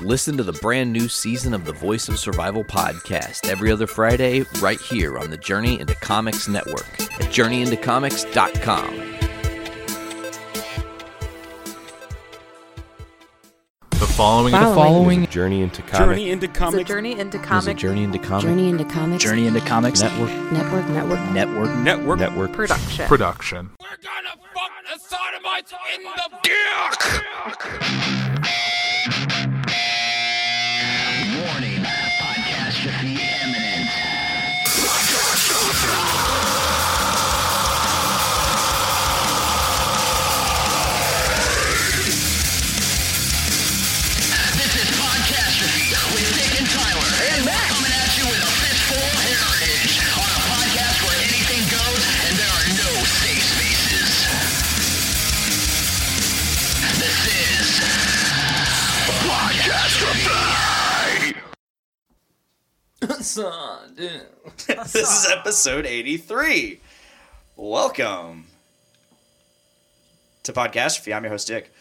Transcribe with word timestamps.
Listen 0.00 0.36
to 0.38 0.42
the 0.42 0.52
brand 0.54 0.92
new 0.92 1.08
season 1.08 1.52
of 1.52 1.64
the 1.66 1.72
Voice 1.72 2.08
of 2.08 2.18
Survival 2.18 2.64
podcast 2.64 3.48
every 3.48 3.70
other 3.70 3.86
Friday, 3.86 4.44
right 4.60 4.80
here 4.80 5.18
on 5.18 5.28
the 5.30 5.36
Journey 5.36 5.78
into 5.78 5.94
Comics 5.96 6.48
Network 6.48 6.88
at 7.00 7.30
journeyintocomics.com. 7.30 9.06
The 13.90 14.06
following, 14.06 14.52
The 14.52 14.58
following 14.60 15.26
journey 15.26 15.60
into 15.62 15.82
comics 15.82 15.98
Journey 15.98 16.30
into 16.30 16.48
comics. 16.48 16.88
journey 16.88 17.18
into 17.18 17.36
Is 17.38 17.44
a 17.44 17.46
comic 17.46 17.76
Journey 17.76 18.04
into 18.04 18.18
Comics 18.18 18.44
Journey 18.44 18.68
into 18.70 18.84
Comics 18.84 19.22
Journey 19.22 19.46
into 19.46 19.60
Comics 19.60 20.00
Network 20.00 20.30
Network 20.52 20.88
Network 20.88 21.20
Network 21.30 21.70
Network. 21.78 22.18
network. 22.18 22.52
production. 22.52 23.06
production. 23.06 23.70
We're 23.80 23.86
gonna 24.02 24.36
fuck 24.54 24.72
the 24.90 24.98
sodomites 24.98 25.72
in 25.94 26.02
the 26.04 26.30
dick! 28.14 28.19
Podcastrophe. 63.38 64.22
this 64.66 64.94
is 64.96 65.30
episode 65.30 65.86
83. 65.86 66.80
Welcome 67.54 68.46
to 70.42 70.52
Podcastrophe. 70.52 71.14
I'm 71.14 71.22
your 71.22 71.30
host, 71.30 71.46
Dick. 71.46 71.72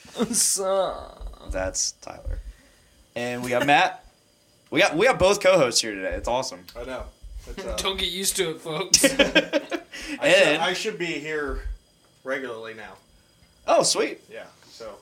That's 1.50 1.94
Tyler. 2.02 2.40
And 3.16 3.44
we 3.44 3.50
got 3.50 3.66
Matt. 3.66 4.06
We 4.70 4.80
got 4.80 4.96
we 4.96 5.08
got 5.08 5.18
both 5.18 5.42
co-hosts 5.42 5.82
here 5.82 5.96
today. 5.96 6.14
It's 6.14 6.28
awesome. 6.28 6.66
I 6.80 6.84
know. 6.84 7.06
It's, 7.48 7.66
uh, 7.66 7.76
Don't 7.78 7.98
get 7.98 8.12
used 8.12 8.36
to 8.36 8.52
it, 8.52 8.62
folks. 8.62 9.04
I, 9.06 9.10
should, 9.10 10.22
And 10.22 10.62
I 10.62 10.74
should 10.74 11.00
be 11.00 11.08
here 11.08 11.62
regularly 12.24 12.76
now. 12.76 12.94
oh, 13.68 13.82
sweet. 13.82 14.22
Yeah. 14.32 14.46
So 14.70 14.98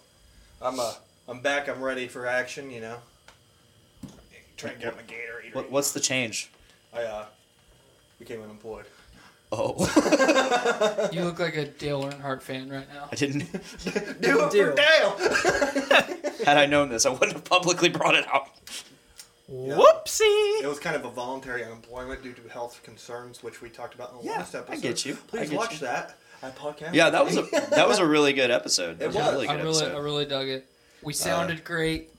I'm 0.62 0.80
uh 0.80 0.94
I'm 1.28 1.42
back. 1.42 1.68
I'm 1.68 1.81
ready 1.81 2.08
for 2.08 2.25
action. 2.25 2.72
You 2.72 2.80
know. 2.80 2.98
Trying 4.58 4.73
to 4.75 4.80
get 4.80 4.95
my 4.95 5.03
gator 5.03 5.41
eater. 5.45 5.55
What, 5.55 5.72
what's 5.72 5.91
the 5.91 6.00
change? 6.00 6.50
I 6.94 7.03
uh 7.03 7.25
became 8.19 8.41
unemployed. 8.41 8.86
Oh, 9.50 9.75
you 11.13 11.23
look 11.23 11.39
like 11.39 11.55
a 11.55 11.63
Dale 11.66 12.03
Earnhardt 12.03 12.41
fan 12.41 12.69
right 12.69 12.88
now. 12.94 13.08
I 13.09 13.16
didn't. 13.16 13.50
Do 14.22 14.50
it 14.52 14.52
for 14.52 14.75
Dale. 14.75 16.33
Had 16.45 16.58
I 16.58 16.66
known 16.66 16.89
this, 16.89 17.05
I 17.05 17.09
wouldn't 17.11 17.31
have 17.33 17.45
publicly 17.45 17.88
brought 17.88 18.16
it 18.16 18.25
out. 18.28 18.50
Whoopsie! 19.50 20.61
It 20.61 20.67
was 20.67 20.80
kind 20.80 20.95
of 20.97 21.05
a 21.05 21.09
voluntary 21.09 21.63
unemployment 21.63 22.22
due 22.23 22.33
to 22.33 22.50
health 22.50 22.81
concerns, 22.83 23.41
which 23.41 23.61
we 23.61 23.69
talked 23.69 23.95
about 23.95 24.11
in 24.11 24.17
the 24.17 24.23
Yeah, 24.25 24.39
last 24.39 24.53
episode. 24.53 24.73
I 24.73 24.81
get 24.81 25.05
you. 25.05 25.13
I 25.13 25.17
Please 25.28 25.50
get 25.50 25.58
watch 25.58 25.73
you. 25.73 25.80
that. 25.88 26.17
I 26.44 26.50
podcast. 26.50 26.94
Yeah, 26.94 27.09
that 27.09 27.23
was 27.25 27.38
a 27.38 27.44
that 27.72 27.88
was 27.88 28.00
a 28.00 28.05
really 28.05 28.33
good 28.33 28.52
episode. 28.52 29.00
That 29.00 29.05
It 29.05 29.08
was, 29.08 29.16
a 29.16 29.19
was. 29.19 29.31
really 29.31 29.47
I 29.47 29.53
really, 29.55 29.69
episode. 29.69 29.95
I 29.95 30.00
really 30.00 30.25
dug 30.25 30.47
it. 30.50 30.67
We 31.02 31.13
sounded 31.13 31.63
great. 31.63 32.09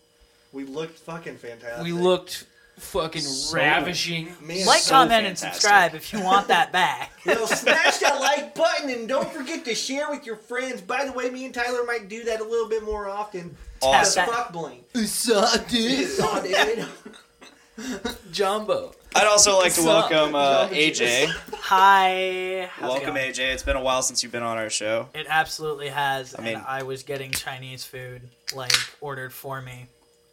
We 0.52 0.64
looked 0.64 0.98
fucking 1.00 1.36
fantastic. 1.36 1.84
We 1.84 1.92
looked 1.92 2.44
fucking 2.78 3.22
ravishing. 3.52 4.32
Man, 4.41 4.64
Like, 4.66 4.80
so 4.80 4.94
comment, 4.94 5.27
and 5.27 5.38
subscribe 5.38 5.94
if 5.94 6.12
you 6.12 6.22
want 6.22 6.48
that 6.48 6.72
back. 6.72 7.12
You 7.28 7.34
know, 7.34 7.44
smash 7.44 7.98
that 7.98 8.19
like 8.20 8.54
button 8.54 8.88
and 8.88 9.06
don't 9.06 9.31
forget 9.31 9.62
to 9.66 9.75
share 9.75 10.08
with 10.08 10.25
your 10.25 10.37
friends. 10.37 10.81
By 10.81 11.04
the 11.04 11.12
way, 11.12 11.28
me 11.28 11.44
and 11.44 11.53
Tyler 11.53 11.84
might 11.84 12.08
do 12.08 12.25
that 12.25 12.41
a 12.41 12.44
little 12.44 12.70
bit 12.70 12.82
more 12.82 13.06
often. 13.06 13.54
Awesome. 13.82 14.25
The 14.25 14.32
fuck 14.32 14.50
bling. 14.53 14.82
Suck, 15.06 15.69
Jumbo. 18.32 18.92
I'd 19.14 19.26
also 19.26 19.58
like 19.58 19.75
to 19.75 19.82
welcome 19.82 20.34
uh, 20.34 20.69
AJ. 20.69 21.26
Hi. 21.54 22.70
How's 22.72 22.92
Welcome. 22.92 23.16
AJ. 23.16 23.41
It's 23.53 23.62
been 23.62 23.76
a 23.76 23.82
while 23.82 24.00
since 24.00 24.22
you've 24.22 24.32
been 24.32 24.42
on 24.42 24.56
our 24.56 24.70
show. 24.70 25.08
It 25.14 25.26
absolutely 25.28 25.88
has. 25.88 26.34
I 26.38 26.42
mean- 26.42 26.54
and 26.56 26.64
I 26.66 26.84
was 26.84 27.03
getting 27.03 27.31
Chinese 27.32 27.84
food, 27.84 28.22
like, 28.54 28.72
ordered 29.03 29.34
for 29.34 29.60
me 29.60 29.87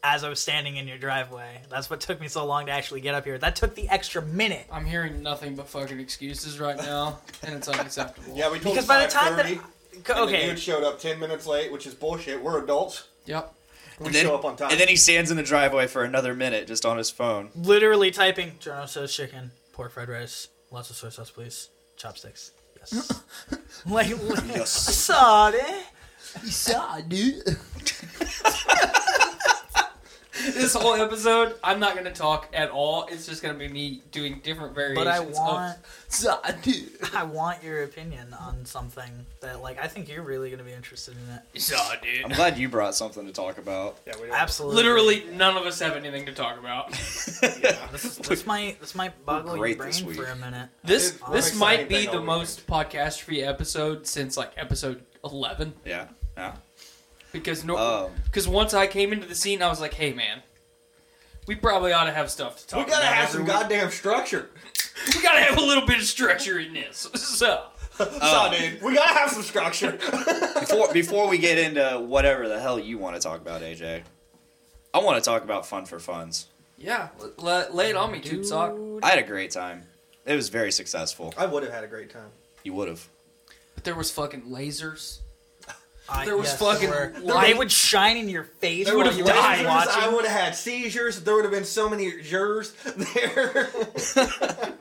as 0.08 0.24
I 0.24 0.30
was 0.30 0.40
standing 0.40 0.78
in 0.78 0.88
your 0.88 0.98
driveway. 0.98 1.62
That's 1.70 1.90
what 1.90 2.00
took 2.00 2.22
me 2.22 2.28
so 2.28 2.46
long 2.46 2.68
to 2.68 2.72
actually 2.72 3.02
get 3.02 3.16
up 3.16 3.26
here. 3.26 3.38
That 3.40 3.56
took 3.56 3.74
the 3.76 3.90
extra 3.90 4.22
minute. 4.22 4.68
I'm 4.72 4.86
hearing 4.86 5.24
nothing 5.24 5.56
but 5.56 5.68
fucking 5.68 6.00
excuses 6.00 6.60
right 6.60 6.78
now, 6.78 7.20
and 7.44 7.56
it's 7.56 7.68
unacceptable. 7.68 8.36
Yeah, 8.38 8.52
we 8.52 8.60
told 8.60 8.76
Because 8.76 8.86
you 8.86 8.88
by 8.88 9.02
the 9.06 9.12
time 9.12 9.36
that. 9.38 9.46
5:30, 9.48 9.62
and 9.96 10.04
the 10.06 10.20
Okay. 10.22 10.46
dude 10.50 10.60
showed 10.60 10.84
up 10.84 11.00
ten 11.00 11.20
minutes 11.20 11.46
late, 11.48 11.72
which 11.72 11.88
is 11.88 11.94
bullshit. 11.96 12.42
We're 12.42 12.64
adults. 12.64 13.04
Yep. 13.26 13.54
We 14.00 14.06
And 14.08 14.16
then, 14.16 14.26
show 14.26 14.36
up 14.36 14.46
on 14.46 14.58
time. 14.58 14.72
and 14.72 14.80
then 14.80 14.90
he 14.90 14.98
stands 14.98 15.32
in 15.32 15.38
the 15.38 15.44
driveway 15.44 15.88
for 15.88 16.04
another 16.04 16.34
minute 16.34 16.68
just 16.68 16.86
on 16.86 16.98
his 16.98 17.10
phone. 17.10 17.50
literally 17.56 18.12
typing 18.12 18.52
Jono 18.62 18.88
says 18.90 19.14
chicken, 19.16 19.52
pork 19.74 19.94
fried 19.94 20.10
rice, 20.10 20.50
lots 20.70 20.90
of 20.90 20.98
soy 20.98 21.10
sauce, 21.10 21.32
please, 21.32 21.70
chopsticks. 21.98 22.52
Yes. 22.78 23.22
like, 23.86 24.10
like 24.22 24.68
sorry. 24.68 25.60
Sorry. 26.44 27.04
This 30.56 30.74
whole 30.74 30.96
episode, 30.96 31.56
I'm 31.64 31.80
not 31.80 31.96
gonna 31.96 32.12
talk 32.12 32.50
at 32.54 32.70
all. 32.70 33.08
It's 33.10 33.26
just 33.26 33.42
gonna 33.42 33.58
be 33.58 33.68
me 33.68 34.02
doing 34.12 34.42
different 34.44 34.76
variations. 34.76 35.06
But 35.06 35.08
I 35.08 35.20
want, 35.22 35.78
Sorry. 36.10 36.44
I 37.14 37.24
want 37.24 37.64
your 37.64 37.84
opinion 37.84 38.34
on 38.34 38.66
something 38.66 39.10
that, 39.42 39.62
like, 39.62 39.82
I 39.82 39.88
think 39.88 40.10
you're 40.10 40.24
really 40.24 40.50
gonna 40.50 40.64
be 40.64 40.74
interested 40.74 41.16
in 41.16 41.36
it. 41.36 41.62
Sorry, 41.62 41.98
dude. 42.02 42.26
I'm 42.26 42.32
glad 42.32 42.58
you 42.58 42.68
brought 42.68 42.96
something 42.96 43.26
to 43.26 43.32
talk 43.32 43.58
about. 43.58 43.98
yeah, 44.06 44.14
we 44.22 44.28
don't. 44.28 44.36
Absolutely. 44.36 44.76
Literally, 44.76 45.24
none 45.34 45.56
of 45.56 45.66
us 45.66 45.80
have 45.80 45.96
anything 45.96 46.26
to 46.26 46.34
talk 46.34 46.60
about. 46.60 46.92
This, 47.92 48.04
is, 48.04 48.18
this 48.18 48.46
might, 48.46 48.80
this 48.82 48.96
might 48.96 49.26
boggle 49.26 49.56
your 49.56 49.76
brain 49.78 49.88
this 49.88 50.00
for 50.00 50.26
a 50.26 50.36
minute. 50.36 50.70
This 50.84 51.12
did 51.12 51.22
one 51.22 51.32
this 51.32 51.56
might 51.56 51.88
be 51.88 52.08
the 52.08 52.20
most 52.20 52.68
podcast 52.68 53.22
free 53.22 53.42
episode 53.42 54.06
since 54.06 54.36
like 54.36 54.52
episode 54.58 55.02
eleven. 55.24 55.74
Yeah. 55.86 56.08
Yeah. 56.36 56.56
Because 57.40 57.64
no, 57.64 57.78
Um, 57.78 58.12
because 58.26 58.48
once 58.48 58.74
I 58.74 58.88
came 58.88 59.14
into 59.14 59.28
the 59.28 59.36
scene, 59.36 59.62
I 59.62 59.68
was 59.70 59.80
like, 59.80 59.94
hey 59.94 60.14
man, 60.14 60.42
we 61.48 61.56
probably 61.56 61.94
ought 61.94 62.06
to 62.06 62.12
have 62.14 62.30
stuff 62.32 62.58
to 62.60 62.68
talk 62.68 62.78
about. 62.80 62.88
We 62.88 62.92
gotta 62.92 63.06
about. 63.08 63.16
have 63.18 63.30
some 63.30 63.42
week. 63.44 63.52
goddamn 63.52 63.92
structure. 63.92 64.50
We 65.14 65.22
gotta 65.22 65.42
have 65.42 65.58
a 65.58 65.62
little 65.62 65.86
bit 65.86 65.98
of 65.98 66.04
structure 66.06 66.58
in 66.60 66.74
this. 66.74 67.08
So 67.16 67.66
Saw, 67.98 68.50
dude. 68.50 68.82
We 68.82 68.94
gotta 68.96 69.14
have 69.14 69.30
some 69.30 69.44
structure. 69.44 69.92
before 70.60 70.92
before 70.94 71.28
we 71.30 71.38
get 71.38 71.58
into 71.58 72.00
whatever 72.00 72.48
the 72.48 72.60
hell 72.60 72.80
you 72.80 72.98
want 72.98 73.16
to 73.16 73.22
talk 73.22 73.40
about, 73.42 73.62
AJ, 73.62 74.04
I 74.94 75.00
want 75.00 75.22
to 75.22 75.28
talk 75.30 75.44
about 75.44 75.66
fun 75.66 75.86
for 75.86 76.00
funds. 76.00 76.48
yeah, 76.78 77.10
l- 77.40 77.68
lay 77.74 77.90
it 77.90 77.96
on 77.98 78.12
me, 78.12 78.20
tube 78.22 78.46
sock. 78.46 78.74
I 79.04 79.10
had 79.12 79.20
a 79.20 79.24
great 79.28 79.52
time. 79.52 79.84
It 80.26 80.36
was 80.36 80.50
very 80.50 80.72
successful. 80.72 81.34
I 81.38 81.46
would 81.46 81.64
have 81.64 81.72
had 81.74 81.84
a 81.84 81.88
great 81.88 82.10
time. 82.10 82.30
You 82.64 82.74
would 82.74 82.88
have. 82.88 83.08
But 83.76 83.84
there 83.84 83.96
was 83.96 84.10
fucking 84.12 84.44
lasers. 84.44 85.20
I, 86.08 86.26
There 86.26 86.38
was 86.38 86.48
yes, 86.48 86.60
fucking 86.60 86.90
were. 86.90 87.14
light. 87.22 87.48
They 87.48 87.54
would 87.58 87.72
shine 87.72 88.18
in 88.18 88.30
your 88.30 88.44
face. 88.44 88.86
There 88.86 88.96
would 88.96 89.08
have 89.08 89.18
died. 89.26 89.66
watching. 89.66 90.04
I 90.04 90.08
would 90.14 90.26
have 90.26 90.40
had 90.40 90.56
seizures. 90.56 91.22
There 91.22 91.34
would 91.36 91.46
have 91.46 91.52
been 91.54 91.64
so 91.66 91.90
many 91.90 92.22
jurors 92.22 92.74
there. 92.96 93.70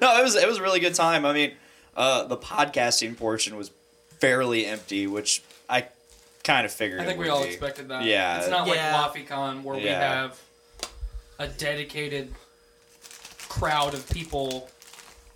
No, 0.00 0.18
it 0.18 0.22
was 0.22 0.34
it 0.34 0.48
was 0.48 0.58
a 0.58 0.62
really 0.62 0.80
good 0.80 0.94
time. 0.94 1.24
I 1.24 1.32
mean, 1.32 1.52
uh, 1.96 2.24
the 2.24 2.36
podcasting 2.36 3.16
portion 3.16 3.56
was 3.56 3.70
fairly 4.18 4.66
empty, 4.66 5.06
which 5.06 5.42
I 5.68 5.86
kind 6.44 6.64
of 6.66 6.72
figured. 6.72 7.00
I 7.00 7.04
it 7.04 7.06
think 7.06 7.20
we 7.20 7.28
all 7.28 7.42
be. 7.42 7.48
expected 7.50 7.88
that. 7.88 8.04
Yeah. 8.04 8.38
it's 8.40 8.48
not 8.50 8.66
Yeah. 8.66 9.00
like 9.00 9.14
LaFiCon 9.28 9.62
where 9.62 9.76
we 9.76 9.84
have 9.84 10.40
a 11.38 11.46
dedicated 11.48 12.32
crowd 13.48 13.94
of 13.94 14.08
people 14.10 14.68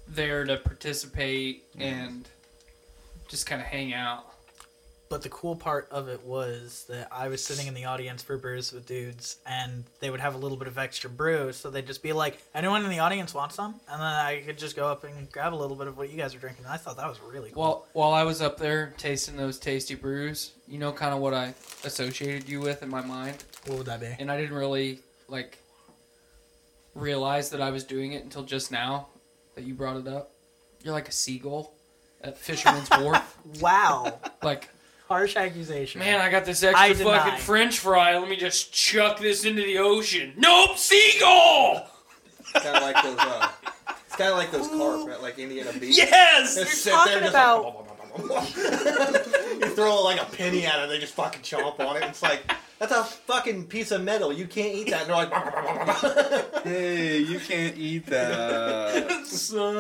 there 0.09 0.45
to 0.45 0.57
participate 0.57 1.65
and 1.79 2.29
just 3.29 3.47
kind 3.47 3.61
of 3.61 3.67
hang 3.67 3.93
out. 3.93 4.25
But 5.09 5.23
the 5.23 5.29
cool 5.29 5.55
part 5.55 5.87
of 5.93 6.09
it 6.09 6.25
was 6.25 6.85
that 6.89 7.07
I 7.13 7.29
was 7.29 7.45
sitting 7.45 7.69
in 7.69 7.75
the 7.75 7.85
audience 7.85 8.25
for 8.25 8.37
Brews 8.37 8.73
with 8.73 8.87
Dudes, 8.87 9.37
and 9.47 9.85
they 10.01 10.11
would 10.11 10.19
have 10.19 10.35
a 10.35 10.39
little 10.39 10.57
bit 10.57 10.67
of 10.67 10.79
extra 10.79 11.09
brew, 11.09 11.53
so 11.53 11.71
they'd 11.71 11.87
just 11.87 12.03
be 12.03 12.13
like, 12.13 12.43
"Anyone 12.57 12.85
in 12.85 12.91
the 12.91 12.99
audience 12.99 13.33
want 13.33 13.53
some?" 13.53 13.79
And 13.89 14.01
then 14.01 14.09
I 14.09 14.43
could 14.45 14.59
just 14.59 14.75
go 14.75 14.89
up 14.89 15.05
and 15.05 15.31
grab 15.31 15.55
a 15.55 15.57
little 15.57 15.77
bit 15.77 15.87
of 15.87 15.97
what 15.97 16.11
you 16.11 16.17
guys 16.17 16.35
are 16.35 16.39
drinking. 16.39 16.65
And 16.65 16.75
I 16.75 16.77
thought 16.77 16.97
that 16.97 17.09
was 17.09 17.21
really 17.21 17.51
cool. 17.53 17.63
Well, 17.63 17.87
while 17.93 18.13
I 18.13 18.25
was 18.25 18.43
up 18.43 18.59
there 18.59 18.95
tasting 18.99 19.37
those 19.37 19.61
tasty 19.61 19.95
brews, 19.95 20.51
you 20.67 20.79
know, 20.79 20.91
kind 20.93 21.15
of 21.15 21.21
what 21.21 21.35
I 21.35 21.55
associated 21.85 22.49
you 22.49 22.61
with 22.61 22.83
in 22.83 22.89
my 22.89 23.01
mind, 23.01 23.45
what 23.67 23.79
would 23.79 23.87
that 23.87 24.01
be? 24.01 24.13
and 24.19 24.29
I 24.29 24.37
didn't 24.41 24.57
really 24.57 24.99
like 25.29 25.59
realize 26.97 27.51
that 27.51 27.61
I 27.61 27.71
was 27.71 27.85
doing 27.85 28.13
it 28.13 28.25
until 28.25 28.43
just 28.43 28.73
now 28.73 29.07
that 29.55 29.63
you 29.63 29.75
brought 29.75 29.99
it 29.99 30.09
up. 30.09 30.33
You're 30.83 30.95
like 30.95 31.09
a 31.09 31.13
seagull 31.13 31.76
at 32.23 32.39
Fisherman's 32.39 32.89
Wharf. 32.91 33.33
Wow. 33.61 34.19
Like 34.43 34.69
Harsh 35.09 35.37
accusation. 35.37 36.01
Man, 36.01 36.21
I 36.21 36.29
got 36.31 36.45
this 36.45 36.65
I 36.65 36.89
extra 36.89 37.05
deny. 37.05 37.19
fucking 37.19 37.39
French 37.41 37.79
fry. 37.79 38.19
Let 38.19 38.29
me 38.29 38.35
just 38.37 38.73
chuck 38.73 39.21
this 39.21 39.45
into 39.45 39.63
the 39.63 39.79
ocean. 39.79 40.33
Nope, 40.37 40.77
seagull. 40.77 41.89
Kind 42.55 42.77
of 42.77 42.83
like 42.83 43.03
those. 43.05 43.17
Uh, 43.19 43.49
it's 44.05 44.17
kind 44.17 44.31
of 44.33 44.37
like 44.39 44.51
those 44.51 44.67
carp 44.67 45.09
at 45.11 45.23
like 45.23 45.39
Indiana 45.39 45.73
Beach. 45.79 45.97
Yes. 45.97 46.57
Just 46.57 46.83
sit 46.83 46.91
talking 46.93 47.13
there 47.13 47.21
just 47.23 47.35
about- 47.35 47.87
like, 48.19 48.57
you 49.61 49.69
throw 49.77 50.03
like 50.03 50.21
a 50.21 50.25
penny 50.25 50.67
at 50.67 50.83
it, 50.83 50.89
they 50.89 50.99
just 50.99 51.15
fucking 51.15 51.43
chomp 51.43 51.79
on 51.81 51.97
it. 51.97 52.03
It's 52.05 52.23
like 52.23 52.43
that's 52.79 52.93
a 52.93 53.05
fucking 53.05 53.67
piece 53.67 53.91
of 53.91 54.03
metal. 54.03 54.33
You 54.33 54.47
can't 54.47 54.75
eat 54.75 54.91
that. 54.91 55.03
And 55.03 55.11
they're 55.11 55.17
like, 55.17 56.63
Hey, 56.65 57.19
you 57.19 57.39
can't 57.41 57.77
eat 57.77 58.07
that. 58.07 59.27
Son, 59.27 59.75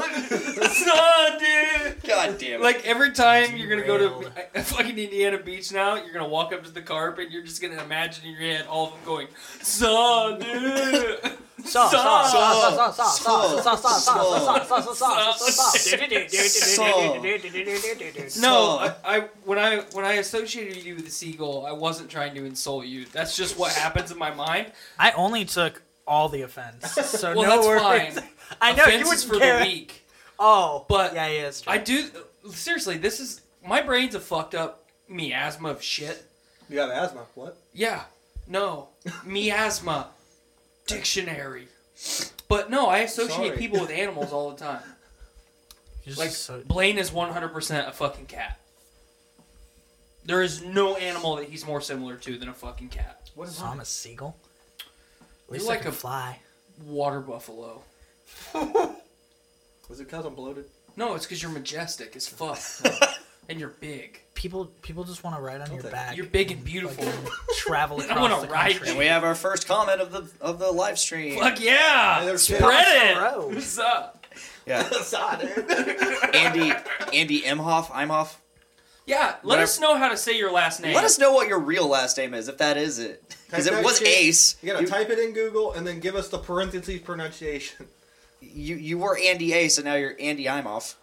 son, 0.00 1.38
dude. 1.38 2.02
God 2.04 2.38
damn 2.38 2.60
it. 2.60 2.60
Like 2.60 2.84
every 2.86 3.12
time 3.12 3.56
you're 3.56 3.68
gonna 3.68 3.86
go 3.86 3.98
Derailed. 3.98 4.32
to 4.54 4.62
fucking 4.62 4.98
Indiana 4.98 5.38
Beach 5.38 5.72
now, 5.72 5.94
you're 5.96 6.12
gonna 6.12 6.28
walk 6.28 6.52
up 6.52 6.64
to 6.64 6.70
the 6.70 6.82
carp 6.82 7.18
and 7.18 7.30
you're 7.30 7.42
just 7.44 7.60
gonna 7.62 7.82
imagine 7.82 8.24
in 8.24 8.32
your 8.32 8.40
head 8.40 8.66
all 8.68 8.86
of 8.88 8.92
them 8.94 9.00
going, 9.04 9.28
"Son, 9.60 10.38
dude." 10.40 11.18
No, 18.40 18.92
I, 19.04 19.20
when 19.44 19.58
I 19.58 19.80
when 19.92 20.04
I 20.04 20.14
associated 20.14 20.82
you 20.84 20.96
with 20.96 21.06
a 21.06 21.10
seagull, 21.10 21.66
I 21.66 21.72
wasn't 21.72 22.10
trying 22.10 22.34
to 22.34 22.44
insult 22.44 22.86
you. 22.86 23.06
That's 23.06 23.36
just 23.36 23.58
what 23.58 23.72
happens 23.72 24.10
in 24.10 24.18
my 24.18 24.32
mind. 24.32 24.72
I 24.98 25.12
only 25.12 25.44
took 25.44 25.82
all 26.06 26.28
the 26.28 26.42
offense, 26.42 26.90
so 26.92 27.34
no 27.34 27.60
worries. 27.60 28.18
I 28.60 28.74
know 28.74 28.86
you 28.86 29.04
wouldn't 29.04 29.22
for 29.24 29.36
the 29.38 29.60
weak. 29.62 30.06
Oh, 30.38 30.84
But 30.88 31.14
yeah, 31.14 31.28
yeah. 31.28 31.50
I 31.66 31.78
do 31.78 32.08
seriously. 32.50 32.98
This 32.98 33.20
is 33.20 33.42
my 33.66 33.80
brain's 33.82 34.14
a 34.14 34.20
fucked 34.20 34.54
up 34.54 34.84
miasma 35.08 35.70
of 35.70 35.82
shit. 35.82 36.24
you 36.68 36.76
got 36.76 36.90
asthma. 36.90 37.22
What? 37.34 37.56
Yeah, 37.72 38.02
no, 38.48 38.88
miasma 39.24 40.08
dictionary. 40.86 41.68
But 42.48 42.70
no, 42.70 42.86
I 42.88 42.98
associate 42.98 43.46
Sorry. 43.48 43.58
people 43.58 43.80
with 43.80 43.90
animals 43.90 44.32
all 44.32 44.50
the 44.50 44.56
time. 44.56 44.82
You're 46.04 46.16
Like 46.16 46.30
so- 46.30 46.62
Blaine 46.66 46.98
is 46.98 47.10
100% 47.10 47.88
a 47.88 47.92
fucking 47.92 48.26
cat. 48.26 48.58
There 50.24 50.42
is 50.42 50.62
no 50.62 50.96
animal 50.96 51.36
that 51.36 51.48
he's 51.48 51.66
more 51.66 51.80
similar 51.80 52.16
to 52.16 52.38
than 52.38 52.48
a 52.48 52.54
fucking 52.54 52.88
cat. 52.90 53.30
What 53.34 53.48
is 53.48 53.56
so 53.56 53.64
I'm 53.64 53.80
a 53.80 53.84
seagull. 53.84 54.36
At 54.80 54.86
You're 55.48 55.54
least 55.54 55.66
like 55.68 55.80
I 55.80 55.82
can 55.82 55.90
a- 55.90 55.94
fly. 55.94 56.38
Water 56.84 57.20
buffalo. 57.20 57.82
Was 58.54 60.00
it 60.00 60.04
because 60.04 60.24
I'm 60.24 60.34
bloated? 60.34 60.64
No, 60.96 61.14
it's 61.14 61.24
because 61.26 61.42
you're 61.42 61.50
majestic 61.50 62.14
as 62.16 62.26
fuck. 62.26 62.58
and 63.52 63.60
you're 63.60 63.68
big. 63.80 64.18
People, 64.34 64.66
people 64.82 65.04
just 65.04 65.22
want 65.22 65.36
to 65.36 65.42
ride 65.42 65.60
on 65.60 65.70
your 65.70 65.78
Okay. 65.80 65.90
back. 65.90 66.16
You're 66.16 66.26
big 66.26 66.50
and 66.50 66.64
beautiful. 66.64 67.04
Fucking 67.04 67.30
travel 67.58 68.00
I 68.00 68.04
across 68.06 68.18
wanna 68.18 68.40
the 68.46 68.52
ride 68.52 68.72
country. 68.72 68.88
and 68.88 68.98
we 68.98 69.06
have 69.06 69.22
our 69.22 69.36
first 69.36 69.68
comment 69.68 70.00
of 70.00 70.10
the 70.10 70.28
of 70.40 70.58
the 70.58 70.72
live 70.72 70.98
stream. 70.98 71.38
Fuck 71.38 71.60
yeah! 71.60 72.18
Hey, 72.20 72.26
there's 72.26 72.42
Spread 72.42 73.16
Row. 73.18 73.50
it! 73.50 73.54
What's 73.54 73.78
up? 73.78 74.26
Yeah, 74.66 74.82
Saw, 75.02 75.36
dude. 75.36 75.70
Andy 76.34 76.72
Andy 77.12 77.42
Imhoff. 77.42 77.86
Imhoff. 77.86 78.34
Yeah, 79.06 79.26
let 79.26 79.44
Whatever. 79.44 79.62
us 79.64 79.80
know 79.80 79.96
how 79.98 80.08
to 80.08 80.16
say 80.16 80.36
your 80.38 80.50
last 80.52 80.80
name. 80.80 80.94
Let 80.94 81.04
us 81.04 81.18
know 81.18 81.32
what 81.32 81.48
your 81.48 81.58
real 81.58 81.88
last 81.88 82.16
name 82.16 82.34
is, 82.34 82.48
if 82.48 82.58
that 82.58 82.76
is 82.76 82.98
it. 83.00 83.22
Because 83.46 83.64
Type 83.66 83.72
it 83.74 83.76
that 83.76 83.84
was 83.84 83.98
shit- 83.98 84.08
Ace. 84.08 84.56
You 84.62 84.72
gotta 84.72 84.86
type 84.86 85.10
it 85.10 85.18
in 85.18 85.32
Google 85.32 85.72
and 85.72 85.86
then 85.86 86.00
give 86.00 86.14
us 86.16 86.28
the 86.28 86.38
parentheses 86.38 87.00
pronunciation. 87.00 87.86
you 88.40 88.76
you 88.76 88.98
were 88.98 89.18
Andy 89.18 89.52
Ace 89.52 89.76
and 89.78 89.84
now 89.84 89.94
you're 89.94 90.14
Andy 90.18 90.44
Imoff. 90.46 90.94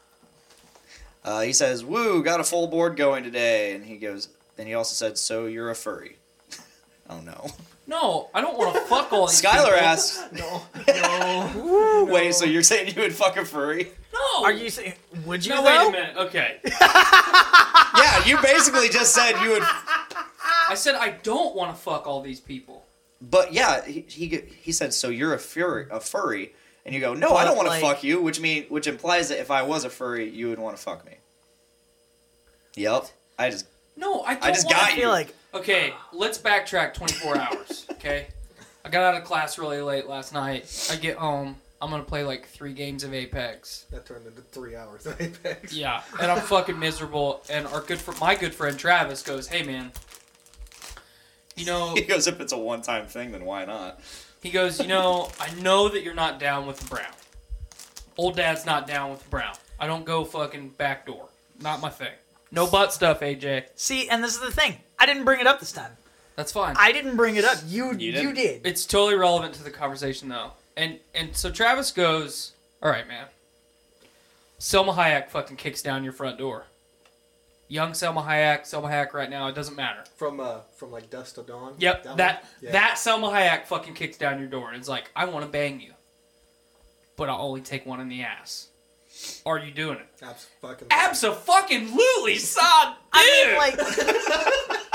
Uh, 1.29 1.41
he 1.41 1.53
says, 1.53 1.85
"Woo, 1.85 2.23
got 2.23 2.39
a 2.39 2.43
full 2.43 2.65
board 2.65 2.95
going 2.97 3.23
today," 3.23 3.75
and 3.75 3.85
he 3.85 3.97
goes. 3.97 4.29
Then 4.55 4.65
he 4.65 4.73
also 4.73 4.93
said, 4.95 5.15
"So 5.19 5.45
you're 5.45 5.69
a 5.69 5.75
furry." 5.75 6.17
oh 7.09 7.19
no. 7.21 7.47
No, 7.85 8.29
I 8.33 8.41
don't 8.41 8.57
want 8.57 8.73
to 8.75 8.81
fuck 8.81 9.13
all 9.13 9.27
these 9.27 9.39
Skylar 9.43 9.65
people. 9.73 9.79
asks, 9.79 10.23
No. 10.33 11.51
Woo. 11.55 12.05
"Wait, 12.05 12.33
so 12.33 12.45
you're 12.45 12.63
saying 12.63 12.95
you 12.95 13.01
would 13.03 13.13
fuck 13.13 13.37
a 13.37 13.45
furry?" 13.45 13.91
No. 14.11 14.43
Are 14.43 14.51
you 14.51 14.71
saying? 14.71 14.93
Would 15.27 15.45
you? 15.45 15.53
No, 15.53 15.61
wait 15.61 15.87
a 15.87 15.91
minute. 15.91 16.17
Okay. 16.17 16.59
Yeah, 16.63 18.25
you 18.25 18.41
basically 18.41 18.89
just 18.89 19.13
said 19.13 19.33
you 19.43 19.49
would. 19.51 19.63
I 19.63 20.73
said 20.75 20.95
I 20.95 21.11
don't 21.21 21.55
want 21.55 21.75
to 21.75 21.79
fuck 21.79 22.07
all 22.07 22.21
these 22.21 22.39
people. 22.39 22.85
But 23.21 23.53
yeah, 23.53 23.85
he 23.85 24.01
he, 24.09 24.27
he 24.61 24.71
said, 24.71 24.93
"So 24.95 25.09
you're 25.09 25.35
a 25.35 25.39
furry, 25.39 25.85
a 25.91 25.99
furry," 25.99 26.53
and 26.85 26.95
you 26.95 27.01
go, 27.01 27.13
"No, 27.13 27.35
I 27.35 27.45
don't 27.45 27.55
want 27.55 27.67
to 27.67 27.73
like- 27.73 27.81
fuck 27.81 28.03
you," 28.03 28.19
which 28.19 28.39
mean 28.39 28.65
which 28.69 28.87
implies 28.87 29.29
that 29.29 29.39
if 29.39 29.51
I 29.51 29.61
was 29.61 29.83
a 29.85 29.89
furry, 29.91 30.27
you 30.29 30.49
would 30.49 30.59
want 30.59 30.75
to 30.75 30.81
fuck 30.81 31.05
me. 31.05 31.13
Yep, 32.75 33.05
I 33.37 33.49
just 33.49 33.65
No, 33.97 34.21
I 34.21 34.35
don't 34.35 34.43
I 34.45 34.51
just 34.51 34.65
want 34.65 34.77
got 34.77 34.91
I 34.91 34.95
feel 34.95 35.09
like 35.09 35.35
Okay, 35.53 35.93
let's 36.13 36.37
backtrack 36.37 36.93
24 36.93 37.37
hours. 37.37 37.85
Okay, 37.93 38.27
I 38.85 38.89
got 38.89 39.03
out 39.03 39.19
of 39.19 39.27
class 39.27 39.57
really 39.57 39.81
late 39.81 40.07
last 40.07 40.33
night. 40.33 40.89
I 40.91 40.95
get 40.95 41.17
home. 41.17 41.55
I'm 41.81 41.89
gonna 41.89 42.03
play 42.03 42.23
like 42.23 42.47
three 42.47 42.73
games 42.73 43.03
of 43.03 43.13
Apex. 43.13 43.85
That 43.91 44.05
turned 44.05 44.27
into 44.27 44.41
three 44.41 44.75
hours 44.75 45.05
of 45.05 45.19
Apex. 45.19 45.73
Yeah, 45.73 46.01
and 46.21 46.29
I'm 46.29 46.41
fucking 46.41 46.77
miserable. 46.77 47.41
And 47.49 47.65
our 47.67 47.81
good 47.81 47.99
fr- 47.99 48.11
my 48.19 48.35
good 48.35 48.53
friend 48.53 48.77
Travis 48.77 49.23
goes, 49.23 49.47
"Hey 49.47 49.63
man, 49.63 49.91
you 51.55 51.65
know," 51.65 51.93
he 51.95 52.01
goes, 52.01 52.27
"If 52.27 52.39
it's 52.41 52.53
a 52.53 52.57
one-time 52.57 53.07
thing, 53.07 53.31
then 53.31 53.45
why 53.45 53.65
not?" 53.65 54.01
he 54.41 54.51
goes, 54.51 54.79
"You 54.79 54.87
know, 54.87 55.29
I 55.39 55.51
know 55.61 55.89
that 55.89 56.03
you're 56.03 56.13
not 56.13 56.39
down 56.39 56.67
with 56.67 56.79
the 56.79 56.85
brown. 56.85 57.13
Old 58.17 58.35
dad's 58.35 58.65
not 58.65 58.85
down 58.85 59.11
with 59.11 59.23
the 59.23 59.29
brown. 59.29 59.55
I 59.79 59.87
don't 59.87 60.03
go 60.05 60.25
fucking 60.25 60.75
backdoor. 60.77 61.29
Not 61.61 61.79
my 61.81 61.89
thing. 61.89 62.13
No 62.51 62.67
butt 62.67 62.93
stuff, 62.93 63.19
AJ. 63.19 63.65
see, 63.75 64.09
and 64.09 64.23
this 64.23 64.33
is 64.33 64.41
the 64.41 64.51
thing. 64.51 64.77
I 64.97 65.05
didn't 65.05 65.23
bring 65.23 65.39
it 65.39 65.47
up 65.47 65.59
this 65.59 65.71
time. 65.71 65.91
That's 66.35 66.51
fine. 66.51 66.75
I 66.79 66.91
didn't 66.91 67.17
bring 67.17 67.35
it 67.35 67.43
up. 67.43 67.57
You, 67.67 67.91
you, 67.91 68.11
didn't? 68.13 68.35
did. 68.35 68.65
It's 68.65 68.85
totally 68.85 69.15
relevant 69.15 69.55
to 69.55 69.63
the 69.63 69.71
conversation 69.71 70.29
though. 70.29 70.51
And 70.77 70.99
and 71.13 71.35
so 71.35 71.51
Travis 71.51 71.91
goes, 71.91 72.53
"All 72.81 72.89
right, 72.89 73.05
man. 73.07 73.25
Salma 74.57 74.95
Hayek 74.95 75.29
fucking 75.29 75.57
kicks 75.57 75.81
down 75.81 76.03
your 76.03 76.13
front 76.13 76.37
door. 76.37 76.65
Young 77.67 77.91
Salma 77.91 78.25
Hayek, 78.25 78.61
Salma 78.61 78.89
Hayek 78.89 79.13
right 79.13 79.29
now, 79.29 79.47
it 79.47 79.53
doesn't 79.55 79.75
matter. 79.75 80.03
From 80.15 80.39
uh, 80.39 80.61
from 80.75 80.91
like 80.91 81.09
dusk 81.09 81.35
to 81.35 81.43
dawn. 81.43 81.75
Yep, 81.77 82.03
that 82.03 82.17
that, 82.17 82.43
one? 82.61 82.73
Yeah. 82.73 82.91
Salma 82.93 83.31
Hayek 83.31 83.65
fucking 83.65 83.93
kicks 83.93 84.17
down 84.17 84.39
your 84.39 84.47
door 84.47 84.69
and 84.69 84.77
it's 84.77 84.89
like, 84.89 85.11
"I 85.15 85.25
want 85.25 85.45
to 85.45 85.51
bang 85.51 85.79
you. 85.79 85.93
But 87.15 87.29
I'll 87.29 87.41
only 87.41 87.61
take 87.61 87.85
one 87.85 87.99
in 87.99 88.09
the 88.09 88.23
ass." 88.23 88.68
Are 89.45 89.59
you 89.59 89.71
doing 89.71 89.97
it? 89.97 90.07
Abs- 90.23 90.47
fucking. 90.61 90.87
Absolutely, 90.91 92.35
son. 92.39 92.95
I 93.13 93.75
dude. 93.77 93.77
mean, 93.77 93.87
like, 93.87 94.79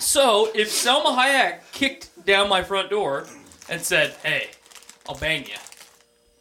So 0.00 0.50
if 0.54 0.68
Salma 0.70 1.16
Hayek 1.16 1.60
kicked 1.72 2.24
down 2.24 2.48
my 2.48 2.62
front 2.62 2.88
door 2.90 3.26
and 3.68 3.80
said, 3.82 4.14
"Hey, 4.22 4.48
I'll 5.08 5.16
bang 5.16 5.44
you," 5.44 5.56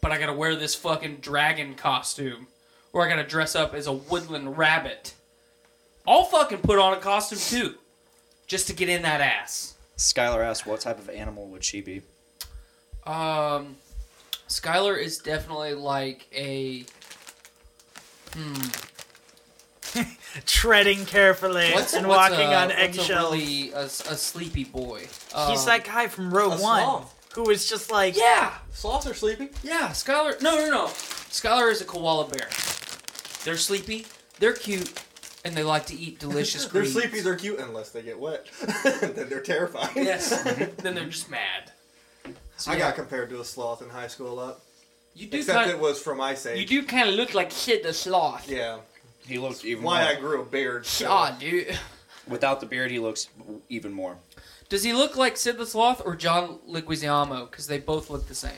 but 0.02 0.12
I 0.12 0.18
gotta 0.20 0.34
wear 0.34 0.56
this 0.56 0.76
fucking 0.76 1.18
dragon 1.18 1.76
costume, 1.76 2.48
or 2.94 3.06
I 3.06 3.10
gotta 3.10 3.24
dress 3.28 3.56
up 3.56 3.74
as 3.74 3.88
a 3.88 3.92
woodland 3.94 4.58
rabbit, 4.58 5.14
I'll 6.08 6.24
fucking 6.26 6.60
put 6.60 6.80
on 6.80 6.94
a 6.94 6.98
costume 6.98 7.40
too, 7.40 7.76
just 8.46 8.68
to 8.68 8.74
get 8.74 8.90
in 8.90 9.02
that 9.02 9.22
ass. 9.22 9.74
Skylar 9.98 10.46
asked, 10.46 10.66
"What 10.68 10.80
type 10.82 11.00
of 11.00 11.10
animal 11.10 11.48
would 11.48 11.64
she 11.64 11.82
be?" 11.82 12.04
Um, 13.06 13.76
Skylar 14.48 14.98
is 15.02 15.18
definitely 15.18 15.74
like 15.74 16.28
a. 16.34 16.86
Hmm. 18.34 18.54
treading 20.46 21.06
carefully 21.06 21.72
What's, 21.74 21.94
and 21.94 22.08
what's 22.08 22.32
walking 22.32 22.52
a, 22.52 22.56
on 22.56 22.68
what's 22.68 22.80
a 22.80 22.84
eggshells. 22.84 23.10
really 23.34 23.72
a, 23.72 23.80
a 23.86 23.90
sleepy 23.90 24.64
boy. 24.66 25.00
He's 25.00 25.34
Um, 25.34 25.66
that 25.66 25.84
guy 25.86 26.08
from 26.08 26.30
Row 26.30 26.50
One 26.50 26.60
sloth. 26.60 27.30
who 27.34 27.44
was 27.44 27.68
just 27.68 27.90
like, 27.92 28.16
Yeah, 28.16 28.54
Sloths 28.74 29.08
are 29.08 29.14
sleeping. 29.16 29.50
Yeah, 29.64 29.90
Skylar. 29.90 30.40
No, 30.42 30.56
no, 30.56 30.70
no. 30.70 30.86
Skylar 30.88 31.72
is 31.72 31.82
a 31.82 31.86
koala 31.86 32.28
bear. 32.28 32.48
They're 33.44 33.58
sleepy, 33.58 34.06
they're 34.40 34.54
cute, 34.54 34.94
and 35.46 35.56
they 35.56 35.64
like 35.64 35.86
to 35.88 35.96
eat 35.98 36.20
delicious 36.28 36.66
Their 36.66 36.82
greens. 36.84 36.96
sleepies 36.96 36.98
are 36.98 37.10
sleepy, 37.10 37.22
they're 37.22 37.36
cute 37.36 37.60
unless 37.60 37.90
they 37.90 38.02
get 38.04 38.20
wet. 38.20 38.46
then 38.84 39.30
they're 39.30 39.40
terrified. 39.42 39.92
Yes. 39.96 40.44
then 40.44 40.94
they're 40.96 41.06
just 41.06 41.30
mad. 41.32 41.72
So, 42.58 42.72
I 42.72 42.76
yeah, 42.76 42.80
got 42.88 42.96
compared 42.96 43.30
to 43.30 43.40
a 43.42 43.46
sloth 43.46 43.82
in 43.82 43.90
high 43.90 44.08
school 44.08 44.32
a 44.34 44.34
lot. 44.34 44.60
you 45.16 45.28
do 45.28 45.38
Except 45.38 45.58
kind 45.58 45.72
it 45.72 45.80
was 45.80 46.02
from 46.02 46.20
Ice 46.22 46.46
Age. 46.46 46.60
you 46.60 46.82
do 46.82 46.88
kind 46.88 47.08
of 47.10 47.16
look 47.16 47.34
like 47.34 47.52
Sid 47.52 47.84
the 47.84 47.94
Sloth. 47.94 48.50
Yeah. 48.50 48.80
He 49.28 49.38
looks 49.38 49.64
even 49.66 49.84
Why 49.84 50.02
more. 50.04 50.12
I 50.12 50.16
grew 50.20 50.42
a 50.42 50.46
beard. 50.46 50.86
so- 50.86 51.08
God, 51.08 51.40
dude. 51.40 51.78
Without 52.28 52.60
the 52.60 52.66
beard, 52.66 52.92
he 52.92 53.00
looks 53.00 53.30
even 53.70 53.94
more. 53.94 54.18
Does 54.70 54.84
he 54.84 54.92
look 54.92 55.16
like 55.16 55.38
Sid 55.38 55.58
the 55.58 55.66
Sloth 55.66 56.02
or 56.06 56.16
John 56.16 56.60
Leguizamo? 56.68 57.50
Because 57.50 57.68
they 57.68 57.80
both 57.80 58.10
look 58.10 58.28
the 58.28 58.36
same. 58.36 58.52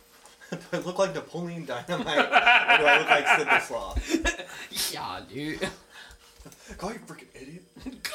Do 0.50 0.58
I 0.72 0.78
look 0.78 0.98
like 0.98 1.14
Napoleon 1.14 1.64
Dynamite? 1.64 2.18
or 2.18 2.22
do 2.22 2.84
I 2.86 2.98
look 2.98 3.08
like 3.10 3.26
Sid 3.38 3.46
the 3.46 3.60
Sloth? 3.60 4.92
Yeah, 4.92 5.20
dude. 5.32 5.60
God, 6.78 6.94
you 6.94 7.00
freaking 7.00 7.26
idiot. 7.34 7.62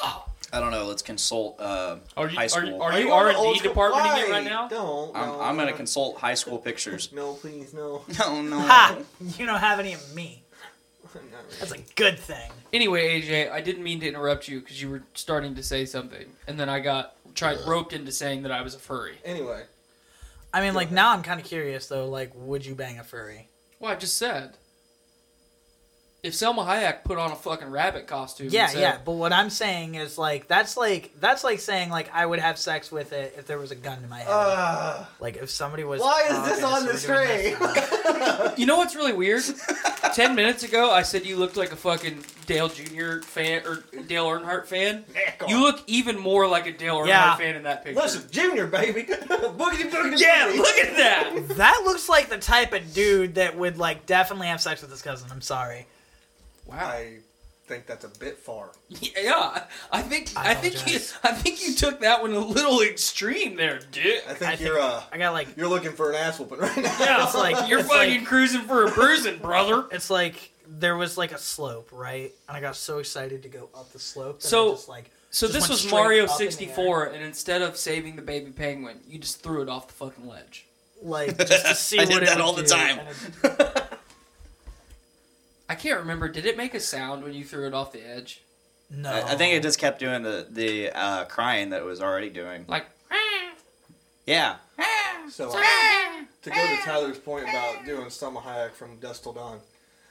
God. 0.00 0.22
I 0.54 0.60
don't 0.60 0.70
know. 0.70 0.86
Let's 0.86 1.02
consult 1.02 1.60
uh, 1.60 1.96
Are 2.16 2.28
you 2.28 2.36
high 2.36 2.46
school. 2.46 2.80
are 2.80 2.92
Are 2.92 2.98
you 3.00 3.06
you 3.06 3.12
R 3.12 3.28
and 3.28 3.36
D 3.36 3.58
school- 3.58 3.72
departmenting 3.72 4.28
it 4.28 4.30
right 4.30 4.44
now? 4.44 4.68
Don't. 4.68 5.14
I'm, 5.16 5.26
no, 5.28 5.40
I'm 5.40 5.56
gonna 5.56 5.72
no. 5.72 5.76
consult 5.76 6.16
high 6.18 6.34
school 6.34 6.58
pictures. 6.58 7.10
No, 7.12 7.34
please, 7.34 7.74
no. 7.74 8.04
No, 8.20 8.40
no. 8.40 8.60
"Ha! 8.60 8.98
You 9.36 9.46
don't 9.46 9.58
have 9.58 9.80
any 9.80 9.94
of 9.94 10.14
me." 10.14 10.44
That's 11.58 11.72
a 11.72 11.78
good 11.96 12.18
thing. 12.18 12.50
Anyway, 12.72 13.20
AJ, 13.20 13.50
I 13.50 13.60
didn't 13.60 13.82
mean 13.82 13.98
to 14.00 14.08
interrupt 14.08 14.46
you 14.46 14.60
because 14.60 14.80
you 14.80 14.90
were 14.90 15.02
starting 15.14 15.56
to 15.56 15.62
say 15.62 15.86
something, 15.86 16.26
and 16.46 16.58
then 16.58 16.68
I 16.68 16.78
got 16.78 17.16
tried 17.34 17.58
roped 17.66 17.92
into 17.92 18.12
saying 18.12 18.42
that 18.44 18.52
I 18.52 18.62
was 18.62 18.76
a 18.76 18.78
furry. 18.78 19.18
Anyway, 19.24 19.64
I 20.52 20.60
mean, 20.60 20.74
like 20.74 20.92
now 20.92 21.10
I'm 21.10 21.22
kind 21.24 21.40
of 21.40 21.46
curious 21.46 21.88
though. 21.88 22.08
Like, 22.08 22.30
would 22.36 22.64
you 22.64 22.76
bang 22.76 22.98
a 23.00 23.04
furry? 23.04 23.48
Well, 23.80 23.90
I 23.90 23.96
just 23.96 24.16
said. 24.16 24.56
If 26.24 26.32
Salma 26.32 26.66
Hayek 26.66 27.04
put 27.04 27.18
on 27.18 27.32
a 27.32 27.36
fucking 27.36 27.70
rabbit 27.70 28.06
costume, 28.06 28.48
Yeah, 28.50 28.68
said, 28.68 28.80
yeah. 28.80 28.98
But 29.04 29.12
what 29.12 29.30
I'm 29.32 29.50
saying 29.50 29.94
is 29.96 30.16
like 30.16 30.48
that's 30.48 30.74
like 30.74 31.12
that's 31.20 31.44
like 31.44 31.60
saying 31.60 31.90
like 31.90 32.08
I 32.14 32.24
would 32.24 32.38
have 32.38 32.58
sex 32.58 32.90
with 32.90 33.12
it 33.12 33.34
if 33.36 33.46
there 33.46 33.58
was 33.58 33.70
a 33.70 33.74
gun 33.74 34.00
to 34.00 34.08
my 34.08 34.20
head. 34.20 34.28
uh, 34.30 35.04
like 35.20 35.36
if 35.36 35.50
somebody 35.50 35.84
was. 35.84 36.00
why 36.00 36.22
is 36.30 36.48
this 36.48 36.64
on 36.64 36.86
the 36.86 36.92
we're 36.92 36.92
doing 36.92 36.92
this 36.92 37.02
string? 37.02 38.18
now. 38.18 38.54
You 38.56 38.64
know 38.64 38.78
what's 38.78 38.96
really 38.96 39.12
weird? 39.12 39.42
Ten 40.14 40.34
minutes 40.34 40.62
ago, 40.62 40.90
I 40.90 41.02
said 41.02 41.26
you 41.26 41.36
looked 41.36 41.56
like 41.58 41.72
a 41.72 41.76
fucking 41.76 42.24
Dale 42.46 42.68
Jr. 42.68 43.20
fan 43.22 43.62
or 43.66 43.84
Dale 44.06 44.26
Earnhardt 44.26 44.64
fan. 44.66 45.04
Heck. 45.14 45.42
You 45.48 45.60
look 45.60 45.82
even 45.86 46.18
more 46.18 46.48
like 46.48 46.66
a 46.66 46.72
Dale 46.72 47.00
Earnhardt 47.00 47.08
Yeah. 47.08 47.36
fan 47.36 47.54
in 47.56 47.64
that 47.64 47.84
picture. 47.84 48.00
Listen, 48.00 48.22
Junior, 48.30 48.66
baby. 48.66 49.02
boogity, 49.12 49.90
boogity, 49.90 50.20
yeah, 50.20 50.48
boogity. 50.48 50.56
look 50.56 50.76
at 50.78 50.96
that. 50.96 51.48
that 51.56 51.82
looks 51.84 52.08
like 52.08 52.30
the 52.30 52.38
type 52.38 52.72
of 52.72 52.94
dude 52.94 53.34
that 53.34 53.58
would 53.58 53.76
like 53.76 54.06
definitely 54.06 54.46
have 54.46 54.62
sex 54.62 54.80
with 54.80 54.90
his 54.90 55.02
cousin. 55.02 55.28
I'm 55.30 55.42
sorry. 55.42 55.86
Wow. 56.66 56.76
I 56.88 57.18
think 57.66 57.86
that's 57.86 58.04
a 58.04 58.08
bit 58.18 58.36
far. 58.38 58.70
Yeah, 58.88 59.64
I 59.90 60.02
think 60.02 60.32
I 60.36 60.50
I, 60.50 60.54
think 60.54 60.74
you. 60.86 60.96
I 61.22 61.32
think 61.32 61.66
you 61.66 61.74
took 61.74 62.00
that 62.00 62.20
one 62.20 62.32
a 62.34 62.38
little 62.38 62.80
extreme 62.82 63.56
there, 63.56 63.80
dick. 63.90 64.22
I 64.28 64.34
think 64.34 64.60
I 64.60 64.64
you're 64.64 64.78
uh, 64.78 65.02
I 65.12 65.18
got 65.18 65.32
like 65.32 65.56
you're 65.56 65.68
looking 65.68 65.92
for 65.92 66.10
an 66.10 66.16
ass 66.16 66.38
whooping 66.38 66.58
right 66.58 66.76
now. 66.76 66.96
Yeah, 67.00 67.24
it's 67.24 67.34
like 67.34 67.68
You're 67.68 67.80
it's 67.80 67.88
fucking 67.88 68.18
like- 68.18 68.26
cruising 68.26 68.62
for 68.62 68.86
a 68.86 68.90
bruising, 68.90 69.38
brother. 69.38 69.86
it's 69.92 70.10
like 70.10 70.50
there 70.66 70.96
was 70.96 71.16
like 71.16 71.32
a 71.32 71.38
slope, 71.38 71.88
right? 71.92 72.32
And 72.48 72.56
I 72.56 72.60
got 72.60 72.76
so 72.76 72.98
excited 72.98 73.42
to 73.44 73.48
go 73.48 73.68
up 73.74 73.92
the 73.92 73.98
slope. 73.98 74.42
So- 74.42 74.68
I 74.68 74.74
just 74.74 74.88
like 74.88 75.10
So 75.30 75.46
just 75.46 75.60
this 75.60 75.68
was 75.84 75.90
Mario 75.90 76.24
up 76.24 76.30
in 76.32 76.36
64, 76.50 77.04
and 77.06 77.22
instead 77.24 77.62
of 77.62 77.76
saving 77.76 78.16
the 78.16 78.22
baby 78.22 78.50
penguin, 78.50 78.98
you 79.08 79.18
just 79.18 79.42
threw 79.42 79.62
it 79.62 79.68
off 79.68 79.86
the 79.88 79.94
fucking 79.94 80.26
ledge. 80.26 80.66
like 81.02 81.36
just 81.46 81.66
to 81.66 81.74
see 81.74 81.98
I 81.98 82.04
what 82.04 82.10
did 82.14 82.22
it 82.24 82.26
that 82.26 82.36
would 82.36 82.44
all 82.44 82.52
the 82.52 82.62
do, 82.62 82.68
time. 82.68 82.98
and 85.68 85.76
it- 85.76 85.78
I 85.78 85.80
can't 85.80 86.00
remember. 86.00 86.28
Did 86.28 86.46
it 86.46 86.56
make 86.56 86.74
a 86.74 86.80
sound 86.80 87.22
when 87.22 87.32
you 87.34 87.44
threw 87.44 87.66
it 87.66 87.74
off 87.74 87.92
the 87.92 88.06
edge? 88.06 88.40
no, 88.90 89.10
I, 89.10 89.32
I 89.32 89.34
think 89.36 89.54
it 89.54 89.62
just 89.62 89.78
kept 89.78 89.98
doing 89.98 90.22
the 90.22 90.46
the 90.50 90.90
uh, 90.90 91.24
crying 91.24 91.70
that 91.70 91.80
it 91.80 91.84
was 91.84 92.00
already 92.00 92.30
doing. 92.30 92.64
Like, 92.68 92.86
Yeah. 94.26 94.56
So 95.30 95.48
uh, 95.48 95.62
to 96.42 96.50
go 96.50 96.54
to 96.54 96.76
Tyler's 96.84 97.18
point 97.18 97.44
about 97.48 97.84
doing 97.86 98.06
Salma 98.06 98.42
Hayek 98.42 98.72
from 98.72 98.98
Dusk 98.98 99.22
Till 99.22 99.32
Dawn, 99.32 99.58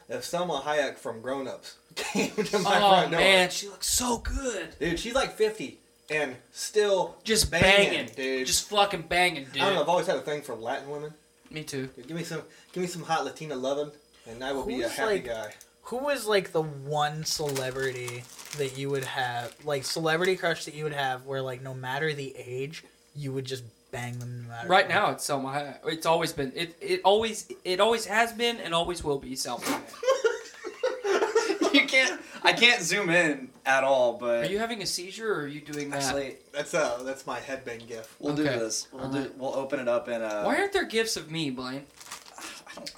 if 0.09 0.23
Salma 0.23 0.61
Hayek 0.63 0.97
from 0.97 1.21
Grown 1.21 1.47
Ups 1.47 1.75
came 1.95 2.31
to 2.31 2.59
my 2.59 2.77
oh 2.77 2.89
front 2.89 3.11
door, 3.11 3.19
man, 3.19 3.49
she 3.51 3.67
looks 3.69 3.87
so 3.87 4.17
good. 4.17 4.69
dude, 4.79 4.99
she's 4.99 5.13
like 5.13 5.33
50 5.33 5.77
and 6.09 6.35
still 6.51 7.15
Just 7.23 7.51
banging, 7.51 7.91
banging, 7.91 8.09
dude. 8.15 8.47
Just 8.47 8.67
fucking 8.69 9.03
banging, 9.03 9.45
dude. 9.53 9.61
I 9.61 9.65
don't 9.67 9.75
know. 9.75 9.81
I've 9.81 9.89
always 9.89 10.07
had 10.07 10.17
a 10.17 10.21
thing 10.21 10.41
for 10.41 10.55
Latin 10.55 10.89
women. 10.89 11.13
Me 11.51 11.63
too. 11.63 11.87
Dude, 11.95 12.07
give 12.07 12.17
me 12.17 12.23
some, 12.23 12.41
give 12.73 12.81
me 12.81 12.87
some 12.87 13.03
hot 13.03 13.23
Latina 13.23 13.55
loving, 13.55 13.91
and 14.29 14.43
I 14.43 14.51
will 14.53 14.65
be 14.65 14.81
a 14.81 14.83
Who's, 14.83 14.93
happy 14.95 15.11
like- 15.13 15.25
guy. 15.25 15.53
Who 15.87 15.97
was 15.97 16.25
like 16.25 16.53
the 16.53 16.61
one 16.63 17.25
celebrity 17.25 18.23
that 18.57 18.77
you 18.77 18.89
would 18.89 19.03
have, 19.03 19.53
like 19.65 19.83
celebrity 19.83 20.37
crush 20.37 20.63
that 20.65 20.73
you 20.73 20.85
would 20.85 20.93
have, 20.93 21.25
where 21.25 21.41
like 21.41 21.61
no 21.61 21.73
matter 21.73 22.13
the 22.13 22.33
age, 22.37 22.85
you 23.15 23.33
would 23.33 23.43
just 23.43 23.63
bang 23.91 24.17
them 24.17 24.43
no 24.43 24.47
matter. 24.49 24.69
Right 24.69 24.85
what? 24.87 24.95
now, 24.95 25.11
it's 25.11 25.27
Salma 25.27 25.53
Hayek. 25.53 25.75
It's 25.85 26.05
always 26.05 26.31
been. 26.31 26.53
It 26.55 26.75
it 26.79 27.01
always 27.03 27.51
it 27.65 27.81
always 27.81 28.05
has 28.05 28.31
been 28.31 28.57
and 28.57 28.73
always 28.73 29.03
will 29.03 29.19
be 29.19 29.31
Salma 29.33 29.59
Hayek. 29.63 31.73
you 31.73 31.85
can't. 31.85 32.19
I 32.45 32.53
can't 32.53 32.81
zoom 32.81 33.09
in 33.09 33.49
at 33.65 33.83
all. 33.83 34.13
But 34.13 34.45
are 34.45 34.49
you 34.51 34.59
having 34.59 34.81
a 34.81 34.85
seizure 34.85 35.33
or 35.33 35.41
are 35.41 35.47
you 35.47 35.59
doing 35.61 35.89
that? 35.89 36.03
actually, 36.03 36.37
That's 36.53 36.73
a 36.73 36.99
that's 37.03 37.27
my 37.27 37.39
headbang 37.39 37.85
gif. 37.87 38.15
we'll 38.19 38.35
do 38.35 38.43
this. 38.43 38.87
We'll 38.93 39.03
Alright. 39.05 39.23
do. 39.25 39.31
We'll 39.37 39.55
open 39.55 39.79
it 39.81 39.87
up 39.89 40.07
in. 40.07 40.21
Uh, 40.21 40.43
Why 40.43 40.55
aren't 40.57 40.71
there 40.73 40.85
gifts 40.85 41.17
of 41.17 41.29
me, 41.29 41.49
Blaine? 41.51 41.83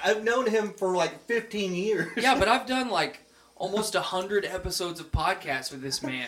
I've 0.04 0.24
known 0.24 0.48
him 0.48 0.74
for 0.74 0.96
like 0.96 1.22
15 1.26 1.74
years. 1.74 2.10
Yeah, 2.18 2.38
but 2.38 2.48
I've 2.48 2.66
done 2.68 2.90
like 2.90 3.20
almost 3.56 3.96
a 3.96 4.02
hundred 4.02 4.46
episodes 4.46 5.00
of 5.00 5.12
podcasts 5.12 5.72
with 5.72 5.82
this 5.82 6.02
man. 6.04 6.28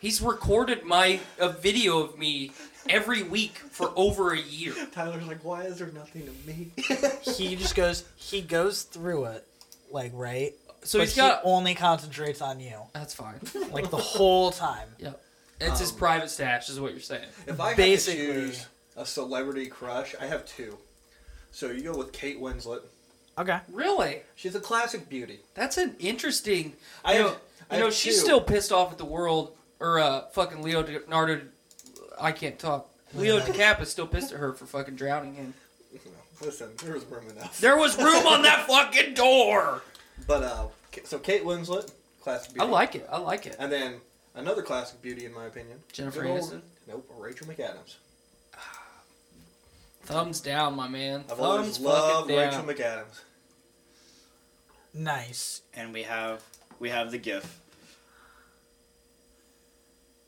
He's 0.00 0.20
recorded 0.22 0.84
my 0.84 1.20
a 1.38 1.48
video 1.48 1.98
of 2.00 2.18
me 2.18 2.52
every 2.88 3.22
week 3.22 3.56
for 3.58 3.92
over 3.96 4.32
a 4.32 4.38
year. 4.40 4.72
Tyler's 4.92 5.26
like, 5.26 5.44
why 5.44 5.62
is 5.64 5.78
there 5.78 5.90
nothing 5.92 6.26
to 6.26 6.32
me? 6.46 6.70
He 7.36 7.56
just 7.56 7.74
goes, 7.74 8.04
he 8.16 8.40
goes 8.40 8.82
through 8.82 9.24
it, 9.26 9.46
like 9.90 10.12
right. 10.14 10.52
So 10.84 10.98
but 11.00 11.08
he's 11.08 11.16
got. 11.16 11.42
he 11.42 11.48
only 11.48 11.74
concentrates 11.74 12.40
on 12.40 12.60
you, 12.60 12.76
That's 12.94 13.12
fine. 13.14 13.40
like 13.72 13.90
the 13.90 13.96
whole 13.96 14.50
time. 14.50 14.88
Yep. 14.98 15.20
It's 15.60 15.80
his 15.80 15.90
Um, 15.90 15.98
private 15.98 16.30
stash, 16.30 16.68
is 16.68 16.78
what 16.78 16.92
you're 16.92 17.00
saying. 17.00 17.26
If 17.48 17.58
I 17.60 17.68
had 17.68 17.76
Basically. 17.76 18.26
to 18.26 18.32
choose 18.46 18.66
a 18.96 19.04
celebrity 19.04 19.66
crush, 19.66 20.14
I 20.20 20.26
have 20.26 20.46
two. 20.46 20.78
So 21.50 21.70
you 21.70 21.82
go 21.82 21.96
with 21.96 22.12
Kate 22.12 22.40
Winslet. 22.40 22.80
Okay. 23.36 23.58
Really? 23.72 24.22
She's 24.34 24.54
a 24.54 24.60
classic 24.60 25.08
beauty. 25.08 25.40
That's 25.54 25.78
an 25.78 25.94
interesting. 25.98 26.74
I 27.04 27.12
you 27.14 27.18
have- 27.22 27.30
know, 27.32 27.36
I 27.70 27.74
you 27.74 27.80
know 27.80 27.86
have 27.86 27.94
she's 27.94 28.14
two. 28.16 28.20
still 28.22 28.40
pissed 28.40 28.72
off 28.72 28.92
at 28.92 28.98
the 28.98 29.04
world, 29.04 29.54
or 29.80 29.98
uh, 30.00 30.22
fucking 30.32 30.62
Leo 30.62 30.82
Leonardo. 30.82 31.42
I 32.20 32.32
can't 32.32 32.58
talk. 32.58 32.88
Leo 33.14 33.38
DiCaprio 33.40 33.82
is 33.82 33.90
still 33.90 34.06
pissed 34.06 34.32
at 34.32 34.38
her 34.38 34.52
for 34.54 34.66
fucking 34.66 34.96
drowning 34.96 35.34
him. 35.34 35.54
Listen, 36.40 36.68
there 36.84 36.94
was 36.94 37.04
room 37.06 37.28
enough. 37.30 37.60
There 37.60 37.76
was 37.76 37.98
room 37.98 38.26
on 38.26 38.42
that 38.42 38.66
fucking 38.68 39.14
door. 39.14 39.82
But 40.26 40.42
uh, 40.44 40.66
so 41.04 41.18
Kate 41.18 41.44
Winslet, 41.44 41.90
classic 42.22 42.54
beauty. 42.54 42.66
I 42.66 42.70
like 42.70 42.94
it. 42.94 43.08
I 43.10 43.18
like 43.18 43.46
it. 43.46 43.56
And 43.58 43.70
then 43.72 43.96
another 44.36 44.62
classic 44.62 45.02
beauty, 45.02 45.26
in 45.26 45.34
my 45.34 45.46
opinion, 45.46 45.78
Jennifer 45.92 46.22
good 46.22 46.30
Aniston. 46.40 46.60
Nope, 46.86 47.10
Rachel 47.18 47.46
McAdams. 47.48 47.96
Thumbs 50.08 50.40
down, 50.40 50.74
my 50.74 50.88
man. 50.88 51.20
I've 51.30 51.36
Thumbs 51.36 51.40
always 51.40 51.80
loved 51.80 52.30
fucking 52.30 52.36
Rachel 52.38 52.62
down. 52.62 52.74
McAdams. 53.04 53.20
Nice. 54.94 55.60
and 55.74 55.92
we 55.92 56.02
have 56.04 56.42
we 56.80 56.88
have 56.88 57.10
the 57.10 57.18
GIF. 57.18 57.60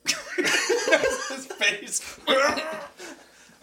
His 0.37 1.47
face. 1.47 2.19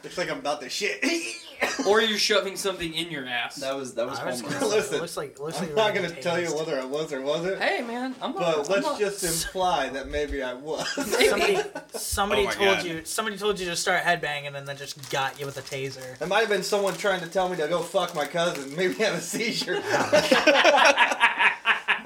Looks 0.07 0.17
like 0.17 0.31
I'm 0.31 0.39
about 0.39 0.61
to 0.61 0.69
shit. 0.69 1.03
or 1.87 1.99
you're 2.01 2.17
shoving 2.17 2.55
something 2.55 2.93
in 2.93 3.11
your 3.11 3.25
ass. 3.25 3.55
That 3.55 3.75
was 3.75 3.93
that 3.95 4.07
was 4.07 4.19
I 4.19 4.25
was 4.27 4.41
gonna, 4.41 4.65
Listen, 4.67 4.95
it 4.95 5.01
looks 5.01 5.17
like, 5.17 5.31
it 5.31 5.39
looks 5.41 5.59
I'm 5.59 5.67
you're 5.67 5.75
not 5.75 5.93
gonna 5.93 6.09
tell 6.11 6.39
you 6.39 6.55
whether 6.55 6.79
I 6.79 6.85
was 6.85 7.11
or 7.11 7.19
wasn't. 7.21 7.59
hey, 7.61 7.81
man. 7.81 8.15
I'm 8.21 8.31
not. 8.33 8.39
But 8.39 8.59
I'm 8.59 8.71
let's 8.71 8.85
not- 8.85 8.99
just 8.99 9.45
imply 9.45 9.89
that 9.89 10.07
maybe 10.07 10.41
I 10.41 10.53
was. 10.53 10.87
Somebody, 11.27 11.59
somebody 11.89 12.47
Oh 12.47 12.51
told 12.51 12.77
God. 12.77 12.85
you. 12.85 13.01
Somebody 13.03 13.37
told 13.37 13.59
you 13.59 13.65
to 13.65 13.75
start 13.75 14.03
headbanging, 14.03 14.55
and 14.55 14.65
then 14.65 14.77
just 14.77 15.09
got 15.11 15.37
you 15.39 15.45
with 15.45 15.57
a 15.57 15.61
taser. 15.61 16.21
It 16.21 16.27
might 16.29 16.39
have 16.39 16.49
been 16.49 16.63
someone 16.63 16.93
trying 16.95 17.19
to 17.19 17.27
tell 17.27 17.49
me 17.49 17.57
to 17.57 17.67
go 17.67 17.81
fuck 17.81 18.15
my 18.15 18.25
cousin, 18.27 18.73
maybe 18.75 18.93
have 18.95 19.15
a 19.15 19.21
seizure. 19.21 19.81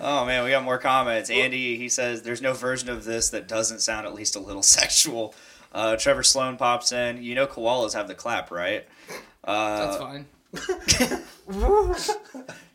Oh 0.04 0.26
man, 0.26 0.44
we 0.44 0.50
got 0.50 0.64
more 0.64 0.80
comments. 0.80 1.30
Andy, 1.30 1.78
he 1.78 1.88
says 1.88 2.24
there's 2.24 2.42
no 2.42 2.54
version 2.54 2.90
of 2.90 3.04
this 3.04 3.30
that 3.30 3.48
doesn't 3.48 3.82
sound 3.82 4.08
at 4.08 4.16
least 4.16 4.36
a 4.36 4.40
little 4.40 4.64
sexual. 4.64 5.36
Uh, 5.72 5.96
Trevor 5.96 6.24
Sloan 6.24 6.58
pops 6.58 6.92
in. 6.92 7.24
You 7.24 7.36
know 7.36 7.48
koalas 7.48 7.94
have 7.94 8.08
the 8.08 8.16
clap, 8.16 8.52
right? 8.52 8.86
That's 9.46 9.98
Uh, 9.98 10.00
fine. 10.00 10.26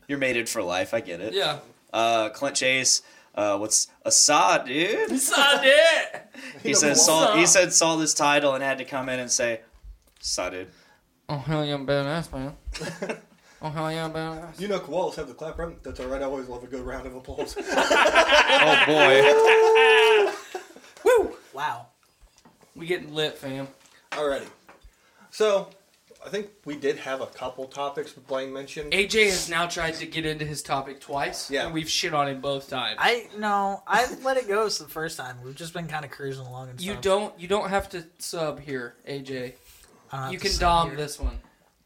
you're 0.08 0.18
mated 0.18 0.48
for 0.48 0.62
life. 0.62 0.94
I 0.94 1.00
get 1.00 1.20
it. 1.20 1.34
Yeah. 1.34 1.58
Uh, 1.92 2.30
Clint 2.30 2.56
Chase. 2.56 3.02
Uh, 3.34 3.58
what's 3.58 3.88
Assad, 4.04 4.64
dude? 4.66 5.18
Suck 5.20 5.38
it. 5.62 6.22
He 6.62 6.70
know 6.70 6.74
says 6.78 7.04
saw 7.04 7.36
he 7.36 7.44
said 7.46 7.72
saw 7.72 7.96
this 7.96 8.14
title 8.14 8.54
and 8.54 8.64
had 8.64 8.78
to 8.78 8.84
come 8.84 9.08
in 9.10 9.20
and 9.20 9.30
say, 9.30 9.60
Assad, 10.22 10.52
dude. 10.52 10.68
Oh 11.28 11.38
hell 11.38 11.64
yeah, 11.64 11.74
I'm 11.74 11.86
badass, 11.86 12.32
man. 12.32 12.56
Oh 13.62 13.70
hell 13.70 13.90
yeah, 13.90 14.04
I'm 14.04 14.12
badass. 14.12 14.60
You 14.60 14.68
know 14.68 14.78
koalas 14.78 15.14
have 15.16 15.28
the 15.28 15.34
clap, 15.34 15.58
right? 15.58 15.82
That's 15.82 15.98
alright, 15.98 16.20
I 16.20 16.26
always 16.26 16.46
love 16.46 16.62
a 16.62 16.66
good 16.66 16.82
round 16.82 17.06
of 17.06 17.14
applause. 17.16 17.56
Oh 17.58 18.82
boy. 18.86 19.22
Woo! 21.04 21.36
Wow. 21.54 21.86
We 22.76 22.86
getting 22.86 23.14
lit, 23.14 23.36
fam. 23.38 23.68
Alrighty. 24.12 24.46
So, 25.30 25.70
I 26.24 26.28
think 26.28 26.48
we 26.64 26.76
did 26.76 26.96
have 26.98 27.20
a 27.20 27.26
couple 27.26 27.66
topics 27.66 28.12
that 28.12 28.26
Blaine 28.26 28.52
mentioned. 28.52 28.92
AJ 28.92 29.26
has 29.26 29.48
now 29.48 29.66
tried 29.66 29.94
to 29.94 30.06
get 30.06 30.26
into 30.26 30.44
his 30.44 30.62
topic 30.62 31.00
twice, 31.00 31.50
Yeah. 31.50 31.64
and 31.66 31.74
we've 31.74 31.88
shit 31.88 32.12
on 32.14 32.28
him 32.28 32.40
both 32.40 32.68
times. 32.68 32.96
I 33.00 33.28
no, 33.38 33.82
I 33.86 34.12
let 34.22 34.36
it 34.36 34.48
go 34.48 34.68
the 34.68 34.84
first 34.88 35.16
time. 35.16 35.36
We've 35.44 35.54
just 35.54 35.72
been 35.72 35.86
kind 35.86 36.04
of 36.04 36.10
cruising 36.10 36.46
along 36.46 36.70
and 36.70 36.80
you 36.80 36.92
stuff. 36.92 37.02
don't 37.02 37.40
you 37.40 37.48
don't 37.48 37.68
have 37.70 37.88
to 37.90 38.04
sub 38.18 38.60
here, 38.60 38.94
AJ. 39.08 39.54
I 40.10 40.16
don't 40.16 40.22
have 40.24 40.32
You 40.32 40.38
to 40.38 40.42
can 40.42 40.52
sit 40.52 40.60
dom 40.60 40.88
here. 40.88 40.96
this 40.96 41.18
one. 41.20 41.38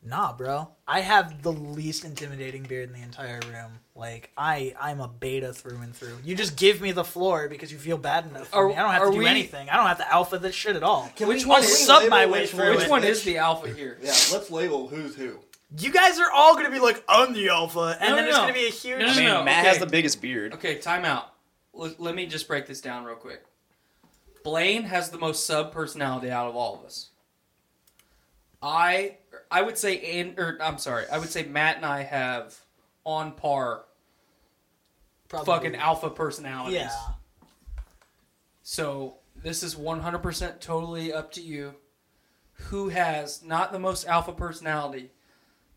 Nah, 0.02 0.32
bro. 0.32 0.68
I 0.88 1.00
have 1.00 1.42
the 1.42 1.52
least 1.52 2.06
intimidating 2.06 2.62
beard 2.62 2.88
in 2.88 2.94
the 2.94 3.02
entire 3.02 3.38
room. 3.52 3.72
Like 3.94 4.30
I, 4.36 4.74
I'm 4.80 4.98
a 5.00 5.08
beta 5.08 5.52
through 5.52 5.78
and 5.82 5.94
through. 5.94 6.16
You 6.24 6.34
just 6.34 6.56
give 6.56 6.80
me 6.80 6.92
the 6.92 7.04
floor 7.04 7.48
because 7.48 7.70
you 7.70 7.76
feel 7.78 7.98
bad 7.98 8.26
enough 8.26 8.48
for 8.48 8.64
Are- 8.64 8.68
me. 8.68 8.76
I 8.76 8.82
don't 8.82 8.92
have 8.92 9.04
to 9.04 9.10
do 9.12 9.18
we- 9.18 9.26
anything. 9.26 9.68
I 9.68 9.76
don't 9.76 9.86
have 9.86 9.98
to 9.98 10.10
alpha 10.10 10.38
this 10.38 10.54
shit 10.54 10.74
at 10.74 10.82
all. 10.82 11.10
Can 11.16 11.28
Which 11.28 11.44
we- 11.44 11.50
one 11.50 11.60
can 11.60 11.70
is- 11.70 11.86
sub 11.86 12.08
my 12.08 12.24
way 12.24 12.42
which 12.42 12.50
through 12.52 12.60
one 12.68 12.76
Which 12.76 12.84
it. 12.86 12.90
one 12.90 13.04
is 13.04 13.22
the 13.24 13.36
alpha 13.38 13.68
here? 13.68 13.98
Yeah, 14.00 14.14
let's 14.32 14.50
label 14.50 14.88
who's 14.88 15.14
who. 15.16 15.38
You 15.78 15.92
guys 15.92 16.18
are 16.18 16.30
all 16.32 16.54
gonna 16.56 16.70
be 16.70 16.80
like, 16.80 17.04
I'm 17.06 17.32
the 17.34 17.48
alpha, 17.50 17.96
and 18.00 18.10
No, 18.10 18.16
then 18.16 18.24
no, 18.24 18.28
it's 18.30 18.36
no. 18.38 18.42
gonna 18.42 18.52
be 18.54 18.66
a 18.66 18.70
huge. 18.70 18.98
No, 18.98 19.06
no, 19.06 19.12
I 19.12 19.16
mean, 19.16 19.24
no, 19.26 19.44
Matt 19.44 19.58
okay. 19.60 19.68
has 19.68 19.78
the 19.78 19.86
biggest 19.86 20.20
beard. 20.22 20.54
Okay, 20.54 20.78
time 20.78 21.04
out. 21.04 21.32
Let, 21.74 22.00
let 22.00 22.14
me 22.16 22.26
just 22.26 22.48
break 22.48 22.66
this 22.66 22.80
down 22.80 23.04
real 23.04 23.14
quick. 23.16 23.44
Blaine 24.42 24.84
has 24.84 25.10
the 25.10 25.18
most 25.18 25.46
sub 25.46 25.70
personality 25.72 26.30
out 26.30 26.48
of 26.48 26.56
all 26.56 26.74
of 26.74 26.84
us. 26.86 27.10
I 28.62 29.18
I 29.50 29.62
would 29.62 29.76
say 29.78 30.20
and 30.20 30.38
or 30.38 30.58
I'm 30.60 30.78
sorry, 30.78 31.04
I 31.10 31.18
would 31.18 31.30
say 31.30 31.44
Matt 31.44 31.76
and 31.76 31.84
I 31.84 32.02
have 32.02 32.58
on 33.04 33.32
par 33.32 33.84
Probably. 35.28 35.46
fucking 35.46 35.76
alpha 35.76 36.10
personalities. 36.10 36.74
Yeah. 36.78 36.90
So 38.62 39.16
this 39.42 39.62
is 39.62 39.74
100% 39.74 40.60
totally 40.60 41.12
up 41.12 41.32
to 41.32 41.40
you. 41.40 41.74
Who 42.68 42.90
has 42.90 43.42
not 43.42 43.72
the 43.72 43.78
most 43.78 44.06
alpha 44.06 44.32
personality, 44.32 45.10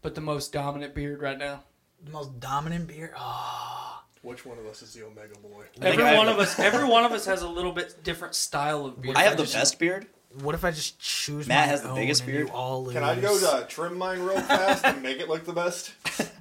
but 0.02 0.16
the 0.16 0.22
most 0.22 0.52
dominant 0.52 0.94
beard 0.94 1.22
right 1.22 1.38
now? 1.38 1.64
The 2.04 2.12
most 2.12 2.40
dominant 2.40 2.88
beard. 2.88 3.12
Oh, 3.18 4.04
Which 4.22 4.46
one 4.46 4.58
of 4.58 4.66
us 4.66 4.82
is 4.82 4.94
the 4.94 5.06
Omega 5.06 5.36
Boy? 5.40 5.64
Every 5.82 6.04
one 6.04 6.28
of 6.28 6.40
us, 6.40 6.60
every 6.60 6.84
one 6.84 7.06
of 7.06 7.14
us 7.14 7.26
has 7.26 7.42
a 7.42 7.48
little 7.48 7.72
bit 7.72 8.04
different 8.04 8.36
style 8.36 8.86
of 8.86 9.02
beard. 9.02 9.16
I 9.16 9.24
have 9.24 9.38
the 9.38 9.44
best 9.44 9.80
beard. 9.80 10.08
What 10.42 10.56
if 10.56 10.66
I 10.66 10.72
just 10.72 11.00
choose? 11.00 11.48
Matt 11.48 11.68
my 11.68 11.72
has 11.72 11.82
the 11.84 11.94
biggest 11.94 12.24
and 12.24 12.32
beard. 12.32 12.48
You 12.48 12.54
all 12.54 12.84
lose? 12.86 12.94
Can 12.94 13.04
I 13.04 13.20
go 13.20 13.38
to 13.38 13.48
uh, 13.48 13.64
trim 13.68 13.98
mine 13.98 14.20
real 14.22 14.40
fast 14.42 14.84
and 14.86 15.02
make 15.04 15.20
it 15.20 15.30
look 15.30 15.46
the 15.46 15.54
best? 15.54 15.94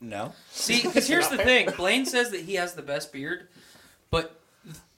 No. 0.00 0.32
See, 0.50 0.82
because 0.84 1.06
here's 1.08 1.28
the 1.28 1.38
thing: 1.38 1.70
Blaine 1.78 2.04
says 2.04 2.30
that 2.32 2.42
he 2.42 2.56
has 2.56 2.74
the 2.74 2.82
best 2.82 3.10
beard, 3.10 3.48
but 4.10 4.38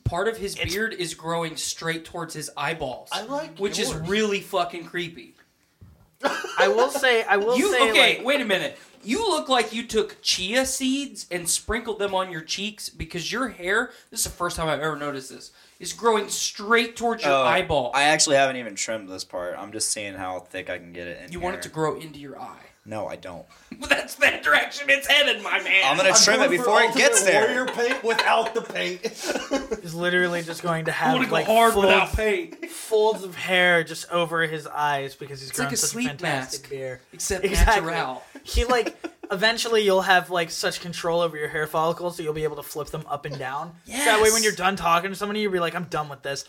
part 0.05 0.27
of 0.27 0.37
his 0.37 0.55
It's- 0.57 0.73
beard 0.73 0.95
is 0.95 1.15
growing 1.15 1.57
straight 1.57 2.05
towards 2.05 2.35
his 2.35 2.51
eyeballs. 2.57 3.11
I 3.13 3.23
like 3.23 3.57
which 3.59 3.79
is 3.79 3.91
yours. 3.91 4.09
really 4.09 4.41
fucking 4.41 4.85
creepy. 4.87 5.35
I 6.59 6.67
will 6.69 6.91
say. 6.91 7.23
I 7.23 7.37
will 7.37 7.57
You 7.57 7.71
say. 7.73 7.91
okay? 7.91 8.17
like, 8.17 8.27
wait 8.27 8.41
a 8.41 8.45
minute. 8.45 8.79
You 9.05 9.29
look 9.29 9.49
like 9.49 9.73
you 9.73 9.87
took 9.87 10.21
chia 10.23 10.67
seeds 10.67 11.27
and 11.31 11.49
sprinkled 11.49 12.01
them 12.01 12.13
on 12.13 12.33
your 12.33 12.41
cheeks 12.41 12.89
because 12.89 13.31
your 13.31 13.49
hair. 13.51 13.93
This 14.11 14.21
is 14.21 14.25
the 14.25 14.31
first 14.37 14.57
time 14.57 14.67
I've 14.69 14.81
ever 14.81 14.97
noticed 14.97 15.31
this. 15.31 15.53
Is 15.79 15.93
growing 15.93 16.29
straight 16.31 16.97
towards 16.97 17.23
your 17.23 17.33
Oh, 17.35 17.43
eyeball. 17.43 17.91
I 17.95 18.05
actually 18.05 18.37
haven't 18.37 18.57
even 18.57 18.75
trimmed 18.75 19.09
this 19.11 19.25
part. 19.25 19.57
I'm 19.59 19.73
just 19.73 19.91
seeing 19.93 20.15
how 20.15 20.41
thick 20.41 20.71
I 20.71 20.79
can 20.79 20.93
get 20.93 21.07
it. 21.07 21.23
In 21.27 21.33
you 21.33 21.41
want 21.41 21.57
it 21.57 21.63
to 21.63 21.69
grow 21.69 21.97
into 21.99 22.19
your 22.19 22.41
eye. 22.41 22.63
No, 22.89 23.09
I 23.09 23.17
don't. 23.17 23.45
That's 23.89 24.15
that 24.17 24.45
direction 24.45 24.89
it's 24.89 25.09
headed, 25.09 25.43
my 25.43 25.61
man. 25.63 25.83
I'm 25.87 25.97
gonna 25.97 26.11
I'm 26.11 26.15
trim 26.15 26.37
it 26.41 26.47
going 26.47 26.51
for 26.59 26.65
before 26.65 26.83
it 26.83 26.95
gets 26.95 27.25
there. 27.25 27.47
Warrior 27.47 27.67
paint 27.67 28.05
without 28.05 28.55
the 28.55 28.61
paint. 28.63 29.03
is 29.85 29.93
literally 29.95 30.43
just 30.43 30.63
going 30.63 30.85
to 30.85 30.93
have 30.93 31.19
to 31.21 31.27
go 31.27 31.33
like 31.33 31.47
hard 31.47 31.73
folds, 31.75 31.87
without 31.87 32.13
paint. 32.13 32.67
folds 32.71 33.25
of 33.25 33.35
hair 33.35 33.83
just 33.83 34.09
over 34.13 34.43
his 34.47 34.67
eyes 34.69 35.17
because 35.17 35.41
he's 35.41 35.51
It's 35.51 35.59
grown 35.59 35.67
like 35.67 35.75
a 35.75 35.77
such 35.77 35.91
sleep 35.91 36.09
fantastic 36.11 36.61
mask. 36.63 36.71
beard. 36.71 37.01
Except 37.13 37.45
Exactly. 37.45 37.91
natural. 37.91 38.23
He 38.45 38.65
like 38.65 38.97
eventually 39.33 39.83
you'll 39.83 40.03
have 40.03 40.31
like 40.31 40.53
such 40.53 40.81
control 40.81 41.21
over 41.21 41.37
your 41.37 41.49
hair 41.49 41.67
follicles 41.67 42.17
that 42.17 42.23
you'll 42.23 42.33
be 42.35 42.45
able 42.45 42.57
to 42.57 42.63
flip 42.63 42.89
them 42.89 43.05
up 43.09 43.25
and 43.25 43.37
down. 43.37 43.73
So 43.87 43.93
that 43.93 44.23
way 44.23 44.31
when 44.31 44.45
you're 44.45 44.53
done 44.53 44.77
talking 44.77 45.11
to 45.11 45.17
somebody, 45.17 45.41
you'll 45.41 45.51
be 45.53 45.59
like, 45.59 45.75
I'm 45.75 45.85
done 45.87 46.09
with 46.09 46.23
this. 46.23 46.45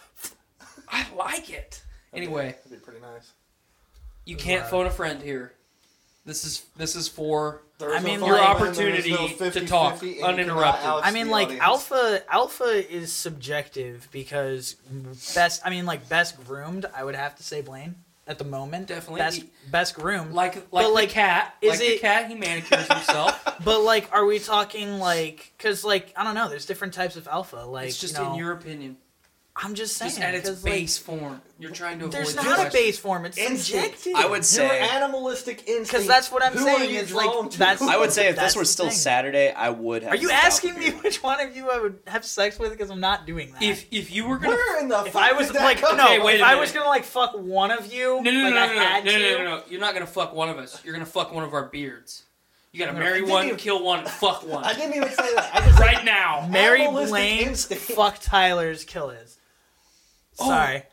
I 0.87 1.07
like 1.17 1.49
it. 1.49 1.81
Anyway, 2.13 2.55
That'd 2.63 2.71
be 2.71 2.77
pretty 2.85 3.01
nice. 3.01 3.31
you 4.25 4.35
can't 4.35 4.65
phone 4.67 4.85
a 4.85 4.91
friend 4.91 5.19
here. 5.21 5.53
This 6.27 6.43
is 6.45 6.65
this 6.75 6.95
is 6.95 7.07
for 7.07 7.61
There's 7.79 7.93
I 7.95 7.99
mean, 8.03 8.19
phone 8.19 8.27
your 8.27 8.37
line, 8.37 8.57
there 8.57 8.67
is 8.67 8.77
opportunity 9.07 9.11
no 9.11 9.27
to 9.29 9.33
50-50, 9.61 9.67
talk 9.67 9.93
and 9.93 10.01
you 10.11 10.15
cannot 10.15 10.29
uninterrupted. 10.33 10.85
oust 10.85 11.05
I 11.07 11.11
mean, 11.11 11.25
the 11.27 11.31
like 11.31 11.45
audience. 11.47 11.63
alpha. 11.63 12.21
Alpha 12.29 12.93
is 12.95 13.13
subjective 13.13 14.07
because 14.11 14.75
best. 15.33 15.61
I 15.65 15.69
mean, 15.69 15.85
like 15.85 16.07
best 16.09 16.43
groomed. 16.45 16.85
I 16.93 17.03
would 17.03 17.15
have 17.15 17.35
to 17.37 17.43
say 17.43 17.61
Blaine 17.61 17.95
at 18.27 18.37
the 18.39 18.43
moment. 18.43 18.87
Definitely. 18.87 19.19
best 19.21 19.43
best 19.71 19.95
groomed. 19.95 20.33
like 20.33 20.55
like 20.55 20.65
But, 20.71 20.81
the 20.83 20.89
like, 20.89 21.09
cat. 21.09 21.55
is 21.61 21.69
like 21.71 21.79
the 21.79 21.85
it- 21.95 22.01
cat, 22.01 22.27
he 22.27 22.35
manicures 22.35 22.87
himself. 22.91 23.41
But 23.63 23.79
like, 23.81 24.09
are 24.11 24.25
we 24.25 24.39
talking 24.39 24.99
like? 24.99 25.53
Because 25.57 25.83
like, 25.85 26.13
I 26.17 26.23
don't 26.25 26.35
know. 26.35 26.47
There's 26.49 26.65
different 26.65 26.93
types 26.93 27.15
of 27.15 27.27
alpha. 27.27 27.57
Like, 27.65 27.87
it's 27.87 27.99
just 27.99 28.17
you 28.17 28.23
know, 28.23 28.33
in 28.33 28.37
your 28.37 28.51
opinion. 28.51 28.97
I'm 29.59 29.73
just 29.73 29.97
saying. 29.97 30.11
Just 30.11 30.21
at 30.21 30.35
its 30.35 30.47
'cause, 30.49 30.63
like, 30.63 30.73
base 30.73 30.97
form. 30.99 31.41
You're 31.57 31.71
trying 31.71 31.97
to 31.97 32.05
avoid 32.05 32.13
there's 32.13 32.35
the 32.35 32.43
not 32.43 32.67
a 32.67 32.69
base 32.69 32.99
form. 32.99 33.25
It's 33.25 33.39
Instinct. 33.39 33.97
subjective. 33.99 34.13
I 34.15 34.25
would 34.27 34.35
Your 34.37 34.43
say. 34.43 34.79
animalistic 34.79 35.59
instinct. 35.67 35.87
Because 35.91 36.05
that's 36.07 36.31
what 36.31 36.43
I'm 36.43 36.53
Who 36.53 36.63
saying. 36.63 36.93
Is 36.93 37.11
like 37.11 37.49
to? 37.49 37.57
that's. 37.57 37.81
I 37.81 37.97
would 37.97 38.11
say 38.11 38.27
if 38.27 38.35
this 38.35 38.55
were 38.55 38.65
still 38.65 38.89
thing. 38.89 38.95
Saturday, 38.95 39.51
I 39.51 39.69
would 39.71 40.03
have. 40.03 40.11
Are 40.13 40.15
you 40.15 40.29
asking 40.29 40.75
me 40.77 40.91
beard. 40.91 41.03
which 41.03 41.23
one 41.23 41.39
of 41.41 41.55
you 41.55 41.71
I 41.71 41.79
would 41.79 41.97
have 42.05 42.23
sex 42.23 42.59
with? 42.59 42.71
Because 42.71 42.91
I'm 42.91 42.99
not 42.99 43.25
doing 43.25 43.51
that. 43.53 43.63
If 43.63 43.87
if 43.89 44.11
you 44.11 44.27
were 44.27 44.37
gonna 44.37 44.55
Where 44.55 44.79
in 44.79 44.89
the 44.89 45.03
if 45.05 45.13
fuck 45.13 45.23
I 45.23 45.31
was 45.33 45.47
did 45.47 45.55
that 45.55 45.63
like, 45.63 45.81
come 45.81 45.97
no, 45.97 46.03
Okay, 46.05 46.19
wait 46.19 46.35
if 46.35 46.41
a 46.41 46.45
I 46.45 46.49
minute. 46.49 46.59
was 46.61 46.71
gonna 46.73 46.89
like 46.89 47.03
fuck 47.03 47.33
one 47.35 47.71
of 47.71 47.91
you, 47.91 48.21
no 48.21 48.29
no 48.29 48.43
like 48.43 48.53
no 48.53 48.59
I 48.59 48.67
no 48.67 48.73
no, 48.75 48.79
had 48.79 49.05
no, 49.05 49.11
no, 49.11 49.17
no 49.17 49.37
no 49.37 49.43
no 49.57 49.63
you're 49.67 49.81
not 49.81 49.93
gonna 49.95 50.05
fuck 50.05 50.33
one 50.33 50.49
of 50.49 50.59
us. 50.59 50.79
You're 50.83 50.93
gonna 50.93 51.05
fuck 51.07 51.33
one 51.33 51.43
of 51.43 51.53
our 51.55 51.63
beards. 51.63 52.23
You 52.73 52.79
gotta 52.85 52.93
No, 52.93 52.99
marry 52.99 53.13
I 53.17 53.19
didn't 53.21 53.31
one, 53.31 53.45
even- 53.47 53.57
kill 53.57 53.83
one, 53.83 54.05
fuck 54.05 54.45
one. 54.45 54.63
I 54.63 54.73
didn't 54.75 54.93
even 54.93 55.09
say 55.09 55.33
that. 55.33 55.49
I 55.55 55.61
just 55.65 55.79
right 55.79 56.05
now. 56.05 56.47
marry 56.51 56.81
Animalistic 56.83 57.09
Blaine's 57.11 57.47
instinct. 57.71 57.83
fuck 57.85 58.19
Tyler's 58.21 58.83
kill 58.83 59.09
his. 59.09 59.36
Oh. 60.39 60.49
Sorry, 60.49 60.83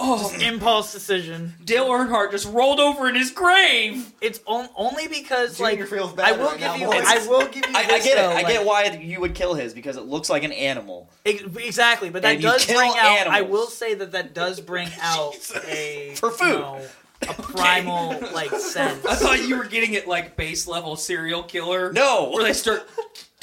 Oh, 0.00 0.32
impulse 0.40 0.92
decision. 0.92 1.54
Dale 1.64 1.88
Earnhardt 1.88 2.30
just 2.30 2.46
rolled 2.52 2.78
over 2.78 3.08
in 3.08 3.16
his 3.16 3.32
grave. 3.32 4.12
It's 4.20 4.38
on, 4.46 4.68
only 4.76 5.08
because 5.08 5.58
like 5.58 5.72
Junior 5.78 5.86
feels 5.86 6.16
I 6.16 6.30
will 6.30 6.44
right 6.44 6.52
give 6.52 6.60
now, 6.60 6.74
you. 6.76 6.86
boys. 6.86 7.02
I 7.04 7.26
will 7.26 7.48
give 7.48 7.66
you. 7.68 7.74
I, 7.76 7.80
I 7.80 7.86
this, 7.86 8.04
get 8.04 8.12
it. 8.12 8.16
though, 8.20 8.30
I 8.30 8.34
like- 8.34 8.46
get 8.46 8.64
why 8.64 8.84
you 9.02 9.20
would 9.20 9.34
kill 9.34 9.54
his 9.54 9.74
because 9.74 9.96
it 9.96 10.04
looks 10.04 10.30
like 10.30 10.44
an 10.44 10.52
animal. 10.52 11.10
Ex- 11.26 11.42
Exactly, 11.56 12.10
but 12.10 12.22
that 12.22 12.34
And 12.34 12.42
you 12.44 12.48
does 12.48 12.64
kill 12.64 12.76
bring 12.78 12.90
out. 12.92 13.26
I 13.26 13.38
animals. 13.38 13.50
will 13.50 13.66
say 13.66 13.94
that 13.94 14.12
that 14.12 14.34
does 14.34 14.60
bring 14.60 14.88
out 15.02 15.34
a 15.66 16.12
For 16.14 16.30
food. 16.30 16.46
you 16.46 16.58
know, 16.60 16.80
a 17.22 17.34
primal 17.34 18.10
like 18.32 18.50
sense. 18.60 19.04
I 19.04 19.16
thought 19.16 19.42
you 19.48 19.58
were 19.58 19.64
getting 19.64 19.94
it 19.94 20.06
like 20.06 20.36
base 20.36 20.68
level 20.68 20.94
serial 20.94 21.42
killer. 21.42 21.92
No. 21.92 22.30
where 22.32 22.44
they 22.44 22.52
start 22.52 22.88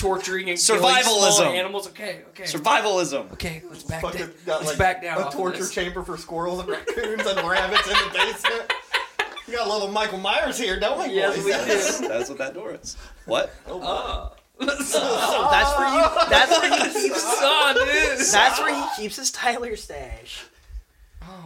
torturing 0.05 0.49
and 0.49 0.59
killing 0.59 0.81
small 0.81 0.91
Survivalism. 1.41 1.45
animals. 1.57 1.87
Okay, 1.87 2.21
okay, 2.29 2.43
Survivalism. 2.43 3.31
okay. 3.33 3.63
Let's 3.69 3.83
back 3.83 4.01
down. 4.01 4.11
got 4.45 4.57
Let's 4.59 4.67
like 4.67 4.77
back 4.77 5.01
down. 5.01 5.17
a 5.17 5.21
off 5.21 5.27
of 5.27 5.33
torture 5.33 5.57
this. 5.59 5.73
chamber 5.73 6.03
for 6.03 6.17
squirrels 6.17 6.59
and 6.59 6.69
raccoons 6.69 7.25
and 7.25 7.47
rabbits 7.49 7.87
in 7.87 7.93
the 7.93 8.09
basement. 8.13 8.73
We 9.47 9.53
got 9.53 9.67
a 9.67 9.71
little 9.71 9.89
Michael 9.89 10.17
Myers 10.19 10.57
here, 10.57 10.79
don't 10.79 10.99
we? 11.07 11.13
Yes, 11.13 11.35
boys? 11.35 11.45
we 11.45 11.51
do. 11.51 12.07
That's 12.13 12.29
what 12.29 12.37
that 12.39 12.53
door 12.55 12.73
is. 12.81 12.97
What? 13.25 13.53
Oh, 13.67 13.79
boy. 13.79 13.85
Oh. 14.57 14.81
So 14.85 14.99
that's 15.51 15.77
where 15.77 15.89
you. 15.89 16.29
That's 16.29 16.49
where 16.61 16.69
he 16.93 17.01
keeps. 17.01 17.21
Son, 17.21 17.31
ah, 17.43 17.73
dude. 17.75 18.19
That's 18.25 18.57
where 18.57 18.73
he 18.73 18.83
keeps 18.95 19.17
his 19.17 19.29
Tyler 19.29 19.75
stash. 19.75 20.45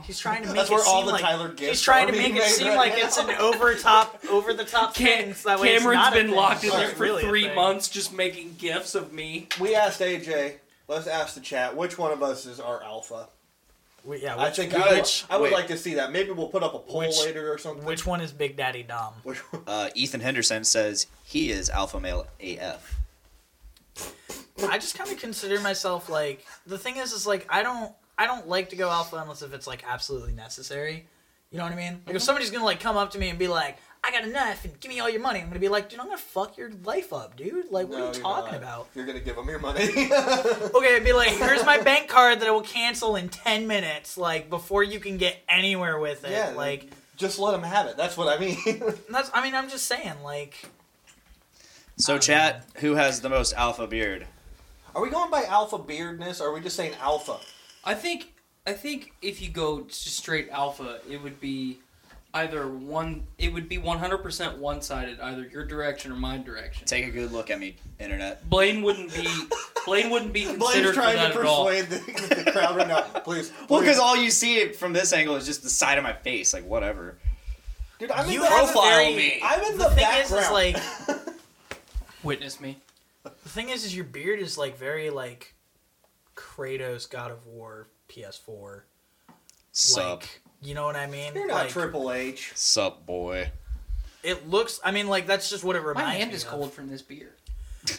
He's 0.03 0.19
trying 0.19 0.41
to 0.41 0.47
make 0.47 0.55
That's 0.57 0.69
it 0.69 0.73
where 0.73 0.83
all 0.83 0.99
seem 1.01 1.05
the 1.07 1.11
like 1.13 1.21
Tyler 1.21 1.53
he's 1.57 1.81
trying 1.81 2.07
to 2.07 2.13
make 2.13 2.33
it 2.35 2.43
seem 2.43 2.67
right 2.69 2.75
like 2.77 2.93
now. 2.97 3.05
it's 3.05 3.17
an 3.17 3.29
over 3.31 3.75
top, 3.75 4.19
over 4.29 4.53
the 4.53 4.65
top 4.65 4.93
Cam- 4.95 5.25
thing. 5.25 5.33
So 5.35 5.49
that 5.49 5.59
way 5.59 5.73
it's 5.75 5.83
Cameron's 5.83 5.97
not 6.03 6.13
been 6.13 6.27
thing. 6.27 6.35
locked 6.35 6.63
in 6.63 6.69
there 6.71 6.89
for 6.89 7.03
really 7.03 7.21
three 7.23 7.53
months 7.53 7.89
just 7.89 8.11
making 8.13 8.55
gifs 8.57 8.95
of 8.95 9.13
me. 9.13 9.47
We 9.59 9.75
asked 9.75 9.99
AJ. 10.01 10.55
Let's 10.87 11.05
ask 11.07 11.35
the 11.35 11.41
chat. 11.41 11.75
Which 11.77 11.97
one 11.97 12.11
of 12.11 12.23
us 12.23 12.45
is 12.47 12.59
our 12.59 12.81
alpha? 12.83 13.27
We- 14.03 14.21
yeah, 14.23 14.35
I 14.41 14.49
think 14.49 14.71
Good. 14.71 14.81
I 14.81 14.93
would, 14.95 15.11
I 15.29 15.37
would 15.37 15.43
Wait. 15.51 15.53
like 15.53 15.67
to 15.67 15.77
see 15.77 15.95
that. 15.95 16.11
Maybe 16.11 16.31
we'll 16.31 16.47
put 16.47 16.63
up 16.63 16.73
a 16.73 16.79
poll 16.79 17.01
Which- 17.01 17.19
later 17.19 17.51
or 17.53 17.57
something. 17.57 17.85
which 17.85 18.05
one 18.05 18.21
is 18.21 18.31
Big 18.31 18.55
Daddy 18.55 18.81
Dom? 18.83 19.13
Uh, 19.67 19.89
Ethan 19.93 20.21
Henderson 20.21 20.63
says 20.63 21.05
he 21.25 21.51
is 21.51 21.69
alpha 21.69 21.99
male 21.99 22.25
AF. 22.41 22.95
I 24.67 24.77
just 24.77 24.97
kind 24.97 25.09
of 25.11 25.17
consider 25.19 25.59
myself 25.61 26.09
like 26.09 26.45
the 26.65 26.77
thing 26.77 26.97
is 26.97 27.13
is 27.13 27.25
like 27.27 27.45
I 27.49 27.63
don't 27.63 27.93
I 28.19 28.27
don't 28.27 28.49
like 28.49 28.69
to 28.71 28.75
go 28.75 28.89
alpha 28.89 29.15
unless 29.15 29.41
if 29.41 29.53
it's 29.53 29.65
like 29.65 29.85
absolutely 29.87 30.33
necessary. 30.33 31.07
You 31.51 31.57
know 31.57 31.63
what 31.63 31.71
I 31.71 31.77
mean? 31.77 31.93
Like 31.93 31.99
if 32.01 32.05
mm-hmm. 32.07 32.17
somebody's 32.17 32.51
gonna 32.51 32.65
like 32.65 32.81
come 32.81 32.97
up 32.97 33.11
to 33.11 33.17
me 33.17 33.29
and 33.29 33.39
be 33.39 33.47
like, 33.47 33.77
"I 34.03 34.11
got 34.11 34.25
a 34.25 34.27
knife 34.27 34.65
and 34.65 34.77
give 34.81 34.89
me 34.89 34.99
all 34.99 35.09
your 35.09 35.21
money," 35.21 35.39
I'm 35.39 35.47
gonna 35.47 35.61
be 35.61 35.69
like, 35.69 35.89
"Dude, 35.89 36.01
I'm 36.01 36.07
gonna 36.07 36.17
fuck 36.17 36.57
your 36.57 36.69
life 36.83 37.13
up, 37.13 37.37
dude. 37.37 37.71
Like, 37.71 37.87
what 37.87 37.97
No, 37.97 38.09
are 38.09 38.13
you 38.13 38.21
talking 38.21 38.51
not. 38.51 38.61
about?" 38.61 38.87
You're 38.93 39.05
gonna 39.05 39.21
give 39.21 39.37
him 39.37 39.47
your 39.47 39.59
money. 39.59 39.85
Okay, 39.87 40.95
I'd 40.95 41.03
be 41.05 41.13
like, 41.13 41.29
"Here's 41.29 41.65
my 41.65 41.79
bank 41.79 42.09
card 42.09 42.41
that 42.41 42.47
I 42.47 42.51
will 42.51 42.61
cancel 42.61 43.15
in 43.15 43.29
ten 43.29 43.67
minutes, 43.67 44.17
like 44.17 44.49
before 44.49 44.83
you 44.83 44.99
can 44.99 45.17
get 45.17 45.37
anywhere 45.47 45.97
with 45.97 46.25
it." 46.25 46.31
Yeah, 46.31 46.49
like 46.49 46.91
Just 47.15 47.39
let 47.39 47.55
him 47.55 47.63
have 47.63 47.87
it. 47.87 47.95
That's 47.95 48.17
what 48.17 48.27
I 48.27 48.37
mean. 48.37 48.57
that's. 49.09 49.31
I 49.33 49.41
mean, 49.41 49.55
I'm 49.55 49.69
just 49.69 49.85
saying, 49.85 50.21
like, 50.23 50.69
So, 51.95 52.17
chat, 52.19 52.65
who 52.75 52.95
has 52.95 53.21
the 53.21 53.29
most 53.29 53.53
alpha 53.53 53.87
beard? 53.87 54.27
are 54.93 55.01
we 55.01 55.09
going 55.09 55.31
by 55.31 55.45
alpha 55.45 55.77
beardness, 55.77 56.41
or 56.41 56.49
are 56.49 56.53
we 56.53 56.59
just 56.59 56.75
saying 56.75 56.93
alpha? 57.01 57.37
I 57.89 57.95
think 57.95 58.31
I 58.67 58.73
think 58.73 59.13
if 59.23 59.41
you 59.41 59.49
go 59.49 59.81
just 59.81 60.15
straight 60.15 60.49
alpha, 60.49 60.99
it 61.09 61.23
would 61.23 61.41
be 61.41 61.79
either 62.35 62.67
one. 62.67 63.23
It 63.39 63.51
would 63.51 63.67
be 63.67 63.79
100% 63.79 64.59
one 64.59 64.83
sided, 64.83 65.19
either 65.19 65.47
your 65.47 65.65
direction 65.65 66.11
or 66.11 66.15
my 66.15 66.37
direction. 66.37 66.85
Take 66.85 67.07
a 67.07 67.09
good 67.09 67.31
look 67.31 67.49
at 67.49 67.59
me, 67.59 67.77
internet. 67.99 68.47
Blaine 68.47 68.83
wouldn't 68.83 69.11
be 69.11 69.27
Blaine 69.87 70.11
wouldn't 70.11 70.33
be 70.33 70.43
Blaine's 70.45 70.61
considered 70.65 70.89
for 70.89 71.01
trying 71.01 71.15
that 71.15 71.33
to 71.33 71.39
at 71.39 71.45
all. 71.47 71.65
persuade 71.65 71.89
the, 71.89 72.43
the 72.43 72.51
crowd 72.51 72.77
right 72.77 72.87
now. 72.87 73.01
Please. 73.23 73.51
Well, 73.51 73.79
please. 73.79 73.79
because 73.79 73.97
all 73.97 74.15
you 74.15 74.29
see 74.29 74.71
from 74.73 74.93
this 74.93 75.11
angle 75.11 75.35
is 75.35 75.47
just 75.47 75.63
the 75.63 75.69
side 75.71 75.97
of 75.97 76.03
my 76.03 76.13
face. 76.13 76.53
Like, 76.53 76.65
whatever. 76.65 77.17
Dude, 77.97 78.11
I'm 78.11 78.27
in 78.27 78.33
you 78.33 78.41
the, 78.41 78.49
have 78.49 78.71
profile 78.71 78.83
very, 78.83 79.15
me. 79.15 79.41
I'm 79.43 79.63
in 79.63 79.79
the, 79.79 79.85
the, 79.85 79.89
thing 79.89 80.03
background. 80.03 80.67
is, 80.67 80.77
is 80.77 81.17
like. 81.17 81.27
Witness 82.23 82.61
me. 82.61 82.77
The 83.23 83.49
thing 83.49 83.69
is, 83.69 83.83
is 83.83 83.95
your 83.95 84.05
beard 84.05 84.39
is 84.39 84.59
like 84.59 84.77
very 84.77 85.09
like 85.09 85.55
Kratos 86.39 87.09
God 87.09 87.31
of 87.31 87.45
War 87.45 87.87
PS4. 88.09 88.81
Sup. 89.71 90.21
Like, 90.21 90.41
you 90.61 90.73
know 90.73 90.85
what 90.85 90.95
I 90.95 91.05
mean? 91.07 91.33
You're 91.35 91.47
not 91.47 91.63
like, 91.65 91.69
Triple 91.69 92.11
H. 92.11 92.51
Sup, 92.55 93.05
boy. 93.05 93.51
it 94.23 94.49
looks. 94.49 94.79
I 94.83 94.91
mean, 94.91 95.07
like 95.07 95.27
that's 95.27 95.49
just 95.49 95.63
what 95.63 95.75
it 95.75 95.81
reminds 95.81 95.99
me. 95.99 96.03
My 96.05 96.13
hand 96.15 96.29
me 96.31 96.35
is 96.35 96.43
of. 96.43 96.49
cold 96.49 96.73
from 96.73 96.89
this 96.89 97.01
beer. 97.01 97.35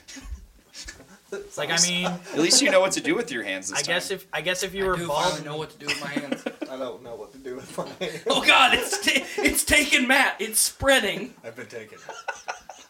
Like 1.56 1.70
I 1.70 1.80
mean, 1.86 2.06
At 2.06 2.38
least 2.38 2.60
you 2.60 2.72
know 2.72 2.80
what 2.80 2.90
to 2.92 3.00
do 3.00 3.14
with 3.14 3.30
your 3.30 3.44
hands 3.44 3.70
this 3.70 3.78
I 3.78 3.82
time. 3.82 3.94
guess 3.94 4.10
if 4.10 4.26
I 4.32 4.40
guess 4.40 4.64
if 4.64 4.74
you 4.74 4.84
I 4.84 4.88
were 4.88 4.96
do 4.96 5.06
bald, 5.06 5.26
finally 5.26 5.44
know 5.44 5.56
what 5.56 5.70
to 5.70 5.78
do 5.78 5.86
with 5.86 6.00
my 6.00 6.08
hands. 6.08 6.42
I 6.68 6.76
don't 6.76 7.04
know 7.04 7.14
what 7.14 7.30
to 7.32 7.38
do 7.38 7.54
with 7.54 7.78
my 7.78 7.86
hand. 8.04 8.22
oh 8.26 8.44
God, 8.44 8.74
it's 8.74 8.98
ta- 8.98 9.24
it's 9.38 9.64
taking 9.64 10.08
Matt. 10.08 10.40
It's 10.40 10.58
spreading. 10.58 11.34
I've 11.44 11.54
been 11.54 11.66
taken. 11.68 11.98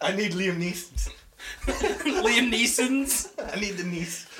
I 0.01 0.13
need 0.15 0.31
Liam 0.31 0.57
Neeson. 0.57 1.13
Liam 1.65 2.51
Neeson's. 2.51 3.29
I 3.53 3.59
need 3.59 3.77
the 3.77 3.83
niece. 3.83 4.27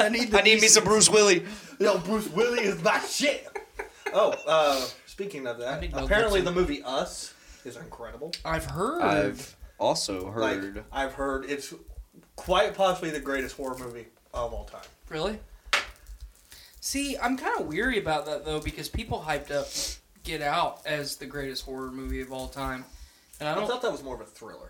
I 0.00 0.08
need. 0.08 0.30
The 0.30 0.38
I 0.38 0.42
need 0.42 0.60
me 0.60 0.68
some 0.68 0.84
Bruce 0.84 1.08
Willie. 1.10 1.44
Yo, 1.78 1.98
Bruce 1.98 2.28
Willie 2.28 2.60
is 2.62 2.82
my 2.82 2.98
shit. 3.00 3.46
Oh, 4.12 4.34
uh, 4.46 4.84
speaking 5.06 5.46
of 5.46 5.58
that, 5.58 5.84
apparently 5.94 6.40
the 6.40 6.52
movie 6.52 6.82
Us 6.82 7.34
is 7.64 7.76
incredible. 7.76 8.32
I've 8.44 8.64
heard. 8.64 9.02
I've 9.02 9.56
also 9.78 10.30
Like, 10.32 10.56
heard. 10.56 10.84
I've 10.92 11.12
heard 11.14 11.44
it's 11.48 11.74
quite 12.36 12.74
possibly 12.74 13.10
the 13.10 13.20
greatest 13.20 13.56
horror 13.56 13.76
movie 13.78 14.06
of 14.34 14.52
all 14.52 14.64
time. 14.64 14.80
Really? 15.08 15.38
See, 16.80 17.16
I'm 17.18 17.36
kind 17.36 17.60
of 17.60 17.66
weary 17.66 17.98
about 17.98 18.24
that 18.26 18.44
though 18.44 18.60
because 18.60 18.88
people 18.88 19.24
hyped 19.26 19.50
up 19.50 19.68
Get 20.24 20.40
Out 20.42 20.80
as 20.86 21.16
the 21.16 21.26
greatest 21.26 21.64
horror 21.64 21.90
movie 21.90 22.20
of 22.22 22.32
all 22.32 22.48
time, 22.48 22.84
and 23.38 23.48
I 23.48 23.52
I 23.52 23.54
don't. 23.54 23.66
thought 23.68 23.82
that 23.82 23.92
was 23.92 24.02
more 24.02 24.14
of 24.14 24.20
a 24.22 24.24
thriller. 24.24 24.69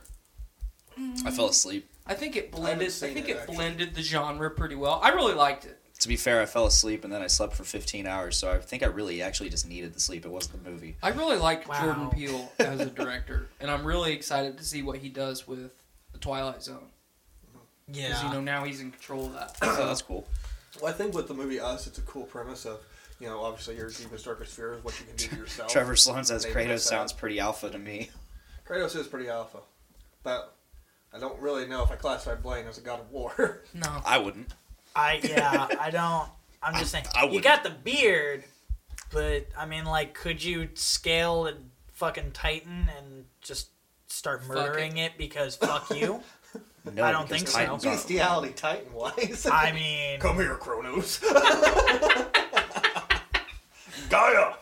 Mm-hmm. 1.01 1.27
I 1.27 1.31
fell 1.31 1.49
asleep. 1.49 1.89
I 2.07 2.15
think 2.15 2.37
it 2.37 2.51
blended. 2.51 2.93
haven't 2.93 3.11
I, 3.11 3.15
think 3.15 3.29
it, 3.29 3.37
it, 3.37 3.47
blended 3.47 3.95
the 3.95 4.03
genre 4.03 4.51
pretty 4.51 4.75
well. 4.75 5.01
I 5.03 5.11
really 5.11 5.35
liked 5.35 5.65
it. 5.65 5.79
To 6.01 6.09
be 6.09 6.17
fair, 6.17 6.41
I 6.41 6.47
fell 6.47 6.67
asleep 6.67 7.05
and 7.05 7.13
then 7.13 7.21
I 7.23 7.27
slept 7.27 7.55
for 7.55 7.63
15 7.63 8.07
hours, 8.07 8.37
so 8.37 8.51
I 8.51 8.59
think 8.59 8.83
I 8.83 8.87
really 8.87 9.21
actually 9.23 9.51
just 9.51 9.69
needed 9.69 9.93
the 9.95 10.01
sleep. 10.01 10.25
It 10.25 10.31
wasn't 10.31 10.65
the 10.65 10.71
movie. 10.71 10.97
I 11.03 11.11
really 11.11 11.37
like 11.37 11.69
Wow. 11.69 11.83
Jordan 11.83 12.11
Peele 12.15 12.53
as 12.59 12.81
a 12.81 12.87
director, 12.87 13.49
and 13.61 13.71
I'm 13.71 13.85
really 13.85 14.13
excited 14.13 14.57
to 14.59 14.65
see 14.65 14.83
what 14.83 14.99
he 14.99 15.11
does 15.11 15.47
with 15.47 15.71
the 16.13 16.19
Twilight 16.19 16.63
Zone 16.63 16.87
yeah, 17.93 18.09
because 18.09 18.23
you 18.25 18.31
know 18.31 18.41
now 18.41 18.65
he's 18.65 18.81
in 18.81 18.91
control 18.91 19.27
of 19.27 19.33
that. 19.35 19.57
So 19.77 19.87
that's 19.87 20.03
cool. 20.03 20.27
Well, 20.81 20.91
I 20.91 20.95
think 20.95 21.15
with 21.15 21.29
the 21.29 21.35
movie 21.35 21.61
Us, 21.61 21.87
it's 21.87 21.99
a 21.99 22.03
cool 22.03 22.25
premise 22.25 22.65
of, 22.65 22.81
you 23.19 23.27
know, 23.27 23.41
obviously 23.41 23.77
your 23.77 23.91
deepest, 23.91 24.25
darkest 24.25 24.55
fear 24.55 24.75
is 24.75 24.85
what 24.85 24.99
you 25.01 25.07
can 25.07 25.17
do 25.17 25.27
to 25.29 25.37
yourself. 25.43 25.71
Trevor 25.71 25.97
Sloan 25.97 26.25
says 26.25 26.47
Maybe 26.47 26.69
Kratos 26.69 26.81
sounds 26.81 27.13
pretty 27.13 27.41
alpha 27.41 27.69
to 27.71 27.79
me. 27.79 28.11
Kratos 28.67 28.97
is 28.97 29.07
pretty 29.07 29.29
alpha, 29.29 29.59
but 30.23 30.55
I 31.13 31.19
don't 31.19 31.41
really 31.41 31.67
know 31.67 31.83
if 31.83 31.91
I 31.91 31.97
classify 31.97 32.35
Blaine 32.37 32.67
as 32.67 32.79
a 32.79 32.81
god 32.83 33.01
of 33.01 33.11
war. 33.11 33.63
No, 33.75 34.01
I 34.05 34.19
wouldn't. 34.19 34.53
I 34.95 35.21
yeah, 35.23 35.69
I 35.81 35.91
don't. 35.91 36.29
I'm 36.63 36.75
just 36.75 36.91
saying. 36.93 37.07
I 37.15 37.23
you 37.23 37.27
wouldn't. 37.29 37.45
got 37.45 37.63
the 37.65 37.71
beard, 37.71 38.45
but 39.13 39.47
I 39.57 39.67
mean, 39.67 39.85
like, 39.85 40.15
could 40.15 40.43
you 40.43 40.69
scale 40.75 41.47
a 41.47 41.55
fucking 41.93 42.33
Titan 42.33 42.87
and 42.99 43.25
just 43.41 43.69
start 44.09 44.47
murdering 44.47 44.97
it. 44.99 45.13
because 45.19 45.57
fuck 45.57 45.91
you? 45.95 46.21
No, 46.95 47.05
I 47.05 47.13
don't 47.13 47.29
because 47.29 47.43
think 47.43 47.49
so. 47.49 47.59
Titans 47.59 47.85
aren't- 47.87 47.99
Bestiality 47.99 48.53
Titan 48.55 48.93
wise. 48.95 49.47
I 49.53 49.71
mean, 49.73 50.19
Come 50.21 50.37
here, 50.37 50.55
Kronos. 50.57 51.21
Gaia! 54.09 54.55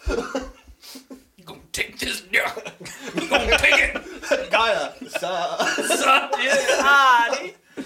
you 1.36 1.44
gonna 1.44 1.60
take 1.72 1.98
this? 1.98 2.24
Yeah, 2.32 2.52
you 3.14 3.28
gonna 3.28 3.56
take 3.58 3.78
it? 3.94 4.02
Gaia! 4.50 4.92
Sa- 5.08 5.56
son? 5.58 6.30
Yeah. 6.40 6.54
ah, 6.80 7.38
dude. 7.40 7.84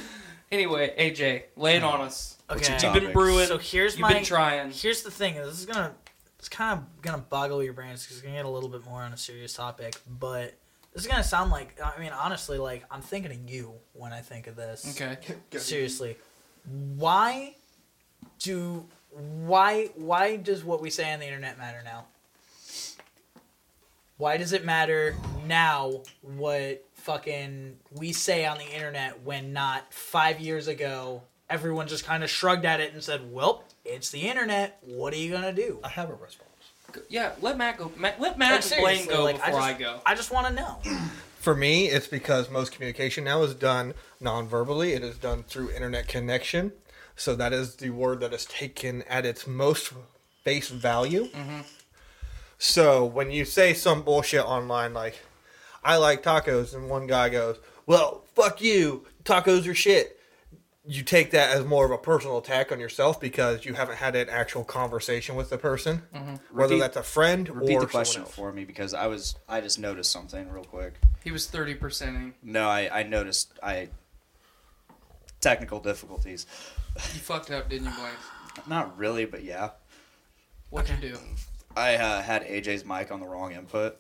Anyway, 0.51 0.95
AJ, 0.99 1.45
lay 1.57 1.77
it 1.77 1.83
on 1.83 2.01
us. 2.03 2.37
Okay. 2.51 2.77
You've 2.83 2.93
been 2.93 3.13
brewing. 3.13 3.47
So 3.47 3.57
here's 3.59 3.95
You've 3.95 4.03
my. 4.03 4.13
been 4.13 4.25
trying. 4.25 4.71
Here's 4.71 5.03
the 5.03 5.11
thing. 5.11 5.35
This 5.37 5.59
is 5.59 5.67
gonna. 5.67 5.95
It's 6.39 6.49
kind 6.49 6.79
of 6.79 7.03
gonna 7.03 7.25
boggle 7.31 7.63
your 7.63 7.73
brains 7.73 8.03
because 8.03 8.19
it's 8.19 8.23
gonna 8.27 8.37
get 8.37 8.45
a 8.45 8.51
little 8.51 8.69
bit 8.69 8.85
more 8.85 9.03
on 9.03 9.13
a 9.13 9.17
serious 9.17 9.55
topic, 9.55 9.97
but. 10.07 10.55
This 10.95 11.05
is 11.07 11.11
gonna 11.11 11.25
sound 11.25 11.51
like 11.51 11.81
I 11.83 11.99
mean 11.99 12.13
honestly 12.13 12.59
like 12.59 12.85
I'm 12.91 13.01
thinking 13.01 13.33
of 13.33 13.49
you 13.51 13.73
when 13.95 14.13
I 14.13 14.21
think 14.21 14.47
of 14.47 14.57
this. 14.57 14.95
Okay. 15.01 15.17
Seriously, 15.59 16.19
why 16.97 17.55
do 18.41 18.85
why 19.11 19.87
why 19.97 20.37
does 20.37 20.63
what 20.65 20.83
we 20.83 20.91
say 20.91 21.11
on 21.11 21.21
the 21.21 21.25
internet 21.25 21.57
matter 21.57 21.81
now? 21.83 22.09
Why 24.17 24.37
does 24.37 24.53
it 24.53 24.65
matter 24.65 25.17
now 25.47 26.03
what 26.23 26.85
fucking 26.95 27.79
we 27.91 28.13
say 28.13 28.47
on 28.47 28.59
the 28.59 28.73
internet 28.73 29.23
when 29.23 29.53
not 29.53 29.93
five 29.93 30.41
years 30.41 30.69
ago 30.69 31.23
everyone 31.51 31.87
just 31.87 32.05
kind 32.05 32.25
of 32.25 32.31
shrugged 32.31 32.65
at 32.65 32.81
it 32.81 32.93
and 32.95 33.03
said, 33.03 33.33
"Well, 33.33 33.65
it's 33.85 34.11
the 34.11 34.29
internet. 34.29 34.79
What 34.83 35.13
are 35.13 35.17
you 35.17 35.33
gonna 35.33 35.53
do?" 35.53 35.81
I 35.85 35.89
have 35.89 36.09
a 36.09 36.15
response. 36.15 36.49
Yeah, 37.09 37.33
let 37.41 37.57
Matt 37.57 37.79
go. 37.79 37.93
Matt, 37.97 38.21
let 38.21 38.39
Matt 38.39 38.71
and 38.71 38.81
Blaine 38.81 39.07
go 39.07 39.25
like, 39.25 39.37
before 39.37 39.61
I 39.61 39.71
I, 39.71 39.73
go. 39.75 40.01
I 40.05 40.15
just 40.15 40.31
want 40.31 40.47
to 40.49 40.53
know. 40.53 40.79
For 41.39 41.57
me, 41.57 41.89
it's 41.89 42.07
because 42.07 42.49
most 42.51 42.71
communication 42.71 43.25
now 43.25 43.43
is 43.43 43.55
done 43.55 43.95
non-verbally. 44.21 44.93
It 44.93 45.03
is 45.03 45.19
done 45.19 45.43
through 45.43 45.71
internet 45.73 46.07
connection. 46.07 46.73
So 47.17 47.35
that 47.35 47.53
is 47.53 47.77
the 47.77 47.91
word 47.91 48.21
that 48.21 48.33
is 48.33 48.45
taken 48.45 49.03
at 49.03 49.27
its 49.27 49.47
most 49.47 49.93
face 50.45 50.69
value. 50.69 51.29
Mm-hmm. 51.29 51.61
So 52.65 53.05
when 53.05 53.33
you 53.33 53.45
say 53.45 53.75
some 53.75 54.03
bullshit 54.03 54.45
online 54.45 54.95
like, 54.95 55.19
I 55.83 55.97
like 55.97 56.23
tacos, 56.23 56.77
and 56.77 56.89
one 56.89 57.09
guy 57.09 57.29
goes, 57.29 57.59
well, 57.87 58.23
fuck 58.37 58.63
you, 58.63 59.05
tacos 59.25 59.67
are 59.67 59.75
shit. 59.75 60.21
You 60.87 61.03
take 61.03 61.33
that 61.33 61.57
as 61.57 61.65
more 61.65 61.85
of 61.85 61.91
a 61.91 61.99
personal 61.99 62.39
attack 62.39 62.71
on 62.71 62.79
yourself 62.79 63.21
because 63.21 63.65
you 63.65 63.75
haven't 63.75 63.97
had 63.97 64.15
an 64.15 64.29
actual 64.29 64.63
conversation 64.63 65.35
with 65.35 65.51
the 65.51 65.59
person, 65.59 66.03
mm-hmm. 66.15 66.35
whether 66.57 66.75
Repeat- 66.75 66.81
that's 66.81 66.97
a 66.97 67.03
friend 67.03 67.49
Repeat 67.49 67.75
or 67.75 67.81
the 67.81 67.87
question 67.89 68.23
else. 68.23 68.33
for 68.33 68.53
me 68.53 68.65
because 68.65 68.95
I 68.95 69.09
was 69.09 69.35
I 69.49 69.61
just 69.61 69.81
noticed 69.81 70.13
something 70.13 70.49
real 70.49 70.63
quick. 70.63 70.95
He 71.25 71.33
was 71.33 71.49
thirty 71.49 71.75
percenting. 71.75 72.35
No, 72.45 72.69
I, 72.69 73.01
I 73.01 73.03
noticed 73.03 73.59
I 73.61 73.89
technical 75.41 75.81
difficulties. 75.81 76.47
You 76.95 77.21
fucked 77.21 77.51
up, 77.51 77.69
didn't 77.69 77.89
you, 77.89 77.93
Blaine? 77.97 78.67
Not 78.69 78.97
really, 78.97 79.25
but 79.25 79.43
yeah. 79.43 79.71
What'd 80.71 80.91
you 80.91 81.11
do? 81.11 81.19
I 81.77 81.97
uh, 81.97 82.23
had 82.23 82.43
AJ's 82.47 82.85
mic 82.85 83.11
on 83.11 83.21
the 83.21 83.27
wrong 83.27 83.53
input, 83.53 83.97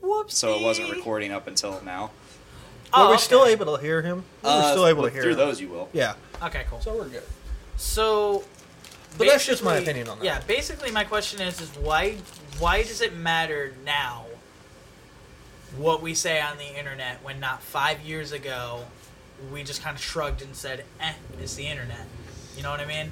Whoops. 0.00 0.36
so 0.36 0.54
it 0.58 0.62
wasn't 0.62 0.90
recording 0.90 1.32
up 1.32 1.46
until 1.46 1.80
now. 1.82 2.02
Were 2.04 2.10
Oh, 2.94 3.08
we 3.08 3.14
okay. 3.14 3.22
still 3.22 3.46
able 3.46 3.76
to 3.76 3.82
hear 3.82 4.02
him? 4.02 4.24
We 4.42 4.48
were 4.50 4.54
Uh, 4.56 4.70
still 4.72 4.86
able 4.86 5.02
to 5.04 5.10
hear 5.10 5.22
through 5.22 5.32
him. 5.32 5.38
those. 5.38 5.60
You 5.60 5.68
will. 5.68 5.88
Yeah. 5.92 6.14
Okay, 6.42 6.64
cool. 6.70 6.80
So 6.80 6.94
we're 6.94 7.08
good. 7.08 7.22
So, 7.76 8.44
But 9.18 9.26
that's 9.28 9.44
just 9.46 9.62
my 9.64 9.76
opinion 9.76 10.08
on 10.08 10.18
that. 10.18 10.24
Yeah, 10.24 10.40
basically 10.46 10.90
my 10.90 11.04
question 11.04 11.40
is 11.40 11.60
is 11.60 11.70
why 11.78 12.18
why 12.58 12.82
does 12.82 13.00
it 13.00 13.14
matter 13.16 13.74
now 13.84 14.26
what 15.76 16.00
we 16.02 16.14
say 16.14 16.40
on 16.40 16.56
the 16.58 16.78
internet 16.78 17.22
when 17.22 17.40
not 17.40 17.60
5 17.62 18.00
years 18.00 18.32
ago 18.32 18.84
we 19.52 19.62
just 19.62 19.82
kind 19.82 19.94
of 19.96 20.02
shrugged 20.02 20.40
and 20.42 20.54
said, 20.56 20.84
"Eh, 21.00 21.12
it's 21.42 21.54
the 21.54 21.66
internet." 21.66 22.06
You 22.56 22.62
know 22.62 22.70
what 22.70 22.80
I 22.80 22.86
mean? 22.86 23.10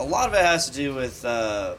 A 0.00 0.04
lot 0.04 0.28
of 0.28 0.34
it 0.34 0.44
has 0.44 0.68
to 0.68 0.72
do 0.74 0.94
with 0.94 1.24
uh, 1.24 1.74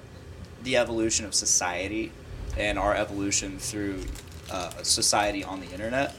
the 0.63 0.77
evolution 0.77 1.25
of 1.25 1.33
society 1.33 2.11
and 2.57 2.77
our 2.77 2.95
evolution 2.95 3.57
through 3.59 4.03
uh, 4.51 4.69
society 4.83 5.43
on 5.43 5.61
the 5.61 5.67
internet. 5.71 6.15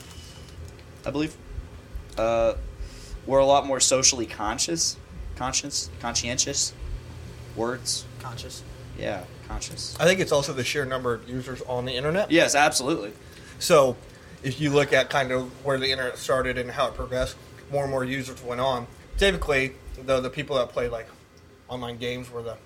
I 1.05 1.11
believe 1.11 1.37
uh, 2.16 2.55
we're 3.26 3.38
a 3.38 3.46
lot 3.46 3.66
more 3.66 3.81
socially 3.81 4.26
conscious, 4.26 4.96
conscious, 5.37 5.90
conscientious. 6.00 6.72
Words, 7.57 8.05
Conscious. 8.20 8.62
yeah, 8.96 9.24
conscious. 9.48 9.96
I 9.98 10.05
think 10.05 10.20
it's 10.20 10.31
also 10.31 10.53
the 10.53 10.62
sheer 10.62 10.85
number 10.85 11.14
of 11.14 11.29
users 11.29 11.61
on 11.62 11.85
the 11.85 11.92
internet. 11.92 12.31
Yes, 12.31 12.55
absolutely. 12.55 13.12
So, 13.59 13.96
if 14.44 14.61
you 14.61 14.70
look 14.70 14.92
at 14.92 15.11
kind 15.11 15.33
of 15.33 15.50
where 15.64 15.76
the 15.76 15.90
internet 15.90 16.16
started 16.16 16.57
and 16.59 16.70
how 16.70 16.87
it 16.87 16.94
progressed, 16.94 17.37
more 17.72 17.83
and 17.83 17.90
more 17.90 18.05
users 18.05 18.40
went 18.42 18.61
on. 18.61 18.87
Typically, 19.18 19.72
the 20.07 20.20
the 20.20 20.31
people 20.31 20.57
that 20.57 20.68
play 20.70 20.88
like 20.88 21.09
online 21.68 21.96
games 21.98 22.31
were 22.31 22.42
the 22.42 22.57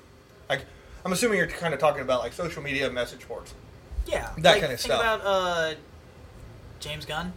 like. 0.51 0.67
I'm 1.05 1.13
assuming 1.13 1.39
you're 1.39 1.47
kind 1.47 1.75
of 1.75 1.81
talking 1.81 2.03
about 2.03 2.21
like 2.21 2.33
social 2.33 2.63
media 2.63 2.91
message 2.91 3.27
boards. 3.29 3.55
Yeah. 4.07 4.31
That 4.39 4.43
like, 4.53 4.55
kinda 4.61 4.69
think 4.69 4.81
stuff. 4.81 5.01
about 5.01 5.21
uh 5.25 5.75
James 6.81 7.05
Gunn, 7.07 7.33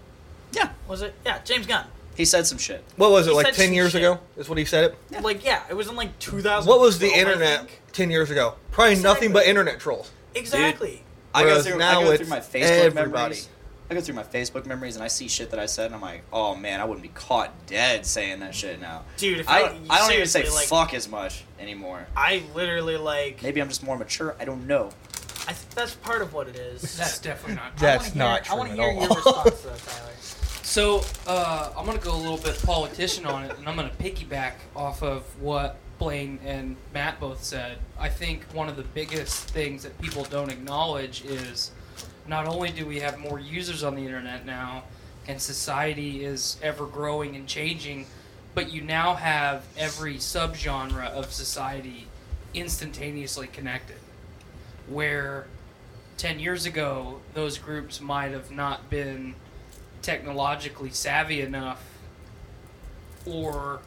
Yeah, 0.52 0.70
was 0.88 1.02
it? 1.02 1.14
Yeah, 1.26 1.40
James 1.44 1.66
Gunn. 1.68 1.86
he 2.16 2.26
said 2.26 2.46
some 2.48 2.58
shit. 2.58 2.84
What 2.98 3.12
was 3.12 3.28
it 3.28 3.32
He 3.32 3.36
like 3.36 3.46
said 3.48 3.56
ten 3.56 3.66
some 3.68 3.74
years 3.74 3.92
shit. 3.92 4.02
ago? 4.02 4.20
Is 4.38 4.50
what 4.50 4.58
he 4.58 4.66
said 4.66 4.96
it. 5.12 5.22
Like 5.24 5.44
yeah, 5.46 5.64
it 5.70 5.74
was 5.74 5.88
in 5.88 5.96
like 5.96 6.18
2000 6.20 6.68
What 6.70 6.80
was 6.80 7.00
the 7.00 7.08
internet 7.10 7.70
ten 7.94 8.10
years 8.10 8.30
ago? 8.32 8.56
Probably 8.72 8.96
nothing 8.96 9.32
but 9.32 9.40
Exactly. 9.40 9.50
internet 9.50 9.80
trolls. 9.80 10.12
Exactly. 10.36 11.04
I 11.34 11.44
go 11.44 11.50
Whereas 11.50 11.68
through, 11.68 11.78
now 11.78 12.00
I 12.00 12.04
go 12.04 12.12
it's 12.12 12.22
through 12.22 12.30
my 12.30 12.40
Facebook 12.40 12.62
everybody. 12.86 13.12
memories. 13.12 13.50
I 13.90 13.94
go 13.94 14.02
through 14.02 14.16
my 14.16 14.24
Facebook 14.24 14.66
memories 14.66 14.96
and 14.96 15.04
I 15.04 15.08
see 15.08 15.28
shit 15.28 15.50
that 15.52 15.60
I 15.60 15.66
said 15.66 15.88
and 15.88 15.96
I'm 15.96 16.02
like, 16.02 16.24
oh 16.34 16.56
man, 16.56 16.82
I 16.82 16.86
wouldn't 16.86 17.04
be 17.04 17.10
caught 17.10 17.52
dead 17.68 18.06
saying 18.06 18.40
that 18.42 18.54
shit 18.54 18.82
now. 18.82 19.04
Dude, 19.16 19.40
if 19.40 19.50
I, 19.50 19.62
I, 19.62 19.80
I 19.90 20.00
don't 20.00 20.12
even 20.14 20.28
say 20.28 20.50
like, 20.50 20.66
fuck 20.68 20.94
as 20.94 21.08
much 21.08 21.44
anymore. 21.60 22.06
I 22.16 22.44
literally 22.54 22.98
like 22.98 23.42
Maybe 23.44 23.62
I'm 23.62 23.70
just 23.70 23.84
more 23.84 23.98
mature. 23.98 24.36
I 24.40 24.46
don't 24.46 24.68
know. 24.68 24.90
I 25.48 25.54
think 25.54 25.74
that's 25.76 25.96
part 25.96 26.22
of 26.22 26.34
what 26.34 26.50
it 26.50 26.58
is. 26.58 26.82
That's 26.98 27.20
definitely 27.20 27.56
not. 27.56 27.72
I 27.78 27.80
That's 27.80 28.10
wanna 28.10 28.20
not 28.20 28.34
hear, 28.36 28.44
true 28.44 28.54
I 28.54 28.58
want 28.58 28.70
to 28.70 28.76
hear 28.76 28.84
all. 28.84 28.94
your 29.00 29.08
response 29.10 29.62
to 29.62 29.68
that, 29.68 29.78
Tyler. 29.80 30.12
So 30.64 31.02
uh, 31.26 31.72
I'm 31.78 31.86
gonna 31.86 31.98
go 31.98 32.14
a 32.14 32.18
little 32.18 32.38
bit 32.38 32.62
politician 32.64 33.26
on 33.26 33.46
it, 33.46 33.58
and 33.58 33.70
I'm 33.70 33.78
gonna 33.78 33.90
piggyback 34.02 34.56
off 34.76 35.02
of 35.02 35.24
what 35.42 35.78
Blaine 35.98 36.40
and 36.44 36.76
Matt 36.94 37.22
both 37.22 37.42
said. 37.42 37.78
I 37.98 38.10
think 38.10 38.44
one 38.52 38.68
of 38.68 38.76
the 38.76 38.84
biggest 38.84 39.50
things 39.52 39.84
that 39.84 39.98
people 40.02 40.26
don't 40.26 40.52
acknowledge 40.52 41.24
is 41.24 41.72
not 42.28 42.48
only 42.48 42.70
do 42.70 42.86
we 42.86 43.00
have 43.00 43.18
more 43.20 43.40
users 43.40 43.84
on 43.84 43.96
the 43.96 44.04
internet 44.04 44.46
now, 44.46 44.84
and 45.28 45.42
society 45.42 46.24
is 46.24 46.58
ever 46.62 46.86
growing 46.86 47.36
and 47.36 47.48
changing, 47.48 48.06
but 48.54 48.72
you 48.72 48.82
now 48.82 49.14
have 49.16 49.64
every 49.78 50.16
subgenre 50.16 51.10
of 51.10 51.32
society 51.32 52.08
instantaneously 52.54 53.48
connected. 53.48 53.98
Where 54.88 55.48
10 56.18 56.40
years 56.40 56.66
ago, 56.66 57.20
those 57.34 57.58
groups 57.58 58.02
might 58.02 58.32
have 58.32 58.52
not 58.52 58.90
been 58.90 59.36
technologically 60.02 60.90
savvy 60.90 61.42
enough, 61.42 61.84
or 63.26 63.82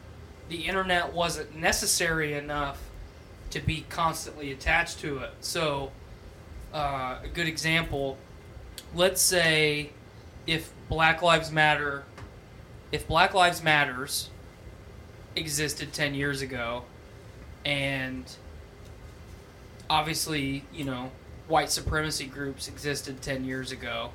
the 0.49 0.67
internet 0.67 1.13
wasn't 1.13 1.55
necessary 1.55 2.33
enough 2.33 2.79
to 3.49 3.59
be 3.59 3.85
constantly 3.89 4.51
attached 4.51 4.99
to 4.99 5.17
it. 5.19 5.31
So, 5.41 5.91
uh, 6.73 7.17
a 7.23 7.27
good 7.27 7.47
example 7.47 8.17
let's 8.93 9.21
say 9.21 9.91
if 10.47 10.71
Black 10.89 11.21
Lives 11.21 11.51
Matter, 11.51 12.03
if 12.91 13.07
Black 13.07 13.33
Lives 13.33 13.63
Matters 13.63 14.29
existed 15.35 15.93
10 15.93 16.13
years 16.13 16.41
ago, 16.41 16.83
and 17.65 18.25
obviously, 19.89 20.65
you 20.73 20.83
know, 20.83 21.11
white 21.47 21.69
supremacy 21.69 22.25
groups 22.25 22.67
existed 22.67 23.21
10 23.21 23.45
years 23.45 23.71
ago, 23.71 24.11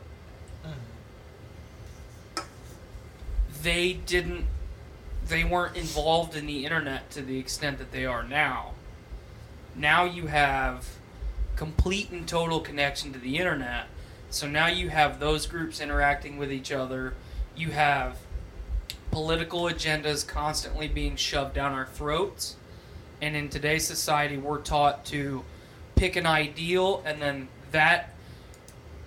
they 3.63 3.95
didn't, 3.95 4.47
they 5.27 5.45
weren't 5.45 5.77
involved 5.77 6.37
in 6.37 6.47
the 6.47 6.65
internet 6.65 7.11
to 7.11 7.23
the 7.23 7.39
extent 7.39 7.79
that 7.79 7.93
they 7.93 8.05
are 8.05 8.23
now. 8.23 8.73
Now 9.75 10.05
you 10.05 10.29
have 10.29 10.87
complete 11.57 12.11
and 12.11 12.29
total 12.29 12.61
connection 12.61 13.13
to 13.13 13.19
the 13.19 13.39
internet. 13.39 13.87
So 14.37 14.47
now 14.47 14.67
you 14.67 14.91
have 14.91 15.19
those 15.19 15.47
groups 15.47 15.81
interacting 15.81 16.37
with 16.37 16.53
each 16.53 16.71
other. 16.71 17.15
You 17.57 17.71
have 17.71 18.19
political 19.11 19.63
agendas 19.63 20.29
constantly 20.29 20.89
being 20.89 21.17
shoved 21.17 21.55
down 21.55 21.73
our 21.73 21.87
throats. 21.87 22.57
And 23.23 23.35
in 23.35 23.49
today's 23.49 23.87
society, 23.87 24.37
we're 24.37 24.61
taught 24.61 25.07
to 25.07 25.43
pick 25.95 26.17
an 26.17 26.27
ideal 26.27 27.03
and 27.07 27.23
then 27.23 27.49
that 27.71 28.11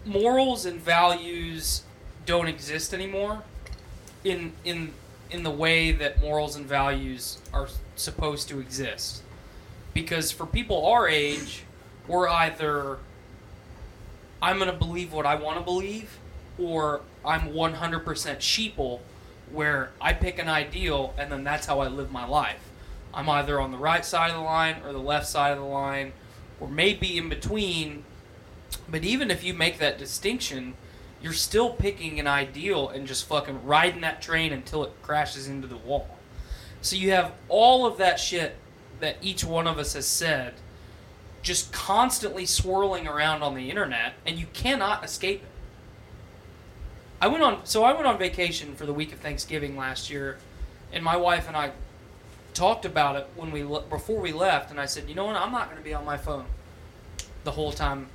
morals 0.04 0.66
and 0.66 0.82
values 0.82 1.84
don't 2.26 2.48
exist 2.48 2.92
anymore 2.92 3.44
in 4.24 4.54
in 4.66 4.94
in 5.30 5.44
the 5.44 5.52
way 5.52 5.92
that 5.92 6.20
morals 6.20 6.56
and 6.56 6.66
values 6.66 7.38
are 7.54 7.68
supposed 7.96 8.50
to 8.50 8.60
exist. 8.60 9.22
Because 9.94 10.32
for 10.32 10.48
people 10.48 10.88
our 10.88 11.08
age, 11.08 11.66
we're 12.08 12.28
either 12.28 12.98
I'm 14.42 14.58
going 14.58 14.72
to 14.72 14.78
believe 14.78 15.12
what 15.12 15.26
I 15.26 15.36
want 15.36 15.58
to 15.58 15.64
believe, 15.64 16.18
or 16.58 17.02
I'm 17.26 17.50
100% 17.50 18.04
sheeple, 18.04 19.00
where 19.52 19.92
I 20.00 20.14
pick 20.14 20.40
an 20.40 20.48
ideal 20.48 21.14
and 21.18 21.32
then 21.32 21.44
that's 21.44 21.66
how 21.66 21.80
I 21.80 21.88
live 21.88 22.12
my 22.12 22.26
life. 22.26 22.70
I'm 23.14 23.30
either 23.30 23.60
on 23.60 23.72
the 23.72 23.78
right 23.78 24.06
side 24.06 24.30
of 24.30 24.38
the 24.38 24.44
line 24.44 24.78
or 24.86 24.94
the 24.94 25.00
left 25.00 25.28
side 25.28 25.52
of 25.52 25.58
the 25.58 25.66
line, 25.66 26.14
or 26.60 26.68
maybe 26.68 27.18
in 27.18 27.30
between. 27.30 28.04
But 28.88 29.04
even 29.04 29.32
if 29.32 29.44
you 29.44 29.54
make 29.54 29.80
that 29.80 29.98
distinction, 29.98 30.76
you're 31.22 31.34
still 31.34 31.72
picking 31.72 32.20
an 32.20 32.28
ideal 32.28 32.90
and 32.90 33.08
just 33.08 33.28
fucking 33.28 33.66
riding 33.66 34.02
that 34.02 34.22
train 34.22 34.54
until 34.54 34.84
it 34.84 34.94
crashes 35.02 35.48
into 35.48 35.68
the 35.68 35.78
wall. 35.78 36.18
So 36.82 36.96
you 36.96 37.12
have 37.12 37.34
all 37.50 37.86
of 37.86 37.98
that 37.98 38.20
shit 38.20 38.56
that 39.00 39.18
each 39.22 39.44
one 39.44 39.68
of 39.68 39.78
us 39.78 39.94
has 39.94 40.08
said 40.08 40.54
just 41.50 41.74
constantly 41.74 42.46
swirling 42.46 43.08
around 43.08 43.42
on 43.42 43.56
the 43.56 43.72
internet 43.72 44.14
and 44.24 44.38
you 44.38 44.46
cannot 44.54 45.04
escape 45.04 45.42
it. 45.42 45.48
I 47.20 47.28
went 47.28 47.42
on 47.42 47.66
so 47.66 47.84
I 47.84 47.92
went 47.94 48.06
on 48.06 48.20
vacation 48.20 48.76
for 48.76 48.86
the 48.86 48.94
week 48.94 49.12
of 49.12 49.18
Thanksgiving 49.18 49.76
last 49.76 50.12
year 50.12 50.38
and 50.94 51.04
my 51.04 51.18
wife 51.18 51.48
and 51.48 51.58
I 51.58 51.72
talked 52.54 52.86
about 52.86 53.16
it 53.16 53.28
when 53.36 53.50
we 53.50 53.64
le- 53.64 53.82
before 53.82 54.22
we 54.22 54.32
left 54.32 54.70
and 54.70 54.80
I 54.80 54.86
said, 54.86 55.10
"You 55.10 55.16
know 55.16 55.26
what? 55.26 55.38
I'm 55.38 55.52
not 55.52 55.66
going 55.72 55.80
to 55.80 55.84
be 55.84 55.92
on 55.96 56.06
my 56.06 56.18
phone 56.18 56.46
the 57.46 57.52
whole 57.52 57.72
time. 57.72 58.10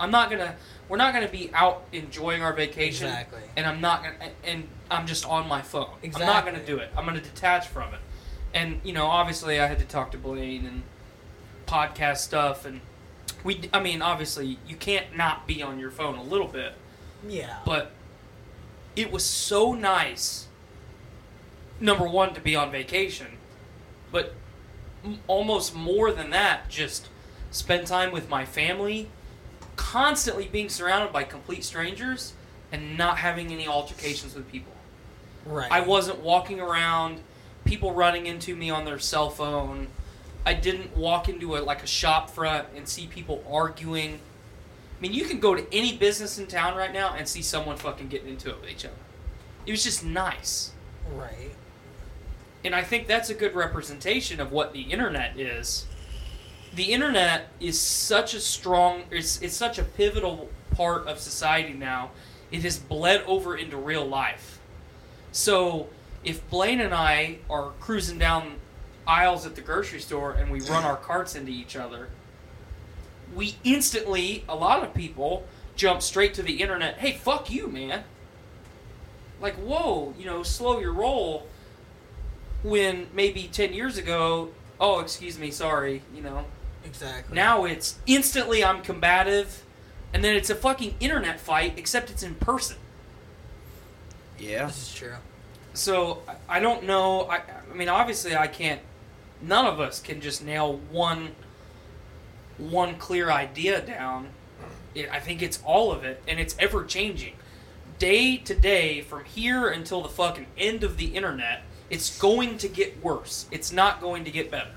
I'm 0.00 0.10
not 0.10 0.30
going 0.30 0.40
to 0.40 0.54
we're 0.88 0.96
not 0.96 1.12
going 1.12 1.26
to 1.26 1.30
be 1.30 1.50
out 1.52 1.82
enjoying 1.92 2.42
our 2.42 2.54
vacation 2.54 3.08
Exactly. 3.08 3.42
and 3.58 3.66
I'm 3.66 3.82
not 3.82 4.02
going 4.02 4.14
to 4.14 4.50
and 4.50 4.66
I'm 4.90 5.06
just 5.06 5.26
on 5.26 5.46
my 5.48 5.60
phone. 5.60 5.90
I'm 6.02 6.12
not 6.12 6.46
going 6.46 6.58
to 6.58 6.64
do 6.64 6.78
it. 6.78 6.90
I'm 6.96 7.04
going 7.04 7.18
to 7.18 7.22
detach 7.22 7.68
from 7.68 7.92
it. 7.92 8.00
And 8.54 8.80
you 8.84 8.94
know, 8.94 9.06
obviously 9.06 9.60
I 9.60 9.66
had 9.66 9.80
to 9.80 9.84
talk 9.84 10.12
to 10.12 10.18
Blaine 10.18 10.64
and 10.64 10.82
podcast 11.70 12.18
stuff 12.18 12.64
and 12.66 12.80
we 13.44 13.68
I 13.72 13.80
mean, 13.80 14.02
obviously 14.02 14.58
you 14.66 14.76
can't 14.76 15.16
not 15.16 15.46
be 15.46 15.62
on 15.62 15.78
your 15.78 15.90
phone 15.90 16.16
a 16.16 16.22
little 16.22 16.48
bit, 16.48 16.74
Yeah. 17.26 17.58
but 17.64 17.92
it 18.96 19.10
was 19.12 19.24
so 19.24 19.72
nice 19.72 20.48
number 21.78 22.06
1 22.06 22.34
to 22.34 22.40
be 22.40 22.54
on 22.56 22.70
vacation, 22.70 23.38
but 24.12 24.34
m- 25.04 25.20
almost 25.26 25.74
more 25.74 26.12
than 26.12 26.30
that 26.30 26.68
just 26.68 27.08
spend 27.50 27.86
time 27.86 28.12
with 28.12 28.28
my 28.28 28.44
family, 28.44 29.08
constantly 29.76 30.46
being 30.46 30.68
surrounded 30.68 31.12
by 31.12 31.22
complete 31.24 31.64
strangers 31.64 32.34
and 32.72 32.98
not 32.98 33.18
having 33.18 33.50
any 33.52 33.66
altercations 33.66 34.34
with 34.34 34.50
people. 34.50 34.72
right. 35.46 35.70
I 35.72 35.80
wasn't 35.80 36.18
walking 36.20 36.60
around, 36.60 37.20
people 37.64 37.92
running 37.94 38.26
into 38.26 38.54
me 38.54 38.68
on 38.70 38.84
their 38.84 38.98
cell 38.98 39.30
phone. 39.30 39.88
I 40.44 40.54
didn't 40.54 40.96
walk 40.96 41.28
into 41.28 41.56
a 41.56 41.58
like 41.58 41.82
a 41.82 41.86
shop 41.86 42.30
front 42.30 42.68
and 42.74 42.88
see 42.88 43.06
people 43.06 43.44
arguing. 43.50 44.14
I 44.14 45.00
mean, 45.00 45.12
you 45.12 45.24
can 45.24 45.40
go 45.40 45.54
to 45.54 45.66
any 45.74 45.96
business 45.96 46.38
in 46.38 46.46
town 46.46 46.76
right 46.76 46.92
now 46.92 47.14
and 47.14 47.28
see 47.28 47.42
someone 47.42 47.76
fucking 47.76 48.08
getting 48.08 48.28
into 48.28 48.50
it 48.50 48.60
with 48.60 48.70
each 48.70 48.84
other. 48.84 48.94
It 49.66 49.70
was 49.70 49.84
just 49.84 50.04
nice. 50.04 50.72
Right. 51.12 51.52
And 52.64 52.74
I 52.74 52.82
think 52.82 53.06
that's 53.06 53.30
a 53.30 53.34
good 53.34 53.54
representation 53.54 54.40
of 54.40 54.52
what 54.52 54.72
the 54.72 54.82
internet 54.82 55.38
is. 55.38 55.86
The 56.74 56.92
internet 56.92 57.48
is 57.58 57.80
such 57.80 58.34
a 58.34 58.40
strong 58.40 59.04
it's 59.10 59.40
it's 59.42 59.56
such 59.56 59.78
a 59.78 59.82
pivotal 59.82 60.48
part 60.72 61.06
of 61.06 61.18
society 61.18 61.72
now. 61.72 62.10
It 62.50 62.62
has 62.62 62.78
bled 62.78 63.22
over 63.26 63.56
into 63.56 63.76
real 63.76 64.06
life. 64.06 64.58
So 65.32 65.88
if 66.24 66.48
Blaine 66.50 66.80
and 66.80 66.94
I 66.94 67.38
are 67.48 67.70
cruising 67.80 68.18
down 68.18 68.56
aisles 69.10 69.44
at 69.44 69.56
the 69.56 69.60
grocery 69.60 70.00
store 70.00 70.32
and 70.32 70.50
we 70.50 70.60
run 70.60 70.84
our 70.84 70.96
carts 70.96 71.34
into 71.34 71.50
each 71.50 71.74
other, 71.74 72.08
we 73.34 73.56
instantly, 73.64 74.44
a 74.48 74.54
lot 74.54 74.82
of 74.84 74.94
people, 74.94 75.44
jump 75.76 76.00
straight 76.02 76.32
to 76.34 76.42
the 76.42 76.60
internet. 76.62 76.98
Hey, 76.98 77.12
fuck 77.12 77.50
you, 77.50 77.66
man. 77.66 78.04
Like, 79.40 79.54
whoa, 79.56 80.14
you 80.18 80.26
know, 80.26 80.42
slow 80.42 80.78
your 80.80 80.92
roll. 80.92 81.46
When 82.62 83.06
maybe 83.14 83.48
10 83.50 83.72
years 83.72 83.96
ago, 83.98 84.50
oh, 84.78 85.00
excuse 85.00 85.38
me, 85.38 85.50
sorry, 85.50 86.02
you 86.14 86.22
know. 86.22 86.44
Exactly. 86.84 87.34
Now 87.34 87.64
it's 87.64 87.98
instantly 88.06 88.62
I'm 88.64 88.82
combative, 88.82 89.64
and 90.12 90.22
then 90.22 90.34
it's 90.36 90.50
a 90.50 90.54
fucking 90.54 90.94
internet 91.00 91.40
fight, 91.40 91.74
except 91.78 92.10
it's 92.10 92.22
in 92.22 92.34
person. 92.36 92.76
Yeah. 94.38 94.66
This 94.66 94.82
is 94.88 94.94
true. 94.94 95.14
So 95.74 96.22
I- 96.28 96.56
I 96.56 96.60
don't 96.60 96.84
know. 96.84 97.22
I, 97.30 97.36
I 97.70 97.74
mean, 97.74 97.88
obviously, 97.88 98.34
I 98.36 98.46
can't. 98.46 98.80
None 99.42 99.66
of 99.66 99.80
us 99.80 100.00
can 100.00 100.20
just 100.20 100.44
nail 100.44 100.80
one 100.90 101.30
one 102.58 102.96
clear 102.96 103.30
idea 103.30 103.80
down. 103.80 104.28
It, 104.94 105.08
I 105.10 105.20
think 105.20 105.40
it's 105.40 105.60
all 105.64 105.92
of 105.92 106.04
it, 106.04 106.22
and 106.28 106.38
it's 106.38 106.54
ever 106.58 106.84
changing, 106.84 107.34
day 107.98 108.36
to 108.36 108.54
day, 108.54 109.00
from 109.00 109.24
here 109.24 109.68
until 109.68 110.02
the 110.02 110.08
fucking 110.08 110.46
end 110.58 110.84
of 110.84 110.96
the 110.96 111.16
internet. 111.16 111.62
It's 111.88 112.18
going 112.18 112.58
to 112.58 112.68
get 112.68 113.02
worse. 113.02 113.46
It's 113.50 113.72
not 113.72 114.00
going 114.00 114.24
to 114.24 114.30
get 114.30 114.50
better. 114.50 114.70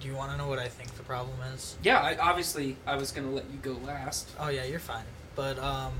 Do 0.00 0.08
you 0.08 0.14
want 0.14 0.32
to 0.32 0.38
know 0.38 0.48
what 0.48 0.58
I 0.58 0.68
think 0.68 0.94
the 0.94 1.02
problem 1.02 1.36
is? 1.54 1.76
Yeah, 1.82 1.98
I, 1.98 2.16
obviously, 2.16 2.76
I 2.86 2.96
was 2.96 3.12
gonna 3.12 3.30
let 3.30 3.44
you 3.50 3.58
go 3.58 3.76
last. 3.84 4.30
Oh 4.38 4.48
yeah, 4.48 4.64
you're 4.64 4.78
fine. 4.78 5.04
But 5.36 5.58
um, 5.58 5.92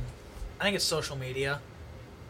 I 0.58 0.64
think 0.64 0.76
it's 0.76 0.84
social 0.84 1.16
media, 1.16 1.60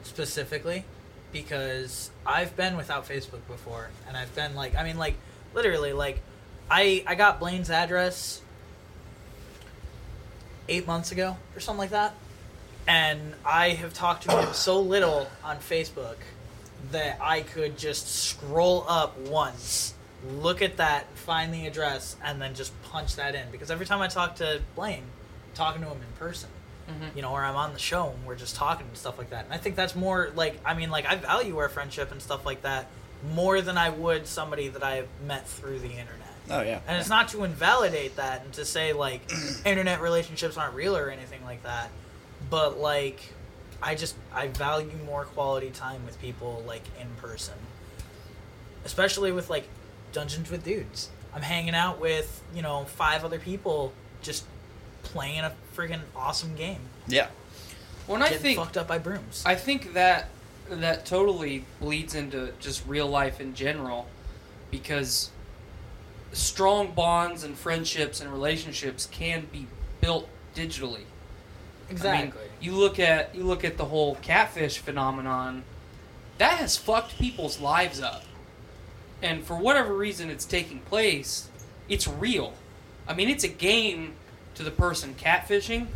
specifically, 0.02 0.84
because 1.32 2.10
I've 2.26 2.56
been 2.56 2.76
without 2.76 3.06
Facebook 3.06 3.46
before, 3.46 3.90
and 4.08 4.16
I've 4.16 4.34
been 4.34 4.56
like, 4.56 4.74
I 4.74 4.82
mean, 4.82 4.98
like 4.98 5.14
literally, 5.54 5.92
like, 5.92 6.20
I 6.70 7.04
I 7.06 7.14
got 7.14 7.40
Blaine's 7.40 7.70
address 7.70 8.40
eight 10.68 10.86
months 10.86 11.12
ago 11.12 11.36
or 11.56 11.60
something 11.60 11.80
like 11.80 11.90
that, 11.90 12.14
and 12.86 13.34
I 13.44 13.70
have 13.70 13.92
talked 13.92 14.24
to 14.24 14.36
him 14.36 14.48
so 14.52 14.80
little 14.80 15.28
on 15.44 15.56
Facebook 15.58 16.16
that 16.92 17.18
I 17.20 17.42
could 17.42 17.78
just 17.78 18.08
scroll 18.08 18.84
up 18.88 19.18
once, 19.18 19.94
look 20.26 20.62
at 20.62 20.78
that, 20.78 21.06
find 21.14 21.52
the 21.52 21.66
address, 21.66 22.16
and 22.24 22.40
then 22.40 22.54
just 22.54 22.72
punch 22.82 23.16
that 23.16 23.34
in. 23.34 23.50
Because 23.52 23.70
every 23.70 23.86
time 23.86 24.00
I 24.00 24.08
talk 24.08 24.36
to 24.36 24.60
Blaine, 24.74 25.04
I'm 25.04 25.54
talking 25.54 25.82
to 25.82 25.88
him 25.88 25.98
in 25.98 26.18
person, 26.18 26.48
mm-hmm. 26.88 27.16
you 27.16 27.22
know, 27.22 27.32
or 27.32 27.44
I'm 27.44 27.56
on 27.56 27.72
the 27.72 27.78
show 27.78 28.12
and 28.16 28.26
we're 28.26 28.36
just 28.36 28.56
talking 28.56 28.86
and 28.86 28.96
stuff 28.96 29.18
like 29.18 29.30
that. 29.30 29.44
And 29.44 29.54
I 29.54 29.58
think 29.58 29.76
that's 29.76 29.94
more 29.94 30.32
like, 30.34 30.58
I 30.64 30.74
mean, 30.74 30.90
like 30.90 31.06
I 31.06 31.16
value 31.16 31.58
our 31.58 31.68
friendship 31.68 32.12
and 32.12 32.20
stuff 32.20 32.46
like 32.46 32.62
that 32.62 32.86
more 33.34 33.60
than 33.60 33.76
I 33.76 33.90
would 33.90 34.26
somebody 34.26 34.68
that 34.68 34.82
I 34.82 34.96
have 34.96 35.08
met 35.26 35.46
through 35.48 35.78
the 35.80 35.90
internet. 35.90 36.28
Oh 36.50 36.62
yeah. 36.62 36.80
And 36.86 36.98
it's 36.98 37.08
not 37.08 37.28
to 37.28 37.44
invalidate 37.44 38.16
that 38.16 38.44
and 38.44 38.52
to 38.54 38.64
say 38.64 38.92
like 38.92 39.30
internet 39.64 40.00
relationships 40.00 40.56
aren't 40.56 40.74
real 40.74 40.96
or 40.96 41.10
anything 41.10 41.44
like 41.44 41.62
that. 41.62 41.90
but 42.48 42.78
like 42.78 43.32
I 43.82 43.94
just 43.94 44.16
I 44.34 44.48
value 44.48 44.90
more 45.06 45.24
quality 45.24 45.70
time 45.70 46.04
with 46.04 46.20
people 46.20 46.62
like 46.66 46.82
in 47.00 47.08
person. 47.20 47.54
Especially 48.84 49.32
with 49.32 49.50
like 49.50 49.68
Dungeons 50.12 50.50
with 50.50 50.64
Dudes. 50.64 51.10
I'm 51.34 51.42
hanging 51.42 51.74
out 51.74 52.00
with, 52.00 52.42
you 52.54 52.62
know, 52.62 52.84
five 52.84 53.24
other 53.24 53.38
people 53.38 53.92
just 54.22 54.44
playing 55.02 55.40
a 55.40 55.52
freaking 55.76 56.00
awesome 56.16 56.54
game. 56.56 56.80
Yeah. 57.06 57.28
When 58.06 58.22
I 58.22 58.30
think 58.30 58.58
fucked 58.58 58.76
up 58.76 58.88
by 58.88 58.98
brooms. 58.98 59.44
I 59.46 59.54
think 59.54 59.92
that 59.94 60.28
that 60.70 61.04
totally 61.04 61.64
bleeds 61.80 62.14
into 62.14 62.52
just 62.60 62.86
real 62.86 63.08
life 63.08 63.40
in 63.40 63.54
general 63.54 64.06
because 64.70 65.30
strong 66.32 66.92
bonds 66.92 67.42
and 67.42 67.56
friendships 67.56 68.20
and 68.20 68.30
relationships 68.32 69.06
can 69.10 69.46
be 69.52 69.66
built 70.00 70.28
digitally. 70.54 71.04
I 71.90 72.22
mean, 72.22 72.32
you 72.60 72.72
look 72.72 72.98
at 73.00 73.34
you 73.34 73.42
look 73.42 73.64
at 73.64 73.76
the 73.76 73.86
whole 73.86 74.14
catfish 74.16 74.78
phenomenon. 74.78 75.64
That 76.38 76.58
has 76.58 76.76
fucked 76.76 77.18
people's 77.18 77.60
lives 77.60 78.00
up. 78.00 78.22
And 79.22 79.44
for 79.44 79.56
whatever 79.56 79.94
reason 79.94 80.30
it's 80.30 80.44
taking 80.44 80.80
place, 80.80 81.50
it's 81.88 82.08
real. 82.08 82.54
I 83.06 83.14
mean, 83.14 83.28
it's 83.28 83.44
a 83.44 83.48
game 83.48 84.14
to 84.54 84.62
the 84.62 84.70
person 84.70 85.14
catfishing, 85.18 85.88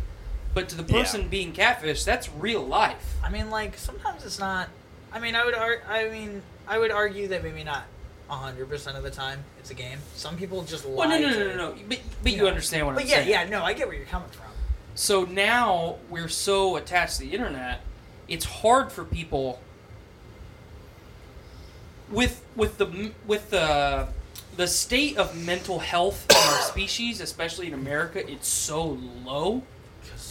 but 0.55 0.69
to 0.69 0.75
the 0.75 0.91
Yeah. 0.91 1.01
person 1.03 1.27
being 1.27 1.53
catfished, 1.53 2.05
that's 2.05 2.29
real 2.29 2.65
life. 2.65 3.15
I 3.23 3.29
mean, 3.29 3.51
like 3.51 3.77
sometimes 3.77 4.25
it's 4.25 4.39
not. 4.39 4.69
I 5.13 5.19
mean, 5.19 5.35
I 5.35 5.45
would. 5.45 5.53
Ar- 5.53 5.83
I 5.87 6.09
mean, 6.09 6.41
I 6.67 6.79
would 6.79 6.89
argue 6.91 7.27
that 7.27 7.43
maybe 7.43 7.63
not 7.63 7.83
hundred 8.27 8.67
percent 8.67 8.97
of 8.97 9.03
the 9.03 9.11
time 9.11 9.43
it's 9.59 9.69
a 9.69 9.75
game. 9.75 9.99
Some 10.15 10.35
people 10.35 10.63
just 10.63 10.83
lie. 10.85 11.05
Well, 11.07 11.09
no, 11.09 11.19
no, 11.19 11.29
no, 11.29 11.33
to- 11.35 11.55
no, 11.55 11.71
no. 11.73 11.75
But, 11.87 11.99
but 12.23 12.31
you 12.31 12.39
know. 12.39 12.47
understand 12.47 12.87
what 12.87 12.95
I'm 12.97 13.01
yeah, 13.05 13.15
saying. 13.17 13.29
Yeah, 13.29 13.43
yeah, 13.43 13.49
no, 13.49 13.63
I 13.63 13.73
get 13.73 13.87
where 13.87 13.95
you're 13.95 14.07
coming 14.07 14.29
from. 14.29 14.45
So 14.95 15.25
now 15.25 15.97
we're 16.09 16.29
so 16.29 16.77
attached 16.77 17.17
to 17.17 17.19
the 17.21 17.33
internet, 17.33 17.81
it's 18.27 18.45
hard 18.45 18.91
for 18.91 19.03
people 19.03 19.59
with 22.09 22.43
with 22.55 22.77
the 22.77 23.11
with 23.27 23.49
the 23.49 24.07
the 24.55 24.67
state 24.67 25.17
of 25.17 25.35
mental 25.35 25.79
health 25.79 26.25
in 26.29 26.37
our 26.37 26.61
species, 26.71 27.19
especially 27.19 27.67
in 27.67 27.73
America, 27.73 28.27
it's 28.29 28.47
so 28.47 28.97
low. 29.25 29.63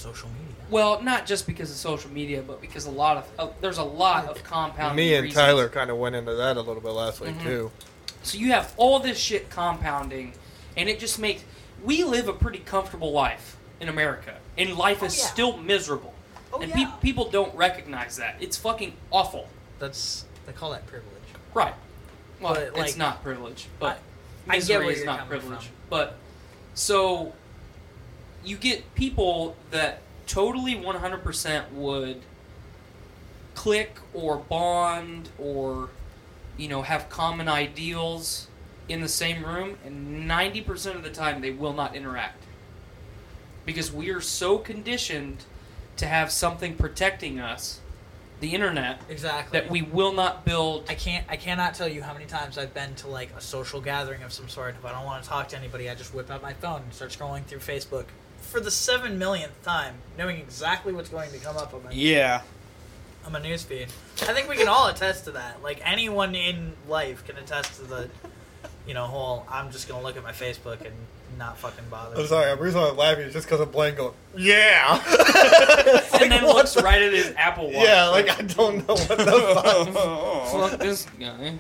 Because 0.04 0.18
social 0.20 0.28
media. 0.30 0.54
Well, 0.70 1.02
not 1.02 1.26
just 1.26 1.46
because 1.46 1.70
of 1.70 1.76
social 1.76 2.10
media, 2.10 2.42
but 2.46 2.60
because 2.60 2.86
a 2.86 2.90
lot 2.90 3.16
of 3.18 3.28
uh, 3.38 3.52
there's 3.60 3.78
a 3.78 3.84
lot 3.84 4.26
of 4.26 4.42
compounding. 4.44 4.96
Me 4.96 5.14
and 5.14 5.24
reasons. 5.24 5.38
Mm-hmm. 5.40 5.50
Tyler 5.56 5.68
kind 5.68 5.90
of 5.90 5.98
went 5.98 6.14
into 6.16 6.34
that 6.34 6.56
a 6.56 6.60
little 6.60 6.80
bit 6.82 6.90
last 6.92 7.20
week 7.20 7.40
too. 7.42 7.70
So 8.22 8.38
you 8.38 8.52
have 8.52 8.72
all 8.76 8.98
this 9.00 9.18
shit 9.18 9.50
compounding, 9.50 10.32
and 10.76 10.88
it 10.88 10.98
just 10.98 11.18
makes 11.18 11.44
we 11.84 12.04
live 12.04 12.28
a 12.28 12.32
pretty 12.32 12.58
comfortable 12.60 13.12
life 13.12 13.56
in 13.80 13.88
America, 13.88 14.34
and 14.56 14.76
life 14.76 15.02
is 15.02 15.18
Oh, 15.18 15.22
yeah. 15.22 15.28
still 15.28 15.56
miserable. 15.58 16.14
Oh, 16.52 16.60
and 16.60 16.70
yeah. 16.70 16.86
pe- 16.90 17.00
people 17.00 17.28
don't 17.30 17.54
recognize 17.54 18.16
that. 18.16 18.36
It's 18.40 18.56
fucking 18.56 18.94
awful. 19.10 19.48
That's 19.78 20.24
they 20.46 20.52
call 20.52 20.70
that 20.70 20.86
privilege. 20.86 21.10
Right. 21.52 21.74
Well, 22.40 22.54
But, 22.54 22.72
it's 22.84 22.96
not 22.96 23.22
privilege, 23.22 23.66
but 23.78 23.98
I 24.48 24.52
get 24.54 24.56
misery 24.58 24.84
where 24.84 24.92
is 24.92 24.98
you're 24.98 25.06
not 25.06 25.28
privilege. 25.28 25.58
from. 25.66 25.74
But 25.88 26.16
so 26.74 27.32
you 28.44 28.56
get 28.56 28.94
people 28.94 29.56
that 29.70 30.00
totally 30.26 30.74
100% 30.74 31.72
would 31.72 32.22
click 33.54 33.98
or 34.12 34.36
bond 34.36 35.28
or 35.38 35.90
you 36.56 36.68
know 36.68 36.82
have 36.82 37.08
common 37.08 37.48
ideals 37.48 38.48
in 38.88 39.00
the 39.00 39.08
same 39.08 39.44
room 39.44 39.76
and 39.84 40.28
90% 40.28 40.96
of 40.96 41.02
the 41.02 41.10
time 41.10 41.40
they 41.40 41.50
will 41.50 41.72
not 41.72 41.94
interact 41.94 42.44
because 43.64 43.92
we 43.92 44.10
are 44.10 44.20
so 44.20 44.58
conditioned 44.58 45.44
to 45.96 46.06
have 46.06 46.30
something 46.30 46.74
protecting 46.74 47.38
us 47.38 47.80
the 48.40 48.52
internet 48.52 49.00
Exactly. 49.08 49.58
that 49.58 49.70
we 49.70 49.82
will 49.82 50.12
not 50.12 50.44
build 50.44 50.84
I 50.88 50.94
can't. 50.94 51.24
I 51.28 51.36
cannot 51.36 51.74
tell 51.74 51.88
you 51.88 52.02
how 52.02 52.12
many 52.12 52.26
times 52.26 52.58
I've 52.58 52.74
been 52.74 52.94
to 52.96 53.08
like 53.08 53.30
a 53.36 53.40
social 53.40 53.80
gathering 53.80 54.22
of 54.22 54.32
some 54.32 54.48
sort. 54.48 54.74
If 54.74 54.84
I 54.84 54.90
don't 54.90 55.04
want 55.04 55.22
to 55.22 55.28
talk 55.28 55.48
to 55.50 55.56
anybody, 55.56 55.88
I 55.88 55.94
just 55.94 56.12
whip 56.12 56.30
out 56.30 56.42
my 56.42 56.52
phone 56.52 56.82
and 56.82 56.92
start 56.92 57.12
scrolling 57.12 57.44
through 57.44 57.60
Facebook 57.60 58.06
for 58.54 58.60
the 58.60 58.70
seven 58.70 59.18
millionth 59.18 59.60
time, 59.64 59.94
knowing 60.16 60.36
exactly 60.38 60.92
what's 60.92 61.08
going 61.08 61.30
to 61.32 61.38
come 61.38 61.56
up 61.56 61.74
on 61.74 61.82
my 61.82 61.90
Yeah. 61.90 62.42
on 63.26 63.32
my 63.32 63.40
newsfeed. 63.40 63.88
I 64.22 64.32
think 64.32 64.48
we 64.48 64.56
can 64.56 64.68
all 64.68 64.86
attest 64.86 65.24
to 65.24 65.32
that. 65.32 65.60
Like 65.62 65.80
anyone 65.84 66.36
in 66.36 66.74
life 66.88 67.26
can 67.26 67.36
attest 67.36 67.74
to 67.80 67.82
the, 67.82 68.08
you 68.86 68.94
know, 68.94 69.06
whole. 69.06 69.44
I'm 69.50 69.72
just 69.72 69.88
gonna 69.88 70.04
look 70.04 70.16
at 70.16 70.22
my 70.22 70.30
Facebook 70.30 70.82
and 70.82 70.94
not 71.36 71.58
fucking 71.58 71.86
bother. 71.90 72.16
I'm 72.20 72.26
sorry. 72.28 72.54
The 72.54 72.62
reason 72.62 72.80
I'm 72.80 72.96
laughing 72.96 73.24
is 73.24 73.32
just 73.32 73.46
because 73.48 73.60
I'm 73.60 73.70
playing. 73.70 73.96
Going, 73.96 74.14
yeah, 74.36 75.02
and 76.22 76.30
then 76.32 76.44
looks 76.46 76.80
right 76.80 77.02
at 77.02 77.12
his 77.12 77.32
Apple 77.36 77.72
Watch. 77.72 77.84
yeah. 77.86 78.08
Like 78.10 78.30
I 78.38 78.42
don't 78.42 78.86
know 78.86 78.94
what 78.94 79.08
the 79.08 79.90
fuck. 80.54 80.70
fuck 80.70 80.80
this 80.80 81.06
guy. 81.18 81.54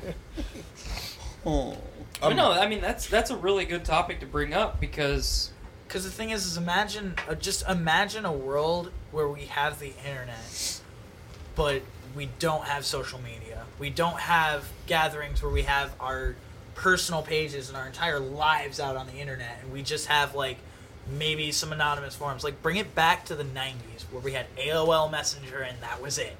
Oh. 1.44 1.76
But 2.20 2.34
no, 2.36 2.52
I 2.52 2.68
mean 2.68 2.80
that's 2.80 3.08
that's 3.08 3.30
a 3.30 3.36
really 3.36 3.64
good 3.64 3.84
topic 3.84 4.20
to 4.20 4.26
bring 4.26 4.54
up 4.54 4.80
because 4.80 5.50
Because 5.94 6.06
the 6.06 6.10
thing 6.10 6.30
is, 6.30 6.44
is 6.44 6.56
imagine 6.56 7.14
uh, 7.28 7.36
just 7.36 7.68
imagine 7.68 8.24
a 8.24 8.32
world 8.32 8.90
where 9.12 9.28
we 9.28 9.42
have 9.42 9.78
the 9.78 9.92
internet, 10.04 10.80
but 11.54 11.82
we 12.16 12.30
don't 12.40 12.64
have 12.64 12.84
social 12.84 13.20
media. 13.20 13.62
We 13.78 13.90
don't 13.90 14.18
have 14.18 14.68
gatherings 14.88 15.40
where 15.40 15.52
we 15.52 15.62
have 15.62 15.94
our 16.00 16.34
personal 16.74 17.22
pages 17.22 17.68
and 17.68 17.78
our 17.78 17.86
entire 17.86 18.18
lives 18.18 18.80
out 18.80 18.96
on 18.96 19.06
the 19.06 19.12
internet, 19.12 19.60
and 19.62 19.72
we 19.72 19.84
just 19.84 20.08
have 20.08 20.34
like 20.34 20.58
maybe 21.08 21.52
some 21.52 21.72
anonymous 21.72 22.16
forums. 22.16 22.42
Like 22.42 22.60
bring 22.60 22.74
it 22.74 22.96
back 22.96 23.26
to 23.26 23.36
the 23.36 23.44
'90s 23.44 24.02
where 24.10 24.20
we 24.20 24.32
had 24.32 24.46
AOL 24.56 25.08
Messenger 25.12 25.60
and 25.60 25.80
that 25.80 26.02
was 26.02 26.18
it. 26.18 26.34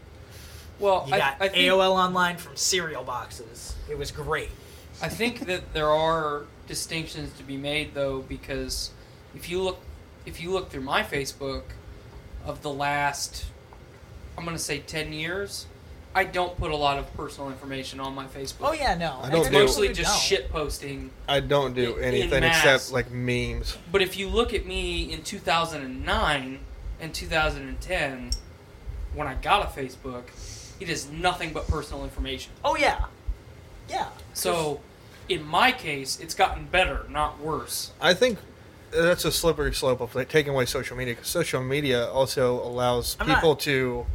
well, 0.80 1.04
You 1.06 1.14
I, 1.14 1.18
got 1.18 1.36
I 1.38 1.46
think, 1.46 1.64
AOL 1.64 1.92
online 1.92 2.38
from 2.38 2.56
cereal 2.56 3.04
boxes. 3.04 3.76
It 3.88 3.98
was 3.98 4.10
great. 4.10 4.50
I 5.00 5.08
think 5.08 5.46
that 5.46 5.74
there 5.74 5.90
are 5.90 6.42
distinctions 6.66 7.32
to 7.38 7.44
be 7.44 7.56
made 7.56 7.94
though 7.94 8.22
because 8.22 8.90
if 9.34 9.48
you 9.48 9.60
look 9.62 9.80
if 10.26 10.40
you 10.40 10.50
look 10.50 10.70
through 10.70 10.80
my 10.82 11.02
Facebook 11.02 11.62
of 12.44 12.62
the 12.62 12.70
last 12.72 13.44
I'm 14.38 14.44
gonna 14.44 14.58
say 14.58 14.78
ten 14.80 15.12
years, 15.12 15.66
I 16.14 16.24
don't 16.24 16.56
put 16.56 16.70
a 16.70 16.76
lot 16.76 16.98
of 16.98 17.12
personal 17.16 17.50
information 17.50 18.00
on 18.00 18.14
my 18.14 18.26
Facebook. 18.26 18.56
Oh 18.62 18.72
yeah, 18.72 18.94
no, 18.96 19.18
I 19.22 19.30
don't 19.30 19.40
It's 19.40 19.50
do- 19.50 19.58
mostly 19.58 19.86
Don't. 19.88 19.96
just 19.96 20.22
shit 20.24 20.50
posting. 20.50 21.10
I 21.28 21.40
don't 21.40 21.74
do 21.74 21.94
In- 21.94 21.98
in 21.98 22.04
anything 22.04 22.40
mass. 22.40 22.56
except 22.64 22.92
like 22.92 23.10
memes. 23.10 23.76
But 23.92 24.02
if 24.02 24.16
you 24.16 24.28
look 24.28 24.52
at 24.54 24.66
me 24.66 25.12
in 25.12 25.22
2009 25.22 26.58
and 27.00 27.14
2010, 27.14 28.30
when 29.14 29.26
I 29.26 29.34
got 29.34 29.62
a 29.64 29.80
Facebook, 29.80 30.24
it 30.80 30.88
is 30.88 31.08
nothing 31.10 31.52
but 31.52 31.66
personal 31.68 32.02
information. 32.04 32.52
Oh 32.64 32.76
yeah, 32.76 33.04
yeah. 33.88 34.08
So, 34.32 34.80
in 35.28 35.44
my 35.44 35.70
case, 35.72 36.18
it's 36.20 36.34
gotten 36.34 36.66
better, 36.66 37.06
not 37.08 37.38
worse. 37.40 37.92
I 38.00 38.14
think 38.14 38.38
that's 38.94 39.24
a 39.24 39.32
slippery 39.32 39.74
slope 39.74 40.00
of 40.00 40.14
like 40.14 40.28
taking 40.28 40.52
away 40.52 40.66
social 40.66 40.96
media 40.96 41.14
because 41.14 41.28
social 41.28 41.62
media 41.62 42.06
also 42.08 42.62
allows 42.62 43.16
I'm 43.20 43.26
not- 43.28 43.36
people 43.36 43.56
to 43.56 44.06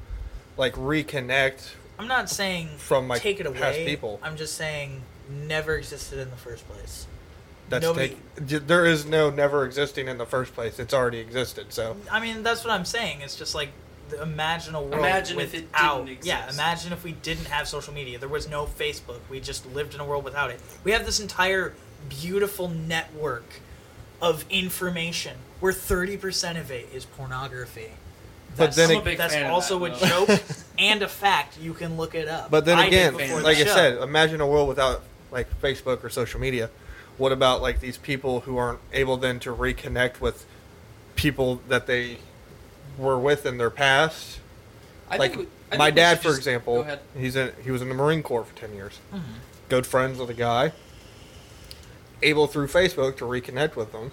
like 0.58 0.74
reconnect. 0.76 1.70
I'm 1.98 2.08
not 2.08 2.30
saying 2.30 2.70
From, 2.78 3.08
like, 3.10 3.22
take 3.22 3.40
it 3.42 3.46
away. 3.46 3.60
past 3.60 3.78
people. 3.80 4.20
I'm 4.24 4.38
just 4.38 4.56
saying 4.56 5.02
never 5.30 5.76
existed 5.76 6.20
in 6.20 6.30
the 6.30 6.38
first 6.38 6.68
place. 6.70 7.06
That's 7.68 7.84
Nobody- 7.84 8.18
take, 8.38 8.66
there 8.68 8.86
is 8.86 9.06
no 9.06 9.30
never 9.30 9.66
existing 9.66 10.08
in 10.08 10.18
the 10.18 10.26
first 10.26 10.56
place. 10.56 10.80
It's 10.80 10.94
already 10.94 11.20
existed. 11.20 11.68
So 11.74 11.98
I 12.12 12.20
mean, 12.20 12.42
that's 12.42 12.64
what 12.64 12.72
I'm 12.74 12.86
saying. 12.86 13.22
It's 13.22 13.36
just 13.36 13.54
like 13.54 13.70
the- 14.10 14.22
imagine 14.24 14.74
a 14.76 14.82
world 14.82 14.94
Imagine 14.96 15.40
if 15.40 15.54
it 15.54 15.66
without. 15.66 16.06
didn't 16.08 16.26
Yeah, 16.26 16.50
imagine 16.50 16.94
if 16.94 17.04
we 17.04 17.12
didn't 17.12 17.46
have 17.46 17.68
social 17.68 17.94
media. 17.94 18.18
There 18.18 18.30
was 18.30 18.48
no 18.48 18.66
Facebook. 18.66 19.20
We 19.30 19.40
just 19.40 19.66
lived 19.68 19.94
in 19.94 20.00
a 20.00 20.06
world 20.06 20.24
without 20.24 20.50
it. 20.52 20.60
We 20.84 20.94
have 20.94 21.06
this 21.06 21.20
entire 21.20 21.74
beautiful 22.08 22.70
network 22.70 23.60
of 24.22 24.46
information 24.50 25.38
where 25.60 25.74
30% 25.74 26.60
of 26.60 26.72
it 26.72 26.90
is 26.94 27.06
pornography. 27.06 27.92
But 28.58 28.74
That's, 28.74 28.76
then 28.78 28.92
it- 29.08 29.18
that's 29.18 29.36
also 29.50 29.80
that, 29.80 29.96
a 29.98 30.00
though. 30.00 30.26
joke 30.26 30.42
and 30.80 31.02
a 31.04 31.08
fact. 31.08 31.60
You 31.60 31.74
can 31.74 31.98
look 31.98 32.16
it 32.16 32.28
up. 32.28 32.50
But 32.52 32.66
then 32.66 32.78
I 32.80 32.86
again, 32.88 33.16
before 33.16 33.38
the 33.40 33.44
like 33.44 33.58
I 33.58 33.64
show. 33.66 33.74
said, 33.74 33.98
imagine 34.02 34.42
a 34.42 34.48
world 34.48 34.68
without 34.68 35.04
like 35.32 35.48
Facebook 35.62 36.04
or 36.04 36.10
social 36.10 36.40
media. 36.40 36.70
What 37.18 37.32
about 37.32 37.62
like 37.62 37.80
these 37.80 37.98
people 37.98 38.42
who 38.42 38.58
aren't 38.58 38.80
able 38.92 39.18
then 39.18 39.40
to 39.42 39.54
reconnect 39.54 40.20
with 40.20 40.46
people 41.16 41.62
that 41.68 41.86
they 41.86 42.18
were 42.98 43.20
with 43.20 43.46
in 43.46 43.58
their 43.58 43.70
past? 43.70 44.40
I 45.10 45.18
like 45.18 45.34
think 45.36 45.44
we- 45.44 45.54
I 45.72 45.78
my 45.78 45.86
think 45.86 45.98
dad, 45.98 46.18
for 46.18 46.24
just- 46.30 46.38
example, 46.40 46.88
he's 47.16 47.36
in 47.36 47.52
he 47.64 47.70
was 47.72 47.82
in 47.84 47.90
the 47.90 47.96
Marine 47.96 48.24
Corps 48.24 48.44
for 48.46 48.56
ten 48.56 48.74
years. 48.74 49.00
Mm-hmm. 49.14 49.32
Good 49.70 49.86
friends 49.86 50.18
with 50.18 50.30
a 50.32 50.34
guy. 50.34 50.72
Able 52.22 52.48
through 52.48 52.68
Facebook 52.68 53.18
to 53.18 53.26
reconnect 53.26 53.76
with 53.76 53.92
them 53.92 54.12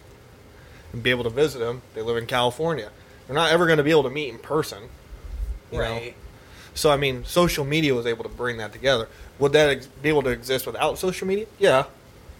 and 0.93 1.03
be 1.03 1.11
able 1.11 1.25
to 1.25 1.31
visit 1.31 1.59
them. 1.59 1.83
They 1.95 2.03
live 2.03 2.17
in 2.17 2.27
California. 2.27 2.91
They're 3.27 3.35
not 3.35 3.51
ever 3.51 3.67
going 3.67 3.79
to 3.79 3.85
be 3.85 3.91
able 3.91 4.05
to 4.05 4.11
meet 4.11 4.29
in 4.29 4.39
person. 4.39 4.85
you 5.73 5.79
know? 5.79 5.85
right. 5.85 6.15
So 6.75 6.91
I 6.91 6.97
mean, 6.97 7.25
social 7.25 7.65
media 7.65 7.95
was 7.95 8.07
able 8.07 8.23
to 8.23 8.29
bring 8.29 8.59
that 8.59 8.73
together. 8.73 9.09
Would 9.39 9.53
that 9.53 9.71
ex- 9.71 9.87
be 9.87 10.09
able 10.11 10.23
to 10.23 10.31
exist 10.31 10.67
without 10.67 10.99
social 10.99 11.27
media? 11.27 11.47
Yeah, 11.59 11.85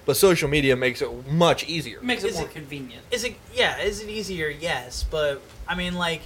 but 0.05 0.17
social 0.17 0.49
media 0.49 0.77
makes 0.77 1.01
it 1.03 1.27
much 1.31 1.67
easier. 1.67 1.99
It 1.99 2.05
makes 2.05 2.23
it 2.23 2.29
Is 2.31 2.37
more 2.37 2.45
it- 2.45 2.53
convenient. 2.53 3.03
Is 3.11 3.25
it 3.25 3.37
yeah? 3.55 3.79
Is 3.81 4.03
it 4.03 4.09
easier? 4.09 4.49
Yes, 4.49 5.05
but 5.11 5.41
I 5.67 5.75
mean, 5.75 5.95
like, 5.95 6.21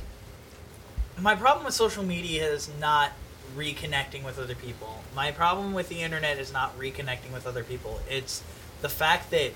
my 1.20 1.34
problem 1.34 1.64
with 1.66 1.74
social 1.74 2.02
media 2.04 2.50
is 2.52 2.68
not 2.80 3.12
reconnecting 3.56 4.24
with 4.24 4.38
other 4.38 4.54
people. 4.54 5.02
My 5.14 5.30
problem 5.32 5.72
with 5.72 5.88
the 5.88 6.02
internet 6.02 6.38
is 6.38 6.52
not 6.52 6.78
reconnecting 6.78 7.32
with 7.32 7.46
other 7.46 7.64
people. 7.64 8.00
It's 8.08 8.42
the 8.80 8.88
fact 8.88 9.30
that 9.30 9.52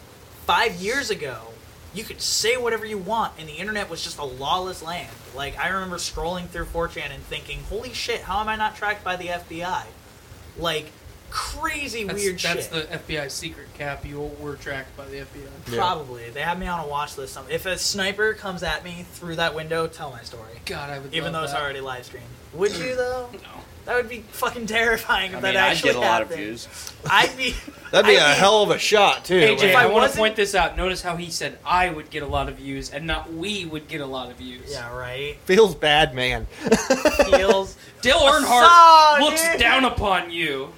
five 0.46 0.74
years 0.76 1.10
ago, 1.10 1.38
you 1.94 2.04
could 2.04 2.20
say 2.20 2.56
whatever 2.56 2.84
you 2.84 2.98
want, 2.98 3.32
and 3.38 3.48
the 3.48 3.52
internet 3.54 3.88
was 3.88 4.02
just 4.02 4.18
a 4.18 4.24
lawless 4.24 4.82
land. 4.82 5.08
Like, 5.36 5.58
I 5.58 5.68
remember 5.68 5.96
scrolling 5.96 6.46
through 6.48 6.66
4chan 6.66 7.10
and 7.14 7.22
thinking, 7.24 7.60
holy 7.68 7.92
shit, 7.92 8.22
how 8.22 8.40
am 8.40 8.48
I 8.48 8.56
not 8.56 8.74
tracked 8.76 9.04
by 9.04 9.16
the 9.16 9.26
FBI? 9.28 9.84
Like, 10.58 10.90
crazy 11.30 12.04
That's, 12.04 12.22
weird 12.22 12.38
that's 12.38 12.68
shit. 12.68 12.88
the 12.90 13.14
FBI 13.16 13.30
secret 13.30 13.72
cap. 13.74 14.04
You 14.04 14.20
were 14.40 14.54
tracked 14.56 14.96
by 14.96 15.04
the 15.06 15.18
FBI. 15.18 15.76
Probably. 15.76 16.30
They 16.30 16.42
have 16.42 16.58
me 16.58 16.66
on 16.66 16.80
a 16.80 16.86
watch 16.86 17.16
list. 17.18 17.34
Some- 17.34 17.46
If 17.50 17.66
a 17.66 17.76
sniper 17.78 18.34
comes 18.34 18.62
at 18.62 18.84
me 18.84 19.04
through 19.14 19.36
that 19.36 19.54
window, 19.54 19.86
tell 19.86 20.10
my 20.10 20.22
story. 20.22 20.60
God, 20.64 20.90
I 20.90 20.98
would. 20.98 21.12
Even 21.14 21.32
though 21.32 21.40
love 21.40 21.50
it's 21.50 21.54
already 21.58 21.80
live 21.80 22.04
streamed. 22.06 22.26
Would 22.54 22.72
you, 22.76 22.94
though? 22.94 23.30
No. 23.32 23.38
That 23.84 23.96
would 23.96 24.08
be 24.08 24.20
fucking 24.30 24.66
terrifying 24.66 25.32
if 25.32 25.38
I 25.38 25.40
that 25.42 25.48
mean, 25.48 25.56
I'd 25.58 25.70
actually 25.72 25.90
get 25.92 25.96
a 25.96 26.00
lot 26.00 26.22
of 26.22 26.28
happened. 26.28 26.46
views. 26.46 26.92
I'd 27.08 27.36
be. 27.36 27.54
That'd 27.90 28.06
be 28.06 28.16
I'd 28.18 28.30
a 28.30 28.34
hell 28.34 28.62
of 28.62 28.70
a 28.70 28.78
shot 28.78 29.24
too. 29.26 29.34
AJ, 29.38 29.62
If 29.62 29.76
I, 29.76 29.82
I 29.82 29.86
want 29.86 29.90
to 29.90 29.94
wasn't- 29.96 30.18
point 30.18 30.36
this 30.36 30.54
out. 30.54 30.76
Notice 30.76 31.02
how 31.02 31.16
he 31.16 31.30
said 31.30 31.58
I 31.66 31.90
would 31.90 32.08
get 32.10 32.22
a 32.22 32.26
lot 32.26 32.48
of 32.48 32.56
views, 32.56 32.90
and 32.90 33.06
not 33.06 33.32
we 33.32 33.66
would 33.66 33.86
get 33.88 34.00
a 34.00 34.06
lot 34.06 34.30
of 34.30 34.36
views. 34.38 34.70
Yeah, 34.72 34.90
right. 34.96 35.36
Feels 35.44 35.74
bad, 35.74 36.14
man. 36.14 36.46
Feels. 37.30 37.76
Dale 38.00 38.18
saw, 38.20 38.32
Earnhardt 38.32 39.20
looks 39.20 39.46
dude. 39.50 39.60
down 39.60 39.84
upon 39.84 40.30
you. 40.30 40.72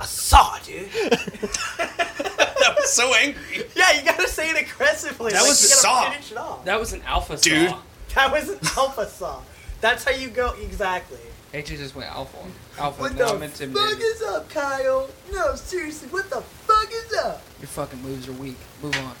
I 0.00 0.04
saw, 0.04 0.58
dude. 0.64 0.88
that 1.78 2.74
was 2.78 2.92
so 2.92 3.14
angry. 3.14 3.64
Yeah, 3.74 3.92
you 3.92 4.04
gotta 4.04 4.28
say 4.28 4.50
it 4.50 4.60
aggressively. 4.70 5.32
That 5.32 5.40
like, 5.40 5.48
was 5.48 5.62
you 5.62 5.68
gotta 5.70 5.80
saw. 5.80 6.10
finish 6.10 6.32
it 6.32 6.38
off. 6.38 6.64
That 6.64 6.78
was 6.78 6.92
an 6.92 7.02
alpha 7.06 7.36
Dude. 7.38 7.70
saw. 7.70 7.78
That 8.14 8.30
was 8.32 8.48
an 8.50 8.58
alpha 8.76 9.08
saw. 9.08 9.40
That's 9.80 10.04
how 10.04 10.10
you 10.12 10.28
go 10.28 10.54
exactly. 10.62 11.18
AJ 11.52 11.66
just 11.78 11.94
went 11.94 12.10
alpha. 12.10 12.38
Alpha. 12.78 13.00
What 13.00 13.14
now 13.14 13.28
the 13.28 13.34
I'm 13.34 13.42
intimidated. 13.42 13.90
fuck 13.90 14.00
is 14.00 14.22
up, 14.22 14.48
Kyle? 14.48 15.10
No, 15.32 15.54
seriously, 15.54 16.08
what 16.08 16.30
the 16.30 16.40
fuck 16.40 16.88
is 16.90 17.12
up? 17.18 17.42
Your 17.60 17.68
fucking 17.68 18.02
moves 18.02 18.26
are 18.28 18.32
weak. 18.32 18.56
Move 18.82 18.96
on. 18.96 19.14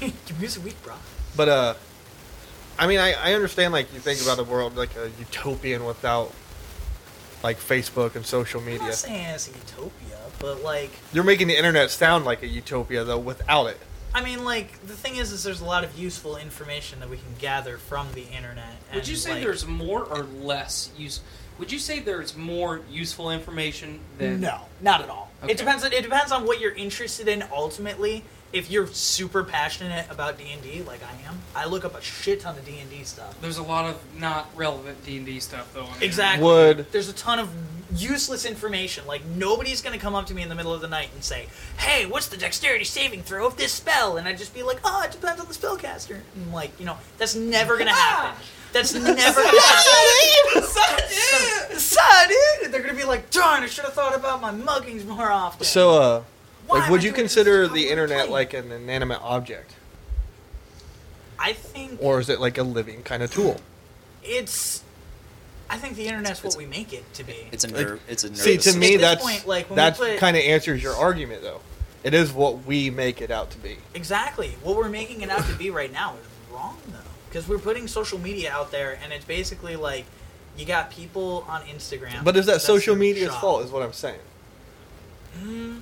Your 0.00 0.38
music 0.38 0.64
weak, 0.64 0.80
bro. 0.82 0.94
But 1.36 1.48
uh, 1.48 1.74
I 2.78 2.86
mean, 2.86 3.00
I, 3.00 3.14
I 3.14 3.34
understand 3.34 3.72
like 3.72 3.92
you 3.92 4.00
think 4.00 4.22
about 4.22 4.38
a 4.38 4.44
world 4.44 4.76
like 4.76 4.94
a 4.96 5.10
utopian 5.18 5.84
without 5.84 6.32
like 7.42 7.58
Facebook 7.58 8.14
and 8.14 8.24
social 8.24 8.60
media. 8.60 8.80
I'm 8.80 8.86
media. 8.86 8.90
not 8.90 8.94
saying 8.94 9.26
it's 9.26 9.48
a 9.48 9.52
utopia, 9.52 10.18
but 10.38 10.62
like, 10.62 10.90
You're 11.12 11.24
making 11.24 11.48
the 11.48 11.56
internet 11.56 11.90
sound 11.90 12.24
like 12.24 12.42
a 12.42 12.46
utopia 12.46 13.04
though 13.04 13.18
without 13.18 13.66
it. 13.66 13.78
I 14.14 14.22
mean, 14.22 14.44
like 14.44 14.80
the 14.86 14.94
thing 14.94 15.16
is, 15.16 15.32
is 15.32 15.42
there's 15.42 15.60
a 15.60 15.64
lot 15.64 15.82
of 15.82 15.98
useful 15.98 16.36
information 16.36 17.00
that 17.00 17.10
we 17.10 17.16
can 17.16 17.34
gather 17.40 17.78
from 17.78 18.06
the 18.12 18.22
internet. 18.28 18.76
Would 18.94 19.08
you 19.08 19.16
say 19.16 19.34
like, 19.34 19.42
there's 19.42 19.66
more 19.66 20.04
or 20.04 20.22
less 20.22 20.90
use? 20.96 21.20
Would 21.58 21.70
you 21.70 21.78
say 21.78 22.00
there's 22.00 22.36
more 22.36 22.80
useful 22.90 23.30
information 23.30 24.00
than? 24.18 24.40
No, 24.40 24.62
not 24.80 25.02
at 25.02 25.08
all. 25.08 25.30
Okay. 25.42 25.52
It 25.52 25.58
depends. 25.58 25.84
On, 25.84 25.92
it 25.92 26.02
depends 26.02 26.32
on 26.32 26.46
what 26.46 26.60
you're 26.60 26.74
interested 26.74 27.28
in. 27.28 27.44
Ultimately, 27.52 28.24
if 28.52 28.70
you're 28.70 28.86
super 28.86 29.44
passionate 29.44 30.06
about 30.10 30.38
D 30.38 30.44
and 30.52 30.62
D, 30.62 30.82
like 30.82 31.00
I 31.02 31.28
am, 31.28 31.40
I 31.54 31.66
look 31.66 31.84
up 31.84 31.94
a 31.94 32.00
shit 32.02 32.40
ton 32.40 32.56
of 32.56 32.64
D 32.64 32.78
and 32.80 32.90
D 32.90 33.04
stuff. 33.04 33.40
There's 33.40 33.58
a 33.58 33.62
lot 33.62 33.86
of 33.86 34.00
not 34.18 34.48
relevant 34.56 35.04
D 35.04 35.16
and 35.16 35.26
D 35.26 35.40
stuff 35.40 35.72
though. 35.74 35.84
on 35.84 35.98
the 35.98 36.04
Exactly. 36.04 36.44
Would 36.44 36.92
There's 36.92 37.08
a 37.08 37.12
ton 37.12 37.38
of 37.38 37.50
useless 37.96 38.44
information. 38.44 39.06
Like 39.06 39.24
nobody's 39.24 39.82
gonna 39.82 39.98
come 39.98 40.14
up 40.14 40.26
to 40.26 40.34
me 40.34 40.42
in 40.42 40.48
the 40.48 40.54
middle 40.54 40.72
of 40.72 40.80
the 40.80 40.88
night 40.88 41.10
and 41.14 41.22
say, 41.22 41.46
"Hey, 41.78 42.06
what's 42.06 42.28
the 42.28 42.36
dexterity 42.36 42.84
saving 42.84 43.22
throw 43.22 43.46
of 43.46 43.56
this 43.56 43.72
spell?" 43.72 44.16
And 44.16 44.26
I'd 44.28 44.38
just 44.38 44.54
be 44.54 44.62
like, 44.62 44.78
"Oh, 44.84 45.02
it 45.02 45.12
depends 45.12 45.40
on 45.40 45.48
the 45.48 45.54
spellcaster." 45.54 46.20
And 46.34 46.52
like, 46.52 46.78
you 46.78 46.86
know, 46.86 46.98
that's 47.18 47.34
never 47.34 47.76
gonna 47.76 47.92
ah! 47.92 48.34
happen. 48.34 48.42
That's 48.74 48.92
never 48.94 49.14
gonna 49.14 49.20
happen. 49.20 50.62
Son, 51.78 52.28
dude. 52.28 52.72
They're 52.72 52.82
gonna 52.82 52.94
be 52.94 53.04
like, 53.04 53.30
"Darn, 53.30 53.62
I 53.62 53.66
should 53.66 53.84
have 53.84 53.94
thought 53.94 54.14
about 54.14 54.40
my 54.42 54.52
muggings 54.52 55.06
more 55.06 55.30
often." 55.30 55.64
so 55.64 55.90
uh, 56.02 56.22
Why 56.66 56.80
like 56.80 56.90
would 56.90 57.02
you 57.04 57.12
consider 57.12 57.62
the 57.68 57.68
How 57.68 57.74
am 57.76 57.86
I 57.86 57.90
internet 57.92 58.30
like 58.30 58.52
an 58.52 58.70
inanimate 58.72 59.22
object, 59.22 59.74
I 61.38 61.52
think 61.52 61.98
or 62.02 62.18
is 62.20 62.28
it 62.28 62.40
like 62.40 62.58
a 62.58 62.62
living 62.62 63.02
kind 63.02 63.22
of 63.22 63.32
tool? 63.32 63.60
it's. 64.22 64.82
I 65.70 65.78
think 65.78 65.96
the 65.96 66.06
internet's 66.06 66.44
what 66.44 66.56
we 66.56 66.66
make 66.66 66.92
it 66.92 67.10
to 67.14 67.24
be. 67.24 67.48
It's 67.50 67.64
a 67.64 67.68
Like, 67.68 67.86
nerve. 67.86 68.00
It's 68.06 68.22
a 68.22 68.28
nervous. 68.28 68.42
See, 68.44 68.58
to 68.58 68.76
me, 68.78 68.94
At 68.96 69.00
this 69.00 69.00
that's 69.00 69.22
point, 69.22 69.46
like, 69.46 69.70
when 69.70 69.76
we 69.76 69.80
that 69.80 69.96
put- 69.96 70.18
kind 70.18 70.36
of 70.36 70.42
answers 70.42 70.82
your 70.82 70.94
argument 70.94 71.42
though. 71.42 71.60
It 72.04 72.12
is 72.12 72.30
what 72.32 72.66
we 72.66 72.90
make 72.90 73.22
it 73.22 73.30
out 73.30 73.50
to 73.52 73.58
be. 73.58 73.78
Exactly. 73.94 74.56
What 74.62 74.76
we're 74.76 74.90
making 74.90 75.22
it 75.22 75.30
out 75.30 75.46
to 75.46 75.54
be 75.54 75.70
right 75.70 75.90
now 75.90 76.16
is 76.16 76.52
wrong, 76.54 76.76
though. 76.88 76.98
Because 77.34 77.48
we're 77.48 77.58
putting 77.58 77.88
social 77.88 78.20
media 78.20 78.52
out 78.52 78.70
there, 78.70 78.96
and 79.02 79.12
it's 79.12 79.24
basically 79.24 79.74
like 79.74 80.04
you 80.56 80.64
got 80.64 80.92
people 80.92 81.44
on 81.48 81.62
Instagram. 81.62 82.22
But 82.22 82.36
is 82.36 82.46
that 82.46 82.60
social 82.60 82.94
media's 82.94 83.30
job. 83.30 83.40
fault? 83.40 83.64
Is 83.64 83.72
what 83.72 83.82
I'm 83.82 83.92
saying. 83.92 84.20
Mm, 85.42 85.80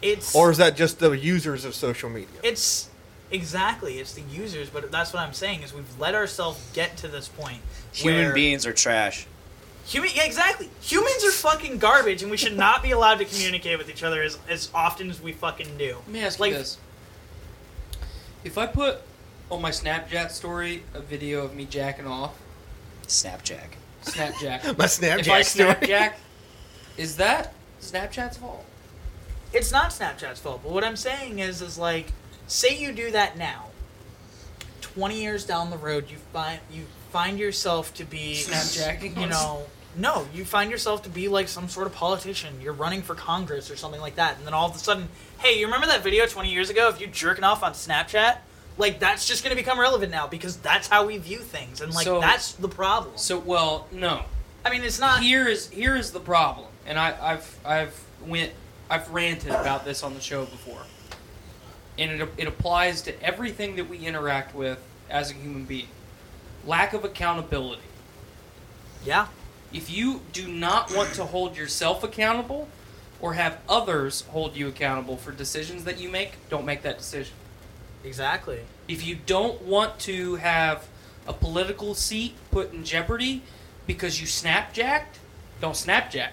it's 0.00 0.36
Or 0.36 0.52
is 0.52 0.58
that 0.58 0.76
just 0.76 1.00
the 1.00 1.10
users 1.10 1.64
of 1.64 1.74
social 1.74 2.08
media? 2.08 2.38
it's 2.44 2.90
exactly 3.32 3.98
it's 3.98 4.14
the 4.14 4.22
users. 4.22 4.70
But 4.70 4.92
that's 4.92 5.12
what 5.12 5.20
I'm 5.20 5.32
saying 5.32 5.62
is 5.62 5.74
we've 5.74 5.98
let 5.98 6.14
ourselves 6.14 6.64
get 6.74 6.96
to 6.98 7.08
this 7.08 7.26
point. 7.26 7.58
Human 7.92 8.26
where 8.26 8.32
beings 8.32 8.64
are 8.64 8.72
trash. 8.72 9.26
Human, 9.86 10.10
yeah, 10.14 10.22
exactly. 10.22 10.70
Humans 10.80 11.24
are 11.24 11.32
fucking 11.32 11.78
garbage, 11.78 12.22
and 12.22 12.30
we 12.30 12.36
should 12.36 12.56
not 12.56 12.84
be 12.84 12.92
allowed 12.92 13.18
to 13.18 13.24
communicate 13.24 13.78
with 13.78 13.90
each 13.90 14.04
other 14.04 14.22
as, 14.22 14.38
as 14.48 14.70
often 14.72 15.10
as 15.10 15.20
we 15.20 15.32
fucking 15.32 15.76
do. 15.76 15.96
Let 15.96 16.08
me 16.08 16.22
ask 16.22 16.38
like, 16.38 16.52
you 16.52 16.58
this: 16.58 16.78
If 18.44 18.56
I 18.56 18.68
put 18.68 19.02
on 19.50 19.60
my 19.62 19.70
Snapchat 19.70 20.30
story 20.30 20.82
a 20.94 21.00
video 21.00 21.44
of 21.44 21.54
me 21.54 21.64
jacking 21.64 22.06
off, 22.06 22.38
Snapjack. 23.06 23.76
Snapjack. 24.04 24.64
My 24.78 24.84
if 24.84 25.28
I 25.28 25.40
Snapchat 25.40 25.44
story. 25.44 25.74
Snapjack, 25.74 26.12
is 26.96 27.16
that 27.16 27.54
Snapchat's 27.80 28.36
fault? 28.36 28.64
it's 29.54 29.70
not 29.72 29.90
Snapchat's 29.90 30.40
fault. 30.40 30.60
But 30.62 30.72
what 30.72 30.84
I'm 30.84 30.96
saying 30.96 31.38
is, 31.38 31.62
is 31.62 31.78
like, 31.78 32.08
say 32.46 32.76
you 32.76 32.92
do 32.92 33.10
that 33.12 33.38
now. 33.38 33.66
Twenty 34.80 35.22
years 35.22 35.44
down 35.44 35.70
the 35.70 35.78
road, 35.78 36.10
you 36.10 36.16
find 36.32 36.60
you 36.70 36.84
find 37.10 37.38
yourself 37.38 37.94
to 37.94 38.04
be 38.04 38.34
Snapjacking 38.34 39.20
You 39.20 39.28
know, 39.28 39.62
no, 39.96 40.26
you 40.34 40.44
find 40.44 40.70
yourself 40.70 41.02
to 41.04 41.08
be 41.08 41.28
like 41.28 41.48
some 41.48 41.68
sort 41.68 41.86
of 41.86 41.94
politician. 41.94 42.60
You're 42.60 42.74
running 42.74 43.02
for 43.02 43.14
Congress 43.14 43.70
or 43.70 43.76
something 43.76 44.00
like 44.00 44.16
that, 44.16 44.36
and 44.36 44.46
then 44.46 44.54
all 44.54 44.68
of 44.68 44.76
a 44.76 44.78
sudden, 44.78 45.08
hey, 45.38 45.58
you 45.58 45.66
remember 45.66 45.86
that 45.86 46.02
video 46.02 46.26
20 46.26 46.52
years 46.52 46.70
ago 46.70 46.88
of 46.88 47.00
you 47.00 47.06
jerking 47.06 47.44
off 47.44 47.62
on 47.62 47.72
Snapchat? 47.72 48.38
Like 48.76 48.98
that's 48.98 49.26
just 49.26 49.44
going 49.44 49.56
to 49.56 49.60
become 49.62 49.78
relevant 49.78 50.10
now 50.10 50.26
because 50.26 50.56
that's 50.56 50.88
how 50.88 51.06
we 51.06 51.16
view 51.18 51.38
things, 51.38 51.80
and 51.80 51.94
like 51.94 52.04
So- 52.04 52.20
that's 52.20 52.52
the 52.52 52.68
problem. 52.68 53.16
So, 53.16 53.38
well, 53.38 53.86
no. 53.92 54.24
I 54.64 54.70
mean, 54.70 54.82
it's 54.82 54.98
not. 54.98 55.22
Here 55.22 55.46
is 55.46 55.68
here 55.70 55.94
is 55.94 56.10
the 56.12 56.20
problem, 56.20 56.68
and 56.86 56.98
I, 56.98 57.14
I've 57.20 57.58
I've 57.64 58.04
went 58.26 58.52
I've 58.90 59.08
ranted 59.10 59.50
about 59.50 59.84
this 59.84 60.02
on 60.02 60.14
the 60.14 60.20
show 60.20 60.44
before, 60.46 60.82
and 61.98 62.10
it 62.10 62.28
it 62.38 62.48
applies 62.48 63.02
to 63.02 63.22
everything 63.22 63.76
that 63.76 63.88
we 63.88 63.98
interact 63.98 64.54
with 64.54 64.78
as 65.10 65.30
a 65.30 65.34
human 65.34 65.64
being. 65.64 65.88
Lack 66.66 66.94
of 66.94 67.04
accountability. 67.04 67.82
Yeah, 69.04 69.26
If 69.70 69.90
you 69.90 70.22
do 70.32 70.48
not 70.48 70.94
want 70.96 71.12
to 71.14 71.26
hold 71.26 71.58
yourself 71.58 72.02
accountable, 72.02 72.68
or 73.20 73.34
have 73.34 73.58
others 73.68 74.22
hold 74.30 74.56
you 74.56 74.66
accountable 74.66 75.18
for 75.18 75.30
decisions 75.30 75.84
that 75.84 76.00
you 76.00 76.08
make, 76.08 76.32
don't 76.48 76.64
make 76.64 76.80
that 76.82 76.96
decision. 76.96 77.34
Exactly. 78.04 78.60
If 78.88 79.04
you 79.06 79.16
don't 79.26 79.62
want 79.62 79.98
to 80.00 80.36
have 80.36 80.86
a 81.26 81.32
political 81.32 81.94
seat 81.94 82.34
put 82.50 82.72
in 82.72 82.84
jeopardy 82.84 83.42
because 83.86 84.20
you 84.20 84.26
snapjacked, 84.26 85.18
don't 85.60 85.74
snapjack. 85.74 86.30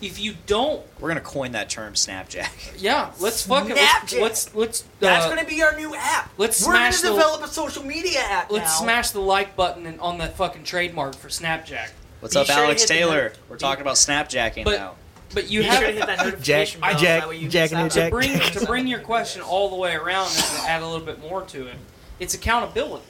If 0.00 0.18
you 0.18 0.34
don't, 0.46 0.82
We're 1.00 1.08
gonna 1.08 1.20
coin 1.20 1.52
that 1.52 1.70
term, 1.70 1.94
Snapjack. 1.94 2.74
yeah, 2.82 3.12
let's 3.20 3.46
fuck 3.46 3.70
it. 3.70 3.76
Let's 3.76 4.12
Snapjack. 4.14 4.20
let's, 4.20 4.54
let's 4.54 4.84
That's 5.00 5.24
uh, 5.26 5.30
going 5.30 5.40
to 5.42 5.48
be 5.48 5.62
our 5.62 5.74
new 5.78 5.94
app. 5.94 6.30
let's 6.36 6.60
We're 6.66 6.72
going 6.74 6.92
smash 6.92 7.00
to 7.00 7.06
the- 7.06 7.12
develop 7.14 7.42
a 7.42 7.48
social 7.48 7.84
media 7.84 8.18
app 8.20 8.50
let's 8.50 8.78
now. 8.80 8.84
smash 8.84 9.10
the 9.12 9.20
like 9.20 9.56
button 9.56 9.86
and, 9.86 9.98
on 10.00 10.18
that 10.18 10.36
fucking 10.36 10.64
trademark 10.64 11.14
for 11.14 11.28
Snapjack. 11.28 11.90
What's 12.20 12.34
Be 12.34 12.40
up, 12.40 12.46
sure 12.46 12.56
to 12.56 12.62
Alex 12.64 12.82
hit 12.82 12.88
the 12.88 12.94
Taylor? 12.94 13.22
note- 13.28 13.38
We're 13.48 13.56
talking 13.56 13.82
about 13.82 13.94
Snapjacking 13.96 14.64
But- 14.64 14.78
now. 14.78 14.94
But 15.34 15.50
you 15.50 15.60
Be 15.60 15.66
have 15.66 15.78
sure 15.78 15.86
to 15.88 15.92
hit 15.92 16.06
that 16.06 16.18
notification 16.24 16.80
bell. 16.80 16.90
Jack- 16.92 17.20
that 17.22 17.28
way 17.28 17.36
you 17.36 17.48
Jack 17.48 17.72
and 17.72 17.80
out 17.80 17.90
the 17.90 18.04
to 18.04 18.10
bring 18.10 18.30
anything 18.30 18.60
to 18.60 18.66
bring 18.66 18.86
your 18.86 19.00
question 19.00 19.42
all 19.42 19.68
the 19.68 19.76
way 19.76 19.94
around 19.94 20.26
and 20.26 20.44
to 20.44 20.68
add 20.68 20.82
a 20.82 20.86
little 20.86 21.04
bit 21.04 21.20
more 21.20 21.42
to 21.42 21.66
it, 21.66 21.76
it's 22.20 22.34
accountability. 22.34 23.04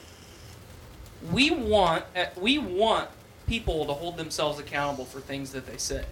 We 1.31 1.51
want 1.51 2.05
uh, 2.16 2.27
we 2.41 2.59
want 2.59 3.09
people 3.47 3.85
to 3.87 3.93
hold 3.93 4.16
themselves 4.16 4.59
accountable 4.59 5.05
for 5.05 5.20
things 5.20 5.53
that 5.53 5.66
they 5.66 5.77
say. 5.77 6.05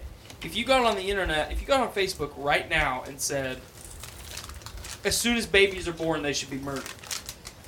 If 0.43 0.55
you 0.55 0.65
got 0.65 0.85
on 0.85 0.95
the 0.95 1.09
internet, 1.09 1.51
if 1.51 1.61
you 1.61 1.67
got 1.67 1.79
on 1.79 1.91
Facebook 1.93 2.31
right 2.37 2.69
now 2.69 3.03
and 3.07 3.19
said, 3.19 3.59
as 5.05 5.17
soon 5.17 5.37
as 5.37 5.45
babies 5.45 5.87
are 5.87 5.93
born, 5.93 6.21
they 6.21 6.33
should 6.33 6.49
be 6.49 6.57
murdered. 6.57 6.83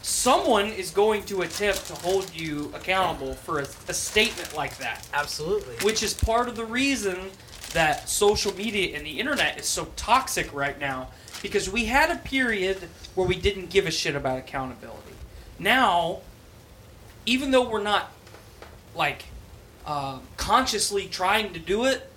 Someone 0.02 0.68
is 0.68 0.91
going 0.91 1.24
to 1.26 1.41
attempt 1.41 1.88
to 1.88 1.96
hold 1.96 2.34
you 2.36 2.72
accountable 2.76 3.34
for 3.34 3.60
a, 3.60 3.68
a 3.88 3.93
statement 3.93 4.56
like 4.56 4.78
that 4.78 5.08
Absolutely. 5.14 5.76
which 5.84 6.04
is 6.04 6.14
part 6.14 6.48
of 6.48 6.56
the 6.56 6.66
reason 6.66 7.18
that 7.76 8.09
social 8.09 8.53
media 8.55 8.97
and 8.97 9.05
the 9.05 9.19
internet 9.19 9.57
is 9.59 9.65
so 9.65 9.86
toxic 9.95 10.53
right 10.53 10.80
now 10.80 11.09
because 11.41 11.69
we 11.69 11.86
had 11.86 12.09
a 12.09 12.17
period 12.17 12.89
where 13.13 13.28
we 13.28 13.36
didn't 13.36 13.69
give 13.69 13.86
a 13.86 13.91
shit 13.91 14.15
about 14.15 14.39
accountability. 14.39 15.13
Now, 15.59 16.21
even 17.26 17.51
though 17.51 17.69
we're 17.69 17.84
not 17.84 18.11
like 18.95 19.26
uh, 19.86 20.19
consciously 20.38 21.07
trying 21.07 21.53
to 21.53 21.59
do 21.59 21.86
it. 21.86 22.09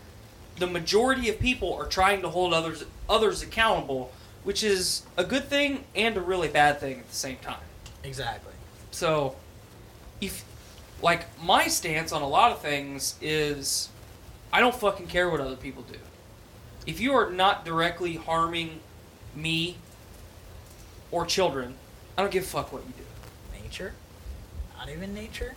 The 0.57 0.67
majority 0.67 1.29
of 1.29 1.39
people 1.39 1.75
are 1.75 1.87
trying 1.87 2.23
to 2.23 2.29
hold 2.29 2.53
others 2.53 2.85
others 3.09 3.43
accountable, 3.43 4.11
which 4.45 4.63
is 4.63 5.03
a 5.17 5.25
good 5.25 5.45
thing 5.45 5.85
and 5.95 6.17
a 6.17 6.21
really 6.21 6.49
bad 6.49 6.81
thing 6.81 6.99
at 6.99 7.09
the 7.09 7.15
same 7.15 7.37
time. 7.39 7.61
Exactly. 8.03 8.53
So, 8.91 9.37
if 10.21 10.45
like 11.03 11.27
my 11.43 11.69
stance 11.69 12.13
on 12.13 12.23
a 12.23 12.29
lot 12.29 12.53
of 12.53 12.61
things 12.61 13.17
is, 13.21 13.89
I 14.53 14.61
don't 14.61 14.75
fucking 14.75 15.07
care 15.07 15.29
what 15.29 15.41
other 15.41 15.57
people 15.57 15.83
do. 15.83 15.99
If 16.87 17.01
you 17.01 17.13
are 17.15 17.31
not 17.31 17.65
directly 17.65 18.15
harming 18.15 18.81
me 19.35 19.77
or 21.11 21.27
children, 21.27 21.75
I 22.17 22.23
don't 22.23 22.31
give 22.31 22.45
a 22.45 22.47
fuck 22.47 22.73
what 22.73 22.83
you 22.87 22.93
do. 22.97 23.63
Nature? 23.63 23.93
Not 24.77 24.89
even 24.89 25.15
nature? 25.15 25.55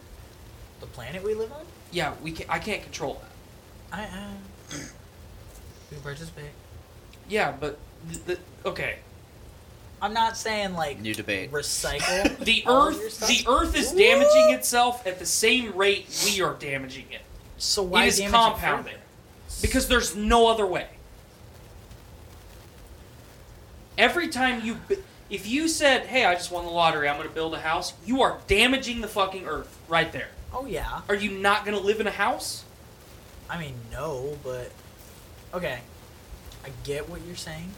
The 0.79 0.87
planet 0.87 1.23
we 1.23 1.33
live 1.33 1.51
on? 1.51 1.65
Yeah, 1.91 2.13
we 2.21 2.31
can, 2.31 2.47
I 2.49 2.59
can't 2.59 2.83
control 2.83 3.21
that. 3.21 3.97
I 3.97 4.03
uh, 4.03 4.77
we 5.91 5.97
participate. 5.97 6.51
Yeah, 7.29 7.53
but 7.57 7.77
the, 8.09 8.17
the, 8.19 8.39
okay, 8.65 8.99
I'm 10.01 10.13
not 10.13 10.35
saying 10.35 10.73
like 10.73 10.99
New 10.99 11.13
debate. 11.13 11.51
recycle 11.51 12.37
the 12.43 12.63
all 12.65 12.87
of 12.87 12.95
your 12.95 13.05
Earth 13.05 13.27
the 13.27 13.45
Earth 13.47 13.75
is 13.75 13.91
damaging 13.91 14.49
itself 14.49 15.05
at 15.05 15.19
the 15.19 15.25
same 15.25 15.75
rate 15.75 16.07
we 16.25 16.41
are 16.41 16.55
damaging 16.55 17.05
it. 17.11 17.21
So 17.61 17.83
why 17.83 18.05
it 18.05 18.07
is 18.07 18.19
compounded 18.19 18.95
because 19.61 19.87
there's 19.87 20.15
no 20.15 20.47
other 20.47 20.65
way. 20.65 20.87
Every 23.99 24.29
time 24.29 24.65
you, 24.65 24.77
if 25.29 25.45
you 25.45 25.67
said, 25.67 26.07
"Hey, 26.07 26.25
I 26.25 26.33
just 26.33 26.51
won 26.51 26.65
the 26.65 26.71
lottery. 26.71 27.07
I'm 27.07 27.17
going 27.17 27.29
to 27.29 27.33
build 27.33 27.53
a 27.53 27.59
house," 27.59 27.93
you 28.03 28.23
are 28.23 28.39
damaging 28.47 29.01
the 29.01 29.07
fucking 29.07 29.45
Earth 29.45 29.77
right 29.87 30.11
there. 30.11 30.29
Oh 30.51 30.65
yeah. 30.65 31.01
Are 31.07 31.13
you 31.13 31.29
not 31.29 31.63
going 31.63 31.77
to 31.77 31.83
live 31.83 31.99
in 31.99 32.07
a 32.07 32.11
house? 32.11 32.63
I 33.47 33.59
mean 33.59 33.75
no, 33.91 34.39
but 34.43 34.71
okay. 35.53 35.81
I 36.65 36.69
get 36.83 37.09
what 37.09 37.21
you're 37.27 37.35
saying. 37.35 37.69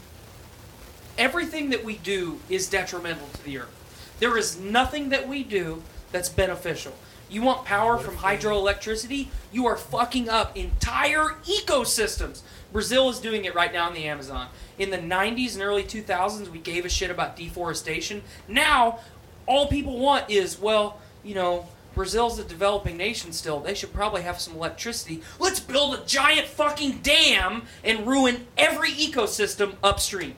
Everything 1.18 1.68
that 1.70 1.84
we 1.84 1.98
do 1.98 2.40
is 2.48 2.70
detrimental 2.70 3.28
to 3.34 3.44
the 3.44 3.58
Earth. 3.58 4.16
There 4.18 4.38
is 4.38 4.58
nothing 4.58 5.10
that 5.10 5.28
we 5.28 5.44
do 5.44 5.82
that's 6.10 6.30
beneficial. 6.30 6.94
You 7.34 7.42
want 7.42 7.64
power 7.64 7.98
from 7.98 8.14
hydroelectricity? 8.14 9.26
You 9.50 9.66
are 9.66 9.76
fucking 9.76 10.28
up 10.28 10.56
entire 10.56 11.34
ecosystems. 11.44 12.42
Brazil 12.72 13.10
is 13.10 13.18
doing 13.18 13.44
it 13.44 13.56
right 13.56 13.72
now 13.72 13.88
in 13.88 13.94
the 13.94 14.04
Amazon. 14.04 14.46
In 14.78 14.90
the 14.90 14.98
90s 14.98 15.54
and 15.54 15.62
early 15.64 15.82
2000s, 15.82 16.48
we 16.48 16.60
gave 16.60 16.84
a 16.84 16.88
shit 16.88 17.10
about 17.10 17.34
deforestation. 17.34 18.22
Now, 18.46 19.00
all 19.46 19.66
people 19.66 19.98
want 19.98 20.30
is, 20.30 20.60
well, 20.60 21.00
you 21.24 21.34
know, 21.34 21.66
Brazil's 21.96 22.38
a 22.38 22.44
developing 22.44 22.96
nation 22.96 23.32
still. 23.32 23.58
They 23.58 23.74
should 23.74 23.92
probably 23.92 24.22
have 24.22 24.40
some 24.40 24.54
electricity. 24.54 25.20
Let's 25.40 25.58
build 25.58 25.94
a 25.96 26.04
giant 26.06 26.46
fucking 26.46 27.00
dam 27.02 27.64
and 27.82 28.06
ruin 28.06 28.46
every 28.56 28.90
ecosystem 28.90 29.74
upstream. 29.82 30.36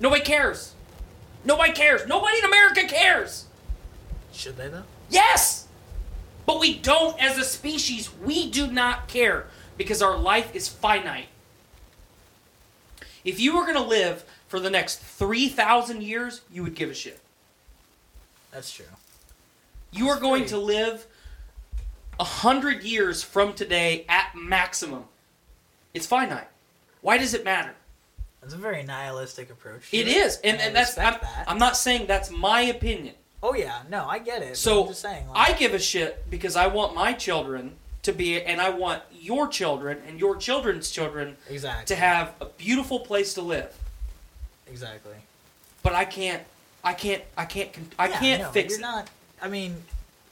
Nobody 0.00 0.22
cares. 0.22 0.72
Nobody 1.44 1.72
cares. 1.72 2.06
Nobody 2.06 2.38
in 2.38 2.44
America 2.46 2.86
cares. 2.88 3.44
Should 4.32 4.56
they 4.56 4.68
though? 4.68 4.84
Yes! 5.10 5.63
But 6.46 6.60
we 6.60 6.78
don't 6.78 7.20
as 7.22 7.38
a 7.38 7.44
species. 7.44 8.10
We 8.22 8.50
do 8.50 8.66
not 8.66 9.08
care 9.08 9.46
because 9.76 10.02
our 10.02 10.16
life 10.16 10.54
is 10.54 10.68
finite. 10.68 11.28
If 13.24 13.40
you 13.40 13.56
were 13.56 13.62
going 13.62 13.76
to 13.76 13.82
live 13.82 14.24
for 14.48 14.60
the 14.60 14.70
next 14.70 15.00
3,000 15.00 16.02
years, 16.02 16.42
you 16.52 16.62
would 16.62 16.74
give 16.74 16.90
a 16.90 16.94
shit. 16.94 17.20
That's 18.52 18.70
true. 18.70 18.86
You 19.90 20.08
are 20.08 20.20
going 20.20 20.42
great. 20.42 20.50
to 20.50 20.58
live 20.58 21.06
a 22.20 22.24
hundred 22.24 22.82
years 22.84 23.22
from 23.22 23.54
today 23.54 24.04
at 24.08 24.32
maximum. 24.36 25.04
It's 25.92 26.06
finite. 26.06 26.48
Why 27.00 27.18
does 27.18 27.34
it 27.34 27.44
matter? 27.44 27.74
That's 28.40 28.54
a 28.54 28.58
very 28.58 28.82
nihilistic 28.82 29.50
approach. 29.50 29.90
to 29.90 29.96
It 29.96 30.06
is, 30.06 30.38
and, 30.44 30.60
I 30.60 30.64
and 30.64 30.76
that's 30.76 30.98
I'm, 30.98 31.14
that. 31.14 31.44
I'm 31.48 31.58
not 31.58 31.76
saying 31.76 32.06
that's 32.06 32.30
my 32.30 32.60
opinion. 32.62 33.14
Oh 33.46 33.52
yeah, 33.54 33.82
no, 33.90 34.06
I 34.06 34.18
get 34.20 34.42
it. 34.42 34.56
So 34.56 34.82
I'm 34.82 34.88
just 34.88 35.02
saying. 35.02 35.28
Like, 35.28 35.50
I 35.50 35.52
give 35.58 35.74
a 35.74 35.78
shit 35.78 36.28
because 36.30 36.56
I 36.56 36.66
want 36.66 36.94
my 36.94 37.12
children 37.12 37.72
to 38.02 38.12
be, 38.12 38.40
and 38.42 38.58
I 38.58 38.70
want 38.70 39.02
your 39.12 39.48
children 39.48 40.00
and 40.08 40.18
your 40.18 40.36
children's 40.36 40.90
children 40.90 41.36
exactly 41.50 41.94
to 41.94 42.00
have 42.00 42.32
a 42.40 42.46
beautiful 42.46 43.00
place 43.00 43.34
to 43.34 43.42
live. 43.42 43.70
exactly. 44.66 45.12
But 45.82 45.92
I 45.94 46.06
can't, 46.06 46.42
I 46.82 46.94
can't, 46.94 47.22
I 47.36 47.44
can't, 47.44 47.68
I 47.98 48.08
Yeah, 48.08 48.18
can't 48.18 48.42
no, 48.44 48.48
fix 48.50 48.70
You're 48.72 48.80
it. 48.80 48.82
not. 48.82 49.10
I 49.42 49.48
mean, 49.48 49.76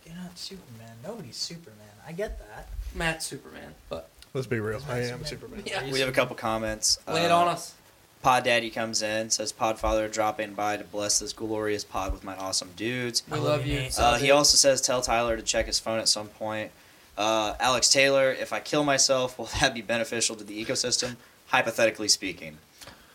you're 0.07 0.17
not 0.17 0.39
Superman. 0.39 0.93
Nobody's 1.05 1.37
Superman. 1.37 1.79
I 2.09 2.13
get 2.13 2.39
that. 2.39 2.69
Matt 2.95 3.23
Superman, 3.23 3.75
but 3.91 4.09
Let's 4.33 4.47
be 4.47 4.59
real. 4.61 4.81
I 4.89 5.01
am 5.01 5.23
Superman. 5.27 5.27
Superman. 5.27 5.63
yeah, 5.67 5.93
We 5.93 6.01
have 6.01 6.09
a 6.09 6.13
couple 6.13 6.35
comments. 6.37 6.99
lay 7.07 7.25
it 7.27 7.31
Uh, 7.31 7.37
on 7.37 7.49
us. 7.49 7.75
Pod 8.23 8.45
Daddy 8.45 8.71
comes 8.71 9.03
in, 9.03 9.31
says 9.31 9.53
Podfather 9.53 10.11
dropping 10.11 10.55
by 10.55 10.77
to 10.77 10.85
bless 10.85 11.19
this 11.19 11.33
glorious 11.33 11.83
pod 11.83 12.13
with 12.13 12.23
my 12.23 12.37
awesome 12.37 12.71
dudes. 12.77 13.23
We 13.29 13.37
I 13.37 13.41
love 13.41 13.49
love 13.61 13.67
you. 13.67 13.81
you, 13.81 13.89
Uh, 13.99 14.17
he 14.17 14.31
also 14.31 14.57
says 14.57 14.81
tell 14.81 15.03
Tyler 15.03 15.37
to 15.37 15.43
check 15.43 15.67
his 15.67 15.81
phone 15.81 15.99
at 15.99 16.09
some 16.09 16.29
point. 16.29 16.71
Uh, 17.19 17.55
Alex 17.59 17.89
Taylor, 17.89 18.31
if 18.31 18.53
I 18.53 18.61
kill 18.61 18.85
myself, 18.85 19.39
will 19.39 19.49
that 19.61 19.75
be 19.75 19.83
beneficial 19.83 20.37
to 20.37 20.45
the 20.45 20.65
ecosystem? 20.65 21.17
Hypothetically 21.49 22.09
speaking. 22.09 22.59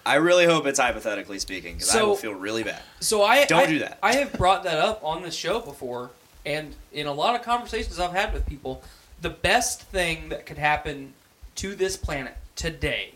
I 0.05 0.16
really 0.16 0.45
hope 0.45 0.66
it's 0.68 0.80
hypothetically 0.80 1.39
speaking 1.39 1.76
because 1.76 1.89
I 1.89 1.99
So- 1.99 2.08
will 2.10 2.16
feel 2.18 2.34
really 2.34 2.64
bad. 2.64 2.82
So 2.99 3.24
I 3.24 3.45
Don't 3.45 3.64
I- 3.64 3.66
do 3.68 3.80
that. 3.80 3.99
I 4.03 4.16
have 4.16 4.34
brought 4.34 4.64
that 4.66 4.78
up 4.78 5.03
on 5.03 5.24
this 5.24 5.36
show 5.36 5.60
before, 5.62 6.12
and 6.45 6.76
in 6.91 7.08
a 7.08 7.14
lot 7.14 7.34
of 7.36 7.43
conversations 7.43 7.97
I've 7.99 8.12
had 8.14 8.34
with 8.34 8.45
people, 8.45 8.84
the 9.22 9.30
best 9.30 9.82
thing 9.84 10.30
that 10.30 10.45
could 10.45 10.58
happen 10.58 11.14
to 11.55 11.76
this 11.76 11.97
planet 11.97 12.36
today 12.55 13.14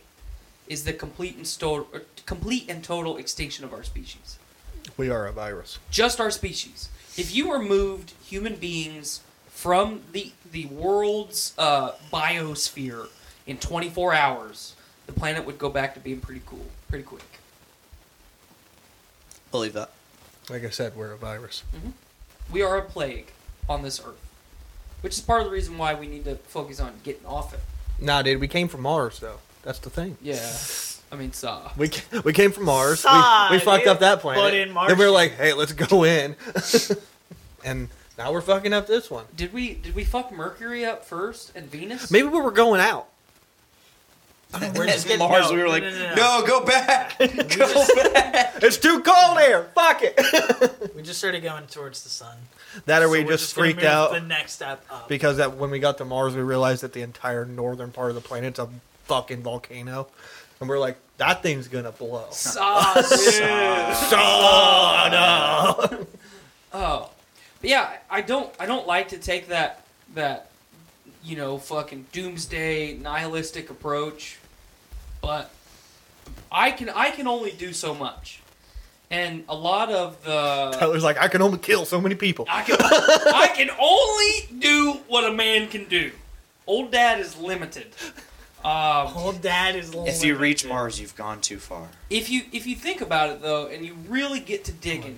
is 0.71 0.85
the 0.85 0.93
complete 0.93 1.35
and 1.35 1.45
sto- 1.45 1.85
complete 2.25 2.65
and 2.69 2.81
total 2.81 3.17
extinction 3.17 3.65
of 3.65 3.73
our 3.73 3.83
species. 3.83 4.39
We 4.95 5.09
are 5.09 5.27
a 5.27 5.31
virus. 5.33 5.79
Just 5.91 6.21
our 6.21 6.31
species. 6.31 6.87
If 7.17 7.35
you 7.35 7.51
removed 7.53 8.13
human 8.23 8.55
beings 8.55 9.19
from 9.49 10.01
the 10.13 10.31
the 10.49 10.67
world's 10.67 11.53
uh, 11.57 11.91
biosphere 12.11 13.07
in 13.45 13.57
24 13.57 14.13
hours, 14.13 14.75
the 15.07 15.11
planet 15.11 15.45
would 15.45 15.57
go 15.57 15.69
back 15.69 15.93
to 15.95 15.99
being 15.99 16.21
pretty 16.21 16.41
cool, 16.45 16.67
pretty 16.87 17.03
quick. 17.03 17.39
Believe 19.51 19.73
that. 19.73 19.91
Like 20.49 20.63
I 20.63 20.69
said, 20.69 20.95
we're 20.95 21.11
a 21.11 21.17
virus. 21.17 21.63
We 22.49 22.61
are 22.61 22.77
a 22.77 22.81
plague 22.81 23.27
on 23.67 23.81
this 23.81 23.99
earth, 23.99 24.25
which 25.01 25.13
is 25.13 25.21
part 25.21 25.41
of 25.41 25.47
the 25.47 25.51
reason 25.51 25.77
why 25.77 25.93
we 25.95 26.07
need 26.07 26.23
to 26.25 26.35
focus 26.35 26.79
on 26.79 26.93
getting 27.03 27.25
off 27.25 27.53
it. 27.53 27.59
Nah, 27.99 28.21
dude, 28.21 28.39
we 28.39 28.47
came 28.47 28.69
from 28.69 28.81
Mars 28.81 29.19
though. 29.19 29.39
That's 29.63 29.79
the 29.79 29.89
thing. 29.89 30.17
Yeah, 30.21 30.51
I 31.11 31.15
mean, 31.15 31.33
saw. 31.33 31.71
We 31.77 31.89
ca- 31.89 32.21
we 32.23 32.33
came 32.33 32.51
from 32.51 32.65
Mars. 32.65 33.01
Saw, 33.01 33.49
we, 33.51 33.57
we 33.57 33.63
fucked 33.63 33.83
dude. 33.83 33.91
up 33.93 33.99
that 33.99 34.19
planet. 34.21 34.41
But 34.43 34.53
in 34.53 34.71
Mars, 34.71 34.89
then 34.89 34.97
we 34.97 35.05
were 35.05 35.11
like, 35.11 35.33
hey, 35.33 35.53
let's 35.53 35.73
go 35.73 36.03
in. 36.03 36.35
and 37.65 37.89
now 38.17 38.31
we're 38.31 38.41
fucking 38.41 38.73
up 38.73 38.87
this 38.87 39.11
one. 39.11 39.25
Did 39.35 39.53
we 39.53 39.75
did 39.75 39.95
we 39.95 40.03
fuck 40.03 40.31
Mercury 40.31 40.85
up 40.85 41.05
first 41.05 41.51
and 41.55 41.69
Venus? 41.69 42.09
Maybe 42.09 42.27
we 42.27 42.39
were 42.39 42.51
going 42.51 42.81
out. 42.81 43.07
We're 44.75 44.85
just 44.85 45.07
getting 45.07 45.19
Mars, 45.19 45.49
no, 45.49 45.55
we 45.55 45.61
were 45.61 45.69
like, 45.69 45.81
no, 45.81 45.91
no, 45.91 46.13
no, 46.13 46.39
no. 46.41 46.45
go 46.45 46.65
back. 46.65 47.17
go 47.19 47.85
back. 48.03 48.55
It's 48.61 48.75
too 48.77 49.01
cold 49.01 49.39
here. 49.39 49.69
Fuck 49.73 50.01
it. 50.03 50.91
We 50.93 51.03
just 51.03 51.19
started 51.19 51.41
going 51.41 51.67
towards 51.67 52.03
the 52.03 52.09
sun. 52.09 52.35
that 52.85 53.01
or 53.01 53.07
we 53.07 53.19
So 53.19 53.25
we're 53.27 53.31
just 53.31 53.53
freaked 53.53 53.83
out 53.83 54.11
The 54.11 54.19
next 54.19 54.51
step 54.51 54.83
up. 54.91 55.07
because 55.07 55.37
that 55.37 55.55
when 55.55 55.71
we 55.71 55.79
got 55.79 55.99
to 55.99 56.05
Mars, 56.05 56.35
we 56.35 56.41
realized 56.41 56.83
that 56.83 56.91
the 56.91 57.01
entire 57.01 57.45
northern 57.45 57.91
part 57.91 58.09
of 58.09 58.15
the 58.15 58.21
planet's 58.21 58.59
a 58.59 58.67
fucking 59.11 59.43
volcano, 59.43 60.07
and 60.61 60.69
we're 60.69 60.79
like, 60.79 60.95
that 61.17 61.43
thing's 61.43 61.67
gonna 61.67 61.91
blow. 61.91 62.27
Saw, 62.31 62.93
dude. 62.93 63.41
Oh, 64.13 65.09
no. 65.11 66.05
Oh, 66.73 67.09
but 67.59 67.69
yeah, 67.69 67.97
I 68.09 68.21
don't 68.21 68.49
I 68.57 68.65
don't 68.65 68.87
like 68.87 69.09
to 69.09 69.17
take 69.17 69.49
that 69.49 69.83
that 70.13 70.49
you 71.21 71.35
know 71.35 71.57
fucking 71.57 72.05
doomsday 72.13 72.93
nihilistic 72.93 73.69
approach, 73.69 74.37
but 75.21 75.51
I 76.49 76.71
can 76.71 76.87
I 76.89 77.11
can 77.11 77.27
only 77.27 77.51
do 77.51 77.73
so 77.73 77.93
much, 77.93 78.39
and 79.09 79.43
a 79.49 79.53
lot 79.53 79.91
of 79.91 80.23
the 80.23 80.77
Tyler's 80.79 81.03
like, 81.03 81.17
I 81.17 81.27
can 81.27 81.41
only 81.41 81.57
kill 81.57 81.83
so 81.83 81.99
many 81.99 82.15
people. 82.15 82.45
I 82.49 82.61
can 82.63 82.77
I 82.79 83.49
can 83.53 83.69
only 83.77 84.61
do 84.61 85.01
what 85.09 85.25
a 85.25 85.33
man 85.33 85.67
can 85.67 85.89
do. 85.89 86.13
Old 86.65 86.89
dad 86.89 87.19
is 87.19 87.37
limited. 87.37 87.87
Um, 88.63 89.13
Old 89.15 89.41
dad 89.41 89.75
is. 89.75 89.93
If 89.95 90.23
you 90.23 90.35
reach. 90.35 90.65
Mars, 90.65 90.99
you've 90.99 91.15
gone 91.15 91.41
too 91.41 91.57
far. 91.57 91.87
if 92.09 92.29
you 92.29 92.43
if 92.51 92.67
you 92.67 92.75
think 92.75 93.01
about 93.01 93.29
it 93.29 93.41
though, 93.41 93.67
and 93.67 93.85
you 93.85 93.95
really 94.07 94.39
get 94.39 94.63
to 94.65 94.71
digging, 94.71 95.17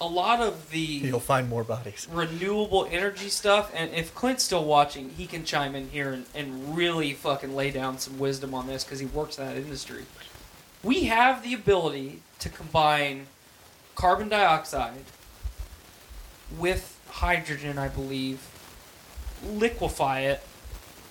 a 0.00 0.06
lot 0.06 0.40
of 0.40 0.70
the 0.70 0.78
You'll 0.78 1.18
find 1.20 1.48
more 1.48 1.64
bodies. 1.64 2.06
renewable 2.10 2.86
energy 2.90 3.28
stuff. 3.28 3.72
And 3.74 3.92
if 3.94 4.14
Clint's 4.14 4.44
still 4.44 4.64
watching, 4.64 5.10
he 5.10 5.26
can 5.26 5.44
chime 5.44 5.74
in 5.74 5.88
here 5.90 6.12
and, 6.12 6.26
and 6.34 6.76
really 6.76 7.14
fucking 7.14 7.54
lay 7.56 7.70
down 7.70 7.98
some 7.98 8.18
wisdom 8.18 8.54
on 8.54 8.66
this 8.66 8.84
because 8.84 9.00
he 9.00 9.06
works 9.06 9.38
in 9.38 9.46
that 9.46 9.56
industry. 9.56 10.04
We 10.82 11.04
have 11.04 11.42
the 11.42 11.54
ability 11.54 12.22
to 12.38 12.48
combine 12.48 13.26
carbon 13.96 14.28
dioxide 14.28 15.04
with 16.56 16.98
hydrogen, 17.08 17.78
I 17.78 17.88
believe, 17.88 18.40
liquefy 19.44 20.20
it 20.20 20.42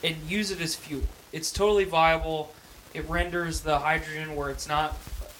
and 0.03 0.15
use 0.27 0.51
it 0.51 0.61
as 0.61 0.75
fuel. 0.75 1.03
It's 1.31 1.51
totally 1.51 1.85
viable. 1.85 2.53
It 2.93 3.07
renders 3.09 3.61
the 3.61 3.79
hydrogen 3.79 4.35
where 4.35 4.49
it's 4.49 4.67
not 4.67 4.97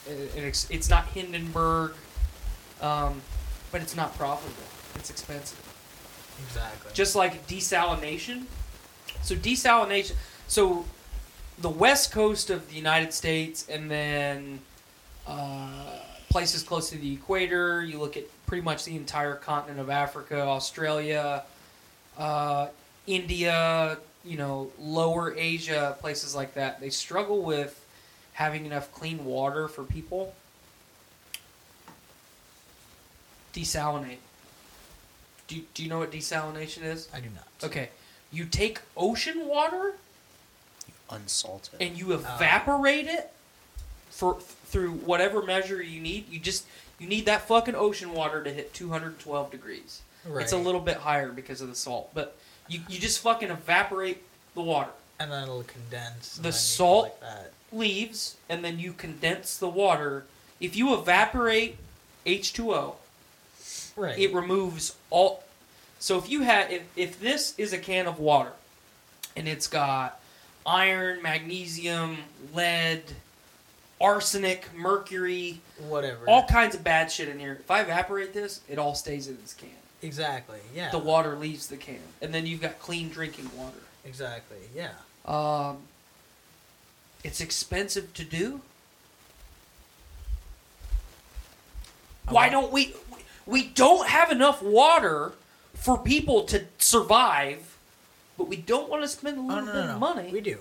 it's 0.07 0.89
not 0.89 1.05
Hindenburg, 1.07 1.93
um, 2.81 3.21
but 3.71 3.81
it's 3.81 3.95
not 3.95 4.17
profitable. 4.17 4.63
It's 4.95 5.09
expensive. 5.09 5.59
Exactly. 6.45 6.91
Just 6.93 7.15
like 7.15 7.47
desalination. 7.47 8.43
So 9.21 9.35
desalination. 9.35 10.13
So 10.47 10.85
the 11.59 11.69
west 11.69 12.11
coast 12.11 12.49
of 12.49 12.69
the 12.69 12.75
United 12.75 13.13
States, 13.13 13.67
and 13.67 13.89
then 13.89 14.59
uh, 15.25 15.99
places 16.29 16.63
close 16.63 16.89
to 16.91 16.97
the 16.97 17.13
equator. 17.13 17.83
You 17.83 17.99
look 17.99 18.15
at 18.15 18.23
pretty 18.45 18.63
much 18.63 18.85
the 18.85 18.95
entire 18.95 19.35
continent 19.35 19.79
of 19.79 19.89
Africa, 19.89 20.41
Australia, 20.41 21.43
uh, 22.17 22.67
India. 23.07 23.97
You 24.27 24.37
know, 24.37 24.71
lower 24.79 25.33
Asia, 25.37 25.95
places 25.99 26.35
like 26.35 26.53
that. 26.55 26.81
They 26.81 26.89
struggle 26.89 27.41
with 27.41 27.83
having 28.33 28.65
enough 28.65 28.91
clean 28.91 29.25
water 29.25 29.67
for 29.67 29.83
people. 29.83 30.35
Desalinate. 33.53 34.17
Do 35.47 35.55
you, 35.55 35.63
do 35.73 35.81
you 35.81 35.89
know 35.89 35.99
what 35.99 36.11
desalination 36.11 36.83
is? 36.83 37.07
I 37.13 37.19
do 37.19 37.29
not. 37.33 37.47
Okay. 37.63 37.89
You 38.31 38.45
take 38.45 38.81
ocean 38.97 39.47
water 39.47 39.95
Unsalted. 41.09 41.81
and 41.81 41.97
you 41.97 42.11
oh. 42.11 42.15
evaporate 42.15 43.07
it 43.07 43.31
for 44.09 44.39
through 44.39 44.91
whatever 44.91 45.41
measure 45.41 45.81
you 45.81 46.01
need. 46.01 46.29
You 46.29 46.39
just 46.39 46.65
you 46.99 47.07
need 47.07 47.25
that 47.25 47.47
fucking 47.47 47.75
ocean 47.75 48.13
water 48.13 48.43
to 48.43 48.51
hit 48.51 48.73
212 48.73 49.51
degrees. 49.51 50.01
It's 50.29 50.51
a 50.51 50.57
little 50.57 50.81
bit 50.81 50.97
higher 50.97 51.31
because 51.31 51.61
of 51.61 51.69
the 51.69 51.75
salt, 51.75 52.09
but 52.13 52.37
you, 52.67 52.81
you 52.87 52.99
just 52.99 53.19
fucking 53.19 53.49
evaporate 53.49 54.23
the 54.55 54.61
water. 54.61 54.91
And 55.19 55.31
then 55.31 55.43
it'll 55.43 55.63
condense. 55.63 56.37
The 56.37 56.51
salt- 56.51 57.17
Like. 57.21 57.51
Leaves 57.73 58.37
and 58.47 58.63
then 58.63 58.79
you 58.79 58.93
condense 58.93 59.57
the 59.57 59.67
water. 59.67 60.23
If 60.61 60.77
you 60.77 60.93
evaporate 60.93 61.77
H2O, 62.25 62.95
Right. 63.97 64.17
it 64.17 64.33
removes 64.33 64.95
all 65.09 65.43
so 65.99 66.17
if 66.19 66.29
you 66.29 66.41
had 66.43 66.71
if, 66.71 66.83
if 66.95 67.19
this 67.19 67.55
is 67.57 67.73
a 67.73 67.77
can 67.79 68.05
of 68.07 68.19
water 68.19 68.53
and 69.35 69.47
it's 69.47 69.67
got 69.67 70.19
iron 70.65 71.21
magnesium 71.23 72.19
lead 72.53 73.01
arsenic 73.99 74.69
mercury 74.75 75.61
Whatever. 75.87 76.25
all 76.29 76.45
kinds 76.45 76.75
of 76.75 76.83
bad 76.83 77.11
shit 77.11 77.27
in 77.27 77.39
here 77.39 77.57
if 77.59 77.71
i 77.71 77.81
evaporate 77.81 78.33
this 78.33 78.61
it 78.69 78.77
all 78.77 78.93
stays 78.93 79.27
in 79.27 79.37
this 79.41 79.53
can 79.55 79.69
Exactly. 80.01 80.59
Yeah. 80.75 80.91
the 80.91 80.99
water 80.99 81.35
leaves 81.35 81.67
the 81.67 81.77
can 81.77 81.99
and 82.21 82.33
then 82.33 82.45
you've 82.45 82.61
got 82.61 82.79
clean 82.79 83.09
drinking 83.09 83.49
water 83.57 83.77
Exactly. 84.05 84.57
Yeah. 84.75 84.91
um, 85.25 85.77
it's 87.23 87.41
expensive 87.41 88.13
to 88.13 88.23
do 88.23 88.61
I 92.27 92.31
why 92.33 92.41
want- 92.47 92.51
don't 92.51 92.71
we 92.73 92.93
we 93.45 93.63
don't 93.63 94.07
have 94.07 94.31
enough 94.31 94.61
water 94.61 95.31
for 95.73 95.97
people 95.97 96.43
to 96.43 96.65
survive 96.77 97.77
but 98.37 98.47
we 98.47 98.57
don't 98.57 98.89
want 98.89 99.03
to 99.03 99.07
spend 99.07 99.37
a 99.37 99.41
Oh 99.41 99.45
little 99.45 99.65
no, 99.65 99.73
bit 99.73 99.79
no, 99.81 99.87
no. 99.87 99.93
of 99.93 99.99
money 99.99 100.29
We 100.31 100.41
do. 100.41 100.59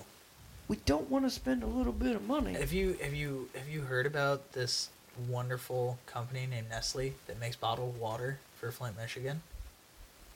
we 0.68 0.76
don't 0.87 1.11
want 1.11 1.24
to 1.24 1.30
spend 1.30 1.62
a 1.62 1.66
little 1.66 1.93
bit 1.93 2.14
of 2.16 2.26
money 2.26 2.55
Have 2.55 2.72
you 2.72 2.97
have 3.03 3.14
you 3.14 3.49
have 3.55 3.68
you 3.68 3.82
heard 3.82 4.07
about 4.07 4.53
this 4.53 4.89
wonderful 5.28 5.98
company 6.06 6.46
named 6.46 6.68
Nestle 6.70 7.14
that 7.26 7.38
makes 7.40 7.56
bottled 7.56 7.98
water 7.98 8.38
for 8.58 8.70
Flint, 8.70 8.96
Michigan? 8.96 9.42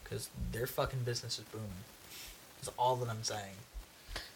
Because 0.02 0.28
their 0.52 0.66
fucking 0.66 1.00
business 1.00 1.38
is 1.38 1.44
booming. 1.44 1.68
That's 2.60 2.74
all 2.78 2.96
that 2.96 3.08
I'm 3.08 3.22
saying. 3.22 3.54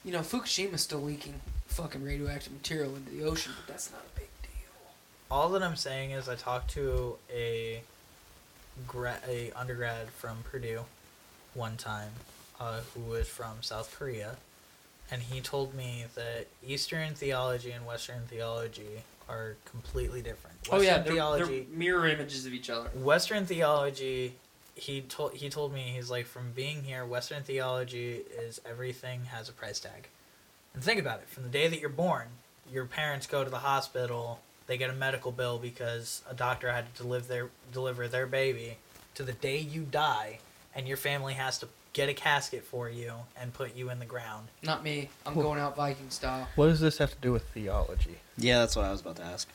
you 0.05 0.12
know 0.12 0.20
fukushima's 0.20 0.82
still 0.82 1.01
leaking 1.03 1.40
fucking 1.66 2.03
radioactive 2.05 2.53
material 2.53 2.95
into 2.95 3.11
the 3.11 3.24
ocean 3.24 3.53
but 3.57 3.66
that's 3.72 3.90
not 3.90 4.01
a 4.14 4.18
big 4.20 4.28
deal 4.42 4.51
All 5.30 5.49
that 5.51 5.62
I'm 5.62 5.76
saying 5.76 6.12
is 6.12 6.28
I 6.28 6.34
talked 6.36 6.70
to 6.72 7.16
a 7.34 7.82
gra- 8.86 9.20
a 9.28 9.51
undergrad 9.53 10.09
from 10.11 10.38
Purdue 10.51 10.82
one 11.55 11.76
time 11.76 12.11
uh, 12.61 12.80
who 12.95 13.01
was 13.11 13.28
from 13.28 13.57
South 13.62 13.95
Korea, 13.99 14.36
and 15.11 15.22
he 15.22 15.40
told 15.40 15.74
me 15.74 16.05
that 16.14 16.47
Eastern 16.66 17.14
theology 17.14 17.70
and 17.72 17.84
Western 17.86 18.22
theology 18.28 19.03
are 19.29 19.57
completely 19.64 20.22
different. 20.22 20.57
oh 20.70 20.81
yeah 20.81 20.99
they're, 20.99 21.14
theology. 21.14 21.66
they're 21.68 21.79
mirror 21.79 22.07
images 22.07 22.47
of 22.47 22.53
each 22.53 22.70
other 22.70 22.89
Western 22.95 23.47
theology, 23.47 24.35
he 24.75 25.01
told 25.03 25.35
he 25.35 25.49
told 25.49 25.72
me 25.72 25.93
he's 25.95 26.11
like 26.11 26.27
from 26.27 26.53
being 26.53 26.83
here. 26.83 27.05
Western 27.05 27.43
theology 27.43 28.22
is 28.39 28.61
everything 28.68 29.27
has 29.27 29.49
a 29.49 29.53
price 29.53 29.81
tag, 29.81 30.09
and 30.75 30.83
think 30.83 31.01
about 31.01 31.20
it. 31.20 31.29
From 31.29 31.45
the 31.45 31.49
day 31.49 31.68
that 31.68 31.81
you're 31.81 31.89
born, 31.89 32.27
your 32.70 32.85
parents 32.85 33.27
go 33.27 33.45
to 33.45 33.51
the 33.51 33.59
hospital. 33.59 34.41
They 34.66 34.77
get 34.79 34.91
a 34.91 34.95
medical 34.95 35.31
bill 35.31 35.59
because 35.59 36.22
a 36.29 36.35
doctor 36.35 36.72
had 36.72 36.93
to 36.95 37.03
deliver 37.03 37.27
their 37.27 37.51
deliver 37.72 38.09
their 38.09 38.27
baby. 38.27 38.79
To 39.16 39.22
the 39.22 39.33
day 39.33 39.59
you 39.59 39.83
die, 39.83 40.41
and 40.75 40.89
your 40.89 40.97
family 40.97 41.35
has 41.35 41.59
to 41.61 41.68
get 41.95 42.09
a 42.11 42.14
casket 42.14 42.62
for 42.64 42.90
you 42.90 43.12
and 43.40 43.55
put 43.55 43.74
you 43.74 43.88
in 43.88 43.99
the 44.01 44.05
ground. 44.05 44.49
not 44.62 44.82
me 44.84 45.09
i'm 45.24 45.32
going 45.34 45.59
out 45.59 45.74
viking 45.76 46.11
style 46.11 46.47
What 46.57 46.66
does 46.66 46.80
this 46.80 46.99
have 46.99 47.11
to 47.12 47.16
do 47.22 47.32
with 47.32 47.45
theology? 47.55 48.16
Yeah, 48.36 48.59
that's 48.59 48.74
what 48.76 48.84
I 48.84 48.90
was 48.90 49.01
about 49.01 49.16
to 49.16 49.22
ask. 49.24 49.49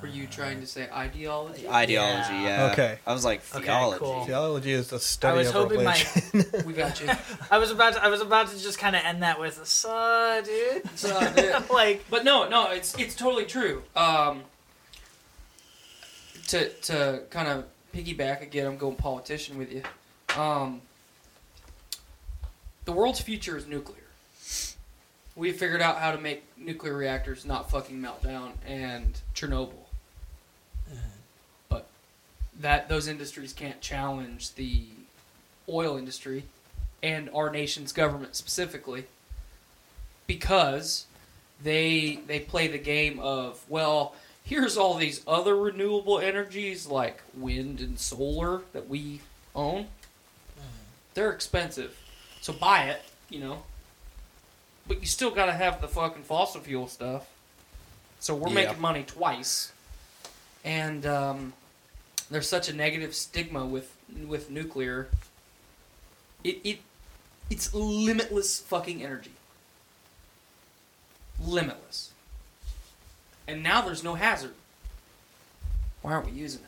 were 0.00 0.08
you 0.08 0.26
trying 0.26 0.58
to 0.62 0.66
say 0.66 0.88
ideology 0.90 1.68
Ideology, 1.68 2.32
Yeah. 2.32 2.66
yeah. 2.66 2.72
Okay. 2.72 2.98
I 3.06 3.12
was 3.12 3.24
like 3.26 3.42
Okay, 3.54 3.64
theology. 3.66 3.98
cool. 3.98 4.24
Theology 4.24 4.72
is 4.72 4.88
the 4.88 4.98
study 4.98 5.36
was 5.38 5.48
of 5.48 5.54
hoping 5.54 5.84
my- 5.84 6.02
religion. 6.32 6.62
we 6.66 6.72
got 6.72 6.98
you 7.00 7.10
I 7.50 7.58
was 7.58 7.70
about 7.70 7.92
to, 7.94 8.02
I 8.04 8.08
was 8.08 8.22
about 8.22 8.48
to 8.48 8.58
just 8.58 8.78
kind 8.78 8.96
of 8.96 9.02
end 9.04 9.22
that 9.22 9.38
with, 9.38 9.64
"So, 9.66 10.40
dude." 10.44 10.82
So, 10.96 11.10
dude. 11.34 11.68
like, 11.70 12.04
But 12.08 12.24
no, 12.24 12.48
no, 12.48 12.70
it's 12.70 12.94
it's 12.98 13.14
totally 13.14 13.44
true. 13.44 13.82
Um, 13.94 14.44
to 16.48 16.68
to 16.88 17.22
kind 17.30 17.48
of 17.48 17.64
piggyback 17.94 18.40
again, 18.42 18.66
I'm 18.66 18.78
going 18.78 18.96
politician 18.96 19.58
with 19.58 19.70
you. 19.72 19.82
Um, 20.36 20.82
the 22.84 22.92
world's 22.92 23.20
future 23.20 23.56
is 23.56 23.66
nuclear. 23.66 23.96
We 25.36 25.52
figured 25.52 25.80
out 25.80 25.98
how 25.98 26.12
to 26.12 26.18
make 26.18 26.44
nuclear 26.58 26.94
reactors 26.94 27.44
not 27.44 27.70
fucking 27.70 28.00
melt 28.00 28.22
down, 28.22 28.52
and 28.66 29.20
Chernobyl. 29.34 29.72
But 31.68 31.86
that 32.60 32.88
those 32.88 33.08
industries 33.08 33.52
can't 33.52 33.80
challenge 33.80 34.54
the 34.54 34.84
oil 35.68 35.96
industry 35.96 36.44
and 37.02 37.30
our 37.30 37.50
nation's 37.50 37.92
government 37.92 38.36
specifically 38.36 39.04
because 40.26 41.06
they 41.62 42.20
they 42.26 42.40
play 42.40 42.68
the 42.68 42.78
game 42.78 43.18
of 43.20 43.64
well 43.68 44.14
here's 44.44 44.76
all 44.76 44.94
these 44.94 45.22
other 45.26 45.56
renewable 45.56 46.18
energies 46.18 46.86
like 46.86 47.22
wind 47.34 47.80
and 47.80 47.98
solar 47.98 48.62
that 48.72 48.88
we 48.88 49.20
own 49.54 49.86
they're 51.14 51.30
expensive 51.32 51.96
so 52.40 52.52
buy 52.52 52.84
it 52.84 53.02
you 53.28 53.40
know 53.40 53.62
but 54.86 55.00
you 55.00 55.06
still 55.06 55.30
got 55.30 55.46
to 55.46 55.52
have 55.52 55.80
the 55.80 55.88
fucking 55.88 56.22
fossil 56.22 56.60
fuel 56.60 56.86
stuff 56.88 57.28
so 58.18 58.34
we're 58.34 58.48
Yeah. 58.48 58.54
making 58.54 58.80
money 58.80 59.02
twice 59.02 59.72
and 60.64 61.06
um, 61.06 61.52
there's 62.30 62.48
such 62.48 62.68
a 62.68 62.72
negative 62.74 63.14
stigma 63.14 63.64
with 63.64 63.94
with 64.26 64.50
nuclear 64.50 65.08
it, 66.44 66.58
it 66.64 66.78
it's 67.50 67.72
limitless 67.74 68.60
fucking 68.60 69.02
energy 69.02 69.32
limitless. 71.42 72.10
And 73.48 73.62
now 73.62 73.80
there's 73.80 74.04
no 74.04 74.14
hazard. 74.14 74.52
Why 76.02 76.12
aren't 76.12 76.26
we 76.26 76.32
using 76.32 76.60
it? 76.60 76.66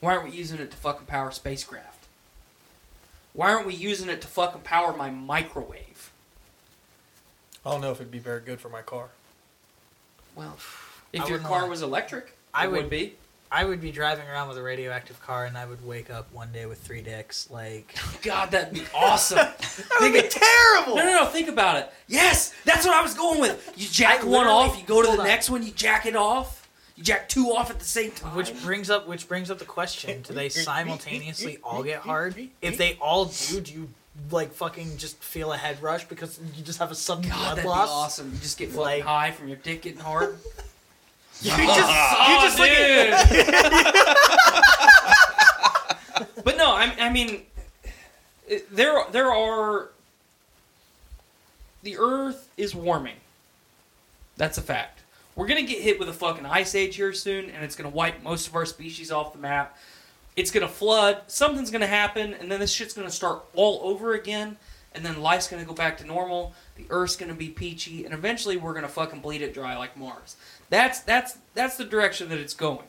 Why 0.00 0.14
aren't 0.14 0.30
we 0.30 0.36
using 0.36 0.60
it 0.60 0.70
to 0.70 0.76
fucking 0.76 1.06
power 1.06 1.30
spacecraft? 1.30 1.89
Why 3.32 3.52
aren't 3.52 3.66
we 3.66 3.74
using 3.74 4.08
it 4.08 4.20
to 4.22 4.28
fucking 4.28 4.62
power 4.62 4.94
my 4.96 5.10
microwave? 5.10 6.10
I 7.64 7.70
don't 7.70 7.80
know 7.80 7.90
if 7.92 8.00
it'd 8.00 8.10
be 8.10 8.18
very 8.18 8.40
good 8.40 8.60
for 8.60 8.68
my 8.68 8.82
car. 8.82 9.08
Well, 10.34 10.56
I 10.58 10.62
if 11.12 11.20
your 11.20 11.38
wouldn't 11.38 11.44
car 11.44 11.62
lie. 11.62 11.68
was 11.68 11.82
electric, 11.82 12.34
I 12.54 12.64
it 12.64 12.70
would, 12.72 12.82
would- 12.84 12.90
be. 12.90 13.14
I 13.52 13.64
would 13.64 13.80
be 13.80 13.90
driving 13.90 14.28
around 14.28 14.46
with 14.46 14.58
a 14.58 14.62
radioactive 14.62 15.20
car, 15.20 15.44
and 15.46 15.58
I 15.58 15.66
would 15.66 15.84
wake 15.84 16.08
up 16.08 16.32
one 16.32 16.52
day 16.52 16.66
with 16.66 16.78
three 16.80 17.02
dicks. 17.02 17.50
Like, 17.50 17.92
God, 18.22 18.52
that'd 18.52 18.72
be 18.72 18.84
awesome. 18.94 19.38
that 19.38 19.98
would 20.00 20.12
be 20.12 20.22
terrible. 20.28 20.94
No, 20.94 21.04
no, 21.04 21.14
no. 21.16 21.26
Think 21.26 21.48
about 21.48 21.76
it. 21.78 21.90
Yes, 22.06 22.54
that's 22.64 22.86
what 22.86 22.94
I 22.94 23.02
was 23.02 23.14
going 23.14 23.40
with. 23.40 23.72
You 23.76 23.88
jack 23.88 24.20
I 24.20 24.22
one 24.24 24.32
literally- 24.46 24.52
off, 24.68 24.78
you 24.80 24.86
go 24.86 25.02
to 25.02 25.08
hold 25.08 25.18
the 25.18 25.22
on. 25.22 25.28
next 25.28 25.50
one, 25.50 25.64
you 25.64 25.72
jack 25.72 26.06
it 26.06 26.14
off. 26.14 26.59
You 27.00 27.04
jack 27.06 27.30
two 27.30 27.46
off 27.52 27.70
at 27.70 27.78
the 27.78 27.84
same 27.86 28.10
time. 28.10 28.36
Which 28.36 28.52
brings 28.62 28.90
up 28.90 29.08
which 29.08 29.26
brings 29.26 29.50
up 29.50 29.58
the 29.58 29.64
question: 29.64 30.20
Do 30.20 30.34
they 30.34 30.48
simultaneously 30.50 31.56
all 31.64 31.82
get 31.82 32.00
hard? 32.00 32.36
If 32.60 32.76
they 32.76 32.98
all 33.00 33.24
do, 33.24 33.62
do 33.62 33.72
you 33.72 33.88
like 34.30 34.52
fucking 34.52 34.98
just 34.98 35.16
feel 35.24 35.50
a 35.50 35.56
head 35.56 35.80
rush 35.82 36.04
because 36.04 36.38
you 36.54 36.62
just 36.62 36.78
have 36.78 36.90
a 36.90 36.94
sudden 36.94 37.24
God, 37.24 37.32
blood 37.38 37.56
that'd 37.56 37.70
loss? 37.70 37.88
be 37.88 37.92
awesome. 37.92 38.32
You 38.34 38.38
just 38.40 38.58
get 38.58 38.68
fucking 38.68 38.82
Like- 38.82 39.02
high 39.02 39.30
from 39.30 39.48
your 39.48 39.56
dick 39.56 39.80
getting 39.80 40.00
hard. 40.00 40.36
You 41.42 41.52
just, 41.52 41.68
you 42.28 42.40
just 42.42 42.58
like 42.58 42.70
but 46.44 46.58
no, 46.58 46.70
I, 46.72 46.92
I 47.00 47.08
mean, 47.08 47.44
there 48.70 49.04
there 49.10 49.32
are. 49.32 49.88
The 51.82 51.96
Earth 51.96 52.50
is 52.58 52.74
warming. 52.74 53.16
That's 54.36 54.58
a 54.58 54.60
fact. 54.60 54.99
We're 55.36 55.46
gonna 55.46 55.62
get 55.62 55.80
hit 55.82 55.98
with 55.98 56.08
a 56.08 56.12
fucking 56.12 56.44
ice 56.46 56.74
age 56.74 56.96
here 56.96 57.12
soon, 57.12 57.50
and 57.50 57.64
it's 57.64 57.76
gonna 57.76 57.88
wipe 57.90 58.22
most 58.22 58.48
of 58.48 58.54
our 58.54 58.66
species 58.66 59.10
off 59.10 59.32
the 59.32 59.38
map. 59.38 59.76
It's 60.36 60.50
gonna 60.50 60.68
flood. 60.68 61.22
Something's 61.28 61.70
gonna 61.70 61.86
happen, 61.86 62.34
and 62.34 62.50
then 62.50 62.60
this 62.60 62.72
shit's 62.72 62.94
gonna 62.94 63.10
start 63.10 63.42
all 63.54 63.80
over 63.84 64.12
again. 64.14 64.56
And 64.92 65.04
then 65.06 65.20
life's 65.22 65.46
gonna 65.46 65.64
go 65.64 65.72
back 65.72 65.98
to 65.98 66.04
normal. 66.04 66.52
The 66.76 66.84
Earth's 66.90 67.16
gonna 67.16 67.34
be 67.34 67.48
peachy, 67.48 68.04
and 68.04 68.12
eventually 68.12 68.56
we're 68.56 68.74
gonna 68.74 68.88
fucking 68.88 69.20
bleed 69.20 69.40
it 69.40 69.54
dry 69.54 69.76
like 69.76 69.96
Mars. 69.96 70.36
That's 70.68 71.00
that's 71.00 71.38
that's 71.54 71.76
the 71.76 71.84
direction 71.84 72.28
that 72.30 72.38
it's 72.38 72.54
going. 72.54 72.86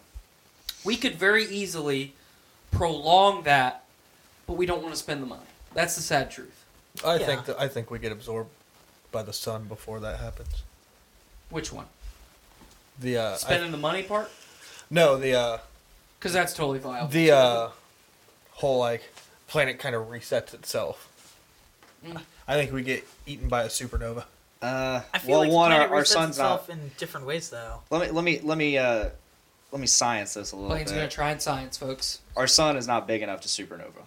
We 0.84 0.98
could 0.98 1.16
very 1.16 1.46
easily 1.46 2.16
prolong 2.72 3.44
that, 3.44 3.84
but 4.48 4.54
we 4.54 4.66
don't 4.66 4.82
want 4.82 4.96
to 4.96 5.00
spend 5.00 5.22
the 5.22 5.28
money. 5.28 5.44
That's 5.76 5.96
the 5.96 6.02
sad 6.02 6.32
truth. 6.32 6.66
I 7.06 7.18
Yeah. 7.18 7.26
think 7.28 7.46
that 7.46 7.60
I 7.60 7.68
think 7.68 7.92
we 7.92 8.00
get 8.00 8.12
absorbed 8.12 8.50
by 9.12 9.22
the 9.22 9.34
sun 9.34 9.66
before 9.66 10.00
that 10.00 10.20
happens. 10.20 10.64
Which 11.50 11.72
one? 11.72 11.86
The 13.02 13.18
uh, 13.18 13.32
I- 13.34 13.36
Spending 13.38 13.72
the 13.72 13.78
money 13.78 14.04
part? 14.04 14.32
no, 14.90 15.18
the 15.18 15.34
uh, 15.36 15.58
Because 16.20 16.34
that's 16.34 16.54
totally 16.54 16.80
viable. 16.80 17.08
the 17.10 17.32
uh, 17.32 17.70
whole 18.52 18.80
like 18.80 19.12
planet 19.48 19.80
kind 19.80 19.96
of 19.96 20.08
resets 20.08 20.54
itself. 20.54 21.08
Mm. 22.06 22.22
I 22.48 22.54
think 22.56 22.72
we 22.72 22.84
get 22.84 23.06
eaten 23.26 23.48
by 23.50 23.64
a 23.64 23.68
supernova. 23.68 24.26
Uh, 24.62 25.02
I 25.14 25.18
feel 25.18 25.32
well, 25.32 25.40
like 25.42 25.50
the 25.50 25.56
one, 25.56 25.72
planet 25.72 25.90
our, 25.90 25.98
our 25.98 26.04
resets 26.04 26.08
sun's 26.08 26.30
itself 26.38 26.70
not. 26.70 26.78
in 26.78 26.92
different 26.98 27.26
ways, 27.26 27.50
though. 27.50 27.82
Let 27.90 28.02
me 28.02 28.12
let 28.12 28.24
me 28.24 28.40
let 28.44 28.58
me 28.58 28.78
uh, 28.78 29.10
let 29.72 29.82
me 29.82 29.88
science 29.88 30.36
this 30.36 30.52
a 30.52 30.56
little 30.56 30.70
Blaine's 30.70 30.92
gonna 30.92 31.08
try 31.10 31.32
and 31.32 31.42
science, 31.42 31.78
folks. 31.78 32.20
Our 32.38 32.46
sun 32.48 32.78
is 32.78 32.86
not 32.88 33.08
big 33.08 33.22
enough 33.24 33.42
to 33.42 33.48
supernova. 33.48 34.04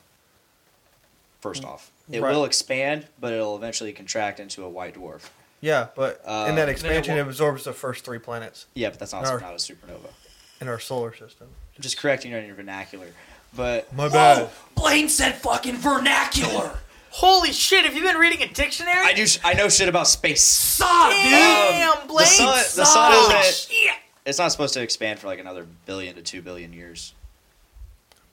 First 1.41 1.65
off, 1.65 1.91
it 2.11 2.21
Right. 2.23 2.33
will 2.35 2.45
expand, 2.45 3.07
but 3.21 3.33
it'll 3.33 3.57
eventually 3.57 3.93
contract 3.93 4.39
into 4.41 4.65
a 4.65 4.69
white 4.69 4.95
dwarf. 4.95 5.23
Yeah, 5.65 5.87
but 5.97 6.21
Uh, 6.27 6.45
in 6.51 6.57
that 6.57 6.69
expansion, 6.69 7.15
it 7.15 7.21
won't- 7.21 7.31
absorbs 7.31 7.65
the 7.65 7.73
first 7.73 8.05
three 8.05 8.19
planets 8.19 8.67
Yeah, 8.75 8.91
but 8.91 8.99
that's 8.99 9.12
not 9.12 9.25
Our- 9.25 9.41
not 9.41 9.55
a 9.55 9.57
supernova. 9.57 10.11
in 10.61 10.69
our 10.69 10.79
solar 10.79 11.17
system. 11.17 11.49
I'm 11.75 11.83
just 11.83 11.97
correcting 11.97 12.33
you 12.33 12.37
on 12.37 12.45
your 12.45 12.55
vernacular. 12.55 13.15
But 13.55 13.91
My 13.95 14.09
bad. 14.09 14.51
Blaine 14.75 15.09
said 15.09 15.37
fucking 15.41 15.79
vernacular. 15.79 16.81
Holy 17.12 17.51
shit! 17.53 17.85
Have 17.87 17.95
you 17.95 18.03
been 18.03 18.19
reading 18.19 18.43
a 18.43 18.49
dictionary? 18.53 19.07
I 19.07 19.15
do 19.15 19.27
sh- 19.27 19.39
I 19.43 19.55
know 19.55 19.71
shit 19.71 19.89
about 19.89 20.07
space. 20.09 20.43
Stop, 20.43 21.12
dude. 21.12 21.23
Damn, 21.31 22.07
Blaine! 22.09 22.27
sun- 22.27 22.57
the 22.77 22.85
sun 22.85 23.12
isn't- 23.41 23.97
It's 24.27 24.39
not 24.39 24.53
supposed 24.53 24.75
to 24.75 24.83
expand 24.83 25.19
for 25.19 25.29
like 25.29 25.39
another 25.39 25.65
billion 25.87 26.15
to 26.17 26.23
two 26.23 26.43
billion 26.43 26.75
years. 26.75 27.15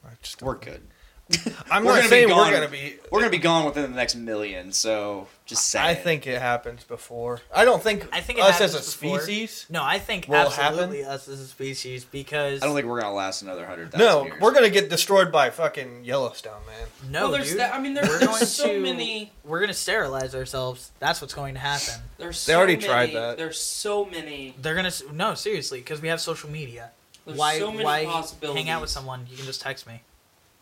I 0.03 0.09
just- 0.21 0.41
We're 0.41 0.55
good. 0.55 0.85
I'm 1.71 1.83
We're 1.85 1.91
not 1.91 1.95
gonna 1.97 2.01
be 2.03 2.07
saying 2.09 2.29
we're 2.29 2.51
gonna 2.51 2.67
be. 2.67 2.95
We're 3.11 3.19
gonna 3.19 3.29
be 3.31 3.37
gone 3.37 3.65
within 3.65 3.83
the 3.83 3.95
next 3.95 4.15
million. 4.15 4.71
So 4.71 5.27
just 5.45 5.67
saying. 5.69 5.85
I 5.85 5.93
think 5.95 6.27
it 6.27 6.41
happens 6.41 6.83
before. 6.83 7.39
I 7.53 7.65
don't 7.65 7.81
think. 7.81 8.07
I 8.11 8.21
think 8.21 8.39
us 8.39 8.59
as 8.61 8.73
a 8.73 8.77
happens 8.77 8.95
before. 8.95 9.19
species. 9.21 9.65
No, 9.69 9.83
I 9.83 9.99
think 9.99 10.27
Will 10.27 10.35
it 10.47 10.51
happen? 10.53 10.65
absolutely 10.79 11.03
us 11.05 11.27
as 11.27 11.39
a 11.39 11.45
species 11.47 12.05
because 12.05 12.61
I 12.61 12.65
don't 12.65 12.75
think 12.75 12.87
we're 12.87 13.01
gonna 13.01 13.13
last 13.15 13.41
another 13.41 13.65
hundred. 13.65 13.97
No, 13.97 14.25
years. 14.25 14.41
we're 14.41 14.53
gonna 14.53 14.69
get 14.69 14.89
destroyed 14.89 15.31
by 15.31 15.49
fucking 15.49 16.03
Yellowstone, 16.05 16.61
man. 16.67 16.87
no, 17.11 17.21
well, 17.23 17.31
there's 17.31 17.49
dude. 17.49 17.59
that. 17.59 17.73
I 17.73 17.79
mean, 17.79 17.93
there's, 17.93 18.07
we're 18.09 18.17
there's 18.19 18.29
going 18.31 18.45
so 18.45 18.67
to 18.67 18.79
many. 18.81 19.31
we're 19.43 19.59
gonna 19.61 19.73
sterilize 19.73 20.35
ourselves. 20.35 20.91
That's 20.99 21.21
what's 21.21 21.33
going 21.33 21.53
to 21.55 21.59
happen. 21.59 21.95
There's 22.17 22.45
They 22.45 22.53
already 22.55 22.75
many, 22.75 22.87
tried 22.87 23.13
that. 23.13 23.37
There's 23.37 23.59
so 23.59 24.05
many. 24.05 24.55
They're 24.61 24.75
gonna 24.75 24.87
s- 24.89 25.03
no 25.11 25.33
seriously 25.35 25.79
because 25.79 26.01
we 26.01 26.07
have 26.09 26.19
social 26.21 26.49
media. 26.49 26.91
There's 27.25 27.37
why 27.37 27.59
so 27.59 27.71
many 27.71 27.83
why 27.85 28.05
possibilities. 28.05 28.63
hang 28.63 28.71
out 28.71 28.81
with 28.81 28.89
someone? 28.89 29.27
You 29.29 29.37
can 29.37 29.45
just 29.45 29.61
text 29.61 29.85
me. 29.85 30.01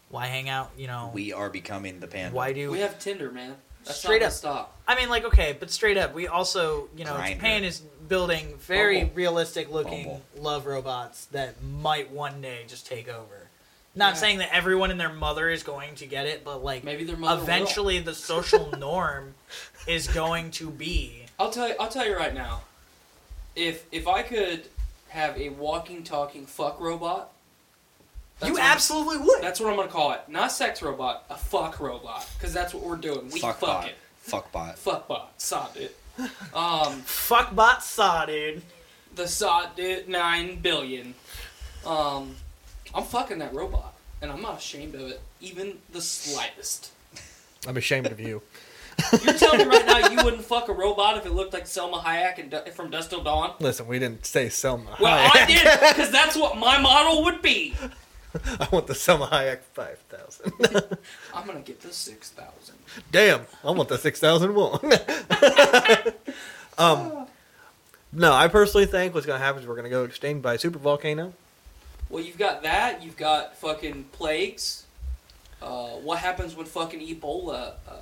Why 0.09 0.25
hang 0.27 0.49
out? 0.49 0.71
You 0.77 0.87
know. 0.87 1.11
We 1.13 1.33
are 1.33 1.49
becoming 1.49 1.99
the 1.99 2.07
panda. 2.07 2.35
why 2.35 2.53
do 2.53 2.71
We 2.71 2.79
have 2.79 2.99
Tinder, 2.99 3.31
man. 3.31 3.55
That's 3.85 3.99
Straight 3.99 4.21
up. 4.21 4.27
up. 4.27 4.33
Stop. 4.33 4.77
I 4.87 4.95
mean, 4.95 5.09
like, 5.09 5.23
okay, 5.25 5.55
but 5.57 5.69
straight 5.71 5.97
up, 5.97 6.13
we 6.13 6.27
also, 6.27 6.89
you 6.97 7.05
know, 7.05 7.13
Grindr. 7.13 7.33
Japan 7.35 7.63
is 7.63 7.79
building 7.79 8.57
very 8.57 8.99
Bumble. 9.01 9.15
realistic 9.15 9.71
looking 9.71 10.03
Bumble. 10.05 10.21
love 10.37 10.65
robots 10.65 11.25
that 11.27 11.61
might 11.63 12.11
one 12.11 12.41
day 12.41 12.63
just 12.67 12.85
take 12.87 13.07
over. 13.07 13.47
Not 13.95 14.15
Yeah. 14.15 14.19
saying 14.19 14.37
that 14.39 14.53
everyone 14.53 14.91
and 14.91 14.99
their 14.99 15.13
mother 15.13 15.49
is 15.49 15.63
going 15.63 15.95
to 15.95 16.05
get 16.05 16.25
it, 16.27 16.43
but 16.43 16.63
like, 16.63 16.83
Maybe 16.83 17.03
their 17.05 17.15
mother 17.17 17.37
will. 17.37 17.43
eventually 17.43 17.99
the 17.99 18.13
social 18.13 18.69
norm 18.77 19.35
is 19.87 20.07
going 20.07 20.51
to 20.51 20.69
be. 20.69 21.23
I'll 21.39 21.49
tell 21.51 21.67
you. 21.69 21.75
I'll 21.79 21.87
tell 21.87 22.05
you 22.05 22.17
right 22.17 22.33
now. 22.33 22.61
If 23.55 23.85
if 23.91 24.07
I 24.07 24.23
could 24.23 24.63
have 25.09 25.37
a 25.37 25.49
walking, 25.49 26.03
talking 26.03 26.45
fuck 26.45 26.79
robot, 26.79 27.31
that's 28.39 28.47
you 28.49 28.53
what- 28.53 28.63
absolutely 28.63 29.17
would. 29.17 29.41
That's 29.43 29.59
what 29.59 29.69
I'm 29.69 29.75
gonna 29.75 29.87
call 29.89 30.11
it. 30.13 30.21
Not 30.27 30.51
sex 30.51 30.81
robot, 30.81 31.25
a 31.29 31.35
fuck 31.35 31.79
robot, 31.79 32.27
because 32.37 32.53
that's 32.53 32.73
what 32.73 32.83
we're 32.83 32.95
doing. 32.97 33.29
We 33.31 33.39
fuck, 33.39 33.59
fuck, 33.59 33.81
bot. 33.81 33.87
it. 33.89 33.95
Fuck 34.19 34.51
bot. 34.51 34.77
Fuck 34.77 35.07
bot. 35.07 35.33
Sod 35.37 35.75
it. 35.77 35.95
Um, 36.53 37.01
Fuck 37.03 37.55
bot 37.55 37.81
saw, 37.81 38.25
dude. 38.25 38.61
the 39.15 39.25
sod 39.25 39.75
did 39.77 40.09
nine 40.09 40.59
billion. 40.59 41.15
Um, 41.85 42.35
I'm 42.93 43.03
fucking 43.05 43.39
that 43.39 43.53
robot, 43.53 43.93
and 44.21 44.29
I'm 44.29 44.41
not 44.41 44.57
ashamed 44.57 44.95
of 44.95 45.01
it, 45.01 45.21
even 45.39 45.77
the 45.93 46.01
slightest. 46.01 46.91
I'm 47.65 47.77
ashamed 47.77 48.07
of 48.07 48.19
you. 48.19 48.41
You're 49.23 49.33
telling 49.35 49.59
me 49.59 49.65
right 49.65 49.85
now 49.85 50.09
you 50.09 50.17
wouldn't 50.25 50.43
fuck 50.43 50.67
a 50.67 50.73
robot 50.73 51.17
if 51.17 51.25
it 51.25 51.31
looked 51.31 51.53
like 51.53 51.63
Salma 51.63 52.03
Hayek 52.03 52.37
and 52.37 52.51
Du- 52.51 52.69
from 52.71 52.89
Dusk 52.89 53.11
Till 53.11 53.23
Dawn? 53.23 53.53
Listen, 53.61 53.87
we 53.87 53.97
didn't 53.97 54.25
say 54.25 54.47
Salma. 54.47 54.99
Well, 54.99 55.29
Hayek. 55.29 55.41
I 55.41 55.45
did, 55.45 55.95
because 55.95 56.11
that's 56.11 56.35
what 56.35 56.57
my 56.57 56.77
model 56.81 57.23
would 57.23 57.41
be. 57.41 57.75
I 58.59 58.67
want 58.71 58.87
the 58.87 58.93
Salma 58.93 59.29
Hayek 59.29 59.59
five 59.73 59.97
thousand. 60.09 60.53
I'm 61.33 61.47
gonna 61.47 61.61
get 61.61 61.81
the 61.81 61.91
six 61.91 62.29
thousand. 62.29 62.75
Damn, 63.11 63.41
I 63.63 63.71
want 63.71 63.89
the 63.89 63.97
six 63.97 64.19
thousand 64.19 64.53
one. 64.53 64.79
um, 66.77 67.27
no, 68.13 68.33
I 68.33 68.47
personally 68.47 68.85
think 68.85 69.13
what's 69.13 69.25
gonna 69.25 69.43
happen 69.43 69.61
is 69.61 69.67
we're 69.67 69.75
gonna 69.75 69.89
go 69.89 70.03
extinct 70.03 70.43
by 70.43 70.55
a 70.55 70.59
super 70.59 70.79
volcano. 70.79 71.33
Well, 72.09 72.23
you've 72.23 72.37
got 72.37 72.63
that. 72.63 73.03
You've 73.03 73.17
got 73.17 73.55
fucking 73.57 74.05
plagues. 74.11 74.85
Uh, 75.61 75.89
what 75.89 76.19
happens 76.19 76.55
when 76.55 76.65
fucking 76.65 76.99
Ebola, 76.99 77.73
uh, 77.87 77.93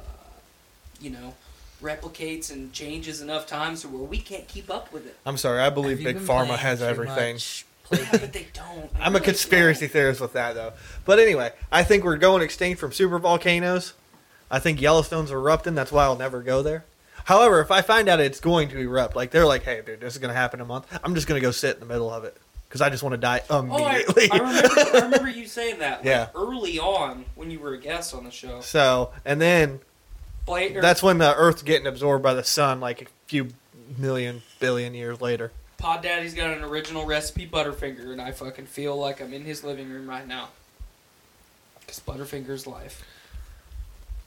you 1.02 1.10
know, 1.10 1.34
replicates 1.82 2.52
and 2.52 2.72
changes 2.72 3.22
enough 3.22 3.48
times 3.48 3.82
to 3.82 3.88
where 3.88 4.04
we 4.04 4.18
can't 4.20 4.48
keep 4.48 4.70
up 4.70 4.92
with 4.92 5.08
it? 5.08 5.16
I'm 5.26 5.38
sorry, 5.38 5.62
I 5.62 5.70
believe 5.70 6.00
Have 6.00 6.16
Big 6.16 6.24
Pharma 6.24 6.58
has 6.58 6.82
everything. 6.82 7.36
much 7.36 7.66
Yeah, 7.92 8.08
but 8.12 8.34
they 8.34 8.48
don't. 8.54 8.94
They 8.94 9.00
I'm 9.00 9.16
a 9.16 9.20
conspiracy 9.20 9.88
theorist 9.88 10.22
with 10.22 10.34
that 10.34 10.56
though. 10.56 10.74
But 11.06 11.20
anyway, 11.20 11.52
I 11.72 11.84
think 11.84 12.04
we're 12.04 12.18
going 12.18 12.42
extinct 12.42 12.80
from 12.80 12.92
super 12.92 13.20
volcanoes. 13.20 13.94
I 14.50 14.60
think 14.60 14.82
Yellowstone's 14.82 15.32
erupting. 15.32 15.76
That's 15.76 15.92
why 15.92 16.04
I'll 16.04 16.18
never 16.18 16.42
go 16.42 16.62
there. 16.62 16.86
However, 17.26 17.60
if 17.60 17.72
I 17.72 17.82
find 17.82 18.08
out 18.08 18.20
it's 18.20 18.40
going 18.40 18.70
to 18.70 18.80
erupt, 18.80 19.16
like 19.16 19.32
they're 19.32 19.46
like, 19.46 19.64
"Hey, 19.64 19.82
dude, 19.86 20.00
this 20.00 20.14
is 20.14 20.20
gonna 20.20 20.34
happen 20.34 20.60
in 20.60 20.66
a 20.66 20.68
month," 20.68 20.86
I'm 21.04 21.14
just 21.16 21.28
gonna 21.28 21.42
go 21.42 21.52
sit 21.52 21.76
in 21.76 21.80
the 21.82 21.86
middle 21.86 22.10
of 22.10 22.24
it 22.24 22.38
because 22.68 22.82
I 22.82 22.90
just 22.90 23.04
want 23.04 23.14
to 23.14 23.18
die 23.18 23.42
don't. 23.48 23.70
Oh, 23.70 23.76
I, 23.84 23.96
immediately. 23.96 24.30
I 24.32 24.38
remember. 24.38 24.70
I 24.80 25.00
remember 25.04 25.30
you 25.30 25.48
saying 25.48 25.80
that. 25.80 26.00
Like, 26.00 26.06
Yeah. 26.06 26.28
Early 26.36 26.80
on, 26.80 27.26
when 27.36 27.52
you 27.52 27.60
were 27.60 27.74
a 27.74 27.78
guest 27.80 28.14
on 28.14 28.24
the 28.24 28.32
show, 28.32 28.62
so, 28.62 29.12
and 29.26 29.42
then 29.42 29.80
that's 30.46 31.04
when 31.04 31.18
the 31.18 31.36
Earth's 31.36 31.64
getting 31.64 31.88
absorbed 31.88 32.24
by 32.24 32.34
the 32.34 32.44
sun, 32.44 32.80
like 32.80 33.02
a 33.02 33.06
few 33.28 33.50
million 33.98 34.42
billion 34.60 34.94
years 34.94 35.20
later. 35.22 35.52
Pod 35.78 36.02
Daddy's 36.02 36.34
got 36.34 36.50
an 36.58 36.64
original 36.64 37.06
recipe 37.06 37.48
Butterfinger, 37.48 38.12
and 38.12 38.22
I 38.22 38.32
fucking 38.32 38.66
feel 38.66 38.98
like 38.98 39.22
I'm 39.22 39.34
in 39.34 39.46
his 39.46 39.64
living 39.64 39.90
room 39.90 40.10
right 40.10 40.28
now. 40.28 40.50
Cause 41.88 42.02
Butterfinger's 42.06 42.68
life. 42.68 43.06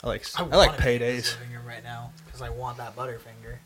I 0.03 0.07
like 0.07 0.25
I, 0.39 0.43
wanna 0.43 0.57
like 0.57 0.83
be 0.83 0.95
in 0.95 1.01
his 1.03 1.27
paydays. 1.27 1.41
living 1.41 1.57
room 1.57 1.67
right 1.67 1.83
now 1.83 2.13
because 2.25 2.41
I 2.41 2.49
want 2.49 2.79
that 2.79 2.97
Butterfinger. 2.97 3.57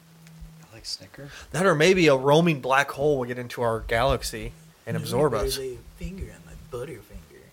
I 0.63 0.75
like 0.75 0.85
Snicker. 0.85 1.29
That 1.53 1.67
or 1.67 1.75
maybe 1.75 2.09
a 2.09 2.17
roaming 2.17 2.61
black 2.61 2.91
hole 2.91 3.19
will 3.19 3.27
get 3.27 3.39
into 3.39 3.63
our 3.63 3.81
galaxy 3.81 4.53
and 4.87 4.97
absorb 4.97 5.35
us. 5.35 5.59
A 5.59 5.77
finger 5.97 6.25
on 6.25 6.41
my 6.47 6.77
Butterfinger. 6.77 7.45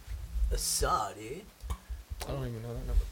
A 0.51 0.57
saw, 0.57 1.11
dude. 1.11 1.41
I 1.69 2.31
don't 2.31 2.47
even 2.47 2.61
know 2.63 2.73
that 2.73 2.87
number. 2.87 3.05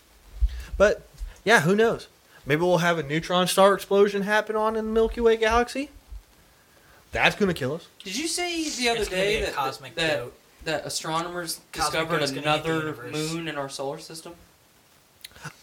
But 0.78 1.07
yeah, 1.43 1.61
who 1.61 1.76
knows? 1.76 2.07
Maybe 2.45 2.61
we'll 2.61 2.80
have 2.80 2.97
a 2.97 3.03
neutron 3.03 3.47
star 3.47 3.74
explosion 3.76 4.24
happen 4.24 4.55
on 4.55 4.76
in 4.76 4.86
the 4.86 4.91
Milky 4.91 5.22
Way 5.22 5.38
galaxy. 5.38 5.91
That's 7.12 7.36
gonna 7.36 7.53
kill 7.53 7.74
us. 7.76 7.88
Did 8.03 8.16
you 8.18 8.28
say 8.28 8.70
the 8.70 8.89
other 8.89 8.99
It's 8.99 9.10
gonna 9.10 9.22
be 9.22 9.28
day 9.28 9.41
a 9.41 9.45
that 9.47 9.55
cosmic 9.55 9.95
that, 9.95 10.18
goat. 10.20 10.34
that 10.66 10.86
astronomers 10.86 11.60
Cosmic 11.72 11.91
discovered 11.91 12.20
goat's 12.20 12.32
gonna 12.32 12.51
hit 12.57 12.64
the 12.64 12.70
another 12.72 12.86
universe. 12.86 13.14
moon 13.34 13.47
in 13.47 13.57
our 13.57 13.70
solar 13.70 13.99
system? 13.99 14.36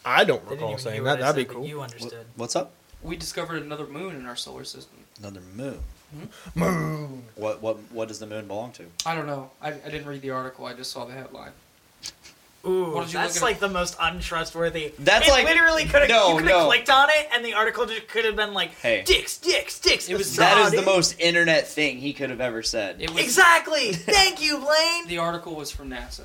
I 0.05 0.25
don't 0.25 0.43
They 0.45 0.51
didn't 0.51 0.53
recall 0.57 0.71
even 0.71 0.83
saying 0.83 0.95
hear 0.97 1.05
that. 1.05 1.19
I 1.19 1.21
That'd 1.21 1.37
be 1.37 1.45
but 1.45 1.55
cool. 1.55 1.67
You 1.67 1.81
Wh- 1.81 1.85
understood. 1.85 2.27
What's 2.37 2.57
up? 2.57 2.73
We 3.03 3.17
discovered 3.17 3.63
another 3.63 3.87
moon 3.87 4.17
in 4.17 4.27
our 4.27 4.37
solar 4.37 4.65
system. 4.65 4.99
Another 5.21 5.41
moon. 5.55 5.81
Hmm? 6.55 6.59
Moon. 6.61 7.25
What 7.35 7.61
what 7.63 7.77
what 7.93 8.09
does 8.09 8.19
the 8.19 8.27
moon 8.27 8.47
belong 8.47 8.73
to? 8.73 8.85
I 9.05 9.15
don't 9.15 9.27
know. 9.27 9.51
I, 9.61 9.69
I 9.69 9.91
didn't 9.91 10.07
read 10.07 10.23
the 10.23 10.31
article. 10.31 10.65
I 10.67 10.73
just 10.73 10.91
saw 10.93 11.05
the 11.05 11.13
headline. 11.13 11.53
Ooh, 12.67 12.91
What 12.93 13.07
you 13.07 13.13
that's 13.15 13.35
look 13.35 13.43
at- 13.43 13.47
like 13.47 13.61
the 13.61 13.69
most 13.69 13.97
untrustworthy. 14.01 14.93
That's 14.99 15.29
it 15.29 15.31
like- 15.31 15.45
literally 15.45 15.85
could 15.85 16.01
have. 16.03 16.09
no, 16.09 16.31
you 16.33 16.39
could 16.39 16.49
have 16.49 16.61
no. 16.63 16.67
clicked 16.67 16.91
on 16.91 17.09
it, 17.11 17.29
and 17.33 17.45
the 17.45 17.55
article 17.55 17.87
just 17.87 18.09
could 18.09 18.25
have 18.25 18.35
been 18.37 18.53
like, 18.55 18.73
Hey. 18.81 19.03
"Dicks, 19.05 19.39
dicks, 19.39 19.79
dicks." 19.79 20.09
It 20.09 20.17
was- 20.19 20.35
That 20.37 20.59
is 20.59 20.73
the 20.73 20.83
most 20.83 21.15
internet 21.21 21.69
thing 21.69 21.99
he 21.99 22.13
could 22.13 22.31
have 22.31 22.41
ever 22.41 22.63
said. 22.63 23.01
It 23.01 23.11
was 23.11 23.23
Exactly. 23.23 23.93
Thank 23.93 24.43
you, 24.43 24.59
Blaine. 24.59 25.07
the 25.07 25.19
article 25.19 25.55
was 25.55 25.71
from 25.71 25.91
NASA. 25.91 26.25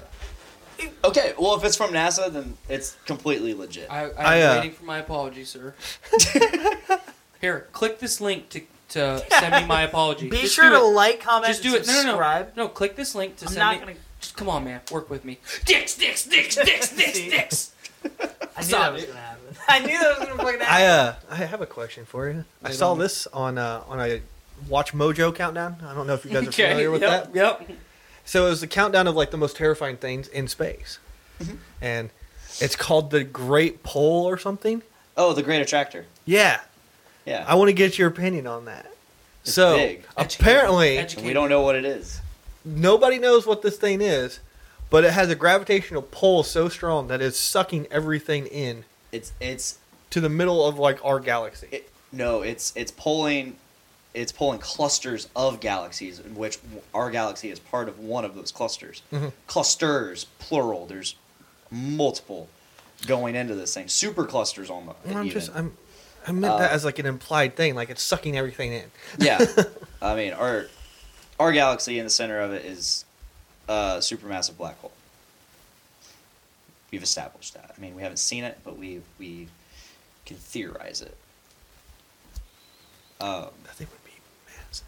Okay, 1.03 1.33
well 1.37 1.53
if 1.55 1.63
it's 1.63 1.75
from 1.77 1.91
NASA, 1.91 2.31
then 2.33 2.57
it's 2.67 2.97
completely 3.05 3.53
legit. 3.53 3.85
I, 3.91 4.05
I'm 4.05 4.11
I, 4.17 4.41
uh, 4.41 4.55
waiting 4.57 4.71
for 4.71 4.83
my 4.83 4.97
apology, 4.97 5.45
sir. 5.45 5.75
Here, 7.41 7.67
click 7.71 7.99
this 7.99 8.21
link 8.21 8.49
to 8.49 8.61
to 8.89 9.23
send 9.39 9.55
me 9.61 9.65
my 9.67 9.83
apology. 9.83 10.29
Be 10.29 10.41
Just 10.41 10.53
sure 10.55 10.69
to 10.69 10.75
it. 10.77 10.79
like, 10.79 11.21
comment, 11.21 11.47
Just 11.47 11.63
do 11.63 11.75
and 11.75 11.83
it. 11.83 11.87
No, 11.87 11.93
no, 11.93 11.99
no. 12.01 12.09
subscribe. 12.11 12.51
No, 12.57 12.67
click 12.67 12.95
this 12.95 13.15
link 13.15 13.37
to 13.37 13.45
I'm 13.45 13.51
send 13.53 13.59
not 13.59 13.73
me. 13.73 13.79
gonna. 13.79 13.93
Just 14.21 14.35
come 14.37 14.49
on, 14.49 14.63
man. 14.63 14.81
Work 14.91 15.09
with 15.09 15.25
me. 15.25 15.39
Dicks, 15.65 15.95
dicks, 15.97 16.25
dicks, 16.25 16.55
dicks, 16.55 16.89
dicks, 16.95 17.17
See? 17.17 17.29
dicks. 17.29 17.71
I 18.03 18.07
knew 18.07 18.63
Stop 18.63 18.81
that 18.81 18.93
was 18.93 19.03
it. 19.03 19.07
gonna 19.07 19.19
happen. 19.19 19.55
I 19.67 19.79
knew 19.79 19.99
that 19.99 20.19
was 20.19 20.27
gonna 20.29 20.43
fucking 20.43 20.61
I 20.61 20.65
happen. 20.79 21.25
uh, 21.29 21.33
I 21.33 21.35
have 21.37 21.61
a 21.61 21.65
question 21.65 22.05
for 22.05 22.29
you. 22.29 22.45
I 22.63 22.69
Lay 22.69 22.73
saw 22.73 22.91
on 22.91 22.97
me. 22.97 23.03
this 23.03 23.27
on 23.27 23.57
uh, 23.57 23.83
on 23.87 23.99
a 23.99 24.21
Watch 24.69 24.93
Mojo 24.93 25.33
countdown. 25.35 25.77
I 25.85 25.93
don't 25.93 26.07
know 26.07 26.13
if 26.13 26.23
you 26.25 26.31
guys 26.31 26.45
are 26.45 26.49
Okay, 26.49 26.63
familiar 26.69 26.91
with 26.91 27.01
yep, 27.01 27.33
that. 27.33 27.35
Yep. 27.35 27.71
So 28.25 28.45
it 28.45 28.49
was 28.49 28.61
the 28.61 28.67
countdown 28.67 29.07
of 29.07 29.15
like 29.15 29.31
the 29.31 29.37
most 29.37 29.55
terrifying 29.57 29.97
things 29.97 30.27
in 30.27 30.47
space, 30.47 30.99
Mm-hmm. 31.41 31.55
and 31.81 32.09
it's 32.59 32.75
called 32.75 33.09
the 33.11 33.23
Great 33.23 33.81
Pole 33.83 34.25
or 34.29 34.37
something. 34.37 34.83
Oh, 35.17 35.33
the 35.33 35.41
Great 35.43 35.61
Attractor. 35.61 36.05
Yeah, 36.25 36.59
Yeah. 37.25 37.43
I 37.47 37.55
want 37.55 37.69
to 37.69 37.73
get 37.73 37.97
your 37.97 38.07
opinion 38.09 38.45
on 38.47 38.65
that. 38.65 38.85
It's 39.43 39.53
so 39.53 39.75
big. 39.75 40.03
apparently, 40.17 40.97
Educate 40.99 41.17
and 41.21 41.27
we 41.27 41.33
don't 41.33 41.49
know 41.49 41.61
what 41.61 41.75
it 41.75 41.83
is. 41.85 42.21
Nobody 42.65 43.17
knows 43.19 43.45
what 43.45 43.61
this 43.61 43.77
thing 43.77 44.01
is, 44.01 44.39
but 44.89 45.03
it 45.03 45.11
has 45.13 45.29
a 45.29 45.35
gravitational 45.35 46.01
pull 46.01 46.43
so 46.43 46.69
strong 46.69 47.07
that 47.07 47.21
it's 47.21 47.37
sucking 47.39 47.87
everything 47.91 48.45
in 48.47 48.83
It's 49.11 49.31
it's 49.39 49.77
to 50.11 50.19
the 50.21 50.29
middle 50.29 50.65
of 50.65 50.77
like 50.77 51.03
our 51.05 51.19
galaxy. 51.19 51.67
it, 51.71 51.89
no, 52.11 52.41
it's 52.41 52.73
it's 52.75 52.91
pulling 52.91 53.55
it's 54.13 54.33
pulling 54.33 54.59
clusters 54.59 55.29
of 55.37 55.61
galaxies 55.61 56.19
in 56.19 56.35
which 56.35 56.57
our 56.93 57.09
galaxy 57.09 57.49
is 57.49 57.59
part 57.59 57.87
of 57.87 57.97
one 57.99 58.25
of 58.25 58.35
those 58.35 58.51
clusters. 58.51 59.01
Mhm. 59.13 59.31
Clusters, 59.47 60.25
plural. 60.39 60.85
There's 60.85 61.15
multiple 61.71 62.49
going 63.07 63.35
into 63.35 63.55
this 63.55 63.73
thing. 63.73 63.87
Super 63.87 64.25
clusters 64.25 64.69
almost. 64.69 64.97
Well, 65.05 65.17
I'm 65.17 65.25
even. 65.27 65.39
just 65.39 65.55
I'm 65.55 65.77
I 66.27 66.33
meant 66.33 66.57
that 66.59 66.71
Uh, 66.71 66.73
as 66.75 66.83
like 66.85 66.99
an 66.99 67.05
implied 67.05 67.55
thing, 67.55 67.73
like 67.73 67.89
it's 67.89 68.03
sucking 68.03 68.37
everything 68.37 68.73
in. 68.73 68.91
yeah. 69.17 69.43
I 70.01 70.15
mean, 70.15 70.33
our 70.33 70.67
our 71.41 71.51
galaxy 71.51 71.97
in 71.97 72.05
the 72.05 72.09
center 72.11 72.39
of 72.39 72.53
it 72.53 72.63
is 72.65 73.03
a 73.67 73.97
supermassive 73.97 74.57
black 74.57 74.79
hole. 74.79 74.91
We've 76.91 77.01
established 77.01 77.55
that. 77.55 77.73
I 77.75 77.81
mean, 77.81 77.95
we 77.95 78.03
haven't 78.03 78.17
seen 78.17 78.43
it, 78.43 78.59
but 78.63 78.77
we 78.77 79.01
we 79.17 79.47
can 80.25 80.37
theorize 80.37 81.01
it. 81.01 81.17
Um, 83.19 83.47
That 83.63 83.73
thing 83.75 83.87
would 83.91 84.05
be 84.05 84.11
massive. 84.67 84.85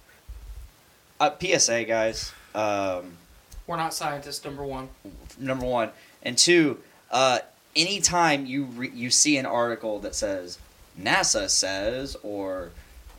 uh, 1.19 1.57
PSA 1.59 1.85
guys. 1.85 2.31
Um, 2.53 3.17
We're 3.65 3.77
not 3.77 3.93
scientists. 3.93 4.45
Number 4.45 4.63
one. 4.63 4.89
number 5.39 5.65
one, 5.65 5.89
and 6.21 6.37
two. 6.37 6.79
Uh, 7.09 7.39
anytime 7.75 8.45
you 8.45 8.65
re- 8.65 8.91
you 8.93 9.09
see 9.09 9.37
an 9.37 9.45
article 9.47 9.99
that 10.01 10.13
says 10.13 10.59
NASA 10.99 11.49
says 11.49 12.15
or 12.21 12.69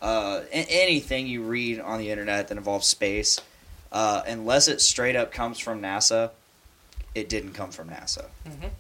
uh, 0.05 0.43
anything 0.53 1.27
you 1.27 1.43
read 1.43 1.81
on 1.81 1.99
the 1.99 2.11
internet 2.11 2.49
that 2.49 2.59
involves 2.59 2.87
space, 2.87 3.41
uh, 3.91 4.23
unless 4.27 4.69
it 4.69 4.81
straight 4.83 5.17
up 5.17 5.33
comes 5.33 5.59
from 5.59 5.81
NASA, 5.81 6.31
it 7.15 7.29
didn't 7.29 7.55
come 7.55 7.71
from 7.71 7.89
NASA. 7.89 8.27
Mhm. 8.47 8.71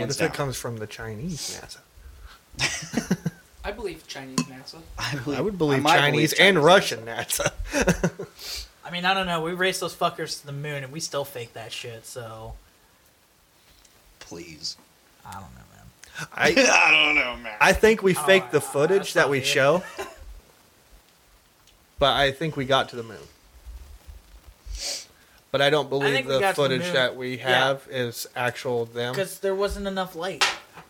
what 0.00 0.10
if 0.10 0.18
down. 0.18 0.28
it 0.28 0.34
comes 0.34 0.56
from 0.56 0.78
the 0.78 0.86
Chinese 0.86 1.60
NASA? 2.58 3.28
I 3.64 3.70
believe 3.70 4.06
Chinese 4.08 4.40
NASA. 4.40 4.80
I, 4.98 5.14
believe, 5.16 5.38
I 5.38 5.42
would 5.42 5.56
believe 5.58 5.82
might 5.82 5.98
Chinese, 5.98 6.34
believe 6.34 6.48
and 6.48 6.56
NASA. 6.58 6.64
Russian 6.64 7.06
NASA. 7.06 8.26
I 8.84 8.90
mean, 8.90 9.04
I 9.04 9.14
don't 9.14 9.26
know. 9.26 9.42
We 9.42 9.52
raced 9.52 9.80
those 9.80 9.94
fuckers 9.94 10.40
to 10.40 10.46
the 10.46 10.52
moon, 10.52 10.82
and 10.82 10.92
we 10.92 10.98
still 10.98 11.24
fake 11.24 11.52
that 11.52 11.70
shit. 11.72 12.04
So 12.04 12.54
Please. 14.18 14.76
I 15.24 15.34
don't 15.34 15.42
know, 15.42 15.48
man. 15.56 15.61
I 16.34 16.48
I 16.50 16.90
don't 16.90 17.14
know, 17.14 17.36
man. 17.42 17.56
I 17.60 17.72
think 17.72 18.02
we 18.02 18.14
Oh, 18.16 18.20
faked 18.22 18.52
the 18.52 18.60
footage 18.60 19.14
that 19.14 19.28
we 19.30 19.42
show, 19.42 19.82
but 21.98 22.16
I 22.16 22.32
think 22.32 22.56
we 22.56 22.64
got 22.64 22.88
to 22.90 22.96
the 22.96 23.02
moon. 23.02 23.18
But 25.50 25.60
I 25.60 25.68
don't 25.68 25.90
believe 25.90 26.14
think 26.14 26.28
we 26.28 26.34
the 26.34 26.40
got 26.40 26.54
to 26.54 26.62
the 26.62 26.68
footage 26.68 26.82
moon. 26.82 26.92
that 26.94 27.16
we 27.16 27.36
Yeah. 27.36 27.48
have 27.66 27.86
is 27.90 28.26
actual 28.34 28.86
them. 28.86 29.12
Because 29.12 29.38
there 29.40 29.54
wasn't 29.54 29.86
enough 29.86 30.14
light. 30.16 30.42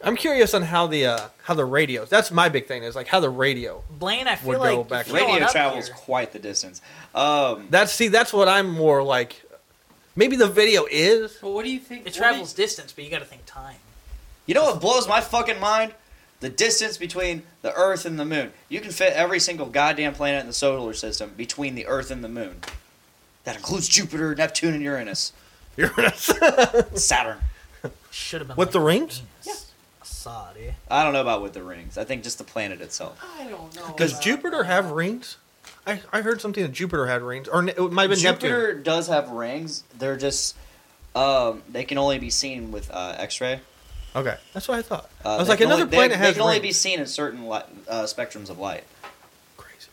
I'm 0.04 0.16
curious 0.16 0.54
on 0.54 0.62
how 0.62 0.86
the 0.86 1.06
uh, 1.06 1.28
how 1.44 1.54
the 1.54 1.64
radios. 1.64 2.08
That's 2.08 2.30
my 2.30 2.48
big 2.48 2.66
thing 2.66 2.82
is 2.84 2.94
like 2.94 3.08
how 3.08 3.18
the 3.20 3.30
radio. 3.30 3.82
Blaine, 3.90 4.28
I 4.28 4.36
feel 4.36 4.50
Would 4.50 4.58
like 4.60 4.76
go 4.76 4.84
back- 4.84 5.08
you're 5.08 5.16
Radio 5.16 5.44
up 5.46 5.52
travels 5.52 5.86
here- 5.86 5.96
quite 5.96 6.32
the 6.32 6.38
distance. 6.38 6.80
Um, 7.14 7.66
That's 7.70 7.92
see 7.92 8.08
that's 8.08 8.32
what 8.32 8.48
I'm 8.48 8.68
more 8.70 9.02
like. 9.02 9.42
Maybe 10.14 10.36
the 10.36 10.48
video 10.48 10.86
is. 10.90 11.40
Well, 11.42 11.54
what 11.54 11.64
do 11.64 11.70
you 11.70 11.80
think? 11.80 12.02
It 12.02 12.04
what 12.06 12.12
do 12.12 12.18
you- 12.18 12.22
travels 12.22 12.52
distance, 12.52 12.92
but 12.92 13.04
you 13.04 13.10
got 13.10 13.20
to 13.20 13.24
think 13.24 13.42
time. 13.46 13.76
You 14.52 14.58
know 14.58 14.66
what 14.66 14.82
blows 14.82 15.08
my 15.08 15.22
fucking 15.22 15.58
mind? 15.60 15.94
The 16.40 16.50
distance 16.50 16.98
between 16.98 17.44
the 17.62 17.72
Earth 17.72 18.04
and 18.04 18.20
the 18.20 18.26
Moon. 18.26 18.52
You 18.68 18.82
can 18.82 18.90
fit 18.90 19.14
every 19.14 19.40
single 19.40 19.64
goddamn 19.64 20.12
planet 20.12 20.42
in 20.42 20.46
the 20.46 20.52
solar 20.52 20.92
system 20.92 21.32
between 21.38 21.74
the 21.74 21.86
Earth 21.86 22.10
and 22.10 22.22
the 22.22 22.28
Moon. 22.28 22.56
That 23.44 23.56
includes 23.56 23.88
Jupiter, 23.88 24.34
Neptune, 24.34 24.74
and 24.74 24.82
Uranus. 24.82 25.32
Uranus. 25.78 26.30
Saturn. 27.02 27.38
Should 28.10 28.42
have 28.42 28.48
been 28.48 28.56
With 28.58 28.68
like 28.68 28.72
the 28.74 28.80
rings? 28.80 29.22
Venus. 29.42 29.72
I 30.02 30.04
saw 30.04 30.48
eh? 30.50 30.72
I 30.90 31.02
don't 31.02 31.14
know 31.14 31.22
about 31.22 31.40
with 31.40 31.54
the 31.54 31.62
rings. 31.62 31.96
I 31.96 32.04
think 32.04 32.22
just 32.22 32.36
the 32.36 32.44
planet 32.44 32.82
itself. 32.82 33.24
I 33.38 33.44
don't 33.44 33.74
know. 33.74 33.94
Does 33.96 34.12
about 34.12 34.22
Jupiter 34.22 34.58
that. 34.58 34.66
have 34.66 34.90
rings? 34.90 35.38
I, 35.86 36.02
I 36.12 36.20
heard 36.20 36.42
something 36.42 36.62
that 36.62 36.72
Jupiter 36.72 37.06
had 37.06 37.22
rings, 37.22 37.48
or 37.48 37.66
it 37.66 37.78
might 37.78 38.10
have 38.10 38.10
been 38.10 38.22
Neptune. 38.22 38.50
Jupiter 38.50 38.74
does 38.74 39.08
have 39.08 39.30
rings. 39.30 39.84
They're 39.98 40.18
just 40.18 40.56
um, 41.14 41.62
they 41.70 41.84
can 41.84 41.96
only 41.96 42.18
be 42.18 42.28
seen 42.28 42.70
with 42.70 42.90
uh, 42.90 43.14
X-ray. 43.16 43.60
Okay, 44.14 44.36
that's 44.52 44.68
what 44.68 44.78
I 44.78 44.82
thought. 44.82 45.08
Uh, 45.24 45.36
I 45.36 45.38
was 45.38 45.48
like, 45.48 45.60
another 45.60 45.82
only, 45.84 45.94
planet 45.94 46.10
they, 46.12 46.16
has 46.18 46.28
They 46.28 46.32
can 46.34 46.42
only 46.42 46.54
rings. 46.56 46.62
be 46.62 46.72
seen 46.72 47.00
in 47.00 47.06
certain 47.06 47.46
light, 47.46 47.64
uh, 47.88 48.02
spectrums 48.02 48.50
of 48.50 48.58
light. 48.58 48.84
Crazy, 49.56 49.88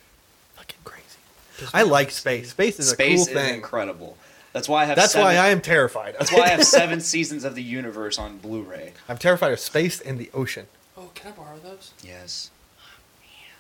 fucking 0.56 0.80
crazy. 0.84 1.70
I 1.74 1.84
like 1.84 2.12
space. 2.12 2.52
Space 2.52 2.80
is 2.80 2.90
Space 2.90 3.20
a 3.20 3.22
is 3.22 3.28
cool 3.28 3.36
thing. 3.36 3.54
incredible. 3.56 4.18
That's 4.52 4.68
why 4.68 4.82
I 4.84 4.86
have. 4.86 4.96
That's 4.98 5.14
seven, 5.14 5.26
why 5.28 5.36
I 5.36 5.50
am 5.50 5.62
terrified. 5.62 6.16
That's 6.20 6.34
why 6.34 6.42
I 6.42 6.48
have 6.50 6.66
seven 6.66 7.00
seasons 7.14 7.44
of 7.46 7.56
the 7.56 7.64
universe 7.64 8.18
on 8.20 8.40
Blu-ray. 8.40 8.94
I'm 9.08 9.18
terrified 9.18 9.54
of 9.54 9.60
space 9.60 10.02
and 10.02 10.18
the 10.20 10.30
ocean. 10.34 10.66
Oh, 10.98 11.12
can 11.16 11.32
I 11.32 11.36
borrow 11.36 11.58
those? 11.60 11.94
Yes. 12.04 12.50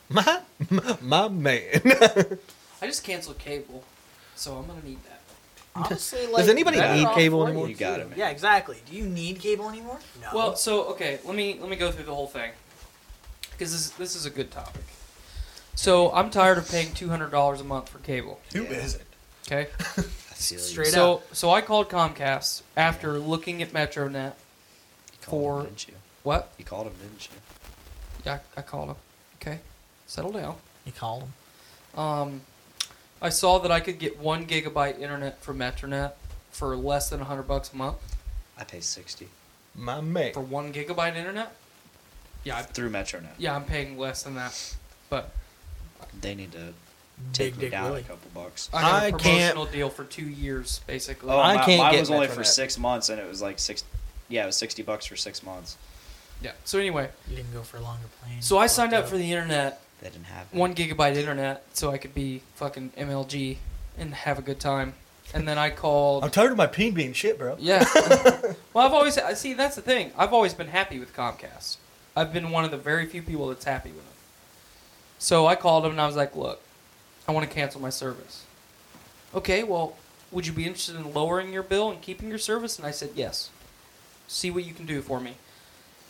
My 0.09 0.41
My 0.69 0.97
my 1.01 1.27
man. 1.29 1.81
I 2.81 2.87
just 2.87 3.03
canceled 3.03 3.37
cable, 3.37 3.83
so 4.35 4.55
I'm 4.57 4.65
gonna 4.67 4.83
need 4.83 4.99
that. 5.05 5.18
Honestly, 5.75 6.25
like, 6.27 6.37
Does 6.37 6.49
anybody 6.49 6.77
better 6.77 6.95
need 6.95 7.05
off 7.05 7.15
cable 7.15 7.41
for 7.43 7.47
anymore? 7.49 7.69
You 7.69 7.75
got 7.75 7.95
too. 7.95 8.01
it, 8.01 8.09
man. 8.09 8.19
Yeah, 8.19 8.29
exactly. 8.29 8.77
Do 8.89 8.95
you 8.97 9.05
need 9.05 9.39
cable 9.39 9.69
anymore? 9.69 9.99
No. 10.21 10.27
Well, 10.33 10.55
so 10.55 10.83
okay, 10.89 11.19
let 11.25 11.35
me 11.35 11.57
let 11.59 11.69
me 11.69 11.75
go 11.75 11.91
through 11.91 12.05
the 12.05 12.13
whole 12.15 12.27
thing 12.27 12.51
because 13.51 13.71
this 13.71 13.89
this 13.91 14.15
is 14.15 14.25
a 14.25 14.29
good 14.29 14.51
topic. 14.51 14.83
So 15.75 16.11
I'm 16.11 16.29
tired 16.29 16.57
of 16.57 16.69
paying 16.69 16.93
two 16.93 17.09
hundred 17.09 17.31
dollars 17.31 17.61
a 17.61 17.63
month 17.63 17.89
for 17.89 17.99
cable. 17.99 18.39
Who 18.53 18.63
is 18.65 18.95
it? 18.95 19.05
Okay, 19.47 19.69
straight 20.33 20.87
so 20.87 21.15
up. 21.15 21.35
so 21.35 21.49
I 21.51 21.61
called 21.61 21.89
Comcast 21.89 22.63
after 22.75 23.17
looking 23.19 23.61
at 23.61 23.71
MetroNet. 23.71 24.33
You 24.33 25.17
called 25.21 25.41
For- 25.43 25.59
him, 25.61 25.65
didn't 25.67 25.87
you? 25.87 25.93
What? 26.23 26.51
You 26.57 26.65
called 26.65 26.87
him, 26.87 26.93
didn't 27.01 27.29
you? 27.31 27.37
Yeah, 28.25 28.39
I, 28.57 28.59
I 28.59 28.61
called 28.63 28.89
them. 28.89 28.97
Okay, 29.41 29.59
settle 30.07 30.31
down. 30.31 30.55
You 30.85 30.91
called 30.91 31.21
them. 31.23 31.99
Um, 31.99 32.41
I 33.21 33.29
saw 33.29 33.59
that 33.59 33.71
I 33.71 33.79
could 33.79 33.99
get 33.99 34.19
one 34.19 34.45
gigabyte 34.45 34.99
internet 34.99 35.41
for 35.41 35.53
MetroNet 35.53 36.13
for 36.51 36.75
less 36.75 37.09
than 37.09 37.19
hundred 37.21 37.43
bucks 37.43 37.71
a 37.73 37.75
month 37.75 37.97
I 38.57 38.63
pay 38.63 38.79
sixty 38.81 39.27
My 39.75 40.01
man. 40.01 40.33
for 40.33 40.41
one 40.41 40.73
gigabyte 40.73 41.15
internet. 41.15 41.53
Yeah, 42.43 42.57
I, 42.57 42.61
through 42.63 42.89
MetroNet. 42.89 43.27
yeah, 43.37 43.55
I'm 43.55 43.65
paying 43.65 43.97
less 43.97 44.23
than 44.23 44.35
that, 44.35 44.75
but 45.09 45.31
They 46.21 46.35
need 46.35 46.51
to 46.53 46.57
Big 46.57 47.33
take 47.33 47.55
me 47.57 47.61
Dick 47.63 47.71
down 47.71 47.89
Willie. 47.89 48.01
a 48.01 48.03
couple 48.03 48.29
bucks. 48.33 48.69
I 48.73 48.81
got 48.81 48.91
a 48.91 49.05
I 49.07 49.11
can't- 49.11 49.21
promotional 49.21 49.65
deal 49.65 49.89
for 49.89 50.05
two 50.05 50.25
years, 50.25 50.79
basically. 50.87 51.29
Oh, 51.31 51.37
I 51.39 51.55
my, 51.57 51.65
can't 51.65 51.79
mine 51.83 51.91
get 51.91 51.99
was 51.99 52.11
only 52.11 52.27
for 52.27 52.41
MetroNet. 52.41 52.45
six 52.45 52.77
months, 52.79 53.09
and 53.09 53.19
it 53.19 53.27
was 53.27 53.41
like 53.41 53.59
six. 53.59 53.83
Yeah, 54.29 54.43
it 54.43 54.45
was 54.45 54.55
sixty 54.55 54.83
bucks 54.83 55.05
for 55.05 55.17
six 55.17 55.43
months. 55.43 55.75
Yeah. 56.41 56.51
So 56.63 56.79
anyway, 56.79 57.09
You 57.29 57.35
didn't 57.35 57.51
go 57.51 57.61
for 57.63 57.75
a 57.75 57.81
longer 57.81 58.05
plane. 58.23 58.41
so 58.41 58.57
I 58.57 58.63
Fucked 58.67 58.71
signed 58.71 58.93
up 58.93 59.07
for 59.09 59.17
the 59.17 59.29
internet, 59.33 59.81
They 60.01 60.09
didn't 60.09 60.25
have 60.25 60.47
it. 60.51 60.57
one 60.57 60.73
gigabyte 60.73 61.15
internet, 61.15 61.65
so 61.73 61.91
I 61.91 61.97
could 61.97 62.15
be 62.15 62.41
fucking 62.55 62.91
MLG 62.97 63.57
and 63.97 64.13
have 64.13 64.39
a 64.39 64.41
good 64.41 64.59
time. 64.59 64.93
And 65.33 65.47
then 65.47 65.57
I 65.57 65.69
called. 65.69 66.23
I'm 66.23 66.31
tired 66.31 66.51
of 66.51 66.57
my 66.57 66.65
ping 66.67 66.93
being 66.93 67.13
shit, 67.13 67.37
bro. 67.37 67.55
Yeah. 67.59 67.85
well, 68.73 68.85
I've 68.85 68.93
always 68.93 69.17
I 69.17 69.33
see 69.33 69.53
that's 69.53 69.75
the 69.75 69.81
thing. 69.81 70.11
I've 70.17 70.33
always 70.33 70.53
been 70.53 70.69
happy 70.69 70.99
with 70.99 71.15
Comcast. 71.15 71.77
I've 72.15 72.33
been 72.33 72.49
one 72.49 72.65
of 72.65 72.71
the 72.71 72.77
very 72.77 73.05
few 73.05 73.21
people 73.21 73.47
that's 73.49 73.65
happy 73.65 73.89
with 73.89 74.03
them. 74.03 74.13
So 75.19 75.45
I 75.45 75.55
called 75.55 75.83
them 75.83 75.91
and 75.91 76.01
I 76.01 76.07
was 76.07 76.15
like, 76.15 76.35
"Look, 76.35 76.61
I 77.27 77.31
want 77.31 77.47
to 77.47 77.53
cancel 77.53 77.79
my 77.79 77.91
service." 77.91 78.45
Okay, 79.35 79.63
well, 79.63 79.95
would 80.31 80.47
you 80.47 80.53
be 80.53 80.65
interested 80.65 80.95
in 80.95 81.13
lowering 81.13 81.53
your 81.53 81.61
bill 81.61 81.91
and 81.91 82.01
keeping 82.01 82.29
your 82.29 82.39
service? 82.39 82.77
And 82.77 82.87
I 82.87 82.91
said, 82.91 83.11
"Yes." 83.15 83.51
See 84.27 84.49
what 84.49 84.63
you 84.63 84.73
can 84.73 84.85
do 84.85 85.01
for 85.01 85.19
me. 85.19 85.35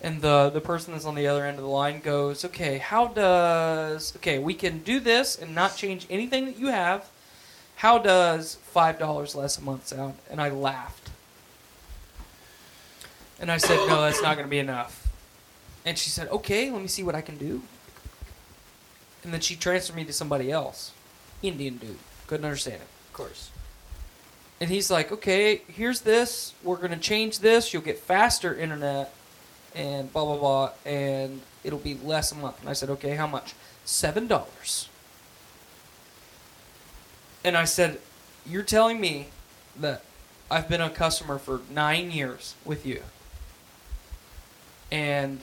And 0.02 0.22
the 0.22 0.50
the 0.50 0.60
person 0.60 0.92
that's 0.92 1.04
on 1.04 1.14
the 1.14 1.26
other 1.26 1.44
end 1.44 1.58
of 1.58 1.62
the 1.62 1.68
line 1.68 2.00
goes, 2.00 2.44
"Okay, 2.44 2.78
how 2.78 3.08
does 3.08 4.14
Okay, 4.16 4.38
we 4.38 4.54
can 4.54 4.78
do 4.78 4.98
this 4.98 5.36
and 5.36 5.54
not 5.54 5.76
change 5.76 6.06
anything 6.08 6.46
that 6.46 6.58
you 6.58 6.68
have. 6.68 7.10
How 7.76 7.98
does 7.98 8.54
five 8.54 8.98
dollars 8.98 9.34
less 9.34 9.58
a 9.58 9.62
month 9.62 9.88
sound?" 9.88 10.14
And 10.30 10.40
I 10.40 10.48
laughed. 10.48 11.10
And 13.38 13.50
I 13.50 13.58
said, 13.58 13.76
"No, 13.88 14.02
that's 14.02 14.22
not 14.22 14.36
going 14.36 14.46
to 14.46 14.50
be 14.50 14.58
enough." 14.58 15.08
And 15.84 15.98
she 15.98 16.10
said, 16.10 16.28
"Okay, 16.28 16.70
let 16.70 16.80
me 16.80 16.88
see 16.88 17.02
what 17.02 17.14
I 17.14 17.20
can 17.20 17.36
do." 17.36 17.62
And 19.22 19.32
then 19.34 19.40
she 19.40 19.56
transferred 19.56 19.96
me 19.96 20.04
to 20.04 20.12
somebody 20.12 20.50
else. 20.50 20.92
Indian 21.42 21.76
dude. 21.76 21.98
Couldn't 22.26 22.46
understand 22.46 22.76
it. 22.76 22.88
Of 23.08 23.12
course. 23.12 23.50
And 24.60 24.70
he's 24.70 24.90
like, 24.90 25.10
okay, 25.10 25.62
here's 25.68 26.02
this. 26.02 26.54
We're 26.62 26.76
going 26.76 26.90
to 26.90 26.98
change 26.98 27.40
this. 27.40 27.72
You'll 27.72 27.82
get 27.82 27.98
faster 27.98 28.54
internet 28.54 29.12
and 29.74 30.12
blah, 30.12 30.24
blah, 30.24 30.36
blah. 30.38 30.70
And 30.84 31.40
it'll 31.64 31.78
be 31.78 31.94
less 32.02 32.32
a 32.32 32.34
month. 32.34 32.60
And 32.60 32.68
I 32.68 32.72
said, 32.72 32.90
okay, 32.90 33.14
how 33.14 33.26
much? 33.26 33.54
$7. 33.86 34.88
And 37.44 37.56
I 37.56 37.64
said, 37.64 37.98
you're 38.46 38.62
telling 38.62 39.00
me 39.00 39.28
that 39.78 40.02
I've 40.50 40.68
been 40.68 40.80
a 40.80 40.90
customer 40.90 41.38
for 41.38 41.60
nine 41.70 42.10
years 42.10 42.54
with 42.64 42.84
you. 42.84 43.02
And 44.90 45.40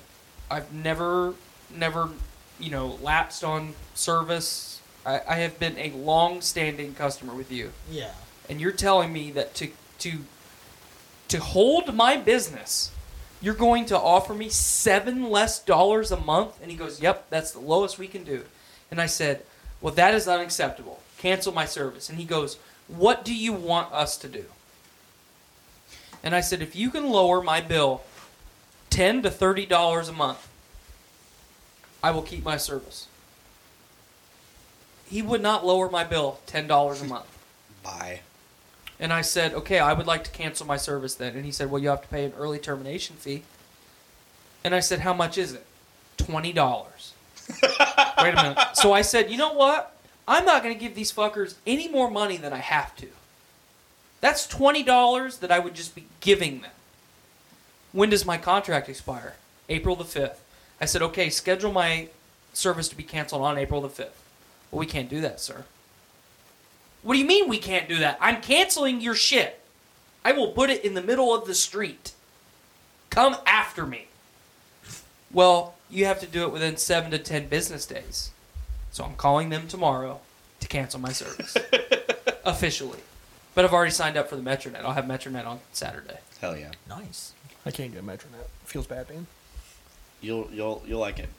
I've 0.52 0.72
never, 0.74 1.34
never, 1.74 2.10
you 2.60 2.70
know, 2.70 2.98
lapsed 3.02 3.44
on 3.44 3.74
service. 3.96 4.82
I, 5.06 5.22
I 5.28 5.36
have 5.38 5.60
been 5.60 5.78
a 5.78 5.92
long 5.92 6.42
standing 6.42 6.94
customer 6.94 7.34
with 7.34 7.52
you 7.52 7.72
Yeah. 7.90 8.12
and 8.50 8.60
you're 8.60 8.72
telling 8.74 9.14
me 9.14 9.32
that 9.32 9.56
to 9.56 9.70
to 10.00 10.20
to 11.30 11.40
hold 11.40 11.94
my 11.96 12.18
business 12.18 12.92
you're 13.42 13.54
going 13.54 13.86
to 13.86 13.98
offer 13.98 14.34
me 14.34 14.50
seven 14.50 15.30
less 15.30 15.60
dollars 15.60 16.12
a 16.12 16.18
month? 16.18 16.60
And 16.62 16.72
he 16.72 16.78
goes 16.78 17.02
yep 17.02 17.30
that's 17.30 17.52
the 17.52 17.60
lowest 17.60 17.98
we 18.00 18.08
can 18.08 18.24
do. 18.24 18.44
And 18.92 19.02
i 19.02 19.06
said 19.06 19.44
well 19.82 19.94
that 19.94 20.14
is 20.14 20.28
unacceptable. 20.28 21.02
Cancel 21.18 21.54
my 21.54 21.66
service. 21.66 22.10
And 22.10 22.18
he 22.18 22.26
goes 22.26 22.58
what 22.88 23.26
do 23.26 23.36
you 23.36 23.54
want 23.54 23.94
us 23.94 24.18
to 24.18 24.28
do? 24.28 24.46
And 26.24 26.36
i 26.36 26.42
said 26.42 26.62
if 26.62 26.76
you 26.76 26.90
can 26.90 27.10
lower 27.10 27.42
my 27.42 27.62
bill 27.62 28.02
10 28.90 29.24
to 29.24 29.30
30 29.30 29.66
dollars 29.66 30.10
a 30.10 30.14
month 30.14 30.48
i 32.04 32.12
will 32.12 32.22
keep 32.22 32.44
my 32.44 32.58
service. 32.58 33.08
He 35.10 35.22
would 35.22 35.42
not 35.42 35.66
lower 35.66 35.90
my 35.90 36.04
bill 36.04 36.40
$10 36.48 37.02
a 37.02 37.06
month. 37.06 37.38
Bye. 37.84 38.22
And 39.00 39.14
I 39.14 39.22
said, 39.22 39.54
okay, 39.54 39.80
I 39.80 39.94
would 39.94 40.08
like 40.08 40.24
to 40.24 40.32
cancel 40.32 40.66
my 40.66 40.78
service 40.78 41.16
then. 41.16 41.36
And 41.36 41.46
he 41.46 41.52
said, 41.52 41.70
well, 41.70 41.82
you 41.82 41.90
have 41.90 42.02
to 42.02 42.08
pay 42.08 42.26
an 42.26 42.34
early 42.38 42.60
termination 42.60 43.16
fee. 43.16 43.44
And 44.64 44.74
I 44.74 44.80
said, 44.80 45.00
how 45.00 45.14
much 45.14 45.38
is 45.38 45.54
it? 45.54 45.66
$20. 46.18 46.54
Wait 48.24 48.34
a 48.34 48.36
minute. 48.36 48.58
So 48.74 48.94
I 48.94 49.02
said, 49.02 49.30
you 49.30 49.38
know 49.38 49.54
what? 49.54 49.96
I'm 50.28 50.46
not 50.46 50.64
going 50.64 50.74
to 50.74 50.80
give 50.80 50.96
these 50.96 51.12
fuckers 51.12 51.56
any 51.66 51.88
more 51.88 52.10
money 52.10 52.38
than 52.38 52.54
I 52.54 52.58
have 52.58 52.96
to. 52.98 53.08
That's 54.20 54.48
$20 54.48 55.40
that 55.40 55.52
I 55.52 55.60
would 55.60 55.76
just 55.76 55.96
be 55.96 56.06
giving 56.20 56.62
them. 56.62 56.72
When 57.92 58.10
does 58.10 58.26
my 58.26 58.38
contract 58.38 58.90
expire? 58.90 59.36
April 59.70 59.96
the 59.96 60.04
5th. 60.04 60.38
I 60.82 60.86
said, 60.86 61.02
okay, 61.02 61.30
schedule 61.30 61.72
my 61.72 62.10
service 62.54 62.90
to 62.90 62.98
be 62.98 63.04
canceled 63.04 63.44
on 63.44 63.58
April 63.58 63.80
the 63.82 63.90
5th. 63.90 64.18
Well, 64.72 64.80
we 64.80 64.86
can't 64.86 65.10
do 65.10 65.22
that, 65.22 65.40
sir. 65.40 65.66
What 67.08 67.14
do 67.14 67.20
you 67.20 67.26
mean 67.26 67.48
we 67.48 67.58
can't 67.58 67.88
do 67.88 68.00
that? 68.00 68.18
I'm 68.20 68.42
canceling 68.42 69.00
your 69.00 69.16
shit. 69.16 69.62
I 70.26 70.34
will 70.34 70.52
put 70.52 70.70
it 70.70 70.84
in 70.84 70.94
the 70.94 71.02
middle 71.02 71.34
of 71.34 71.48
the 71.48 71.56
street. 71.56 72.12
Come 73.10 73.38
after 73.46 73.86
me. 73.86 74.08
Well, 75.32 75.76
you 75.90 76.04
have 76.04 76.20
to 76.20 76.26
do 76.26 76.44
it 76.44 76.52
within 76.52 76.76
seven 76.76 77.12
to 77.12 77.18
ten 77.18 77.48
business 77.48 77.86
days. 77.86 78.32
So 78.92 79.06
I'm 79.06 79.16
calling 79.16 79.48
them 79.48 79.70
tomorrow 79.70 80.20
to 80.60 80.68
cancel 80.68 81.00
my 81.00 81.14
service. 81.14 81.56
Officially. 82.44 83.00
But 83.56 83.64
I've 83.64 83.74
already 83.74 83.92
signed 83.92 84.18
up 84.18 84.28
for 84.28 84.36
the 84.36 84.42
Metronet. 84.42 84.84
I'll 84.84 84.92
have 84.92 85.06
Metronet 85.06 85.48
on 85.48 85.62
Saturday. 85.72 86.18
Hell 86.42 86.58
yeah. 86.58 86.72
Nice. 86.90 87.32
I 87.66 87.72
can't 87.72 87.94
get 87.94 88.06
Metronet. 88.06 88.50
Feels 88.66 88.86
bad, 88.86 89.10
man. 89.10 89.28
You'll 90.20 90.50
you'll 90.52 90.84
you'll 90.86 91.00
like 91.00 91.20
it. 91.20 91.30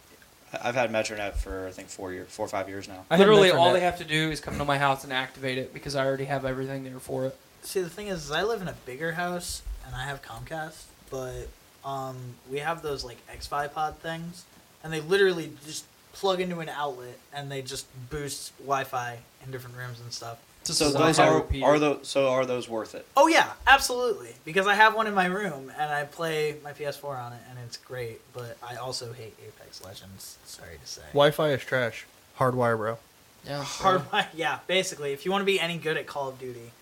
I- 0.53 0.69
I've 0.69 0.75
had 0.75 0.91
Metronet 0.91 1.35
for 1.37 1.67
I 1.67 1.71
think 1.71 1.89
four 1.89 2.13
year 2.13 2.25
four 2.27 2.47
or 2.47 2.49
five 2.49 2.69
years 2.69 2.89
now. 2.89 3.05
I 3.11 3.17
Literally, 3.17 3.51
all 3.51 3.73
they 3.73 3.81
have 3.81 3.99
to 3.99 4.05
do 4.05 4.31
is 4.31 4.41
come 4.41 4.59
to 4.59 4.65
my 4.65 4.79
house 4.79 5.05
and 5.05 5.13
activate 5.13 5.59
it 5.59 5.73
because 5.75 5.95
I 5.95 6.05
already 6.07 6.25
have 6.27 6.45
everything 6.45 6.85
there 6.85 6.99
for 7.01 7.27
it. 7.27 7.37
See, 7.63 7.81
the 7.81 7.91
thing 7.91 8.07
is, 8.09 8.25
is 8.27 8.31
I 8.31 8.43
live 8.43 8.63
in 8.63 8.69
a 8.69 8.77
bigger 8.87 9.13
house 9.13 9.63
and 9.87 9.95
I 9.95 10.05
have 10.05 10.23
Comcast, 10.23 10.85
but 11.11 11.49
um, 11.85 12.17
we 12.51 12.59
have 12.59 12.83
those 12.83 13.05
like 13.05 13.19
X-Fi 13.31 13.67
pod 13.69 13.99
things, 13.99 14.45
and 14.83 14.93
they 14.93 15.01
literally 15.01 15.53
just 15.67 15.85
plug 16.13 16.41
into 16.41 16.59
an 16.61 16.69
outlet 16.69 17.19
and 17.33 17.51
they 17.51 17.63
just 17.63 17.87
boost 18.11 18.57
Wi-Fi 18.59 19.19
in 19.45 19.51
different 19.51 19.77
rooms 19.77 20.01
and 20.01 20.13
stuff. 20.13 20.39
It's 20.71 20.81
a 20.81 20.91
So 20.91 20.99
those 20.99 21.19
are 21.19 21.35
repeater. 21.37 21.65
are 21.67 21.79
those 21.79 22.07
so 22.09 22.29
are 22.31 22.45
those 22.47 22.69
worth 22.69 22.95
it? 22.95 23.07
Oh 23.17 23.27
yeah, 23.27 23.53
absolutely. 23.67 24.35
Because 24.45 24.67
I 24.67 24.75
have 24.75 24.95
one 24.95 25.07
in 25.07 25.15
my 25.15 25.27
room 25.27 25.73
and 25.79 25.93
I 25.93 26.05
play 26.05 26.57
my 26.63 26.73
PS4 26.73 27.05
on 27.19 27.33
it 27.33 27.41
and 27.51 27.59
it's 27.67 27.77
great. 27.77 28.21
But 28.33 28.57
I 28.67 28.77
also 28.77 29.13
hate 29.13 29.35
Apex 29.47 29.85
Legends. 29.85 30.39
Sorry 30.45 30.77
to 30.81 30.87
say. 30.87 31.03
Wi-Fi 31.13 31.51
is 31.51 31.63
trash. 31.63 32.07
Hardwire, 32.39 32.77
bro. 32.77 32.99
Yeah, 33.47 33.63
Hard. 33.65 34.03
Yeah, 34.35 34.59
basically, 34.67 35.13
if 35.13 35.25
you 35.25 35.31
want 35.31 35.43
to 35.43 35.47
be 35.47 35.59
any 35.61 35.79
good 35.79 35.97
at 35.97 36.07
Call 36.07 36.29
of 36.29 36.39
Duty, 36.39 36.73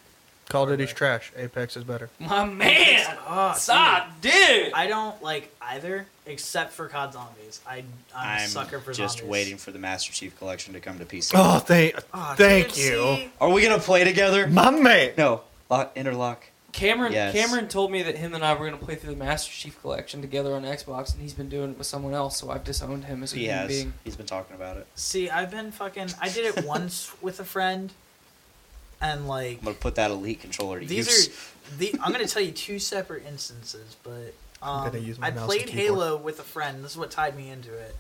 Call 0.49 0.63
of 0.65 0.69
Duty's 0.71 0.93
trash. 0.93 1.33
Apex 1.37 1.77
is 1.77 1.83
better. 1.85 2.09
My 2.21 2.45
man, 2.45 3.17
Oh, 3.29 3.53
Sod, 3.57 4.05
dude. 4.21 4.73
I 4.73 4.87
don't 4.87 5.21
like 5.23 5.53
either 5.61 6.07
except 6.25 6.73
for 6.73 6.89
COD 6.89 7.13
Zombies. 7.15 7.61
I 7.67 7.79
I'm, 7.79 7.85
a 8.15 8.19
I'm 8.43 8.49
sucker 8.49 8.79
for 8.79 8.93
just 8.93 9.19
zombies. 9.19 9.31
waiting 9.31 9.57
for 9.57 9.73
the 9.73 9.79
Master 9.81 10.13
Chief 10.13 10.39
Collection 10.39 10.73
to 10.75 10.81
come 10.81 10.99
to 11.01 11.05
PC. 11.05 11.33
Oh, 11.35 11.59
thank, 11.59 11.97
Oh, 12.15 12.35
thank 12.37 12.69
dude, 12.69 12.77
you, 12.77 12.85
see? 13.17 13.31
Are 13.41 13.51
we 13.51 13.63
gonna 13.63 13.81
play 13.81 14.05
together? 14.05 14.47
my 14.47 14.71
man. 14.71 15.13
No, 15.19 15.43
lock, 15.69 15.93
interlock. 15.97 16.45
Cameron 16.73 17.13
Yes. 17.13 17.33
Cameron 17.35 17.69
told 17.69 17.91
me 17.91 18.03
that 18.03 18.17
him 18.19 18.35
and 18.35 18.45
I 18.45 18.53
were 18.53 18.67
going 18.69 18.79
to 18.79 18.85
play 18.85 18.97
through 18.97 19.13
the 19.15 19.17
Master 19.17 19.51
Chief 19.51 19.81
Collection 19.81 20.21
together 20.21 20.55
on 20.55 20.63
Xbox, 20.65 21.15
and 21.15 21.23
he's 21.23 21.33
been 21.33 21.49
doing 21.49 21.71
it 21.71 21.79
with 21.79 21.87
someone 21.87 22.13
else, 22.13 22.37
so 22.37 22.51
I've 22.51 22.65
disowned 22.65 23.07
him 23.07 23.23
as 23.23 23.33
a 23.33 23.37
He 23.37 23.45
human 23.45 23.59
has. 23.61 23.69
being. 23.69 23.95
He's 24.05 24.15
been 24.15 24.27
talking 24.27 24.55
about 24.55 24.77
it. 24.77 24.87
See, 24.95 25.31
I've 25.31 25.51
been 25.51 25.73
fucking. 25.73 26.09
I 26.21 26.29
did 26.29 26.55
it 26.55 26.65
once 26.67 27.11
with 27.23 27.41
a 27.41 27.45
friend, 27.45 27.95
and 29.01 29.29
like 29.29 29.59
I'm 29.59 29.65
gonna 29.65 29.77
put 29.77 29.95
that 29.97 30.11
Elite 30.11 30.41
controller 30.41 30.81
to 30.81 30.87
these 30.87 31.07
use. 31.07 31.29
are 31.29 31.77
the. 31.79 31.95
I'm 32.03 32.13
gonna 32.13 32.27
tell 32.27 32.43
you 32.43 32.53
two 32.53 32.79
separate 32.79 33.25
instances, 33.27 33.97
but 34.03 34.35
um, 34.63 34.87
gonna 34.87 34.99
use 34.99 35.19
my 35.19 35.29
I 35.29 35.31
mouse 35.31 35.47
played. 35.47 35.69
Halo 35.69 36.17
with 36.17 36.39
a 36.41 36.45
friend. 36.45 36.83
This 36.85 36.93
is 36.93 36.99
what 36.99 37.11
tied 37.11 37.37
me 37.37 37.51
into 37.51 37.73
it. 37.73 37.95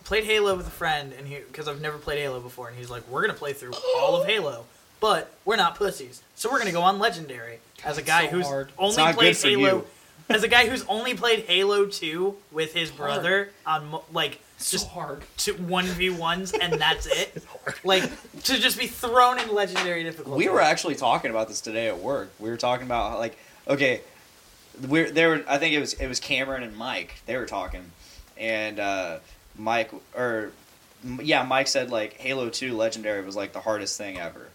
I 0.00 0.02
played 0.04 0.24
Halo 0.24 0.56
with 0.56 0.66
a 0.66 0.70
friend, 0.70 1.12
and 1.16 1.26
he 1.26 1.36
because 1.46 1.68
I've 1.68 1.80
never 1.80 1.98
played 1.98 2.18
Halo 2.18 2.40
before, 2.40 2.68
and 2.68 2.76
he's 2.76 2.90
like, 2.90 3.08
"We're 3.08 3.22
gonna 3.22 3.38
play 3.38 3.52
through 3.52 3.72
all 3.98 4.20
of 4.20 4.26
Halo." 4.26 4.66
But 4.98 5.30
we're 5.44 5.56
not 5.56 5.74
pussies, 5.76 6.22
so 6.34 6.50
we're 6.50 6.58
gonna 6.58 6.72
go 6.72 6.80
on 6.82 6.98
Legendary 6.98 7.58
as 7.84 7.98
a 7.98 8.02
guy 8.02 8.26
so 8.26 8.32
who's 8.32 8.46
hard. 8.46 8.72
only 8.78 8.96
not 8.96 9.14
played 9.14 9.36
Halo. 9.36 9.60
you. 9.68 9.86
As 10.28 10.42
a 10.42 10.48
guy 10.48 10.66
who's 10.66 10.84
only 10.86 11.14
played 11.14 11.40
Halo 11.44 11.86
2 11.86 12.34
with 12.50 12.72
his 12.72 12.90
hard. 12.90 12.98
brother 12.98 13.50
on 13.64 14.00
like 14.12 14.40
It's 14.58 14.70
just 14.70 14.84
so 14.86 14.90
hard. 14.90 15.22
to 15.38 15.52
one 15.54 15.84
v 15.84 16.10
ones 16.10 16.52
and 16.52 16.72
that's 16.74 17.06
it. 17.10 17.44
like 17.84 18.02
to 18.44 18.58
just 18.58 18.78
be 18.78 18.86
thrown 18.86 19.38
in 19.38 19.54
legendary 19.54 20.02
difficulty. 20.02 20.38
We 20.38 20.48
were 20.48 20.60
actually 20.62 20.94
talking 20.94 21.30
about 21.30 21.48
this 21.48 21.60
today 21.60 21.88
at 21.88 21.98
work. 21.98 22.30
We 22.38 22.48
were 22.50 22.56
talking 22.56 22.86
about 22.86 23.18
like, 23.18 23.36
okay, 23.68 24.00
we're 24.88 25.10
there. 25.10 25.28
Were, 25.30 25.44
I 25.48 25.58
think 25.58 25.74
it 25.74 25.80
was 25.80 25.92
it 25.94 26.06
was 26.08 26.20
Cameron 26.20 26.62
and 26.62 26.76
Mike. 26.76 27.14
They 27.26 27.36
were 27.36 27.46
talking, 27.46 27.84
and 28.38 28.78
uh, 28.80 29.18
Mike 29.58 29.90
or 30.14 30.52
yeah, 31.20 31.42
Mike 31.44 31.68
said 31.68 31.90
like 31.90 32.14
Halo 32.14 32.48
Two 32.50 32.76
Legendary 32.76 33.24
was 33.24 33.36
like 33.36 33.52
the 33.52 33.60
hardest 33.60 33.96
thing 33.98 34.18
ever, 34.18 34.48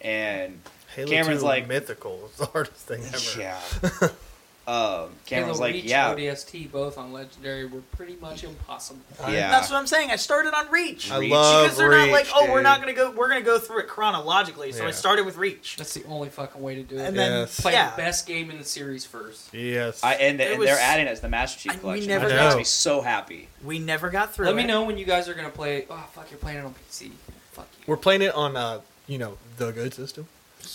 and 0.00 0.60
Halo 0.94 1.10
Cameron's 1.10 1.40
2 1.40 1.46
like- 1.46 1.68
mythical. 1.68 2.20
It's 2.26 2.38
the 2.38 2.46
hardest 2.46 2.86
thing 2.86 3.02
ever. 3.04 3.40
yeah. 3.40 4.08
um, 4.66 5.10
Cameron's 5.26 5.56
Halo 5.56 5.66
like, 5.66 5.74
Reach 5.74 5.84
yeah, 5.84 6.10
and 6.10 6.18
ODST 6.20 6.70
both 6.70 6.96
on 6.98 7.12
Legendary 7.12 7.64
were 7.66 7.80
pretty 7.96 8.16
much 8.20 8.44
impossible. 8.44 9.00
yeah. 9.28 9.50
That's 9.50 9.68
what 9.70 9.78
I'm 9.78 9.86
saying. 9.86 10.10
I 10.10 10.16
started 10.16 10.54
on 10.54 10.70
Reach. 10.70 11.10
I 11.10 11.18
Reach. 11.18 11.32
love 11.32 11.64
because 11.64 11.78
they're 11.78 11.90
not 11.90 12.08
like, 12.10 12.26
Reach, 12.26 12.32
oh, 12.36 12.52
we're 12.52 12.62
not 12.62 12.80
gonna 12.80 12.92
go. 12.92 13.10
We're 13.10 13.28
gonna 13.28 13.40
go 13.40 13.58
through 13.58 13.80
it 13.80 13.88
chronologically. 13.88 14.70
So 14.72 14.86
I 14.86 14.90
started 14.92 15.26
with 15.26 15.36
Reach, 15.36 15.76
That's 15.76 15.94
the 15.94 16.04
only 16.04 16.28
fucking 16.28 16.60
way 16.62 16.76
to 16.76 16.82
do 16.82 16.96
it. 16.98 17.00
and 17.06 17.18
then 17.18 17.32
Yes. 17.32 17.58
Play 17.60 17.72
yeah, 17.72 17.90
the 17.90 17.96
best 17.96 18.26
game 18.26 18.50
in 18.50 18.58
the 18.58 18.64
series 18.64 19.04
first. 19.04 19.52
Yes. 19.52 20.04
I, 20.04 20.14
and, 20.14 20.40
It 20.40 20.50
and 20.52 20.58
was- 20.60 20.68
they're 20.68 20.78
adding 20.78 21.06
it 21.06 21.10
as 21.10 21.20
the 21.20 21.28
Master 21.28 21.58
Chief 21.58 21.72
I- 21.72 21.74
we 21.76 21.80
Collection. 21.80 22.08
never 22.08 22.26
which 22.26 22.34
makes 22.34 22.56
me 22.56 22.64
so 22.64 23.00
happy. 23.00 23.48
we 23.64 23.78
never 23.80 24.08
got 24.10 24.34
through. 24.34 24.46
Let 24.46 24.54
me 24.56 24.64
know 24.64 24.84
when 24.84 24.98
you 24.98 25.04
guys 25.04 25.28
are 25.28 25.34
gonna 25.34 25.48
play. 25.50 25.86
Oh 25.90 26.06
fuck, 26.12 26.30
you're 26.30 26.38
playing 26.38 26.58
it 26.58 26.64
on 26.64 26.74
PC. 26.74 27.10
Fuck 27.52 27.66
you. 27.78 27.84
We're 27.88 27.96
playing 27.96 28.22
it 28.22 28.34
on, 28.34 28.56
uh, 28.56 28.80
you 29.08 29.18
know, 29.18 29.36
the 29.56 29.72
good 29.72 29.94
system. 29.94 30.28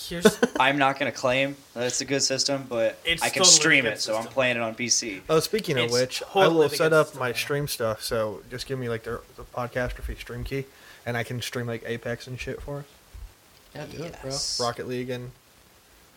Here's 0.07 0.39
I'm 0.59 0.77
not 0.77 0.99
gonna 0.99 1.11
claim 1.11 1.55
that 1.73 1.85
it's 1.87 2.01
a 2.01 2.05
good 2.05 2.21
system, 2.21 2.65
but 2.69 2.97
It's 3.05 3.21
I 3.23 3.29
can 3.29 3.43
totally 3.43 3.53
stream 3.55 3.83
good 3.83 3.93
it, 3.93 4.01
so 4.01 4.13
I'm 4.15 4.21
system. 4.23 4.33
playing 4.33 4.57
it 4.57 4.61
on 4.61 4.75
PC. 4.75 5.21
Oh, 5.29 5.39
speaking 5.39 5.77
of 5.77 5.85
It's 5.85 5.93
which, 5.93 6.21
I 6.23 6.25
totally 6.43 6.55
will 6.55 6.69
set 6.69 6.77
good 6.89 6.93
up 6.93 7.05
system, 7.07 7.19
my 7.19 7.27
yeah. 7.29 7.33
stream 7.35 7.67
stuff. 7.67 8.01
So 8.03 8.41
just 8.49 8.67
give 8.67 8.77
me 8.79 8.89
like 8.89 9.03
the, 9.03 9.21
the 9.35 9.43
podcastrophe 9.43 10.17
stream 10.19 10.43
key, 10.43 10.65
and 11.05 11.15
I 11.17 11.23
can 11.23 11.41
stream 11.41 11.67
like 11.67 11.83
Apex 11.85 12.27
and 12.27 12.39
shit 12.39 12.61
for 12.61 12.79
us, 12.79 12.85
Yeah, 13.75 13.85
do 13.85 14.03
it, 14.03 14.15
bro. 14.21 14.31
Yes. 14.31 14.59
Rocket 14.61 14.87
League 14.87 15.09
and 15.09 15.31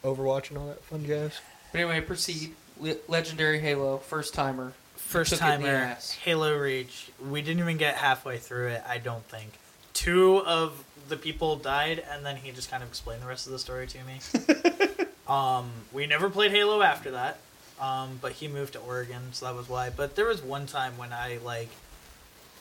Overwatch 0.05 0.51
and 0.51 0.59
all 0.59 0.67
that 0.69 0.83
fun 0.85 1.05
jazz. 1.07 1.33
But 1.73 1.81
anyway, 1.81 2.01
proceed. 2.01 2.55
Le- 2.81 2.95
Legendary 3.09 3.59
Halo, 3.59 3.99
first 3.99 4.35
timer. 4.35 4.73
first 4.97 5.31
Took 5.33 5.43
it 5.43 5.45
in 5.55 5.61
the 5.63 5.67
timer 5.67 5.79
ass. 5.79 6.13
Halo 6.13 6.57
Reach. 6.57 7.11
We 7.29 7.43
didn't 7.43 7.61
even 7.61 7.77
get 7.77 7.97
halfway 7.97 8.39
through 8.39 8.69
it. 8.69 8.83
I 8.89 8.99
don't 8.99 9.25
think. 9.25 9.51
Two 9.95 10.39
of 10.47 10.85
the 11.09 11.17
people 11.17 11.57
died, 11.57 12.03
and 12.11 12.25
then 12.25 12.37
he 12.37 12.51
just 12.53 12.71
kind 12.71 12.83
of 12.83 12.89
explained 12.89 13.23
the 13.23 13.27
rest 13.27 13.47
of 13.47 13.53
the 13.53 13.59
story 13.59 13.87
to 13.87 13.99
me. 14.05 15.07
um, 15.29 15.71
we 15.93 16.07
never 16.07 16.29
played 16.31 16.51
Halo 16.51 16.83
after 16.83 17.11
that. 17.13 17.39
Um, 17.81 18.19
but 18.21 18.33
he 18.33 18.49
moved 18.49 18.73
to 18.73 18.81
Oregon, 18.81 19.23
so 19.33 19.47
that 19.47 19.55
was 19.55 19.69
why. 19.69 19.91
But 19.91 20.17
there 20.17 20.27
was 20.27 20.43
one 20.43 20.67
time 20.67 20.99
when 20.99 21.13
I 21.13 21.39
like 21.45 21.69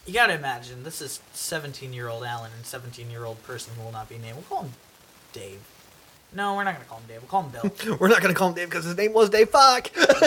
You 0.05 0.13
gotta 0.13 0.35
imagine 0.35 0.83
this 0.83 1.01
is 1.01 1.19
17 1.33 1.91
year 1.91 2.07
old 2.07 2.23
Alan 2.23 2.51
and 2.55 2.65
17 2.65 3.09
year 3.09 3.25
old 3.25 3.41
person 3.43 3.73
who 3.75 3.81
will 3.83 3.91
not 3.91 4.07
be 4.09 4.17
named. 4.19 4.35
We'll 4.35 4.43
call 4.43 4.61
him 4.63 4.73
Dave. 5.33 5.59
No, 6.33 6.55
we're 6.55 6.65
not 6.65 6.73
gonna 6.75 6.85
call 6.85 6.99
him 6.99 7.05
Dave. 7.07 7.21
We'll 7.21 7.29
call 7.29 7.43
him 7.43 7.51
Bill. 7.51 7.97
We're 7.99 8.09
not 8.09 8.21
gonna 8.21 8.33
call 8.35 8.49
him 8.49 8.53
Dave 8.55 8.69
because 8.69 8.85
his 8.85 8.95
name 8.95 9.11
was 9.13 9.29
Dave 9.31 9.49
Fuck. 9.49 9.89
no, 9.95 10.01
nothing. 10.03 10.17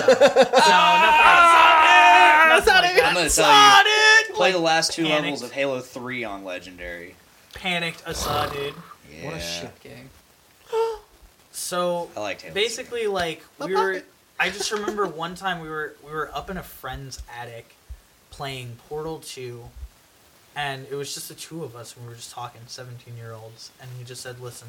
That's 2.50 2.66
not 2.66 2.82
like 2.84 2.96
it. 2.96 3.04
I'm 3.04 3.14
gonna 3.14 3.28
tell 3.28 3.44
Assad 3.50 3.86
you. 3.86 3.92
it! 3.92 4.34
Play 4.34 4.48
Like, 4.48 4.54
the 4.54 4.60
last 4.60 4.92
two 4.92 5.04
panicked. 5.04 5.22
levels 5.24 5.42
of 5.42 5.52
Halo 5.52 5.80
3 5.80 6.24
on 6.24 6.42
Legendary. 6.44 7.14
Panicked 7.54 8.02
Assad, 8.06 8.52
dude. 8.52 8.74
Yeah. 9.12 9.26
What 9.26 9.34
a 9.34 9.40
shit 9.40 9.78
game. 9.80 10.10
So 11.52 12.08
I 12.16 12.20
liked 12.20 12.42
Halo. 12.42 12.54
basically, 12.54 13.06
like 13.08 13.42
we 13.58 13.74
were. 13.74 14.02
I 14.38 14.50
just 14.50 14.70
remember 14.76 15.06
one 15.06 15.34
time 15.34 15.60
we 15.60 15.68
were 15.68 15.94
we 16.04 16.10
were 16.12 16.30
up 16.32 16.48
in 16.48 16.56
a 16.56 16.62
friend's 16.62 17.20
attic 17.38 17.74
playing 18.30 18.76
Portal 18.88 19.18
Two, 19.18 19.64
and 20.54 20.86
it 20.90 20.94
was 20.94 21.12
just 21.12 21.28
the 21.28 21.34
two 21.34 21.64
of 21.64 21.74
us, 21.74 21.94
and 21.96 22.04
we 22.04 22.08
were 22.10 22.16
just 22.16 22.30
talking, 22.30 22.60
seventeen 22.66 23.16
year 23.16 23.32
olds, 23.32 23.72
and 23.80 23.90
he 23.98 24.04
just 24.04 24.22
said, 24.22 24.40
"Listen, 24.40 24.68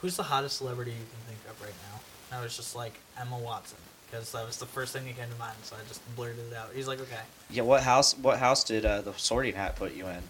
who's 0.00 0.16
the 0.16 0.22
hottest 0.24 0.58
celebrity 0.58 0.90
you 0.92 0.96
can 0.98 1.34
think 1.34 1.40
of 1.50 1.60
right 1.62 1.74
now?" 1.90 2.00
And 2.30 2.40
I 2.40 2.44
was 2.44 2.54
just 2.56 2.76
like 2.76 3.00
Emma 3.18 3.38
Watson, 3.38 3.78
because 4.10 4.30
that 4.32 4.46
was 4.46 4.58
the 4.58 4.66
first 4.66 4.92
thing 4.92 5.04
that 5.06 5.16
came 5.16 5.30
to 5.30 5.38
mind, 5.38 5.56
so 5.62 5.76
I 5.76 5.88
just 5.88 6.02
blurted 6.14 6.38
it 6.50 6.54
out. 6.56 6.70
He's 6.74 6.86
like, 6.86 7.00
"Okay." 7.00 7.20
Yeah, 7.50 7.62
what 7.62 7.82
house? 7.82 8.16
What 8.18 8.38
house 8.38 8.64
did 8.64 8.84
uh, 8.84 9.00
the 9.00 9.14
sorting 9.14 9.54
hat 9.54 9.76
put 9.76 9.94
you 9.94 10.06
in? 10.08 10.22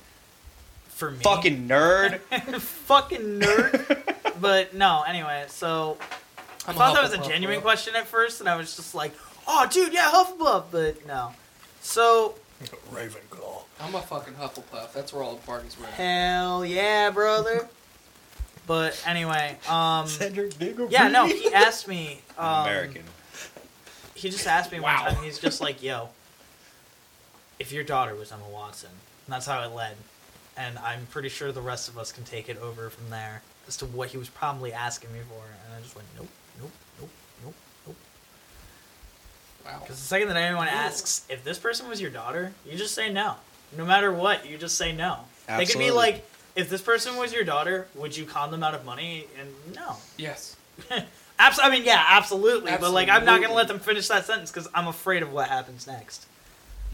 For 1.02 1.10
me, 1.10 1.18
Fucking 1.24 1.66
nerd. 1.66 2.20
fucking 2.60 3.40
nerd. 3.40 4.14
but 4.40 4.72
no, 4.72 5.02
anyway, 5.04 5.46
so 5.48 5.98
I 6.64 6.70
I'm 6.70 6.76
thought 6.76 6.94
that 6.94 7.02
was 7.02 7.12
a 7.12 7.28
genuine 7.28 7.56
bro. 7.56 7.62
question 7.62 7.96
at 7.96 8.06
first, 8.06 8.38
and 8.38 8.48
I 8.48 8.54
was 8.54 8.76
just 8.76 8.94
like, 8.94 9.10
"Oh, 9.48 9.66
dude, 9.68 9.92
yeah, 9.92 10.12
Hufflepuff," 10.12 10.66
but 10.70 11.04
no. 11.04 11.32
So 11.80 12.36
Ravenclaw. 12.92 13.62
I'm 13.80 13.96
a 13.96 14.00
fucking 14.00 14.34
Hufflepuff. 14.34 14.92
That's 14.92 15.12
where 15.12 15.24
all 15.24 15.34
the 15.34 15.44
parties 15.44 15.76
were. 15.76 15.86
hell 15.86 16.64
yeah, 16.64 17.10
brother. 17.10 17.68
But 18.68 19.02
anyway, 19.04 19.56
um, 19.68 20.06
Cedric 20.06 20.56
Diggory. 20.56 20.86
yeah, 20.88 21.08
no, 21.08 21.26
he 21.26 21.52
asked 21.52 21.88
me. 21.88 22.20
Um, 22.38 22.62
American. 22.62 23.02
He 24.14 24.30
just 24.30 24.46
asked 24.46 24.70
me 24.70 24.78
Wow. 24.78 25.02
one 25.06 25.14
time. 25.16 25.24
He's 25.24 25.40
just 25.40 25.60
like, 25.60 25.82
"Yo, 25.82 26.10
if 27.58 27.72
your 27.72 27.82
daughter 27.82 28.14
was 28.14 28.30
Emma 28.30 28.48
Watson," 28.48 28.90
and 29.26 29.32
that's 29.34 29.46
how 29.46 29.64
it 29.64 29.74
led. 29.74 29.96
And 30.56 30.78
I'm 30.78 31.06
pretty 31.06 31.28
sure 31.28 31.50
the 31.50 31.62
rest 31.62 31.88
of 31.88 31.96
us 31.96 32.12
can 32.12 32.24
take 32.24 32.48
it 32.48 32.58
over 32.58 32.90
from 32.90 33.08
there 33.10 33.42
as 33.66 33.76
to 33.78 33.86
what 33.86 34.08
he 34.08 34.18
was 34.18 34.28
probably 34.28 34.72
asking 34.72 35.12
me 35.12 35.20
for. 35.28 35.42
And 35.66 35.74
I 35.74 35.80
just 35.80 35.96
went, 35.96 36.06
"Nope, 36.16 36.28
nope, 36.60 36.70
nope, 37.00 37.10
nope, 37.44 37.54
nope." 37.86 37.96
Wow. 39.64 39.78
Because 39.80 39.96
the 39.98 40.04
second 40.04 40.28
that 40.28 40.36
anyone 40.36 40.68
asks 40.68 41.24
if 41.30 41.42
this 41.42 41.58
person 41.58 41.88
was 41.88 42.00
your 42.00 42.10
daughter, 42.10 42.52
you 42.66 42.76
just 42.76 42.94
say 42.94 43.10
no. 43.10 43.36
No 43.76 43.86
matter 43.86 44.12
what, 44.12 44.46
you 44.48 44.58
just 44.58 44.76
say 44.76 44.92
no. 44.92 45.20
Absolutely. 45.48 45.64
They 45.64 45.72
could 45.72 45.78
be 45.78 45.90
like, 45.90 46.24
if 46.54 46.68
this 46.68 46.82
person 46.82 47.16
was 47.16 47.32
your 47.32 47.44
daughter, 47.44 47.86
would 47.94 48.16
you 48.16 48.26
con 48.26 48.50
them 48.50 48.62
out 48.62 48.74
of 48.74 48.84
money? 48.84 49.26
And 49.40 49.74
no. 49.74 49.96
Yes. 50.18 50.56
Abs- 51.38 51.58
I 51.62 51.70
mean, 51.70 51.84
yeah, 51.84 52.04
absolutely. 52.08 52.70
absolutely. 52.70 52.78
But 52.78 52.90
like, 52.92 53.08
I'm 53.08 53.24
not 53.24 53.40
gonna 53.40 53.54
let 53.54 53.68
them 53.68 53.78
finish 53.78 54.08
that 54.08 54.26
sentence 54.26 54.50
because 54.50 54.68
I'm 54.74 54.86
afraid 54.86 55.22
of 55.22 55.32
what 55.32 55.48
happens 55.48 55.86
next. 55.86 56.26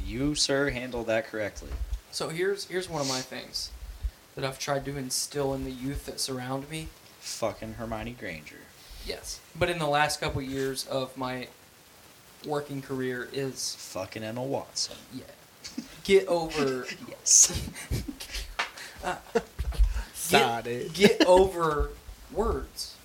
You, 0.04 0.34
sir, 0.34 0.70
handled 0.70 1.08
that 1.08 1.26
correctly. 1.26 1.70
So 2.10 2.28
here's 2.28 2.66
here's 2.66 2.88
one 2.88 3.00
of 3.00 3.08
my 3.08 3.20
things 3.20 3.70
that 4.34 4.44
I've 4.44 4.58
tried 4.58 4.84
to 4.86 4.96
instill 4.96 5.54
in 5.54 5.64
the 5.64 5.70
youth 5.70 6.06
that 6.06 6.20
surround 6.20 6.70
me. 6.70 6.88
Fucking 7.20 7.74
Hermione 7.74 8.16
Granger. 8.18 8.56
Yes. 9.06 9.40
But 9.56 9.68
in 9.70 9.78
the 9.78 9.86
last 9.86 10.20
couple 10.20 10.40
years 10.42 10.86
of 10.86 11.16
my 11.16 11.48
working 12.46 12.80
career 12.82 13.28
is 13.32 13.74
Fucking 13.78 14.22
Emma 14.22 14.42
Watson. 14.42 14.96
yeah. 15.12 15.24
Get 16.04 16.26
over 16.28 16.86
Yes. 17.08 17.68
Uh, 19.04 19.14
Got 20.32 20.64
get, 20.64 20.72
it. 20.72 20.92
get 20.92 21.24
over 21.26 21.90
words. 22.32 22.96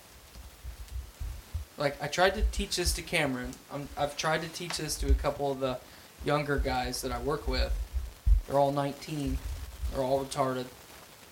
Like 1.77 2.01
I 2.01 2.07
tried 2.07 2.33
to 2.33 2.41
teach 2.51 2.77
this 2.77 2.93
to 2.93 3.03
Cameron. 3.03 3.51
I'm, 3.71 3.87
I've 3.95 4.17
tried 4.17 4.41
to 4.41 4.49
teach 4.49 4.77
this 4.77 4.95
to 4.97 5.11
a 5.11 5.13
couple 5.13 5.51
of 5.51 5.59
the 5.59 5.77
younger 6.25 6.57
guys 6.57 7.03
that 7.03 7.11
I 7.11 7.19
work 7.19 7.47
with. 7.47 7.71
They're 8.47 8.59
all 8.59 8.71
19. 8.71 9.37
They're 9.91 10.03
all 10.03 10.23
retarded. 10.23 10.65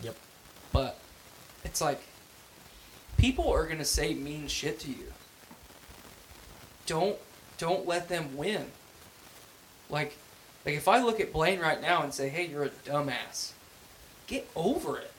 Yep. 0.02 0.16
But 0.72 1.00
it's 1.64 1.82
like 1.82 2.02
people 3.18 3.52
are 3.52 3.66
gonna 3.68 3.86
say 3.86 4.14
mean 4.14 4.48
shit 4.48 4.80
to 4.82 4.90
you. 4.90 5.14
Don't 6.86 7.18
don't 7.58 7.88
let 7.88 8.10
them 8.10 8.36
win. 8.38 8.66
Like 9.90 10.16
like 10.66 10.76
if 10.76 10.88
I 10.88 11.02
look 11.02 11.20
at 11.20 11.34
Blaine 11.34 11.60
right 11.60 11.82
now 11.82 12.04
and 12.04 12.14
say, 12.14 12.30
"Hey, 12.30 12.48
you're 12.48 12.64
a 12.66 12.70
dumbass," 12.70 13.54
get 14.28 14.50
over 14.56 14.98
it. 14.98 15.12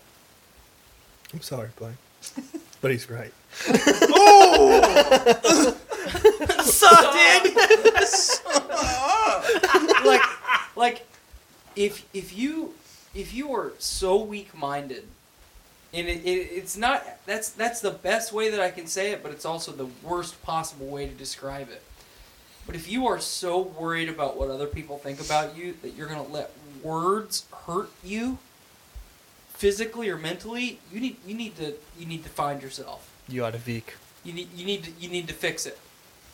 I'm 1.33 1.43
sorry, 1.43 1.71
Blaine. 1.77 1.99
but 2.81 2.91
he's 2.91 3.11
right. 3.11 3.33
Oh, 3.69 4.81
suck, 6.63 7.13
dude. 7.13 7.55
like 10.07 10.23
like 10.77 11.07
if 11.77 12.07
if 12.15 12.37
you 12.37 12.75
if 13.15 13.35
you 13.35 13.53
are 13.55 13.73
so 13.79 14.23
weak 14.23 14.55
minded 14.55 15.07
and 15.93 16.09
it, 16.09 16.25
it, 16.25 16.49
it's 16.53 16.77
not 16.77 17.05
that's 17.27 17.51
that's 17.51 17.81
the 17.81 17.91
best 17.91 18.33
way 18.33 18.51
that 18.51 18.61
I 18.61 18.71
can 18.71 18.87
say 18.87 19.13
it 19.13 19.23
but 19.23 19.33
it's 19.33 19.45
also 19.45 19.73
the 19.73 19.89
worst 20.03 20.43
possible 20.43 20.87
way 20.87 21.07
to 21.07 21.15
describe 21.15 21.69
it. 21.71 21.83
But 22.67 22.77
if 22.77 22.89
you 22.89 23.07
are 23.09 23.19
so 23.19 23.61
worried 23.61 24.09
about 24.09 24.37
what 24.37 24.49
other 24.49 24.69
people 24.69 24.99
think 24.99 25.21
about 25.21 25.57
you 25.57 25.75
that 25.83 25.95
you're 25.95 26.07
going 26.07 26.25
to 26.25 26.33
let 26.33 26.53
words 26.83 27.47
hurt 27.67 27.91
you 28.05 28.39
physically 29.49 30.09
or 30.11 30.19
mentally 30.19 30.81
you 30.93 31.01
need 31.01 31.17
you 31.27 31.35
need 31.35 31.57
to 31.57 31.75
you 31.99 32.07
need 32.07 32.23
to 32.25 32.31
find 32.31 32.63
yourself. 32.63 33.09
You 33.29 33.45
out 33.45 33.55
of 33.55 33.65
Veek. 33.65 33.95
you 34.25 34.33
need 34.33 34.49
you 34.55 34.65
need 34.65 34.85
to, 34.85 34.91
you 34.99 35.09
need 35.09 35.29
to 35.29 35.35
fix 35.35 35.67
it. 35.67 35.79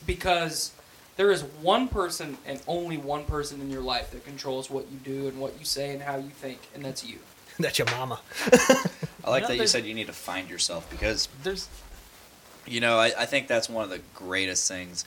Because 0.07 0.73
there 1.19 1.33
is 1.33 1.43
one 1.43 1.89
person 1.89 2.39
and 2.47 2.63
only 2.69 2.97
one 2.97 3.25
person 3.25 3.61
in 3.61 3.71
your 3.71 3.83
life 3.83 4.13
that 4.13 4.25
controls 4.25 4.71
what 4.71 4.87
you 4.91 4.99
do 4.99 5.27
and 5.27 5.39
what 5.39 5.59
you 5.59 5.65
say 5.65 5.91
and 5.93 6.01
how 6.01 6.17
you 6.17 6.31
think, 6.31 6.61
and 6.75 6.83
that's 6.83 7.05
you. 7.05 7.19
That's 7.61 7.77
your 7.77 7.91
mama. 7.91 8.21
I 9.25 9.31
like 9.31 9.43
know, 9.43 9.49
that 9.49 9.57
you 9.57 9.67
said 9.67 9.85
you 9.85 9.93
need 9.93 10.07
to 10.07 10.13
find 10.13 10.49
yourself 10.49 10.89
because, 10.93 11.29
There's 11.43 11.69
you 12.69 12.81
know, 12.81 12.99
I, 12.99 13.07
I 13.19 13.27
think 13.27 13.49
that's 13.49 13.69
one 13.69 13.83
of 13.83 13.91
the 13.91 13.99
greatest 14.15 14.69
things 14.69 15.05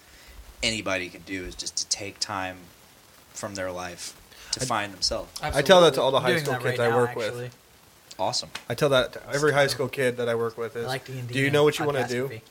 anybody 0.62 1.08
could 1.08 1.26
do 1.26 1.46
is 1.46 1.56
just 1.56 1.78
to 1.78 1.88
take 1.88 2.20
time 2.20 2.58
from 3.30 3.56
their 3.56 3.72
life 3.72 4.20
to 4.52 4.62
I- 4.64 4.66
find 4.66 4.94
themselves. 4.94 5.32
I 5.42 5.62
tell 5.62 5.80
that 5.80 5.94
to 5.94 6.02
all 6.02 6.12
the 6.12 6.20
high 6.20 6.38
school 6.40 6.56
kids 6.56 6.78
right 6.78 6.80
I 6.82 6.90
now, 6.90 6.98
work 6.98 7.10
actually. 7.12 7.44
with. 7.44 7.58
Awesome. 8.20 8.50
I 8.68 8.76
tell 8.76 8.90
that 8.90 9.14
to 9.14 9.22
every 9.34 9.54
high 9.54 9.68
school 9.68 9.88
kid 9.88 10.18
that 10.18 10.28
I 10.28 10.36
work 10.36 10.58
with 10.58 10.76
is, 10.76 10.88
like 10.88 11.06
D&D 11.06 11.34
do 11.34 11.40
you 11.40 11.52
know 11.52 11.64
what 11.64 11.80
you 11.80 11.86
want 11.86 12.00
to 12.00 12.04
podcast 12.04 12.10
do? 12.10 12.28
fee. 12.28 12.42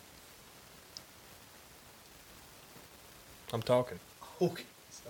I'm 3.53 3.63
talking. 3.63 3.99
Okay. 4.41 4.63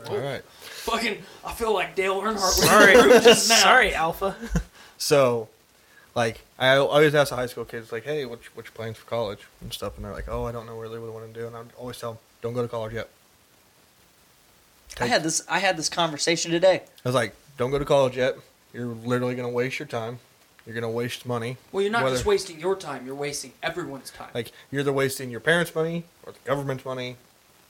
All 0.08 0.16
right. 0.18 0.42
Fucking, 0.60 1.18
I 1.44 1.52
feel 1.52 1.74
like 1.74 1.94
Dale 1.94 2.20
Earnhardt 2.22 2.34
was 2.34 2.62
Sorry, 2.64 2.92
in 2.94 2.98
the 2.98 3.04
room 3.14 3.22
just 3.22 3.48
now. 3.48 3.56
sorry, 3.56 3.94
Alpha. 3.94 4.34
So, 5.02 5.48
like, 6.14 6.42
I 6.58 6.76
always 6.76 7.14
ask 7.14 7.30
the 7.30 7.36
high 7.36 7.46
school 7.46 7.64
kids, 7.64 7.90
like, 7.90 8.04
hey, 8.04 8.26
what's 8.26 8.44
what's 8.54 8.68
your 8.68 8.74
plans 8.74 8.98
for 8.98 9.06
college 9.08 9.38
and 9.62 9.72
stuff, 9.72 9.96
and 9.96 10.04
they're 10.04 10.12
like, 10.12 10.28
oh, 10.28 10.44
I 10.44 10.52
don't 10.52 10.66
know 10.66 10.76
really 10.78 10.98
what 10.98 11.06
I 11.06 11.10
want 11.10 11.32
to 11.32 11.40
do, 11.40 11.46
and 11.46 11.56
I 11.56 11.62
always 11.78 11.98
tell 11.98 12.12
them, 12.12 12.18
don't 12.42 12.52
go 12.52 12.60
to 12.60 12.68
college 12.68 12.92
yet. 12.92 13.08
I 15.00 15.06
had 15.06 15.22
this. 15.22 15.42
I 15.48 15.58
had 15.58 15.76
this 15.78 15.88
conversation 15.88 16.50
today. 16.50 16.82
I 16.84 17.08
was 17.08 17.14
like, 17.14 17.34
don't 17.56 17.70
go 17.70 17.78
to 17.78 17.84
college 17.86 18.16
yet. 18.18 18.36
You're 18.74 18.86
literally 18.88 19.34
gonna 19.34 19.48
waste 19.48 19.78
your 19.78 19.88
time. 19.88 20.18
You're 20.66 20.74
gonna 20.74 20.90
waste 20.90 21.24
money. 21.24 21.56
Well, 21.72 21.82
you're 21.82 21.90
not 21.92 22.04
Whether- 22.04 22.16
just 22.16 22.26
wasting 22.26 22.60
your 22.60 22.76
time; 22.76 23.06
you're 23.06 23.14
wasting 23.14 23.52
everyone's 23.62 24.10
time. 24.10 24.28
Like 24.34 24.52
you're 24.70 24.80
either 24.80 24.92
wasting 24.92 25.30
your 25.30 25.40
parents' 25.40 25.74
money 25.74 26.04
or 26.24 26.32
the 26.32 26.38
government's 26.44 26.84
money, 26.84 27.16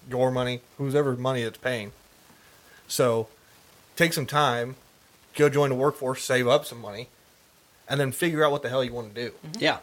your 0.08 0.30
money, 0.30 0.60
whose 0.78 0.94
ever 0.94 1.16
money 1.16 1.42
it's 1.42 1.58
paying. 1.58 1.92
So, 2.88 3.28
take 3.96 4.12
some 4.12 4.26
time, 4.26 4.76
go 5.34 5.48
join 5.48 5.70
the 5.70 5.74
workforce, 5.76 6.24
save 6.24 6.48
up 6.48 6.64
some 6.64 6.80
money, 6.80 7.08
and 7.88 8.00
then 8.00 8.12
figure 8.12 8.44
out 8.44 8.52
what 8.52 8.62
the 8.62 8.68
hell 8.68 8.84
you 8.84 8.92
want 8.92 9.14
to 9.14 9.28
do. 9.28 9.34
Yeah. 9.58 9.78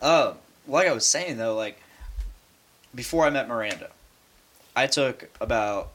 Uh, 0.00 0.34
like 0.66 0.88
I 0.88 0.92
was 0.92 1.06
saying 1.06 1.36
though, 1.36 1.54
like 1.54 1.80
before 2.94 3.24
I 3.24 3.30
met 3.30 3.48
Miranda, 3.48 3.90
I 4.74 4.86
took 4.86 5.28
about 5.40 5.92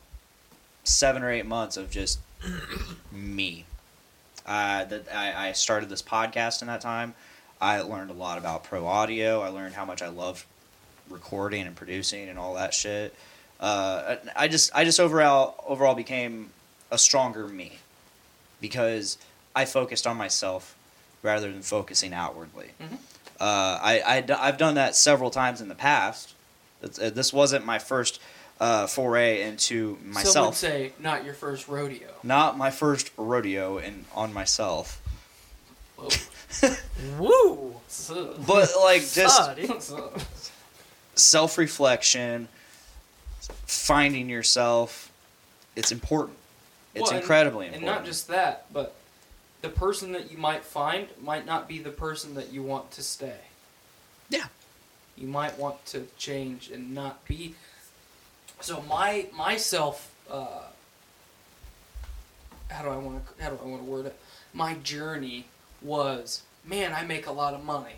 seven 0.84 1.24
or 1.24 1.32
eight 1.32 1.46
months 1.46 1.78
of 1.78 1.90
just 1.90 2.20
me. 3.12 3.66
Uh, 4.46 4.86
that 4.86 5.06
I, 5.14 5.50
I 5.50 5.52
started 5.52 5.90
this 5.90 6.02
podcast 6.02 6.62
in 6.62 6.68
that 6.68 6.82
time. 6.82 7.14
I 7.62 7.82
learned 7.82 8.10
a 8.10 8.14
lot 8.14 8.40
about 8.40 8.64
pro 8.64 8.88
audio. 8.88 9.42
I 9.42 9.50
learned 9.50 9.76
how 9.76 9.86
much 9.86 10.02
I 10.02 10.08
love 10.08 10.48
recording 11.12 11.68
and 11.68 11.76
producing 11.76 12.30
and 12.30 12.40
all 12.40 12.56
that 12.56 12.74
shit. 12.74 13.14
Uh, 13.60 14.16
I 14.36 14.48
just 14.48 14.72
I 14.74 14.84
just 14.86 15.00
overall 15.00 15.64
overall 15.68 15.94
became 15.96 16.50
a 16.90 16.98
stronger 16.98 17.48
me 17.48 17.78
because 18.60 19.18
I 19.56 19.66
focused 19.66 20.08
on 20.08 20.18
myself 20.18 20.76
rather 21.24 21.52
than 21.52 21.62
focusing 21.62 22.14
outwardly. 22.14 22.72
Mhm. 22.82 22.98
Uh, 23.40 23.80
I, 23.82 24.02
I 24.30 24.48
I've 24.48 24.58
done 24.58 24.76
that 24.76 24.96
several 24.96 25.30
times 25.32 25.62
in 25.62 25.68
the 25.68 25.76
past. 25.76 26.34
It's, 26.82 26.98
this 26.98 27.32
wasn't 27.32 27.66
my 27.66 27.78
first 27.80 28.20
uh, 28.60 28.88
foray 28.88 29.42
into 29.44 29.96
Some 29.96 30.06
would 30.06 30.14
myself. 30.14 30.56
say 30.56 30.94
not 31.00 31.24
your 31.26 31.34
first 31.36 31.68
rodeo. 31.68 32.08
Not 32.24 32.58
my 32.58 32.72
first 32.72 33.12
rodeo 33.18 33.78
in 33.78 34.06
on 34.16 34.34
myself, 34.34 35.02
Whoa. 35.96 36.10
Woo! 37.20 37.76
But 38.48 38.70
like 38.82 39.02
just 39.12 39.42
self 41.16 41.58
reflection, 41.58 42.48
finding 43.66 44.30
yourself. 44.30 45.12
It's 45.76 45.92
important. 45.92 46.38
It's 46.94 47.04
Well, 47.04 47.12
and- 47.12 47.22
incredibly 47.22 47.68
important. 47.68 47.88
And 47.90 47.96
not 47.98 48.06
just 48.06 48.28
that, 48.28 48.72
but 48.74 48.96
the 49.62 49.70
person 49.70 50.12
that 50.14 50.32
you 50.32 50.38
might 50.38 50.66
find 50.66 51.08
might 51.22 51.46
not 51.46 51.68
be 51.68 51.80
the 51.80 51.92
person 51.92 52.34
that 52.36 52.52
you 52.52 52.64
want 52.64 52.92
to 52.92 53.04
stay. 53.04 53.40
Yeah. 54.30 54.48
You 55.16 55.28
might 55.28 55.58
want 55.58 55.86
to 55.88 56.08
change 56.18 56.70
and 56.70 56.94
not 56.94 57.26
be. 57.26 57.56
So 58.60 58.82
my 58.82 59.28
myself, 59.34 60.12
uh, 60.30 60.64
how 62.70 62.84
do 62.84 62.90
I 62.90 62.98
want 62.98 63.26
to 63.38 63.44
how 63.44 63.50
do 63.52 63.60
I 63.64 63.68
want 63.68 63.84
to 63.84 63.90
word 63.90 64.06
it? 64.08 64.20
My 64.54 64.76
journey 64.76 65.46
was, 65.82 66.42
man, 66.66 66.94
I 66.94 67.04
make 67.04 67.26
a 67.28 67.32
lot 67.32 67.54
of 67.54 67.64
money. 67.64 67.96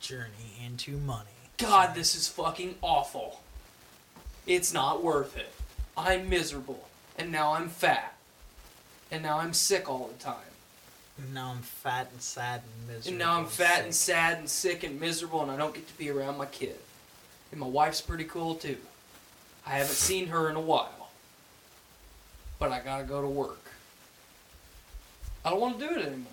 Journey 0.00 0.56
into 0.64 0.92
money. 0.98 1.30
God, 1.58 1.94
this 1.94 2.14
is 2.14 2.28
fucking 2.28 2.76
awful. 2.82 3.40
It's 4.46 4.72
not 4.72 5.02
worth 5.02 5.36
it. 5.36 5.52
I'm 5.96 6.28
miserable. 6.28 6.88
And 7.16 7.30
now 7.30 7.54
I'm 7.54 7.68
fat. 7.68 8.16
And 9.10 9.22
now 9.22 9.38
I'm 9.38 9.52
sick 9.52 9.88
all 9.88 10.08
the 10.08 10.22
time. 10.22 10.36
And 11.18 11.32
Now 11.32 11.52
I'm 11.52 11.62
fat 11.62 12.08
and 12.12 12.20
sad 12.20 12.62
and 12.64 12.88
miserable. 12.88 13.08
And 13.10 13.18
now 13.18 13.38
I'm 13.38 13.46
fat 13.46 13.76
sick. 13.76 13.84
and 13.84 13.94
sad 13.94 14.38
and 14.38 14.48
sick 14.48 14.82
and 14.82 15.00
miserable, 15.00 15.42
and 15.42 15.50
I 15.50 15.56
don't 15.56 15.72
get 15.74 15.86
to 15.86 15.96
be 15.96 16.10
around 16.10 16.36
my 16.38 16.46
kid. 16.46 16.76
And 17.52 17.60
my 17.60 17.68
wife's 17.68 18.00
pretty 18.00 18.24
cool 18.24 18.56
too. 18.56 18.78
I 19.64 19.78
haven't 19.78 19.94
seen 19.94 20.26
her 20.28 20.50
in 20.50 20.56
a 20.56 20.60
while. 20.60 21.10
But 22.58 22.72
I 22.72 22.80
gotta 22.80 23.04
go 23.04 23.22
to 23.22 23.28
work. 23.28 23.60
I 25.44 25.50
don't 25.50 25.60
want 25.60 25.78
to 25.78 25.86
do 25.88 25.94
it 25.94 26.04
anymore. 26.04 26.32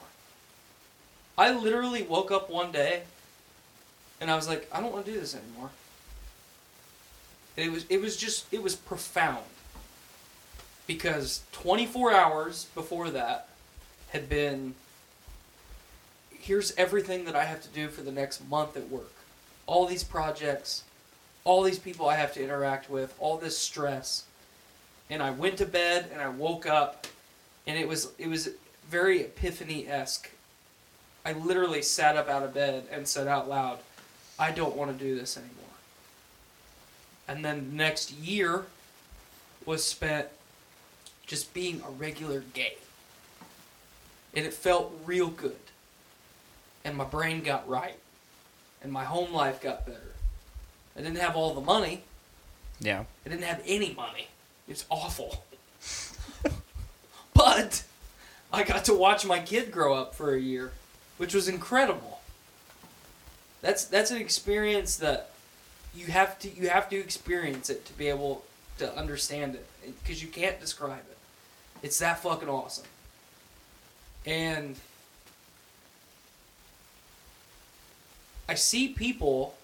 I 1.38 1.52
literally 1.52 2.02
woke 2.02 2.31
up 2.31 2.49
one 2.49 2.72
day 2.72 3.03
and 4.22 4.30
I 4.30 4.35
was 4.35 4.48
like, 4.48 4.69
I 4.72 4.80
don't 4.80 4.93
want 4.93 5.06
to 5.06 5.11
do 5.11 5.19
this 5.19 5.35
anymore. 5.35 5.72
And 7.57 7.65
it 7.65 7.72
was 7.72 7.85
it 7.89 7.99
was 7.99 8.15
just 8.15 8.45
it 8.53 8.61
was 8.64 8.76
profound. 8.76 9.43
Because 10.88 11.41
24 11.52 12.14
hours 12.14 12.68
before 12.76 13.10
that 13.10 13.49
had 14.10 14.30
been 14.30 14.76
here's 16.30 16.73
everything 16.76 17.26
that 17.26 17.35
I 17.35 17.45
have 17.45 17.61
to 17.61 17.69
do 17.69 17.88
for 17.88 18.02
the 18.02 18.11
next 18.11 18.48
month 18.48 18.77
at 18.77 18.89
work. 18.89 19.11
All 19.65 19.85
these 19.85 20.03
projects, 20.03 20.84
all 21.43 21.64
these 21.64 21.80
people 21.80 22.07
I 22.07 22.15
have 22.15 22.34
to 22.34 22.43
interact 22.43 22.89
with, 22.89 23.15
all 23.19 23.38
this 23.38 23.57
stress. 23.57 24.26
And 25.10 25.22
I 25.22 25.31
went 25.31 25.57
to 25.57 25.65
bed 25.65 26.10
and 26.11 26.22
I 26.22 26.30
woke 26.30 26.65
up 26.65 27.07
and 27.65 27.77
it 27.77 27.88
was 27.88 28.11
it 28.19 28.27
was 28.27 28.49
very 28.88 29.22
epiphany 29.22 29.88
esque. 29.88 30.30
I 31.26 31.34
literally 31.34 31.81
sat 31.81 32.18
up 32.18 32.30
out 32.30 32.43
of 32.43 32.53
bed 32.53 32.85
and 32.91 33.07
said 33.07 33.27
out 33.27 33.48
loud, 33.48 33.80
I 34.42 34.50
don't 34.50 34.76
want 34.76 34.92
to 34.92 35.06
do 35.06 35.16
this 35.16 35.38
anymore. 35.38 35.56
And 37.28 37.46
then 37.46 37.70
the 37.70 37.76
next 37.76 38.12
year 38.12 38.66
was 39.68 39.84
spent 39.86 40.30
just 41.28 41.54
being 41.54 41.84
a 41.88 41.92
regular 41.92 42.44
gay. 42.56 42.78
And 44.34 44.44
it 44.44 44.54
felt 44.56 45.00
real 45.06 45.28
good. 45.28 45.60
And 46.84 46.98
my 46.98 47.04
brain 47.04 47.44
got 47.44 47.70
right. 47.70 48.00
And 48.82 48.92
my 48.92 49.04
home 49.04 49.32
life 49.32 49.62
got 49.62 49.86
better. 49.86 50.16
I 50.98 51.02
didn't 51.02 51.20
have 51.20 51.36
all 51.36 51.54
the 51.54 51.62
money. 51.62 52.02
yeah. 52.80 53.04
I 53.24 53.30
didn't 53.30 53.44
have 53.44 53.62
any 53.64 53.94
money. 53.94 54.28
It's 54.68 54.86
awful. 54.90 55.44
but 57.36 57.84
I 58.52 58.64
got 58.64 58.86
to 58.86 58.96
watch 58.96 59.24
my 59.24 59.38
kid 59.38 59.72
grow 59.72 59.94
up 59.94 60.16
for 60.16 60.34
a 60.34 60.40
year, 60.40 60.72
which 61.18 61.36
was 61.36 61.48
incredible. 61.48 62.20
That's 63.62 63.86
that's 63.86 64.12
an 64.12 64.18
experience 64.18 64.98
that 64.98 65.30
you 65.94 66.08
have 66.08 66.40
to 66.40 66.50
you 66.50 66.70
have 66.70 66.90
to 66.90 66.98
experience 66.98 67.70
it 67.70 67.86
to 67.86 67.94
be 67.94 68.08
able 68.08 68.44
to 68.80 68.96
understand 68.98 69.56
it 69.56 69.66
because 70.04 70.22
you 70.22 70.28
can't 70.28 70.60
describe 70.60 71.00
it. 71.10 71.18
It's 71.84 72.00
that 72.00 72.20
fucking 72.20 72.50
awesome. 72.50 72.86
And 74.26 74.76
I 78.48 78.56
see 78.56 78.90
people 78.90 79.56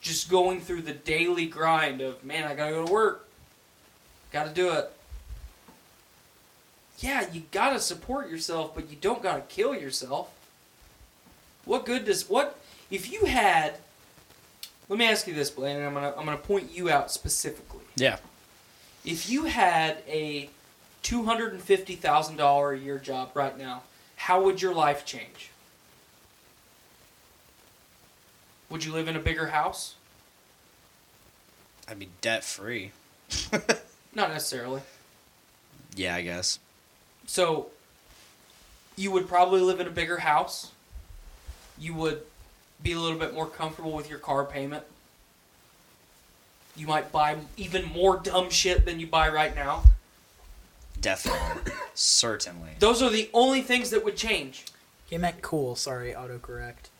just 0.00 0.30
going 0.30 0.60
through 0.60 0.82
the 0.82 0.92
daily 0.92 1.46
grind 1.46 2.00
of 2.00 2.22
man, 2.24 2.44
I 2.44 2.54
gotta 2.54 2.72
go 2.72 2.86
to 2.86 2.92
work, 2.92 3.28
gotta 4.32 4.50
do 4.50 4.72
it. 4.72 4.90
Yeah, 6.98 7.26
you 7.32 7.42
gotta 7.50 7.80
support 7.80 8.30
yourself, 8.30 8.74
but 8.74 8.90
you 8.90 8.96
don't 9.00 9.22
gotta 9.22 9.42
kill 9.42 9.74
yourself. 9.74 10.30
What 11.64 11.84
good 11.84 12.04
does 12.04 12.28
what 12.28 12.58
if 12.90 13.10
you 13.12 13.24
had? 13.24 13.74
Let 14.88 14.98
me 14.98 15.06
ask 15.06 15.26
you 15.26 15.34
this, 15.34 15.50
Blaine, 15.50 15.76
and 15.76 15.86
I'm 15.86 15.94
gonna 15.94 16.14
I'm 16.16 16.24
gonna 16.24 16.36
point 16.36 16.70
you 16.72 16.90
out 16.90 17.10
specifically. 17.10 17.84
Yeah. 17.96 18.18
If 19.04 19.28
you 19.28 19.44
had 19.44 19.98
a 20.08 20.50
two 21.02 21.24
hundred 21.24 21.52
and 21.52 21.62
fifty 21.62 21.96
thousand 21.96 22.36
dollar 22.36 22.72
a 22.72 22.78
year 22.78 22.98
job 22.98 23.30
right 23.34 23.56
now, 23.56 23.82
how 24.16 24.42
would 24.42 24.62
your 24.62 24.74
life 24.74 25.04
change? 25.04 25.50
Would 28.70 28.84
you 28.84 28.92
live 28.92 29.08
in 29.08 29.16
a 29.16 29.20
bigger 29.20 29.48
house? 29.48 29.94
I'd 31.88 31.98
be 31.98 32.08
debt 32.20 32.44
free. 32.44 32.90
Not 34.14 34.30
necessarily. 34.30 34.82
Yeah, 35.94 36.16
I 36.16 36.22
guess. 36.22 36.58
So, 37.26 37.68
you 38.96 39.10
would 39.12 39.28
probably 39.28 39.60
live 39.60 39.78
in 39.78 39.86
a 39.86 39.90
bigger 39.90 40.18
house. 40.18 40.72
You 41.78 41.94
would 41.94 42.22
be 42.82 42.92
a 42.92 42.98
little 43.00 43.18
bit 43.18 43.34
more 43.34 43.46
comfortable 43.46 43.92
with 43.92 44.08
your 44.08 44.18
car 44.18 44.44
payment. 44.44 44.84
You 46.76 46.86
might 46.86 47.10
buy 47.10 47.36
even 47.56 47.84
more 47.86 48.18
dumb 48.18 48.50
shit 48.50 48.84
than 48.84 49.00
you 49.00 49.06
buy 49.06 49.28
right 49.28 49.54
now. 49.54 49.84
Definitely. 51.00 51.72
Certainly. 51.94 52.72
Those 52.78 53.02
are 53.02 53.10
the 53.10 53.30
only 53.32 53.62
things 53.62 53.90
that 53.90 54.04
would 54.04 54.16
change. 54.16 54.66
He 55.08 55.16
meant 55.18 55.40
cool. 55.40 55.76
Sorry, 55.76 56.12
autocorrect. 56.12 56.90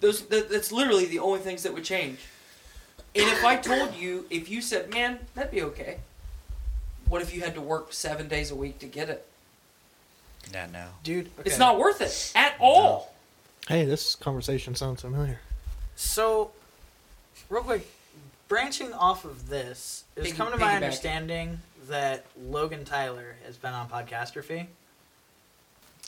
Those 0.00 0.26
that, 0.26 0.50
that's 0.50 0.72
literally 0.72 1.06
the 1.06 1.18
only 1.18 1.40
things 1.40 1.62
that 1.62 1.72
would 1.72 1.84
change. 1.84 2.18
And 3.14 3.24
if 3.24 3.44
I 3.44 3.56
told 3.56 3.94
you, 3.94 4.26
if 4.28 4.50
you 4.50 4.60
said, 4.60 4.92
"Man, 4.92 5.20
that'd 5.34 5.50
be 5.50 5.62
okay," 5.62 5.98
what 7.08 7.22
if 7.22 7.34
you 7.34 7.40
had 7.40 7.54
to 7.54 7.60
work 7.62 7.92
seven 7.92 8.28
days 8.28 8.50
a 8.50 8.54
week 8.54 8.78
to 8.80 8.86
get 8.86 9.08
it? 9.08 9.26
Yeah, 10.52 10.66
no. 10.72 10.88
Dude, 11.02 11.30
It's 11.44 11.58
not 11.58 11.78
worth 11.78 12.00
it 12.00 12.32
at 12.34 12.54
all. 12.60 13.12
Hey, 13.68 13.84
this 13.84 14.14
conversation 14.14 14.74
sounds 14.74 15.00
familiar. 15.02 15.40
So, 15.96 16.52
real 17.48 17.62
quick, 17.62 17.88
branching 18.48 18.92
off 18.92 19.24
of 19.24 19.48
this, 19.48 20.04
it's 20.14 20.26
Piggy- 20.26 20.36
come 20.36 20.52
to 20.52 20.58
my 20.58 20.66
piggybacking. 20.72 20.74
understanding 20.76 21.60
that 21.88 22.24
Logan 22.40 22.84
Tyler 22.84 23.36
has 23.44 23.56
been 23.56 23.72
on 23.72 23.88
Podcastrophe. 23.88 24.66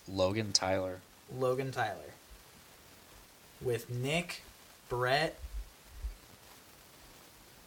Logan 0.06 0.52
Tyler. 0.52 1.00
Logan 1.36 1.72
Tyler. 1.72 2.12
With 3.60 3.90
Nick, 3.90 4.42
Brett. 4.88 5.36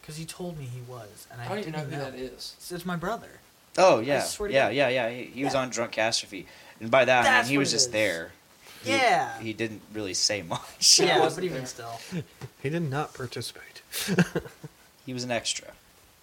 Because 0.01 0.17
he 0.17 0.25
told 0.25 0.57
me 0.57 0.65
he 0.65 0.81
was, 0.89 1.27
and 1.31 1.41
I, 1.41 1.45
I 1.45 1.47
don't 1.49 1.59
even 1.59 1.73
didn't 1.73 1.91
know 1.91 1.97
who 1.97 2.11
that 2.11 2.15
is. 2.17 2.55
It's, 2.57 2.71
it's 2.71 2.85
my 2.85 2.95
brother. 2.95 3.27
Oh 3.77 3.99
yeah, 3.99 4.21
swear 4.23 4.47
to 4.49 4.53
yeah, 4.53 4.67
God. 4.67 4.75
yeah, 4.75 4.87
yeah. 4.89 5.09
He, 5.09 5.23
he 5.25 5.43
was 5.45 5.53
Yeah. 5.53 5.61
on 5.61 5.69
Drunk 5.69 5.91
Catastrophe, 5.91 6.47
and 6.79 6.89
by 6.89 7.05
that 7.05 7.19
I 7.21 7.23
That's 7.23 7.47
mean 7.47 7.51
he 7.51 7.57
what 7.57 7.61
was 7.61 7.69
it 7.73 7.75
just 7.75 7.87
is. 7.87 7.91
there. 7.93 8.31
He- 8.83 8.91
Yeah. 8.91 9.39
He 9.39 9.53
didn't 9.53 9.81
really 9.93 10.13
say 10.13 10.41
much. 10.53 10.95
He 10.97 11.05
yeah, 11.05 11.19
but 11.33 11.43
even 11.43 11.57
there. 11.59 11.65
still. 11.65 11.99
He 12.61 12.69
did 12.69 12.89
not 12.89 13.13
participate. 13.13 13.81
He 15.05 15.13
was 15.13 15.23
an 15.23 15.31
extra. 15.31 15.67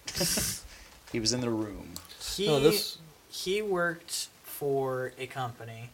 he 1.12 1.18
was 1.20 1.32
in 1.32 1.40
the 1.40 1.50
room. 1.50 1.94
He, 2.36 2.46
No, 2.46 2.60
this 2.60 2.98
he 3.30 3.60
worked 3.60 4.28
for 4.44 5.12
a 5.18 5.26
company 5.26 5.90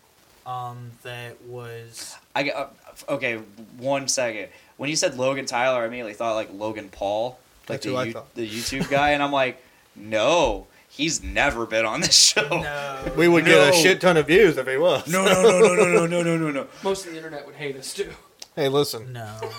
um, 0.46 0.90
that 1.02 1.40
was. 1.44 2.14
I 2.36 2.50
uh, 2.50 2.68
okay. 3.08 3.36
One 3.78 4.06
second. 4.06 4.48
When 4.76 4.90
you 4.90 4.96
said 4.96 5.16
Logan 5.16 5.46
Tyler, 5.46 5.82
I 5.82 5.86
immediately 5.86 6.12
thought 6.12 6.34
like 6.34 6.50
Logan 6.52 6.90
Paul, 6.90 7.38
like 7.68 7.80
That's 7.80 7.84
the 7.86 7.92
who 7.92 7.96
I 7.96 8.04
you- 8.04 8.12
thought. 8.12 8.34
the 8.34 8.46
YouTube 8.48 8.88
guy, 8.90 9.10
and 9.10 9.22
I'm 9.22 9.32
like, 9.32 9.62
no, 9.96 10.66
he's 10.96 11.22
never 11.22 11.66
been 11.66 11.84
on 11.84 12.00
this 12.00 12.14
show. 12.32 12.46
No. 12.48 13.12
we 13.16 13.26
would 13.28 13.44
get 13.44 13.58
a 13.68 13.70
No. 13.70 13.76
shit 13.82 14.00
ton 14.00 14.16
of 14.16 14.26
views 14.26 14.56
if 14.56 14.66
he 14.68 14.76
was. 14.76 15.06
No, 15.08 15.24
no, 15.24 15.42
no, 15.42 15.58
no, 15.60 15.74
no, 15.74 15.84
no, 15.86 16.06
no, 16.06 16.22
no, 16.22 16.36
no, 16.36 16.50
no. 16.50 16.66
Most 16.84 17.04
of 17.06 17.10
the 17.12 17.16
internet 17.16 17.44
would 17.46 17.56
hate 17.56 17.76
us 17.76 17.92
too. 17.92 18.10
Hey, 18.56 18.68
listen, 18.68 19.12
No. 19.12 19.50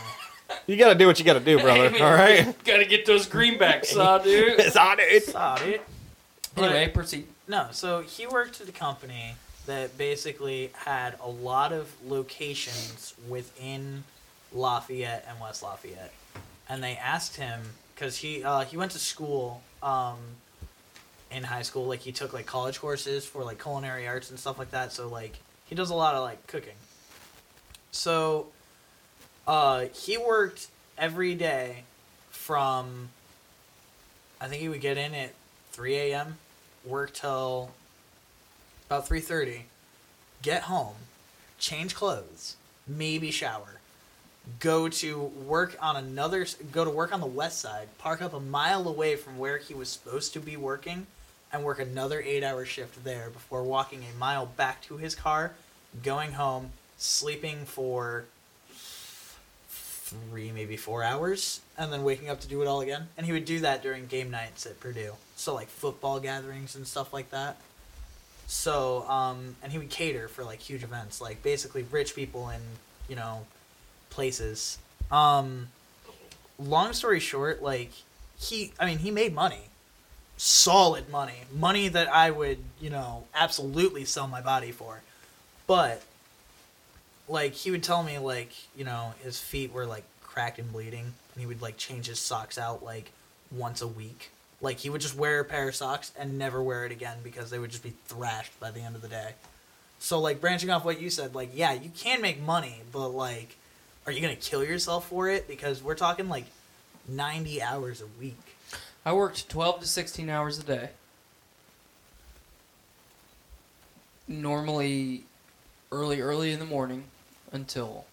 you 0.68 0.78
got 0.78 0.90
to 0.90 0.96
do 0.96 1.08
what 1.08 1.20
you 1.20 1.26
got 1.26 1.34
to 1.34 1.40
do, 1.42 1.60
brother. 1.62 1.90
Hey, 1.90 2.00
man, 2.00 2.02
all 2.02 2.14
right. 2.14 2.64
Gotta 2.64 2.86
get 2.86 3.06
those 3.06 3.28
greenbacks, 3.28 3.88
saw, 3.88 4.18
dude. 4.20 4.60
It's 4.60 4.76
on 4.78 4.98
it. 5.00 5.24
Saw 5.24 5.56
it. 5.62 5.82
Anyway, 6.58 6.88
proceed. 6.88 7.28
No, 7.48 7.68
so 7.72 8.02
he 8.02 8.26
worked 8.26 8.62
at 8.62 8.70
a 8.70 8.72
company 8.72 9.36
that 9.66 9.98
basically 9.98 10.72
had 10.74 11.16
a 11.22 11.28
lot 11.30 11.74
of 11.74 11.92
locations 12.08 13.14
within 13.28 14.04
Lafayette 14.54 15.26
and 15.28 15.40
West 15.42 15.62
Lafayette. 15.64 16.14
And 16.70 16.82
they 16.84 16.96
asked 16.96 17.36
him 17.36 17.62
because 17.94 18.18
he 18.18 18.44
uh, 18.44 18.62
he 18.62 18.78
went 18.78 18.92
to 18.94 19.00
school 19.00 19.62
um, 19.84 20.18
in 21.36 21.44
high 21.44 21.62
school. 21.62 21.86
Like 21.86 22.00
he 22.00 22.12
took 22.12 22.34
like 22.34 22.46
college 22.46 22.80
courses 22.80 23.26
for 23.26 23.44
like 23.44 23.62
culinary 23.62 24.08
arts 24.08 24.30
and 24.30 24.40
stuff 24.40 24.58
like 24.58 24.72
that. 24.72 24.94
So 24.94 25.08
like 25.10 25.38
he 25.66 25.76
does 25.76 25.90
a 25.90 25.96
lot 25.96 26.16
of 26.16 26.24
like 26.24 26.48
cooking. 26.48 26.76
So 27.92 28.48
uh, 29.46 29.86
he 29.94 30.18
worked 30.18 30.68
every 30.98 31.36
day 31.36 31.84
from 32.30 33.10
I 34.40 34.48
think 34.48 34.62
he 34.62 34.70
would 34.70 34.82
get 34.82 34.98
in 34.98 35.14
at 35.14 35.34
3 35.72 35.96
a.m. 35.96 36.38
work 36.86 37.14
till 37.14 37.72
about 38.88 39.08
3:30, 39.08 39.62
get 40.42 40.64
home, 40.64 40.96
change 41.60 41.96
clothes, 41.96 42.56
maybe 42.88 43.32
shower, 43.32 43.80
go 44.60 44.88
to 44.88 45.20
work 45.20 45.78
on 45.82 45.98
another 45.98 46.46
go 46.72 46.86
to 46.86 46.92
work 46.92 47.14
on 47.14 47.20
the 47.20 47.26
west 47.26 47.60
side, 47.60 47.90
park 47.98 48.22
up 48.22 48.34
a 48.34 48.40
mile 48.40 48.88
away 48.88 49.18
from 49.18 49.38
where 49.38 49.58
he 49.58 49.74
was 49.74 49.90
supposed 49.90 50.32
to 50.34 50.40
be 50.40 50.56
working 50.56 51.08
and 51.56 51.64
work 51.64 51.80
another 51.80 52.22
8-hour 52.22 52.66
shift 52.66 53.04
there 53.04 53.30
before 53.30 53.64
walking 53.64 54.04
a 54.04 54.18
mile 54.18 54.46
back 54.46 54.82
to 54.84 54.98
his 54.98 55.16
car, 55.16 55.54
going 56.04 56.34
home, 56.34 56.72
sleeping 56.98 57.66
for 57.66 58.26
3 59.70 60.52
maybe 60.52 60.78
4 60.78 61.04
hours 61.04 61.62
and 61.78 61.92
then 61.92 62.04
waking 62.04 62.30
up 62.30 62.40
to 62.42 62.48
do 62.48 62.62
it 62.62 62.68
all 62.68 62.82
again. 62.82 63.08
And 63.18 63.26
he 63.26 63.32
would 63.32 63.46
do 63.46 63.60
that 63.62 63.82
during 63.82 64.06
game 64.06 64.30
nights 64.30 64.66
at 64.66 64.80
Purdue. 64.80 65.14
So 65.36 65.56
like 65.56 65.68
football 65.68 66.20
gatherings 66.20 66.76
and 66.76 66.88
stuff 66.88 67.14
like 67.14 67.32
that. 67.32 67.58
So, 68.48 69.08
um, 69.10 69.56
and 69.64 69.72
he 69.72 69.80
would 69.80 69.90
cater 69.90 70.28
for 70.28 70.44
like 70.44 70.60
huge 70.60 70.84
events, 70.84 71.20
like 71.20 71.42
basically 71.42 71.84
rich 71.84 72.16
people 72.16 72.50
in, 72.50 72.62
you 73.10 73.16
know, 73.16 73.46
places. 74.12 74.78
Um, 75.12 75.70
long 76.60 76.94
story 76.94 77.20
short, 77.20 77.64
like 77.64 77.92
he, 78.38 78.74
I 78.80 78.86
mean, 78.86 79.00
he 79.00 79.10
made 79.10 79.34
money, 79.34 79.70
solid 80.38 81.10
money, 81.10 81.44
money 81.54 81.88
that 81.88 82.12
I 82.12 82.32
would, 82.32 82.60
you 82.80 82.90
know, 82.90 83.24
absolutely 83.34 84.06
sell 84.06 84.28
my 84.28 84.42
body 84.42 84.72
for. 84.72 85.02
But, 85.68 86.04
like, 87.28 87.54
he 87.54 87.72
would 87.72 87.84
tell 87.84 88.04
me, 88.04 88.18
like, 88.20 88.52
you 88.76 88.84
know, 88.84 89.14
his 89.24 89.40
feet 89.40 89.74
were 89.74 89.86
like 89.86 90.04
cracked 90.36 90.60
and 90.60 90.72
bleeding, 90.72 91.14
and 91.34 91.42
he 91.42 91.46
would 91.46 91.62
like 91.62 91.78
change 91.78 92.08
his 92.08 92.20
socks 92.20 92.58
out 92.58 92.84
like 92.84 93.12
once 93.50 93.82
a 93.82 93.88
week. 93.88 94.32
Like 94.62 94.80
he 94.80 94.90
would 94.90 95.02
just 95.02 95.16
wear 95.16 95.40
a 95.40 95.46
pair 95.46 95.70
of 95.70 95.76
socks 95.76 96.12
and 96.18 96.38
never 96.38 96.62
wear 96.62 96.86
it 96.86 96.92
again 96.92 97.18
because 97.24 97.50
they 97.50 97.60
would 97.60 97.72
just 97.72 97.84
be 97.84 97.94
thrashed 98.06 98.60
by 98.60 98.72
the 98.72 98.82
end 98.82 98.96
of 98.96 99.02
the 99.02 99.08
day. 99.08 99.32
So 100.00 100.20
like 100.20 100.42
branching 100.42 100.70
off 100.70 100.84
what 100.84 101.00
you 101.00 101.10
said, 101.10 101.36
like 101.36 101.52
yeah, 101.54 101.72
you 101.74 101.90
can 101.96 102.22
make 102.22 102.42
money, 102.42 102.82
but 102.92 103.10
like, 103.10 103.56
are 104.06 104.12
you 104.12 104.22
gonna 104.22 104.36
kill 104.36 104.64
yourself 104.64 105.08
for 105.08 105.30
it? 105.30 105.48
Because 105.48 105.82
we're 105.82 105.96
talking 105.96 106.28
like 106.28 106.46
ninety 107.08 107.62
hours 107.62 108.02
a 108.02 108.08
week. 108.20 108.55
I 109.06 109.14
worked 109.14 109.48
12 109.50 109.82
to 109.82 109.88
16 109.88 110.30
hours 110.30 110.58
a 110.58 110.64
day. 110.64 110.90
Normally 114.28 115.24
early, 115.92 116.22
early 116.22 116.52
in 116.52 116.60
the 116.60 116.66
morning 116.66 117.04
until 117.52 118.06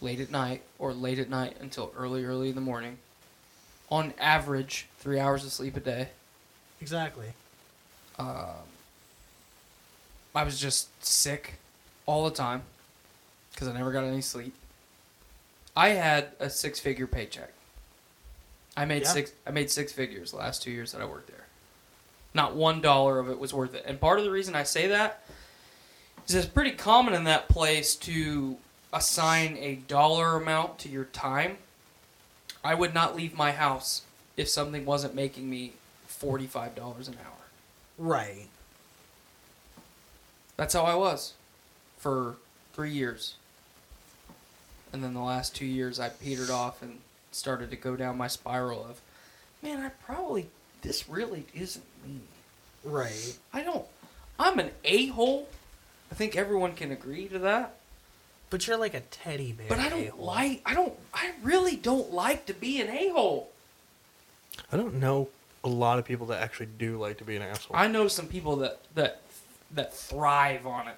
late 0.00 0.20
at 0.20 0.30
night, 0.30 0.62
or 0.78 0.92
late 0.92 1.18
at 1.18 1.28
night 1.28 1.56
until 1.60 1.92
early, 1.96 2.24
early 2.24 2.50
in 2.50 2.54
the 2.54 2.60
morning. 2.60 2.98
On 3.90 4.12
average, 4.18 4.86
three 4.98 5.18
hours 5.18 5.44
of 5.44 5.52
sleep 5.52 5.76
a 5.76 5.80
day. 5.80 6.08
Exactly. 6.80 7.32
Um, 8.18 8.66
I 10.34 10.44
was 10.44 10.60
just 10.60 11.04
sick 11.04 11.54
all 12.04 12.24
the 12.24 12.34
time 12.34 12.62
because 13.52 13.68
I 13.68 13.72
never 13.72 13.90
got 13.90 14.04
any 14.04 14.20
sleep. 14.20 14.54
I 15.74 15.90
had 15.90 16.28
a 16.38 16.48
six-figure 16.48 17.06
paycheck. 17.06 17.52
I 18.76 18.84
made 18.84 19.02
Yeah. 19.02 19.08
six. 19.12 19.32
I 19.46 19.50
made 19.50 19.70
six 19.70 19.92
figures 19.92 20.30
the 20.32 20.36
last 20.38 20.62
two 20.62 20.70
years 20.70 20.92
that 20.92 21.00
I 21.00 21.04
worked 21.06 21.28
there. 21.28 21.46
Not 22.34 22.54
one 22.54 22.80
dollar 22.80 23.18
of 23.18 23.28
it 23.30 23.38
was 23.38 23.54
worth 23.54 23.74
it. 23.74 23.84
And 23.86 24.00
part 24.00 24.18
of 24.18 24.24
the 24.24 24.30
reason 24.30 24.54
I 24.54 24.64
say 24.64 24.86
that 24.88 25.22
is 26.28 26.34
it's 26.34 26.46
pretty 26.46 26.72
common 26.72 27.14
in 27.14 27.24
that 27.24 27.48
place 27.48 27.94
to 27.96 28.58
assign 28.92 29.56
a 29.58 29.76
dollar 29.76 30.36
amount 30.36 30.78
to 30.80 30.88
your 30.88 31.04
time. 31.06 31.58
I 32.62 32.74
would 32.74 32.92
not 32.92 33.16
leave 33.16 33.34
my 33.34 33.52
house 33.52 34.02
if 34.36 34.48
something 34.48 34.84
wasn't 34.84 35.14
making 35.14 35.48
me 35.48 35.72
forty-five 36.06 36.74
dollars 36.74 37.08
an 37.08 37.16
hour. 37.24 37.32
Right. 37.96 38.48
That's 40.56 40.74
how 40.74 40.84
I 40.84 40.94
was 40.94 41.34
for 41.98 42.36
three 42.74 42.90
years. 42.90 43.34
And 44.92 45.02
then 45.04 45.14
the 45.14 45.20
last 45.20 45.54
two 45.54 45.66
years, 45.66 45.98
I 46.00 46.08
petered 46.08 46.50
off 46.50 46.80
and 46.82 47.00
started 47.36 47.70
to 47.70 47.76
go 47.76 47.96
down 47.96 48.16
my 48.16 48.26
spiral 48.26 48.84
of, 48.84 49.00
man, 49.62 49.80
I 49.80 49.90
probably, 50.04 50.48
this 50.82 51.08
really 51.08 51.46
isn't 51.54 51.84
me. 52.04 52.20
Right. 52.82 53.36
I 53.52 53.62
don't, 53.62 53.84
I'm 54.38 54.58
an 54.58 54.70
a 54.84 55.06
hole. 55.06 55.48
I 56.10 56.14
think 56.14 56.36
everyone 56.36 56.74
can 56.74 56.92
agree 56.92 57.28
to 57.28 57.38
that. 57.40 57.74
But 58.48 58.66
you're 58.66 58.76
like 58.76 58.94
a 58.94 59.00
teddy 59.00 59.52
bear. 59.52 59.66
But 59.68 59.80
I 59.80 59.88
don't 59.88 60.06
a-hole. 60.06 60.24
like, 60.24 60.62
I 60.64 60.74
don't, 60.74 60.94
I 61.12 61.32
really 61.42 61.76
don't 61.76 62.12
like 62.12 62.46
to 62.46 62.54
be 62.54 62.80
an 62.80 62.88
a 62.88 63.08
hole. 63.08 63.50
I 64.72 64.76
don't 64.76 64.94
know 64.94 65.28
a 65.64 65.68
lot 65.68 65.98
of 65.98 66.04
people 66.04 66.26
that 66.28 66.40
actually 66.40 66.68
do 66.78 66.96
like 66.96 67.18
to 67.18 67.24
be 67.24 67.36
an 67.36 67.42
asshole. 67.42 67.76
I 67.76 67.88
know 67.88 68.08
some 68.08 68.28
people 68.28 68.56
that, 68.56 68.80
that, 68.94 69.20
that 69.74 69.92
thrive 69.92 70.66
on 70.66 70.88
it. 70.88 70.94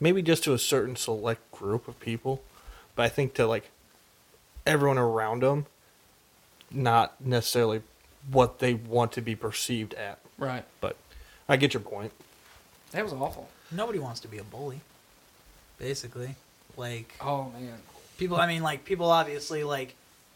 Maybe 0.00 0.22
just 0.22 0.42
to 0.44 0.54
a 0.54 0.58
certain 0.58 0.96
select 0.96 1.50
group 1.52 1.86
of 1.86 2.00
people, 2.00 2.42
but 2.96 3.04
I 3.04 3.08
think 3.08 3.34
to 3.34 3.46
like 3.46 3.70
everyone 4.68 4.98
around 4.98 5.42
them, 5.42 5.66
not 6.70 7.20
necessarily 7.20 7.82
what 8.30 8.58
they 8.58 8.74
want 8.74 9.12
to 9.12 9.20
be 9.22 9.34
perceived 9.34 9.94
at. 9.94 10.18
Right. 10.36 10.64
But 10.80 10.96
I 11.48 11.56
get 11.56 11.74
your 11.74 11.80
point. 11.80 12.12
That 12.92 13.02
was 13.02 13.12
awful. 13.12 13.48
Nobody 13.72 13.98
wants 13.98 14.20
to 14.20 14.28
be 14.28 14.38
a 14.38 14.44
bully. 14.44 14.80
Basically, 15.78 16.34
like 16.76 17.12
Oh, 17.20 17.50
man. 17.58 17.78
people. 18.18 18.36
I 18.36 18.46
mean, 18.46 18.62
like 18.62 18.84
people 18.84 19.10
obviously 19.10 19.64
like. 19.64 19.94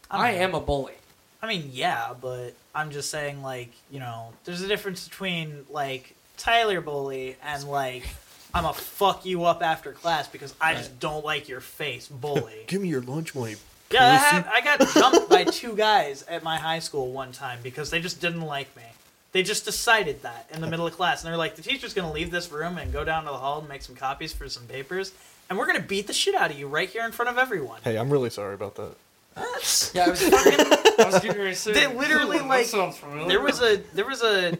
I 0.09 0.29
don't 0.31 0.37
know. 0.37 0.43
am 0.43 0.55
a 0.55 0.59
bully. 0.59 0.93
I 1.41 1.47
mean, 1.47 1.69
yeah, 1.73 2.13
but 2.19 2.51
I'm 2.73 2.91
just 2.91 3.09
saying, 3.09 3.41
like, 3.43 3.71
you 3.91 3.99
know, 3.99 4.31
there's 4.45 4.61
a 4.61 4.67
difference 4.67 5.07
between 5.07 5.65
like 5.69 6.15
Tyler 6.37 6.79
bully 6.81 7.35
and 7.43 7.63
like 7.65 8.07
I'm 8.53 8.65
a 8.65 8.73
fuck 8.73 9.25
you 9.25 9.43
up 9.45 9.61
after 9.61 9.91
class 9.91 10.27
because 10.27 10.53
I 10.61 10.75
just 10.75 10.99
don't 10.99 11.25
like 11.25 11.49
your 11.49 11.59
face 11.59 12.07
bully. 12.07 12.63
Give 12.67 12.81
me 12.81 12.87
your 12.89 13.01
lunch 13.01 13.35
money. 13.35 13.55
Yeah, 13.93 14.11
I, 14.11 14.17
pussy. 14.17 14.35
had, 14.35 14.45
I 14.53 14.61
got 14.77 14.89
jumped 14.93 15.29
by 15.29 15.43
two 15.45 15.75
guys 15.75 16.23
at 16.23 16.43
my 16.43 16.57
high 16.57 16.79
school 16.79 17.11
one 17.11 17.31
time 17.31 17.59
because 17.63 17.89
they 17.89 17.99
just 18.01 18.19
didn't 18.19 18.41
like 18.41 18.75
me. 18.75 18.83
They 19.31 19.43
just 19.43 19.65
decided 19.65 20.21
that 20.23 20.47
in 20.53 20.61
the 20.61 20.67
middle 20.67 20.85
of 20.85 20.93
class, 20.93 21.23
and 21.23 21.29
they're 21.31 21.37
like, 21.37 21.55
"The 21.55 21.63
teacher's 21.63 21.93
gonna 21.93 22.11
leave 22.11 22.29
this 22.29 22.51
room 22.51 22.77
and 22.77 22.93
go 22.93 23.03
down 23.03 23.23
to 23.25 23.31
the 23.31 23.37
hall 23.37 23.59
and 23.59 23.67
make 23.69 23.81
some 23.81 23.95
copies 23.95 24.31
for 24.31 24.47
some 24.47 24.67
papers, 24.67 25.11
and 25.49 25.57
we're 25.57 25.65
gonna 25.65 25.79
beat 25.79 26.05
the 26.07 26.13
shit 26.13 26.35
out 26.35 26.51
of 26.51 26.57
you 26.59 26.67
right 26.67 26.89
here 26.89 27.03
in 27.03 27.11
front 27.11 27.29
of 27.29 27.37
everyone." 27.37 27.79
Hey, 27.83 27.97
I'm 27.97 28.11
really 28.11 28.29
sorry 28.29 28.53
about 28.53 28.75
that. 28.75 28.95
That's 29.35 29.93
Yeah, 29.95 30.05
I 30.05 30.09
was 30.09 30.21
fucking. 30.21 30.59
I 30.99 31.05
was 31.05 31.15
getting 31.15 31.29
ready 31.37 31.49
to 31.49 31.55
say. 31.55 31.73
They 31.73 31.87
literally, 31.87 32.39
like, 32.41 32.65
That 32.65 32.71
sounds 32.71 32.97
familiar. 32.97 33.27
there 33.27 33.41
was 33.41 33.59
a 33.61 33.77
there 33.95 34.05
was 34.05 34.21
a 34.21 34.57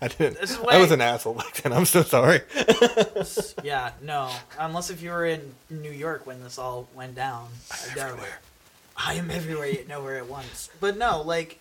I 0.00 0.08
didn't. 0.08 0.40
This 0.40 0.52
is 0.52 0.58
I 0.68 0.78
was 0.80 0.90
an 0.90 1.00
asshole 1.00 1.34
back 1.34 1.54
then. 1.62 1.72
I'm 1.72 1.84
so 1.84 2.02
sorry. 2.02 2.40
yeah 3.62 3.92
no 4.02 4.30
unless 4.58 4.90
if 4.90 5.02
you 5.02 5.10
were 5.10 5.26
in 5.26 5.54
New 5.70 5.90
York 5.90 6.26
when 6.26 6.42
this 6.42 6.58
all 6.58 6.88
went 6.94 7.14
down. 7.14 7.48
I 7.70 7.94
doubt 7.94 8.18
it. 8.18 8.24
I 8.96 9.14
am 9.14 9.30
everywhere 9.30 9.66
yet 9.66 9.88
nowhere 9.88 10.16
at 10.18 10.28
once. 10.28 10.70
But 10.80 10.96
no, 10.96 11.22
like, 11.22 11.58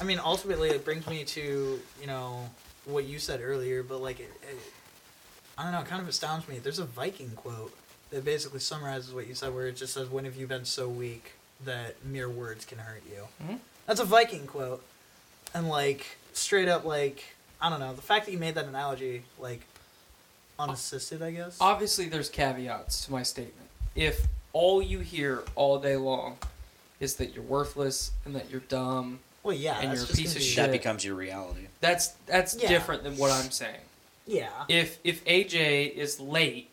I 0.00 0.04
mean, 0.04 0.20
ultimately 0.24 0.68
it 0.70 0.84
brings 0.84 1.06
me 1.06 1.24
to 1.24 1.80
you 2.00 2.06
know 2.06 2.48
what 2.84 3.04
you 3.04 3.18
said 3.18 3.40
earlier. 3.42 3.82
But 3.82 4.00
like, 4.00 4.20
it, 4.20 4.30
it, 4.42 4.58
I 5.58 5.64
don't 5.64 5.72
know, 5.72 5.80
it 5.80 5.86
kind 5.86 6.00
of 6.02 6.08
astounds 6.08 6.48
me. 6.48 6.58
There's 6.58 6.78
a 6.78 6.84
Viking 6.84 7.30
quote 7.30 7.74
that 8.10 8.24
basically 8.24 8.60
summarizes 8.60 9.12
what 9.12 9.26
you 9.26 9.34
said, 9.34 9.54
where 9.54 9.66
it 9.66 9.76
just 9.76 9.94
says, 9.94 10.08
"When 10.08 10.24
have 10.24 10.36
you 10.36 10.46
been 10.46 10.64
so 10.64 10.88
weak 10.88 11.32
that 11.64 12.04
mere 12.04 12.28
words 12.28 12.64
can 12.64 12.78
hurt 12.78 13.02
you?" 13.08 13.26
Mhm. 13.44 13.58
That's 13.86 14.00
a 14.00 14.04
Viking 14.04 14.46
quote, 14.46 14.84
and 15.54 15.68
like 15.68 16.18
straight 16.32 16.68
up, 16.68 16.84
like 16.84 17.35
I 17.60 17.70
don't 17.70 17.80
know, 17.80 17.94
the 17.94 18.02
fact 18.02 18.26
that 18.26 18.32
you 18.32 18.38
made 18.38 18.54
that 18.56 18.66
analogy, 18.66 19.22
like 19.38 19.60
unassisted, 20.58 21.22
I 21.22 21.30
guess. 21.32 21.56
Obviously, 21.60 22.08
there's 22.08 22.28
caveats 22.28 23.04
to 23.06 23.12
my 23.12 23.22
statement. 23.22 23.68
If 23.94 24.26
all 24.52 24.82
you 24.82 25.00
hear 25.00 25.42
all 25.54 25.78
day 25.78 25.96
long 25.96 26.38
is 27.00 27.16
that 27.16 27.34
you're 27.34 27.44
worthless 27.44 28.10
and 28.24 28.34
that 28.34 28.50
you're 28.50 28.60
dumb, 28.60 29.20
Well, 29.42 29.54
yeah, 29.54 29.78
and 29.80 29.92
you're 29.94 30.04
a 30.04 30.06
piece 30.06 30.34
of 30.36 30.42
shit. 30.42 30.56
That 30.56 30.72
becomes 30.72 31.04
your 31.04 31.14
reality. 31.14 31.66
that's 31.80 32.08
that's 32.26 32.54
Yeah. 32.56 32.68
different 32.68 33.02
than 33.04 33.16
what 33.16 33.30
I'm 33.30 33.50
saying. 33.50 33.80
Yeah, 34.26 34.48
If 34.68 34.98
if 35.04 35.24
AJ 35.24 35.94
is 35.94 36.18
late 36.20 36.70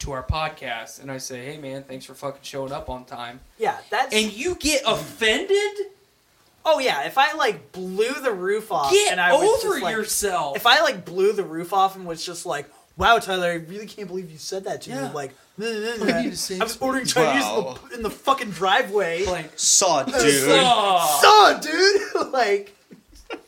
to 0.00 0.12
our 0.12 0.22
podcast 0.22 1.00
and 1.00 1.10
I 1.10 1.16
say, 1.18 1.44
"Hey 1.46 1.56
man, 1.58 1.84
thanks 1.84 2.04
for 2.04 2.14
fucking 2.14 2.42
showing 2.42 2.70
up 2.72 2.90
on 2.90 3.04
time," 3.06 3.40
yeah, 3.58 3.78
that's. 3.88 4.14
and 4.14 4.30
you 4.32 4.56
get 4.56 4.82
offended, 4.84 5.72
oh 6.66 6.78
yeah, 6.80 7.04
if 7.06 7.16
I 7.16 7.32
like 7.34 7.72
blew 7.72 8.12
the 8.12 8.32
roof 8.32 8.70
off, 8.70 8.92
get 8.92 9.12
and 9.12 9.20
I 9.20 9.32
was 9.32 9.64
over 9.64 9.74
just, 9.74 9.82
like, 9.82 9.94
yourself. 9.96 10.56
If 10.56 10.66
I 10.66 10.82
like 10.82 11.04
blew 11.06 11.32
the 11.32 11.44
roof 11.44 11.72
off 11.72 11.96
and 11.96 12.04
was 12.04 12.24
just 12.24 12.44
like, 12.44 12.66
Wow, 12.98 13.18
Tyler, 13.18 13.48
I 13.50 13.54
really 13.56 13.86
can't 13.86 14.08
believe 14.08 14.30
you 14.30 14.38
said 14.38 14.64
that 14.64 14.82
to 14.82 14.90
Yeah. 14.90 15.08
me. 15.08 15.14
Like, 15.14 15.32
I 15.60 16.22
need 16.22 16.30
to 16.30 16.36
say 16.36 16.58
I 16.58 16.64
was 16.64 16.76
ordering 16.78 17.04
Chinese 17.06 17.44
in, 17.44 17.50
Wow. 17.64 17.78
the, 17.88 17.94
in 17.96 18.02
the 18.02 18.10
fucking 18.10 18.50
driveway. 18.50 19.24
Like, 19.26 19.50
Saw, 19.56 20.02
dude. 20.04 20.14
oh, 20.16 21.18
Saw, 21.22 21.58
dude. 21.60 22.32
like, 22.32 22.74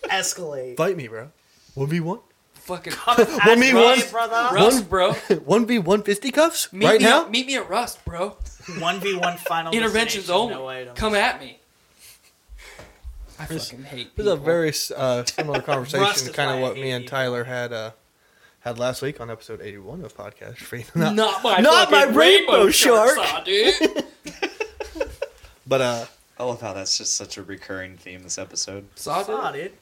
escalate. 0.04 0.76
Fight 0.76 0.96
me, 0.96 1.08
bro. 1.08 1.30
One 1.74 1.88
v 1.88 2.00
one. 2.00 2.20
fucking 2.54 2.92
One 2.94 3.58
me 3.60 3.72
one. 3.72 3.98
brother. 4.10 4.54
Rust, 4.54 4.88
bro. 4.90 5.12
One 5.44 5.64
v 5.66 5.78
one 5.78 6.02
fisticuffs 6.02 6.72
Meet 6.72 6.86
right 6.86 6.98
me 7.00 7.06
now. 7.06 7.28
Meet 7.28 7.46
me 7.46 7.56
at 7.56 7.68
Rust, 7.70 8.04
bro. 8.04 8.36
One 8.78 9.00
v 9.00 9.16
one 9.16 9.38
final. 9.38 9.72
Interventions 9.72 10.26
destination, 10.26 10.34
only. 10.40 10.54
No 10.54 10.68
items. 10.68 10.98
Come 10.98 11.14
at 11.14 11.40
me. 11.40 11.58
I 13.38 13.46
fucking 13.46 13.84
hate 13.84 14.16
This 14.16 14.26
is 14.26 14.32
a 14.32 14.36
very 14.36 14.72
uh, 14.96 15.24
similar 15.24 15.60
conversation, 15.62 16.06
is 16.28 16.28
kind 16.30 16.50
of 16.50 16.60
what 16.60 16.74
me 16.74 16.90
and 16.90 17.04
people. 17.04 17.18
Tyler 17.18 17.44
had 17.44 17.72
uh, 17.72 17.90
had 18.60 18.78
last 18.78 19.00
week 19.02 19.20
on 19.20 19.30
episode 19.30 19.60
eighty 19.60 19.78
one 19.78 20.04
of 20.04 20.16
podcast. 20.16 20.56
Free- 20.58 20.84
Not- 20.94 21.14
Not 21.14 21.42
my 21.42 21.58
Not 21.58 21.90
my 21.90 22.04
rainbow 22.04 22.70
shark. 22.70 23.10
saw, 23.16 23.40
dude. 23.44 23.74
But 25.66 25.80
uh, 25.82 26.04
I 26.38 26.44
love 26.44 26.60
how 26.62 26.72
that's 26.72 26.96
just 26.96 27.14
such 27.16 27.36
a 27.36 27.42
recurring 27.42 27.98
theme 27.98 28.22
this 28.22 28.38
episode. 28.38 28.86
saw, 28.94 29.22
Saw, 29.22 29.52
dude. 29.52 29.64
dude. 29.64 29.72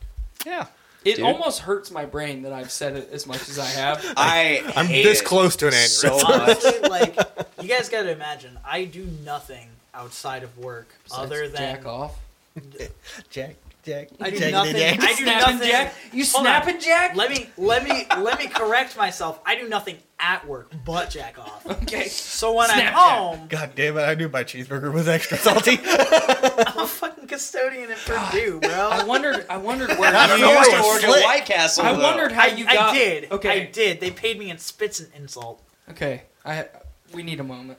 Yeah. 0.44 0.66
It 1.04 1.16
Dude. 1.16 1.24
almost 1.24 1.60
hurts 1.60 1.92
my 1.92 2.04
brain 2.04 2.42
that 2.42 2.52
I've 2.52 2.72
said 2.72 2.96
it 2.96 3.10
as 3.12 3.28
much 3.28 3.48
as 3.48 3.60
I 3.60 3.66
have. 3.66 4.04
I 4.16 4.64
I'm 4.74 4.86
hate 4.86 5.04
this 5.04 5.20
it 5.20 5.24
close 5.24 5.54
to 5.56 5.68
an 5.68 5.72
so 5.74 6.10
aneurysm. 6.18 6.22
much. 6.28 6.40
Honestly, 6.64 6.88
like, 6.88 7.16
you 7.62 7.68
guys 7.68 7.88
gotta 7.88 8.10
imagine, 8.10 8.58
I 8.66 8.86
do 8.86 9.06
nothing 9.24 9.68
outside 9.94 10.42
of 10.42 10.58
work 10.58 10.88
other 11.14 11.46
than 11.46 11.56
jack 11.76 11.86
off. 11.86 12.16
Jack, 13.30 13.56
Jack, 13.84 14.08
I 14.20 14.30
do 14.30 14.38
Jack, 14.38 14.52
nothing. 14.52 14.76
Jack. 14.76 15.00
I 15.00 15.06
do 15.14 15.22
Snapping 15.24 15.54
nothing. 15.54 15.68
jack. 15.70 15.94
You 16.12 16.24
Hold 16.24 16.46
on. 16.46 16.52
snapping 16.52 16.80
jack? 16.80 17.14
Let 17.16 17.30
me 17.30 17.48
let 17.56 17.84
me 17.84 18.06
let 18.18 18.38
me 18.38 18.48
correct 18.48 18.96
myself. 18.96 19.38
I 19.46 19.54
do 19.56 19.68
nothing 19.68 19.98
at 20.18 20.44
work 20.46 20.72
but 20.84 21.08
jack 21.10 21.38
off. 21.38 21.64
Okay. 21.66 22.08
So 22.08 22.54
when 22.54 22.68
I'm 22.70 22.80
Snapjack. 22.80 22.92
home, 22.92 23.46
God 23.48 23.72
damn 23.76 23.96
it! 23.98 24.00
I 24.02 24.14
knew 24.14 24.28
my 24.28 24.42
cheeseburger 24.42 24.92
was 24.92 25.06
extra 25.06 25.36
salty. 25.38 25.78
I'm 25.86 26.78
a 26.80 26.86
fucking 26.86 27.28
custodian 27.28 27.90
at 27.92 27.98
Purdue, 27.98 28.58
Well, 28.62 28.90
I 28.92 29.04
wondered. 29.04 29.46
I 29.48 29.56
wondered 29.56 29.90
where 29.98 30.10
That's 30.10 30.32
you. 30.32 30.38
the 30.44 30.50
You 30.50 30.56
worst. 30.56 30.70
used 30.72 30.82
to 30.82 30.88
work 30.88 31.00
Slick. 31.02 31.24
White 31.24 31.44
Castle. 31.46 31.84
I 31.84 31.92
though. 31.92 32.02
wondered 32.02 32.32
how 32.32 32.42
I, 32.44 32.46
you 32.46 32.66
I 32.66 32.92
did. 32.92 33.30
Okay. 33.30 33.62
I 33.62 33.66
did. 33.70 34.00
They 34.00 34.10
paid 34.10 34.38
me 34.38 34.50
in 34.50 34.58
spits 34.58 34.98
and 35.00 35.08
insult. 35.14 35.62
Okay. 35.90 36.22
I. 36.44 36.66
We 37.12 37.22
need 37.22 37.38
a 37.38 37.44
moment. 37.44 37.78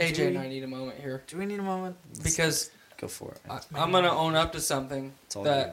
AJ 0.00 0.14
Do 0.16 0.26
and? 0.26 0.38
I 0.38 0.48
need 0.48 0.62
a 0.62 0.66
moment 0.66 1.00
here 1.00 1.22
Do 1.26 1.38
we 1.38 1.46
need 1.46 1.58
a 1.58 1.62
moment? 1.62 1.96
because 2.22 2.70
Go 2.98 3.08
for 3.08 3.32
it. 3.32 3.40
I, 3.50 3.60
I'm 3.74 3.92
gonna 3.92 4.10
own 4.12 4.34
up 4.34 4.52
to 4.52 4.60
something 4.60 5.12
It's 5.26 5.36
all 5.36 5.44
that 5.44 5.66
you. 5.68 5.72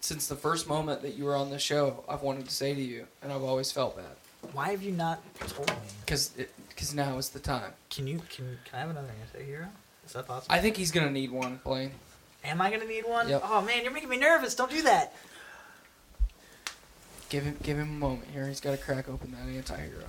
since 0.00 0.28
the 0.28 0.36
first 0.36 0.68
moment 0.68 1.02
that 1.02 1.14
you 1.14 1.24
were 1.24 1.34
on 1.36 1.50
the 1.50 1.58
show, 1.58 2.04
I've 2.08 2.22
wanted 2.22 2.46
to 2.48 2.54
say 2.54 2.74
to 2.74 2.80
you, 2.80 3.06
and 3.22 3.32
I've 3.32 3.42
always 3.42 3.72
felt 3.72 3.96
bad 3.96 4.50
Why 4.52 4.70
have 4.70 4.82
you 4.82 4.92
not 4.92 5.20
told 5.48 5.68
me? 5.68 5.74
because 6.04 6.30
because 6.68 6.94
now 6.94 7.18
is 7.18 7.30
the 7.30 7.40
time. 7.40 7.72
Can 7.90 8.06
you 8.06 8.20
can 8.30 8.58
can 8.64 8.74
I 8.74 8.78
have 8.80 8.90
another 8.90 9.10
anti-hero? 9.34 9.66
Is 10.06 10.12
that 10.14 10.26
possible? 10.26 10.54
I 10.54 10.58
think 10.60 10.76
he's 10.76 10.90
gonna 10.92 11.10
need 11.10 11.30
one, 11.30 11.60
Blaine. 11.64 11.92
Am 12.44 12.60
I 12.60 12.70
gonna 12.70 12.86
need 12.86 13.04
one? 13.06 13.28
Yep. 13.28 13.42
Oh 13.44 13.60
man, 13.62 13.82
you're 13.84 13.92
making 13.92 14.08
me 14.08 14.18
nervous. 14.18 14.54
Don't 14.54 14.70
do 14.70 14.82
that. 14.82 15.14
Give 17.28 17.44
him 17.44 17.56
give 17.62 17.78
him 17.78 17.88
a 17.88 17.92
moment 17.98 18.28
here. 18.32 18.46
He's 18.46 18.60
got 18.60 18.72
to 18.72 18.76
crack 18.76 19.08
open 19.08 19.32
that 19.32 19.48
anti-hero. 19.56 20.04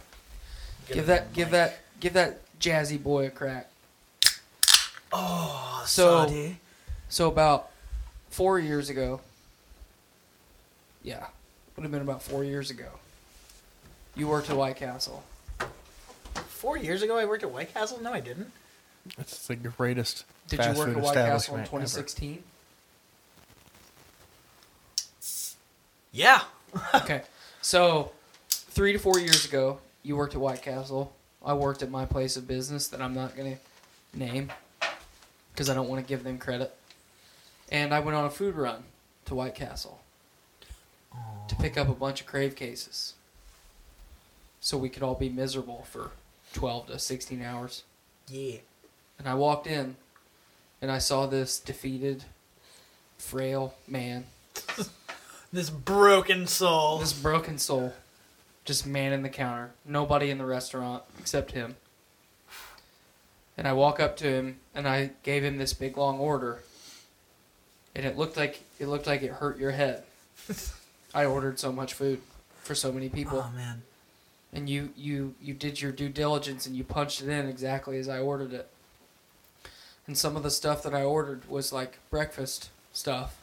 Give 0.91 1.05
that 1.07 1.31
give 1.34 1.51
that 1.51 1.80
give 1.99 2.13
that 2.13 2.41
jazzy 2.59 3.01
boy 3.01 3.27
a 3.27 3.30
crack. 3.30 3.69
Oh, 5.14 5.84
So- 5.85 6.26
Saudi. 6.27 6.60
So 7.10 7.27
about 7.27 7.69
four 8.31 8.57
years 8.60 8.90
ago, 8.90 9.22
yeah, 11.03 11.27
would 11.76 11.84
have 11.84 11.91
been 11.91 12.02
about 12.02 12.23
four 12.23 12.44
years 12.44 12.72
ago. 12.72 12.88
You 14.15 14.27
worked 14.27 14.49
at 14.49 14.56
White 14.57 14.76
Castle. 14.77 15.23
four 16.48 16.77
years 16.77 17.02
ago, 17.02 17.18
I 17.18 17.26
worked 17.26 17.44
at 17.44 17.52
White 17.52 17.73
Castle. 17.73 17.99
No, 18.02 18.14
I 18.14 18.19
didn't. 18.22 18.52
That's 19.18 19.45
the 19.48 19.56
greatest 19.57 20.23
Did 20.48 20.57
fast 20.57 20.69
you 20.72 20.77
work 20.80 20.88
food 20.90 20.98
at 20.98 21.03
White 21.03 21.14
Castle 21.14 21.56
in 21.56 21.61
establishment 21.61 21.61
ever. 21.61 21.88
2016? 21.88 22.44
Yeah. 26.11 26.41
okay, 26.95 27.22
so 27.61 28.11
three 28.49 28.94
to 28.94 28.99
four 28.99 29.19
years 29.19 29.45
ago, 29.45 29.80
you 30.03 30.15
worked 30.15 30.34
at 30.35 30.41
White 30.41 30.61
Castle. 30.61 31.14
I 31.45 31.53
worked 31.53 31.84
at 31.84 31.91
my 31.91 32.06
place 32.06 32.38
of 32.38 32.48
business 32.48 32.88
that 32.88 33.02
I'm 33.02 33.14
not 33.14 33.35
gonna 33.35 33.57
name 34.14 34.52
because 35.53 35.69
I 35.69 35.73
don't 35.73 35.88
want 35.88 36.05
to 36.05 36.07
give 36.07 36.23
them 36.23 36.38
credit. 36.38 36.75
And 37.71 37.93
I 37.93 37.99
went 38.01 38.17
on 38.17 38.25
a 38.25 38.30
food 38.30 38.55
run 38.55 38.84
to 39.25 39.35
White 39.35 39.55
Castle 39.55 40.01
to 41.47 41.55
pick 41.55 41.77
up 41.77 41.88
a 41.88 41.93
bunch 41.93 42.21
of 42.21 42.27
crave 42.27 42.55
cases, 42.55 43.13
so 44.59 44.77
we 44.77 44.89
could 44.89 45.03
all 45.03 45.15
be 45.15 45.30
miserable 45.30 45.85
for 45.89 46.11
12 46.53 46.88
to 46.88 46.99
16 46.99 47.41
hours. 47.41 47.84
Yeah. 48.27 48.57
And 49.19 49.27
I 49.27 49.35
walked 49.35 49.67
in, 49.67 49.95
and 50.81 50.91
I 50.91 50.97
saw 50.97 51.25
this 51.25 51.59
defeated, 51.59 52.25
frail 53.17 53.75
man 53.88 54.25
This 55.53 55.69
broken 55.69 56.47
soul. 56.47 56.97
This 56.97 57.13
broken 57.13 57.59
soul, 57.59 57.93
just 58.65 58.88
man 58.88 59.13
in 59.13 59.21
the 59.21 59.30
counter. 59.30 59.69
Nobody 59.85 60.31
in 60.31 60.39
the 60.39 60.45
restaurant 60.45 61.03
except 61.19 61.51
him. 61.51 61.75
And 63.57 63.67
I 63.67 63.73
walk 63.73 63.99
up 63.99 64.17
to 64.17 64.25
him 64.27 64.57
and 64.73 64.88
I 64.88 65.11
gave 65.23 65.43
him 65.43 65.57
this 65.57 65.73
big 65.73 65.97
long 65.97 66.19
order. 66.19 66.59
And 67.95 68.05
it 68.05 68.17
looked 68.17 68.38
like 68.38 68.63
it 68.80 68.88
looked 68.88 69.05
like 69.07 69.21
it 69.21 69.31
hurt 69.31 69.59
your 69.59 69.71
head. 69.71 70.03
I 71.13 71.25
ordered 71.25 71.59
so 71.59 71.71
much 71.71 71.93
food 71.93 72.21
for 72.63 72.73
so 72.73 72.91
many 72.91 73.09
people. 73.09 73.45
Oh 73.47 73.55
man. 73.55 73.84
And 74.51 74.69
you 74.69 74.89
you 74.95 75.35
you 75.41 75.53
did 75.53 75.81
your 75.81 75.91
due 75.91 76.09
diligence 76.09 76.65
and 76.65 76.75
you 76.75 76.84
punched 76.84 77.21
it 77.21 77.30
in 77.30 77.47
exactly 77.47 77.97
as 77.99 78.09
I 78.09 78.19
ordered 78.19 78.53
it. 78.53 78.67
And 80.07 80.17
some 80.17 80.35
of 80.35 80.43
the 80.43 80.51
stuff 80.51 80.84
that 80.84 80.93
I 80.93 81.03
ordered 81.03 81.47
was 81.49 81.71
like 81.71 81.97
breakfast 82.09 82.69
stuff 82.91 83.38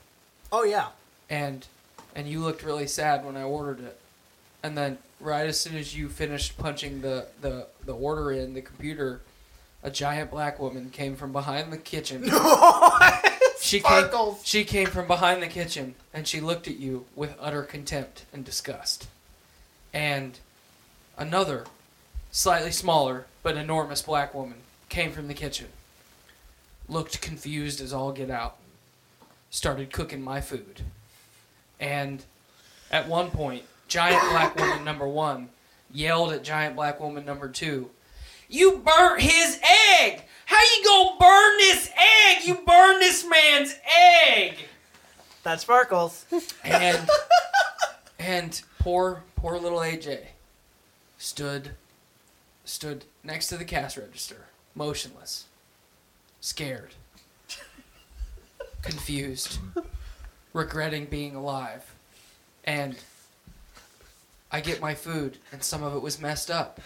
Oh 0.53 0.65
yeah. 0.65 0.89
and 1.29 1.67
and 2.15 2.29
you 2.29 2.41
looked 2.41 2.63
really 2.65 2.87
sad 2.89 3.25
when 3.25 3.37
I 3.37 3.45
ordered 3.45 3.81
it. 3.81 3.99
And 4.63 4.77
then 4.77 4.99
right 5.21 5.47
as 5.47 5.59
soon 5.61 5.77
as 5.77 5.97
you 5.97 6.09
finished 6.09 6.59
punching 6.59 7.01
the, 7.03 7.29
the, 7.41 7.67
the 7.85 7.95
order 7.95 8.33
in 8.33 8.53
the 8.55 8.61
computer, 8.61 9.21
a 9.83 9.91
giant 9.91 10.31
black 10.31 10.59
woman 10.59 10.91
came 10.91 11.17
from 11.17 11.33
behind 11.33 11.73
the 11.73 11.79
kitchen. 11.79 12.25
she 13.61 13.81
came 13.81 14.05
Sparkles. 14.05 14.43
she 14.45 14.65
came 14.65 14.87
from 14.87 15.07
behind 15.07 15.43
the 15.43 15.47
kitchen 15.47 15.95
and 16.13 16.27
she 16.27 16.41
looked 16.41 16.69
at 16.69 16.77
you 16.77 17.07
with 17.15 17.35
utter 17.41 17.63
contempt 17.63 18.25
and 18.33 18.45
disgust. 18.45 19.09
And 19.93 20.39
another 21.17 21.65
slightly 22.31 22.71
smaller 22.71 23.27
but 23.43 23.57
enormous 23.57 24.03
black 24.03 24.35
woman 24.35 24.59
came 24.89 25.13
from 25.13 25.29
the 25.29 25.35
kitchen. 25.35 25.69
Looked 26.89 27.21
confused 27.21 27.81
as 27.81 27.93
all 27.93 28.13
get 28.13 28.31
out. 28.31 28.57
Started 29.51 29.93
cooking 29.93 30.23
my 30.23 30.41
food. 30.41 30.83
And 31.79 32.25
at 32.91 33.09
one 33.09 33.31
point, 33.31 33.65
giant 33.89 34.21
black 34.31 34.57
woman 34.57 34.85
number 34.85 35.09
one 35.09 35.49
yelled 35.93 36.33
at 36.33 36.45
giant 36.45 36.77
black 36.77 37.01
woman 37.01 37.25
number 37.25 37.49
two, 37.49 37.91
You 38.51 38.83
burnt 38.85 39.23
his 39.23 39.61
egg! 40.01 40.25
How 40.45 40.61
you 40.61 40.85
gonna 40.85 41.17
burn 41.21 41.57
this 41.59 41.89
egg? 41.97 42.39
You 42.45 42.55
burned 42.67 43.01
this 43.01 43.25
man's 43.25 43.77
egg! 44.27 44.57
That 45.45 45.61
sparkles. 45.61 46.27
And 46.65 47.09
and 48.19 48.61
poor 48.81 49.23
poor 49.37 49.57
little 49.59 49.79
AJ 49.79 50.27
stood 51.17 51.71
stood 52.65 53.05
next 53.23 53.47
to 53.49 53.57
the 53.57 53.65
cash 53.65 53.97
register, 53.97 54.47
motionless, 54.75 55.45
scared, 56.41 56.95
confused, 58.83 59.61
regretting 60.53 61.05
being 61.05 61.37
alive. 61.37 61.95
And 62.65 62.97
I 64.51 64.61
get 64.61 64.81
my 64.81 64.97
food 64.97 65.39
and 65.53 65.63
some 65.63 65.85
of 65.85 65.95
it 65.95 66.03
was 66.03 66.21
messed 66.21 66.51
up. 66.51 66.81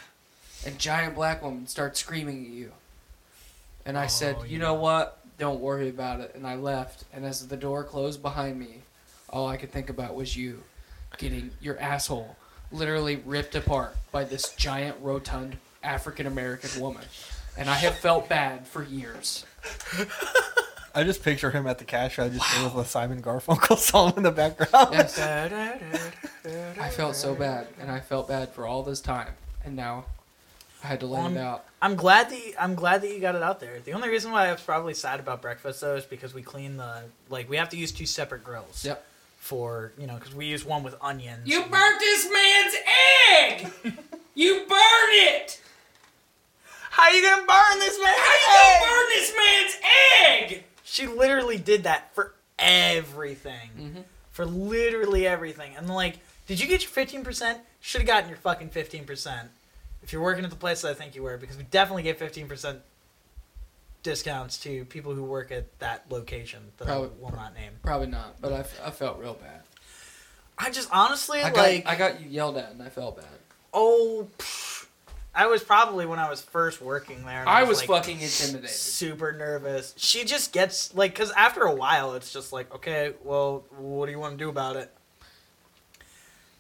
And 0.67 0.79
giant 0.79 1.15
black 1.15 1.43
woman 1.43 1.67
starts 1.67 2.01
screaming 2.01 2.45
at 2.45 2.51
you. 2.51 2.73
And 3.87 3.99
I 3.99 4.07
said, 4.07 4.37
oh, 4.41 4.45
"You 4.45 4.59
know 4.59 4.75
what? 4.75 5.19
Don't 5.39 5.61
worry 5.61 5.89
about 5.89 6.21
it." 6.21 6.35
And 6.35 6.47
I 6.47 6.55
left. 6.57 7.05
And 7.13 7.25
as 7.25 7.47
the 7.47 7.57
door 7.57 7.85
closed 7.85 8.23
behind 8.23 8.59
me, 8.59 8.83
all 9.29 9.47
I 9.47 9.57
could 9.57 9.73
think 9.73 9.91
about 9.91 10.15
was 10.15 10.37
you 10.37 10.63
getting 11.19 11.51
your 11.61 11.79
asshole 11.79 12.37
literally 12.73 13.17
ripped 13.17 13.55
apart 13.55 13.95
by 14.11 14.25
this 14.25 14.53
giant 14.55 14.97
rotund 15.01 15.59
African 15.83 16.27
American 16.27 16.81
woman. 16.81 17.05
And 17.57 17.69
I 17.71 17.75
have 17.75 17.97
felt 17.97 18.29
bad 18.29 18.67
for 18.67 18.83
years. 18.83 19.45
I 20.95 21.05
just 21.05 21.23
picture 21.23 21.51
him 21.51 21.67
at 21.67 21.79
the 21.79 21.85
cash 21.85 22.19
register 22.19 22.65
with 22.65 22.75
a 22.75 22.85
Simon 22.85 23.21
Garfunkel 23.21 23.79
song 23.79 24.15
in 24.17 24.23
the 24.23 24.31
background. 24.31 24.89
Yes, 24.93 25.19
I 25.19 26.89
felt 26.91 27.17
so 27.17 27.35
bad, 27.35 27.67
and 27.81 27.91
I 27.91 28.01
felt 28.01 28.29
bad 28.29 28.51
for 28.51 28.67
all 28.67 28.83
this 28.83 29.01
time, 29.01 29.35
and 29.65 29.77
now 29.77 30.05
I 30.85 30.87
had 30.87 31.01
to 31.01 31.07
let 31.07 31.23
it 31.23 31.27
Um, 31.27 31.37
out. 31.39 31.65
I'm 31.83 31.97
glad 31.97 32.29
that 32.31 32.37
you, 32.47 32.53
I'm 32.61 32.75
glad 32.75 33.01
that 33.03 33.09
you 33.11 33.19
got 33.19 33.35
it 33.35 33.43
out 33.43 33.59
there. 33.59 33.81
The 33.81 33.93
only 33.93 34.11
reason 34.11 34.31
why 34.31 34.49
I 34.49 34.53
was 34.53 34.61
probably 34.61 34.93
sad 34.95 35.19
about 35.19 35.41
breakfast 35.43 35.81
though 35.81 35.97
is 35.97 36.05
because 36.05 36.35
we 36.35 36.43
clean 36.43 36.77
the 36.77 37.05
like 37.31 37.49
we 37.49 37.57
have 37.57 37.71
to 37.71 37.77
use 37.77 37.91
two 37.91 38.07
separate 38.07 38.45
grills. 38.45 38.85
Yep. 38.85 39.05
For 39.39 39.93
you 39.99 40.07
know 40.07 40.15
because 40.15 40.35
we 40.35 40.47
use 40.47 40.65
one 40.65 40.83
with 40.83 40.95
onions. 41.01 41.41
You 41.47 41.63
burnt 41.65 41.99
this 42.01 42.31
man's 42.31 42.75
egg! 43.41 43.95
You 44.37 44.65
burnt 44.69 45.13
it! 45.13 45.61
How 46.91 47.09
you 47.11 47.23
gonna 47.23 47.47
burn 47.47 47.79
this 47.79 47.99
man? 48.03 48.13
How 48.17 48.35
you 48.35 48.81
gonna 48.81 48.91
burn 48.91 49.09
this 49.11 49.33
man's 49.37 49.77
egg? 50.53 50.65
She 50.83 51.07
literally 51.07 51.57
did 51.57 51.85
that 51.85 52.13
for 52.15 52.35
everything. 52.59 54.05
For 54.33 54.45
literally 54.45 55.27
everything. 55.27 55.77
And 55.77 55.89
like, 55.89 56.19
did 56.49 56.61
you 56.61 56.67
get 56.67 56.83
your 56.83 56.91
15%? 57.07 57.59
Should 57.81 58.01
have 58.01 58.09
gotten 58.09 58.29
your 58.29 58.39
fucking 58.39 58.71
15%. 58.71 59.49
If 60.05 60.13
you're 60.13 60.23
working 60.23 60.45
at 60.45 60.51
the 60.51 60.57
place 60.57 60.83
that 60.83 60.91
I 60.91 60.95
think 60.95 61.15
you 61.17 61.23
were, 61.23 61.39
because 61.39 61.57
we 61.57 61.63
definitely 61.65 62.03
get 62.03 62.19
15% 62.21 62.77
discounts 64.03 64.59
to 64.59 64.85
people 64.85 65.15
who 65.15 65.25
work 65.25 65.51
at 65.51 65.79
that 65.79 66.05
location 66.11 66.61
that 66.77 66.85
Probably- 66.85 67.09
I 67.09 67.23
will 67.23 67.33
not 67.35 67.55
name. 67.55 67.73
Probably 67.83 68.09
not, 68.09 68.39
but 68.41 68.53
I, 68.53 68.59
f- 68.59 68.81
I 68.85 68.91
felt 68.91 69.19
real 69.19 69.33
bad. 69.33 69.63
I 70.59 70.71
just 70.71 70.91
honestly, 70.93 71.41
I 71.41 71.49
got, 71.51 71.57
like, 71.57 71.87
I 71.89 71.97
got 71.97 72.21
yelled 72.21 72.59
at 72.59 72.71
and 72.71 72.83
I 72.83 72.91
felt 72.91 73.17
bad. 73.17 73.27
oh, 73.73 74.29
pff, 74.39 74.87
I 75.35 75.47
was 75.47 75.65
probably 75.65 76.05
when 76.07 76.19
I 76.19 76.29
was 76.29 76.43
first 76.43 76.83
working 76.83 77.25
there. 77.25 77.41
and 77.41 77.49
I 77.49 77.65
was 77.65 77.79
like, 77.79 77.89
fucking 77.89 78.21
intimidated. 78.21 78.69
super 78.71 79.33
nervous. 79.33 79.95
She 79.97 80.25
just 80.25 80.53
gets 80.53 80.95
like, 80.95 81.15
cause 81.15 81.33
after 81.33 81.63
a 81.63 81.75
while, 81.75 82.13
it's 82.13 82.31
just 82.33 82.53
like, 82.53 82.73
okay, 82.75 83.15
well, 83.25 83.65
what 83.79 84.05
do 84.07 84.13
you 84.13 84.19
want 84.19 84.35
to 84.35 84.45
do 84.45 84.51
about 84.51 84.77
it? 84.77 84.93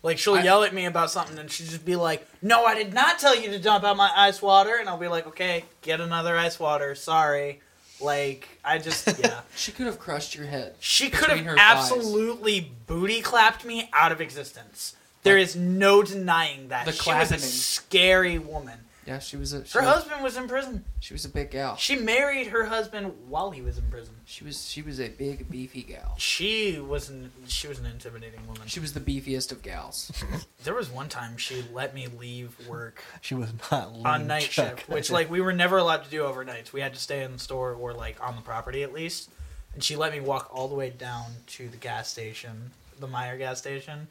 Like 0.05 0.19
she'll 0.19 0.35
I- 0.35 0.43
yell 0.43 0.63
at 0.63 0.75
me 0.75 0.85
about 0.85 1.11
something, 1.11 1.39
and 1.39 1.51
she'll 1.51 1.67
just 1.67 1.85
be 1.85 1.97
like, 1.97 2.29
"No, 2.43 2.67
I 2.67 2.75
did 2.75 2.93
not 2.93 3.19
tell 3.19 3.35
you 3.35 3.51
to 3.51 3.59
dump 3.59 3.85
out 3.85 3.97
my 3.97 4.13
ice 4.15 4.43
water," 4.43 4.77
and 4.77 4.87
I'll 4.87 4.99
be 4.99 5.09
like, 5.09 5.27
"Okay, 5.27 5.65
get 5.81 5.99
another 5.99 6.37
ice 6.37 6.61
water. 6.61 6.95
Sorry." 6.95 7.63
Like 8.01 8.47
I 8.63 8.77
just 8.79 9.19
yeah. 9.19 9.41
She 9.57 9.73
could 9.73 9.87
have 9.87 9.99
crushed 9.99 10.35
your 10.35 10.47
head. 10.47 10.75
She 10.79 11.09
could 11.09 11.31
have 11.31 11.45
thighs. 11.47 11.57
absolutely 11.59 12.71
booty 12.87 13.23
clapped 13.23 13.65
me 13.65 13.89
out 13.95 14.13
of 14.13 14.21
existence. 14.21 14.95
There 15.23 15.39
is 15.39 15.57
no 15.57 16.03
denying 16.03 16.69
that. 16.69 16.85
The 16.85 16.93
she 16.93 17.11
was 17.11 17.33
a 17.33 17.39
scary 17.39 18.39
woman. 18.39 18.81
Yeah, 19.07 19.19
she 19.19 19.37
was 19.37 19.53
a 19.53 19.65
she, 19.67 19.79
Her 19.79 19.85
was, 19.85 19.95
husband 19.95 20.23
was 20.23 20.37
in 20.37 20.49
prison. 20.49 20.85
she 21.01 21.13
was 21.13 21.25
a 21.25 21.29
big 21.29 21.51
gal. 21.51 21.77
She 21.77 21.97
married 21.97 22.47
her 22.47 22.65
husband 22.65 23.13
while 23.29 23.51
he 23.51 23.61
was 23.61 23.77
in 23.77 23.85
prison. 23.91 24.15
She 24.25 24.45
was 24.45 24.67
she 24.69 24.81
was 24.81 24.99
a 24.99 25.09
big 25.09 25.51
beefy 25.51 25.83
gal. 25.83 26.15
She 26.17 26.79
was 26.79 27.11
an, 27.11 27.31
she 27.47 27.69
was 27.69 27.79
an 27.79 27.87
intimidating 27.87 28.47
woman. 28.47 28.63
She 28.67 28.81
was 28.81 28.95
the 28.95 29.01
beefiest 29.01 29.53
of 29.53 29.63
gals. 29.63 30.11
There 30.65 30.73
was 30.75 30.89
one 30.89 31.11
time 31.11 31.37
she 31.37 31.63
let 31.75 31.95
me 31.95 32.07
leave 32.19 32.57
work 32.67 33.05
She 33.21 33.35
was 33.35 33.51
not 33.71 33.91
on 34.03 34.27
night 34.27 34.45
Chuck. 34.49 34.79
shift, 34.79 34.89
which 34.89 35.11
like 35.11 35.31
we 35.31 35.43
were 35.43 35.53
never 35.53 35.77
allowed 35.77 36.05
to 36.05 36.11
do 36.11 36.23
overnights. 36.23 36.73
We 36.73 36.81
had 36.81 36.95
to 36.95 37.01
stay 37.01 37.23
in 37.23 37.33
the 37.33 37.39
store 37.39 37.75
or 37.75 37.93
like 37.93 38.17
on 38.27 38.35
the 38.37 38.41
property 38.43 38.83
at 38.83 38.93
least. 38.95 39.29
And 39.75 39.85
she 39.85 39.97
let 39.97 40.13
me 40.13 40.21
walk 40.21 40.49
all 40.51 40.69
the 40.69 40.75
way 40.75 40.89
down 40.89 41.27
to 41.49 41.69
the 41.69 41.77
gas 41.77 42.09
station, 42.09 42.71
the 42.99 43.09
Meijer 43.09 43.37
gas 43.37 43.59
station, 43.59 44.07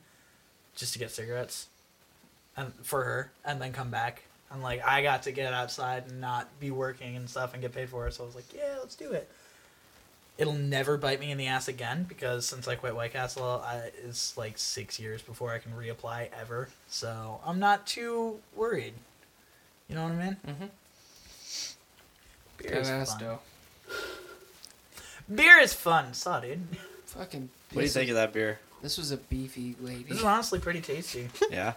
just 0.75 0.93
to 0.93 0.99
get 0.99 1.09
cigarettes, 1.09 1.67
and 2.55 2.73
for 2.83 3.03
her, 3.05 3.31
and 3.43 3.59
then 3.61 3.71
come 3.73 3.89
back. 3.89 4.23
And 4.53 4.61
like 4.61 4.85
I 4.85 5.01
got 5.01 5.23
to 5.23 5.31
get 5.31 5.53
outside 5.53 6.03
and 6.09 6.21
not 6.21 6.47
be 6.59 6.71
working 6.71 7.15
and 7.15 7.29
stuff 7.29 7.53
and 7.53 7.61
get 7.61 7.73
paid 7.73 7.89
for 7.89 8.07
it. 8.07 8.13
So 8.13 8.23
I 8.23 8.25
was 8.27 8.35
like, 8.35 8.53
yeah, 8.53 8.75
let's 8.79 8.95
do 8.95 9.11
it. 9.11 9.29
It'll 10.37 10.53
never 10.53 10.97
bite 10.97 11.19
me 11.19 11.31
in 11.31 11.37
the 11.37 11.47
ass 11.47 11.67
again 11.67 12.05
because 12.07 12.45
since 12.45 12.67
I 12.67 12.75
quit 12.75 12.95
White 12.95 13.13
Castle, 13.13 13.63
I, 13.65 13.91
it's 14.05 14.37
like 14.37 14.57
six 14.57 14.99
years 14.99 15.21
before 15.21 15.51
I 15.51 15.59
can 15.59 15.71
reapply 15.73 16.29
ever. 16.39 16.69
So 16.87 17.39
I'm 17.45 17.59
not 17.59 17.85
too 17.85 18.39
worried. 18.55 18.93
You 19.89 19.95
know 19.95 20.03
what 20.03 20.13
I 20.13 20.15
mean? 20.15 20.37
Mm-hmm. 20.47 20.65
Beer 22.57 22.79
is 22.79 22.87
Badass 22.89 23.07
fun. 23.09 23.19
dough. 23.19 23.39
Beer 25.33 25.59
is 25.59 25.73
fun. 25.73 26.13
Saw, 26.13 26.39
dude. 26.39 26.61
Fucking. 27.05 27.49
What 27.73 27.81
do 27.81 27.85
you 27.85 27.89
think 27.91 28.09
of 28.09 28.15
that 28.15 28.33
beer? 28.33 28.59
This 28.81 28.97
was 28.97 29.11
a 29.11 29.17
beefy 29.17 29.75
lady. 29.81 30.03
This 30.03 30.19
is 30.19 30.23
honestly 30.23 30.59
pretty 30.59 30.81
tasty. 30.81 31.29
Yeah. 31.51 31.73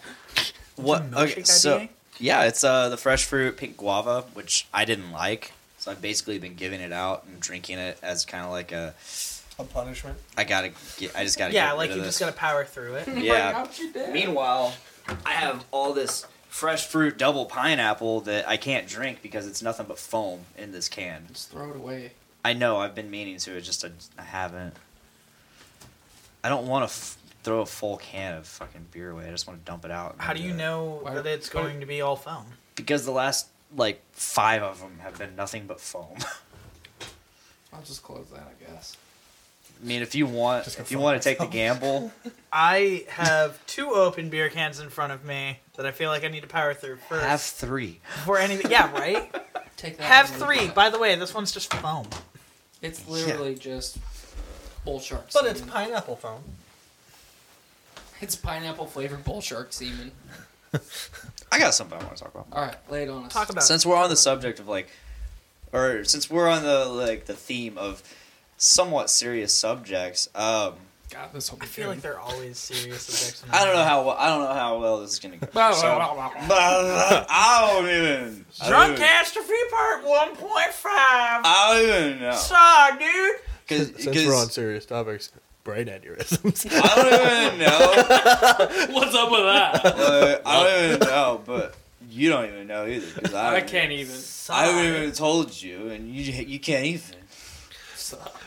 What? 0.76 1.04
Okay, 1.14 1.42
so 1.42 1.78
IPA? 1.80 1.88
Yeah, 2.18 2.44
it's 2.44 2.62
uh 2.64 2.88
the 2.88 2.96
fresh 2.96 3.24
fruit 3.24 3.56
pink 3.56 3.76
guava, 3.76 4.22
which 4.34 4.66
I 4.72 4.84
didn't 4.84 5.12
like. 5.12 5.52
So 5.78 5.90
I've 5.90 6.02
basically 6.02 6.38
been 6.38 6.54
giving 6.54 6.80
it 6.80 6.92
out 6.92 7.24
and 7.26 7.38
drinking 7.40 7.78
it 7.78 7.98
as 8.02 8.24
kind 8.24 8.44
of 8.44 8.50
like 8.50 8.72
a 8.72 8.94
A 9.58 9.64
punishment. 9.64 10.18
I 10.36 10.44
gotta 10.44 10.72
get. 10.98 11.14
I 11.16 11.24
just 11.24 11.38
gotta. 11.38 11.54
Yeah, 11.54 11.68
get 11.68 11.76
like 11.76 11.88
rid 11.90 11.96
you 11.96 12.00
of 12.02 12.06
just 12.08 12.18
this. 12.18 12.26
gotta 12.26 12.36
power 12.38 12.64
through 12.64 12.94
it. 12.96 13.08
Yeah. 13.22 13.66
Meanwhile, 13.84 14.12
Meanwhile, 14.12 14.74
I 15.24 15.32
have 15.32 15.64
all 15.70 15.92
this 15.92 16.26
fresh 16.48 16.86
fruit 16.86 17.18
double 17.18 17.44
pineapple 17.46 18.20
that 18.22 18.48
I 18.48 18.56
can't 18.56 18.86
drink 18.88 19.20
because 19.22 19.46
it's 19.46 19.62
nothing 19.62 19.86
but 19.86 19.98
foam 19.98 20.40
in 20.56 20.72
this 20.72 20.88
can. 20.88 21.26
just 21.32 21.50
throw 21.50 21.70
it 21.70 21.76
away. 21.76 22.12
I 22.44 22.52
know 22.54 22.78
I've 22.78 22.94
been 22.94 23.10
meaning 23.10 23.36
to. 23.38 23.56
It's 23.56 23.66
just 23.66 23.84
I, 23.84 23.90
I 24.18 24.22
haven't. 24.24 24.74
I 26.42 26.48
don't 26.48 26.66
want 26.66 26.82
to 26.88 26.92
f- 26.92 27.16
throw 27.46 27.60
a 27.60 27.66
full 27.66 27.96
can 27.98 28.34
of 28.34 28.44
fucking 28.46 28.86
beer 28.90 29.10
away. 29.12 29.28
I 29.28 29.30
just 29.30 29.46
want 29.46 29.64
to 29.64 29.70
dump 29.70 29.84
it 29.84 29.92
out. 29.92 30.16
How 30.18 30.32
do 30.32 30.42
you 30.42 30.50
it. 30.50 30.56
know 30.56 30.98
Why- 31.02 31.14
that 31.14 31.26
it's 31.26 31.48
going 31.48 31.78
to 31.78 31.86
be 31.86 32.00
all 32.00 32.16
foam? 32.16 32.44
Because 32.74 33.04
the 33.04 33.12
last 33.12 33.46
like 33.76 34.02
five 34.12 34.62
of 34.64 34.80
them 34.80 34.98
have 34.98 35.16
been 35.16 35.36
nothing 35.36 35.66
but 35.68 35.80
foam. 35.80 36.16
I'll 37.72 37.82
just 37.82 38.02
close 38.02 38.28
that, 38.30 38.40
I 38.48 38.70
guess. 38.72 38.96
I 39.80 39.86
mean, 39.86 40.02
if 40.02 40.14
you 40.16 40.26
want, 40.26 40.66
if 40.66 40.90
you 40.90 40.98
want 40.98 41.20
to 41.22 41.28
take 41.28 41.38
the 41.38 41.46
gamble, 41.46 42.10
I 42.52 43.04
have 43.10 43.64
two 43.66 43.90
open 43.90 44.28
beer 44.28 44.48
cans 44.48 44.80
in 44.80 44.88
front 44.88 45.12
of 45.12 45.24
me 45.24 45.58
that 45.76 45.86
I 45.86 45.92
feel 45.92 46.10
like 46.10 46.24
I 46.24 46.28
need 46.28 46.40
to 46.40 46.46
power 46.48 46.74
through 46.74 46.96
first 47.08 47.24
have 47.24 47.42
three. 47.42 48.00
before 48.16 48.38
anything. 48.38 48.70
Yeah, 48.72 48.90
right. 48.98 49.32
Take 49.76 49.98
that. 49.98 50.04
have 50.04 50.30
three. 50.30 50.66
that. 50.66 50.74
By 50.74 50.90
the 50.90 50.98
way, 50.98 51.14
this 51.14 51.32
one's 51.34 51.52
just 51.52 51.72
foam. 51.74 52.06
It's 52.82 53.06
literally 53.06 53.54
just 53.54 53.98
bull 54.84 54.98
shark. 54.98 55.28
But 55.32 55.46
it's 55.46 55.60
pineapple 55.60 56.16
foam. 56.16 56.42
It's 58.20 58.36
pineapple 58.36 58.86
flavored 58.86 59.24
bull 59.24 59.40
shark 59.40 59.72
semen. 59.72 60.12
I 61.52 61.58
got 61.58 61.74
something 61.74 61.98
I 61.98 62.02
want 62.04 62.16
to 62.16 62.22
talk 62.24 62.34
about. 62.34 62.46
All 62.52 62.62
right, 62.62 62.76
lay 62.90 63.04
it 63.04 63.08
on 63.08 63.24
us. 63.24 63.32
Talk 63.32 63.48
about 63.50 63.62
it. 63.62 63.66
Since 63.66 63.86
we're 63.86 63.96
on 63.96 64.10
the 64.10 64.16
subject 64.16 64.58
of 64.58 64.68
like, 64.68 64.88
or 65.72 66.04
since 66.04 66.28
we're 66.30 66.48
on 66.48 66.62
the 66.62 66.84
like 66.86 67.26
the 67.26 67.34
theme 67.34 67.78
of 67.78 68.02
somewhat 68.56 69.10
serious 69.10 69.52
subjects, 69.54 70.28
um, 70.34 70.74
God, 71.10 71.28
this 71.32 71.50
will 71.52 71.58
be 71.58 71.64
I 71.64 71.68
feel 71.68 71.88
like 71.88 72.00
they're 72.00 72.18
always 72.18 72.58
serious 72.58 73.02
subjects. 73.02 73.44
I 73.52 73.64
don't 73.64 73.74
know 73.76 73.84
how 73.84 74.02
well, 74.04 74.16
I 74.18 74.28
don't 74.28 74.40
know 74.40 74.52
how 74.54 74.78
well 74.80 75.00
this 75.00 75.12
is 75.12 75.18
gonna 75.20 75.36
go. 75.36 75.46
Blah, 75.52 75.72
So- 75.72 75.94
blah, 75.94 76.14
blah. 76.14 77.26
I 77.28 77.70
don't 77.72 77.84
even. 77.88 78.44
I 78.60 78.64
don't 78.64 78.68
Drunk 78.70 78.92
even- 78.94 79.02
catastrophe 79.06 79.52
part 79.70 80.04
one 80.04 80.34
point 80.36 80.72
five. 80.72 81.42
I 81.44 81.80
don't 81.80 82.06
even 82.10 82.22
know. 82.22 82.32
Sorry, 82.32 82.98
dude. 82.98 83.36
Cause, 83.68 84.02
Since 84.04 84.16
we're 84.26 84.34
on 84.34 84.48
serious 84.50 84.84
topics, 84.86 85.30
brain 85.66 85.86
aneurysms. 85.86 86.66
I 86.72 86.94
don't 86.94 87.56
even 87.56 87.58
know. 87.58 88.94
What's 88.94 89.14
up 89.16 89.30
with 89.32 89.40
that? 89.40 89.84
Like, 89.84 90.42
I 90.46 90.62
don't 90.62 90.84
even 90.94 91.00
know, 91.08 91.42
but 91.44 91.74
you 92.08 92.30
don't 92.30 92.46
even 92.46 92.66
know 92.68 92.86
either. 92.86 93.20
'cause 93.20 93.34
I, 93.34 93.56
I 93.56 93.60
can't 93.62 93.90
even. 93.92 94.14
I 94.14 94.18
Sorry. 94.18 94.68
haven't 94.68 95.02
even 95.02 95.12
told 95.12 95.60
you, 95.60 95.88
and 95.90 96.08
you 96.08 96.22
you 96.32 96.60
can't 96.60 96.86
even. 96.86 97.16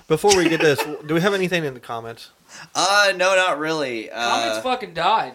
Before 0.08 0.36
we 0.38 0.48
get 0.50 0.62
this, 0.62 0.82
do 1.06 1.14
we 1.14 1.22
have 1.22 1.34
anything 1.34 1.66
in 1.66 1.74
the 1.74 1.80
comments? 1.82 2.30
Uh, 2.74 3.12
no, 3.16 3.36
not 3.36 3.60
really. 3.60 4.08
Comments 4.08 4.58
Uh, 4.58 4.62
fucking 4.62 4.94
died. 4.94 5.34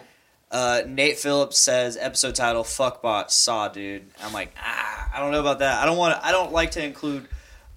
uh, 0.51 0.81
Nate 0.87 1.17
Phillips 1.19 1.57
says 1.59 1.97
episode 2.01 2.33
title 2.35 2.63
"Fuckbot 2.63 3.29
Saw," 3.29 3.67
dude. 3.67 4.05
I'm 4.23 4.33
like, 4.33 4.53
ah, 4.59 5.11
I 5.13 5.19
don't 5.19 5.31
know 5.31 5.39
about 5.39 5.59
that. 5.59 5.81
I 5.81 5.85
don't 5.85 5.97
want. 5.97 6.17
I 6.23 6.31
don't 6.31 6.51
like 6.51 6.71
to 6.71 6.83
include 6.83 7.27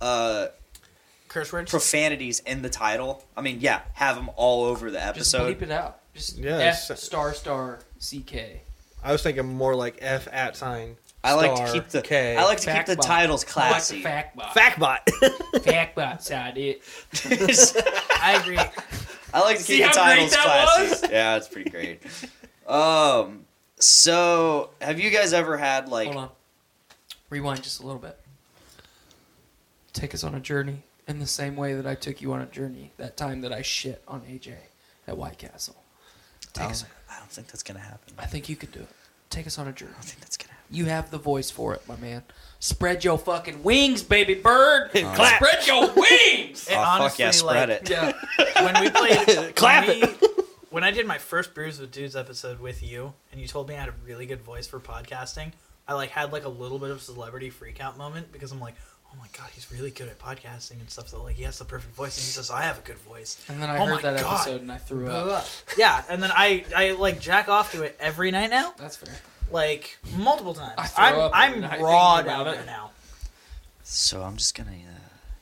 uh 0.01 0.47
Curse 1.29 1.53
words. 1.53 1.71
profanities 1.71 2.41
in 2.41 2.63
the 2.63 2.71
title. 2.71 3.25
I 3.37 3.43
mean, 3.43 3.59
yeah, 3.61 3.83
have 3.95 4.17
them 4.17 4.31
all 4.37 4.65
over 4.65 4.91
the 4.91 4.99
episode. 5.05 5.19
Just 5.19 5.35
episode. 5.35 5.59
bleep 5.59 5.63
it 5.63 5.71
out. 5.71 6.01
Just 6.15 6.39
Yeah, 6.39 6.57
F 6.59 6.99
star 6.99 7.35
star 7.35 7.81
CK. 8.01 8.61
I 9.05 9.13
was 9.13 9.23
thinking 9.23 9.47
more 9.47 9.75
like 9.75 9.99
F 10.01 10.27
at 10.33 10.57
sign. 10.57 10.97
I 11.23 11.35
like 11.35 11.55
to 11.67 11.73
keep 11.73 11.89
the 11.89 12.01
K. 12.03 12.37
I 12.37 12.45
like 12.45 12.59
to 12.61 12.73
keep 12.73 12.87
the 12.87 12.97
Factbot. 12.97 13.07
titles 13.07 13.45
classy. 13.45 14.05
I 14.05 14.23
like 14.23 14.35
the 14.35 14.55
fact 14.55 14.79
bot. 14.79 15.07
Factbot. 15.07 15.63
fact 15.63 15.95
bot 15.97 16.23
side 16.23 16.57
it. 16.57 16.83
I 18.23 18.41
agree. 18.41 18.59
I 19.35 19.41
like 19.41 19.59
to 19.59 19.63
See 19.63 19.79
keep 19.79 19.93
the 19.93 19.99
how 19.99 20.07
great 20.07 20.17
titles 20.17 20.31
that 20.33 20.43
classy. 20.45 20.91
was? 21.03 21.03
Yeah, 21.11 21.37
it's 21.37 21.49
pretty 21.49 21.71
great. 21.71 22.03
Um, 22.67 23.45
so 23.79 24.71
have 24.81 24.99
you 25.01 25.11
guys 25.11 25.33
ever 25.33 25.57
had 25.59 25.89
like? 25.89 26.07
Hold 26.07 26.17
on. 26.25 26.31
Rewind 27.31 27.63
just 27.63 27.81
a 27.81 27.87
little 27.87 28.01
bit. 28.01 28.19
Take 29.93 30.15
us 30.15 30.25
on 30.25 30.35
a 30.35 30.41
journey 30.41 30.83
in 31.09 31.19
the 31.19 31.27
same 31.27 31.57
way 31.57 31.75
that 31.75 31.87
I 31.87 31.95
took 31.95 32.21
you 32.23 32.33
on 32.33 32.41
a 32.41 32.47
journey 32.47 32.93
that 32.99 33.17
time 33.17 33.41
that 33.41 33.53
I 33.53 33.63
shit 33.63 34.03
on 34.07 34.21
AJ 34.23 34.55
at 35.07 35.17
White 35.17 35.39
Castle. 35.39 35.77
I 36.43 36.47
Take 36.53 36.65
um, 36.67 36.71
us. 36.71 36.83
don't, 36.83 36.91
I 37.11 37.19
don't 37.19 37.31
think 37.31 37.49
that's 37.49 37.63
gonna 37.63 37.81
happen. 37.81 38.15
I 38.19 38.27
think 38.27 38.49
you 38.49 38.57
could 38.57 38.73
do 38.73 38.81
it. 38.81 38.89
Take 39.31 39.47
us 39.47 39.59
on 39.59 39.67
a 39.69 39.73
journey. 39.73 39.93
I 39.93 39.95
don't 39.95 40.05
think 40.05 40.21
that's 40.21 40.37
gonna 40.37 40.53
happen. 40.53 40.77
You 40.77 40.85
have 40.85 41.11
the 41.11 41.19
voice 41.19 41.51
for 41.51 41.75
it, 41.75 41.83
my 41.89 41.97
man. 41.97 42.23
Spread 42.61 43.05
your 43.05 43.19
fucking 43.19 43.63
wings, 43.63 44.03
baby 44.03 44.35
bird. 44.35 44.91
Clap. 44.93 45.43
Spread 45.43 45.67
your 45.67 45.87
wings. 45.97 46.69
Oh, 46.71 46.75
it 46.75 46.77
oh 46.77 46.83
fuck 46.83 47.01
honestly, 47.01 47.25
yeah, 47.25 47.31
spread 47.31 47.69
like, 47.71 47.83
it. 47.83 47.91
yeah. 47.91 48.13
when 48.65 48.83
we 48.83 48.91
played 48.91 49.57
Clap 49.57 49.89
when 49.89 50.01
we- 50.01 50.29
when 50.71 50.85
I 50.85 50.91
did 50.91 51.07
my 51.07 51.17
first 51.17 51.55
Brews 51.55 51.81
with 51.81 51.91
Dudes 51.91 52.15
episode 52.15 52.61
with 52.61 52.83
you, 52.83 53.15
and 53.33 53.41
you 53.41 53.47
told 53.47 53.69
me 53.69 53.75
I 53.75 53.81
had 53.81 53.89
a 53.89 53.95
really 54.05 54.27
good 54.27 54.43
voice 54.43 54.67
for 54.67 54.79
podcasting, 54.79 55.53
I 55.87 55.95
like 55.95 56.11
had 56.11 56.31
like 56.31 56.45
a 56.45 56.51
little 56.51 56.79
bit 56.79 56.91
of 56.91 57.01
celebrity 57.01 57.49
freak 57.49 57.81
out 57.81 57.97
moment 57.97 58.31
because 58.33 58.53
I'm 58.53 58.61
like, 58.61 58.75
oh 59.13 59.17
my 59.19 59.27
god, 59.37 59.49
he's 59.55 59.71
really 59.73 59.91
good 59.91 60.09
at 60.09 60.19
podcasting 60.19 60.81
and 60.81 60.91
stuff. 60.91 61.09
So 61.09 61.23
like, 61.23 61.37
he 61.37 61.43
has 61.45 61.59
the 61.59 61.65
perfect 61.65 61.95
voice, 61.95 62.17
and 62.17 62.25
he 62.25 62.31
says 62.31 62.51
I 62.51 62.63
have 62.63 62.79
a 62.79 62.83
good 62.83 62.99
voice. 62.99 63.43
And 63.49 63.63
then 63.63 63.71
I 63.71 63.79
Oh 63.79 63.87
heard 63.87 64.03
that 64.03 64.21
God. 64.21 64.35
episode 64.35 64.61
and 64.63 64.71
I 64.73 64.79
threw 64.79 65.09
up. 65.11 65.47
yeah, 65.77 66.03
and 66.09 66.23
then 66.23 66.31
I 66.35 66.65
I 66.77 66.91
like 66.93 67.21
jack 67.21 67.49
off 67.49 67.73
to 67.73 67.83
it 67.83 67.97
every 68.01 68.31
night 68.31 68.51
now. 68.51 68.75
That's 68.79 68.97
fair. 68.97 69.15
like 69.51 69.99
multiple 70.17 70.55
times. 70.55 70.75
I 70.79 70.87
throw 70.87 71.05
I'm 71.05 71.21
up 71.21 71.33
I'm 71.35 71.65
every 71.65 71.83
raw 71.85 72.23
down 72.23 72.45
there 72.47 72.65
now. 72.67 72.91
So 73.83 74.23
I'm 74.23 74.37
just 74.37 74.55
gonna 74.55 74.71
uh, 74.71 74.98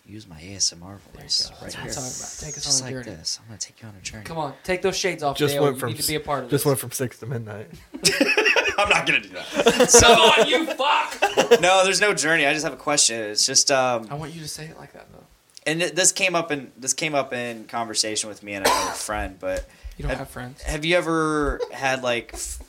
use 0.07 0.27
my 0.29 0.37
ASMR 0.41 0.99
voice 0.99 1.51
right 1.51 1.61
That's 1.61 1.61
what 1.61 1.73
here. 1.73 1.81
I'm 1.83 1.89
talking 1.89 1.93
about. 1.99 2.39
Take 2.41 2.57
us 2.57 2.65
Just 2.65 2.83
on 2.85 2.93
a 2.93 2.95
like 2.97 3.05
journey. 3.05 3.17
this. 3.17 3.39
I'm 3.43 3.47
gonna 3.49 3.59
take 3.59 3.83
you 3.83 3.89
on 3.89 3.95
a 3.97 4.01
journey. 4.03 4.25
Come 4.25 4.39
on, 4.39 4.55
take 4.65 4.83
those 4.83 4.97
shades 4.97 5.23
off. 5.23 5.37
Just 5.37 5.55
Dale. 5.55 5.63
went 5.65 5.77
you 5.77 5.81
from 5.81 5.89
need 5.91 6.01
to 6.01 6.07
be 6.09 6.15
a 6.15 6.21
part 6.21 6.45
of 6.45 6.51
this. 6.51 6.63
just 6.63 6.65
this. 6.65 6.67
went 6.71 6.79
from 6.81 6.91
six 6.93 7.19
to 7.19 7.27
midnight. 7.27 7.69
I'm 8.79 8.89
not 8.89 9.07
gonna 9.07 9.21
do 9.21 9.31
that. 9.31 9.47
Come 9.77 9.87
So 9.87 10.07
on, 10.09 10.47
you 10.49 10.67
fuck! 10.67 11.61
no, 11.61 11.83
there's 11.85 12.01
no 12.01 12.13
journey. 12.15 12.47
I 12.47 12.53
just 12.53 12.65
have 12.65 12.75
a 12.75 12.77
question. 12.79 13.21
It's 13.21 13.47
just 13.47 13.71
um, 13.71 14.07
I 14.11 14.15
want 14.15 14.33
you 14.35 14.41
to 14.43 14.49
say 14.49 14.67
it 14.67 14.77
like 14.79 14.93
that 14.93 15.07
though. 15.13 15.25
and 15.67 15.81
th- 15.81 15.93
this 15.95 16.13
came 16.13 16.35
up 16.35 16.53
in 16.53 16.71
this 16.77 16.93
came 16.93 17.15
up 17.15 17.33
in 17.33 17.65
conversation 17.65 18.29
with 18.29 18.43
me 18.43 18.53
and 18.55 18.67
another 18.67 18.91
friend. 18.95 19.37
But 19.41 19.67
You 19.97 20.03
don't 20.03 20.11
Have- 20.11 20.19
have 20.21 20.29
friends. 20.31 20.63
have 20.63 20.85
you 20.85 20.97
ever 20.97 21.61
had 21.73 22.03
like 22.03 22.31
f- 22.35 22.61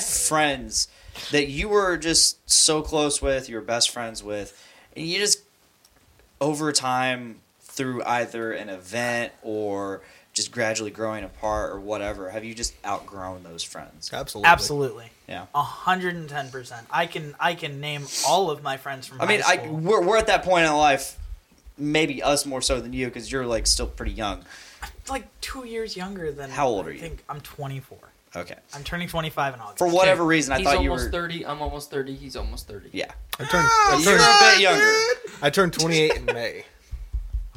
friends 0.00 0.88
that 1.32 1.48
you 1.48 1.68
were 1.68 1.96
just 1.96 2.48
so 2.50 2.80
close 2.82 3.20
with, 3.20 3.48
you 3.48 3.56
were 3.56 3.60
best 3.62 3.90
friends 3.90 4.22
with, 4.22 4.56
and 4.96 5.04
you 5.06 5.18
just 5.18 5.40
over 6.40 6.72
time 6.72 7.40
through 7.60 8.02
either 8.04 8.52
an 8.52 8.68
event 8.68 9.32
or 9.42 10.00
just 10.32 10.52
gradually 10.52 10.90
growing 10.90 11.24
apart 11.24 11.72
or 11.72 11.80
whatever, 11.80 12.30
have 12.30 12.44
you 12.44 12.54
just 12.54 12.74
outgrown 12.86 13.42
those 13.42 13.62
friends? 13.62 14.10
Absolutely. 14.12 14.48
Absolutely. 14.48 15.10
Yeah. 15.28 15.46
A 15.54 15.62
hundred 15.62 16.14
and 16.14 16.28
ten 16.28 16.50
percent. 16.50 16.86
I 16.90 17.06
can 17.06 17.34
I 17.40 17.54
can 17.54 17.80
name 17.80 18.04
all 18.26 18.50
of 18.50 18.62
my 18.62 18.76
friends 18.76 19.06
from 19.06 19.20
I 19.20 19.26
mean, 19.26 19.40
high 19.40 19.54
I 19.54 19.56
school. 19.58 19.76
we're 19.76 20.02
we're 20.06 20.16
at 20.18 20.26
that 20.28 20.42
point 20.44 20.66
in 20.66 20.72
life, 20.72 21.18
maybe 21.78 22.22
us 22.22 22.46
more 22.46 22.62
so 22.62 22.80
than 22.80 22.92
you 22.92 23.06
because 23.06 23.30
you're 23.30 23.46
like 23.46 23.66
still 23.66 23.86
pretty 23.86 24.12
young. 24.12 24.44
I'm 24.82 24.88
like 25.08 25.28
two 25.40 25.66
years 25.66 25.96
younger 25.96 26.32
than. 26.32 26.50
How 26.50 26.68
old 26.68 26.86
are 26.86 26.90
I 26.90 26.94
you? 26.94 26.98
think 27.00 27.22
I'm 27.28 27.40
24. 27.40 27.98
Okay. 28.36 28.54
I'm 28.74 28.84
turning 28.84 29.08
25 29.08 29.54
in 29.54 29.60
August. 29.60 29.78
For 29.78 29.88
whatever 29.88 30.24
reason, 30.24 30.52
I 30.52 30.58
he's 30.58 30.66
thought 30.66 30.82
you 30.82 30.90
almost 30.90 31.06
were. 31.06 31.10
thirty. 31.10 31.44
I'm 31.44 31.60
almost 31.60 31.90
thirty. 31.90 32.14
He's 32.14 32.36
almost 32.36 32.68
thirty. 32.68 32.90
Yeah. 32.92 33.10
I 33.40 33.44
turned, 33.44 33.66
ah, 33.68 33.94
I 33.96 34.00
You're 34.00 34.18
turned, 34.18 34.22
a 34.22 34.54
bit 34.54 34.60
younger. 34.60 35.42
I 35.42 35.50
turned 35.50 35.72
28 35.72 36.16
in 36.16 36.24
May. 36.26 36.64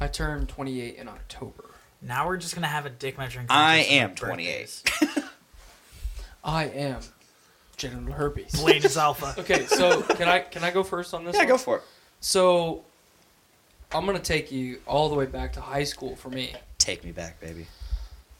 I 0.00 0.08
turned 0.08 0.48
28 0.48 0.96
in 0.96 1.08
October. 1.08 1.64
Now 2.02 2.26
we're 2.26 2.38
just 2.38 2.54
gonna 2.54 2.66
have 2.66 2.86
a 2.86 2.90
dick 2.90 3.18
measuring. 3.18 3.46
I 3.48 3.84
contest 3.84 3.88
of 3.88 3.94
am 3.94 4.14
birthdays. 4.36 4.82
28. 4.98 5.24
I 6.44 6.64
am 6.64 7.00
genital 7.76 8.12
herpes. 8.12 8.60
Blaine 8.60 8.84
is 8.84 8.96
alpha. 8.96 9.34
Okay, 9.40 9.66
so 9.66 10.02
can 10.02 10.28
I 10.28 10.40
can 10.40 10.64
I 10.64 10.70
go 10.70 10.82
first 10.82 11.14
on 11.14 11.24
this? 11.24 11.34
Yeah, 11.34 11.42
one? 11.42 11.48
go 11.48 11.58
for 11.58 11.76
it. 11.78 11.82
So 12.20 12.84
I'm 13.92 14.04
gonna 14.06 14.18
take 14.18 14.50
you 14.50 14.80
all 14.86 15.08
the 15.08 15.14
way 15.14 15.26
back 15.26 15.52
to 15.54 15.60
high 15.60 15.84
school 15.84 16.16
for 16.16 16.30
me. 16.30 16.54
Take 16.78 17.04
me 17.04 17.12
back, 17.12 17.40
baby. 17.40 17.66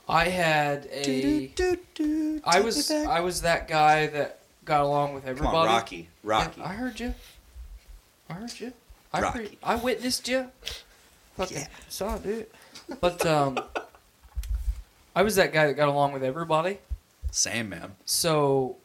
I 0.09 0.25
had 0.29 0.87
a 0.93 1.51
I 2.45 2.61
was 2.61 2.91
I 2.91 3.21
was 3.21 3.43
that 3.43 3.69
guy 3.69 4.07
that 4.09 4.41
got 4.65 4.83
along 4.83 5.15
with 5.15 5.25
Come 5.25 5.31
everybody. 5.31 5.57
on, 5.57 5.67
Rocky. 5.67 6.09
Rocky. 6.23 6.61
Yeah, 6.61 6.67
I 6.67 6.73
heard 6.75 7.01
you. 7.01 7.15
I 8.29 8.33
heard 8.35 8.61
you. 8.61 8.73
I 9.13 9.21
Rocky. 9.21 9.39
heard, 9.39 9.57
I 9.63 9.75
witnessed 9.77 10.29
you. 10.29 10.51
Fucking 11.37 11.57
Yeah. 11.59 11.67
saw 11.89 12.17
it, 12.17 12.23
dude. 12.23 12.47
But 13.01 13.25
um, 13.27 13.59
I 15.17 15.23
was 15.23 15.37
that 15.37 15.53
guy 15.53 15.67
that 15.67 15.75
got 15.75 15.89
along 15.89 16.13
with 16.13 16.23
everybody. 16.23 16.79
Same 17.31 17.69
man. 17.71 17.97
So, 18.05 18.77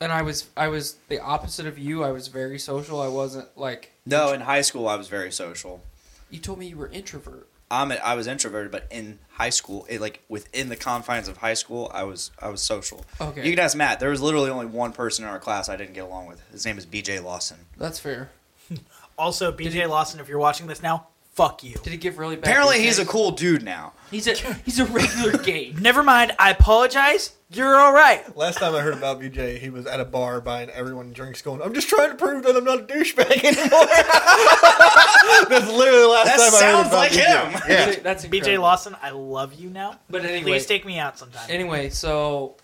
and 0.00 0.12
I 0.12 0.22
was 0.22 0.46
I 0.56 0.68
was 0.68 0.96
the 1.08 1.20
opposite 1.20 1.66
of 1.66 1.78
you. 1.78 2.04
I 2.04 2.12
was 2.12 2.28
very 2.28 2.58
social. 2.58 3.00
I 3.00 3.08
wasn't 3.08 3.48
like 3.56 3.92
No, 4.06 4.32
in 4.32 4.42
high 4.42 4.60
school 4.60 4.86
I 4.88 4.96
was 4.96 5.08
very 5.08 5.32
social. 5.32 5.82
you 6.30 6.38
told 6.38 6.58
me 6.58 6.66
you 6.68 6.76
were 6.76 6.88
introvert. 6.88 7.47
I'm 7.70 7.92
a, 7.92 7.96
I 7.96 8.14
was 8.14 8.26
introverted, 8.26 8.72
but 8.72 8.86
in 8.90 9.18
high 9.30 9.50
school, 9.50 9.86
it, 9.88 10.00
like 10.00 10.22
within 10.28 10.68
the 10.68 10.76
confines 10.76 11.28
of 11.28 11.38
high 11.38 11.54
school, 11.54 11.90
I 11.92 12.04
was 12.04 12.30
I 12.40 12.48
was 12.48 12.62
social. 12.62 13.04
Okay. 13.20 13.44
You 13.44 13.50
can 13.52 13.58
ask 13.64 13.76
Matt. 13.76 14.00
There 14.00 14.10
was 14.10 14.20
literally 14.22 14.50
only 14.50 14.66
one 14.66 14.92
person 14.92 15.24
in 15.24 15.30
our 15.30 15.38
class 15.38 15.68
I 15.68 15.76
didn't 15.76 15.94
get 15.94 16.04
along 16.04 16.26
with. 16.26 16.40
His 16.50 16.64
name 16.64 16.78
is 16.78 16.86
B.J. 16.86 17.20
Lawson. 17.20 17.58
That's 17.76 17.98
fair. 17.98 18.30
Also, 19.18 19.50
BJ 19.50 19.88
Lawson, 19.88 20.20
if 20.20 20.28
you're 20.28 20.38
watching 20.38 20.68
this 20.68 20.80
now, 20.80 21.08
fuck 21.34 21.64
you. 21.64 21.74
Did 21.82 21.90
he 21.90 21.96
give 21.96 22.18
really 22.18 22.36
bad? 22.36 22.44
Apparently, 22.48 22.80
he's 22.80 23.00
a 23.00 23.04
cool 23.04 23.32
dude 23.32 23.64
now. 23.64 23.92
He's 24.12 24.28
a 24.28 24.34
he's 24.64 24.78
a 24.78 24.84
regular 24.84 25.36
gay. 25.42 25.74
Never 25.76 26.04
mind. 26.04 26.36
I 26.38 26.50
apologize. 26.52 27.32
You're 27.50 27.76
all 27.76 27.94
right. 27.94 28.36
Last 28.36 28.58
time 28.58 28.74
I 28.74 28.80
heard 28.80 28.92
about 28.92 29.20
BJ, 29.20 29.58
he 29.58 29.70
was 29.70 29.86
at 29.86 30.00
a 30.00 30.04
bar 30.04 30.40
buying 30.42 30.68
everyone 30.68 31.12
drinks, 31.14 31.40
going, 31.40 31.62
"I'm 31.62 31.72
just 31.72 31.88
trying 31.88 32.10
to 32.10 32.16
prove 32.16 32.42
that 32.44 32.54
I'm 32.54 32.64
not 32.64 32.80
a 32.80 32.82
douchebag 32.82 33.42
anymore." 33.42 33.86
That's 35.48 35.66
literally 35.72 36.02
the 36.02 36.08
last 36.08 36.26
That 36.26 36.36
time 36.36 36.54
I 36.54 36.64
heard 36.66 36.74
sounds 36.74 36.88
about 36.88 36.98
like 36.98 37.12
BJ. 37.12 37.16
him. 37.16 37.52
Yeah. 37.68 37.84
That's, 37.86 37.96
that's 38.02 38.26
BJ. 38.26 38.58
Lawson, 38.60 38.96
I 39.02 39.10
love 39.10 39.54
you 39.54 39.70
now. 39.70 39.98
But 40.10 40.24
anyway, 40.26 40.42
Please 40.42 40.66
take 40.66 40.84
me 40.84 40.98
out 40.98 41.18
sometime. 41.18 41.46
anyway, 41.48 41.88
so 41.88 42.56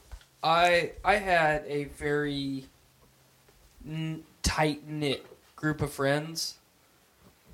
I 0.42 0.92
I 1.02 1.14
had 1.16 1.64
a 1.66 1.84
very 1.84 2.66
tight 4.42 4.86
knit 4.86 5.24
group 5.56 5.80
of 5.80 5.92
friends 5.92 6.56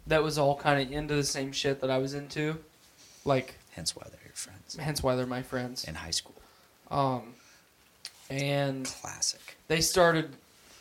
that 0.09 0.23
was 0.25 0.37
all 0.37 0.57
kind 0.57 0.83
of 0.83 0.93
into 0.93 1.15
the 1.15 1.23
same 1.23 1.53
shit 1.53 1.81
that 1.81 1.91
I 1.91 1.99
was 1.99 2.15
into, 2.15 2.59
like 3.25 3.55
Hence 3.73 3.95
why 3.95 4.03
they're 4.11 4.19
your 4.25 4.35
friends 4.35 4.77
hence 4.81 5.01
why 5.03 5.15
they're 5.15 5.27
my 5.27 5.43
friends. 5.43 5.85
in 5.85 5.95
high 5.95 6.11
school. 6.11 6.35
Um, 6.91 7.35
and 8.29 8.85
Classic 8.87 9.57
they 9.69 9.81
started. 9.81 10.31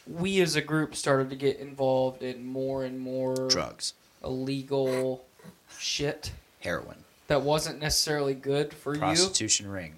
We 0.08 0.42
as 0.42 0.56
a 0.56 0.62
group 0.62 0.96
started 0.96 1.30
to 1.30 1.36
get 1.36 1.60
involved 1.60 2.24
in 2.24 2.44
more 2.46 2.84
and 2.84 3.00
more 3.00 3.36
drugs, 3.50 3.94
illegal 4.24 5.24
shit 5.78 6.32
heroin, 6.62 6.98
that 7.28 7.42
wasn't 7.44 7.80
necessarily 7.80 8.34
good 8.34 8.74
for 8.74 8.94
you. 8.96 9.00
prostitution 9.00 9.70
ring. 9.70 9.94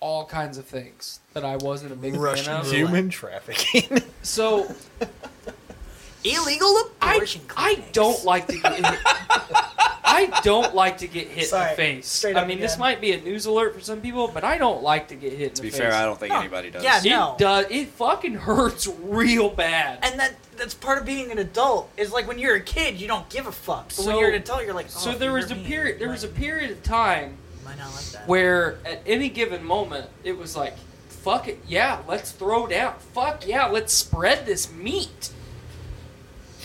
All 0.00 0.24
kinds 0.24 0.56
of 0.58 0.66
things 0.66 1.18
that 1.32 1.44
I 1.44 1.56
wasn't 1.56 1.90
a 1.92 1.96
big 1.96 2.12
fan 2.12 2.22
Russian 2.22 2.52
of. 2.52 2.70
human 2.70 3.10
trafficking. 3.10 4.02
So 4.22 4.72
Illegal 6.24 6.90
I, 7.00 7.14
abortion. 7.14 7.42
I 7.56 7.74
clinics. 7.74 7.92
don't 7.92 8.24
like 8.24 8.46
to 8.48 8.58
get 8.58 8.74
hit. 8.74 8.84
I 10.26 10.40
don't 10.42 10.74
like 10.74 10.98
to 10.98 11.06
get 11.08 11.28
hit 11.28 11.52
in 11.52 11.58
the 11.58 11.64
face. 11.76 12.06
straight 12.06 12.36
I 12.36 12.42
up 12.42 12.46
mean, 12.48 12.60
this 12.60 12.78
might 12.78 13.00
be 13.00 13.12
a 13.12 13.20
news 13.20 13.46
alert 13.46 13.74
for 13.74 13.80
some 13.80 14.00
people, 14.00 14.28
but 14.28 14.44
I 14.44 14.58
don't 14.58 14.82
like 14.82 15.08
to 15.08 15.14
get 15.14 15.32
hit 15.32 15.40
in 15.40 15.40
the 15.40 15.48
face. 15.48 15.56
To 15.56 15.62
be 15.62 15.70
face. 15.70 15.78
fair, 15.80 15.92
I 15.94 16.04
don't 16.04 16.18
think 16.18 16.32
No. 16.32 16.40
anybody 16.40 16.70
does. 16.70 16.82
Yeah, 16.84 16.98
It 16.98 17.04
no. 17.10 17.34
does. 17.38 17.66
It 17.70 17.88
fucking 17.88 18.34
hurts 18.34 18.86
real 19.02 19.48
bad. 19.50 19.98
And 20.02 20.18
that 20.20 20.32
that's 20.56 20.74
part 20.74 20.98
of 20.98 21.04
being 21.04 21.30
an 21.30 21.38
adult. 21.38 21.88
Is 21.96 22.10
like 22.12 22.26
when 22.26 22.38
you're 22.38 22.56
a 22.56 22.60
kid, 22.60 23.00
you 23.00 23.06
don't 23.06 23.28
give 23.28 23.46
a 23.46 23.52
fuck. 23.52 23.88
But 23.90 23.98
when 23.98 24.06
So- 24.06 24.20
you're 24.20 24.30
an 24.30 24.34
adult, 24.34 24.64
you're 24.64 24.74
like. 24.74 24.86
Oh, 24.86 24.98
so 24.98 25.12
there 25.14 25.32
was 25.32 25.50
a 25.50 25.56
period. 25.56 26.00
There 26.00 26.08
was 26.10 26.24
a 26.24 26.28
period 26.28 26.70
of 26.72 26.82
time 26.82 27.36
might 27.64 27.78
not 27.78 27.94
like 27.94 28.04
that. 28.06 28.26
where 28.26 28.78
at 28.84 29.02
any 29.06 29.28
given 29.28 29.62
moment 29.64 30.06
it 30.24 30.36
was 30.36 30.56
like, 30.56 30.74
fuck 31.08 31.46
it, 31.48 31.60
yeah, 31.68 31.98
let's 32.08 32.30
throw 32.32 32.66
down. 32.66 32.94
Fuck 33.14 33.46
yeah, 33.46 33.66
let's 33.66 33.92
spread 33.92 34.46
this 34.46 34.72
meat. 34.72 35.30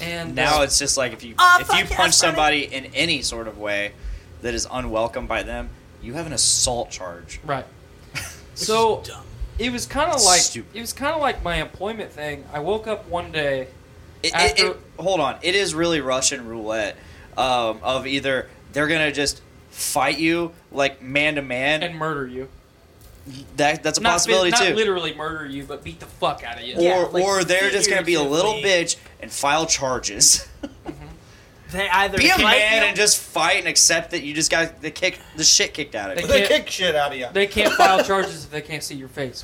And 0.01 0.35
Now 0.35 0.61
it's 0.63 0.79
just 0.79 0.97
like 0.97 1.13
if 1.13 1.23
you 1.23 1.35
if 1.59 1.69
you 1.77 1.95
punch 1.95 2.13
somebody 2.13 2.63
in 2.73 2.85
any 2.95 3.21
sort 3.21 3.47
of 3.47 3.57
way 3.57 3.93
that 4.41 4.53
is 4.53 4.67
unwelcome 4.71 5.27
by 5.27 5.43
them, 5.43 5.69
you 6.01 6.13
have 6.13 6.25
an 6.27 6.33
assault 6.33 6.89
charge. 6.91 7.39
right. 7.45 7.65
So 8.55 9.03
it 9.57 9.71
was 9.71 9.85
kind 9.87 10.11
of 10.11 10.21
like 10.23 10.41
Stupid. 10.41 10.75
it 10.77 10.81
was 10.81 10.93
kind 10.93 11.13
of 11.15 11.21
like 11.21 11.43
my 11.43 11.55
employment 11.55 12.11
thing. 12.11 12.43
I 12.53 12.59
woke 12.59 12.85
up 12.87 13.07
one 13.07 13.31
day. 13.31 13.67
It, 14.21 14.27
it, 14.27 14.33
After- 14.35 14.67
it, 14.71 14.77
hold 14.99 15.19
on, 15.19 15.37
it 15.41 15.55
is 15.55 15.73
really 15.73 16.01
Russian 16.01 16.45
roulette 16.47 16.95
um, 17.37 17.79
of 17.81 18.05
either 18.07 18.47
they're 18.71 18.87
gonna 18.87 19.11
just 19.11 19.41
fight 19.71 20.19
you 20.19 20.51
like 20.71 21.01
man 21.01 21.35
to 21.35 21.41
man. 21.41 21.81
and 21.83 21.95
murder 21.97 22.27
you. 22.27 22.47
That 23.55 23.83
that's 23.83 23.97
a 23.97 24.01
Not, 24.01 24.11
possibility 24.13 24.51
not 24.51 24.63
too. 24.63 24.73
literally 24.75 25.13
murder 25.13 25.45
you, 25.45 25.63
but 25.63 25.83
beat 25.83 25.99
the 26.01 26.05
fuck 26.05 26.43
out 26.43 26.57
of 26.57 26.63
you. 26.63 26.75
Or 26.75 26.81
Yeah, 26.81 26.97
like 27.11 27.23
or 27.23 27.43
they're 27.45 27.69
just 27.69 27.89
gonna 27.89 28.03
be 28.03 28.15
a 28.15 28.21
little 28.21 28.55
figuratively. 28.55 28.95
bitch 28.95 29.21
and 29.21 29.31
file 29.31 29.65
charges. 29.65 30.47
They 31.71 31.89
either 31.89 32.19
be 32.19 32.27
a 32.29 32.33
fight 32.33 32.41
man 32.43 32.81
you- 32.83 32.87
and 32.89 32.95
just 32.95 33.17
fight 33.17 33.57
and 33.57 33.67
accept 33.67 34.11
that 34.11 34.21
you 34.21 34.35
just 34.35 34.51
got 34.51 34.79
the 34.81 34.91
kick 34.91 35.19
the 35.35 35.43
shit 35.43 35.73
kicked 35.73 35.95
out 35.95 36.11
of 36.11 36.17
They 36.17 36.21
you. 36.21 36.27
they 36.27 36.37
can't- 36.47 36.65
kick 36.65 36.69
shit 36.69 36.95
out 36.95 37.11
of 37.13 37.17
you. 37.17 37.27
They 37.33 37.47
can't 37.47 37.73
file 37.73 38.03
charges 38.03 38.43
if 38.45 38.51
they 38.51 38.61
can't 38.61 38.83
see 38.83 38.93
your 38.93 39.07
face. 39.07 39.43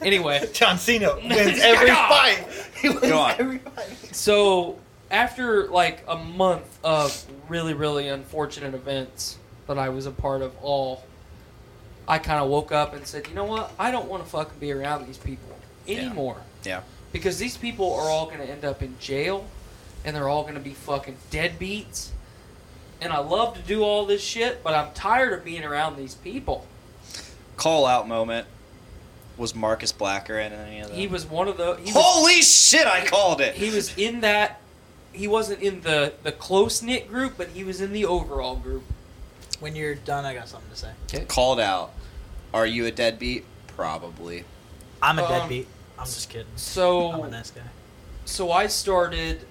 Anyway, 0.00 0.48
John 0.52 0.78
Cena 0.78 1.16
wins 1.16 1.58
every 1.60 1.88
fight. 1.88 2.46
He 2.80 2.88
wins 2.90 3.00
Go 3.00 3.18
on. 3.18 3.34
every 3.40 3.58
fight. 3.58 3.88
so 4.14 4.78
after 5.10 5.66
like 5.66 6.04
a 6.06 6.16
month 6.16 6.78
of 6.84 7.24
really, 7.48 7.74
really 7.74 8.06
unfortunate 8.06 8.74
events 8.74 9.36
that 9.66 9.76
I 9.76 9.88
was 9.88 10.06
a 10.06 10.12
part 10.12 10.42
of 10.42 10.52
all, 10.62 11.02
I 12.10 12.18
kind 12.18 12.42
of 12.42 12.50
woke 12.50 12.72
up 12.72 12.92
and 12.92 13.06
said, 13.06 13.28
you 13.28 13.34
know 13.34 13.44
what? 13.44 13.72
I 13.78 13.92
don't 13.92 14.08
want 14.08 14.24
to 14.24 14.28
fucking 14.28 14.58
be 14.58 14.72
around 14.72 15.06
these 15.06 15.16
people 15.16 15.56
anymore. 15.86 16.38
Yeah. 16.64 16.80
Because 17.12 17.38
these 17.38 17.56
people 17.56 17.94
are 17.94 18.10
all 18.10 18.26
going 18.26 18.38
to 18.38 18.50
end 18.50 18.64
up 18.64 18.82
in 18.82 18.98
jail 18.98 19.46
and 20.04 20.16
they're 20.16 20.28
all 20.28 20.42
going 20.42 20.54
to 20.54 20.60
be 20.60 20.74
fucking 20.74 21.18
deadbeats. 21.30 22.08
And 23.00 23.12
I 23.12 23.18
love 23.18 23.54
to 23.54 23.62
do 23.62 23.84
all 23.84 24.06
this 24.06 24.24
shit, 24.24 24.64
but 24.64 24.74
I'm 24.74 24.92
tired 24.92 25.32
of 25.32 25.44
being 25.44 25.64
around 25.64 25.96
these 25.96 26.16
people. 26.16 26.66
Call 27.56 27.86
out 27.86 28.08
moment. 28.08 28.48
Was 29.36 29.54
Marcus 29.54 29.92
Blacker 29.92 30.36
in 30.40 30.52
any 30.52 30.80
of 30.80 30.88
that? 30.88 30.96
He 30.96 31.06
was 31.06 31.24
one 31.24 31.46
of 31.46 31.56
the. 31.58 31.76
He 31.76 31.92
was, 31.92 31.94
Holy 31.94 32.42
shit! 32.42 32.86
I 32.86 33.06
called 33.06 33.40
it. 33.40 33.54
he 33.54 33.70
was 33.70 33.96
in 33.96 34.20
that. 34.20 34.60
He 35.12 35.26
wasn't 35.26 35.62
in 35.62 35.80
the 35.80 36.12
the 36.22 36.32
close 36.32 36.82
knit 36.82 37.08
group, 37.08 37.34
but 37.38 37.48
he 37.48 37.64
was 37.64 37.80
in 37.80 37.92
the 37.92 38.04
overall 38.04 38.56
group. 38.56 38.82
When 39.60 39.74
you're 39.76 39.94
done, 39.94 40.26
I 40.26 40.34
got 40.34 40.48
something 40.48 40.70
to 40.70 40.76
say. 40.76 40.90
Okay. 41.04 41.24
called 41.24 41.58
out. 41.58 41.92
Are 42.52 42.66
you 42.66 42.86
a 42.86 42.90
deadbeat? 42.90 43.44
Probably. 43.68 44.44
I'm 45.02 45.18
a 45.18 45.22
Um, 45.24 45.28
deadbeat. 45.30 45.66
I'm 45.98 46.06
just 46.06 46.28
kidding. 46.30 46.46
So 46.56 47.12
I'm 47.12 47.24
a 47.24 47.30
nice 47.30 47.50
guy. 47.50 47.62
so 48.24 48.50
I 48.52 48.66
started 48.66 49.46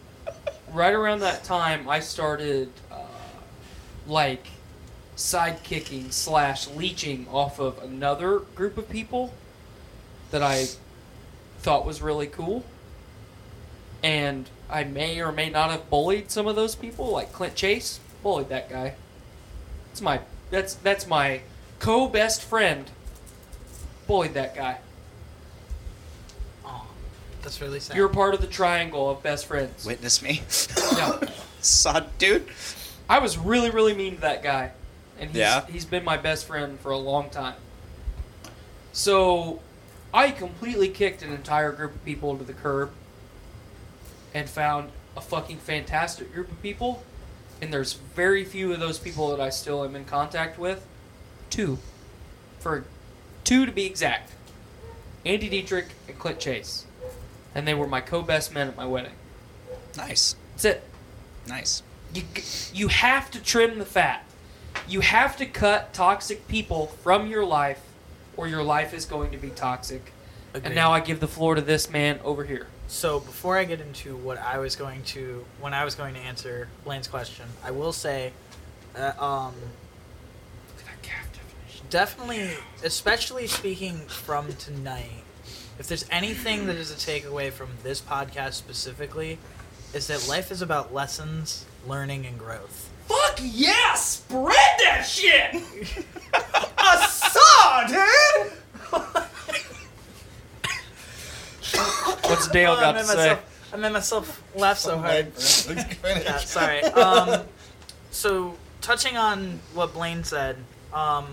right 0.73 0.93
around 0.93 1.19
that 1.19 1.43
time. 1.43 1.87
I 1.89 1.99
started 1.99 2.69
uh, 2.91 2.95
like 4.07 4.47
sidekicking 5.15 6.11
slash 6.13 6.67
leeching 6.69 7.27
off 7.29 7.59
of 7.59 7.81
another 7.83 8.39
group 8.39 8.77
of 8.77 8.89
people 8.89 9.33
that 10.31 10.41
I 10.43 10.67
thought 11.61 11.85
was 11.85 12.01
really 12.01 12.27
cool, 12.27 12.63
and 14.03 14.49
I 14.69 14.83
may 14.83 15.19
or 15.19 15.31
may 15.31 15.49
not 15.49 15.71
have 15.71 15.89
bullied 15.89 16.29
some 16.31 16.47
of 16.47 16.55
those 16.55 16.75
people, 16.75 17.09
like 17.11 17.33
Clint 17.33 17.55
Chase. 17.55 17.99
Bullied 18.23 18.49
that 18.49 18.69
guy. 18.69 18.93
It's 19.91 20.01
my 20.01 20.19
that's 20.51 20.75
that's 20.75 21.07
my 21.07 21.41
co 21.79 22.07
best 22.07 22.43
friend. 22.43 22.89
Bullied 24.07 24.33
that 24.33 24.55
guy. 24.55 24.79
Oh, 26.65 26.87
that's 27.41 27.61
really 27.61 27.79
sad. 27.79 27.95
You're 27.95 28.09
part 28.09 28.33
of 28.33 28.41
the 28.41 28.47
triangle 28.47 29.09
of 29.09 29.23
best 29.23 29.45
friends. 29.45 29.85
Witness 29.85 30.21
me. 30.21 30.41
Yeah. 30.97 31.19
Sod 31.61 32.17
dude. 32.17 32.47
I 33.09 33.19
was 33.19 33.37
really, 33.37 33.69
really 33.69 33.93
mean 33.93 34.15
to 34.15 34.21
that 34.21 34.43
guy, 34.43 34.71
and 35.19 35.29
he's, 35.31 35.39
Yeah? 35.39 35.65
he's 35.65 35.85
been 35.85 36.03
my 36.03 36.17
best 36.17 36.45
friend 36.45 36.79
for 36.79 36.91
a 36.91 36.97
long 36.97 37.29
time. 37.29 37.55
So, 38.93 39.59
I 40.13 40.31
completely 40.31 40.89
kicked 40.89 41.21
an 41.23 41.31
entire 41.33 41.71
group 41.71 41.95
of 41.95 42.05
people 42.05 42.37
to 42.37 42.43
the 42.43 42.53
curb, 42.53 42.91
and 44.33 44.49
found 44.49 44.91
a 45.17 45.21
fucking 45.21 45.57
fantastic 45.57 46.33
group 46.33 46.51
of 46.51 46.61
people. 46.61 47.03
And 47.61 47.73
there's 47.73 47.93
very 47.93 48.45
few 48.45 48.71
of 48.73 48.79
those 48.79 48.99
people 48.99 49.29
that 49.31 49.41
I 49.41 49.49
still 49.49 49.83
am 49.83 49.95
in 49.95 50.05
contact 50.05 50.57
with. 50.57 50.85
Two, 51.49 51.79
for 52.59 52.85
two 53.43 53.65
to 53.65 53.71
be 53.71 53.85
exact. 53.85 54.31
Andy 55.25 55.49
Dietrich 55.49 55.87
and 56.07 56.17
Clint 56.17 56.39
Chase, 56.39 56.85
and 57.53 57.67
they 57.67 57.73
were 57.73 57.87
my 57.87 58.01
co-best 58.01 58.53
men 58.53 58.67
at 58.67 58.77
my 58.77 58.85
wedding. 58.85 59.13
Nice. 59.97 60.35
That's 60.53 60.65
it. 60.65 60.83
Nice. 61.47 61.83
You, 62.13 62.23
you 62.73 62.87
have 62.87 63.29
to 63.31 63.41
trim 63.41 63.79
the 63.79 63.85
fat. 63.85 64.23
You 64.87 65.01
have 65.01 65.37
to 65.37 65.45
cut 65.45 65.93
toxic 65.93 66.47
people 66.47 66.87
from 66.87 67.27
your 67.27 67.45
life, 67.45 67.81
or 68.37 68.47
your 68.47 68.63
life 68.63 68.93
is 68.93 69.05
going 69.05 69.31
to 69.31 69.37
be 69.37 69.49
toxic. 69.49 70.13
Agreed. 70.53 70.65
And 70.67 70.75
now 70.75 70.91
I 70.91 70.99
give 70.99 71.19
the 71.19 71.27
floor 71.27 71.55
to 71.55 71.61
this 71.61 71.89
man 71.89 72.19
over 72.23 72.43
here. 72.43 72.67
So 72.87 73.19
before 73.19 73.57
I 73.57 73.65
get 73.65 73.81
into 73.81 74.15
what 74.15 74.39
I 74.39 74.57
was 74.57 74.75
going 74.75 75.03
to, 75.03 75.45
when 75.59 75.73
I 75.73 75.85
was 75.85 75.93
going 75.93 76.15
to 76.15 76.19
answer 76.19 76.69
Blaine's 76.83 77.07
question, 77.07 77.45
I 77.63 77.71
will 77.71 77.93
say, 77.93 78.31
uh, 78.95 79.11
um, 79.23 79.53
definitely, 81.89 82.51
especially 82.83 83.47
speaking 83.47 83.97
from 84.07 84.53
tonight, 84.53 85.23
if 85.77 85.87
there's 85.87 86.05
anything 86.11 86.67
that 86.67 86.75
is 86.75 86.91
a 86.91 86.95
takeaway 86.95 87.51
from 87.51 87.69
this 87.83 88.01
podcast 88.01 88.53
specifically, 88.53 89.37
is 89.93 90.07
that 90.07 90.27
life 90.27 90.51
is 90.51 90.61
about 90.61 90.93
lessons, 90.93 91.65
learning, 91.87 92.25
and 92.25 92.37
growth. 92.37 92.89
Fuck 93.07 93.39
yeah! 93.41 93.95
Spread 93.95 94.55
that 94.83 95.03
shit! 95.07 95.55
I 96.77 97.07
saw, 97.07 97.87
dude. 97.87 98.53
What's 102.29 102.47
Dale 102.49 102.73
I 102.73 102.81
got 102.81 102.91
to 102.93 103.03
say? 103.03 103.15
myself, 103.15 103.69
I 103.73 103.77
made 103.77 103.91
myself 103.91 104.43
laugh 104.55 104.77
so 104.77 104.97
hard. 104.99 105.27
Yeah, 106.03 106.37
sorry. 106.37 106.83
Um, 106.83 107.41
so 108.11 108.55
touching 108.81 109.17
on 109.17 109.59
what 109.73 109.93
Blaine 109.93 110.23
said, 110.23 110.57
um, 110.93 111.25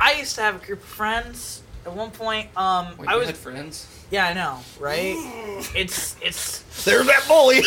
I 0.00 0.12
used 0.14 0.34
to 0.36 0.42
have 0.42 0.62
a 0.62 0.64
group 0.66 0.80
of 0.80 0.84
friends. 0.88 1.62
At 1.86 1.92
one 1.94 2.10
point, 2.10 2.48
um, 2.56 2.96
Wait, 2.98 3.08
I 3.08 3.14
you 3.14 3.18
was 3.20 3.28
had 3.28 3.36
friends. 3.36 3.86
yeah, 4.10 4.26
I 4.26 4.34
know, 4.34 4.58
right? 4.78 5.14
it's 5.74 6.16
it's 6.20 6.84
There's 6.84 7.06
that 7.06 7.24
bully. 7.26 7.62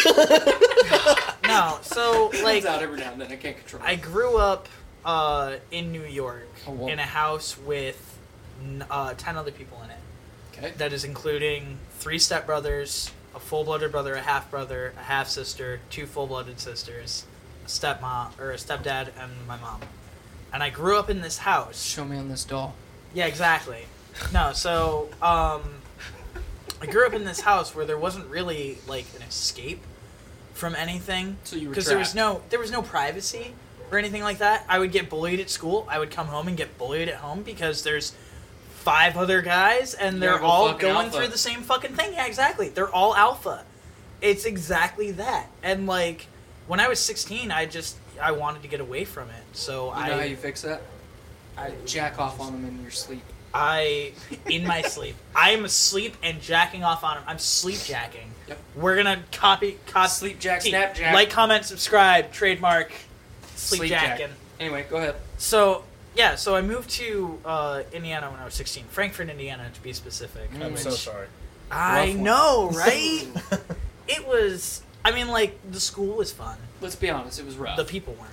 no. 1.48 1.80
So 1.82 2.30
like 2.44 2.64
Comes 2.64 2.66
out 2.66 2.84
every 2.84 3.00
now 3.00 3.12
and 3.14 3.22
then. 3.22 3.32
I 3.32 3.36
can't 3.38 3.58
control. 3.58 3.82
I 3.84 3.94
it. 3.94 4.02
grew 4.02 4.38
up 4.38 4.68
uh, 5.06 5.56
in 5.72 5.92
New 5.92 6.04
York 6.04 6.48
Oh, 6.68 6.72
wow. 6.74 6.88
in 6.88 7.00
a 7.00 7.04
house 7.04 7.58
with 7.58 8.18
n- 8.64 8.86
uh, 8.92 9.14
ten 9.18 9.38
other 9.38 9.52
people 9.52 9.82
in 9.84 9.90
it. 9.90 9.98
Okay. 10.54 10.74
That 10.78 10.94
is 10.94 11.04
including 11.04 11.80
three 11.98 12.20
stepbrothers, 12.20 13.10
a 13.34 13.40
full-blooded 13.40 13.92
brother, 13.92 14.14
a 14.14 14.22
half-brother, 14.22 14.94
a 15.00 15.04
half-sister, 15.04 15.80
two 15.90 16.06
full-blooded 16.06 16.60
sisters, 16.60 17.26
a 17.66 17.70
stepmom 17.70 18.38
or 18.40 18.52
a 18.52 18.56
stepdad, 18.58 19.08
and 19.20 19.32
my 19.48 19.58
mom. 19.58 19.82
And 20.54 20.62
I 20.62 20.70
grew 20.70 20.98
up 20.98 21.10
in 21.10 21.22
this 21.22 21.40
house. 21.40 21.84
Show 21.84 22.06
me 22.06 22.18
on 22.18 22.30
this 22.30 22.44
doll. 22.44 22.76
Yeah, 23.14 23.26
exactly. 23.28 23.86
No, 24.34 24.52
so 24.54 25.10
um, 25.22 25.62
I 26.82 26.86
grew 26.90 27.06
up 27.06 27.14
in 27.14 27.24
this 27.24 27.42
house 27.42 27.76
where 27.76 27.86
there 27.86 27.98
wasn't 27.98 28.28
really 28.28 28.78
like 28.88 29.06
an 29.16 29.22
escape 29.22 29.82
from 30.54 30.76
anything. 30.76 31.38
So 31.44 31.56
you 31.56 31.68
were 31.68 31.72
because 31.72 31.88
there 31.88 31.98
was 31.98 32.14
no 32.14 32.42
there 32.50 32.60
was 32.60 32.72
no 32.72 32.82
privacy 32.82 33.54
or 33.92 33.98
anything 33.98 34.24
like 34.24 34.40
that. 34.40 34.66
I 34.68 34.80
would 34.80 34.92
get 34.92 35.10
bullied 35.10 35.40
at 35.40 35.50
school. 35.50 35.88
I 35.90 36.00
would 36.00 36.12
come 36.12 36.28
home 36.28 36.48
and 36.48 36.58
get 36.58 36.78
bullied 36.78 37.10
at 37.10 37.16
home 37.16 37.44
because 37.44 37.84
there's 37.84 38.14
five 38.72 39.16
other 39.16 39.42
guys 39.42 39.94
and 39.94 40.22
they're 40.22 40.40
gotta 40.40 40.46
all 40.46 40.74
going 40.74 40.96
alpha. 41.08 41.18
through 41.18 41.28
the 41.28 41.38
same 41.38 41.62
fucking 41.62 41.94
thing. 41.96 42.14
Yeah, 42.14 42.26
exactly. 42.26 42.70
They're 42.70 42.94
all 42.94 43.16
alpha. 43.16 43.64
It's 44.22 44.46
exactly 44.46 45.12
that. 45.12 45.48
And 45.62 45.88
like 45.88 46.28
when 46.68 46.80
I 46.80 46.88
was 46.88 47.00
16, 47.00 47.52
I 47.52 47.66
just 47.66 47.98
I 48.22 48.32
wanted 48.32 48.62
to 48.64 48.68
get 48.68 48.80
away 48.80 49.06
from 49.06 49.30
it. 49.30 49.44
So 49.54 49.90
I 49.90 49.98
You 50.00 50.04
I 50.04 50.10
know 50.10 50.18
how 50.20 50.24
you 50.26 50.36
fix 50.36 50.62
that? 50.62 50.82
I 51.58 51.72
jack 51.86 52.20
off 52.20 52.40
on 52.40 52.54
them 52.54 52.66
in 52.66 52.82
your 52.82 52.92
sleep. 52.92 53.24
I 53.54 54.14
in 54.50 54.66
my 54.66 54.82
sleep. 54.82 55.16
I 55.36 55.52
am 55.52 55.66
asleep 55.66 56.16
and 56.24 56.42
jacking 56.42 56.84
off 56.84 57.04
on 57.04 57.18
him. 57.18 57.24
I'm 57.28 57.40
sleep 57.40 57.80
jacking. 57.84 58.32
Yep. 58.48 58.58
We're 58.76 58.96
gonna 58.96 59.24
copy, 59.32 59.78
copy 59.88 60.10
Sleep 60.10 60.40
jack, 60.40 60.62
T- 60.62 60.70
snap 60.70 60.96
jack. 60.96 61.14
Like, 61.14 61.30
comment, 61.30 61.66
subscribe, 61.66 62.32
trademark, 62.32 62.92
sleep, 63.56 63.80
Sleep 63.80 63.90
jack. 63.90 64.18
jacking. 64.20 64.34
Anyway, 64.60 64.86
go 64.90 64.98
ahead. 64.98 65.16
So 65.38 65.84
yeah, 66.16 66.36
so 66.36 66.56
I 66.56 66.62
moved 66.62 66.90
to 66.92 67.40
uh, 67.46 67.84
Indiana 67.94 68.30
when 68.30 68.40
I 68.40 68.46
was 68.46 68.54
16, 68.54 68.86
Frankfort, 68.86 69.30
Indiana, 69.30 69.70
to 69.74 69.82
be 69.82 69.94
specific. 69.94 70.50
I'm 70.62 70.76
so 70.78 70.90
sorry. 70.92 71.28
I 71.70 72.00
Rough 72.08 72.16
one. 72.16 72.24
know, 72.24 72.70
right? 72.74 73.28
it 74.08 74.28
was. 74.28 74.82
I 75.04 75.12
mean, 75.12 75.30
like 75.30 75.58
the 75.72 75.80
school 75.80 76.18
was 76.18 76.32
fun. 76.32 76.58
Let's 76.82 76.96
be 76.96 77.10
honest. 77.10 77.40
It 77.40 77.46
was 77.46 77.58
rough. 77.58 77.78
The 77.78 77.86
people 77.86 78.14
weren't. 78.14 78.32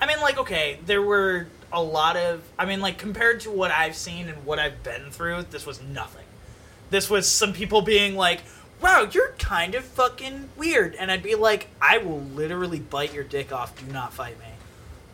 I 0.00 0.06
mean, 0.06 0.20
like, 0.20 0.38
okay, 0.38 0.78
there 0.84 1.00
were 1.00 1.46
a 1.72 1.82
lot 1.82 2.16
of. 2.16 2.42
I 2.58 2.66
mean, 2.66 2.80
like, 2.80 2.98
compared 2.98 3.40
to 3.40 3.50
what 3.50 3.70
I've 3.70 3.94
seen 3.94 4.28
and 4.28 4.44
what 4.44 4.58
I've 4.58 4.82
been 4.82 5.10
through, 5.10 5.44
this 5.50 5.64
was 5.64 5.80
nothing. 5.80 6.24
This 6.90 7.08
was 7.08 7.28
some 7.28 7.52
people 7.52 7.82
being 7.82 8.16
like, 8.16 8.40
wow, 8.80 9.08
you're 9.10 9.32
kind 9.38 9.74
of 9.74 9.84
fucking 9.84 10.48
weird. 10.56 10.96
And 10.96 11.10
I'd 11.10 11.22
be 11.22 11.36
like, 11.36 11.68
I 11.80 11.98
will 11.98 12.20
literally 12.20 12.80
bite 12.80 13.14
your 13.14 13.24
dick 13.24 13.52
off. 13.52 13.78
Do 13.78 13.90
not 13.92 14.12
fight 14.12 14.38
me. 14.40 14.46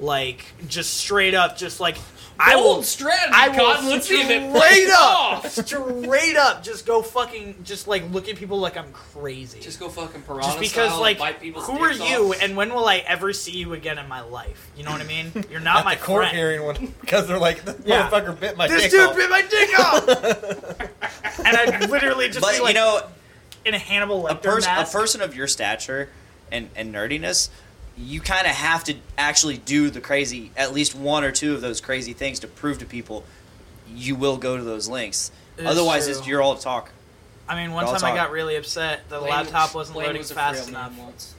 Like, 0.01 0.47
just 0.67 0.97
straight 0.97 1.35
up, 1.35 1.57
just 1.59 1.81
like, 1.81 1.99
I 2.41 2.55
will. 2.57 2.63
Bold 2.75 2.85
strategy, 2.85 3.33
I 3.33 3.49
will 3.49 3.57
Cotton. 3.57 3.89
Let's 3.89 4.07
see 4.09 4.21
if 4.21 4.27
straight 4.27 4.91
up, 4.91 5.01
off. 5.45 5.51
straight 5.51 6.37
up, 6.37 6.63
just 6.63 6.87
go 6.87 7.03
fucking, 7.03 7.57
just 7.65 7.89
like 7.89 8.09
look 8.13 8.29
at 8.29 8.37
people 8.37 8.59
like 8.61 8.77
I'm 8.77 8.93
crazy. 8.93 9.59
Just 9.61 9.81
go 9.81 9.89
fucking 9.89 10.23
piranha 10.23 10.45
Just 10.45 10.61
because, 10.61 10.91
style 10.91 11.01
like, 11.01 11.17
and 11.17 11.19
bite 11.19 11.41
people's 11.41 11.67
who 11.67 11.79
are 11.79 11.89
dicks 11.93 12.09
you, 12.09 12.31
off. 12.35 12.43
and 12.43 12.57
when 12.57 12.73
will 12.73 12.87
I 12.87 12.99
ever 12.99 13.33
see 13.33 13.57
you 13.57 13.73
again 13.73 13.99
in 13.99 14.07
my 14.09 14.21
life? 14.21 14.71
You 14.77 14.85
know 14.85 14.93
what 14.93 15.01
I 15.01 15.05
mean? 15.05 15.33
You're 15.51 15.59
not 15.61 15.79
At 15.81 15.85
my 15.85 15.95
the 15.97 16.01
court 16.03 16.23
friend. 16.25 16.37
hearing 16.37 16.63
one 16.65 16.95
because 17.01 17.27
they're 17.29 17.39
like, 17.39 17.65
the 17.65 17.77
Yeah. 17.85 18.09
motherfucker 18.09 18.39
bit 18.39 18.57
my 18.57 18.69
dick. 18.69 18.77
This 18.77 18.83
dick 18.85 18.93
dude 18.93 19.09
off. 19.09 19.17
bit 19.17 19.31
my 19.31 19.43
dick 19.43 19.79
off, 19.81 21.39
and 21.45 21.57
I'd 21.57 21.91
literally 21.91 22.29
just 22.29 22.41
But 22.41 22.55
be 22.57 22.61
like 22.63 22.75
you 22.75 22.81
know, 22.81 23.03
in 23.65 23.75
a 23.75 23.79
Hannibal 23.79 24.27
a, 24.29 24.35
Lecter 24.37 24.43
pers- 24.43 24.65
a 24.65 24.69
mask. 24.69 24.93
person 24.93 25.21
of 25.23 25.35
your 25.35 25.47
stature 25.49 26.09
and, 26.53 26.71
and 26.77 26.95
nerdiness, 26.95 27.49
you 27.99 28.21
kind 28.21 28.47
of 28.47 28.53
have 28.53 28.85
to 28.85 28.95
actually 29.17 29.57
do 29.59 29.91
the 29.91 30.01
crazy, 30.01 30.51
at 30.57 30.73
least 30.73 30.95
one 30.95 31.25
or 31.25 31.33
two 31.33 31.55
of 31.55 31.61
those 31.61 31.81
crazy 31.81 32.13
things 32.13 32.41
to 32.41 32.47
prove 32.47 32.79
to 32.79 32.87
people 32.87 33.25
you 33.95 34.15
will 34.15 34.37
go 34.37 34.57
to 34.57 34.63
those 34.63 34.89
links. 34.89 35.31
It 35.57 35.63
is 35.63 35.67
Otherwise, 35.67 36.07
it's, 36.07 36.27
you're 36.27 36.43
all 36.43 36.57
talk. 36.57 36.91
I 37.49 37.57
mean, 37.57 37.73
one 37.73 37.85
I'll 37.85 37.97
time 37.97 38.13
I 38.13 38.15
got 38.15 38.31
really 38.31 38.57
upset. 38.57 39.09
The 39.09 39.19
Blaine- 39.19 39.31
laptop 39.31 39.75
wasn't 39.75 39.95
Blaine 39.95 40.07
loading 40.09 40.21
was 40.21 40.31
fast 40.31 40.65
frail 40.71 40.73
man 40.73 40.93
enough. 40.93 41.05
Once. 41.05 41.35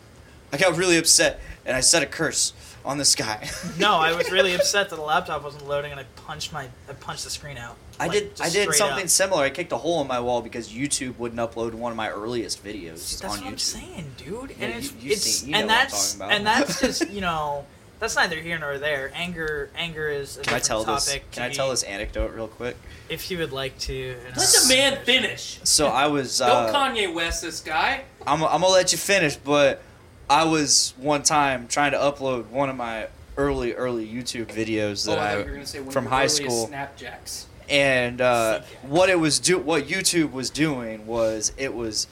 I 0.52 0.58
got 0.58 0.76
really 0.78 0.98
upset 0.98 1.40
and 1.66 1.78
I 1.78 1.82
said 1.82 2.02
a 2.02 2.08
curse 2.08 2.54
on 2.86 2.98
the 2.98 3.06
sky. 3.06 3.50
No, 3.78 3.96
I 3.96 4.14
was 4.16 4.32
really 4.32 4.54
upset 4.56 4.90
that 4.90 4.96
the 4.96 5.02
laptop 5.02 5.44
wasn't 5.44 5.68
loading, 5.68 5.92
and 5.92 6.00
I 6.00 6.04
punched 6.16 6.54
my 6.54 6.68
I 6.90 6.94
punched 6.94 7.24
the 7.24 7.30
screen 7.30 7.58
out. 7.58 7.76
I 8.00 8.08
Like, 8.08 8.12
did. 8.14 8.42
I 8.42 8.50
did 8.50 8.74
something 8.74 9.04
up. 9.04 9.10
similar. 9.10 9.44
I 9.44 9.50
kicked 9.50 9.72
a 9.74 9.78
hole 9.78 10.02
in 10.02 10.08
my 10.08 10.20
wall 10.20 10.42
because 10.42 10.70
YouTube 10.70 11.18
wouldn't 11.18 11.40
upload 11.40 11.74
one 11.74 11.92
of 11.92 11.98
my 11.98 12.10
earliest 12.10 12.64
videos 12.64 13.20
That's 13.20 13.24
on 13.24 13.30
what 13.32 13.40
YouTube. 13.42 13.48
I'm 13.48 13.58
saying, 13.58 14.12
dude. 14.18 14.50
Yeah, 14.52 14.66
and 14.66 14.76
it's 14.76 14.92
you- 14.94 14.98
you've 15.02 15.12
it's 15.12 15.22
seen- 15.26 15.48
you 15.50 15.54
know 15.54 15.60
and 15.60 15.68
what 15.68 15.74
I'm 15.78 15.80
that's 15.84 16.14
talking 16.14 16.22
about. 16.22 16.36
and 16.38 16.48
that's 16.48 16.82
just 17.00 17.10
you 17.12 17.22
know 17.22 17.66
that's 18.00 18.16
neither 18.16 18.38
here 18.38 18.58
nor 18.58 18.78
there. 18.78 19.12
Anger 19.14 19.70
anger 19.76 20.08
is 20.08 20.38
a 20.38 20.42
Can 20.42 20.54
I 20.54 20.60
different 20.60 20.86
tell 20.86 20.96
this? 20.96 21.10
Can 21.14 21.22
to 21.32 21.44
I 21.46 21.50
tell 21.50 21.70
this 21.72 21.84
anecdote 21.84 22.34
real 22.34 22.48
quick? 22.48 22.78
if 23.10 23.30
you 23.32 23.40
would 23.40 23.52
like 23.52 23.78
to? 23.80 24.16
Let 24.28 24.36
the 24.36 24.66
man 24.70 25.04
finish. 25.04 25.60
So 25.64 25.88
I 25.88 26.08
was. 26.08 26.38
Don't 26.38 26.50
Uh, 26.70 26.74
Kanye 26.74 27.14
West 27.14 27.42
this 27.42 27.60
guy. 27.60 28.04
I'm, 28.26 28.42
I'm 28.44 28.62
gonna 28.62 28.68
let 28.68 28.92
you 28.94 28.98
finish, 29.00 29.36
but 29.36 29.82
I 30.30 30.44
was 30.46 30.94
one 30.98 31.24
time 31.24 31.68
trying 31.68 31.92
to 31.92 31.98
upload 31.98 32.48
one 32.48 32.70
of 32.70 32.76
my 32.76 33.08
early 33.38 33.74
early 33.74 34.08
YouTube 34.08 34.48
videos 34.48 35.08
Oh, 35.08 35.12
that 35.16 35.20
I 35.20 35.40
I 35.40 35.44
gonna 35.44 35.66
say 35.66 35.80
one 35.80 35.92
from 35.92 36.06
of 36.06 36.12
high 36.12 36.28
school, 36.28 36.68
Snapjacks. 36.68 37.46
and 37.70 38.22
uh, 38.22 38.62
what 38.84 39.10
it 39.10 39.20
was 39.20 39.40
do 39.40 39.58
what 39.58 39.86
YouTube 39.88 40.32
was 40.32 40.50
doing 40.50 41.08
was 41.08 41.52
it 41.58 41.74
was 41.74 42.08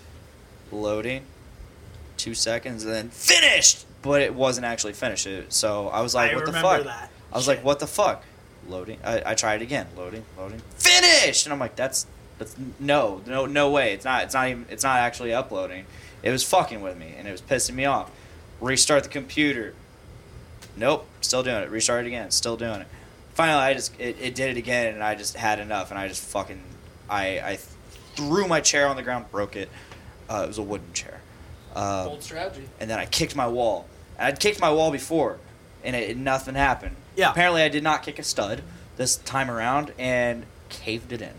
loading 0.71 1.23
two 2.17 2.33
seconds 2.33 2.83
and 2.83 2.93
then 2.93 3.09
finished, 3.09 3.85
but 4.01 4.21
it 4.21 4.33
wasn't 4.33 4.65
actually 4.65 4.93
finished. 4.93 5.27
It, 5.27 5.53
so 5.53 5.89
I 5.89 6.01
was 6.01 6.15
like, 6.15 6.31
I 6.31 6.35
"What 6.35 6.45
the 6.45 6.53
fuck?" 6.53 6.83
that. 6.85 7.11
I 7.31 7.37
was 7.37 7.47
like, 7.47 7.63
"What 7.63 7.79
the 7.79 7.87
fuck?" 7.87 8.23
Loading. 8.67 8.97
I, 9.03 9.21
I 9.27 9.33
tried 9.35 9.61
again. 9.61 9.87
Loading. 9.95 10.23
Loading. 10.37 10.61
Finished. 10.77 11.45
And 11.45 11.53
I'm 11.53 11.59
like, 11.59 11.75
"That's 11.75 12.07
that's 12.39 12.55
no 12.79 13.21
no 13.27 13.45
no 13.45 13.69
way. 13.69 13.93
It's 13.93 14.05
not. 14.05 14.23
It's 14.23 14.33
not 14.33 14.47
even. 14.49 14.65
It's 14.69 14.83
not 14.83 14.97
actually 14.99 15.33
uploading. 15.33 15.85
It 16.23 16.31
was 16.31 16.43
fucking 16.43 16.81
with 16.81 16.97
me 16.97 17.13
and 17.17 17.27
it 17.27 17.31
was 17.31 17.41
pissing 17.41 17.75
me 17.75 17.85
off. 17.85 18.11
Restart 18.59 19.03
the 19.03 19.09
computer. 19.09 19.73
Nope. 20.75 21.07
Still 21.21 21.43
doing 21.43 21.63
it. 21.63 21.69
Restart 21.69 22.05
it 22.05 22.07
again. 22.07 22.31
Still 22.31 22.57
doing 22.57 22.81
it. 22.81 22.87
Finally, 23.33 23.61
I 23.63 23.73
just 23.73 23.99
it, 23.99 24.17
it 24.19 24.35
did 24.35 24.49
it 24.51 24.57
again 24.57 24.93
and 24.93 25.03
I 25.03 25.15
just 25.15 25.35
had 25.35 25.59
enough 25.59 25.91
and 25.91 25.99
I 25.99 26.07
just 26.07 26.23
fucking 26.23 26.61
I 27.09 27.39
I 27.39 27.59
threw 28.15 28.47
my 28.47 28.61
chair 28.61 28.87
on 28.87 28.95
the 28.95 29.03
ground, 29.03 29.29
broke 29.31 29.55
it. 29.55 29.69
Uh, 30.29 30.41
it 30.43 30.47
was 30.47 30.57
a 30.57 30.63
wooden 30.63 30.91
chair. 30.93 31.21
Um, 31.75 32.07
Bold 32.07 32.23
strategy. 32.23 32.67
and 32.79 32.89
then 32.89 32.97
I 32.99 33.05
kicked 33.05 33.35
my 33.35 33.47
wall. 33.47 33.87
And 34.17 34.27
I'd 34.27 34.39
kicked 34.39 34.59
my 34.59 34.71
wall 34.71 34.89
before, 34.91 35.37
and 35.83 35.95
it, 35.95 36.09
it- 36.09 36.17
nothing 36.17 36.55
happened. 36.55 36.95
Yeah. 37.15 37.29
Apparently, 37.31 37.61
I 37.61 37.69
did 37.69 37.83
not 37.83 38.01
kick 38.03 38.17
a 38.19 38.23
stud 38.23 38.63
this 38.97 39.15
time 39.17 39.49
around, 39.51 39.93
and 39.99 40.45
caved 40.69 41.13
it 41.13 41.21
in. 41.21 41.33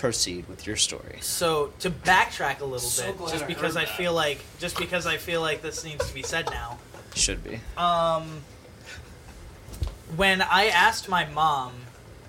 Yep. 0.00 0.02
Proceed 0.02 0.48
with 0.48 0.66
your 0.66 0.76
story. 0.76 1.18
So 1.20 1.72
to 1.80 1.90
backtrack 1.90 2.60
a 2.60 2.64
little 2.64 2.78
So 2.78 3.12
bit, 3.12 3.18
just 3.28 3.44
I 3.44 3.46
because 3.46 3.76
I 3.76 3.84
that. 3.84 3.96
feel 3.96 4.14
like 4.14 4.40
just 4.58 4.78
because 4.78 5.06
I 5.06 5.16
feel 5.18 5.40
like 5.42 5.60
this 5.62 5.84
needs 5.84 6.06
to 6.08 6.14
be 6.14 6.22
said 6.22 6.46
now. 6.50 6.78
Should 7.14 7.44
be. 7.44 7.60
Um, 7.76 8.40
when 10.16 10.42
I 10.42 10.66
asked 10.68 11.08
my 11.08 11.24
mom 11.26 11.72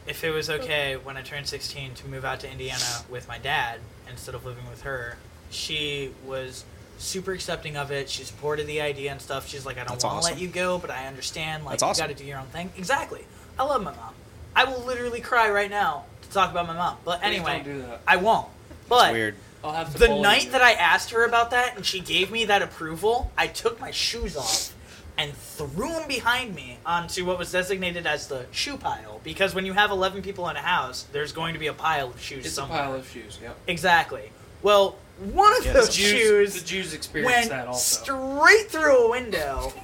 if 0.08 0.24
it 0.24 0.32
was 0.32 0.50
okay 0.50 0.98
when 0.98 1.16
I 1.18 1.22
turned 1.22 1.48
16 1.48 1.94
to 1.96 2.08
move 2.08 2.26
out 2.26 2.40
to 2.42 2.52
Indiana 2.52 2.84
with 3.10 3.28
my 3.28 3.38
dad 3.38 3.80
instead 4.10 4.36
of 4.36 4.46
living 4.46 4.68
with 4.70 4.82
her, 4.82 5.18
she 5.50 6.12
was 6.26 6.66
super 6.98 7.32
accepting 7.32 7.78
of 7.78 7.92
it. 7.92 8.10
She 8.10 8.24
supported 8.24 8.68
the 8.68 8.82
idea 8.82 9.12
and 9.12 9.22
stuff. 9.22 9.48
She's 9.48 9.66
like, 9.66 9.78
I 9.78 9.82
don't 9.82 9.92
want 9.92 10.02
to 10.02 10.08
awesome. 10.08 10.34
let 10.34 10.42
you 10.42 10.48
go, 10.48 10.78
but 10.78 10.90
I 10.92 11.08
understand. 11.08 11.64
Like, 11.64 11.74
That's 11.74 11.84
awesome. 11.84 12.04
you 12.04 12.08
got 12.10 12.18
to 12.18 12.24
do 12.24 12.28
your 12.30 12.40
own 12.40 12.48
thing. 12.48 12.72
Exactly. 12.78 13.24
I 13.58 13.64
love 13.64 13.84
my 13.84 13.92
mom. 13.96 14.14
I 14.56 14.66
will 14.66 14.82
literally 14.84 15.22
cry 15.22 15.50
right 15.50 15.70
now 15.70 16.06
to 16.32 16.34
talk 16.40 16.52
about 16.52 16.68
my 16.68 16.74
mom. 16.74 16.98
But 17.06 17.20
Please 17.22 17.28
anyway, 17.28 17.62
don't 17.64 17.76
do 17.76 17.82
that. 17.84 18.02
I 18.08 18.16
won't. 18.18 18.48
But 18.90 19.14
Weird. 19.14 19.36
I'll 19.64 19.74
have 19.74 19.92
to. 19.94 20.00
the 20.00 20.08
bully 20.08 20.22
night 20.22 20.46
you. 20.46 20.52
that 20.52 20.62
I 20.62 20.72
asked 20.74 21.12
her 21.12 21.24
about 21.24 21.52
that 21.52 21.76
and 21.76 21.86
she 21.86 22.00
gave 22.00 22.32
me 22.32 22.46
that 22.46 22.62
approval, 22.62 23.32
I 23.38 23.48
took 23.48 23.80
my 23.80 23.92
shoes 23.92 24.36
off 24.36 24.74
and 25.18 25.34
threw 25.34 25.90
them 25.90 26.08
behind 26.08 26.56
me 26.56 26.78
onto 26.86 27.26
what 27.26 27.38
was 27.38 27.52
designated 27.52 28.08
as 28.08 28.28
the 28.28 28.46
shoe 28.52 28.78
pile. 28.78 29.22
Because 29.24 29.54
when 29.54 29.66
you 29.66 29.74
have 29.74 29.92
11 29.92 30.22
people 30.24 30.50
in 30.50 30.56
a 30.56 30.62
house, 30.62 31.06
there's 31.12 31.32
going 31.32 31.54
to 31.54 31.60
be 31.60 31.68
a 31.68 31.74
pile 31.74 32.08
of 32.10 32.20
shoes 32.20 32.46
it's 32.46 32.56
somewhere. 32.56 32.80
a 32.80 32.84
pile 32.84 32.96
of 32.96 33.08
shoes. 33.10 33.38
Yep. 33.42 33.56
Exactly. 33.68 34.32
Well, 34.64 34.96
one 35.20 35.56
of 35.58 35.66
Yeah, 35.66 35.74
those 35.74 35.88
the 35.88 35.94
Jews, 35.94 36.10
shoes 36.12 36.54
the 36.62 36.68
Jews 36.68 36.94
experienced 36.96 37.36
went 37.36 37.50
that 37.52 37.68
also. 37.68 38.04
straight 38.04 38.72
through 38.72 39.06
a 39.08 39.12
window. 39.12 39.74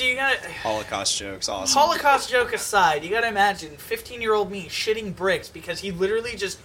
So 0.00 0.06
you 0.06 0.14
got 0.14 0.38
Holocaust 0.62 1.18
jokes. 1.18 1.46
Awesome. 1.50 1.78
Holocaust 1.78 2.30
joke 2.30 2.54
aside, 2.54 3.04
you 3.04 3.10
gotta 3.10 3.28
imagine 3.28 3.76
15 3.76 4.22
year 4.22 4.32
old 4.32 4.50
me 4.50 4.64
shitting 4.64 5.14
bricks 5.14 5.50
because 5.50 5.80
he 5.80 5.90
literally 5.90 6.36
just 6.36 6.58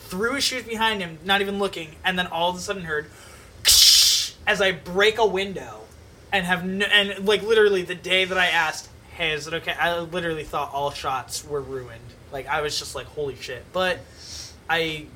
threw 0.00 0.34
his 0.34 0.42
shoes 0.42 0.64
behind 0.64 1.00
him, 1.00 1.20
not 1.24 1.40
even 1.40 1.60
looking, 1.60 1.94
and 2.04 2.18
then 2.18 2.26
all 2.26 2.50
of 2.50 2.56
a 2.56 2.58
sudden 2.58 2.82
heard 2.82 3.06
as 4.44 4.60
I 4.60 4.72
break 4.72 5.18
a 5.18 5.26
window 5.26 5.82
and 6.32 6.44
have 6.44 6.64
no, 6.64 6.84
and 6.86 7.24
like 7.24 7.42
literally 7.42 7.82
the 7.82 7.94
day 7.94 8.24
that 8.24 8.36
I 8.36 8.46
asked, 8.46 8.88
"Hey, 9.12 9.34
is 9.34 9.46
it 9.46 9.54
okay?" 9.54 9.72
I 9.72 10.00
literally 10.00 10.42
thought 10.42 10.74
all 10.74 10.90
shots 10.90 11.44
were 11.44 11.60
ruined. 11.60 12.00
Like 12.32 12.48
I 12.48 12.60
was 12.60 12.76
just 12.76 12.96
like, 12.96 13.06
"Holy 13.06 13.36
shit!" 13.36 13.64
But 13.72 14.00
I, 14.68 15.06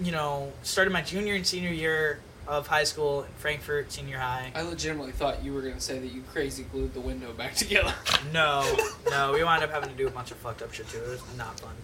you 0.00 0.12
know, 0.12 0.50
started 0.62 0.92
my 0.94 1.02
junior 1.02 1.34
and 1.34 1.46
senior 1.46 1.72
year 1.72 2.20
of 2.48 2.66
high 2.66 2.84
school 2.84 3.22
in 3.22 3.28
Frankfort 3.36 3.92
Senior 3.92 4.18
High. 4.18 4.50
I 4.54 4.62
legitimately 4.62 5.12
thought 5.12 5.44
you 5.44 5.52
were 5.52 5.60
gonna 5.60 5.80
say 5.80 5.98
that 5.98 6.08
you 6.12 6.22
crazy 6.32 6.64
glued 6.64 6.94
the 6.94 7.00
window 7.00 7.32
back 7.32 7.54
together. 7.56 7.94
No, 8.32 8.76
no, 9.10 9.32
we 9.34 9.44
wound 9.44 9.62
up 9.62 9.70
having 9.70 9.90
to 9.90 9.94
do 9.94 10.06
a 10.06 10.10
bunch 10.10 10.30
of 10.30 10.38
fucked 10.38 10.62
up 10.62 10.72
shit 10.72 10.88
too. 10.88 10.98
It 10.98 11.08
was 11.08 11.22
not 11.36 11.60
fun. 11.60 11.74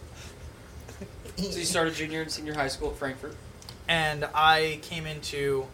so 1.36 1.58
you 1.58 1.64
started 1.64 1.94
junior 1.94 2.22
and 2.22 2.30
senior 2.30 2.54
high 2.54 2.68
school 2.68 2.90
at 2.90 2.96
Frankfort. 2.96 3.36
and 3.88 4.24
I 4.34 4.78
came 4.82 5.06
into 5.06 5.66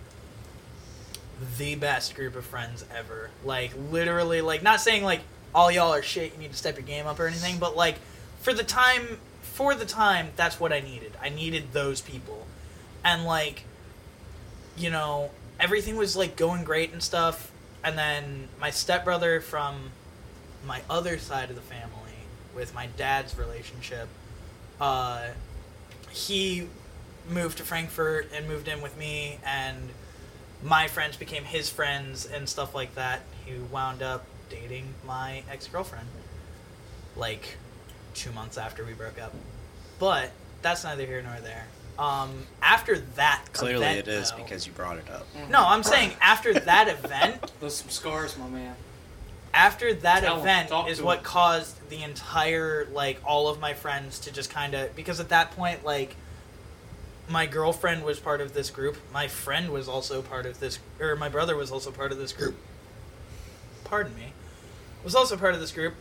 the 1.57 1.75
best 1.77 2.15
group 2.15 2.37
of 2.37 2.45
friends 2.45 2.85
ever. 2.95 3.31
Like 3.45 3.73
literally, 3.91 4.41
like 4.41 4.63
not 4.63 4.81
saying 4.81 5.05
like 5.05 5.21
all 5.55 5.71
y'all 5.71 5.93
are 5.95 6.03
shit. 6.03 6.33
You 6.35 6.39
need 6.41 6.51
to 6.51 6.57
step 6.57 6.77
your 6.77 6.87
game 6.87 7.07
up 7.07 7.19
or 7.21 7.27
anything, 7.27 7.59
but 7.59 7.77
like 7.77 7.97
for 8.41 8.53
the 8.53 8.65
time, 8.65 9.19
for 9.43 9.75
the 9.75 9.87
time, 9.87 10.29
that's 10.37 10.59
what 10.59 10.73
I 10.73 10.81
needed. 10.81 11.13
I 11.23 11.29
needed 11.29 11.73
those 11.73 12.01
people, 12.01 12.47
and 13.05 13.25
like, 13.25 13.65
you 14.77 14.91
know, 14.91 15.31
everything 15.59 15.97
was 15.97 16.17
like 16.17 16.37
going 16.37 16.65
great 16.65 16.93
and 16.93 17.03
stuff. 17.03 17.53
And 17.83 17.97
then 17.97 18.49
my 18.61 18.71
stepbrother 18.71 19.41
from 19.41 19.91
my 20.67 20.83
other 20.91 21.19
side 21.19 21.51
of 21.51 21.57
the 21.57 21.63
family, 21.63 21.91
with 22.55 22.75
my 22.75 22.89
dad's 22.97 23.39
relationship, 23.39 24.09
uh, 24.81 25.29
he 26.11 26.67
moved 27.29 27.59
to 27.59 27.65
Frankfort 27.65 28.31
and 28.35 28.49
moved 28.49 28.69
in 28.69 28.83
with 28.83 28.99
me, 28.99 29.39
and 29.45 29.91
my 30.63 30.89
friends 30.89 31.17
became 31.17 31.45
his 31.45 31.71
friends 31.71 32.27
and 32.27 32.49
stuff 32.49 32.75
like 32.75 32.95
that. 32.95 33.21
He 33.45 33.55
wound 33.73 34.03
up 34.03 34.25
dating 34.49 34.95
my 35.07 35.43
ex 35.51 35.67
girlfriend, 35.69 36.09
like 37.17 37.57
two 38.15 38.33
months 38.33 38.59
after 38.59 38.85
we 38.85 38.93
broke 38.93 39.21
up. 39.21 39.35
But 39.99 40.33
that's 40.63 40.85
neither 40.85 41.07
here 41.07 41.23
nor 41.23 41.41
there. 41.41 41.67
Um, 42.01 42.47
after 42.63 42.99
that, 43.17 43.43
Clearly, 43.53 43.85
event, 43.85 43.99
it 43.99 44.09
is 44.09 44.31
though- 44.31 44.39
because 44.39 44.67
you 44.67 44.73
brought 44.73 44.97
it 44.97 45.11
up. 45.11 45.27
no, 45.51 45.67
I'm 45.67 45.83
saying 45.83 46.13
after 46.23 46.55
that 46.55 46.89
event, 46.89 47.53
Those 47.61 47.77
some 47.77 47.91
scars, 47.91 48.39
my 48.39 48.49
man. 48.49 48.75
after 49.53 49.93
that 49.93 50.21
Tell 50.23 50.35
'em, 50.37 50.41
event 50.41 50.69
talk 50.71 50.89
is 50.89 50.99
what 51.03 51.07
what 51.07 51.19
'em. 51.19 51.25
caused 51.25 51.89
the 51.91 52.03
entire 52.03 52.87
like 52.93 53.21
all 53.27 53.49
of 53.49 53.61
my 53.61 53.75
friends 53.75 54.19
to 54.21 54.33
just 54.33 54.49
kind 54.49 54.75
of 54.75 54.95
because 54.97 55.21
at 55.21 55.29
that 55.29 55.51
point 55.51 55.85
like 55.85 56.15
my 57.29 57.47
girlfriend 57.47 58.03
was 58.05 58.19
part 58.21 58.41
of 58.41 58.55
this 58.55 58.71
group 58.71 58.97
my 59.13 59.27
friend 59.29 59.71
was 59.71 59.89
also 59.89 60.23
part 60.23 60.47
of 60.47 60.59
this 60.61 60.79
or 61.01 61.17
my 61.17 61.29
brother 61.29 61.55
was 61.57 61.71
also 61.73 61.91
part 61.91 62.13
of 62.13 62.19
this 62.19 62.33
group 62.33 62.57
pardon 63.85 64.15
me 64.17 64.33
was 65.05 65.15
also 65.17 65.37
part 65.37 65.53
of 65.55 65.61
this 65.61 65.73
group 65.73 65.95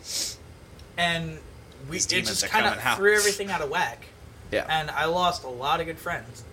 and 0.97 1.39
we 1.89 1.97
it 1.97 2.07
just 2.07 2.45
kind 2.47 2.65
of 2.67 2.73
coming 2.73 2.85
out. 2.85 2.97
threw 2.97 3.15
everything 3.15 3.49
out 3.51 3.61
of 3.61 3.69
whack 3.69 4.05
Yeah. 4.51 4.65
and 4.69 4.89
i 4.91 5.05
lost 5.05 5.43
a 5.43 5.47
lot 5.49 5.80
of 5.80 5.85
good 5.85 5.99
friends 5.99 6.43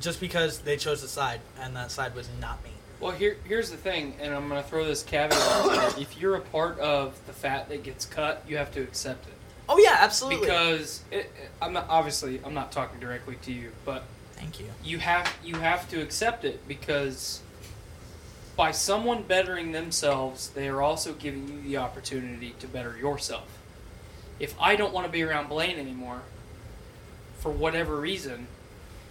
just 0.00 0.20
because 0.20 0.58
they 0.60 0.76
chose 0.76 1.02
a 1.02 1.08
side 1.08 1.40
and 1.60 1.74
that 1.76 1.90
side 1.90 2.14
was 2.14 2.28
not 2.40 2.62
me 2.64 2.70
Well, 3.00 3.12
here 3.12 3.36
here's 3.44 3.70
the 3.70 3.76
thing, 3.76 4.14
and 4.20 4.32
I'm 4.34 4.48
gonna 4.48 4.62
throw 4.62 4.84
this 4.84 5.02
caveat 5.02 5.32
out 5.32 5.70
there. 5.92 6.02
If 6.02 6.16
you're 6.20 6.36
a 6.36 6.40
part 6.40 6.78
of 6.78 7.18
the 7.26 7.32
fat 7.32 7.68
that 7.68 7.82
gets 7.82 8.04
cut, 8.06 8.44
you 8.48 8.56
have 8.58 8.72
to 8.72 8.80
accept 8.82 9.26
it 9.26 9.34
oh 9.68 9.78
yeah 9.78 9.96
absolutely 10.00 10.40
because 10.46 11.02
it, 11.10 11.16
it- 11.16 11.50
I'm 11.60 11.72
not 11.72 11.86
obviously 11.88 12.40
I'm 12.44 12.54
not 12.54 12.72
talking 12.72 12.98
directly 13.00 13.36
to 13.42 13.52
you, 13.52 13.70
but 13.84 14.02
thank 14.34 14.58
you 14.60 14.66
you 14.84 14.98
have 14.98 15.32
you 15.44 15.56
have 15.56 15.88
to 15.90 16.00
accept 16.02 16.44
it 16.44 16.66
because 16.68 17.40
by 18.56 18.70
someone 18.70 19.22
bettering 19.22 19.72
themselves, 19.72 20.50
they 20.50 20.68
are 20.68 20.82
also 20.82 21.14
giving 21.14 21.48
you 21.48 21.60
the 21.62 21.76
opportunity 21.78 22.54
to 22.60 22.66
better 22.66 22.96
yourself. 22.98 23.48
If 24.38 24.54
I 24.60 24.76
don't 24.76 24.92
want 24.92 25.06
to 25.06 25.12
be 25.12 25.22
around 25.22 25.48
Blaine 25.48 25.78
anymore, 25.78 26.20
for 27.42 27.50
whatever 27.50 27.96
reason, 27.96 28.46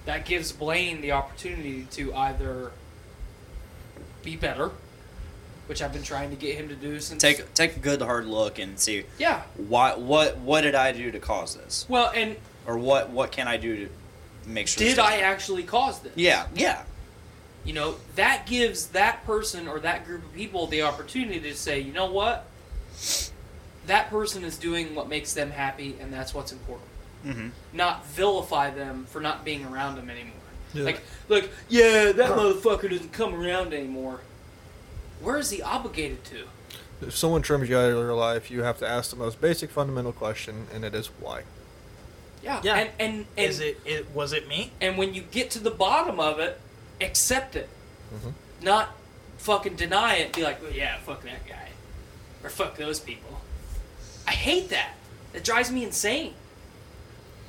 that 0.05 0.25
gives 0.25 0.51
Blaine 0.51 1.01
the 1.01 1.11
opportunity 1.11 1.85
to 1.91 2.13
either 2.15 2.71
be 4.23 4.37
better, 4.37 4.71
which 5.67 5.81
I've 5.81 5.93
been 5.93 6.03
trying 6.03 6.29
to 6.29 6.35
get 6.37 6.55
him 6.55 6.69
to 6.69 6.75
do 6.75 6.99
since 6.99 7.21
Take 7.21 7.53
take 7.53 7.75
a 7.75 7.79
good 7.79 8.01
hard 8.01 8.25
look 8.25 8.57
and 8.57 8.79
see 8.79 9.03
yeah. 9.19 9.41
why 9.57 9.95
what 9.95 10.37
what 10.37 10.61
did 10.61 10.75
I 10.75 10.91
do 10.93 11.11
to 11.11 11.19
cause 11.19 11.55
this, 11.55 11.85
Well, 11.89 12.11
and 12.15 12.37
or 12.65 12.77
what 12.77 13.09
what 13.09 13.31
can 13.31 13.47
I 13.47 13.57
do 13.57 13.87
to 13.87 13.91
make 14.47 14.67
sure. 14.67 14.87
did 14.87 14.97
I 14.97 15.17
actually 15.17 15.63
cause 15.63 15.99
this? 15.99 16.13
Yeah, 16.15 16.47
yeah. 16.55 16.83
You 17.63 17.73
know, 17.73 17.95
that 18.15 18.47
gives 18.47 18.87
that 18.87 19.23
person 19.23 19.67
or 19.67 19.79
that 19.81 20.05
group 20.05 20.23
of 20.23 20.33
people 20.33 20.65
the 20.65 20.81
opportunity 20.81 21.39
to 21.41 21.53
say, 21.55 21.79
you 21.79 21.93
know 21.93 22.11
what? 22.11 22.47
That 23.85 24.09
person 24.09 24.43
is 24.43 24.57
doing 24.57 24.95
what 24.95 25.07
makes 25.07 25.33
them 25.33 25.51
happy, 25.51 25.95
and 25.99 26.11
that's 26.11 26.33
what's 26.33 26.51
important. 26.51 26.89
Mm-hmm. 27.25 27.49
Not 27.73 28.05
vilify 28.07 28.71
them 28.71 29.05
for 29.09 29.21
not 29.21 29.45
being 29.45 29.65
around 29.65 29.95
them 29.95 30.09
anymore. 30.09 30.33
Yeah. 30.73 30.83
Like, 30.85 31.01
like, 31.29 31.49
yeah, 31.69 32.11
that 32.11 32.29
motherfucker 32.31 32.89
doesn't 32.89 33.11
come 33.13 33.33
around 33.35 33.73
anymore. 33.73 34.21
Where 35.21 35.37
is 35.37 35.49
he 35.51 35.61
obligated 35.61 36.23
to? 36.25 36.45
If 37.01 37.15
someone 37.15 37.41
trims 37.41 37.67
you 37.69 37.77
out 37.77 37.89
of 37.91 37.97
your 37.97 38.13
life, 38.13 38.49
you 38.49 38.63
have 38.63 38.77
to 38.79 38.87
ask 38.87 39.09
the 39.09 39.15
most 39.15 39.41
basic 39.41 39.69
fundamental 39.69 40.11
question, 40.13 40.67
and 40.73 40.83
it 40.85 40.95
is 40.95 41.07
why. 41.19 41.43
Yeah, 42.43 42.59
Yeah. 42.63 42.75
And 42.75 42.89
and 42.99 43.25
and, 43.37 43.49
is 43.49 43.59
it, 43.59 43.79
it 43.85 44.09
was 44.15 44.33
it 44.33 44.47
me 44.47 44.71
and 44.81 44.97
when 44.97 45.13
you 45.13 45.21
get 45.21 45.51
to 45.51 45.59
the 45.59 45.69
bottom 45.69 46.19
of 46.19 46.39
it, 46.39 46.59
accept 46.99 47.55
it. 47.55 47.69
Mhm. 48.13 48.33
Not 48.63 48.95
fucking 49.37 49.75
deny 49.75 50.15
it. 50.15 50.33
Be 50.35 50.43
like, 50.43 50.61
well, 50.61 50.71
yeah, 50.71 50.97
fuck 50.99 51.21
that 51.23 51.45
guy, 51.47 51.69
or 52.43 52.49
fuck 52.49 52.77
those 52.77 52.99
people. 52.99 53.41
I 54.27 54.31
hate 54.31 54.69
that. 54.69 54.93
It 55.33 55.43
drives 55.43 55.71
me 55.71 55.83
insane. 55.83 56.33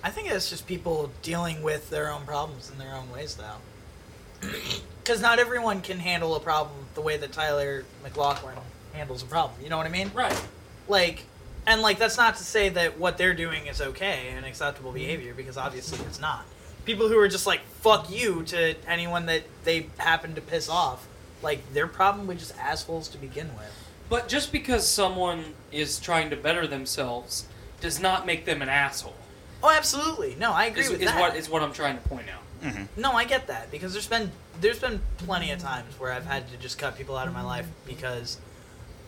I 0.04 0.10
think 0.10 0.30
it's 0.30 0.50
just 0.50 0.66
people 0.66 1.10
dealing 1.22 1.62
with 1.62 1.90
their 1.90 2.10
own 2.10 2.24
problems 2.24 2.70
in 2.70 2.78
their 2.78 2.94
own 2.94 3.10
ways, 3.10 3.36
though. 3.36 4.48
Because 5.02 5.20
not 5.20 5.40
everyone 5.40 5.80
can 5.80 5.98
handle 5.98 6.36
a 6.36 6.38
problem 6.38 6.86
the 6.94 7.00
way 7.00 7.16
that 7.16 7.32
Tyler 7.32 7.84
McLaughlin 8.04 8.54
handles 8.92 9.20
a 9.24 9.26
problem. 9.26 9.60
You 9.60 9.68
know 9.68 9.76
what 9.76 9.84
I 9.84 9.88
mean? 9.88 10.12
Right. 10.14 10.40
Like, 10.86 11.24
and 11.66 11.82
like 11.82 11.98
that's 11.98 12.16
not 12.16 12.36
to 12.36 12.44
say 12.44 12.68
that 12.68 13.00
what 13.00 13.18
they're 13.18 13.34
doing 13.34 13.66
is 13.66 13.80
okay 13.80 14.28
and 14.30 14.46
acceptable 14.46 14.92
behavior 14.92 15.34
because 15.34 15.56
obviously 15.56 15.98
it's 16.06 16.20
not. 16.20 16.44
People 16.84 17.08
who 17.08 17.18
are 17.18 17.26
just 17.26 17.48
like 17.48 17.62
fuck 17.80 18.10
you 18.12 18.44
to 18.44 18.76
anyone 18.86 19.26
that 19.26 19.42
they 19.64 19.86
happen 19.98 20.36
to 20.36 20.40
piss 20.40 20.68
off, 20.68 21.08
like 21.42 21.60
they're 21.72 21.88
probably 21.88 22.36
just 22.36 22.56
assholes 22.56 23.08
to 23.08 23.18
begin 23.18 23.48
with. 23.56 23.72
But 24.08 24.28
just 24.28 24.52
because 24.52 24.86
someone 24.86 25.54
is 25.72 25.98
trying 25.98 26.30
to 26.30 26.36
better 26.36 26.66
themselves 26.66 27.46
does 27.80 27.98
not 27.98 28.24
make 28.24 28.44
them 28.44 28.62
an 28.62 28.68
asshole. 28.68 29.16
Oh, 29.62 29.70
absolutely. 29.70 30.34
No, 30.38 30.52
I 30.52 30.66
agree 30.66 30.82
Is, 30.82 30.90
with 30.90 31.00
is 31.02 31.08
that. 31.10 31.20
what 31.20 31.36
is 31.36 31.48
what 31.48 31.62
I'm 31.62 31.72
trying 31.72 31.96
to 32.00 32.08
point 32.08 32.26
out. 32.28 32.42
Mm-hmm. 32.68 33.00
No, 33.00 33.12
I 33.12 33.24
get 33.24 33.46
that 33.48 33.70
because 33.70 33.92
there's 33.92 34.06
been 34.08 34.30
there's 34.60 34.78
been 34.78 35.00
plenty 35.18 35.50
of 35.50 35.58
times 35.58 35.98
where 35.98 36.12
I've 36.12 36.26
had 36.26 36.48
to 36.50 36.56
just 36.56 36.78
cut 36.78 36.96
people 36.96 37.16
out 37.16 37.26
of 37.26 37.34
my 37.34 37.42
life 37.42 37.66
because 37.86 38.38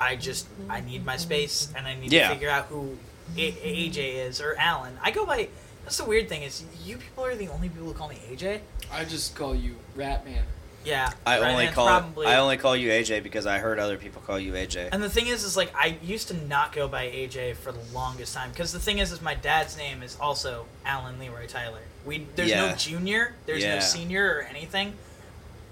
I 0.01 0.17
just 0.17 0.47
I 0.69 0.81
need 0.81 1.05
my 1.05 1.17
space 1.17 1.73
and 1.77 1.87
I 1.87 1.95
need 1.95 2.13
Yeah. 2.13 2.29
to 2.29 2.35
figure 2.35 2.51
out 2.51 2.67
who 2.67 2.97
A- 3.37 3.53
AJ 3.53 4.27
is 4.27 4.41
or 4.41 4.57
Alan. 4.59 4.99
I 5.03 5.11
go 5.11 5.25
by. 5.27 5.49
That's 5.85 5.99
the 5.99 6.05
weird 6.05 6.29
thing 6.29 6.43
is 6.43 6.65
you 6.85 6.97
people 6.97 7.25
are 7.27 7.35
the 7.37 7.49
only 7.49 7.69
people 7.69 7.87
who 7.87 7.93
call 7.95 8.09
me 8.09 8.19
AJ. 8.31 8.61
I 8.93 9.05
just 9.05 9.35
call 9.37 9.55
you 9.55 9.77
Rat 9.95 10.25
Man. 10.25 10.45
Yeah, 10.85 11.11
I 11.27 11.41
right, 11.41 11.51
only 11.51 11.67
call 11.69 11.87
probably- 11.87 12.27
I 12.27 12.37
only 12.39 12.57
call 12.59 12.77
you 12.77 12.91
AJ 12.91 13.23
because 13.23 13.47
I 13.47 13.59
heard 13.59 13.79
other 13.79 13.97
people 13.97 14.21
call 14.21 14.39
you 14.39 14.53
AJ. 14.53 14.91
And 14.93 15.03
the 15.03 15.09
thing 15.09 15.27
is, 15.29 15.43
is 15.45 15.57
like 15.57 15.73
I 15.75 15.97
used 16.03 16.29
to 16.29 16.35
not 16.47 16.73
go 16.73 16.89
by 16.89 17.07
AJ 17.07 17.57
for 17.57 17.73
the 17.73 17.81
longest 17.95 18.35
time 18.35 18.51
because 18.51 18.73
the 18.73 18.79
thing 18.79 18.99
is, 18.99 19.11
is 19.13 19.23
my 19.23 19.35
dad's 19.35 19.77
name 19.77 20.03
is 20.03 20.17
also 20.21 20.67
Alan 20.85 21.19
Leroy 21.19 21.47
Tyler. 21.47 21.81
We 22.05 22.27
there's 22.37 22.51
no 22.53 22.73
junior, 22.77 23.35
there's 23.47 23.63
Yeah. 23.63 23.75
no 23.77 23.81
senior 23.81 24.27
or 24.27 24.43
anything. 24.43 24.95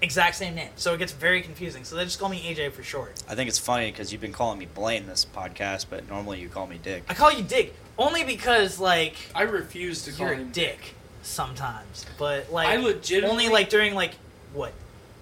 Exact 0.01 0.35
same 0.35 0.55
name, 0.55 0.71
so 0.75 0.93
it 0.93 0.97
gets 0.97 1.13
very 1.13 1.41
confusing. 1.41 1.85
So 1.85 1.95
they 1.95 2.03
just 2.03 2.19
call 2.19 2.27
me 2.27 2.41
AJ 2.53 2.71
for 2.73 2.83
short. 2.83 3.13
I 3.29 3.35
think 3.35 3.47
it's 3.47 3.59
funny 3.59 3.89
because 3.89 4.11
you've 4.11 4.19
been 4.19 4.33
calling 4.33 4.59
me 4.59 4.65
Blaine 4.65 5.07
this 5.07 5.25
podcast, 5.25 5.85
but 5.89 6.09
normally 6.09 6.41
you 6.41 6.49
call 6.49 6.67
me 6.67 6.77
Dick. 6.81 7.03
I 7.07 7.13
call 7.13 7.31
you 7.31 7.41
Dick 7.43 7.73
only 7.97 8.23
because 8.25 8.79
like 8.79 9.15
I 9.33 9.43
refuse 9.43 10.03
to 10.05 10.11
call 10.11 10.25
you're 10.27 10.35
him 10.35 10.51
dick 10.51 10.95
sometimes, 11.21 12.05
but 12.17 12.51
like 12.51 12.67
I 12.67 12.75
legitimately- 12.77 13.29
only 13.31 13.49
like 13.49 13.69
during 13.69 13.93
like 13.95 14.15
what 14.53 14.73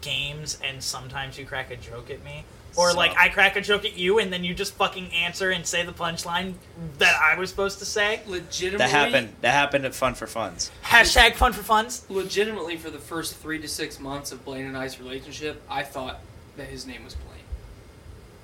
games 0.02 0.57
and 0.64 0.84
sometimes 0.84 1.38
you 1.38 1.45
crack 1.45 1.72
a 1.72 1.76
joke 1.76 2.10
at 2.10 2.23
me. 2.23 2.44
Or 2.78 2.91
So- 2.91 2.98
like 2.98 3.15
I 3.18 3.30
crack 3.30 3.56
a 3.56 3.61
joke 3.61 3.84
at 3.86 3.98
you 3.98 4.19
and 4.19 4.32
then 4.32 4.44
you 4.44 4.53
just 4.53 4.73
fucking 4.76 5.11
answer 5.14 5.49
and 5.52 5.65
say 5.65 5.84
the 5.84 5.91
punchline 5.91 6.53
that 6.99 7.15
I 7.22 7.38
was 7.38 7.49
supposed 7.49 7.80
to 7.80 7.86
say. 7.86 8.22
Legitimately, 8.28 8.78
That 8.78 8.90
happened. 8.90 9.36
That 9.41 9.52
happened 9.52 9.86
at 9.86 9.94
Fun 9.94 10.14
for 10.15 10.26
Funds. 10.28 10.72
Hashtag 10.84 11.36
fun 11.36 11.52
for 11.53 11.64
funds. 11.64 12.06
Legitimately, 12.10 12.78
for 12.78 12.90
the 12.90 12.98
first 12.99 13.36
three 13.36 13.60
to 13.60 13.68
six 13.68 13.99
months 13.99 14.32
of 14.32 14.45
Blaine 14.45 14.65
and 14.65 14.78
I's 14.78 14.99
relationship, 14.99 15.61
I 15.69 15.84
thought 15.84 16.22
that 16.57 16.68
his 16.68 16.86
name 16.88 17.03
was 17.03 17.14
Blaine. 17.15 17.28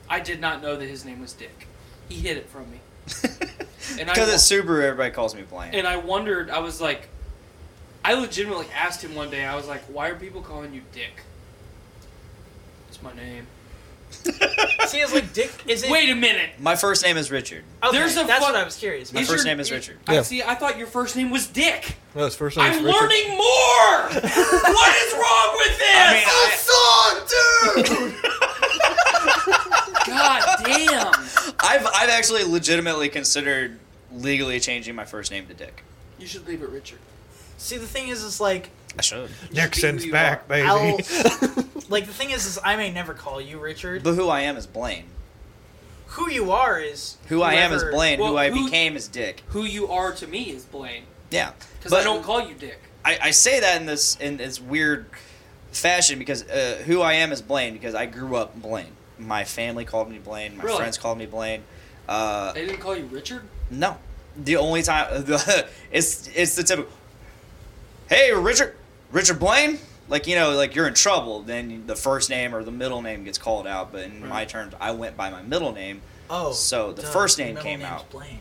I 0.09 0.19
did 0.19 0.39
not 0.41 0.61
know 0.61 0.75
that 0.75 0.87
his 0.87 1.05
name 1.05 1.19
was 1.21 1.33
Dick. 1.33 1.67
He 2.09 2.15
hid 2.15 2.37
it 2.37 2.47
from 2.49 2.71
me, 2.71 2.79
and 3.99 4.07
Because 4.07 4.27
wa- 4.29 4.33
it's 4.35 4.49
Subaru, 4.49 4.81
everybody 4.83 5.11
calls 5.11 5.35
me 5.35 5.41
Blaine. 5.43 5.73
and 5.73 5.85
I 5.85 5.97
wondered. 5.97 6.49
I 6.49 6.59
was 6.59 6.79
like, 6.79 7.09
I 8.05 8.13
legitimately 8.13 8.67
asked 8.73 9.03
him 9.03 9.15
one 9.15 9.29
day. 9.29 9.43
I 9.45 9.55
was 9.55 9.67
like, 9.67 9.81
"Why 9.85 10.07
are 10.07 10.15
people 10.15 10.41
calling 10.41 10.73
you 10.73 10.81
Dick?" 10.93 11.23
It's 12.97 13.03
my 13.03 13.13
name. 13.13 13.45
See, 14.87 14.99
it's 15.01 15.13
like 15.13 15.31
Dick. 15.33 15.51
Is 15.67 15.83
it? 15.83 15.91
Wait 15.91 16.09
a 16.09 16.15
minute. 16.15 16.49
My 16.59 16.75
first 16.75 17.03
name 17.05 17.15
is 17.17 17.29
Richard. 17.29 17.63
okay, 17.83 17.95
there's 17.95 18.13
a 18.13 18.23
that's 18.23 18.39
fuck- 18.39 18.41
what 18.41 18.55
I 18.55 18.63
was 18.63 18.75
curious. 18.75 19.13
My 19.13 19.19
about. 19.19 19.29
first 19.33 19.45
your- 19.45 19.53
name 19.53 19.59
is 19.59 19.69
Richard. 19.71 19.97
I 20.07 20.15
Yeah. 20.15 20.21
see. 20.23 20.41
I 20.41 20.55
thought 20.55 20.77
your 20.79 20.87
first 20.87 21.15
name 21.15 21.29
was 21.29 21.45
Dick. 21.45 21.95
No, 22.15 22.25
his 22.25 22.35
first 22.35 22.57
name 22.57 22.71
is 22.71 22.77
I'm 22.77 22.85
Richard. 22.85 22.99
learning 23.01 23.29
more. 23.29 23.99
what 24.09 24.95
is 24.95 25.13
wrong 25.13 25.57
with 25.57 25.77
this? 25.77 25.95
I 25.95 26.13
mean, 26.13 26.23
I, 26.27 26.53
God 30.07 30.41
damn. 30.65 31.13
I've 31.59 31.85
I've 31.93 32.09
actually 32.09 32.45
legitimately 32.45 33.09
considered 33.09 33.77
legally 34.11 34.59
changing 34.59 34.95
my 34.95 35.05
first 35.05 35.31
name 35.31 35.45
to 35.47 35.53
Dick. 35.53 35.83
You 36.17 36.25
should 36.25 36.47
leave 36.47 36.63
it, 36.63 36.69
Richard. 36.69 36.99
See, 37.57 37.77
the 37.77 37.85
thing 37.87 38.07
is, 38.07 38.23
is 38.23 38.39
like 38.41 38.69
I 38.97 39.01
should. 39.01 39.29
Nixon's 39.51 40.05
back, 40.07 40.43
are. 40.45 40.47
baby. 40.47 40.67
I'll 40.67 40.95
like 41.89 42.05
the 42.07 42.13
thing 42.13 42.31
is, 42.31 42.45
is 42.45 42.59
I 42.63 42.75
may 42.75 42.91
never 42.91 43.13
call 43.13 43.39
you 43.39 43.59
Richard. 43.59 44.03
But 44.03 44.13
who 44.15 44.27
I 44.29 44.41
am 44.41 44.57
is 44.57 44.65
Blaine. 44.67 45.05
Who 46.11 46.29
you 46.31 46.51
are 46.51 46.79
is 46.79 47.17
Who 47.27 47.41
I 47.41 47.55
am 47.55 47.71
is 47.73 47.81
whoever- 47.81 47.95
Blaine. 47.95 48.19
Well, 48.19 48.29
who 48.31 48.37
I 48.37 48.49
who- 48.49 48.65
became 48.65 48.95
is 48.95 49.07
Dick. 49.07 49.43
Who 49.49 49.63
you 49.63 49.87
are 49.91 50.13
to 50.13 50.25
me 50.27 50.43
is 50.51 50.63
Blaine. 50.65 51.03
Yeah. 51.29 51.51
Because 51.77 51.91
But 51.91 52.01
I 52.01 52.03
don't 52.03 52.23
call 52.23 52.47
you 52.47 52.55
Dick. 52.55 52.79
I, 53.05 53.19
I 53.23 53.31
say 53.31 53.59
that 53.59 53.79
in 53.79 53.85
this 53.87 54.15
in 54.17 54.37
this 54.37 54.59
weird 54.59 55.05
fashion 55.71 56.17
because 56.17 56.43
uh, 56.49 56.81
who 56.85 57.01
I 57.01 57.13
am 57.13 57.31
is 57.31 57.41
Blaine 57.41 57.73
because 57.73 57.93
I 57.93 58.05
grew 58.05 58.35
up 58.35 58.59
Blaine. 58.59 58.93
My 59.19 59.43
family 59.43 59.85
called 59.85 60.09
me 60.09 60.17
Blaine. 60.19 60.57
My 60.57 60.63
Really? 60.63 60.77
friends 60.77 60.97
called 60.97 61.17
me 61.17 61.25
Blaine. 61.25 61.63
Uh, 62.07 62.53
They 62.53 62.65
didn't 62.65 62.79
call 62.79 62.95
you 62.95 63.05
Richard? 63.05 63.43
no, 63.69 63.97
the 64.37 64.55
only 64.55 64.81
time 64.81 65.23
the, 65.25 65.67
it's 65.91 66.29
it's 66.35 66.55
the 66.55 66.63
typical. 66.63 66.91
Hey, 68.09 68.31
Richard, 68.33 68.75
Richard 69.11 69.39
Blaine. 69.39 69.79
Like 70.09 70.25
you 70.25 70.35
know, 70.35 70.51
like 70.55 70.73
you're 70.75 70.87
in 70.87 70.93
trouble. 70.93 71.41
Then 71.41 71.83
the 71.85 71.95
first 71.95 72.29
name 72.29 72.55
or 72.55 72.63
the 72.63 72.71
middle 72.71 73.01
name 73.01 73.23
gets 73.25 73.37
called 73.37 73.67
out. 73.67 73.91
But 73.91 74.03
in 74.05 74.27
my 74.27 74.45
terms, 74.45 74.73
I 74.79 74.91
went 74.91 75.17
by 75.17 75.29
my 75.29 75.41
middle 75.41 75.73
name. 75.73 76.01
Oh, 76.29 76.51
So 76.53 76.93
the 76.93 77.01
duh, 77.03 77.07
first 77.09 77.37
name 77.37 77.55
came 77.57 77.79
name's 77.79 77.91
out. 77.91 78.09
Blaine. 78.09 78.39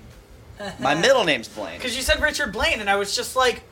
My 0.81 0.95
middle 0.95 1.23
name's 1.25 1.49
Blaine. 1.49 1.77
Because 1.77 1.95
you 1.95 2.03
said 2.03 2.21
Richard 2.23 2.51
Blaine, 2.53 2.81
and 2.81 2.89
I 2.89 2.97
was 2.97 3.15
just 3.15 3.37
like, 3.37 3.63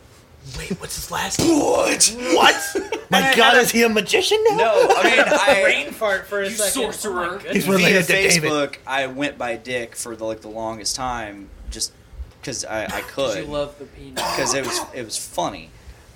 wait, 0.58 0.70
what's 0.80 0.94
his 0.96 1.10
last 1.10 1.38
name? 1.40 1.58
What? 1.58 2.14
What? 2.34 2.76
My 3.10 3.18
I 3.30 3.34
God, 3.34 3.54
had 3.54 3.62
is 3.62 3.70
he 3.72 3.82
a 3.84 3.88
magician 3.88 4.38
now? 4.50 4.56
No, 4.56 4.86
I 4.90 5.02
mean 5.04 5.18
a 5.26 5.34
I. 5.34 5.62
brain 5.62 5.90
fart 5.92 6.26
for 6.26 6.42
a 6.42 6.44
You 6.44 6.50
second. 6.54 6.92
sorcerer. 6.92 7.24
Oh 7.24 7.30
my 7.32 7.36
goodness. 7.38 7.54
He's 7.54 7.64
via 7.66 7.76
related 7.76 8.02
to 8.02 8.12
David. 8.12 8.50
Facebook, 8.50 8.76
I 8.86 9.06
went 9.06 9.38
by 9.38 9.56
Dick 9.56 9.96
for 9.96 10.14
the 10.14 10.24
like 10.26 10.42
the 10.42 10.48
longest 10.48 10.94
time, 10.94 11.48
just 11.70 11.92
because 12.40 12.64
I, 12.66 12.84
I 12.84 13.00
could, 13.00 13.38
You 13.38 13.44
love 13.50 13.78
the 13.78 13.86
peanut. 13.86 14.16
because 14.16 14.52
it 14.54 14.64
was 14.66 14.80
it 14.94 15.04
was 15.04 15.16
funny. 15.16 15.70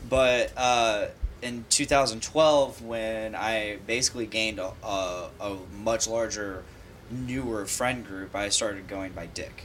But 0.09 0.53
uh, 0.57 1.07
in 1.43 1.65
2012, 1.71 2.83
when 2.83 3.35
I 3.35 3.79
basically 3.87 4.27
gained 4.27 4.59
a, 4.59 4.73
a, 4.83 5.29
a 5.41 5.57
much 5.83 6.07
larger, 6.09 6.65
newer 7.11 7.67
friend 7.67 8.07
group, 8.07 8.35
I 8.35 8.49
started 8.49 8.89
going 8.89 9.13
by 9.13 9.27
Dick. 9.27 9.65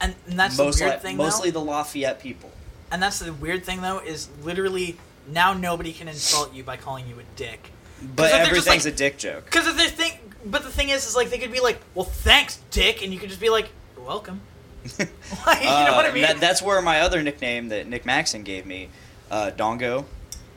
And, 0.00 0.14
and 0.26 0.38
that's 0.38 0.58
Most 0.58 0.78
the 0.78 0.86
weird 0.86 1.02
thing, 1.02 1.16
mostly 1.16 1.50
though. 1.50 1.60
the 1.60 1.66
Lafayette 1.66 2.20
people. 2.20 2.50
And 2.92 3.02
that's 3.02 3.18
the 3.18 3.32
weird 3.32 3.64
thing, 3.64 3.80
though, 3.82 3.98
is 3.98 4.28
literally 4.42 4.96
now 5.28 5.52
nobody 5.54 5.92
can 5.92 6.06
insult 6.08 6.54
you 6.54 6.62
by 6.62 6.76
calling 6.76 7.06
you 7.08 7.18
a 7.18 7.22
dick. 7.36 7.70
But 8.14 8.26
if 8.26 8.30
they're 8.32 8.38
just 8.40 8.50
everything's 8.68 8.84
like- 8.84 8.94
a 8.94 8.96
dick 8.96 9.18
joke. 9.18 9.44
Because 9.46 9.66
if 9.66 9.76
they 9.76 9.88
think, 9.88 10.20
but 10.44 10.62
the 10.62 10.70
thing 10.70 10.90
is, 10.90 11.06
is 11.06 11.16
like 11.16 11.30
they 11.30 11.38
could 11.38 11.50
be 11.50 11.60
like, 11.60 11.80
"Well, 11.94 12.04
thanks, 12.04 12.60
Dick," 12.70 13.02
and 13.02 13.12
you 13.12 13.18
could 13.18 13.30
just 13.30 13.40
be 13.40 13.48
like, 13.48 13.68
"You're 13.96 14.04
welcome." 14.06 14.40
like, 14.98 15.00
you 15.00 15.64
know 15.64 15.94
what 15.96 16.04
I 16.06 16.10
Uh, 16.10 16.12
mean? 16.12 16.22
that, 16.22 16.38
that's 16.40 16.60
where 16.62 16.80
my 16.82 17.00
other 17.00 17.22
nickname 17.22 17.68
that 17.70 17.88
Nick 17.88 18.04
Maxon 18.06 18.42
gave 18.44 18.66
me, 18.66 18.90
uh, 19.30 19.50
Dongo, 19.56 20.04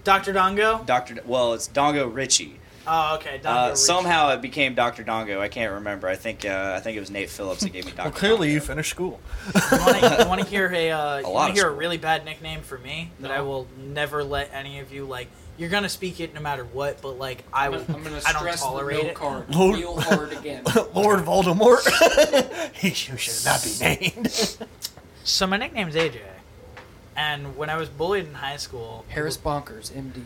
Doctor 0.03 0.33
Dongo. 0.33 0.85
Doctor. 0.85 1.17
Well, 1.25 1.53
it's 1.53 1.67
Dongo 1.67 2.13
Richie. 2.13 2.55
Oh, 2.87 3.15
okay. 3.15 3.39
Dongo 3.43 3.65
Uh, 3.67 3.69
Rich. 3.69 3.77
somehow 3.77 4.29
it 4.29 4.41
became 4.41 4.73
Dr. 4.73 5.03
Dongo. 5.03 5.39
I 5.39 5.47
can't 5.47 5.73
remember. 5.73 6.07
I 6.07 6.15
think 6.15 6.43
uh, 6.45 6.73
I 6.75 6.79
think 6.79 6.97
it 6.97 6.99
was 6.99 7.11
Nate 7.11 7.29
Phillips 7.29 7.61
that 7.61 7.71
gave 7.71 7.85
me 7.85 7.91
Dr. 7.91 8.03
Well, 8.09 8.11
clearly 8.17 8.49
Dongo. 8.49 8.53
you 8.53 8.59
finished 8.61 8.89
school. 8.89 9.19
You 9.53 9.77
want 10.27 10.41
to 10.41 10.45
hear 10.49 10.71
a, 10.73 10.89
uh, 10.91 11.17
you 11.19 11.23
lot 11.25 11.33
want 11.33 11.55
to 11.55 11.61
hear 11.61 11.69
a 11.69 11.73
really 11.73 11.97
bad 11.97 12.25
nickname 12.25 12.61
for 12.61 12.77
me 12.79 13.11
that 13.19 13.29
I 13.31 13.41
will 13.41 13.67
never 13.77 14.23
let 14.23 14.49
any 14.53 14.79
of 14.79 14.91
you 14.91 15.05
like. 15.05 15.27
You're 15.57 15.69
gonna 15.69 15.89
speak 15.89 16.21
it 16.21 16.33
no 16.33 16.39
matter 16.39 16.63
what, 16.63 17.01
but 17.01 17.19
like 17.19 17.43
I 17.51 17.65
I'm 17.65 17.71
will. 17.73 17.79
gonna, 17.81 17.97
I'm 17.97 18.03
gonna 18.05 18.21
I 18.25 18.31
don't 18.31 18.41
stress 18.43 18.61
tolerate 18.61 18.97
the 18.97 19.03
no 19.03 19.09
it. 19.09 19.15
card 19.15 19.49
Lord- 19.55 19.75
real 19.77 19.99
hard 19.99 20.31
again. 20.31 20.63
Lord 20.95 21.19
Voldemort. 21.19 22.71
he 22.73 22.91
should 22.91 23.19
should 23.19 23.43
not 23.45 23.61
be 23.61 23.75
named. 23.81 24.57
So 25.25 25.45
my 25.45 25.57
nickname's 25.57 25.95
AJ, 25.95 26.21
and 27.19 27.57
when 27.57 27.69
I 27.69 27.75
was 27.75 27.89
bullied 27.89 28.25
in 28.27 28.33
high 28.33 28.55
school, 28.57 29.03
Harris 29.09 29.37
Bonkers, 29.37 29.91
MD. 29.91 30.21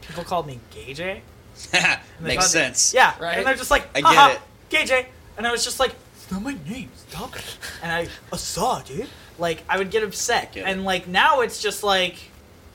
people 0.00 0.24
called 0.24 0.46
me 0.46 0.58
Gay 0.70 0.94
J. 0.94 1.22
Makes 2.20 2.48
sense. 2.50 2.92
Yeah, 2.94 3.14
Right? 3.20 3.38
and 3.38 3.46
they're 3.46 3.54
just 3.54 3.70
like, 3.70 3.86
I 3.96 4.00
get 4.00 4.32
it. 4.36 4.40
Gay 4.68 4.84
J, 4.84 5.06
and 5.36 5.46
I 5.46 5.52
was 5.52 5.64
just 5.64 5.78
like, 5.78 5.94
it's 6.16 6.30
not 6.30 6.42
my 6.42 6.56
name, 6.68 6.88
stop 7.08 7.36
it. 7.36 7.58
And 7.82 7.92
I, 7.92 8.08
I 8.32 8.36
saw, 8.36 8.80
dude. 8.80 9.08
Like 9.38 9.62
I 9.68 9.78
would 9.78 9.90
get 9.90 10.02
upset, 10.02 10.52
get 10.52 10.60
it. 10.66 10.70
and 10.70 10.84
like 10.84 11.06
now 11.08 11.40
it's 11.40 11.60
just 11.62 11.82
like, 11.84 12.16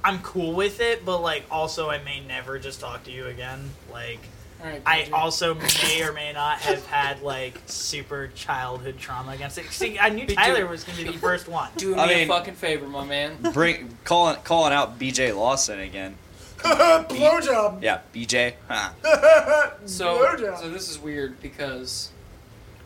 I'm 0.04 0.20
cool 0.20 0.54
with 0.54 0.80
it, 0.80 1.04
but 1.06 1.20
like 1.20 1.44
also 1.52 1.90
I 1.90 1.98
may 2.04 2.20
never 2.22 2.60
just 2.60 2.80
talk 2.80 3.04
to 3.06 3.12
you 3.12 3.26
again. 3.28 3.72
Like 3.92 4.20
All 4.60 4.66
right, 4.68 4.82
I 4.86 5.08
also 5.14 5.54
may 5.54 6.02
or 6.02 6.14
may 6.14 6.34
not 6.34 6.58
have 6.60 6.86
had 6.88 7.22
like 7.22 7.60
super 7.68 8.28
childhood 8.34 8.98
trauma 8.98 9.34
against 9.34 9.58
it. 9.60 9.66
See, 9.72 10.00
I 10.00 10.10
knew 10.10 10.26
Tyler 10.26 10.66
was 10.66 10.84
gonna 10.84 10.98
be 10.98 11.04
the 11.04 11.14
first 11.14 11.48
one. 11.48 11.70
Do 11.78 11.94
me 11.96 12.02
I 12.02 12.06
a 12.06 12.16
mean- 12.18 12.28
fucking 12.28 12.56
favor, 12.56 12.88
my 12.88 13.06
man. 13.06 13.38
Bring 13.54 13.98
calling 14.04 14.38
calling 14.44 14.74
out 14.74 14.98
BJ 14.98 15.36
Lawson 15.36 15.80
again. 15.80 16.16
Blowjob. 16.58 17.84
Yeah, 17.84 18.00
BJ. 18.14 18.54
Huh. 18.68 18.92
So, 19.86 20.36
so 20.60 20.70
this 20.70 20.90
is 20.90 21.00
weird 21.00 21.40
because 21.40 22.12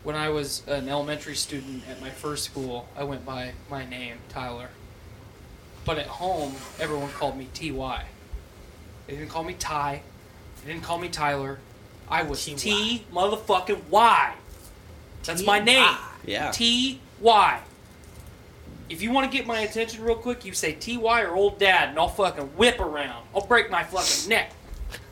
when 0.04 0.14
I 0.14 0.28
was 0.28 0.62
an 0.68 0.88
elementary 0.88 1.34
student 1.34 1.82
at 1.88 2.00
my 2.00 2.10
first 2.10 2.44
school, 2.44 2.86
I 2.96 3.02
went 3.04 3.24
by 3.24 3.52
my 3.70 3.84
name, 3.84 4.16
Tyler. 4.28 4.68
But 5.84 5.98
at 5.98 6.06
home, 6.06 6.54
everyone 6.78 7.08
called 7.10 7.36
me 7.36 7.48
Ty. 7.54 8.04
They 9.06 9.14
didn't 9.16 9.30
call 9.30 9.42
me 9.42 9.54
Ty. 9.54 10.02
They 10.64 10.72
didn't 10.72 10.84
call 10.84 10.98
me 10.98 11.08
Tyler. 11.08 11.58
I 12.08 12.22
was 12.22 12.44
T.Y.. 12.44 12.56
T 12.58 13.04
motherfucking 13.12 13.84
Y. 13.90 14.34
That's 15.24 15.44
my 15.44 15.58
name. 15.60 15.84
T.Y.. 15.86 15.98
Yeah. 16.24 16.50
T 16.50 17.00
Y. 17.20 17.60
If 18.88 19.00
you 19.00 19.10
want 19.10 19.30
to 19.30 19.36
get 19.36 19.46
my 19.46 19.60
attention 19.60 20.04
real 20.04 20.16
quick, 20.16 20.44
you 20.44 20.52
say 20.52 20.72
T 20.72 20.96
Y 20.98 21.22
or 21.22 21.34
old 21.34 21.58
dad, 21.58 21.90
and 21.90 21.98
I'll 21.98 22.08
fucking 22.08 22.44
whip 22.56 22.80
around. 22.80 23.24
I'll 23.34 23.46
break 23.46 23.70
my 23.70 23.82
fucking 23.82 24.28
neck. 24.28 24.52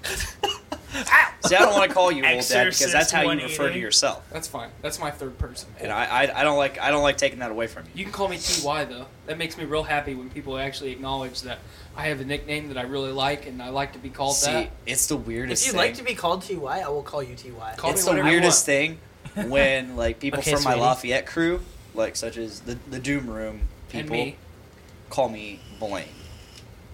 Ow. 0.93 1.33
See, 1.47 1.55
I 1.55 1.61
don't 1.61 1.73
want 1.73 1.89
to 1.89 1.95
call 1.95 2.11
you 2.11 2.25
old 2.27 2.47
dad 2.47 2.65
because 2.65 2.93
that's 2.93 3.11
how 3.13 3.23
you 3.23 3.41
refer 3.43 3.71
to 3.71 3.79
yourself, 3.79 4.29
That's 4.31 4.49
fine. 4.49 4.71
That's 4.83 4.99
my 4.99 5.11
third 5.11 5.39
person. 5.39 5.69
and 5.81 5.91
I, 5.93 6.05
I 6.05 6.41
I 6.41 6.43
don't 6.43 6.59
like 6.59 6.79
I 6.81 6.91
don't 6.91 7.03
like 7.03 7.17
taking 7.17 7.39
that 7.39 7.51
away 7.51 7.69
from 7.69 7.85
you. 7.87 7.91
You 7.95 8.05
can 8.05 8.13
call 8.13 8.29
me 8.29 8.39
TY 8.39 8.85
though. 8.87 9.07
That 9.27 9.39
makes 9.39 9.57
me 9.57 9.65
real 9.65 9.85
happy 9.85 10.15
when 10.15 10.29
people 10.31 10.59
actually 10.59 10.91
acknowledge 10.91 11.43
that 11.43 11.61
I 11.97 12.05
have 12.09 12.21
a 12.21 12.25
nickname 12.25 12.69
that 12.69 12.79
I 12.79 12.83
really 12.83 13.13
like 13.13 13.47
and 13.47 13.63
I 13.63 13.69
like 13.71 13.93
to 13.95 13.99
be 13.99 14.09
called 14.11 14.37
See, 14.37 14.51
that. 14.53 14.71
it's 14.87 15.07
the 15.07 15.17
weirdest 15.17 15.63
If 15.63 15.67
you'd 15.67 15.73
thing. 15.73 15.89
like 15.89 15.95
to 15.97 16.05
be 16.05 16.15
called 16.15 16.43
Ty, 16.43 16.55
I 16.85 16.89
will 16.89 17.03
call 17.03 17.23
you 17.23 17.35
Ty. 17.35 17.75
Call 17.77 17.91
it's 17.91 18.07
me 18.07 18.15
the 18.15 18.23
weirdest 18.23 18.65
thing 18.65 18.99
when 19.49 19.97
like 20.05 20.21
people 20.21 20.39
Okay, 20.39 20.53
from 20.55 20.63
my 20.65 20.71
sweetie. 20.73 20.81
Lafayette 20.87 21.27
crew, 21.27 21.61
like 21.95 22.17
such 22.17 22.37
as 22.37 22.61
the 22.61 22.79
the 22.91 22.99
Doom 22.99 23.29
Room 23.29 23.63
And 23.93 24.03
people, 24.05 24.17
me. 24.17 24.37
call 25.11 25.29
me 25.29 25.61
Blaine. 25.79 26.05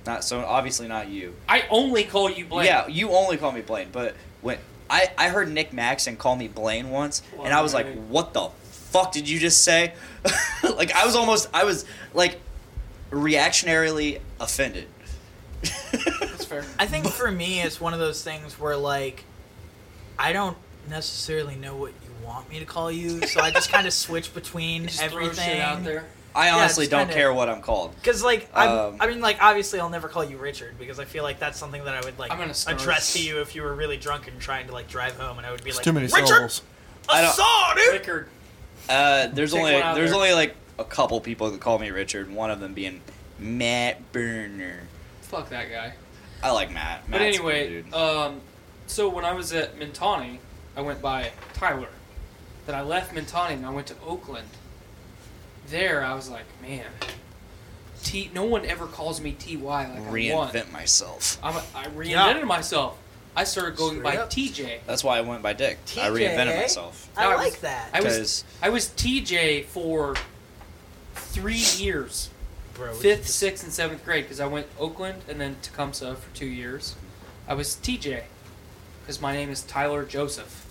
Not 0.07 0.25
so 0.25 0.41
obviously 0.45 0.89
not 0.89 1.09
you. 1.09 1.35
I 1.49 1.65
only 1.71 2.05
call 2.05 2.31
you 2.31 2.47
Blaine. 2.47 2.67
Yeah, 2.67 2.87
you 2.89 3.11
only 3.11 3.37
call 3.37 3.53
me 3.53 3.61
Blaine, 3.61 3.89
but 3.93 4.15
when 4.41 4.59
I 4.89 5.11
I 5.19 5.29
heard 5.29 5.51
Nick 5.53 5.73
Maxon 5.73 6.17
call 6.17 6.37
me 6.37 6.49
Blaine 6.49 6.91
once, 6.91 7.23
and 7.43 7.53
I 7.53 7.61
was 7.61 7.75
like, 7.75 7.87
Blaine. 7.87 8.09
"What 8.09 8.33
the 8.33 8.49
fuck 8.71 9.13
did 9.13 9.29
you 9.29 9.39
just 9.39 9.63
say?" 9.65 9.95
like 10.77 10.93
I 10.93 11.05
was 11.05 11.15
almost 11.17 11.49
I 11.53 11.65
was 11.65 11.85
like 12.15 12.41
reactionarily 13.11 14.21
offended. 14.41 14.89
That's 15.93 16.45
fair. 16.45 16.65
I 16.79 16.87
think 16.87 17.07
for 17.09 17.31
me, 17.31 17.61
it's 17.61 17.81
one 17.81 17.93
of 17.95 17.99
those 17.99 18.23
things 18.23 18.59
where 18.59 18.77
like 18.77 19.25
I 20.19 20.33
don't 20.33 20.57
necessarily 20.89 21.57
know 21.57 21.77
what 21.77 21.91
you 21.91 22.27
want 22.27 22.49
me 22.51 22.59
to 22.61 22.65
call 22.65 22.91
you, 22.91 23.27
so 23.27 23.41
I 23.41 23.51
just 23.51 23.71
kind 23.71 23.87
of 23.87 23.93
switch 23.93 24.33
between 24.35 24.85
Just 24.85 25.01
throw 25.03 25.25
everything 25.25 25.45
shit 25.45 25.61
out 25.61 25.85
there. 25.85 26.05
I 26.35 26.51
honestly 26.51 26.85
it's 26.85 26.91
don't 26.91 27.01
kinda- 27.07 27.15
care 27.15 27.33
what 27.33 27.49
I'm 27.49 27.63
called. 27.63 27.95
Because 27.97 28.23
like 28.23 28.49
I'm, 28.55 28.69
Um, 28.69 28.97
I 29.01 29.07
mean, 29.07 29.21
like 29.21 29.39
obviously 29.43 29.81
I'll 29.81 29.89
never 29.89 30.07
call 30.09 30.23
you 30.23 30.37
Richard 30.37 30.79
because 30.79 30.99
I 31.01 31.07
feel 31.07 31.23
like 31.23 31.39
that's 31.39 31.59
something 31.59 31.83
that 31.85 31.95
I 31.95 32.01
would 32.05 32.19
like 32.19 32.31
I'm 32.31 32.39
gonna 32.39 32.55
address 32.67 33.15
to 33.15 33.23
you 33.23 33.41
if 33.41 33.55
you 33.55 33.63
were 33.63 33.75
really 33.75 33.97
drunk 33.97 34.29
and 34.29 34.39
trying 34.39 34.67
to 34.67 34.73
like 34.75 34.87
drive 34.89 35.17
home, 35.19 35.39
and 35.39 35.47
I 35.47 35.51
would 35.51 35.65
be 35.65 35.71
It's 35.71 35.79
like, 35.79 35.85
too 35.85 35.93
many 35.95 36.07
Richard, 36.07 36.27
syllables. 36.27 36.63
I 37.09 37.19
I 37.19 37.23
don't- 37.23 37.35
saw 37.35 37.75
dude. 37.75 37.93
Rickard. 37.95 38.29
Uh, 38.89 39.27
there's 39.29 39.53
Take 39.53 39.61
only 39.61 39.73
there's 39.73 40.11
there. 40.11 40.15
only 40.15 40.33
like 40.35 40.55
a 40.79 40.85
couple 40.85 41.21
people 41.21 41.51
that 41.51 41.61
call 41.61 41.79
me 41.79 41.91
Richard. 41.91 42.31
One 42.33 42.51
of 42.51 42.61
them 42.61 42.75
being 42.75 43.01
Matt 43.39 44.13
Burner. 44.13 44.81
Fuck 45.23 45.49
that 45.51 45.71
guy. 45.71 45.95
I 46.43 46.51
like 46.53 46.71
Matt. 46.71 47.03
But 47.11 47.21
Matt's 47.21 47.37
a 47.37 47.41
cool 47.41 47.51
anyway, 47.51 47.69
dude. 47.83 47.95
um, 47.95 48.41
so 48.87 49.09
when 49.09 49.25
I 49.25 49.33
was 49.33 49.53
at 49.53 49.79
Mintani, 49.79 50.39
I 50.77 50.81
went 50.83 51.01
by 51.03 51.31
Tyler. 51.55 51.89
Then 52.67 52.75
I 52.75 52.83
left 52.83 53.15
Mintani 53.15 53.53
and 53.53 53.67
I 53.67 53.71
went 53.71 53.87
to 53.89 53.95
Oakland. 54.05 54.49
There, 55.69 56.05
I 56.05 56.15
was 56.15 56.29
like, 56.29 56.45
man, 56.63 56.85
T. 58.05 58.31
No 58.33 58.45
one 58.45 58.65
ever 58.67 58.87
calls 58.87 59.21
me 59.21 59.33
Ty 59.33 59.55
like 59.57 59.89
I 59.89 59.99
want. 60.01 60.13
reinvent 60.13 60.71
myself. 60.71 61.39
I'm 61.43 61.57
a, 61.57 61.63
I 61.75 61.87
reinvented 61.87 62.09
Yeah. 62.39 62.45
myself. 62.45 62.99
I 63.35 63.45
started 63.45 63.77
going 63.77 64.01
by 64.03 64.17
up. 64.17 64.31
TJ. 64.31 64.79
That's 64.87 65.03
why 65.05 65.19
I 65.19 65.21
went 65.23 65.43
by 65.43 65.53
Dick. 65.53 65.79
I 65.99 66.09
reinvented 66.09 66.55
eh? 66.55 66.61
myself. 66.63 67.11
I 67.17 67.25
No, 67.25 67.31
I 67.33 67.35
like 67.37 67.53
was- 67.53 67.61
that, 67.63 67.91
I 67.93 68.01
was 68.01 68.15
Because 68.15 68.45
I 68.63 68.69
was 68.71 68.89
TJ 68.89 69.65
for 69.67 70.15
three 71.17 71.65
years, 71.77 72.31
bro. 72.75 72.95
fifth, 72.95 73.25
just- 73.27 73.39
sixth, 73.39 73.65
and 73.65 73.73
seventh 73.73 74.05
grade, 74.05 74.25
because 74.25 74.41
I 74.41 74.47
went 74.47 74.67
Oakland 74.79 75.23
and 75.29 75.41
then 75.41 75.57
Tecumseh 75.63 76.17
for 76.17 76.35
two 76.37 76.47
years. 76.47 76.95
I 77.49 77.55
was 77.55 77.77
TJ 77.77 78.25
because 79.01 79.21
my 79.21 79.33
name 79.33 79.51
is 79.51 79.63
Tyler 79.63 80.05
Joseph. 80.05 80.67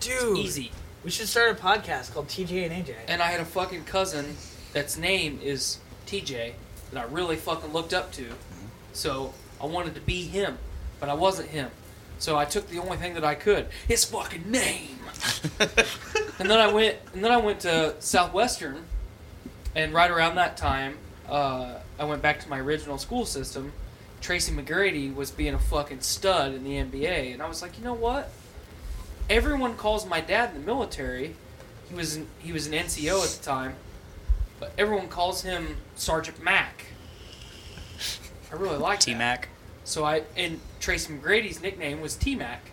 dude. 0.00 0.38
Easy. 0.38 0.72
We 1.04 1.10
should 1.10 1.28
start 1.28 1.50
a 1.50 1.54
podcast 1.60 2.12
called 2.12 2.28
TJ 2.28 2.70
and 2.70 2.86
AJ. 2.86 2.94
And 3.08 3.22
I 3.22 3.26
had 3.26 3.40
a 3.40 3.44
fucking 3.44 3.84
cousin 3.84 4.36
that's 4.72 4.96
name 4.96 5.38
is 5.42 5.78
TJ 6.06 6.52
that 6.92 7.00
I 7.00 7.04
really 7.10 7.36
fucking 7.36 7.72
looked 7.72 7.94
up 7.94 8.12
to. 8.12 8.22
Mm-hmm. 8.22 8.66
So 8.92 9.32
I 9.60 9.66
wanted 9.66 9.94
to 9.94 10.00
be 10.00 10.24
him, 10.24 10.58
but 10.98 11.08
I 11.08 11.14
wasn't 11.14 11.48
him. 11.50 11.70
So 12.18 12.36
I 12.36 12.44
took 12.44 12.68
the 12.68 12.78
only 12.78 12.98
thing 12.98 13.14
that 13.14 13.24
I 13.24 13.34
could, 13.34 13.68
his 13.88 14.04
fucking 14.04 14.50
name. 14.50 14.98
and 16.38 16.50
then 16.50 16.58
I 16.58 16.70
went 16.72 16.96
and 17.14 17.24
then 17.24 17.32
I 17.32 17.38
went 17.38 17.60
to 17.60 17.94
Southwestern 17.98 18.84
and 19.74 19.92
right 19.92 20.10
around 20.10 20.36
that 20.36 20.56
time, 20.56 20.98
uh, 21.28 21.76
I 21.98 22.04
went 22.04 22.22
back 22.22 22.40
to 22.40 22.48
my 22.48 22.58
original 22.58 22.98
school 22.98 23.24
system. 23.24 23.72
Tracy 24.20 24.52
McGrady 24.52 25.14
was 25.14 25.30
being 25.30 25.54
a 25.54 25.58
fucking 25.58 26.00
stud 26.00 26.54
in 26.54 26.64
the 26.64 26.72
NBA, 26.72 27.32
and 27.32 27.42
I 27.42 27.48
was 27.48 27.62
like, 27.62 27.78
you 27.78 27.84
know 27.84 27.94
what? 27.94 28.30
Everyone 29.28 29.76
calls 29.76 30.06
my 30.06 30.20
dad 30.20 30.54
in 30.54 30.60
the 30.60 30.66
military. 30.66 31.36
He 31.88 31.94
was 31.94 32.16
an, 32.16 32.26
he 32.38 32.52
was 32.52 32.66
an 32.66 32.72
NCO 32.72 33.22
at 33.22 33.30
the 33.30 33.44
time, 33.44 33.74
but 34.58 34.72
everyone 34.76 35.08
calls 35.08 35.42
him 35.42 35.76
Sergeant 35.94 36.42
Mac. 36.42 36.86
I 38.52 38.56
really 38.56 38.78
like 38.78 39.00
T. 39.00 39.14
Mac. 39.14 39.48
So 39.84 40.04
I 40.04 40.22
and 40.36 40.60
Tracy 40.80 41.12
McGrady's 41.14 41.62
nickname 41.62 42.00
was 42.00 42.16
T 42.16 42.34
Mac. 42.34 42.70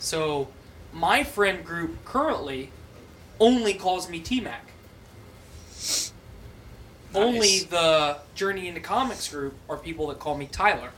So 0.00 0.48
my 0.92 1.24
friend 1.24 1.64
group 1.64 2.04
currently 2.04 2.70
only 3.40 3.74
calls 3.74 4.08
me 4.10 4.20
T 4.20 4.40
Mac. 4.40 4.72
Only 7.14 7.60
the 7.60 8.18
Journey 8.34 8.68
into 8.68 8.80
Comics 8.80 9.28
group 9.28 9.54
are 9.68 9.76
people 9.76 10.08
that 10.08 10.18
call 10.18 10.36
me 10.36 10.46
Tyler. 10.50 10.90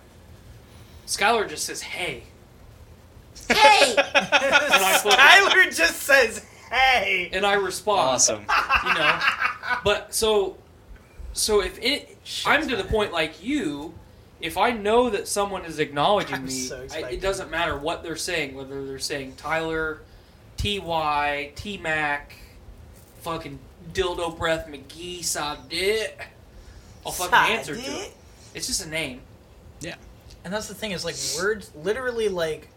Skylar 1.07 1.49
just 1.49 1.65
says 1.65 1.83
hey. 1.83 2.25
Hey, 3.49 3.95
And 3.97 4.55
I 4.55 5.01
Tyler 5.03 5.71
just 5.71 6.03
says, 6.03 6.45
"Hey." 6.71 7.31
and 7.33 7.45
I 7.45 7.55
respond. 7.55 8.01
Awesome. 8.01 8.41
you 8.87 8.95
know. 8.95 9.21
But 9.85 10.15
so, 10.15 10.57
so 11.33 11.61
if 11.63 11.79
it, 11.83 12.17
I'm 12.47 12.69
to 12.69 12.77
the 12.77 12.85
point 12.85 13.13
like 13.13 13.43
you, 13.43 13.95
if 14.41 14.57
I 14.57 14.71
know 14.71 15.11
that 15.11 15.27
someone 15.29 15.65
is 15.65 15.79
acknowledging 15.79 16.37
I'm 16.37 16.45
me, 16.47 16.51
so 16.51 16.87
I, 16.93 17.11
it 17.11 17.21
doesn't 17.21 17.51
matter 17.51 17.77
what 17.77 18.03
they're 18.03 18.17
saying, 18.17 18.55
whether 18.55 18.87
they're 18.87 18.99
saying 18.99 19.35
Tyler, 19.37 20.01
Ty, 20.57 21.53
T 21.55 21.79
Mac, 21.79 22.35
fucking 23.21 23.59
dildo 23.93 24.37
breath 24.37 24.67
McGee, 24.69 25.21
Sadet. 25.21 26.13
I'll 27.05 27.13
fucking 27.13 27.55
answer 27.57 27.75
to 27.75 27.81
it. 27.81 28.13
It's 28.55 28.67
just 28.67 28.85
a 28.85 28.89
name. 28.89 29.21
Yeah. 29.81 29.95
And 30.45 30.53
that's 30.53 30.69
the 30.69 30.75
thing 30.75 30.93
is 30.93 31.05
like 31.05 31.17
words, 31.39 31.71
literally 31.75 32.29
like 32.29 32.69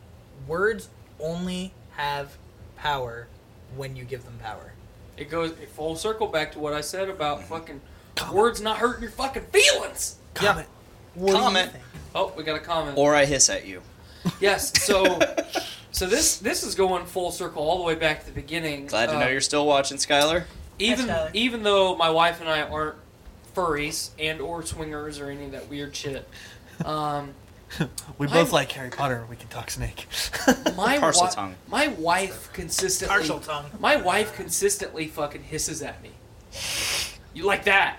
words 0.47 0.89
only 1.19 1.73
have 1.95 2.37
power 2.77 3.27
when 3.75 3.95
you 3.95 4.03
give 4.03 4.23
them 4.25 4.37
power. 4.41 4.73
It 5.17 5.29
goes 5.29 5.51
it 5.51 5.69
full 5.69 5.95
circle 5.95 6.27
back 6.27 6.51
to 6.53 6.59
what 6.59 6.73
I 6.73 6.81
said 6.81 7.09
about 7.09 7.43
fucking 7.43 7.81
words 8.31 8.61
not 8.61 8.77
hurting 8.77 9.03
your 9.03 9.11
fucking 9.11 9.43
feelings. 9.51 10.17
Comment. 10.33 10.67
What 11.15 11.31
do 11.31 11.37
you 11.37 11.43
Comment. 11.43 11.71
Oh, 12.15 12.33
we 12.35 12.43
got 12.43 12.55
a 12.55 12.59
comment. 12.59 12.97
Or 12.97 13.15
I 13.15 13.25
hiss 13.25 13.49
at 13.49 13.65
you. 13.65 13.81
Yes, 14.39 14.71
so 14.83 15.19
so 15.91 16.07
this 16.07 16.37
this 16.37 16.63
is 16.63 16.75
going 16.75 17.05
full 17.05 17.31
circle 17.31 17.63
all 17.63 17.77
the 17.77 17.83
way 17.83 17.95
back 17.95 18.21
to 18.21 18.25
the 18.25 18.31
beginning. 18.31 18.87
Glad 18.87 19.07
to 19.07 19.15
Uh, 19.17 19.19
know 19.21 19.27
you're 19.27 19.41
still 19.41 19.65
watching, 19.67 19.97
Skylar. 19.97 20.45
Even 20.79 21.05
Skylar. 21.07 21.29
even 21.33 21.63
though 21.63 21.95
my 21.95 22.09
wife 22.09 22.39
and 22.41 22.49
I 22.49 22.61
aren't 22.63 22.95
furries 23.55 24.09
and 24.19 24.41
or 24.41 24.63
swingers 24.63 25.19
or 25.19 25.29
any 25.29 25.45
of 25.45 25.51
that 25.51 25.69
weird 25.69 25.95
shit. 25.95 26.27
Um, 26.85 27.33
We 28.17 28.27
I'm- 28.27 28.33
both 28.35 28.51
like 28.51 28.71
Harry 28.73 28.89
Potter. 28.91 29.25
We 29.29 29.35
can 29.35 29.47
talk 29.47 29.69
snake. 29.71 30.07
my 30.75 30.97
Parcel 30.99 31.23
wi- 31.27 31.33
tongue. 31.33 31.55
my 31.67 31.87
wife 31.87 32.49
consistently 32.53 33.15
Parseltongue. 33.23 33.79
my 33.79 33.95
wife 33.95 34.35
consistently 34.35 35.07
fucking 35.07 35.43
hisses 35.43 35.81
at 35.81 36.01
me. 36.03 36.11
You 37.33 37.45
like 37.45 37.63
that? 37.65 37.97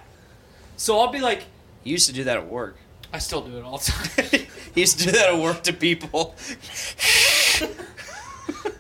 So 0.77 0.99
I'll 1.01 1.11
be 1.13 1.21
like, 1.21 1.45
He 1.83 1.91
used 1.91 2.07
to 2.09 2.13
do 2.13 2.25
that 2.25 2.37
at 2.37 2.47
work. 2.49 2.77
I 3.13 3.19
still 3.19 3.43
do 3.43 3.57
it 3.59 3.63
all 3.65 3.79
the 3.79 3.85
time. 3.93 4.41
he 4.75 4.81
used 4.81 4.99
to 5.01 5.07
do 5.07 5.11
that 5.13 5.35
at 5.35 5.41
work 5.41 5.63
to 5.65 5.73
people. 5.73 6.35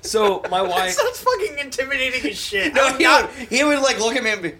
So 0.04 0.42
my 0.50 0.62
That 0.62 0.70
wife, 0.70 0.92
sounds 0.92 1.20
fucking 1.20 1.58
intimidating 1.58 2.30
as 2.30 2.38
shit. 2.38 2.74
No, 2.74 2.92
he 2.94 3.04
not- 3.04 3.30
would, 3.38 3.48
he 3.48 3.64
would 3.64 3.80
like 3.80 3.98
look 3.98 4.16
at 4.16 4.22
me 4.24 4.30
and 4.30 4.42
be. 4.42 4.52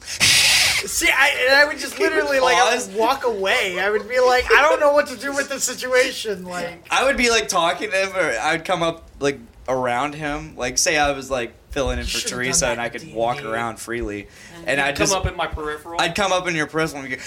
see, 0.00 1.08
I, 1.08 1.44
and 1.46 1.54
I 1.54 1.64
would 1.66 1.78
just 1.78 1.98
literally 1.98 2.40
like 2.40 2.56
I 2.56 2.76
would 2.76 2.94
walk 2.96 3.24
away. 3.24 3.78
I 3.80 3.90
would 3.90 4.08
be 4.08 4.18
like, 4.20 4.44
I 4.50 4.62
don't 4.62 4.80
know 4.80 4.92
what 4.92 5.06
to 5.08 5.16
do 5.16 5.32
with 5.34 5.48
this 5.48 5.64
situation. 5.64 6.44
Like, 6.44 6.86
I 6.90 7.04
would 7.04 7.16
be 7.16 7.30
like 7.30 7.48
talking 7.48 7.90
to 7.90 7.96
him, 7.96 8.16
or 8.16 8.38
I 8.38 8.52
would 8.56 8.64
come 8.64 8.82
up 8.82 9.08
like 9.20 9.38
around 9.68 10.14
him. 10.14 10.56
Like, 10.56 10.78
say 10.78 10.96
I 10.98 11.12
was 11.12 11.30
like 11.30 11.54
filling 11.70 11.98
in 11.98 12.04
for 12.06 12.26
Teresa, 12.26 12.68
and 12.68 12.80
I 12.80 12.88
could 12.88 13.02
D&D. 13.02 13.14
walk 13.14 13.44
around 13.44 13.78
freely, 13.78 14.28
and 14.66 14.80
I'd 14.80 14.96
come 14.96 15.04
just 15.06 15.14
up 15.14 15.26
in 15.26 15.36
my 15.36 15.46
peripheral. 15.46 16.00
I'd 16.00 16.14
come 16.14 16.32
up 16.32 16.48
in 16.48 16.54
your 16.56 16.66
personal 16.66 17.04
and 17.04 17.14
go. 17.14 17.20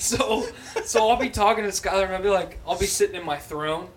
So, 0.00 0.46
so 0.82 1.10
I'll 1.10 1.18
be 1.18 1.28
talking 1.28 1.62
to 1.62 1.70
Skylar 1.70 2.06
and 2.06 2.14
I'll 2.14 2.22
be 2.22 2.30
like, 2.30 2.58
I'll 2.66 2.78
be 2.78 2.86
sitting 2.86 3.14
in 3.14 3.24
my 3.24 3.36
throne, 3.36 3.88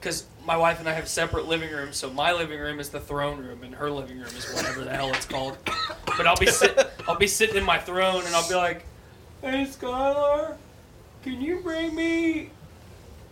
because 0.00 0.24
my 0.46 0.56
wife 0.56 0.80
and 0.80 0.88
I 0.88 0.94
have 0.94 1.06
separate 1.06 1.46
living 1.46 1.70
rooms. 1.70 1.98
So 1.98 2.10
my 2.10 2.32
living 2.32 2.58
room 2.58 2.80
is 2.80 2.88
the 2.88 2.98
throne 2.98 3.38
room, 3.38 3.62
and 3.62 3.74
her 3.74 3.90
living 3.90 4.18
room 4.18 4.34
is 4.36 4.50
whatever 4.54 4.84
the 4.84 4.90
hell 4.90 5.10
it's 5.10 5.26
called. 5.26 5.58
But 6.16 6.26
I'll 6.26 6.36
be 6.36 6.46
sit, 6.46 6.90
I'll 7.06 7.18
be 7.18 7.26
sitting 7.26 7.56
in 7.56 7.62
my 7.62 7.78
throne, 7.78 8.24
and 8.24 8.34
I'll 8.34 8.48
be 8.48 8.54
like, 8.54 8.86
"Hey, 9.42 9.66
Skylar, 9.66 10.56
can 11.22 11.42
you 11.42 11.60
bring 11.60 11.94
me 11.94 12.50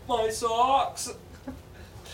my 0.06 0.28
socks?" 0.28 1.10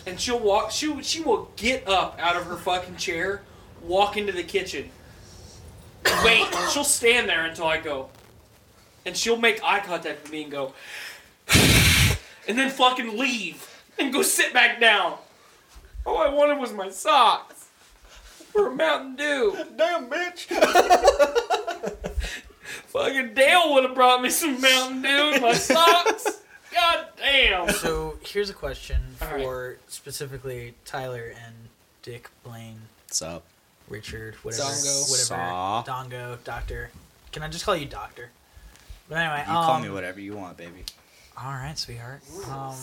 And 0.06 0.20
she'll 0.20 0.38
walk. 0.38 0.70
She 0.70 1.02
she 1.02 1.22
will 1.22 1.50
get 1.56 1.88
up 1.88 2.18
out 2.20 2.36
of 2.36 2.44
her 2.46 2.56
fucking 2.56 2.96
chair, 2.96 3.42
walk 3.82 4.16
into 4.16 4.32
the 4.32 4.44
kitchen. 4.44 4.90
Wait, 6.24 6.46
she'll 6.72 6.84
stand 6.84 7.28
there 7.28 7.46
until 7.46 7.66
I 7.66 7.78
go, 7.78 8.10
and 9.08 9.16
she'll 9.16 9.38
make 9.38 9.64
eye 9.64 9.80
contact 9.80 10.22
with 10.24 10.30
me 10.32 10.42
and 10.42 10.52
go, 10.52 10.74
and 12.46 12.58
then 12.58 12.68
fucking 12.68 13.16
leave 13.16 13.66
and 13.98 14.12
go 14.12 14.20
sit 14.20 14.52
back 14.52 14.78
down. 14.78 15.14
All 16.04 16.18
I 16.18 16.28
wanted 16.28 16.58
was 16.58 16.72
my 16.74 16.90
socks 16.90 17.68
for 18.52 18.68
a 18.68 18.74
Mountain 18.74 19.16
Dew. 19.16 19.56
Damn, 19.76 20.08
bitch. 20.10 20.46
Fucking 22.88 23.34
Dale 23.34 23.72
would 23.74 23.84
have 23.84 23.94
brought 23.94 24.20
me 24.22 24.28
some 24.30 24.60
Mountain 24.60 25.02
Dew 25.02 25.08
and 25.08 25.42
my 25.42 25.54
socks. 25.54 26.42
God 26.72 27.06
damn. 27.16 27.70
So 27.70 28.18
here's 28.22 28.50
a 28.50 28.54
question 28.54 29.00
All 29.22 29.28
right. 29.28 29.42
for 29.42 29.78
specifically 29.88 30.74
Tyler 30.84 31.32
and 31.44 31.54
Dick, 32.02 32.28
Blaine, 32.44 32.80
What's 33.06 33.22
up? 33.22 33.44
Richard, 33.88 34.34
whatever, 34.36 34.64
Dongo. 34.64 35.10
whatever, 35.10 35.24
Saw. 35.24 35.84
Dongo, 35.86 36.36
Doctor. 36.44 36.90
Can 37.32 37.42
I 37.42 37.48
just 37.48 37.64
call 37.64 37.74
you 37.76 37.86
Doctor? 37.86 38.30
But 39.08 39.18
anyway, 39.18 39.40
You 39.46 39.52
call 39.52 39.80
me 39.80 39.88
um, 39.88 39.94
whatever 39.94 40.20
you 40.20 40.36
want, 40.36 40.56
baby. 40.56 40.84
All 41.36 41.52
right, 41.52 41.78
sweetheart. 41.78 42.20
Um, 42.50 42.74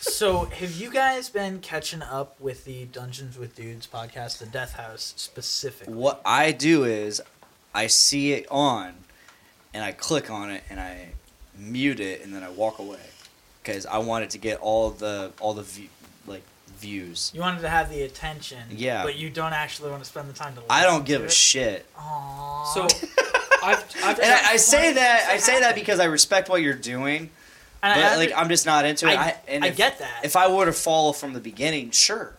so, 0.00 0.44
have 0.44 0.72
you 0.72 0.90
guys 0.92 1.28
been 1.28 1.58
catching 1.60 2.02
up 2.02 2.38
with 2.40 2.64
the 2.64 2.84
Dungeons 2.86 3.36
with 3.38 3.56
Dudes 3.56 3.86
podcast, 3.86 4.38
the 4.38 4.46
Death 4.46 4.74
House 4.74 5.14
specifically? 5.16 5.94
What 5.94 6.20
I 6.24 6.52
do 6.52 6.84
is 6.84 7.20
I 7.74 7.88
see 7.88 8.32
it 8.32 8.46
on 8.50 8.94
and 9.74 9.82
I 9.82 9.92
click 9.92 10.30
on 10.30 10.50
it 10.50 10.62
and 10.70 10.78
I 10.78 11.08
mute 11.56 11.98
it 12.00 12.22
and 12.22 12.32
then 12.32 12.42
I 12.44 12.50
walk 12.50 12.78
away 12.78 13.00
because 13.62 13.86
I 13.86 13.98
wanted 13.98 14.30
to 14.30 14.38
get 14.38 14.60
all 14.60 14.90
the 14.90 15.32
all 15.40 15.54
the 15.54 15.62
view, 15.62 15.88
like 16.26 16.42
views. 16.78 17.32
You 17.34 17.40
wanted 17.40 17.62
to 17.62 17.68
have 17.68 17.90
the 17.90 18.02
attention, 18.02 18.60
Yeah. 18.70 19.02
but 19.02 19.16
you 19.16 19.30
don't 19.30 19.52
actually 19.52 19.90
want 19.90 20.02
to 20.04 20.08
spend 20.08 20.28
the 20.28 20.32
time 20.34 20.54
to. 20.54 20.60
Listen 20.60 20.70
I 20.70 20.84
don't 20.84 21.04
give 21.04 21.18
to 21.20 21.24
a 21.24 21.26
it. 21.26 21.32
shit. 21.32 21.86
Aww. 21.96 22.66
So 22.74 22.86
I've, 23.62 23.84
I've 24.04 24.18
And 24.20 24.32
I, 24.32 24.52
I 24.52 24.56
say 24.56 24.92
that 24.94 25.28
I 25.30 25.36
say 25.38 25.60
that 25.60 25.74
because 25.74 26.00
I 26.00 26.04
respect 26.04 26.48
what 26.48 26.62
you're 26.62 26.74
doing, 26.74 27.30
And 27.82 28.00
but 28.00 28.12
I, 28.12 28.16
like 28.16 28.32
I'm 28.36 28.48
just 28.48 28.66
not 28.66 28.84
into 28.84 29.06
it. 29.08 29.18
I, 29.18 29.22
I, 29.22 29.36
and 29.48 29.64
I 29.64 29.68
if, 29.68 29.76
get 29.76 29.98
that. 29.98 30.20
If 30.24 30.36
I 30.36 30.48
were 30.52 30.66
to 30.66 30.72
follow 30.72 31.12
from 31.12 31.32
the 31.32 31.40
beginning, 31.40 31.90
sure, 31.90 32.34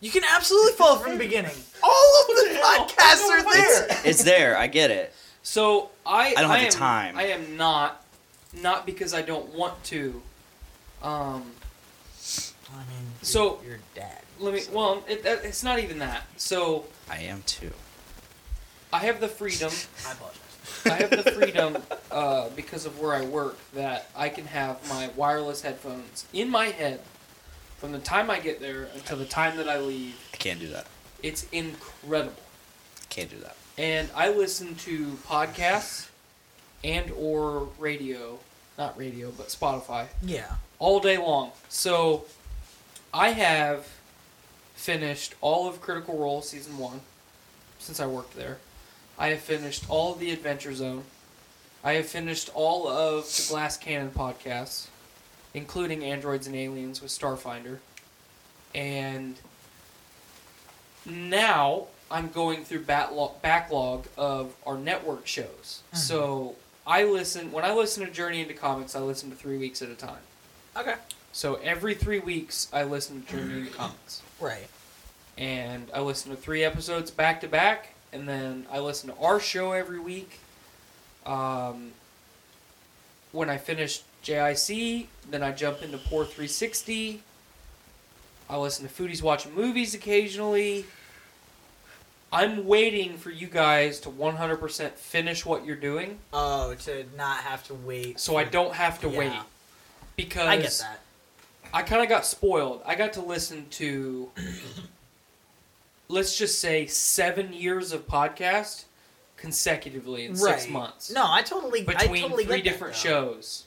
you 0.00 0.10
can 0.10 0.22
absolutely 0.34 0.72
follow 0.72 0.96
from 0.98 1.12
the 1.12 1.18
beginning. 1.18 1.54
All 1.82 2.20
of 2.22 2.26
the 2.28 2.60
podcasts 2.62 3.28
are 3.28 3.42
there. 3.52 3.86
it's 4.04 4.22
there. 4.24 4.56
I 4.56 4.66
get 4.66 4.90
it. 4.90 5.12
So 5.42 5.90
I 6.04 6.34
I 6.36 6.40
don't 6.42 6.50
have 6.50 6.60
the 6.60 6.66
am, 6.66 6.70
time. 6.72 7.16
I 7.18 7.24
am 7.28 7.56
not 7.56 8.04
not 8.52 8.86
because 8.86 9.14
I 9.14 9.22
don't 9.22 9.52
want 9.54 9.82
to. 9.84 10.22
Um, 11.02 11.42
I 12.72 12.78
mean, 12.78 13.06
you're, 13.20 13.22
So- 13.22 13.60
your 13.66 13.78
dad. 13.94 14.20
let 14.40 14.54
me. 14.54 14.62
Well, 14.72 15.02
it, 15.08 15.22
it's 15.24 15.62
not 15.62 15.78
even 15.78 15.98
that. 16.00 16.24
So 16.36 16.86
I 17.10 17.18
am 17.18 17.42
too. 17.46 17.72
I 18.92 18.98
have 19.00 19.20
the 19.20 19.28
freedom. 19.28 19.70
I 20.06 20.12
apologize. 20.12 20.40
I 20.86 20.94
have 20.94 21.10
the 21.24 21.30
freedom 21.32 21.76
uh, 22.10 22.48
because 22.50 22.86
of 22.86 22.98
where 23.00 23.14
I 23.14 23.24
work 23.24 23.56
that 23.74 24.08
I 24.16 24.28
can 24.28 24.46
have 24.46 24.86
my 24.88 25.10
wireless 25.16 25.62
headphones 25.62 26.24
in 26.32 26.48
my 26.48 26.66
head 26.66 27.00
from 27.78 27.92
the 27.92 27.98
time 27.98 28.30
I 28.30 28.38
get 28.40 28.60
there 28.60 28.88
until 28.94 29.16
the 29.16 29.24
time 29.24 29.56
that 29.58 29.68
I 29.68 29.78
leave. 29.80 30.14
I 30.32 30.36
can't 30.36 30.60
do 30.60 30.68
that. 30.68 30.86
It's 31.22 31.46
incredible. 31.52 32.34
I 33.02 33.06
can't 33.08 33.30
do 33.30 33.38
that. 33.40 33.56
and 33.78 34.08
I 34.14 34.30
listen 34.30 34.74
to 34.76 35.18
podcasts 35.26 36.08
and 36.84 37.10
or 37.12 37.68
radio, 37.78 38.38
not 38.78 38.96
radio, 38.96 39.30
but 39.32 39.48
Spotify 39.48 40.06
Yeah. 40.22 40.54
all 40.78 41.00
day 41.00 41.16
long. 41.18 41.52
So 41.68 42.26
I 43.12 43.30
have 43.30 43.88
finished 44.74 45.34
all 45.40 45.68
of 45.68 45.80
Critical 45.80 46.16
Role 46.18 46.42
season 46.42 46.78
1 46.78 47.00
since 47.78 47.98
I 48.00 48.06
worked 48.06 48.34
there. 48.36 48.58
I 49.18 49.28
have 49.28 49.40
finished 49.40 49.84
all 49.88 50.12
of 50.14 50.20
the 50.20 50.30
Adventure 50.30 50.74
Zone. 50.74 51.04
I 51.82 51.94
have 51.94 52.06
finished 52.06 52.50
all 52.54 52.88
of 52.88 53.24
the 53.24 53.46
Glass 53.48 53.76
Cannon 53.76 54.10
podcasts, 54.10 54.88
including 55.54 56.04
Androids 56.04 56.46
and 56.46 56.56
Aliens 56.56 57.00
with 57.00 57.10
Starfinder. 57.10 57.78
And 58.74 59.36
now 61.04 61.86
I'm 62.10 62.28
going 62.28 62.64
through 62.64 62.80
backlog, 62.82 63.40
backlog 63.42 64.06
of 64.16 64.54
our 64.66 64.76
network 64.76 65.26
shows. 65.26 65.82
Mm-hmm. 65.88 65.96
So 65.96 66.56
I 66.86 67.04
listen 67.04 67.52
when 67.52 67.64
I 67.64 67.72
listen 67.72 68.04
to 68.04 68.10
Journey 68.12 68.40
into 68.42 68.54
Comics. 68.54 68.94
I 68.94 69.00
listen 69.00 69.30
to 69.30 69.36
three 69.36 69.58
weeks 69.58 69.80
at 69.82 69.88
a 69.88 69.94
time. 69.94 70.18
Okay. 70.76 70.94
So 71.32 71.54
every 71.56 71.94
three 71.94 72.18
weeks, 72.18 72.68
I 72.72 72.84
listen 72.84 73.22
to 73.22 73.32
Journey 73.32 73.60
into 73.60 73.72
Comics, 73.72 74.22
Right. 74.40 74.68
and 75.36 75.90
I 75.94 76.00
listen 76.00 76.30
to 76.30 76.36
three 76.36 76.64
episodes 76.64 77.10
back 77.10 77.42
to 77.42 77.48
back, 77.48 77.92
and 78.12 78.28
then 78.28 78.66
I 78.70 78.78
listen 78.78 79.10
to 79.10 79.16
our 79.16 79.40
show 79.40 79.72
every 79.72 79.98
week. 80.00 80.40
Um, 81.24 81.92
when 83.32 83.50
I 83.50 83.58
finish 83.58 84.02
JIC, 84.22 85.06
then 85.30 85.42
I 85.42 85.52
jump 85.52 85.82
into 85.82 85.98
Poor 85.98 86.24
360. 86.24 87.22
I 88.48 88.56
listen 88.56 88.86
to 88.88 88.92
Foodies 89.02 89.22
watching 89.22 89.54
movies 89.54 89.92
occasionally. 89.94 90.86
I'm 92.32 92.66
waiting 92.66 93.18
for 93.18 93.30
you 93.30 93.46
guys 93.46 94.00
to 94.00 94.08
100% 94.10 94.92
finish 94.92 95.46
what 95.46 95.64
you're 95.64 95.76
doing, 95.76 96.18
Oh, 96.32 96.74
to 96.74 97.06
not 97.16 97.38
have 97.38 97.64
to 97.68 97.74
wait. 97.74 98.18
so 98.20 98.36
I 98.36 98.44
don't 98.44 98.74
have 98.74 99.00
to 99.00 99.08
Yeah. 99.08 99.18
wait. 99.18 99.32
Because 100.16 100.48
I 100.48 100.56
get 100.58 100.72
that. 100.80 101.00
I 101.74 101.82
kind 101.82 102.02
of 102.02 102.08
got 102.08 102.24
spoiled. 102.24 102.82
I 102.86 102.94
got 102.94 103.12
to 103.14 103.20
listen 103.20 103.68
to, 103.70 104.30
let's 106.08 106.36
just 106.38 106.60
say, 106.60 106.86
seven 106.86 107.52
years 107.52 107.92
of 107.92 108.06
podcast 108.06 108.84
consecutively 109.36 110.24
in 110.24 110.32
right. 110.34 110.58
six 110.60 110.68
months 110.70 111.12
No, 111.12 111.24
I 111.26 111.42
totally. 111.42 111.82
I 111.82 111.84
between 111.84 112.22
totally 112.22 112.44
three 112.44 112.56
that, 112.56 112.64
different 112.64 112.94
though. 112.94 112.98
shows. 113.00 113.64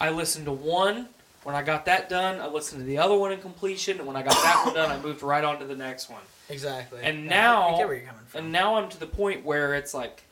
I 0.00 0.10
listened 0.10 0.46
to 0.46 0.52
one. 0.52 1.08
When 1.42 1.54
I 1.54 1.62
got 1.62 1.86
that 1.86 2.08
done, 2.08 2.40
I 2.40 2.46
listened 2.46 2.80
to 2.82 2.86
the 2.86 2.98
other 2.98 3.16
one 3.16 3.32
in 3.32 3.40
completion. 3.40 3.98
And 3.98 4.06
when 4.06 4.16
I 4.16 4.22
got 4.22 4.34
that 4.34 4.62
one 4.66 4.74
done, 4.74 4.90
I 4.90 5.00
moved 5.02 5.22
right 5.22 5.42
on 5.42 5.58
to 5.58 5.64
the 5.64 5.74
next 5.76 6.10
one. 6.10 6.20
Exactly. 6.50 7.00
And 7.02 7.24
Yeah, 7.24 7.30
now- 7.30 7.74
I 7.74 7.78
get 7.78 7.86
where 7.88 7.96
you're 7.96 8.06
coming 8.06 8.22
from. 8.26 8.44
And 8.44 8.52
now 8.52 8.76
I'm 8.76 8.88
to 8.90 9.00
the 9.00 9.06
point 9.06 9.44
where 9.44 9.74
it's 9.74 9.94
like, 9.94 10.22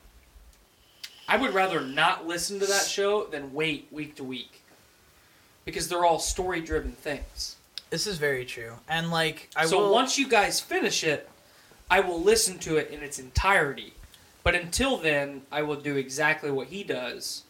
I 1.26 1.36
would 1.36 1.52
rather 1.54 1.80
not 1.80 2.26
listen 2.26 2.58
to 2.60 2.66
that 2.66 2.84
show 2.86 3.24
than 3.24 3.52
wait 3.52 3.88
week 3.90 4.16
to 4.16 4.24
week. 4.24 4.62
Because 5.64 5.88
they're 5.88 6.04
all 6.04 6.18
story 6.18 6.60
driven 6.60 6.92
things. 6.92 7.56
This 7.90 8.06
is 8.06 8.18
very 8.18 8.44
true. 8.44 8.72
And 8.88 9.10
like, 9.10 9.50
I 9.56 9.66
so 9.66 9.78
will. 9.78 9.92
once 9.92 10.18
you 10.18 10.28
guys 10.28 10.60
finish 10.60 11.04
it, 11.04 11.28
I 11.90 12.00
will 12.00 12.20
listen 12.20 12.58
to 12.60 12.76
it 12.76 12.90
in 12.90 13.02
its 13.02 13.18
entirety. 13.18 13.94
But 14.44 14.54
until 14.54 14.96
then, 14.96 15.42
I 15.50 15.62
will 15.62 15.76
do 15.76 15.96
exactly 15.96 16.50
what 16.50 16.68
he 16.68 16.84
does. 16.84 17.44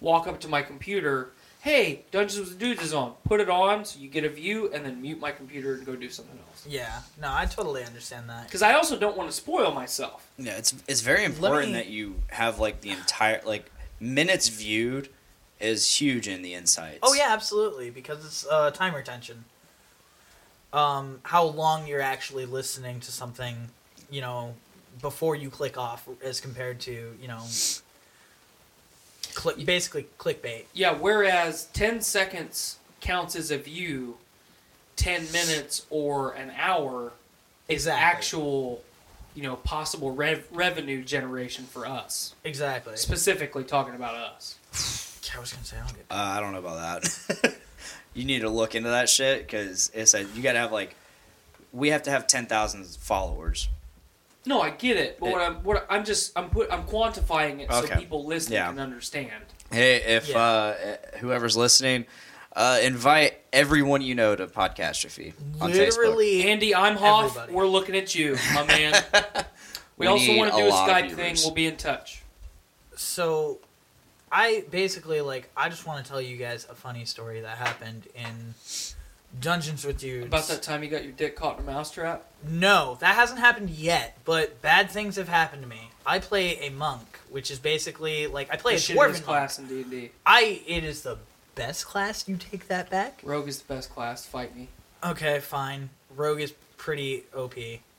Walk 0.00 0.26
up 0.26 0.40
to 0.40 0.48
my 0.48 0.62
computer. 0.62 1.30
Hey, 1.60 2.04
Dungeons 2.10 2.48
with 2.48 2.58
Dudes 2.58 2.82
is 2.82 2.94
on. 2.94 3.14
Put 3.24 3.40
it 3.40 3.50
on 3.50 3.84
so 3.84 4.00
you 4.00 4.08
get 4.08 4.24
a 4.24 4.28
view, 4.30 4.70
and 4.72 4.84
then 4.84 5.02
mute 5.02 5.20
my 5.20 5.30
computer 5.30 5.74
and 5.74 5.84
go 5.84 5.94
do 5.94 6.08
something 6.08 6.38
else. 6.48 6.66
yeah. 6.66 7.00
No, 7.20 7.28
I 7.30 7.44
totally 7.46 7.84
understand 7.84 8.30
that. 8.30 8.46
Because 8.46 8.62
I 8.62 8.72
also 8.74 8.98
don't 8.98 9.16
want 9.16 9.30
to 9.30 9.36
spoil 9.36 9.72
myself. 9.72 10.26
Yeah, 10.38 10.56
it's 10.56 10.74
it's 10.88 11.02
very 11.02 11.24
important 11.24 11.72
me- 11.72 11.78
that 11.78 11.88
you 11.88 12.16
have 12.28 12.58
like 12.58 12.80
the 12.80 12.90
entire 12.90 13.42
like 13.44 13.70
minutes 14.00 14.48
viewed 14.48 15.10
is 15.60 16.00
huge 16.00 16.26
in 16.26 16.40
the 16.40 16.54
insights. 16.54 17.00
Oh 17.02 17.12
yeah, 17.12 17.26
absolutely, 17.28 17.90
because 17.90 18.24
it's 18.24 18.46
uh, 18.46 18.70
time 18.70 18.94
retention. 18.94 19.44
Um, 20.72 21.18
how 21.24 21.44
long 21.44 21.86
you're 21.86 22.00
actually 22.00 22.46
listening 22.46 23.00
to 23.00 23.10
something, 23.10 23.56
you 24.10 24.20
know, 24.20 24.54
before 25.00 25.34
you 25.34 25.50
click 25.50 25.76
off, 25.76 26.08
as 26.22 26.40
compared 26.40 26.80
to 26.80 27.14
you 27.20 27.28
know, 27.28 27.42
click 29.34 29.64
basically 29.64 30.06
clickbait. 30.18 30.64
Yeah, 30.72 30.92
whereas 30.92 31.66
10 31.72 32.00
seconds 32.02 32.78
counts 33.00 33.34
as 33.34 33.50
a 33.50 33.58
view, 33.58 34.18
10 34.96 35.32
minutes 35.32 35.86
or 35.90 36.32
an 36.32 36.52
hour 36.56 37.12
is 37.68 37.86
Exactly. 37.86 38.02
actual, 38.04 38.82
you 39.34 39.42
know, 39.42 39.56
possible 39.56 40.12
rev- 40.12 40.46
revenue 40.52 41.02
generation 41.02 41.64
for 41.64 41.86
us. 41.86 42.34
Exactly. 42.44 42.96
Specifically 42.96 43.64
talking 43.64 43.94
about 43.94 44.14
us. 44.14 44.56
I 45.34 45.38
was 45.38 45.52
gonna 45.52 45.64
say 45.64 45.76
I 45.76 45.80
don't 45.86 45.94
get. 45.94 46.06
Uh, 46.10 46.14
I 46.14 46.40
don't 46.40 46.52
know 46.52 46.58
about 46.58 47.02
that. 47.02 47.56
you 48.20 48.26
need 48.26 48.40
to 48.40 48.50
look 48.50 48.74
into 48.74 48.90
that 48.90 49.08
shit 49.08 49.46
because 49.46 49.90
it's 49.94 50.12
a, 50.14 50.22
you 50.24 50.42
got 50.42 50.52
to 50.52 50.58
have 50.58 50.72
like 50.72 50.94
we 51.72 51.88
have 51.88 52.02
to 52.04 52.10
have 52.10 52.26
ten 52.26 52.46
thousand 52.46 52.84
followers. 52.86 53.68
No, 54.46 54.60
I 54.60 54.70
get 54.70 54.96
it, 54.96 55.18
but 55.20 55.32
what 55.32 55.40
I'm 55.42 55.54
what 55.56 55.86
I'm 55.90 56.04
just 56.04 56.32
I'm 56.38 56.50
put 56.50 56.72
I'm 56.72 56.84
quantifying 56.84 57.60
it 57.60 57.72
so 57.72 57.86
people 57.96 58.24
listening 58.26 58.56
Yeah. 58.56 58.68
can 58.68 58.78
understand. 58.78 59.44
Hey, 59.70 59.96
if 59.96 60.28
Yeah. 60.28 60.38
uh, 60.38 60.96
whoever's 61.18 61.56
listening, 61.56 62.06
uh, 62.56 62.80
invite 62.82 63.38
everyone 63.52 64.00
you 64.02 64.14
know 64.14 64.34
to 64.36 64.46
Podcastrophe 64.46 65.32
on 65.60 65.70
Facebook. 65.70 65.96
Literally, 65.98 66.50
Andy, 66.50 66.74
I'm 66.74 66.96
Hoff. 66.96 67.26
Everybody. 67.30 67.52
We're 67.52 67.66
looking 67.66 67.96
at 67.96 68.14
you, 68.14 68.36
my 68.54 68.66
man. 68.66 69.02
we, 69.12 69.20
We 69.98 70.06
also 70.06 70.34
want 70.36 70.50
to 70.52 70.56
do 70.56 70.66
a 70.66 70.68
lot 70.68 70.88
Skype 70.88 71.12
thing. 71.12 71.36
We'll 71.44 71.52
be 71.52 71.66
in 71.66 71.76
touch. 71.76 72.22
so 72.96 73.60
I 74.32 74.64
basically 74.70 75.20
like 75.20 75.50
I 75.56 75.68
just 75.68 75.86
want 75.86 76.04
to 76.04 76.08
tell 76.10 76.20
you 76.20 76.36
guys 76.36 76.66
a 76.70 76.74
funny 76.74 77.04
story 77.04 77.40
that 77.40 77.58
happened 77.58 78.06
in 78.14 78.54
Dungeons 79.40 79.84
with 79.84 79.98
Dudes. 79.98 80.26
About 80.26 80.48
that 80.48 80.62
time 80.62 80.82
you 80.82 80.90
got 80.90 81.02
your 81.04 81.12
dick 81.12 81.36
caught 81.36 81.58
in 81.58 81.64
a 81.64 81.66
mousetrap. 81.70 82.24
No, 82.48 82.96
that 83.00 83.14
hasn't 83.14 83.40
happened 83.40 83.70
yet, 83.70 84.18
but 84.24 84.60
bad 84.62 84.90
things 84.90 85.16
have 85.16 85.28
happened 85.28 85.62
to 85.62 85.68
me. 85.68 85.90
I 86.06 86.18
play 86.18 86.56
a 86.58 86.70
monk, 86.70 87.18
which 87.28 87.50
is 87.50 87.58
basically 87.58 88.26
like 88.26 88.52
I 88.52 88.56
play 88.56 88.76
The 88.76 88.92
a 88.92 88.96
dwarven 88.96 89.22
class. 89.22 89.56
class 89.56 89.58
in 89.58 89.66
D 89.66 89.82
and 89.82 89.90
D. 89.90 90.10
I 90.26 90.62
it 90.66 90.84
is 90.84 91.02
the 91.02 91.18
best 91.54 91.86
class. 91.86 92.28
You 92.28 92.36
take 92.36 92.68
that 92.68 92.90
back. 92.90 93.20
Rogue 93.24 93.48
is 93.48 93.60
the 93.62 93.72
best 93.74 93.90
class. 93.90 94.26
Fight 94.26 94.56
me. 94.56 94.68
Okay, 95.04 95.40
fine. 95.40 95.90
Rogue 96.14 96.40
is 96.40 96.52
pretty 96.76 97.24
OP. 97.36 97.54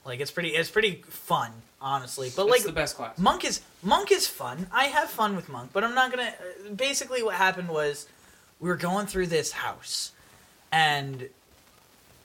Like 0.06 0.20
it's 0.20 0.32
pretty 0.32 0.49
it's 0.49 0.70
pretty 0.72 1.03
fun, 1.08 1.52
honestly. 1.82 2.32
But 2.36 2.44
It's 2.44 2.52
like 2.52 2.64
the 2.64 2.72
best 2.72 2.95
class. 2.95 3.18
Monk 3.18 3.44
is 3.44 3.62
Monk 3.84 4.12
is 4.12 4.28
fun. 4.28 4.68
I 4.72 4.86
have 4.86 5.10
fun 5.10 5.36
with 5.36 5.49
Monk, 5.49 5.72
but 5.74 5.84
I'm 5.84 5.95
not 5.95 6.12
gonna. 6.12 6.34
uh, 6.68 6.74
Basically, 6.74 7.24
what 7.24 7.36
happened 7.36 7.70
was 7.70 8.08
we 8.60 8.70
were 8.70 8.76
going 8.78 9.08
through 9.08 9.28
this 9.28 9.52
house, 9.52 10.12
and 10.72 11.28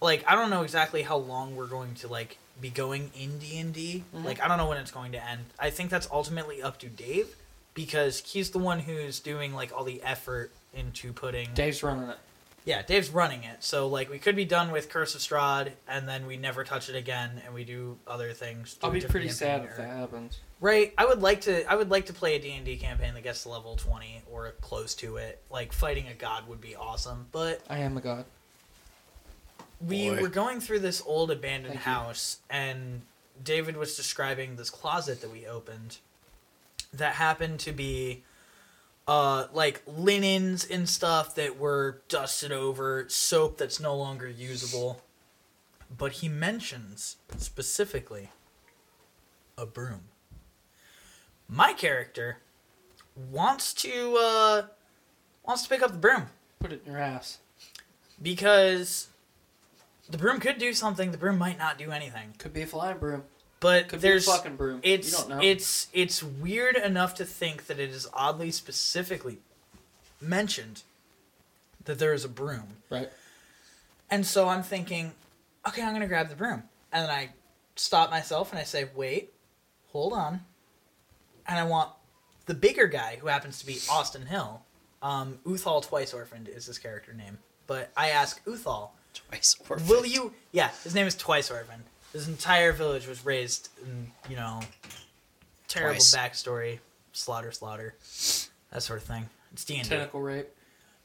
like 0.00 0.24
I 0.28 0.34
don't 0.34 0.50
know 0.50 0.62
exactly 0.62 1.02
how 1.02 1.16
long 1.16 1.56
we're 1.56 1.66
going 1.66 1.94
to 1.96 2.08
like 2.08 2.38
be 2.60 2.70
going 2.70 3.10
in 3.18 3.38
D 3.38 3.58
and 3.58 3.72
D. 3.72 4.04
Like 4.12 4.40
I 4.40 4.48
don't 4.48 4.58
know 4.58 4.68
when 4.68 4.78
it's 4.78 4.90
going 4.90 5.12
to 5.12 5.28
end. 5.28 5.46
I 5.58 5.70
think 5.70 5.90
that's 5.90 6.08
ultimately 6.12 6.62
up 6.62 6.78
to 6.80 6.88
Dave 6.88 7.34
because 7.74 8.20
he's 8.20 8.50
the 8.50 8.58
one 8.58 8.80
who's 8.80 9.20
doing 9.20 9.54
like 9.54 9.72
all 9.76 9.84
the 9.84 10.02
effort 10.02 10.50
into 10.74 11.12
putting. 11.12 11.48
Dave's 11.54 11.82
running 11.82 12.08
it. 12.10 12.18
Yeah, 12.66 12.82
Dave's 12.82 13.10
running 13.10 13.44
it. 13.44 13.62
So 13.62 13.86
like 13.86 14.10
we 14.10 14.18
could 14.18 14.34
be 14.36 14.44
done 14.44 14.72
with 14.72 14.90
Curse 14.90 15.14
of 15.14 15.20
Strahd, 15.22 15.70
and 15.88 16.06
then 16.08 16.26
we 16.26 16.36
never 16.36 16.64
touch 16.64 16.88
it 16.90 16.96
again, 16.96 17.40
and 17.44 17.54
we 17.54 17.64
do 17.64 17.96
other 18.06 18.32
things. 18.32 18.76
I'll 18.82 18.90
be 18.90 19.00
pretty 19.00 19.28
sad 19.28 19.60
campaign 19.60 19.70
if 19.70 19.76
that 19.78 19.96
happens. 19.96 20.40
Right. 20.60 20.92
I 20.98 21.06
would 21.06 21.22
like 21.22 21.42
to. 21.42 21.64
I 21.70 21.76
would 21.76 21.90
like 21.90 22.06
to 22.06 22.12
play 22.12 22.34
a 22.34 22.40
D 22.40 22.52
and 22.52 22.64
D 22.64 22.76
campaign 22.76 23.14
that 23.14 23.22
gets 23.22 23.44
to 23.44 23.50
level 23.50 23.76
twenty 23.76 24.20
or 24.30 24.50
close 24.60 24.94
to 24.96 25.16
it. 25.16 25.40
Like 25.48 25.72
fighting 25.72 26.08
a 26.08 26.14
god 26.14 26.48
would 26.48 26.60
be 26.60 26.74
awesome. 26.74 27.26
But 27.30 27.62
I 27.70 27.78
am 27.78 27.96
a 27.96 28.00
god. 28.00 28.24
we 29.80 30.10
Boy. 30.10 30.22
were 30.22 30.28
going 30.28 30.58
through 30.60 30.80
this 30.80 31.02
old 31.06 31.30
abandoned 31.30 31.74
Thank 31.74 31.86
you. 31.86 31.92
house, 31.92 32.38
and 32.50 33.02
David 33.44 33.76
was 33.76 33.96
describing 33.96 34.56
this 34.56 34.70
closet 34.70 35.20
that 35.20 35.30
we 35.30 35.46
opened 35.46 35.98
that 36.92 37.14
happened 37.14 37.60
to 37.60 37.72
be 37.72 38.22
uh 39.08 39.46
like 39.52 39.82
linens 39.86 40.64
and 40.64 40.88
stuff 40.88 41.34
that 41.36 41.58
were 41.58 42.02
dusted 42.08 42.52
over, 42.52 43.04
soap 43.08 43.58
that's 43.58 43.80
no 43.80 43.94
longer 43.96 44.28
usable. 44.28 45.02
But 45.96 46.12
he 46.12 46.28
mentions 46.28 47.16
specifically 47.36 48.30
a 49.56 49.64
broom. 49.66 50.08
My 51.48 51.72
character 51.72 52.38
wants 53.14 53.72
to 53.74 54.16
uh 54.20 54.62
wants 55.44 55.62
to 55.62 55.68
pick 55.68 55.82
up 55.82 55.92
the 55.92 55.98
broom 55.98 56.26
Put 56.58 56.72
it 56.72 56.82
in 56.84 56.92
your 56.92 57.00
ass. 57.00 57.38
because 58.20 59.08
the 60.10 60.18
broom 60.18 60.40
could 60.40 60.58
do 60.58 60.72
something, 60.72 61.12
the 61.12 61.18
broom 61.18 61.38
might 61.38 61.58
not 61.58 61.78
do 61.78 61.90
anything. 61.92 62.34
Could 62.38 62.52
be 62.52 62.62
a 62.62 62.66
flying 62.66 62.98
broom. 62.98 63.22
But 63.60 63.88
Could 63.88 64.00
there's 64.00 64.26
be 64.26 64.32
a 64.32 64.34
fucking 64.34 64.56
broom. 64.56 64.80
it's 64.82 65.10
you 65.12 65.18
don't 65.18 65.28
know. 65.30 65.40
it's 65.42 65.88
it's 65.92 66.22
weird 66.22 66.76
enough 66.76 67.14
to 67.16 67.24
think 67.24 67.66
that 67.66 67.78
it 67.78 67.90
is 67.90 68.06
oddly 68.12 68.50
specifically 68.50 69.38
mentioned 70.20 70.82
that 71.84 71.98
there 71.98 72.12
is 72.12 72.24
a 72.24 72.28
broom. 72.28 72.68
right. 72.90 73.10
And 74.10 74.24
so 74.24 74.48
I'm 74.48 74.62
thinking, 74.62 75.12
okay, 75.66 75.82
I'm 75.82 75.92
gonna 75.92 76.06
grab 76.06 76.28
the 76.28 76.36
broom. 76.36 76.62
And 76.92 77.04
then 77.04 77.10
I 77.10 77.30
stop 77.76 78.10
myself 78.10 78.50
and 78.52 78.58
I 78.58 78.62
say, 78.64 78.88
wait, 78.94 79.32
hold 79.88 80.12
on. 80.12 80.40
And 81.48 81.58
I 81.58 81.64
want 81.64 81.90
the 82.46 82.54
bigger 82.54 82.86
guy 82.86 83.16
who 83.20 83.26
happens 83.28 83.58
to 83.60 83.66
be 83.66 83.78
Austin 83.90 84.26
Hill. 84.26 84.62
Um, 85.02 85.38
Uthal 85.46 85.84
Twice 85.86 86.12
Orphaned 86.14 86.48
is 86.48 86.66
his 86.66 86.78
character 86.78 87.12
name. 87.12 87.38
But 87.66 87.90
I 87.96 88.10
ask 88.10 88.44
Uthal, 88.44 88.90
Twice 89.14 89.56
orphaned. 89.68 89.88
will 89.88 90.06
you? 90.06 90.32
Yeah, 90.52 90.70
his 90.84 90.94
name 90.94 91.06
is 91.06 91.14
Twice 91.16 91.50
Orphaned. 91.50 91.82
His 92.16 92.28
entire 92.28 92.72
village 92.72 93.06
was 93.06 93.24
raised 93.26 93.68
in, 93.82 94.10
you 94.30 94.36
know, 94.36 94.60
terrible 95.68 95.94
Twice. 96.00 96.16
backstory, 96.16 96.78
slaughter, 97.12 97.52
slaughter, 97.52 97.94
that 98.72 98.82
sort 98.82 99.00
of 99.00 99.04
thing. 99.06 99.28
It's 99.52 99.64
D 99.66 99.74
and 99.76 99.82
D 99.84 99.88
Tentacle 99.90 100.20
rape. 100.22 100.48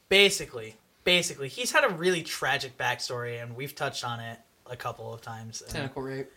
basically 0.08 0.76
basically 1.04 1.48
he's 1.48 1.72
had 1.72 1.84
a 1.84 1.88
really 1.88 2.22
tragic 2.22 2.78
backstory 2.78 3.42
and 3.42 3.56
we've 3.56 3.74
touched 3.74 4.04
on 4.04 4.20
it 4.20 4.38
a 4.70 4.76
couple 4.76 5.12
of 5.12 5.20
times 5.20 5.60
And 5.62 5.70
Tentacle 5.70 6.02
rape. 6.02 6.30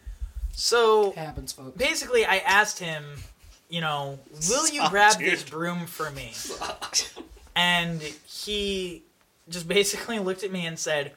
so 0.52 1.12
Happens, 1.12 1.52
folks. 1.54 1.78
basically 1.78 2.26
i 2.26 2.38
asked 2.38 2.80
him 2.80 3.04
you 3.70 3.80
know 3.82 4.18
will 4.50 4.68
you 4.70 4.80
Stop, 4.80 4.92
grab 4.92 5.18
dude. 5.20 5.32
this 5.34 5.44
broom 5.44 5.86
for 5.86 6.10
me 6.12 6.32
and 7.56 8.02
he 8.02 9.04
just 9.50 9.68
basically 9.68 10.20
looked 10.20 10.44
at 10.44 10.52
me 10.52 10.66
and 10.66 10.80
said 10.80 11.12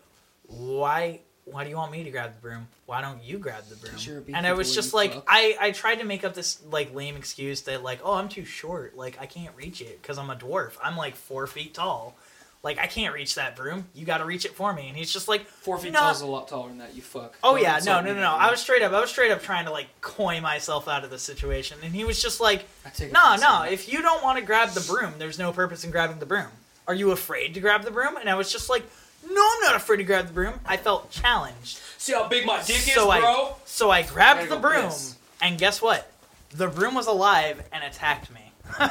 why 0.47 1.20
why 1.51 1.65
do 1.65 1.70
you 1.70 1.77
want 1.77 1.91
me 1.93 2.05
to 2.05 2.11
grab 2.11 2.35
the 2.35 2.41
broom 2.41 2.66
why 2.87 3.01
don't 3.01 3.23
you 3.23 3.39
grab 3.39 3.65
the 3.69 3.77
broom? 3.77 3.95
and 4.35 4.47
i 4.47 4.53
was 4.53 4.75
just 4.75 4.95
like 4.95 5.15
i 5.27 5.57
i 5.61 5.70
tried 5.70 5.97
to 5.97 6.05
make 6.05 6.25
up 6.25 6.35
this 6.35 6.62
like 6.70 6.95
lame 6.95 7.16
excuse 7.16 7.62
that 7.62 7.83
like 7.83 8.01
oh 8.05 8.15
i'm 8.15 8.29
too 8.29 8.45
short 8.45 8.97
like 8.97 9.19
i 9.20 9.27
can't 9.27 9.55
reach 9.57 9.81
it 9.81 10.01
because 10.01 10.19
i'm 10.19 10.31
a 10.31 10.37
dwarf 10.37 10.73
i'm 10.83 10.97
like 10.97 11.15
four 11.16 11.47
feet 11.47 11.75
tall 11.75 12.16
like 12.62 12.79
i 12.79 12.87
can't 12.87 13.15
reach 13.15 13.35
that 13.37 13.55
broom 13.55 13.87
you 13.95 14.05
got 14.05 14.19
to 14.19 14.25
reach 14.25 14.45
it 14.45 14.53
for 14.53 14.73
me 14.73 14.89
and 14.89 14.97
he's 14.97 15.12
just 15.12 15.29
like 15.29 15.47
Four 15.47 15.79
feet 15.79 15.93
no. 15.93 16.01
tall 16.01 16.11
is 16.12 16.20
a 16.23 16.27
lot 16.27 16.49
taller 16.49 16.69
than 16.69 16.79
that. 16.79 16.95
You 16.95 17.03
fuck. 17.03 17.37
Oh 17.43 17.57
yeah, 17.57 17.79
no, 17.85 18.01
no, 18.01 18.15
no, 18.15 18.20
no. 18.20 18.31
I 18.33 18.51
was 18.51 18.59
straight 18.61 18.81
up. 18.81 18.93
I 18.93 19.01
was 19.01 19.11
straight 19.11 19.31
up 19.31 19.43
trying 19.43 19.66
to 19.66 19.70
like 19.70 19.89
coy 20.01 20.41
myself 20.41 20.89
out 20.89 21.05
of 21.05 21.11
the 21.11 21.19
situation, 21.19 21.77
and 21.83 21.95
he 21.95 22.05
was 22.05 22.23
just 22.23 22.41
like, 22.41 22.65
"No, 23.12 23.37
no. 23.37 23.65
If 23.65 23.93
you 23.93 24.01
don't 24.01 24.23
want 24.23 24.39
to 24.39 24.45
grab 24.45 24.70
the 24.70 24.81
broom, 24.81 25.12
there's 25.19 25.39
no 25.39 25.53
purpose 25.53 25.85
in 25.85 25.91
grabbing 25.91 26.20
the 26.20 26.27
broom. 26.27 26.49
Are 26.87 26.95
you 26.95 27.11
afraid 27.11 27.53
to 27.55 27.61
grab 27.61 27.83
the 27.85 27.91
broom?" 27.91 28.16
And 28.16 28.31
I 28.31 28.35
was 28.35 28.51
just 28.51 28.70
like, 28.70 28.83
"No, 29.24 29.51
I'm 29.55 29.61
not 29.62 29.77
afraid 29.77 29.99
to 29.99 30.05
grab 30.05 30.27
the 30.27 30.32
broom. 30.32 30.61
I 30.66 30.77
felt 30.77 31.11
challenged, 31.11 31.78
See 31.99 32.12
how 32.12 32.28
big 32.28 32.47
my 32.47 32.62
dick 32.62 32.77
so 32.77 33.03
is, 33.12 33.19
I 33.19 33.20
bro? 33.20 33.57
so 33.65 33.90
I 33.90 34.03
grabbed 34.03 34.40
Gotta 34.49 34.55
the 34.55 34.61
broom, 34.61 34.85
piss. 34.86 35.16
and 35.40 35.59
guess 35.59 35.81
what? 35.82 36.11
The 36.51 36.69
broom 36.69 36.95
was 36.95 37.07
alive 37.07 37.62
and 37.73 37.85
attacked 37.85 38.31
me, 38.31 38.53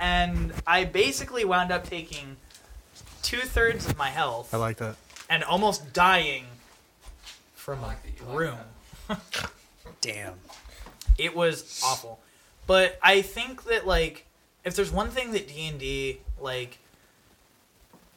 and 0.00 0.52
I 0.66 0.84
basically 0.84 1.44
wound 1.44 1.70
up 1.72 1.88
taking 1.88 2.36
two 3.22 3.40
thirds 3.40 3.86
of 3.86 3.96
my 3.98 4.08
health 4.10 4.52
I 4.52 4.58
like 4.58 4.76
that. 4.78 4.96
and 5.30 5.42
almost 5.44 5.92
dying 5.92 6.44
from 7.54 7.82
I 7.84 7.86
like 7.88 7.98
a 8.04 8.06
that 8.08 8.20
you 8.20 8.26
like 8.26 8.34
broom. 8.36 9.18
Damn. 10.00 10.34
it 11.18 11.34
was 11.34 11.80
awful 11.84 12.20
but 12.66 12.98
i 13.02 13.22
think 13.22 13.64
that 13.64 13.86
like 13.86 14.26
if 14.64 14.76
there's 14.76 14.92
one 14.92 15.08
thing 15.10 15.32
that 15.32 15.48
d&d 15.48 16.18
like 16.38 16.78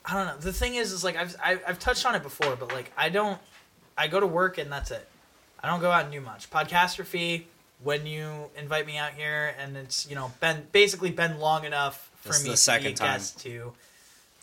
i 0.08 0.14
don't 0.14 0.26
know 0.28 0.38
the 0.40 0.54
thing 0.54 0.76
is 0.76 0.92
is 0.92 1.04
like 1.04 1.16
I've, 1.16 1.36
I've 1.44 1.62
i've 1.68 1.80
touched 1.80 2.06
on 2.06 2.16
it 2.16 2.24
before 2.24 2.56
but 2.56 2.72
like 2.74 2.92
i 2.98 3.10
don't 3.10 3.38
i 3.98 4.08
go 4.08 4.20
to 4.20 4.26
work 4.28 4.58
and 4.58 4.72
that's 4.72 4.90
it 4.92 5.08
i 5.64 5.68
don't 5.68 5.82
go 5.82 5.92
out 5.92 6.04
and 6.06 6.12
do 6.12 6.22
much 6.22 6.50
podcastrophe 6.50 7.44
when 7.84 8.08
you 8.08 8.50
invite 8.58 8.86
me 8.88 8.98
out 8.98 9.12
here 9.12 9.54
and 9.60 9.78
it's 9.78 10.10
you 10.10 10.16
know 10.16 10.32
been 10.40 10.66
basically 10.72 11.12
been 11.12 11.40
long 11.40 11.64
enough 11.66 12.10
for 12.22 12.30
This 12.30 12.38
is 12.38 12.44
me 12.44 12.50
the 12.50 12.54
to 12.56 12.62
second 12.62 12.88
be 12.88 12.94
a 12.94 12.96
time. 12.96 13.14
guest 13.20 13.40
to 13.42 13.74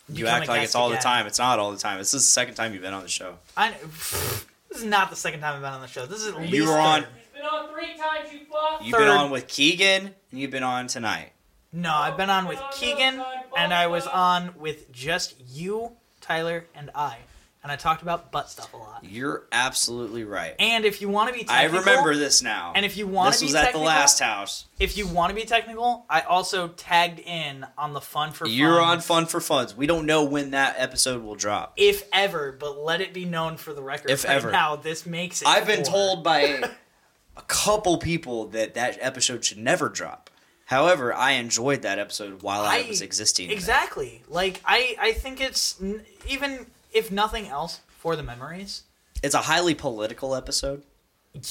You 0.09 0.27
act 0.27 0.47
like 0.47 0.61
it's 0.63 0.75
all 0.75 0.89
the 0.89 0.95
time. 0.97 1.27
It's 1.27 1.39
not 1.39 1.59
all 1.59 1.71
the 1.71 1.77
time. 1.77 1.97
This 1.97 2.13
is 2.13 2.21
the 2.21 2.27
second 2.27 2.53
time 2.55 2.71
you've 2.73 2.81
been 2.81 2.93
on 2.93 3.03
the 3.03 3.09
show. 3.09 3.35
I, 3.57 3.71
this 4.69 4.77
is 4.77 4.83
not 4.85 5.09
the 5.09 5.15
second 5.17 5.41
time 5.41 5.55
i've 5.55 5.61
been 5.61 5.73
on 5.73 5.81
the 5.81 5.87
show 5.87 6.05
this 6.05 6.21
is 6.21 6.27
at 6.29 6.39
least 6.39 6.53
You 6.53 6.65
were 6.67 6.77
on. 6.77 7.01
third. 7.01 7.09
Been 7.33 7.43
on 7.43 7.69
three 7.73 7.97
times, 7.97 8.31
you 8.31 8.39
fuck. 8.49 8.81
You've 8.81 8.93
Third. 8.93 8.99
been 8.99 9.09
on 9.09 9.29
with 9.31 9.47
Keegan, 9.47 10.05
and 10.31 10.39
you've 10.39 10.51
been 10.51 10.63
on 10.63 10.87
tonight. 10.87 11.31
No, 11.75 11.93
I've 11.93 12.15
been 12.15 12.29
on 12.29 12.47
with 12.47 12.61
Keegan, 12.73 13.21
and 13.57 13.73
I 13.73 13.87
was 13.87 14.07
on 14.07 14.53
with 14.57 14.89
just 14.93 15.35
you, 15.49 15.91
Tyler, 16.21 16.65
and 16.73 16.89
I, 16.95 17.17
and 17.63 17.69
I 17.69 17.75
talked 17.75 18.01
about 18.01 18.31
butt 18.31 18.49
stuff 18.49 18.73
a 18.73 18.77
lot. 18.77 19.03
You're 19.03 19.43
absolutely 19.51 20.23
right. 20.23 20.55
And 20.57 20.85
if 20.85 21.01
you 21.01 21.09
want 21.09 21.27
to 21.27 21.33
be, 21.33 21.43
technical, 21.43 21.77
I 21.77 21.79
remember 21.79 22.15
this 22.15 22.41
now. 22.41 22.71
And 22.77 22.85
if 22.85 22.95
you 22.95 23.07
want 23.07 23.33
this 23.33 23.39
to 23.39 23.45
be 23.45 23.47
was 23.47 23.55
at 23.55 23.59
the 23.59 23.65
technical- 23.65 23.87
last 23.87 24.19
house. 24.21 24.65
If 24.79 24.97
you 24.97 25.05
want 25.05 25.31
to 25.31 25.35
be 25.35 25.43
technical, 25.43 26.05
I 26.09 26.21
also 26.21 26.69
tagged 26.69 27.19
in 27.19 27.65
on 27.77 27.91
the 27.91 27.99
fun 27.99 28.31
for 28.31 28.47
You're 28.47 28.81
on 28.81 29.01
Fun 29.01 29.25
for 29.25 29.41
Funds. 29.41 29.75
We 29.75 29.85
don't 29.85 30.05
know 30.05 30.23
when 30.23 30.51
that 30.51 30.75
episode 30.77 31.23
will 31.23 31.35
drop. 31.35 31.73
if 31.75 32.07
ever. 32.13 32.53
But 32.57 32.79
let 32.85 33.01
it 33.01 33.13
be 33.13 33.25
known 33.25 33.57
for 33.57 33.73
the 33.73 33.83
record. 33.83 34.11
If 34.11 34.23
right 34.23 34.35
ever. 34.35 34.49
now 34.49 34.77
this 34.77 35.05
makes 35.05 35.41
it. 35.41 35.47
I've 35.49 35.67
been 35.67 35.83
told 35.83 36.23
by 36.23 36.41
a 37.35 37.41
couple 37.47 37.97
people 37.97 38.45
that 38.47 38.75
that 38.75 38.97
episode 39.01 39.43
should 39.43 39.57
never 39.57 39.89
drop. 39.89 40.29
However, 40.65 41.13
I 41.13 41.33
enjoyed 41.33 41.83
that 41.83 41.99
episode 41.99 42.41
while 42.41 42.61
I, 42.61 42.87
was 42.87 43.01
existing. 43.01 43.51
Exactly. 43.51 44.23
Like 44.27 44.61
I, 44.65 44.95
I 44.99 45.11
think 45.13 45.39
it's 45.39 45.79
n- 45.81 46.03
even 46.27 46.65
if 46.91 47.11
nothing 47.11 47.47
else 47.47 47.81
for 47.99 48.15
the 48.15 48.23
memories. 48.23 48.83
It's 49.21 49.35
a 49.35 49.41
highly 49.41 49.75
political 49.75 50.35
episode. 50.35 50.81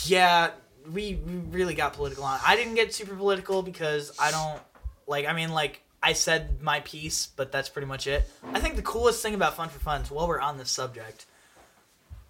Yeah, 0.04 0.50
we, 0.92 1.14
we 1.14 1.32
really 1.50 1.74
got 1.74 1.92
political 1.92 2.24
on. 2.24 2.40
I 2.44 2.56
didn't 2.56 2.74
get 2.74 2.92
super 2.92 3.14
political 3.14 3.62
because 3.62 4.12
I 4.18 4.32
don't 4.32 4.60
like. 5.06 5.26
I 5.26 5.32
mean, 5.32 5.52
like 5.52 5.80
I 6.02 6.12
said 6.12 6.60
my 6.60 6.80
piece, 6.80 7.28
but 7.28 7.52
that's 7.52 7.68
pretty 7.68 7.86
much 7.86 8.08
it. 8.08 8.28
I 8.52 8.58
think 8.58 8.74
the 8.74 8.82
coolest 8.82 9.22
thing 9.22 9.34
about 9.34 9.54
Fun 9.54 9.68
for 9.68 9.78
Funds, 9.78 10.10
while 10.10 10.26
we're 10.26 10.40
on 10.40 10.58
this 10.58 10.70
subject, 10.70 11.26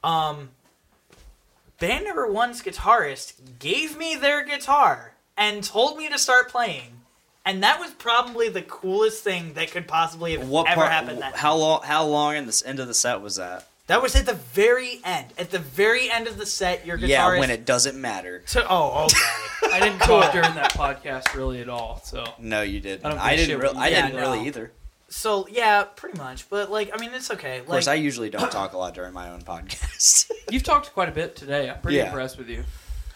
um, 0.03 0.51
band 1.81 2.05
number 2.05 2.31
one's 2.31 2.61
guitarist 2.61 3.59
gave 3.59 3.97
me 3.97 4.17
their 4.17 4.45
guitar 4.45 5.14
and 5.37 5.63
told 5.65 5.97
me 5.99 6.09
to 6.09 6.19
start 6.19 6.49
playing. 6.49 7.01
And 7.47 7.63
that 7.63 7.79
was 7.79 7.91
probably 7.93 8.49
the 8.49 8.63
coolest 8.63 9.23
thing 9.23 9.53
that 9.55 9.71
could 9.71 9.87
possibly 9.87 10.37
have 10.37 10.49
What 10.49 10.67
ever 10.67 10.81
part? 10.81 10.93
happened. 10.93 11.21
That 11.21 11.37
How 11.37 11.55
long? 11.57 11.83
How 11.83 12.05
long 12.07 12.37
in 12.37 12.47
this 12.47 12.65
end 12.65 12.81
of 12.81 12.87
the 12.89 12.95
set 12.95 13.21
was 13.21 13.37
that? 13.37 13.67
that 13.87 14.01
was 14.01 14.17
at 14.17 14.25
the 14.25 14.33
very 14.33 15.01
end. 15.05 15.27
At 15.37 15.51
the 15.51 15.59
very 15.59 16.11
end 16.11 16.27
of 16.27 16.39
the 16.39 16.47
set, 16.47 16.87
your 16.87 16.97
guitarist. 16.97 17.09
Yeah, 17.09 17.39
when 17.39 17.51
it 17.51 17.67
doesn't 17.67 18.01
matter. 18.01 18.39
To, 18.47 18.67
oh, 18.67 19.05
okay. 19.05 19.73
I 19.75 19.79
didn't 19.81 19.99
talk 19.99 20.33
during 20.33 20.55
that 20.55 20.73
podcast 20.73 21.35
really 21.35 21.61
at 21.61 21.69
all. 21.69 22.01
So 22.03 22.25
No, 22.39 22.63
you 22.63 22.81
didn't. 22.81 23.05
I 23.05 23.11
don't 23.11 23.19
give 23.37 23.47
didn't. 23.47 23.61
shit 23.63 23.75
Re- 23.75 23.79
I 23.79 23.91
did. 23.91 23.97
didn't 23.97 24.15
Yeah, 24.15 24.21
really 24.23 24.39
no. 24.39 24.45
either. 24.47 24.73
so 25.11 25.47
yeah, 25.51 25.83
pretty 25.83 26.17
much. 26.17 26.49
But 26.49 26.71
like, 26.71 26.93
I 26.95 26.97
mean, 26.99 27.11
it's 27.13 27.31
okay. 27.31 27.59
Of 27.59 27.67
course, 27.67 27.87
I 27.87 27.95
usually 27.95 28.31
don't 28.31 28.51
talk 28.51 28.73
a 28.73 28.79
lot 28.79 28.95
during 28.95 29.13
my 29.13 29.29
own 29.29 29.43
podcast. 29.43 30.31
you've 30.51 30.63
talked 30.63 30.95
quite 30.95 31.11
a 31.11 31.13
bit 31.13 31.37
today. 31.37 31.69
I'm 31.69 31.83
pretty 31.83 31.99
Yeah. 31.99 32.07
impressed 32.07 32.39
with 32.39 32.49
you. 32.49 32.65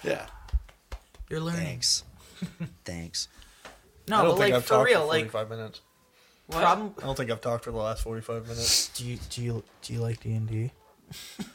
yeah. 0.04 0.26
you're 1.30 1.40
learning. 1.40 1.64
Thanks. 1.64 2.02
Thanks. 2.84 3.28
No, 4.08 4.16
I 4.18 4.22
don't 4.22 4.30
but 4.30 4.38
think 4.38 4.52
like 4.52 4.54
I've 4.54 4.64
for 4.64 4.68
talked 4.74 4.86
real, 4.88 5.00
for 5.02 5.06
like 5.08 5.30
45 5.30 5.50
minutes. 5.50 5.80
What? 6.46 6.62
problem. 6.62 6.94
I 6.98 7.02
don't 7.02 7.16
think 7.16 7.30
I've 7.30 7.40
talked 7.42 7.64
for 7.64 7.70
the 7.72 7.76
last 7.76 8.02
45 8.02 8.42
minutes. 8.44 8.88
Do 8.90 9.04
you 9.06 9.18
do 9.30 9.42
you 9.42 9.62
do 9.82 9.92
you 9.92 10.00
like 10.00 10.20
D 10.20 10.32
and 10.34 10.48
D? 10.48 10.70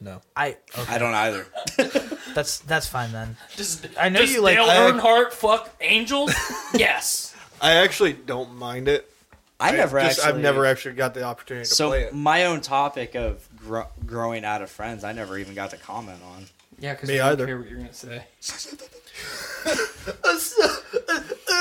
No. 0.00 0.20
I 0.36 0.56
I 0.88 0.98
don't 0.98 1.14
either. 1.14 1.46
that's 2.34 2.58
that's 2.60 2.86
fine 2.86 3.12
then. 3.12 3.36
Just, 3.56 3.86
I 3.98 4.10
know 4.10 4.20
does 4.20 4.32
you 4.32 4.42
like- 4.42 4.56
Dale 4.56 4.64
I- 4.68 4.90
Earnhardt 4.90 5.32
fuck 5.32 5.74
angels? 5.80 6.34
yes. 6.74 7.34
I 7.62 7.76
actually 7.76 8.12
don't 8.12 8.54
mind 8.56 8.88
it. 8.88 9.10
I 9.58 9.70
never 9.70 9.98
just, 9.98 10.18
actually. 10.18 10.34
I've 10.34 10.40
never 10.42 10.66
actually 10.66 10.96
got 10.96 11.14
the 11.14 11.22
opportunity 11.22 11.66
to 11.66 11.74
So 11.74 11.88
play 11.88 12.02
it. 12.02 12.10
So, 12.10 12.16
my 12.16 12.44
own 12.44 12.60
topic 12.60 13.14
of 13.14 13.48
gro- 13.56 13.88
growing 14.04 14.44
out 14.44 14.60
of 14.60 14.70
friends, 14.70 15.02
I 15.02 15.12
never 15.12 15.38
even 15.38 15.54
got 15.54 15.70
to 15.70 15.78
comment 15.78 16.20
on. 16.22 16.44
Yeah, 16.78 16.92
because 16.94 17.08
Me 17.08 17.14
we 17.14 17.18
don't 17.18 17.28
either. 17.32 17.46
care 17.46 17.58
what 17.58 17.68
you're 17.68 17.78
gonna 17.78 17.92
say. 17.92 18.24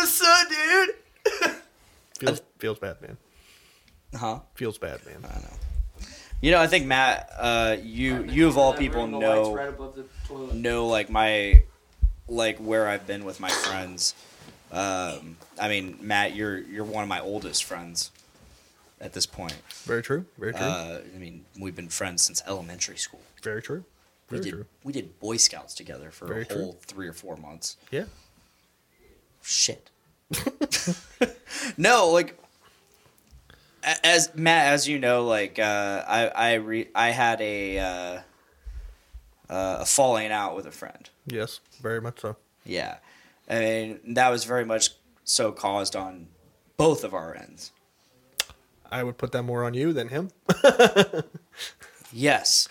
so, 0.05 0.33
dude. 0.49 0.95
Feels 2.19 2.41
feels 2.59 2.79
bad, 2.79 3.01
man. 3.01 3.17
Huh? 4.15 4.39
Feels 4.55 4.77
bad, 4.77 5.05
man. 5.05 5.17
I 5.23 5.39
know. 5.39 5.53
You 6.41 6.51
know, 6.51 6.61
I 6.61 6.67
think 6.67 6.85
Matt, 6.85 7.29
uh, 7.37 7.77
you 7.81 8.23
you 8.23 8.47
of 8.47 8.57
all 8.57 8.73
people 8.73 9.07
The 9.07 9.17
lights 9.17 9.47
know 9.47 9.55
right 9.55 9.69
above 9.69 9.95
the 9.95 10.53
know 10.53 10.87
like 10.87 11.09
my 11.09 11.63
like 12.27 12.57
where 12.57 12.87
I've 12.87 13.07
been 13.07 13.23
with 13.25 13.39
my 13.39 13.49
friends. 13.49 14.13
Um, 14.71 15.37
I 15.59 15.69
mean, 15.69 15.97
Matt, 16.01 16.35
you're 16.35 16.57
you're 16.57 16.83
one 16.83 17.03
of 17.03 17.09
my 17.09 17.19
oldest 17.19 17.63
friends 17.63 18.11
at 18.99 19.13
this 19.13 19.25
point. 19.25 19.55
Very 19.85 20.03
true. 20.03 20.25
Very 20.37 20.53
true. 20.53 20.61
Uh, 20.61 21.01
I 21.13 21.17
mean, 21.17 21.45
we've 21.59 21.75
been 21.75 21.89
friends 21.89 22.23
since 22.23 22.41
elementary 22.47 22.97
school. 22.97 23.21
Very 23.41 23.61
true. 23.61 23.85
We 24.29 24.39
did 24.39 24.51
true. 24.53 24.65
we 24.83 24.91
did 24.93 25.19
Boy 25.19 25.37
Scouts 25.37 25.73
together 25.75 26.09
for 26.11 26.27
Very 26.27 26.41
a 26.41 26.45
true. 26.45 26.57
whole 26.61 26.77
three 26.81 27.07
or 27.07 27.13
four 27.13 27.35
months. 27.37 27.77
Yeah. 27.91 28.05
Shit. 29.41 29.89
no, 31.77 32.09
like 32.09 32.37
as 34.03 34.33
Matt, 34.35 34.73
as 34.73 34.87
you 34.87 34.97
know, 34.97 35.25
like 35.25 35.59
uh, 35.59 36.03
I 36.07 36.27
I 36.29 36.53
re- 36.55 36.89
I 36.95 37.09
had 37.11 37.39
a 37.41 37.77
uh, 37.79 38.19
uh, 39.49 39.77
a 39.81 39.85
falling 39.85 40.31
out 40.31 40.55
with 40.55 40.65
a 40.65 40.71
friend. 40.71 41.07
Yes. 41.27 41.59
Very 41.81 42.01
much 42.01 42.21
so. 42.21 42.37
Yeah, 42.65 42.97
I 43.47 43.59
mean 43.59 43.99
that 44.15 44.29
was 44.29 44.43
very 44.45 44.65
much 44.65 44.89
so 45.23 45.51
caused 45.51 45.95
on 45.95 46.27
both 46.77 47.03
of 47.03 47.13
our 47.13 47.35
ends. 47.35 47.71
I 48.91 49.03
would 49.03 49.17
put 49.19 49.31
that 49.33 49.43
more 49.43 49.63
on 49.63 49.73
you 49.75 49.93
than 49.93 50.07
him. 50.09 50.29
Yes, 52.17 52.69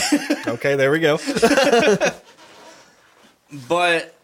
Okay, 0.46 0.74
there 0.74 0.90
we 0.90 1.00
go. 1.00 1.18
but 3.68 4.14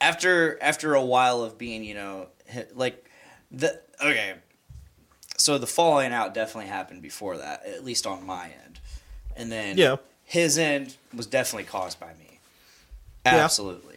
after 0.00 0.58
after 0.60 0.94
a 0.94 1.04
while 1.04 1.42
of 1.42 1.56
being, 1.56 1.84
you 1.84 1.94
know, 1.94 2.26
hit- 2.46 2.76
like 2.76 3.08
the 3.52 3.80
okay, 4.02 4.34
so 5.36 5.58
the 5.58 5.66
falling 5.68 6.12
out 6.12 6.34
definitely 6.34 6.68
happened 6.68 7.02
before 7.02 7.36
that, 7.38 7.64
at 7.66 7.84
least 7.84 8.04
on 8.06 8.26
my 8.26 8.46
end, 8.64 8.80
and 9.36 9.50
then 9.52 9.78
Yeah. 9.78 9.96
his 10.24 10.58
end 10.58 10.96
was 11.14 11.26
definitely 11.26 11.64
caused 11.64 12.00
by 12.00 12.12
me. 12.14 12.40
Yeah. 13.24 13.36
Absolutely. 13.44 13.96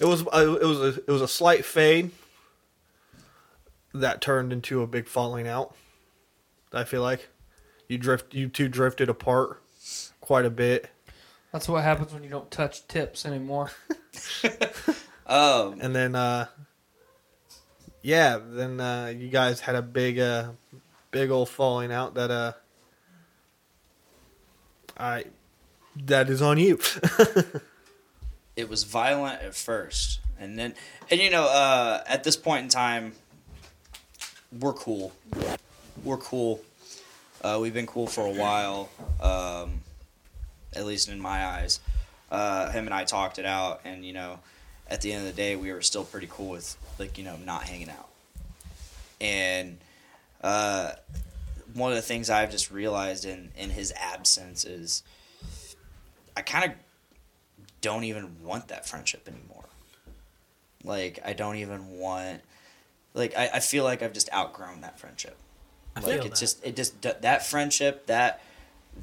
It 0.00 0.04
was 0.04 0.22
uh, 0.26 0.58
it 0.60 0.66
was 0.66 0.80
a, 0.80 0.88
it 1.00 1.08
was 1.08 1.22
a 1.22 1.28
slight 1.28 1.64
fade 1.64 2.10
that 3.94 4.20
turned 4.20 4.52
into 4.52 4.82
a 4.82 4.86
big 4.86 5.08
falling 5.08 5.48
out. 5.48 5.74
I 6.74 6.84
feel 6.84 7.02
like 7.02 7.28
you 7.92 7.98
drift 7.98 8.34
you 8.34 8.48
two 8.48 8.68
drifted 8.68 9.08
apart 9.08 9.62
quite 10.20 10.44
a 10.44 10.50
bit, 10.50 10.90
That's 11.52 11.68
what 11.68 11.84
happens 11.84 12.12
when 12.12 12.24
you 12.24 12.30
don't 12.30 12.50
touch 12.50 12.86
tips 12.88 13.24
anymore. 13.26 13.70
Um, 15.24 15.78
and 15.80 15.94
then 15.94 16.14
uh, 16.14 16.46
yeah, 18.02 18.38
then 18.44 18.80
uh, 18.80 19.14
you 19.16 19.28
guys 19.28 19.60
had 19.60 19.76
a 19.76 19.80
big 19.80 20.18
uh, 20.18 20.50
big 21.10 21.30
old 21.30 21.48
falling 21.48 21.90
out 21.90 22.14
that 22.14 22.30
uh, 22.30 22.52
I 24.98 25.24
that 26.04 26.28
is 26.28 26.42
on 26.42 26.58
you. 26.58 26.80
it 28.56 28.68
was 28.68 28.82
violent 28.82 29.40
at 29.40 29.54
first 29.54 30.20
and 30.42 30.58
then 30.58 30.74
and 31.10 31.20
you 31.20 31.30
know 31.30 31.44
uh 31.44 32.02
at 32.06 32.24
this 32.24 32.36
point 32.36 32.64
in 32.64 32.68
time 32.68 33.12
we're 34.60 34.72
cool 34.72 35.12
we're 36.02 36.16
cool 36.18 36.60
uh 37.42 37.58
we've 37.60 37.74
been 37.74 37.86
cool 37.86 38.06
for 38.06 38.26
a 38.26 38.30
while 38.32 38.88
um 39.20 39.80
at 40.74 40.86
least 40.86 41.08
in 41.08 41.20
my 41.20 41.44
eyes 41.44 41.80
uh 42.30 42.70
him 42.70 42.86
and 42.86 42.94
i 42.94 43.04
talked 43.04 43.38
it 43.38 43.44
out 43.46 43.80
and 43.84 44.04
you 44.04 44.12
know 44.12 44.38
at 44.88 45.00
the 45.00 45.12
end 45.12 45.26
of 45.26 45.34
the 45.34 45.36
day 45.36 45.56
we 45.56 45.72
were 45.72 45.82
still 45.82 46.04
pretty 46.04 46.28
cool 46.30 46.50
with 46.50 46.76
like 46.98 47.18
you 47.18 47.24
know 47.24 47.36
not 47.44 47.64
hanging 47.64 47.90
out 47.90 48.08
and 49.20 49.78
uh 50.42 50.92
one 51.74 51.90
of 51.90 51.96
the 51.96 52.02
things 52.02 52.30
i've 52.30 52.50
just 52.50 52.70
realized 52.70 53.24
in 53.24 53.50
in 53.56 53.70
his 53.70 53.92
absence 53.96 54.64
is 54.64 55.02
i 56.36 56.42
kind 56.42 56.64
of 56.64 56.72
don't 57.82 58.04
even 58.04 58.42
want 58.42 58.68
that 58.68 58.88
friendship 58.88 59.28
anymore. 59.28 59.64
Like 60.82 61.18
I 61.24 61.34
don't 61.34 61.56
even 61.56 61.98
want 61.98 62.40
like 63.12 63.36
I, 63.36 63.50
I 63.54 63.60
feel 63.60 63.84
like 63.84 64.02
I've 64.02 64.14
just 64.14 64.32
outgrown 64.32 64.80
that 64.80 64.98
friendship. 64.98 65.36
Like 65.96 66.04
feel 66.04 66.24
it's 66.26 66.40
that. 66.40 66.46
just 66.46 66.64
it 66.64 66.76
just 66.76 67.02
that 67.22 67.44
friendship 67.44 68.06
that 68.06 68.40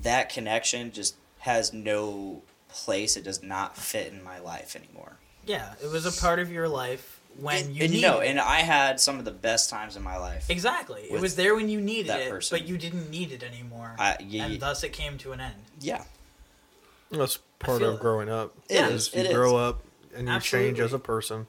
that 0.02 0.30
connection 0.30 0.92
just 0.92 1.16
has 1.40 1.72
no 1.74 2.42
place. 2.70 3.16
It 3.18 3.24
does 3.24 3.44
not 3.44 3.78
fit 3.78 4.12
in 4.12 4.24
my 4.24 4.40
life 4.40 4.76
anymore. 4.76 5.18
Yeah, 5.46 5.74
it 5.84 5.92
was 5.92 6.06
a 6.06 6.22
part 6.22 6.40
of 6.40 6.52
your 6.52 6.68
life 6.68 7.20
when 7.40 7.66
and, 7.66 7.76
you 7.76 7.84
and 7.84 7.94
needed 7.94 8.08
no, 8.08 8.20
it. 8.20 8.28
and 8.28 8.40
I 8.40 8.60
had 8.60 9.00
some 9.00 9.20
of 9.20 9.26
the 9.26 9.32
best 9.32 9.70
times 9.70 9.96
in 9.96 10.04
my 10.04 10.18
life. 10.18 10.50
Exactly. 10.50 11.04
It 11.04 11.22
was 11.22 11.36
there 11.36 11.56
when 11.56 11.70
you 11.70 11.80
needed 11.80 12.10
that 12.10 12.22
it, 12.22 12.30
person. 12.30 12.58
but 12.58 12.68
you 12.68 12.78
didn't 12.78 13.10
need 13.10 13.32
it 13.32 13.44
anymore. 13.44 13.96
I- 13.98 14.18
yeah, 14.20 14.46
and 14.46 14.60
thus 14.60 14.84
it 14.84 14.94
came 14.94 15.18
to 15.20 15.32
an 15.32 15.40
end. 15.40 15.56
Yeah. 15.80 16.04
That's 17.12 17.40
part 17.60 17.82
of 17.82 17.96
it. 17.96 18.00
growing 18.00 18.30
up. 18.30 18.56
It 18.70 18.76
is 18.84 19.08
is, 19.08 19.14
You 19.14 19.20
it 19.22 19.26
is. 19.28 19.34
grow 19.34 19.56
up 19.58 19.82
and 20.16 20.28
you 20.28 20.40
change 20.40 20.80
as 20.80 20.94
a 20.94 21.00
person, 21.00 21.48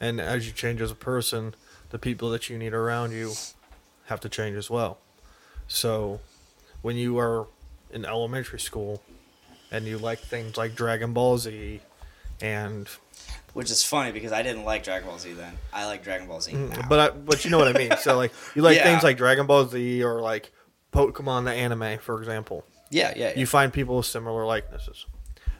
and 0.00 0.20
as 0.20 0.46
you 0.46 0.52
change 0.52 0.80
as 0.80 0.90
a 0.90 0.94
person, 0.94 1.54
the 1.90 1.98
people 1.98 2.30
that 2.30 2.48
you 2.48 2.56
need 2.58 2.72
around 2.72 3.12
you 3.12 3.32
have 4.06 4.20
to 4.20 4.28
change 4.28 4.56
as 4.56 4.70
well. 4.70 4.98
So, 5.68 6.20
when 6.82 6.96
you 6.96 7.18
are 7.18 7.46
in 7.90 8.04
elementary 8.04 8.60
school, 8.60 9.02
and 9.70 9.84
you 9.86 9.98
like 9.98 10.18
things 10.20 10.56
like 10.56 10.74
Dragon 10.74 11.12
Ball 11.12 11.38
Z, 11.38 11.80
and 12.40 12.88
Which 13.52 13.70
is 13.70 13.82
funny 13.82 14.12
because 14.12 14.32
I 14.32 14.42
didn't 14.42 14.64
like 14.64 14.84
Dragon 14.84 15.08
Ball 15.08 15.18
Z 15.18 15.32
then. 15.32 15.54
I 15.72 15.86
like 15.86 16.04
Dragon 16.04 16.28
Ball 16.28 16.40
Z 16.40 16.52
now. 16.52 16.58
Mm, 16.76 16.88
but 16.88 16.98
I, 16.98 17.10
but 17.16 17.44
you 17.44 17.50
know 17.50 17.58
what 17.58 17.68
I 17.74 17.78
mean. 17.78 17.96
So 17.98 18.16
like 18.16 18.32
you 18.54 18.62
like 18.62 18.76
Yeah. 18.78 18.84
things 18.84 19.02
like 19.02 19.16
Dragon 19.16 19.46
Ball 19.46 19.66
Z 19.66 20.02
or 20.04 20.20
like 20.20 20.52
Pokemon 20.92 21.44
the 21.44 21.52
anime, 21.52 21.98
for 21.98 22.18
example. 22.20 22.64
yeah, 22.90 23.12
yeah, 23.16 23.28
yeah. 23.30 23.38
you 23.38 23.46
find 23.46 23.72
people 23.72 23.96
with 23.96 24.06
similar 24.06 24.46
likenesses. 24.46 25.06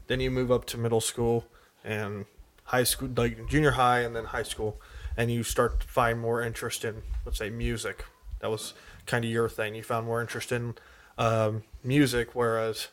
Then 0.06 0.20
you 0.20 0.30
move 0.30 0.52
up 0.52 0.66
to 0.66 0.78
middle 0.78 1.00
school 1.00 1.44
and 1.84 2.26
high 2.64 2.84
school, 2.84 3.08
like 3.16 3.48
junior 3.48 3.72
high 3.72 4.00
and 4.00 4.14
then 4.14 4.26
high 4.26 4.44
school, 4.44 4.80
and 5.16 5.30
you 5.32 5.42
start 5.42 5.80
to 5.80 5.88
find 5.88 6.20
more 6.20 6.42
interest 6.42 6.84
in, 6.84 7.02
let's 7.24 7.38
say, 7.38 7.50
music. 7.50 8.04
That 8.40 8.50
was 8.50 8.74
kind 9.06 9.24
of 9.24 9.30
your 9.30 9.48
thing. 9.48 9.74
You 9.74 9.82
found 9.82 10.06
more 10.06 10.20
interest 10.20 10.52
in 10.52 10.74
um, 11.18 11.62
music, 11.82 12.34
whereas 12.34 12.88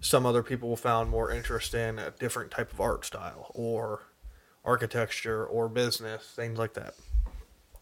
some 0.00 0.26
other 0.26 0.42
people 0.42 0.76
found 0.76 1.10
more 1.10 1.30
interest 1.30 1.74
in 1.74 1.98
a 1.98 2.10
different 2.10 2.50
type 2.50 2.72
of 2.72 2.80
art 2.80 3.04
style 3.04 3.50
or 3.54 4.02
architecture 4.64 5.44
or 5.44 5.68
business, 5.68 6.32
things 6.34 6.58
like 6.58 6.74
that. 6.74 6.94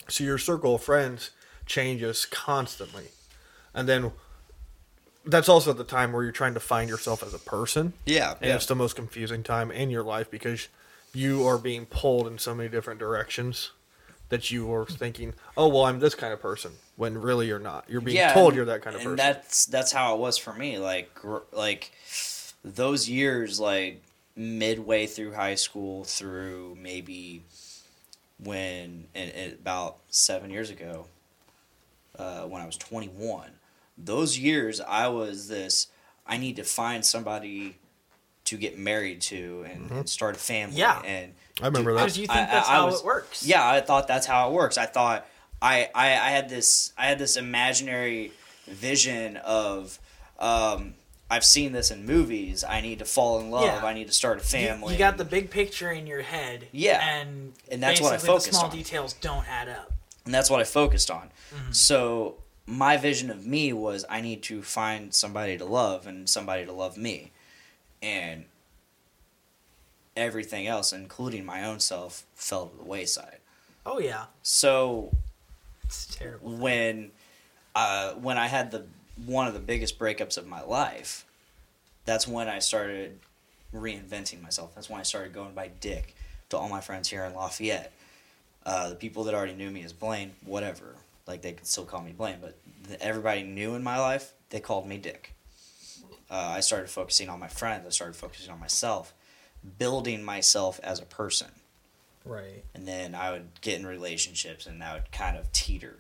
So 0.09 0.25
your 0.25 0.39
circle 0.39 0.75
of 0.75 0.83
friends 0.83 1.31
changes 1.67 2.27
constantly. 2.27 3.09
And 3.73 3.89
then 3.89 4.13
that's 5.25 5.49
also 5.49 5.73
the 5.73 5.85
time 5.85 6.13
where 6.13 6.23
you're 6.23 6.33
trying 6.33 6.55
to 6.55 6.61
find 6.61 6.91
yourself 6.91 7.23
as 7.23 7.33
a 7.35 7.39
person. 7.39 7.93
yeah, 8.07 8.33
And 8.41 8.49
yeah. 8.49 8.57
it's 8.57 8.67
the 8.67 8.75
most 8.75 8.97
confusing 8.97 9.43
time 9.43 9.71
in 9.71 9.91
your 9.91 10.03
life 10.03 10.31
because 10.31 10.69
you 11.15 11.47
are 11.47 11.59
being 11.59 11.87
pulled 11.87 12.27
in 12.27 12.39
so 12.39 12.55
many 12.55 12.69
different 12.69 12.99
directions 12.99 13.71
that 14.31 14.51
you 14.51 14.73
are 14.73 14.87
thinking, 14.87 15.35
"Oh, 15.57 15.69
well, 15.69 15.85
I'm 15.85 16.01
this 16.01 16.15
kind 16.15 16.33
of 16.33 16.41
person," 16.41 16.73
when 16.97 17.19
really 17.21 17.47
you're 17.47 17.59
not. 17.59 17.85
You're 17.89 18.01
being 18.01 18.17
told 18.33 18.49
and- 18.49 18.57
you're 18.57 18.65
that 18.67 18.83
kind 18.83 18.97
of 18.97 19.03
and 19.03 19.11
person. 19.11 19.17
that's 19.17 19.67
that's 19.67 19.93
how 19.93 20.15
it 20.15 20.21
was 20.21 20.39
for 20.39 20.55
me. 20.55 20.79
Like 20.79 21.15
gr- 21.15 21.39
like 21.53 21.93
those 22.65 23.09
years, 23.09 23.61
like 23.61 24.03
midway 24.35 25.07
through 25.07 25.35
high 25.35 25.55
school 25.57 26.05
through 26.05 26.77
maybe 26.81 27.43
when 28.43 29.07
and, 29.15 29.31
and 29.33 29.53
about 29.53 29.99
seven 30.09 30.51
years 30.51 30.71
ago, 30.71 31.07
uh, 32.19 32.43
when 32.45 32.63
I 32.63 32.67
was 32.67 32.77
21. 32.77 33.51
Those 33.99 34.39
years, 34.39 34.81
I 34.81 35.09
was 35.09 35.49
this. 35.49 35.89
I 36.27 36.39
need 36.39 36.57
to 36.57 36.65
find 36.65 37.05
somebody 37.05 37.77
to 38.51 38.57
get 38.57 38.77
married 38.79 39.21
to 39.23 39.65
and, 39.71 39.91
and 39.91 40.09
start 40.09 40.35
a 40.37 40.39
family. 40.39 40.77
Yeah. 40.77 41.01
and 41.05 41.33
I 41.63 41.67
remember 41.67 41.93
that. 41.95 42.01
Because 42.01 42.19
you 42.19 42.27
think 42.27 42.39
I- 42.39 42.45
that's 42.47 42.69
I- 42.69 42.73
I 42.73 42.77
how 42.77 42.87
was- 42.87 43.01
it 43.01 43.05
works. 43.07 43.47
yeah, 43.47 43.69
I 43.69 43.81
thought 43.81 44.07
that's 44.09 44.27
how 44.27 44.49
it 44.49 44.53
works. 44.53 44.77
I 44.79 44.87
thought 44.87 45.27
I, 45.63 45.89
I, 45.95 46.07
I 46.13 46.31
had 46.31 46.49
this 46.49 46.93
I 46.97 47.07
had 47.07 47.19
this 47.19 47.37
imaginary 47.37 48.33
vision 48.67 49.37
of 49.39 49.99
um, 50.39 50.95
I've 51.31 51.45
seen 51.45 51.73
this 51.73 51.91
in 51.91 52.07
movies. 52.07 52.65
I 52.65 52.81
need 52.81 52.99
to 53.01 53.05
fall 53.05 53.39
in 53.41 53.51
love. 53.51 53.65
Yeah. 53.65 53.85
I 53.85 53.93
need 53.95 54.07
to 54.09 54.13
start 54.13 54.39
a 54.39 54.43
family. 54.43 54.95
You, 54.95 54.99
got 54.99 55.17
the 55.19 55.25
big 55.25 55.51
picture 55.51 55.91
in 55.93 56.07
your 56.07 56.23
head. 56.23 56.67
Yeah. 56.73 57.01
And, 57.21 57.53
And 57.71 57.83
that's 57.83 58.01
what 58.01 58.13
I 58.13 58.19
focused 58.19 58.47
the 58.49 58.55
small 58.55 58.65
on. 58.71 58.77
details 58.77 59.13
don't 59.15 59.47
add 59.49 59.69
up. 59.69 59.93
and 60.25 60.35
that's 60.35 60.51
what 60.51 60.61
I 60.61 60.65
focused 60.65 61.11
on. 61.11 61.31
Mm-hmm. 61.55 61.73
So 61.73 62.37
my 62.67 62.97
vision 62.97 63.31
of 63.31 63.45
me 63.47 63.73
was 63.73 64.05
I 64.09 64.21
need 64.23 64.43
to 64.45 64.63
find 64.63 65.15
somebody 65.15 65.57
to 65.59 65.65
love 65.65 66.07
and 66.07 66.29
somebody 66.29 66.65
to 66.65 66.73
love 66.73 66.97
me, 66.97 67.33
and 68.03 68.45
everything 70.17 70.67
else, 70.67 70.93
including 70.93 71.45
my 71.45 71.65
own 71.65 71.81
self, 71.81 72.25
fell 72.35 72.67
to 72.69 72.77
the 72.77 72.85
wayside. 72.85 73.39
Oh 73.87 73.99
yeah. 73.99 74.25
So 74.43 75.13
It's 75.85 76.15
terrible. 76.17 76.51
when 76.57 77.11
uh, 77.75 78.13
when 78.15 78.37
I 78.39 78.47
had 78.49 78.71
the 78.71 78.85
one 79.27 79.47
of 79.47 79.55
the 79.55 79.61
biggest 79.61 79.99
breakups 79.99 80.37
of 80.39 80.47
my 80.47 80.63
life, 80.63 81.25
that's 82.05 82.27
when 82.27 82.49
I 82.49 82.59
started 82.59 83.19
reinventing 83.75 84.43
myself. 84.43 84.75
That's 84.75 84.91
when 84.91 85.01
I 85.01 85.05
started 85.05 85.33
going 85.33 85.55
by 85.55 85.69
Dick 85.81 86.15
to 86.49 86.57
all 86.59 86.69
my 86.69 86.81
friends 86.81 87.09
here 87.09 87.25
in 87.25 87.35
Lafayette. 87.35 87.93
Uh, 88.67 88.91
the 88.91 88.95
people 88.97 89.25
that 89.25 89.35
already 89.35 89.55
knew 89.55 89.71
me 89.71 89.83
as 89.85 89.93
Blaine, 89.93 90.33
whatever, 90.45 90.97
like 91.27 91.41
they 91.43 91.53
could 91.53 91.67
still 91.67 91.85
call 91.85 92.03
me 92.03 92.13
Blaine, 92.13 92.39
but 92.41 92.57
the, 92.89 93.01
everybody 93.03 93.43
new 93.43 93.75
in 93.75 93.83
my 93.83 93.99
life, 93.99 94.33
they 94.51 94.61
called 94.61 94.87
me 94.87 94.99
Dick. 94.99 95.33
Uh, 96.31 96.53
I 96.57 96.61
started 96.61 96.89
focusing 96.91 97.29
on 97.29 97.41
my 97.41 97.49
friends. 97.49 97.87
I 97.87 97.91
started 97.91 98.15
focusing 98.17 98.53
on 98.53 98.61
myself, 98.61 99.13
building 99.79 100.23
myself 100.23 100.79
as 100.83 101.01
a 101.01 101.05
person 101.05 101.49
Right. 102.25 102.65
and 102.75 102.87
then 102.87 103.15
I 103.15 103.33
would 103.33 103.49
get 103.61 103.81
in 103.81 103.87
relationships, 103.87 104.67
and 104.67 104.81
that 104.81 104.95
would 104.95 105.13
kind 105.13 105.37
of 105.37 105.51
teeter. 105.53 105.97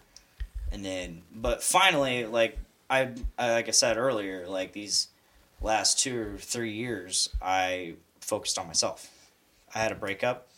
And 0.70 0.84
then, 0.84 1.22
but 1.34 1.62
finally, 1.62 2.26
like 2.26 2.58
I, 2.88 3.10
I 3.38 3.52
like 3.52 3.68
I 3.68 3.72
said 3.72 3.96
earlier, 3.96 4.46
like 4.46 4.72
these 4.72 5.08
last 5.60 5.98
two 5.98 6.34
or 6.34 6.38
three 6.38 6.72
years, 6.72 7.28
I 7.42 7.94
focused 8.20 8.58
on 8.58 8.66
myself. 8.66 9.10
I 9.74 9.78
had 9.80 9.92
a 9.92 9.96
breakup, 9.96 10.48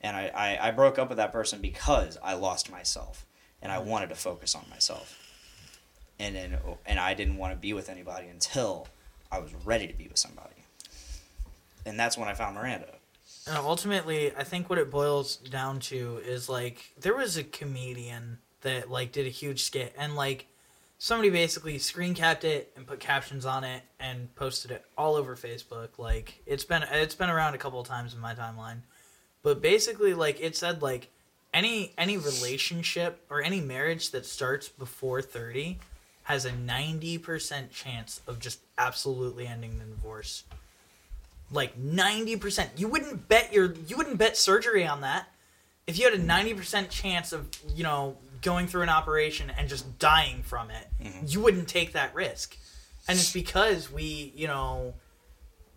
and 0.00 0.16
I, 0.16 0.30
I, 0.60 0.68
I 0.68 0.70
broke 0.72 0.98
up 0.98 1.08
with 1.08 1.18
that 1.18 1.32
person 1.32 1.60
because 1.60 2.18
I 2.22 2.34
lost 2.34 2.70
myself, 2.70 3.26
and 3.62 3.70
I 3.70 3.78
wanted 3.78 4.08
to 4.08 4.14
focus 4.16 4.54
on 4.54 4.64
myself. 4.70 5.16
And 6.18 6.34
then, 6.34 6.58
and 6.84 6.98
I 6.98 7.14
didn't 7.14 7.36
want 7.36 7.52
to 7.52 7.58
be 7.58 7.72
with 7.72 7.88
anybody 7.88 8.26
until 8.28 8.88
I 9.32 9.38
was 9.38 9.54
ready 9.64 9.86
to 9.86 9.94
be 9.94 10.08
with 10.08 10.18
somebody. 10.18 10.50
And 11.86 11.98
that's 11.98 12.18
when 12.18 12.28
I 12.28 12.34
found 12.34 12.56
Miranda. 12.56 12.88
And 13.46 13.56
ultimately, 13.56 14.34
I 14.36 14.44
think 14.44 14.68
what 14.68 14.78
it 14.78 14.90
boils 14.90 15.36
down 15.36 15.80
to 15.80 16.20
is 16.24 16.48
like 16.48 16.92
there 17.00 17.14
was 17.14 17.36
a 17.36 17.44
comedian 17.44 18.38
that 18.60 18.90
like 18.90 19.12
did 19.12 19.26
a 19.26 19.30
huge 19.30 19.62
skit, 19.62 19.94
and 19.96 20.14
like 20.14 20.46
somebody 20.98 21.30
basically 21.30 21.78
screen 21.78 22.14
capped 22.14 22.44
it 22.44 22.70
and 22.76 22.86
put 22.86 23.00
captions 23.00 23.46
on 23.46 23.64
it 23.64 23.82
and 23.98 24.32
posted 24.34 24.70
it 24.70 24.84
all 24.96 25.16
over 25.16 25.34
Facebook. 25.34 25.98
Like 25.98 26.42
it's 26.46 26.64
been 26.64 26.84
it's 26.92 27.14
been 27.14 27.30
around 27.30 27.54
a 27.54 27.58
couple 27.58 27.80
of 27.80 27.88
times 27.88 28.14
in 28.14 28.20
my 28.20 28.34
timeline, 28.34 28.80
but 29.42 29.62
basically 29.62 30.14
like 30.14 30.40
it 30.40 30.54
said 30.54 30.82
like 30.82 31.08
any 31.52 31.92
any 31.96 32.16
relationship 32.18 33.24
or 33.30 33.42
any 33.42 33.60
marriage 33.60 34.10
that 34.10 34.26
starts 34.26 34.68
before 34.68 35.22
thirty 35.22 35.78
has 36.24 36.44
a 36.44 36.52
ninety 36.52 37.16
percent 37.18 37.72
chance 37.72 38.20
of 38.26 38.38
just 38.38 38.60
absolutely 38.80 39.46
ending 39.46 39.78
the 39.78 39.84
divorce 39.84 40.44
like 41.50 41.80
90%. 41.80 42.68
You 42.76 42.88
wouldn't 42.88 43.28
bet 43.28 43.52
your 43.52 43.74
you 43.86 43.96
wouldn't 43.96 44.18
bet 44.18 44.36
surgery 44.36 44.86
on 44.86 45.00
that. 45.02 45.28
If 45.86 45.98
you 45.98 46.08
had 46.08 46.14
a 46.14 46.22
90% 46.22 46.88
chance 46.88 47.32
of, 47.32 47.48
you 47.74 47.82
know, 47.82 48.16
going 48.42 48.68
through 48.68 48.82
an 48.82 48.88
operation 48.88 49.50
and 49.50 49.68
just 49.68 49.98
dying 49.98 50.42
from 50.42 50.70
it, 50.70 50.86
mm-hmm. 51.02 51.26
you 51.26 51.40
wouldn't 51.40 51.68
take 51.68 51.92
that 51.92 52.14
risk. 52.14 52.56
And 53.08 53.18
it's 53.18 53.32
because 53.32 53.90
we, 53.90 54.32
you 54.36 54.46
know, 54.46 54.94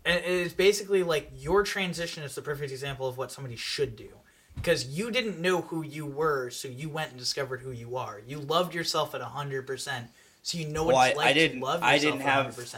it's 0.06 0.54
basically 0.54 1.02
like 1.02 1.32
your 1.36 1.64
transition 1.64 2.24
is 2.24 2.36
the 2.36 2.42
perfect 2.42 2.72
example 2.72 3.08
of 3.08 3.18
what 3.18 3.32
somebody 3.32 3.56
should 3.56 3.96
do. 3.96 4.10
Because 4.56 4.86
you 4.86 5.10
didn't 5.10 5.40
know 5.40 5.62
who 5.62 5.84
you 5.84 6.06
were, 6.06 6.52
so 6.52 6.68
you 6.68 6.90
went 6.90 7.10
and 7.10 7.20
discovered 7.20 7.62
who 7.62 7.72
you 7.72 7.98
are. 7.98 8.22
You 8.28 8.38
loved 8.38 8.76
yourself 8.76 9.16
at 9.16 9.22
100%, 9.22 10.08
so 10.44 10.57
you 10.60 10.68
know 10.68 10.84
what 10.84 10.94
Well, 10.95 11.03
it's 11.07 11.15
I- 11.15 11.18
like 11.18 11.28
I 11.28 11.34
didn't- 11.34 11.60
to 11.60 11.65
love 11.65 11.82
I 11.84 11.95
yourself 11.95 12.14
didn't 12.14 12.28
have- 12.28 12.45
100%. 12.56 12.78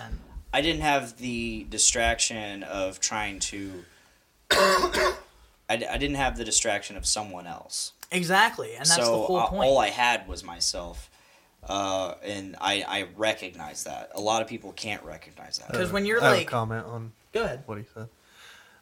I 0.54 0.62
didn't 0.62 0.82
have 0.84 1.18
the 1.18 1.66
distraction 1.70 2.64
of 2.64 3.02
trying 3.02 3.40
to. 3.40 3.84
I 4.52 5.18
didn't 5.98 6.16
have 6.16 6.38
the 6.38 6.46
distraction 6.46 6.96
of 6.96 7.06
someone 7.06 7.48
else. 7.48 7.92
Exactly, 8.12 8.70
and 8.76 8.86
that's 8.86 8.96
so 8.96 9.02
the 9.02 9.18
whole 9.28 9.38
uh, 9.38 9.48
point. 9.48 9.64
all 9.68 9.78
I 9.80 9.90
had 9.90 10.28
was 10.28 10.44
myself, 10.44 11.10
uh, 11.68 12.14
and 12.24 12.56
I 12.62 12.86
I 12.88 13.08
recognize 13.18 13.84
that. 13.86 14.12
A 14.14 14.22
lot 14.22 14.42
of 14.44 14.48
people 14.48 14.72
can't 14.74 15.04
recognize 15.04 15.58
that. 15.58 15.72
Because 15.72 15.92
when 15.92 16.06
you're 16.06 16.22
I 16.22 16.26
have 16.26 16.34
a 16.34 16.38
like, 16.38 16.48
comment 16.48 16.86
on 16.86 17.12
go 17.34 17.44
ahead. 17.44 17.64
what 17.66 17.78
he 17.80 17.84
said. 17.94 18.08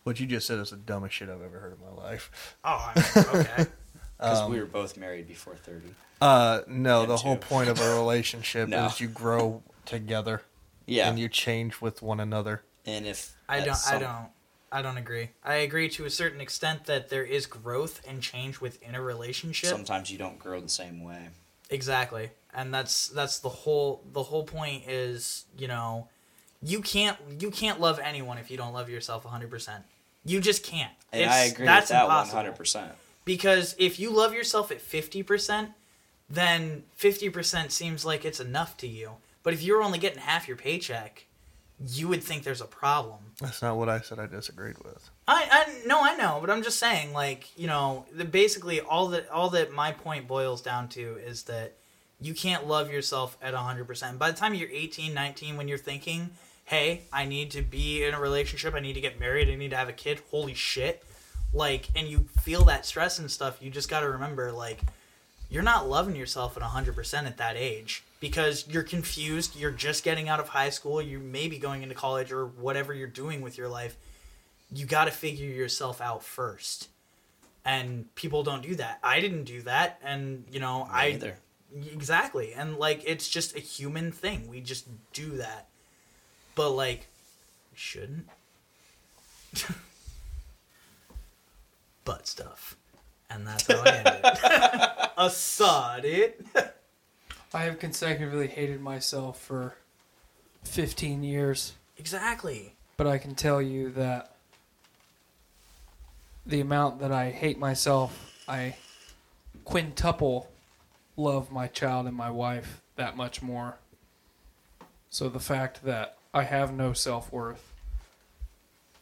What 0.03 0.19
you 0.19 0.25
just 0.27 0.45
said 0.45 0.59
is 0.59 0.71
the 0.71 0.75
dumbest 0.75 1.15
shit 1.15 1.29
I've 1.29 1.41
ever 1.41 1.57
heard 1.59 1.77
in 1.79 1.95
my 1.95 2.03
life. 2.03 2.55
Oh, 2.65 2.91
I- 2.95 3.25
okay. 3.33 3.65
Because 4.23 4.49
we 4.49 4.59
were 4.59 4.65
both 4.65 4.97
married 4.97 5.27
before 5.27 5.55
thirty. 5.55 5.93
Uh, 6.21 6.61
no, 6.67 7.01
Him 7.03 7.09
the 7.09 7.17
whole 7.17 7.35
point 7.37 7.69
of 7.69 7.79
a 7.81 7.95
relationship 7.99 8.69
No. 8.69 8.85
is 8.85 9.01
you 9.01 9.07
grow 9.09 9.61
together 9.85 10.41
Yeah, 10.85 11.09
and 11.09 11.19
you 11.19 11.27
change 11.27 11.81
with 11.81 12.01
one 12.01 12.19
another. 12.19 12.63
and 12.85 13.05
if 13.05 13.33
I 13.49 13.59
don't. 13.61 13.77
I 13.87 13.99
don't. 13.99 14.27
I 14.71 14.81
don't 14.81 14.97
agree. 14.97 15.29
I 15.43 15.55
agree 15.55 15.87
to 15.89 16.05
a 16.05 16.09
certain 16.09 16.41
extent 16.41 16.85
that 16.85 17.09
there 17.09 17.23
is 17.23 17.45
growth 17.45 18.01
and 18.07 18.21
change 18.23 18.59
within 18.59 18.95
a 18.95 19.01
relationship. 19.01 19.69
Sometimes 19.69 20.09
you 20.09 20.17
don't 20.17 20.39
grow 20.39 20.59
the 20.61 20.69
same 20.69 21.03
way. 21.03 21.27
Exactly, 21.69 22.31
and 22.53 22.73
that's 22.73 23.07
that's 23.09 23.39
the 23.39 23.49
whole 23.49 24.01
the 24.13 24.23
whole 24.23 24.43
point 24.43 24.87
is 24.87 25.45
you 25.57 25.67
know, 25.67 26.07
you 26.61 26.81
can't 26.81 27.17
you 27.39 27.51
can't 27.51 27.79
love 27.79 27.99
anyone 27.99 28.37
if 28.37 28.49
you 28.49 28.57
don't 28.57 28.73
love 28.73 28.89
yourself 28.89 29.25
hundred 29.25 29.49
percent. 29.49 29.83
You 30.25 30.39
just 30.39 30.63
can't. 30.63 30.91
And 31.11 31.21
It's- 31.23 31.35
I 31.37 31.43
agree 31.45 31.65
that's 31.65 31.83
with 31.85 31.89
that 31.89 32.03
impossible. 32.05 32.37
hundred 32.37 32.55
percent. 32.55 32.91
Because 33.25 33.75
if 33.77 33.99
you 33.99 34.09
love 34.09 34.33
yourself 34.33 34.71
at 34.71 34.79
50%, 34.79 35.69
then 36.29 36.83
50% 36.99 37.71
seems 37.71 38.05
like 38.05 38.25
it's 38.25 38.39
enough 38.39 38.77
to 38.77 38.87
you. 38.87 39.11
But 39.43 39.53
if 39.53 39.61
you're 39.61 39.83
only 39.83 39.99
getting 39.99 40.19
half 40.19 40.47
your 40.47 40.57
paycheck, 40.57 41.25
you 41.85 42.07
would 42.07 42.23
think 42.23 42.43
there's 42.43 42.61
a 42.61 42.65
problem. 42.65 43.19
That's 43.41 43.61
not 43.61 43.77
what 43.77 43.89
I 43.89 43.99
said. 43.99 44.19
I 44.19 44.27
disagreed 44.27 44.77
with. 44.83 45.09
I, 45.27 45.47
I 45.51 45.87
no, 45.87 46.01
I 46.01 46.15
know, 46.15 46.37
but 46.39 46.49
I'm 46.49 46.63
just 46.63 46.79
saying, 46.79 47.13
like, 47.13 47.57
you 47.57 47.67
know, 47.67 48.05
the, 48.13 48.25
basically 48.25 48.79
all 48.79 49.07
that 49.07 49.29
all 49.29 49.49
that 49.49 49.71
my 49.71 49.91
point 49.91 50.27
boils 50.27 50.61
down 50.61 50.87
to 50.89 51.17
is 51.17 51.43
that 51.43 51.73
you 52.21 52.33
can't 52.33 52.67
love 52.67 52.91
yourself 52.91 53.37
at 53.41 53.53
100%. 53.53 54.17
By 54.17 54.31
the 54.31 54.37
time 54.37 54.53
you're 54.53 54.69
18, 54.69 55.13
19, 55.13 55.57
when 55.57 55.67
you're 55.67 55.77
thinking, 55.77 56.29
hey, 56.63 57.01
I 57.11 57.25
need 57.25 57.51
to 57.51 57.61
be 57.61 58.03
in 58.03 58.13
a 58.13 58.19
relationship, 58.19 58.73
I 58.73 58.79
need 58.79 58.93
to 58.93 59.01
get 59.01 59.19
married, 59.19 59.49
I 59.49 59.55
need 59.55 59.71
to 59.71 59.77
have 59.77 59.89
a 59.89 59.93
kid, 59.93 60.21
holy 60.31 60.53
shit. 60.53 61.03
Like, 61.53 61.87
and 61.95 62.07
you 62.07 62.25
feel 62.41 62.63
that 62.65 62.85
stress 62.85 63.19
and 63.19 63.29
stuff, 63.29 63.57
you 63.61 63.69
just 63.69 63.89
got 63.89 63.99
to 63.99 64.09
remember, 64.09 64.51
like, 64.51 64.81
you're 65.53 65.61
not 65.61 65.87
loving 65.87 66.15
yourself 66.15 66.57
at 66.57 66.63
100% 66.63 67.25
at 67.25 67.37
that 67.37 67.55
age 67.55 68.03
because 68.19 68.67
you're 68.67 68.81
confused, 68.81 69.55
you're 69.55 69.69
just 69.69 70.03
getting 70.03 70.27
out 70.27 70.39
of 70.39 70.49
high 70.49 70.71
school, 70.71 70.99
you 70.99 71.19
may 71.19 71.47
be 71.47 71.59
going 71.59 71.83
into 71.83 71.93
college 71.93 72.31
or 72.31 72.47
whatever 72.47 72.91
you're 72.91 73.07
doing 73.07 73.41
with 73.41 73.55
your 73.55 73.67
life. 73.67 73.95
You 74.73 74.87
got 74.87 75.05
to 75.05 75.11
figure 75.11 75.45
yourself 75.45 76.01
out 76.01 76.23
first. 76.23 76.89
And 77.63 78.13
people 78.15 78.41
don't 78.41 78.63
do 78.63 78.73
that. 78.75 78.97
I 79.03 79.19
didn't 79.19 79.43
do 79.43 79.61
that 79.61 79.99
and 80.03 80.43
you 80.51 80.59
know 80.59 80.87
i 80.91 81.09
either. 81.09 81.37
exactly 81.93 82.53
and 82.53 82.77
like 82.77 83.03
it's 83.05 83.29
just 83.29 83.55
a 83.55 83.59
human 83.59 84.11
thing. 84.11 84.47
We 84.47 84.59
just 84.59 84.87
do 85.13 85.37
that. 85.37 85.67
But 86.55 86.71
like 86.71 87.07
we 87.71 87.77
shouldn't 87.77 88.27
butt 92.05 92.27
stuff 92.27 92.75
and 93.29 93.47
that's 93.47 93.67
how 93.67 93.81
i 93.81 93.89
ended. 93.89 94.21
it 94.23 95.11
a 95.17 95.29
sod 95.29 96.05
it 96.05 96.45
I 97.55 97.65
have 97.65 97.77
consecutively 97.77 98.47
hated 98.47 98.81
myself 98.81 99.39
for 99.39 99.75
15 100.63 101.21
years, 101.21 101.73
exactly 101.99 102.73
but 102.97 103.07
I 103.07 103.17
can 103.17 103.35
tell 103.35 103.61
you 103.61 103.89
that 103.91 104.35
the 106.45 106.61
amount 106.61 106.99
that 106.99 107.11
I 107.11 107.31
hate 107.31 107.57
myself, 107.57 108.33
I 108.47 108.75
quintuple 109.65 110.49
love 111.15 111.51
my 111.51 111.67
child 111.67 112.07
and 112.07 112.15
my 112.15 112.29
wife 112.29 112.81
that 112.95 113.15
much 113.15 113.41
more. 113.41 113.77
So 115.09 115.29
the 115.29 115.39
fact 115.39 115.83
that 115.85 116.17
I 116.33 116.43
have 116.43 116.73
no 116.73 116.93
self 116.93 117.31
worth 117.31 117.73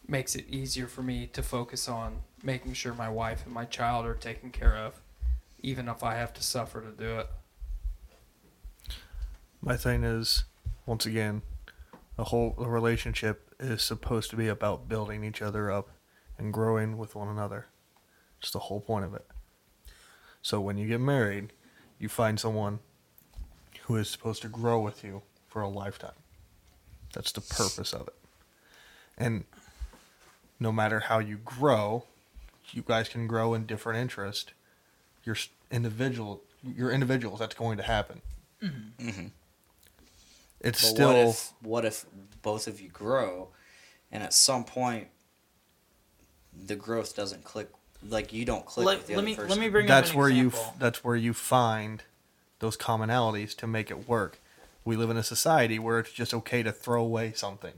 makes 0.07 0.35
it 0.35 0.45
easier 0.49 0.87
for 0.87 1.01
me 1.01 1.27
to 1.33 1.41
focus 1.41 1.87
on 1.87 2.19
making 2.43 2.73
sure 2.73 2.93
my 2.93 3.09
wife 3.09 3.45
and 3.45 3.53
my 3.53 3.65
child 3.65 4.05
are 4.05 4.15
taken 4.15 4.49
care 4.51 4.75
of, 4.75 5.01
even 5.61 5.87
if 5.87 6.03
I 6.03 6.15
have 6.15 6.33
to 6.33 6.43
suffer 6.43 6.81
to 6.81 6.91
do 6.91 7.19
it. 7.19 7.27
My 9.61 9.77
thing 9.77 10.03
is, 10.03 10.45
once 10.85 11.05
again, 11.05 11.43
the 12.17 12.25
whole 12.25 12.55
relationship 12.57 13.53
is 13.59 13.81
supposed 13.83 14.29
to 14.31 14.35
be 14.35 14.47
about 14.47 14.89
building 14.89 15.23
each 15.23 15.41
other 15.41 15.71
up 15.71 15.89
and 16.37 16.51
growing 16.51 16.97
with 16.97 17.15
one 17.15 17.27
another. 17.27 17.67
It's 18.39 18.51
the 18.51 18.59
whole 18.59 18.81
point 18.81 19.05
of 19.05 19.13
it. 19.13 19.25
So 20.41 20.59
when 20.59 20.77
you 20.77 20.87
get 20.87 20.99
married, 20.99 21.53
you 21.99 22.09
find 22.09 22.39
someone 22.39 22.79
who 23.83 23.95
is 23.95 24.09
supposed 24.09 24.41
to 24.41 24.47
grow 24.47 24.79
with 24.79 25.03
you 25.03 25.21
for 25.47 25.61
a 25.61 25.69
lifetime. 25.69 26.11
That's 27.13 27.31
the 27.31 27.41
purpose 27.41 27.93
of 27.93 28.07
it. 28.07 28.15
And 29.17 29.43
no 30.59 30.71
matter 30.71 31.01
how 31.01 31.19
you 31.19 31.37
grow, 31.37 32.05
you 32.73 32.83
guys 32.85 33.09
can 33.09 33.27
grow 33.27 33.53
in 33.53 33.65
different 33.65 33.99
interest. 33.99 34.53
You're 35.23 35.37
individual. 35.69 36.41
You're 36.63 36.91
individuals. 36.91 37.39
That's 37.39 37.55
going 37.55 37.77
to 37.77 37.83
happen. 37.83 38.21
Mm-hmm. 38.63 39.07
Mm-hmm. 39.09 39.27
It's 40.61 40.81
But 40.81 40.87
still 40.87 41.07
what 41.09 41.17
if 41.17 41.53
what 41.61 41.85
if 41.85 42.05
both 42.41 42.67
of 42.67 42.79
you 42.81 42.89
grow, 42.89 43.49
and 44.11 44.21
at 44.23 44.33
some 44.33 44.63
point, 44.63 45.07
the 46.65 46.75
growth 46.75 47.15
doesn't 47.15 47.43
click. 47.43 47.69
Like 48.07 48.33
you 48.33 48.45
don't 48.45 48.65
click 48.65 48.85
Let, 48.87 48.97
with 48.99 49.07
the 49.07 49.13
let 49.13 49.19
other 49.19 49.25
me 49.25 49.35
person. 49.35 49.49
let 49.49 49.59
me 49.59 49.69
bring 49.69 49.87
that's 49.87 50.09
up 50.09 50.13
an 50.15 50.19
where 50.19 50.29
you 50.29 50.47
example. 50.47 50.73
f- 50.73 50.79
that's 50.79 51.03
where 51.03 51.15
you 51.15 51.33
find 51.33 52.03
those 52.59 52.77
commonalities 52.77 53.55
to 53.57 53.67
make 53.67 53.89
it 53.91 54.07
work. 54.07 54.39
We 54.83 54.95
live 54.95 55.09
in 55.11 55.17
a 55.17 55.23
society 55.23 55.77
where 55.77 55.99
it's 55.99 56.11
just 56.11 56.33
okay 56.33 56.63
to 56.63 56.71
throw 56.71 57.03
away 57.03 57.33
something. 57.33 57.73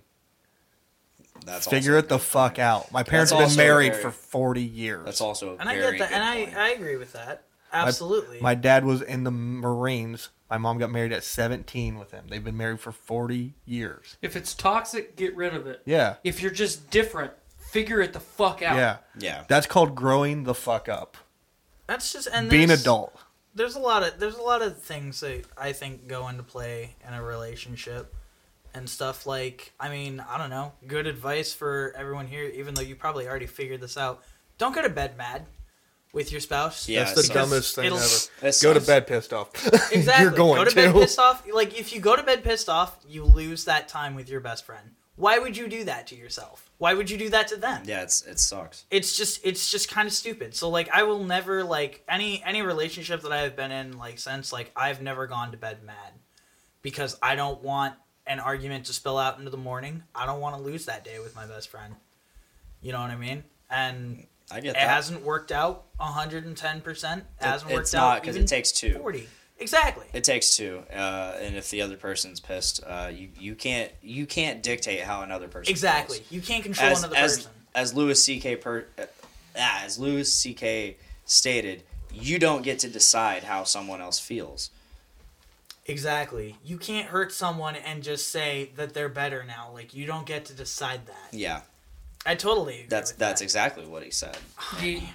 That's 1.45 1.67
Figure 1.67 1.97
it 1.97 2.09
the 2.09 2.15
a 2.15 2.19
fuck 2.19 2.53
point. 2.53 2.59
out. 2.59 2.91
My 2.91 3.03
parents 3.03 3.31
That's 3.31 3.41
have 3.41 3.49
been 3.57 3.57
married 3.67 3.91
very- 3.93 4.03
for 4.03 4.11
40 4.11 4.61
years. 4.61 5.05
That's 5.05 5.21
also 5.21 5.55
a 5.55 5.57
and 5.57 5.69
I 5.69 5.75
get 5.75 5.99
that, 5.99 6.11
and 6.11 6.23
I. 6.23 6.53
I 6.57 6.69
agree 6.71 6.95
with 6.97 7.13
that. 7.13 7.43
Absolutely. 7.71 8.39
My 8.39 8.53
dad 8.55 8.85
was 8.85 9.01
in 9.01 9.23
the 9.23 9.31
Marines. 9.31 10.29
My 10.49 10.57
mom 10.59 10.77
got 10.77 10.91
married 10.91 11.11
at 11.11 11.23
17 11.23 11.97
with 11.97 12.11
him. 12.11 12.25
They've 12.29 12.43
been 12.43 12.55
married 12.57 12.79
for 12.79 12.91
40 12.91 13.55
years. 13.65 14.17
If 14.21 14.35
it's 14.35 14.53
toxic, 14.53 15.15
get 15.15 15.35
rid 15.35 15.55
of 15.55 15.65
it. 15.65 15.81
Yeah. 15.85 16.15
If 16.23 16.41
you're 16.43 16.51
just 16.51 16.91
different, 16.91 17.31
figure 17.57 17.99
it 18.01 18.13
the 18.13 18.19
fuck 18.19 18.61
out. 18.61 18.75
Yeah. 18.77 18.97
yeah. 19.17 19.45
That's 19.47 19.65
called 19.65 19.95
growing 19.95 20.43
the 20.43 20.53
fuck 20.53 20.87
up. 20.87 21.17
That's 21.87 22.13
just 22.13 22.27
and 22.31 22.47
Being 22.49 22.69
adult. 22.69 23.15
There's 23.55 23.75
a 23.75 23.79
lot 23.79 24.03
of 24.03 24.19
there's 24.19 24.35
a 24.37 24.41
lot 24.41 24.61
of 24.61 24.77
things 24.81 25.19
that 25.21 25.45
I 25.57 25.73
think 25.73 26.07
go 26.07 26.27
into 26.27 26.43
play 26.43 26.95
in 27.07 27.13
a 27.13 27.23
relationship 27.23 28.13
and 28.73 28.89
stuff 28.89 29.25
like 29.25 29.73
I 29.79 29.89
mean 29.89 30.19
I 30.27 30.37
don't 30.37 30.49
know 30.49 30.73
good 30.87 31.07
advice 31.07 31.53
for 31.53 31.93
everyone 31.95 32.27
here 32.27 32.43
even 32.45 32.73
though 32.73 32.81
you 32.81 32.95
probably 32.95 33.27
already 33.27 33.45
figured 33.47 33.81
this 33.81 33.97
out 33.97 34.23
don't 34.57 34.73
go 34.73 34.81
to 34.81 34.89
bed 34.89 35.17
mad 35.17 35.45
with 36.13 36.31
your 36.31 36.41
spouse 36.41 36.87
Yeah, 36.87 37.05
That's 37.05 37.27
the 37.27 37.33
dumbest 37.33 37.75
thing 37.75 37.87
ever. 37.87 37.99
That 38.41 38.59
Go 38.61 38.73
to 38.73 38.81
bed 38.81 39.07
pissed 39.07 39.33
off. 39.33 39.49
exactly 39.91 40.23
You're 40.23 40.31
going 40.31 40.57
go 40.57 40.63
to 40.63 40.69
to. 40.69 40.75
bed 40.75 40.93
pissed 40.93 41.19
off 41.19 41.43
like 41.51 41.79
if 41.79 41.93
you 41.93 41.99
go 42.01 42.15
to 42.15 42.23
bed 42.23 42.43
pissed 42.43 42.69
off 42.69 42.97
you 43.07 43.23
lose 43.23 43.65
that 43.65 43.87
time 43.87 44.15
with 44.15 44.29
your 44.29 44.39
best 44.39 44.65
friend 44.65 44.91
why 45.15 45.37
would 45.37 45.55
you 45.55 45.67
do 45.67 45.83
that 45.83 46.07
to 46.07 46.15
yourself 46.15 46.69
why 46.79 46.93
would 46.95 47.09
you 47.09 47.17
do 47.17 47.29
that 47.29 47.47
to 47.49 47.55
them 47.55 47.83
Yeah, 47.85 48.01
it's 48.01 48.23
it 48.23 48.39
sucks. 48.39 48.85
it's 48.91 49.15
just 49.15 49.39
it's 49.45 49.69
just 49.71 49.89
kind 49.89 50.07
of 50.07 50.13
stupid. 50.13 50.55
So 50.55 50.69
like 50.69 50.89
I 50.89 51.03
will 51.03 51.23
never 51.23 51.63
like 51.63 52.03
any 52.09 52.43
any 52.43 52.61
relationship 52.63 53.21
that 53.21 53.31
I 53.31 53.41
have 53.41 53.55
been 53.55 53.71
in 53.71 53.97
like 53.99 54.17
since 54.19 54.51
like 54.51 54.71
I've 54.75 55.01
never 55.01 55.27
gone 55.27 55.51
to 55.51 55.57
bed 55.57 55.83
mad 55.83 56.13
because 56.81 57.15
I 57.21 57.35
don't 57.35 57.61
want 57.63 57.93
an 58.27 58.39
argument 58.39 58.85
to 58.85 58.93
spill 58.93 59.17
out 59.17 59.37
into 59.39 59.49
the 59.49 59.57
morning. 59.57 60.03
I 60.15 60.25
don't 60.25 60.39
want 60.39 60.55
to 60.55 60.61
lose 60.61 60.85
that 60.85 61.03
day 61.03 61.19
with 61.19 61.35
my 61.35 61.45
best 61.45 61.69
friend. 61.69 61.95
You 62.81 62.91
know 62.91 62.99
what 63.01 63.11
I 63.11 63.15
mean? 63.15 63.43
And 63.69 64.25
I 64.51 64.59
get 64.59 64.71
it 64.71 64.73
that. 64.73 64.89
hasn't 64.89 65.23
worked 65.23 65.51
out 65.51 65.85
110%. 65.99 66.47
It 67.17 67.25
hasn't 67.39 67.71
it's 67.71 67.75
worked 67.75 67.93
not, 67.93 68.21
because 68.21 68.35
it 68.35 68.47
takes 68.47 68.71
two. 68.71 68.93
40. 68.99 69.27
Exactly. 69.59 70.05
It 70.13 70.23
takes 70.23 70.57
two, 70.57 70.83
uh, 70.91 71.37
and 71.39 71.55
if 71.55 71.69
the 71.69 71.81
other 71.83 71.95
person's 71.95 72.39
pissed, 72.39 72.81
uh, 72.85 73.11
you 73.13 73.29
you 73.39 73.53
can't 73.55 73.91
you 74.01 74.25
can't 74.25 74.63
dictate 74.63 75.01
how 75.01 75.21
another 75.21 75.47
person 75.47 75.69
Exactly. 75.71 76.17
feels. 76.17 76.31
You 76.31 76.41
can't 76.41 76.63
control 76.63 76.89
As 76.89 76.99
another 77.03 77.15
as 77.17 77.37
person. 77.37 77.51
as 77.75 77.93
Louis 77.93 78.21
C.K. 78.21 78.55
Per, 78.57 78.85
uh, 78.97 79.03
as 79.55 79.99
Louis 79.99 80.33
C.K. 80.33 80.97
stated, 81.25 81.83
you 82.11 82.39
don't 82.39 82.63
get 82.63 82.79
to 82.79 82.89
decide 82.89 83.43
how 83.43 83.63
someone 83.63 84.01
else 84.01 84.19
feels. 84.19 84.71
Exactly. 85.85 86.55
You 86.63 86.77
can't 86.77 87.07
hurt 87.07 87.31
someone 87.33 87.75
and 87.75 88.03
just 88.03 88.29
say 88.29 88.71
that 88.77 88.93
they're 88.93 89.09
better 89.09 89.43
now. 89.43 89.71
Like 89.73 89.93
you 89.93 90.05
don't 90.05 90.25
get 90.25 90.45
to 90.45 90.53
decide 90.53 91.05
that. 91.07 91.33
Yeah, 91.37 91.61
I 92.25 92.35
totally 92.35 92.75
agree 92.75 92.87
that's 92.89 93.11
with 93.11 93.19
that's 93.19 93.41
that. 93.41 93.45
exactly 93.45 93.85
what 93.85 94.03
he 94.03 94.11
said. 94.11 94.37
Ye- 94.81 95.09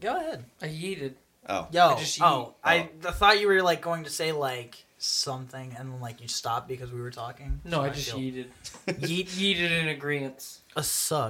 Go 0.00 0.16
ahead. 0.16 0.44
I 0.60 0.66
yeeted. 0.66 1.14
Oh, 1.48 1.68
Yo, 1.72 1.88
I 1.90 1.98
just 1.98 2.20
oh, 2.22 2.54
yeet. 2.64 2.68
I, 2.68 2.88
Oh. 3.04 3.08
I 3.08 3.12
thought 3.12 3.40
you 3.40 3.48
were 3.48 3.62
like 3.62 3.80
going 3.82 4.04
to 4.04 4.10
say 4.10 4.32
like 4.32 4.84
something 4.98 5.74
and 5.78 5.92
then 5.92 6.00
like 6.00 6.20
you 6.20 6.28
stopped 6.28 6.68
because 6.68 6.90
we 6.92 7.00
were 7.00 7.10
talking. 7.10 7.60
No, 7.64 7.78
So 7.78 7.82
I 7.82 7.90
just 7.90 8.10
feel- 8.10 8.18
yeeted. 8.18 8.46
yeet 8.86 9.26
Yeeted 9.28 9.70
in 9.82 9.88
agreement. 9.88 10.58
a 10.76 10.82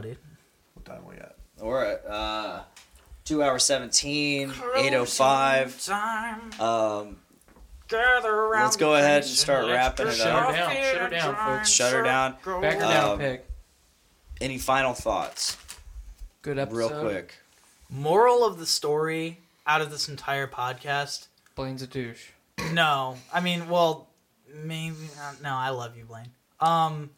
dude. 0.02 0.18
What 0.74 0.84
time 0.84 1.04
we 1.06 1.16
at? 1.16 1.34
we're 1.60 1.84
at 1.84 2.06
uh, 2.06 2.62
two 3.24 3.42
hour 3.42 3.58
seventeen, 3.58 4.52
eight 4.76 4.94
oh 4.94 5.04
five. 5.04 5.80
Time. 5.84 6.60
Um, 6.60 7.16
Gather 7.88 8.30
around 8.32 8.64
let's 8.64 8.76
go 8.76 8.94
ahead 8.94 9.22
and 9.22 9.30
start 9.30 9.66
wrapping 9.66 10.06
it 10.06 10.12
up. 10.12 10.16
Shut 10.16 10.46
her 10.46 10.52
down, 10.52 10.70
shut 10.76 11.00
her 11.02 11.08
down, 11.10 11.36
folks. 11.58 11.70
Shut 11.70 11.92
her 11.92 12.02
down. 12.02 12.32
Back 12.60 12.74
her 12.74 12.80
down, 12.80 13.10
Um, 13.12 13.18
pig. 13.18 13.40
any 14.40 14.56
final 14.58 14.94
thoughts, 14.94 15.58
Good 16.40 16.58
episode. 16.58 16.76
real 16.78 17.00
quick? 17.02 17.34
Moral 17.90 18.44
of 18.46 18.58
the 18.58 18.64
story 18.66 19.40
out 19.66 19.82
of 19.82 19.90
this 19.90 20.08
entire 20.08 20.46
podcast. 20.46 21.26
Blaine's 21.54 21.82
a 21.82 21.86
douche. 21.86 22.28
No, 22.72 23.18
I 23.32 23.40
mean, 23.40 23.68
well, 23.68 24.08
maybe 24.54 24.96
not. 25.18 25.42
No, 25.42 25.54
I 25.54 25.68
love 25.68 25.94
you, 25.96 26.04
Blaine. 26.04 26.30
Um, 26.60 27.10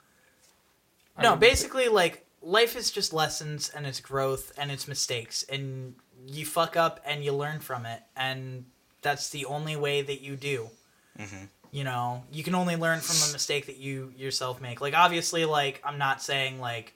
no, 1.22 1.36
basically, 1.36 1.86
like 1.88 2.26
life 2.44 2.76
is 2.76 2.90
just 2.90 3.12
lessons 3.12 3.70
and 3.74 3.86
it's 3.86 4.00
growth 4.00 4.52
and 4.58 4.70
it's 4.70 4.86
mistakes, 4.86 5.44
and 5.48 5.94
you 6.26 6.44
fuck 6.46 6.76
up 6.76 7.00
and 7.04 7.24
you 7.24 7.32
learn 7.32 7.60
from 7.60 7.86
it, 7.86 8.02
and 8.16 8.66
that's 9.02 9.30
the 9.30 9.44
only 9.46 9.76
way 9.76 10.02
that 10.02 10.20
you 10.20 10.36
do. 10.36 10.70
Mhm. 11.18 11.48
You 11.70 11.84
know, 11.84 12.24
you 12.30 12.44
can 12.44 12.54
only 12.54 12.76
learn 12.76 13.00
from 13.00 13.16
a 13.28 13.32
mistake 13.32 13.66
that 13.66 13.76
you 13.78 14.12
yourself 14.16 14.60
make. 14.60 14.80
Like, 14.80 14.94
obviously, 14.94 15.44
like 15.44 15.80
I'm 15.84 15.98
not 15.98 16.22
saying 16.22 16.60
like, 16.60 16.94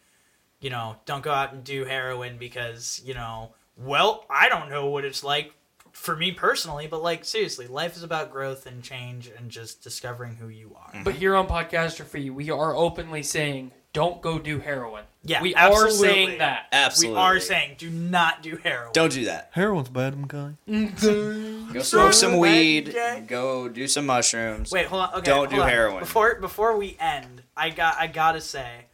you 0.61 0.71
know, 0.71 0.97
don't 1.05 1.23
go 1.23 1.33
out 1.33 1.53
and 1.53 1.65
do 1.65 1.85
heroin 1.85 2.39
because 2.39 3.01
you 3.05 3.15
know, 3.15 3.53
well, 3.77 4.25
I 4.31 4.49
don't 4.49 4.71
know 4.71 4.87
what 4.87 5.05
it's 5.05 5.25
like 5.25 5.53
for 5.93 6.15
me 6.17 6.31
personally, 6.33 6.87
but 6.87 7.03
like 7.03 7.25
seriously, 7.25 7.67
life 7.67 7.97
is 7.97 8.03
about 8.05 8.31
growth 8.31 8.67
and 8.67 8.83
change 8.83 9.27
and 9.37 9.51
just 9.51 9.83
discovering 9.83 10.37
who 10.37 10.49
you 10.49 10.77
are. 10.77 11.03
But 11.03 11.15
here 11.17 11.35
on 11.35 11.49
Podcastrophe, 11.49 12.31
we 12.31 12.51
are 12.51 12.75
openly 12.75 13.23
saying, 13.25 13.73
don't 13.93 14.21
go 14.21 14.39
do 14.39 14.59
heroin. 14.61 15.05
Yeah, 15.25 15.43
we 15.43 15.55
absolutely. 15.55 15.89
are 16.09 16.13
saying 16.13 16.39
that. 16.39 16.67
Absolutely, 16.73 17.15
We 17.19 17.21
are 17.25 17.41
saying 17.41 17.75
do 17.79 17.91
not 17.91 18.43
do 18.43 18.57
heroin. 18.57 18.93
don't 18.93 19.13
do 19.13 19.25
that. 19.27 19.51
Heroin's 19.55 19.89
bad, 19.89 20.29
guy. 20.29 20.53
Go 20.67 21.81
smoke 21.81 22.13
some 22.13 22.39
weed. 22.39 22.95
Go 23.27 23.69
do 23.69 23.87
some 23.89 24.07
mushrooms. 24.07 24.71
Wait, 24.71 24.87
hold 24.87 25.03
on. 25.03 25.15
Okay, 25.15 25.23
Don't 25.23 25.37
hold 25.39 25.51
do 25.51 25.61
on. 25.63 25.69
heroin. 25.69 26.01
Before 26.01 26.35
before 26.37 26.77
we 26.77 26.97
end, 27.01 27.43
I 27.57 27.71
got 27.71 27.97
I 27.99 28.07
gotta 28.07 28.41
say, 28.41 28.87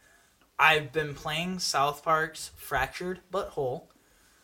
I've 0.57 0.91
been 0.91 1.13
playing 1.13 1.59
South 1.59 2.03
Park's 2.03 2.51
Fractured 2.55 3.19
Butthole. 3.31 3.83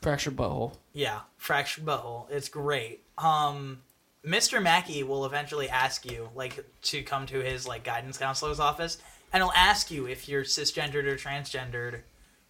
Fractured 0.02 0.36
butthole. 0.36 0.76
Yeah, 0.94 1.20
Fractured 1.38 1.86
Butthole. 1.86 2.30
It's 2.32 2.50
great. 2.50 3.04
Um, 3.20 3.82
Mr. 4.26 4.62
Mackey 4.62 5.04
will 5.04 5.26
eventually 5.26 5.70
ask 5.70 6.10
you 6.10 6.30
like 6.36 6.64
to 6.84 7.04
come 7.04 7.26
to 7.28 7.40
his 7.40 7.68
like 7.68 7.84
guidance 7.84 8.18
counselor's 8.18 8.60
office, 8.60 8.98
and 9.34 9.42
he'll 9.44 9.54
ask 9.56 9.92
you 9.92 10.08
if 10.08 10.28
you're 10.30 10.44
cisgendered 10.44 11.06
or 11.06 11.16
transgendered, 11.16 12.00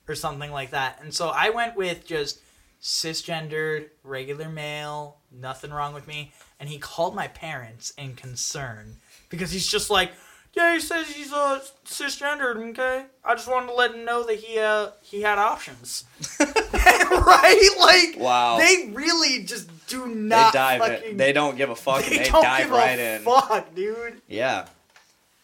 or 0.08 0.16
something 0.16 0.52
like 0.52 0.72
that. 0.72 1.00
And 1.02 1.14
so 1.14 1.30
I 1.30 1.50
went 1.52 1.76
with 1.76 2.06
just 2.06 2.40
cisgendered, 2.82 3.90
regular 4.04 4.50
male, 4.50 5.18
nothing 5.32 5.72
wrong 5.72 5.94
with 5.94 6.08
me. 6.08 6.32
And 6.60 6.68
he 6.70 6.78
called 6.78 7.16
my 7.16 7.28
parents 7.28 7.92
in 7.98 8.16
concern 8.16 8.98
because 9.30 9.52
he's 9.52 9.68
just 9.68 9.90
like, 9.90 10.12
yeah, 10.54 10.74
he 10.74 10.80
says 10.82 11.08
he's 11.08 11.32
uh, 11.32 11.62
cisgendered. 11.86 12.58
Okay, 12.72 13.06
I 13.24 13.36
just 13.36 13.48
wanted 13.48 13.68
to 13.68 13.74
let 13.74 13.94
him 13.96 14.04
know 14.04 14.24
that 14.26 14.36
he 14.38 14.60
uh 14.60 14.90
he 15.02 15.22
had 15.22 15.38
options. 15.40 16.04
right? 16.40 17.70
Like, 17.80 18.20
Wow. 18.22 18.58
they 18.58 18.90
really 18.94 19.44
just 19.46 19.70
do 19.88 20.08
not. 20.08 20.52
They 20.52 20.60
dive 20.60 20.82
fucking. 20.82 21.12
in. 21.12 21.18
They 21.18 21.32
don't 21.34 21.56
give 21.56 21.70
a 21.70 21.76
fuck. 21.76 22.04
and 22.04 22.12
they 22.12 22.18
They, 22.18 22.24
don't 22.26 22.44
dive 22.44 22.64
give 22.66 22.72
right 22.72 23.00
a 23.00 23.16
in. 23.16 23.22
Fuck, 23.22 23.74
dude. 23.76 24.22
Yeah. 24.28 24.68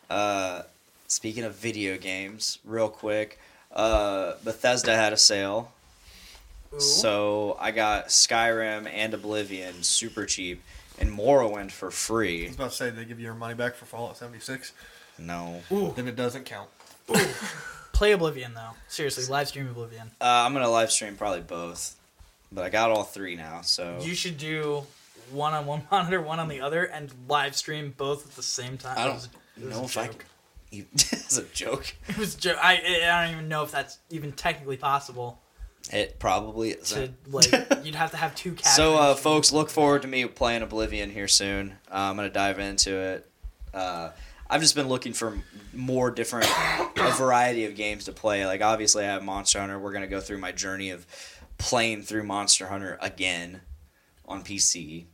Uh, 0.09 0.63
speaking 1.07 1.43
of 1.43 1.55
video 1.55 1.97
games, 1.97 2.59
real 2.63 2.89
quick, 2.89 3.39
Uh, 3.71 4.33
Bethesda 4.43 4.95
had 4.95 5.11
a 5.13 5.17
sale, 5.17 5.71
Ooh. 6.73 6.79
so 6.79 7.57
I 7.59 7.71
got 7.71 8.07
Skyrim 8.07 8.87
and 8.91 9.13
Oblivion 9.13 9.83
super 9.83 10.25
cheap, 10.25 10.63
and 10.97 11.11
Morrowind 11.11 11.71
for 11.71 11.91
free. 11.91 12.45
I 12.45 12.47
was 12.47 12.55
about 12.55 12.69
to 12.71 12.75
say 12.75 12.89
they 12.89 13.05
give 13.05 13.19
you 13.19 13.25
your 13.25 13.35
money 13.35 13.53
back 13.53 13.75
for 13.75 13.85
Fallout 13.85 14.17
76. 14.17 14.71
No, 15.19 15.61
Then 15.69 16.07
it 16.07 16.15
doesn't 16.15 16.45
count. 16.45 16.69
Play 17.93 18.11
Oblivion 18.13 18.53
though. 18.53 18.71
Seriously, 18.87 19.25
live 19.25 19.47
stream 19.49 19.67
Oblivion. 19.67 20.11
uh, 20.21 20.25
I'm 20.25 20.53
gonna 20.53 20.69
live 20.69 20.91
stream 20.91 21.15
probably 21.17 21.41
both, 21.41 21.95
but 22.51 22.63
I 22.63 22.69
got 22.69 22.89
all 22.91 23.03
three 23.03 23.35
now. 23.35 23.61
So 23.61 23.99
You 24.01 24.15
should 24.15 24.37
do 24.37 24.85
one 25.31 25.53
on 25.53 25.65
one 25.65 25.83
monitor, 25.91 26.21
one 26.21 26.39
on 26.39 26.47
the 26.47 26.61
other, 26.61 26.83
and 26.85 27.11
live 27.27 27.55
stream 27.55 27.93
both 27.97 28.25
at 28.25 28.35
the 28.35 28.43
same 28.43 28.77
time. 28.77 28.97
I 28.97 29.01
It 29.01 29.05
don't 29.05 29.15
was 29.15 29.29
a- 29.57 29.59
know 29.59 29.81
a 29.81 29.85
if 29.85 29.97
I 29.97 30.07
can. 30.07 30.17
You, 30.71 30.85
it's 30.93 31.37
a 31.37 31.43
joke. 31.45 31.95
It 32.07 32.17
was 32.17 32.35
jo- 32.35 32.57
I 32.61 32.73
I 33.09 33.25
don't 33.25 33.33
even 33.35 33.49
know 33.49 33.63
if 33.63 33.71
that's 33.71 33.99
even 34.09 34.31
technically 34.33 34.77
possible. 34.77 35.41
It 35.91 36.19
probably 36.19 36.71
isn't. 36.71 37.31
like, 37.31 37.45
you'd 37.85 37.95
have 37.95 38.11
to 38.11 38.17
have 38.17 38.35
two 38.35 38.51
cats. 38.53 38.75
So, 38.75 38.97
uh, 38.97 39.15
folks, 39.15 39.53
look 39.53 39.69
forward 39.69 40.01
to 40.01 40.07
me 40.09 40.25
playing 40.25 40.61
Oblivion 40.61 41.09
here 41.11 41.29
soon. 41.29 41.77
Uh, 41.89 41.95
I'm 41.95 42.15
gonna 42.17 42.29
dive 42.29 42.59
into 42.59 42.93
it. 42.93 43.29
Uh, 43.73 44.09
I've 44.49 44.59
just 44.61 44.75
been 44.75 44.89
looking 44.89 45.13
for 45.13 45.37
more 45.73 46.11
different, 46.11 46.47
a 46.97 47.11
variety 47.13 47.65
of 47.65 47.75
games 47.75 48.05
to 48.05 48.11
play. 48.11 48.45
Like, 48.45 48.61
obviously, 48.61 49.05
I 49.05 49.07
have 49.07 49.23
Monster 49.23 49.59
Hunter. 49.61 49.79
We're 49.79 49.93
gonna 49.93 50.07
go 50.07 50.19
through 50.19 50.39
my 50.39 50.51
journey 50.51 50.89
of 50.89 51.05
playing 51.57 52.01
through 52.01 52.23
Monster 52.23 52.67
Hunter 52.67 52.97
again 53.01 53.61
on 54.25 54.43
PC. 54.43 55.05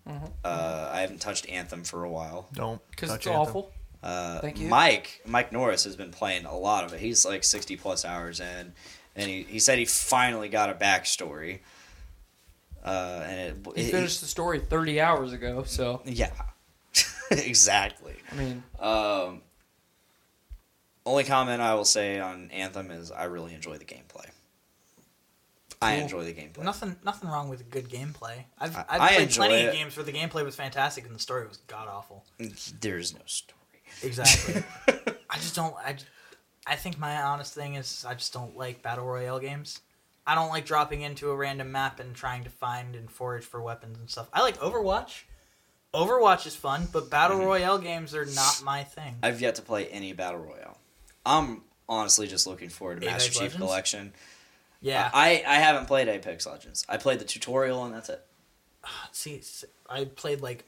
Uh, 0.43 0.90
I 0.91 1.01
haven't 1.01 1.22
touched 1.22 1.48
Anthem 1.49 1.83
for 1.83 2.03
a 2.03 2.09
while. 2.09 2.49
Don't. 2.53 2.82
Because 2.90 3.09
touch 3.09 3.17
it's 3.19 3.27
Anthem. 3.27 3.41
awful. 3.41 3.72
Uh, 4.03 4.40
Thank 4.41 4.59
you. 4.59 4.67
Mike 4.67 5.22
Mike 5.25 5.51
Norris 5.53 5.85
has 5.85 5.95
been 5.95 6.11
playing 6.11 6.45
a 6.45 6.57
lot 6.57 6.83
of 6.83 6.93
it. 6.93 6.99
He's 6.99 7.25
like 7.25 7.43
sixty 7.43 7.77
plus 7.77 8.03
hours 8.03 8.40
in, 8.41 8.73
and 9.15 9.30
he, 9.30 9.43
he 9.43 9.59
said 9.59 9.80
he 9.80 9.85
finally 9.85 10.49
got 10.49 10.69
a 10.69 10.73
backstory. 10.73 11.59
Uh, 12.83 13.23
and 13.25 13.40
it, 13.40 13.56
He 13.77 13.88
it- 13.88 13.91
finished 13.91 14.19
the 14.19 14.27
story 14.27 14.59
30 14.59 14.99
hours 14.99 15.32
ago, 15.32 15.64
so 15.64 16.01
yeah, 16.03 16.32
exactly. 17.32 18.15
I 18.30 18.35
mean, 18.35 18.64
Um, 18.77 19.41
only 21.06 21.23
comment 21.23 21.61
I 21.61 21.75
will 21.75 21.85
say 21.85 22.19
on 22.19 22.51
Anthem 22.51 22.91
is 22.91 23.09
I 23.09 23.23
really 23.25 23.53
enjoy 23.53 23.77
the 23.77 23.85
gameplay. 23.85 24.25
I 25.82 25.93
Cool. 25.95 26.03
enjoy 26.03 26.23
the 26.25 26.33
gameplay. 26.33 26.64
Nothing, 26.64 26.95
nothing 27.06 27.30
wrong 27.30 27.48
with 27.49 27.69
good 27.69 27.90
gameplay. 27.90 28.43
I've, 28.59 28.75
I- 28.75 28.85
I've 28.90 29.01
I 29.01 29.07
played 29.15 29.22
enjoy 29.23 29.48
plenty 29.48 29.56
it. 29.64 29.67
of 29.69 29.73
games 29.75 29.95
where 29.98 30.06
the 30.06 30.14
gameplay 30.14 30.43
was 30.43 30.56
fantastic 30.56 31.06
and 31.06 31.15
the 31.15 31.19
story 31.19 31.48
was 31.48 31.57
god 31.67 31.88
awful. 31.88 32.25
There's 32.82 33.14
no 33.14 33.22
story. 33.25 33.59
Exactly. 34.03 34.64
I 35.30 35.35
just 35.35 35.56
don't. 35.56 35.75
I, 35.77 35.95
I 36.67 36.75
think 36.75 36.99
my 36.99 37.22
honest 37.22 37.53
thing 37.53 37.75
is 37.75 38.06
I 38.07 38.14
just 38.14 38.33
don't 38.33 38.57
like 38.57 38.82
battle 38.82 39.06
royale 39.06 39.40
games. 39.40 39.82
I 40.25 40.35
don't 40.35 40.49
like 40.49 40.65
dropping 40.65 41.01
into 41.01 41.30
a 41.32 41.35
random 41.35 41.72
map 41.72 41.99
and 41.99 42.15
trying 42.15 42.45
to 42.45 42.49
find 42.49 42.95
and 42.95 43.11
forage 43.11 43.43
for 43.43 43.61
weapons 43.61 43.98
and 43.99 44.09
stuff. 44.09 44.30
I 44.33 44.41
like 44.41 44.57
Overwatch. 44.59 45.23
Overwatch 45.93 46.48
is 46.48 46.56
fun, 46.56 46.88
but 46.91 47.09
battle 47.09 47.38
Mm-hmm. 47.38 47.45
royale 47.48 47.77
games 47.77 48.15
are 48.15 48.25
not 48.25 48.61
my 48.64 48.83
thing. 48.83 49.15
I've 49.22 49.41
yet 49.41 49.56
to 49.56 49.61
play 49.61 49.88
any 49.88 50.14
battle 50.14 50.40
royale. 50.40 50.77
I'm 51.25 51.61
honestly 51.90 52.27
just 52.27 52.48
looking 52.48 52.69
forward 52.69 53.01
to 53.01 53.07
Apex 53.07 53.25
Master 53.25 53.32
Chief 53.33 53.41
Legends? 53.41 53.57
Collection. 53.57 54.14
Yeah. 54.82 55.09
I, 55.14 55.43
I 55.45 55.56
haven't 55.56 55.88
played 55.88 56.07
Apex 56.07 56.48
Legends. 56.48 56.85
I 56.90 56.98
played 56.98 57.19
the 57.19 57.25
tutorial 57.25 57.83
and 57.83 57.93
that's 57.93 58.09
it. 58.09 58.23
See, 59.11 59.41
I 59.90 60.06
played 60.06 60.41
like 60.41 60.64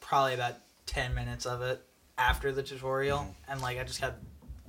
probably 0.00 0.34
about 0.34 0.54
ten 0.86 1.14
minutes 1.14 1.46
of 1.46 1.62
it 1.62 1.82
after 2.20 2.52
the 2.52 2.62
tutorial, 2.62 3.34
and 3.48 3.60
like 3.60 3.78
I 3.78 3.84
just 3.84 4.00
had 4.00 4.14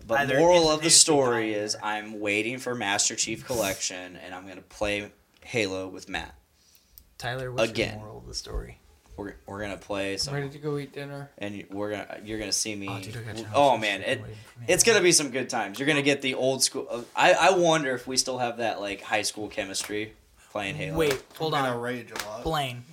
But 0.07 0.21
Either 0.21 0.39
moral 0.39 0.71
of 0.71 0.81
the 0.81 0.89
story 0.89 1.53
is 1.53 1.75
or- 1.75 1.83
I'm 1.83 2.19
waiting 2.19 2.57
for 2.57 2.73
Master 2.73 3.15
Chief 3.15 3.45
Collection 3.45 4.17
and 4.17 4.33
I'm 4.33 4.47
gonna 4.47 4.61
play 4.61 5.11
Halo 5.43 5.88
with 5.88 6.09
Matt. 6.09 6.33
Tyler. 7.17 7.51
What's 7.51 7.69
Again. 7.69 7.93
your 7.95 7.99
moral 7.99 8.17
of 8.19 8.27
the 8.27 8.33
story? 8.33 8.77
We're, 9.17 9.35
we're 9.45 9.61
gonna 9.61 9.77
play 9.77 10.17
I'm 10.27 10.33
ready 10.33 10.49
to 10.49 10.57
go 10.57 10.77
eat 10.80 10.93
dinner. 10.93 11.30
and 11.38 11.53
you- 11.55 11.67
we're 11.69 11.91
gonna 11.91 12.19
you're 12.23 12.39
gonna 12.39 12.51
see 12.53 12.75
me. 12.75 12.88
Oh, 12.89 12.99
dude, 12.99 13.15
I 13.17 13.21
got 13.21 13.38
you. 13.38 13.45
oh 13.53 13.77
man, 13.77 14.01
it 14.01 14.21
waiting 14.21 14.35
for 14.53 14.59
me. 14.61 14.65
it's 14.69 14.83
gonna 14.83 15.01
be 15.01 15.11
some 15.11 15.30
good 15.30 15.49
times. 15.49 15.77
You're 15.77 15.88
gonna 15.88 16.01
get 16.01 16.21
the 16.23 16.33
old 16.33 16.63
school. 16.63 16.88
uh, 16.89 17.01
I 17.15 17.33
I 17.33 17.49
wonder 17.51 17.93
if 17.93 18.07
we 18.07 18.17
still 18.17 18.39
have 18.39 18.57
that 18.57 18.80
like 18.81 19.01
high 19.01 19.21
school 19.21 19.47
chemistry 19.49 20.13
playing 20.51 20.75
Halo. 20.75 20.97
Wait, 20.97 21.21
hold 21.38 21.53
I'm 21.53 21.63
on, 21.65 21.69
gonna 21.71 21.80
rage 21.80 22.09
a 22.11 22.25
lot. 22.27 22.43
Blaine. 22.43 22.83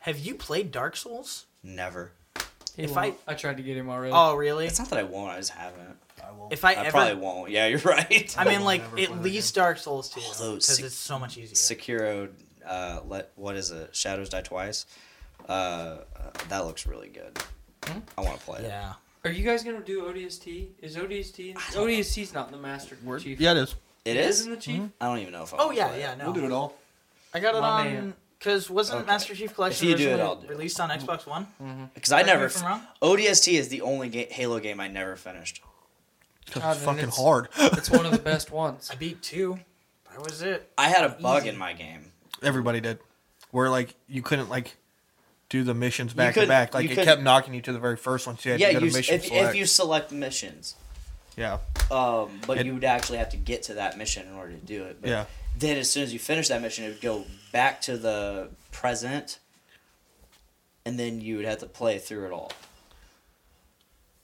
Have 0.00 0.18
you 0.18 0.34
played 0.34 0.70
Dark 0.70 0.96
Souls? 0.96 1.44
never. 1.62 2.12
He 2.76 2.82
If 2.84 2.94
won't. 2.94 3.16
I- 3.26 3.32
I 3.32 3.34
tried 3.34 3.56
to 3.58 3.62
get 3.62 3.76
him 3.76 3.88
already. 3.88 4.12
Oh, 4.14 4.34
really? 4.34 4.66
It's 4.66 4.78
not 4.78 4.88
that 4.90 4.98
I 4.98 5.02
won't. 5.04 5.30
I 5.30 5.38
just 5.38 5.50
haven't. 5.50 5.96
I 6.26 6.30
will. 6.32 6.48
If 6.50 6.64
I, 6.64 6.70
I 6.72 6.74
ever, 6.76 6.90
probably 6.90 7.14
won't. 7.14 7.50
Yeah, 7.50 7.66
you're 7.66 7.78
right. 7.84 8.34
I 8.38 8.44
mean, 8.44 8.64
like 8.64 8.82
never 8.82 8.98
at 9.00 9.08
that 9.10 9.22
least 9.22 9.54
Dark 9.54 9.78
Souls 9.78 10.08
2, 10.10 10.20
Oh, 10.40 10.50
because 10.54 10.66
sec- 10.66 10.84
it's 10.84 10.94
so 10.94 11.18
much 11.18 11.36
easier. 11.38 11.54
Sekiro, 11.54 12.30
uh, 12.66 13.00
let 13.06 13.30
what 13.36 13.56
is 13.56 13.70
it? 13.70 13.94
Shadows 13.94 14.28
Die 14.30 14.40
Twice. 14.40 14.86
Uh, 15.48 15.52
uh, 15.52 15.98
that 16.48 16.64
looks 16.64 16.86
really 16.86 17.08
good. 17.08 17.38
Hmm? 17.84 17.98
I 18.16 18.22
want 18.22 18.38
to 18.38 18.44
play 18.44 18.60
it. 18.60 18.64
yeah. 18.66 18.94
Are 19.24 19.30
you 19.30 19.44
guys 19.44 19.62
gonna 19.64 19.80
do 19.80 20.02
ODST? 20.04 20.68
Is 20.82 20.96
ODST? 20.96 21.54
ODST's 21.54 22.34
not 22.34 22.46
in 22.46 22.52
the 22.52 22.58
Master 22.58 22.96
Chief. 23.18 23.40
Yeah, 23.40 23.52
it 23.52 23.56
is. 23.58 23.74
It 24.04 24.16
It 24.16 24.26
is. 24.26 24.40
is 24.40 24.46
in 24.46 24.52
the 24.52 24.58
Chief. 24.58 24.82
I 25.00 25.06
don't 25.06 25.18
even 25.18 25.32
know 25.32 25.42
if 25.44 25.54
I. 25.54 25.58
Oh 25.60 25.70
yeah, 25.70 25.88
play 25.88 26.00
yeah. 26.00 26.12
it. 26.12 26.18
No, 26.18 26.24
We'll 26.26 26.34
do 26.34 26.44
it 26.44 26.52
all. 26.52 26.74
I 27.32 27.40
got 27.40 27.54
it 27.54 27.60
My 27.60 27.68
on 27.80 27.84
man. 27.94 28.14
Because 28.44 28.68
wasn't 28.68 28.98
Okay. 29.00 29.06
Master 29.06 29.34
Chief 29.34 29.54
Collection 29.54 29.88
If 29.88 29.98
you 30.00 30.06
do 30.06 30.12
it, 30.14 30.20
I'll 30.20 30.36
do 30.36 30.46
it. 30.46 30.50
released 30.50 30.78
on 30.78 30.90
Xbox 30.90 31.26
One? 31.26 31.46
Because 31.94 32.12
I 32.12 32.22
Correct 32.22 32.26
me 32.26 32.62
never. 32.62 32.76
if 32.76 32.82
ODST 33.00 33.54
is 33.58 33.68
the 33.70 33.80
only 33.80 34.10
ga- 34.10 34.28
Halo 34.30 34.60
game 34.60 34.80
I 34.80 34.88
never 34.88 35.16
finished. 35.16 35.62
Because 36.44 36.62
God, 36.62 36.76
it's 36.76 36.84
fucking 36.84 36.98
it's- 37.00 37.16
hard. 37.16 37.48
It's 37.78 37.88
one 37.90 38.04
of 38.04 38.12
the 38.12 38.18
best 38.18 38.50
ones. 38.52 38.90
I 38.92 38.96
beat 38.96 39.22
two. 39.22 39.58
That 40.10 40.22
was 40.22 40.42
it. 40.42 40.70
I 40.76 40.88
had 40.90 41.04
a 41.04 41.08
bug 41.08 41.42
Easy. 41.42 41.48
in 41.48 41.56
my 41.56 41.72
game. 41.72 42.12
Everybody 42.42 42.80
did. 42.80 42.98
Where 43.50 43.70
like 43.70 43.94
you 44.08 44.20
couldn't 44.20 44.50
like 44.50 44.76
do 45.48 45.64
the 45.64 45.72
missions 45.74 46.12
back 46.12 46.34
to 46.34 46.40
couldn't- 46.40 46.48
back. 46.50 46.74
Like 46.74 46.84
it 46.84 46.88
couldn't- 46.88 47.04
kept 47.06 47.22
knocking 47.22 47.54
you 47.54 47.62
to 47.62 47.72
the 47.72 47.78
very 47.78 47.96
first 47.96 48.26
one. 48.26 48.36
So 48.38 48.50
you 48.50 48.52
had 48.52 48.60
yeah, 48.60 48.68
to 48.68 48.74
go 48.74 48.80
you, 48.80 48.90
to 48.90 48.96
mission 48.96 49.14
if, 49.14 49.32
if 49.32 49.54
you 49.54 49.64
select 49.64 50.12
missions, 50.12 50.74
yeah, 51.36 51.58
um, 51.90 52.40
but 52.46 52.58
It- 52.58 52.66
you 52.66 52.74
would 52.74 52.84
actually 52.84 53.18
have 53.18 53.30
to 53.30 53.36
get 53.38 53.62
to 53.64 53.74
that 53.74 53.96
mission 53.96 54.28
in 54.28 54.34
order 54.34 54.52
to 54.52 54.58
do 54.58 54.84
it. 54.84 55.00
But 55.00 55.08
yeah. 55.10 55.24
Then 55.58 55.76
as 55.78 55.90
soon 55.90 56.02
as 56.02 56.12
you 56.12 56.18
finish 56.18 56.48
that 56.48 56.60
mission, 56.62 56.84
it 56.84 56.88
would 56.88 57.00
go 57.00 57.24
back 57.52 57.80
to 57.82 57.96
the 57.96 58.50
present, 58.72 59.38
and 60.84 60.98
then 60.98 61.20
you 61.20 61.36
would 61.36 61.44
have 61.46 61.58
to 61.58 61.66
play 61.66 61.98
through 61.98 62.26
it 62.26 62.32
all. 62.32 62.52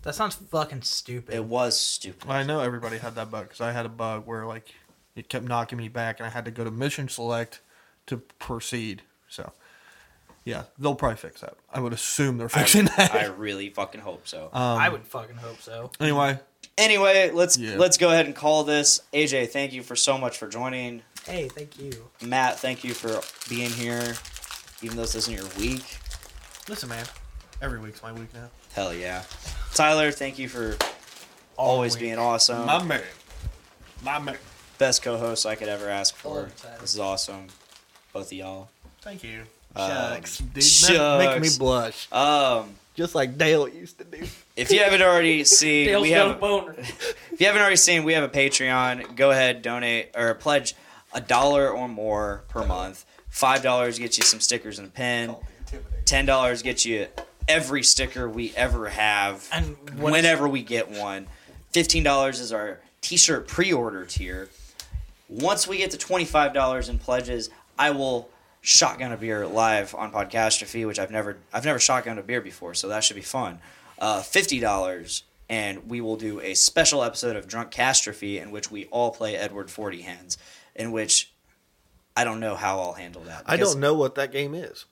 That 0.02 0.14
sounds 0.14 0.34
fucking 0.34 0.82
stupid. 0.82 1.34
It 1.34 1.44
was 1.44 1.78
stupid. 1.78 2.26
Well, 2.26 2.36
I 2.36 2.42
know 2.42 2.60
everybody 2.60 2.98
had 2.98 3.14
that 3.16 3.30
bug 3.30 3.44
because 3.44 3.60
I 3.60 3.72
had 3.72 3.84
a 3.84 3.90
bug 3.90 4.26
where 4.26 4.46
like 4.46 4.74
it 5.14 5.28
kept 5.28 5.44
knocking 5.44 5.78
me 5.78 5.88
back, 5.88 6.18
and 6.20 6.26
I 6.26 6.30
had 6.30 6.44
to 6.46 6.50
go 6.50 6.64
to 6.64 6.70
mission 6.70 7.08
select 7.08 7.60
to 8.06 8.16
proceed. 8.16 9.02
So, 9.28 9.52
yeah, 10.44 10.64
they'll 10.78 10.94
probably 10.94 11.18
fix 11.18 11.42
that. 11.42 11.54
I 11.72 11.80
would 11.80 11.92
assume 11.92 12.38
they're 12.38 12.48
fixing 12.48 12.86
that. 12.96 13.14
I 13.14 13.26
really 13.26 13.68
fucking 13.68 14.00
hope 14.00 14.26
so. 14.26 14.44
um, 14.52 14.78
I 14.78 14.88
would 14.88 15.04
fucking 15.06 15.36
hope 15.36 15.60
so. 15.60 15.90
Anyway, 16.00 16.38
Anyway, 16.78 17.30
let's 17.30 17.58
Yeah. 17.58 17.76
let's 17.76 17.98
go 17.98 18.08
ahead 18.10 18.24
and 18.24 18.34
call 18.34 18.64
this. 18.64 19.02
AJ, 19.12 19.48
thank 19.50 19.72
you 19.74 19.82
for 19.82 19.94
so 19.96 20.16
much 20.16 20.38
for 20.38 20.48
joining. 20.48 21.02
Hey, 21.26 21.48
thank 21.48 21.78
you. 21.78 21.92
Matt, 22.24 22.58
thank 22.58 22.82
you 22.84 22.94
for 22.94 23.20
being 23.48 23.70
here, 23.70 24.14
even 24.82 24.96
though 24.96 25.02
this 25.02 25.14
isn't 25.14 25.32
your 25.34 25.46
week. 25.58 25.98
listen, 26.68 26.88
man. 26.88 27.04
Every 27.62 27.78
week's 27.78 28.02
my 28.02 28.12
week 28.12 28.32
now. 28.32 28.48
Hell 28.72 28.94
yeah. 28.94 29.22
Tyler, 29.74 30.10
thank 30.10 30.38
you 30.38 30.48
for 30.48 30.76
always 31.56 31.94
being 31.94 32.18
awesome. 32.18 32.64
My 32.66 32.82
man. 32.82 33.02
My 34.02 34.18
man. 34.18 34.36
Best 34.78 35.02
co-host 35.02 35.44
I 35.44 35.56
could 35.56 35.68
ever 35.68 35.88
ask 35.90 36.18
Hello, 36.22 36.46
for. 36.46 36.62
Tyler. 36.62 36.78
This 36.80 36.94
is 36.94 37.00
awesome, 37.00 37.48
both 38.14 38.26
of 38.26 38.32
y'all. 38.32 38.70
Thank 39.02 39.22
you. 39.22 39.42
Um, 39.76 39.88
Shucks, 39.90 40.38
dude. 40.38 40.64
shucks. 40.64 41.24
Making 41.24 41.42
me 41.42 41.48
blush, 41.58 42.10
Um, 42.12 42.70
just 42.94 43.14
like 43.14 43.36
Dale 43.36 43.68
used 43.68 43.98
to 43.98 44.04
do. 44.04 44.26
if 44.56 44.72
you 44.72 44.78
haven't 44.80 45.02
already 45.02 45.44
seen, 45.44 45.86
Dale's 45.86 46.02
we 46.02 46.10
got 46.10 46.28
have 46.28 46.36
a 46.36 46.40
boner. 46.40 46.74
If 47.32 47.40
you 47.40 47.46
haven't 47.46 47.60
already 47.60 47.76
seen, 47.76 48.04
we 48.04 48.14
have 48.14 48.24
a 48.24 48.28
Patreon. 48.28 49.16
Go 49.16 49.30
ahead, 49.30 49.60
donate 49.62 50.10
or 50.16 50.34
pledge 50.34 50.74
a 51.12 51.20
dollar 51.20 51.68
or 51.70 51.88
more 51.88 52.44
per 52.48 52.64
month. 52.66 53.04
Five 53.28 53.62
dollars 53.62 53.98
gets 53.98 54.18
you 54.18 54.24
some 54.24 54.40
stickers 54.40 54.78
and 54.78 54.88
a 54.88 54.90
pen. 54.90 55.36
Ten 56.04 56.26
dollars 56.26 56.62
gets 56.62 56.84
you 56.84 57.06
every 57.48 57.82
sticker 57.82 58.28
we 58.28 58.52
ever 58.56 58.88
have, 58.88 59.48
And 59.52 59.76
what 59.98 60.08
is- 60.08 60.12
whenever 60.12 60.48
we 60.48 60.62
get 60.62 60.90
one. 60.90 61.26
Fifteen 61.72 62.02
dollars 62.02 62.40
is 62.40 62.52
our 62.52 62.80
T-shirt 63.00 63.46
pre-order 63.48 64.04
tier. 64.04 64.48
Once 65.28 65.66
we 65.68 65.78
get 65.78 65.90
to 65.92 65.98
twenty-five 65.98 66.52
dollars 66.52 66.88
in 66.88 66.98
pledges, 66.98 67.50
I 67.78 67.90
will 67.90 68.28
shotgun 68.62 69.12
a 69.12 69.16
beer 69.16 69.46
live 69.46 69.94
on 69.94 70.12
Podcastrophe, 70.12 70.86
which 70.86 70.98
I've 70.98 71.10
never 71.12 71.36
I've 71.52 71.64
never 71.64 71.78
shotgunned 71.78 72.18
a 72.18 72.22
beer 72.22 72.40
before, 72.40 72.74
so 72.74 72.88
that 72.88 73.04
should 73.04 73.16
be 73.16 73.22
fun. 73.22 73.60
Uh, 73.98 74.22
Fifty 74.22 74.58
dollars, 74.58 75.22
and 75.48 75.88
we 75.88 76.00
will 76.00 76.16
do 76.16 76.40
a 76.40 76.54
special 76.54 77.04
episode 77.04 77.36
of 77.36 77.46
Drunk 77.46 77.70
Castrophe 77.70 78.38
in 78.38 78.50
which 78.50 78.70
we 78.70 78.86
all 78.86 79.12
play 79.12 79.36
Edward 79.36 79.70
Forty 79.70 80.02
Hands, 80.02 80.36
in 80.76 80.92
which 80.92 81.32
I 82.16 82.24
don't 82.24 82.40
know 82.40 82.54
how 82.54 82.80
I'll 82.80 82.92
handle 82.94 83.22
that. 83.22 83.42
I 83.46 83.56
don't 83.56 83.80
know 83.80 83.94
what 83.94 84.14
that 84.16 84.32
game 84.32 84.54
is. 84.54 84.84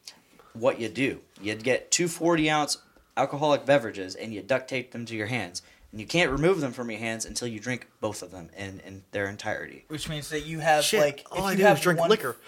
what 0.52 0.80
you 0.80 0.88
do. 0.88 1.20
You 1.40 1.54
get 1.54 1.90
two 1.90 2.08
40 2.08 2.50
ounce 2.50 2.78
alcoholic 3.16 3.66
beverages 3.66 4.14
and 4.14 4.32
you 4.32 4.42
duct 4.42 4.68
tape 4.68 4.92
them 4.92 5.04
to 5.06 5.14
your 5.16 5.26
hands. 5.26 5.62
and 5.92 6.00
you 6.00 6.06
can't 6.06 6.30
remove 6.30 6.60
them 6.60 6.72
from 6.72 6.90
your 6.90 7.00
hands 7.00 7.24
until 7.24 7.48
you 7.48 7.58
drink 7.60 7.86
both 8.00 8.22
of 8.22 8.30
them 8.30 8.50
in, 8.56 8.80
in 8.80 9.02
their 9.12 9.26
entirety. 9.28 9.84
Which 9.88 10.08
means 10.08 10.28
that 10.30 10.46
you 10.46 10.60
have 10.60 10.84
Shit, 10.84 11.00
like 11.00 11.26
all 11.32 11.38
if 11.38 11.44
I 11.44 11.50
you 11.52 11.56
do 11.58 11.62
have 11.64 11.76
is 11.78 11.82
drink 11.82 12.00
one- 12.00 12.10
liquor. 12.10 12.36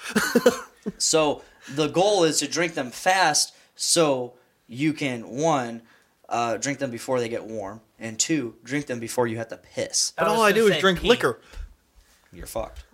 So 0.99 1.42
the 1.75 1.89
goal 1.89 2.25
is 2.25 2.39
to 2.39 2.49
drink 2.49 2.73
them 2.75 2.91
fast 2.91 3.55
so 3.76 4.33
you 4.67 4.92
can 4.94 5.28
one 5.28 5.83
uh, 6.28 6.57
drink 6.57 6.78
them 6.78 6.91
before 6.91 7.20
they 7.20 7.28
get 7.28 7.44
warm, 7.44 7.81
and 7.99 8.18
two 8.18 8.55
drink 8.65 8.86
them 8.86 8.99
before 8.99 9.26
you 9.26 9.36
have 9.36 9.49
to 9.49 9.59
piss. 9.59 10.12
But 10.17 10.28
all 10.28 10.41
I 10.42 10.52
gonna 10.52 10.62
do 10.62 10.73
is 10.73 10.81
drink 10.81 11.00
pee. 11.00 11.09
liquor. 11.09 11.39
You're 12.33 12.47
fucked. 12.47 12.84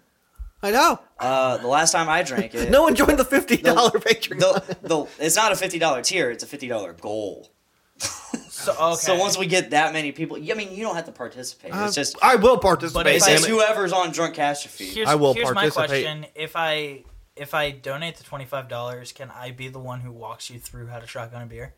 I 0.67 0.71
know. 0.73 0.99
Uh, 1.19 1.57
the 1.59 1.67
last 1.69 1.93
time 1.93 2.09
I 2.09 2.23
drank 2.23 2.55
it, 2.57 2.71
No 2.71 2.83
one 2.83 2.95
joined 2.95 3.19
the 3.19 3.25
fifty 3.25 3.57
dollar 3.57 3.91
Patreon. 3.93 4.39
the, 4.41 4.77
the, 4.83 5.07
it's 5.25 5.37
not 5.37 5.53
a 5.53 5.57
fifty 5.57 5.79
dollar 5.79 6.03
tier; 6.03 6.31
it's 6.31 6.43
a 6.43 6.47
fifty 6.47 6.69
dollar 6.69 6.93
goal. 6.93 7.51
So 8.49 8.73
okay. 8.73 8.95
So 8.97 9.17
once 9.17 9.39
we 9.39 9.47
get 9.47 9.71
that 9.71 9.93
many 9.93 10.11
people, 10.11 10.37
I 10.39 10.55
mean, 10.55 10.73
you 10.73 10.83
don't 10.83 10.97
have 10.97 11.05
to 11.07 11.13
participate. 11.13 11.73
Uh, 11.73 11.85
It's 11.85 11.95
just 11.95 12.17
I 12.21 12.35
will 12.35 12.59
participate. 12.59 13.07
it's 13.15 13.25
damn 13.27 13.37
just 13.37 13.47
it. 13.49 13.51
whoever's 13.53 13.93
on 13.93 14.11
drunk 14.11 14.35
catastrophe. 14.35 14.87
here's, 14.87 15.09
I 15.09 15.15
will 15.15 15.35
here's 15.35 15.47
my 15.55 15.69
participate. 15.71 15.89
question: 16.05 16.27
If 16.35 16.57
I 16.57 17.05
if 17.37 17.55
I 17.55 17.71
donate 17.71 18.17
the 18.17 18.25
twenty 18.25 18.45
five 18.45 18.69
dollars, 18.69 19.13
can 19.13 19.31
I 19.31 19.53
be 19.53 19.69
the 19.69 19.79
one 19.79 20.01
who 20.01 20.11
walks 20.11 20.51
you 20.51 20.59
through 20.59 20.87
how 20.89 20.99
to 20.99 21.07
shotgun 21.07 21.43
a 21.43 21.47
beer? 21.47 21.75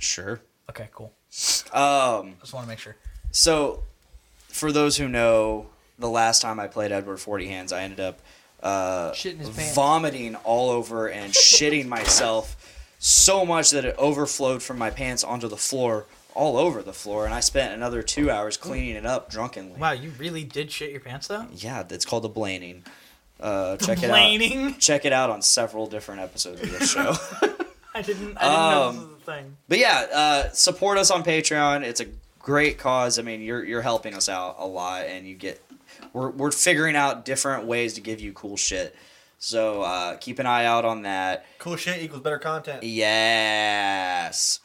Sure. 0.00 0.40
Okay, 0.68 0.88
cool. 0.92 1.12
Um, 1.72 2.34
Just 2.40 2.52
want 2.54 2.64
to 2.64 2.68
make 2.68 2.78
sure. 2.80 2.96
So, 3.30 3.84
for 4.48 4.72
those 4.72 4.96
who 4.96 5.08
know, 5.08 5.66
the 5.98 6.08
last 6.08 6.42
time 6.42 6.58
I 6.60 6.66
played 6.66 6.92
Edward 6.92 7.18
Forty 7.18 7.46
Hands, 7.48 7.72
I 7.72 7.82
ended 7.82 8.00
up 8.00 8.20
uh, 8.62 9.10
Shitting 9.12 9.38
his 9.38 9.50
pants. 9.50 9.74
vomiting 9.74 10.34
all 10.36 10.70
over 10.70 11.08
and 11.08 11.32
shitting 11.34 11.86
myself 11.86 12.56
so 12.98 13.44
much 13.44 13.70
that 13.70 13.84
it 13.84 13.94
overflowed 13.98 14.62
from 14.62 14.78
my 14.78 14.88
pants 14.90 15.22
onto 15.22 15.46
the 15.48 15.56
floor, 15.58 16.06
all 16.34 16.56
over 16.56 16.82
the 16.82 16.92
floor, 16.94 17.26
and 17.26 17.34
I 17.34 17.40
spent 17.40 17.74
another 17.74 18.02
two 18.02 18.30
hours 18.30 18.56
cleaning 18.56 18.96
it 18.96 19.04
up 19.04 19.30
drunkenly. 19.30 19.78
Wow, 19.78 19.92
you 19.92 20.10
really 20.18 20.44
did 20.44 20.70
shit 20.72 20.90
your 20.90 21.00
pants 21.00 21.26
though. 21.28 21.46
Yeah, 21.54 21.84
it's 21.90 22.06
called 22.06 22.22
the 22.24 22.30
blaning. 22.30 22.82
Uh, 23.38 23.76
check 23.76 24.02
it 24.02 24.10
out. 24.10 24.78
Check 24.80 25.04
it 25.04 25.12
out 25.12 25.28
on 25.28 25.42
several 25.42 25.86
different 25.86 26.22
episodes 26.22 26.62
of 26.62 26.70
this 26.70 26.90
show. 26.90 27.14
I 27.94 28.00
didn't. 28.02 28.36
I 28.38 28.40
didn't 28.40 28.40
know 28.40 28.82
Um, 28.88 28.94
this 28.96 29.04
was 29.04 29.12
a 29.12 29.24
thing. 29.24 29.56
But 29.68 29.78
yeah, 29.78 30.06
uh, 30.12 30.48
support 30.50 30.98
us 30.98 31.10
on 31.10 31.22
Patreon. 31.24 31.82
It's 31.82 32.00
a 32.00 32.06
great 32.38 32.78
cause. 32.78 33.18
I 33.18 33.22
mean, 33.22 33.42
you're 33.42 33.62
you're 33.64 33.82
helping 33.82 34.14
us 34.14 34.28
out 34.28 34.56
a 34.58 34.66
lot, 34.66 35.04
and 35.06 35.26
you 35.26 35.34
get 35.34 35.60
we're 36.12 36.30
we're 36.30 36.50
figuring 36.50 36.96
out 36.96 37.24
different 37.24 37.66
ways 37.66 37.94
to 37.94 38.00
give 38.00 38.20
you 38.20 38.32
cool 38.32 38.56
shit. 38.56 38.94
So 39.38 39.82
uh, 39.82 40.16
keep 40.16 40.38
an 40.38 40.46
eye 40.46 40.64
out 40.64 40.84
on 40.84 41.02
that. 41.02 41.44
Cool 41.58 41.76
shit 41.76 42.02
equals 42.02 42.22
better 42.22 42.38
content. 42.38 42.82
Yes. 42.82 44.60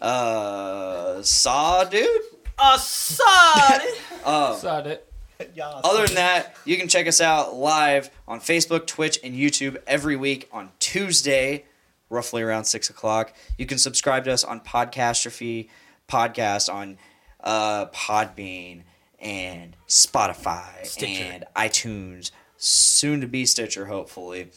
Uh, 0.00 1.22
saw 1.22 1.84
dude. 1.84 2.22
Assad. 2.58 3.82
Um, 4.24 4.56
Side 4.56 4.86
it. 4.86 5.12
Other 5.60 6.06
than 6.06 6.14
that, 6.16 6.56
you 6.64 6.76
can 6.76 6.88
check 6.88 7.06
us 7.06 7.20
out 7.20 7.54
live 7.54 8.10
on 8.28 8.40
Facebook, 8.40 8.86
Twitch, 8.86 9.18
and 9.24 9.34
YouTube 9.34 9.76
every 9.86 10.14
week 10.14 10.48
on 10.52 10.70
Tuesday, 10.78 11.64
roughly 12.08 12.42
around 12.42 12.64
six 12.64 12.88
o'clock. 12.88 13.34
You 13.58 13.66
can 13.66 13.78
subscribe 13.78 14.24
to 14.24 14.32
us 14.32 14.44
on 14.44 14.60
Podcastrophe 14.60 15.68
podcast 16.08 16.72
on 16.72 16.98
uh, 17.42 17.86
Podbean 17.86 18.82
and 19.22 19.76
Spotify 19.88 20.84
Stitcher. 20.84 21.22
and 21.22 21.44
iTunes, 21.56 22.30
soon 22.56 23.20
to 23.20 23.26
be 23.26 23.46
Stitcher, 23.46 23.86
hopefully. 23.86 24.50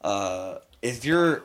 Uh, 0.00 0.58
if 0.80 1.04
you're 1.04 1.42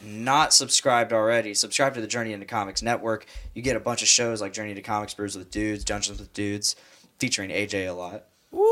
not 0.00 0.52
subscribed 0.52 1.12
already, 1.12 1.54
subscribe 1.54 1.94
to 1.94 2.00
the 2.00 2.06
Journey 2.06 2.32
into 2.32 2.46
Comics 2.46 2.82
Network. 2.82 3.26
You 3.54 3.62
get 3.62 3.74
a 3.74 3.80
bunch 3.80 4.02
of 4.02 4.08
shows 4.08 4.40
like 4.40 4.52
Journey 4.52 4.70
into 4.70 4.82
Comics, 4.82 5.14
Brews 5.14 5.36
with 5.36 5.50
Dudes, 5.50 5.84
Dungeons 5.84 6.20
with 6.20 6.32
Dudes, 6.32 6.76
featuring 7.18 7.50
AJ 7.50 7.88
a 7.88 7.92
lot. 7.92 8.24
Woo. 8.52 8.68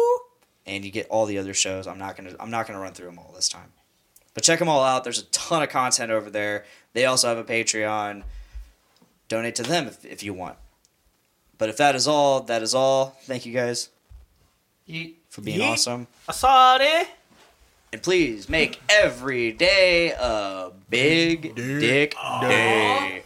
And 0.67 0.85
you 0.85 0.91
get 0.91 1.09
all 1.09 1.27
the 1.27 1.39
other 1.39 1.55
shows. 1.55 1.87
I'm 1.87 1.99
not 1.99 2.17
gonna 2.17 2.35
I'm 2.39 2.51
not 2.51 2.67
gonna 2.67 2.81
run 2.81 2.93
through 2.93 3.07
them 3.07 3.19
all 3.19 3.33
this 3.35 3.49
time. 3.49 3.73
But 4.35 4.45
check 4.45 4.59
them 4.59 4.69
all 4.69 4.83
out. 4.83 5.05
There's 5.05 5.21
a 5.21 5.25
ton 5.27 5.63
of 5.63 5.71
content 5.71 6.11
over 6.11 6.29
there. 6.29 6.65
They 6.93 7.07
also 7.07 7.29
have 7.29 7.39
a 7.39 7.45
Patreon. 7.45 8.23
Donate 9.29 9.55
to 9.57 9.63
them 9.63 9.87
if, 9.87 10.05
if 10.05 10.23
you 10.23 10.35
want. 10.35 10.57
But 11.59 11.69
if 11.69 11.77
that 11.79 11.95
is 11.95 12.07
all, 12.07 12.41
that 12.43 12.63
is 12.63 12.75
all. 12.75 13.17
Thank 13.23 13.47
you 13.47 13.53
guys 13.53 13.89
Yeet. 14.89 15.15
for 15.31 15.41
being 15.41 15.61
Yeet. 15.61 15.73
awesome. 15.73 16.07
Assad. 16.29 17.07
And 17.93 18.03
please 18.03 18.49
make 18.49 18.81
every 18.89 19.53
day 19.53 20.11
a 20.11 20.71
big 20.91 21.55
dick 21.55 22.15
day. 22.41 23.23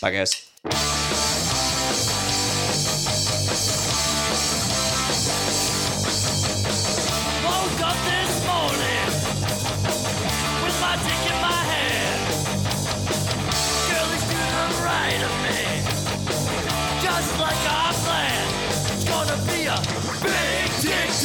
Bye, 0.00 0.12
guys. 0.12 1.37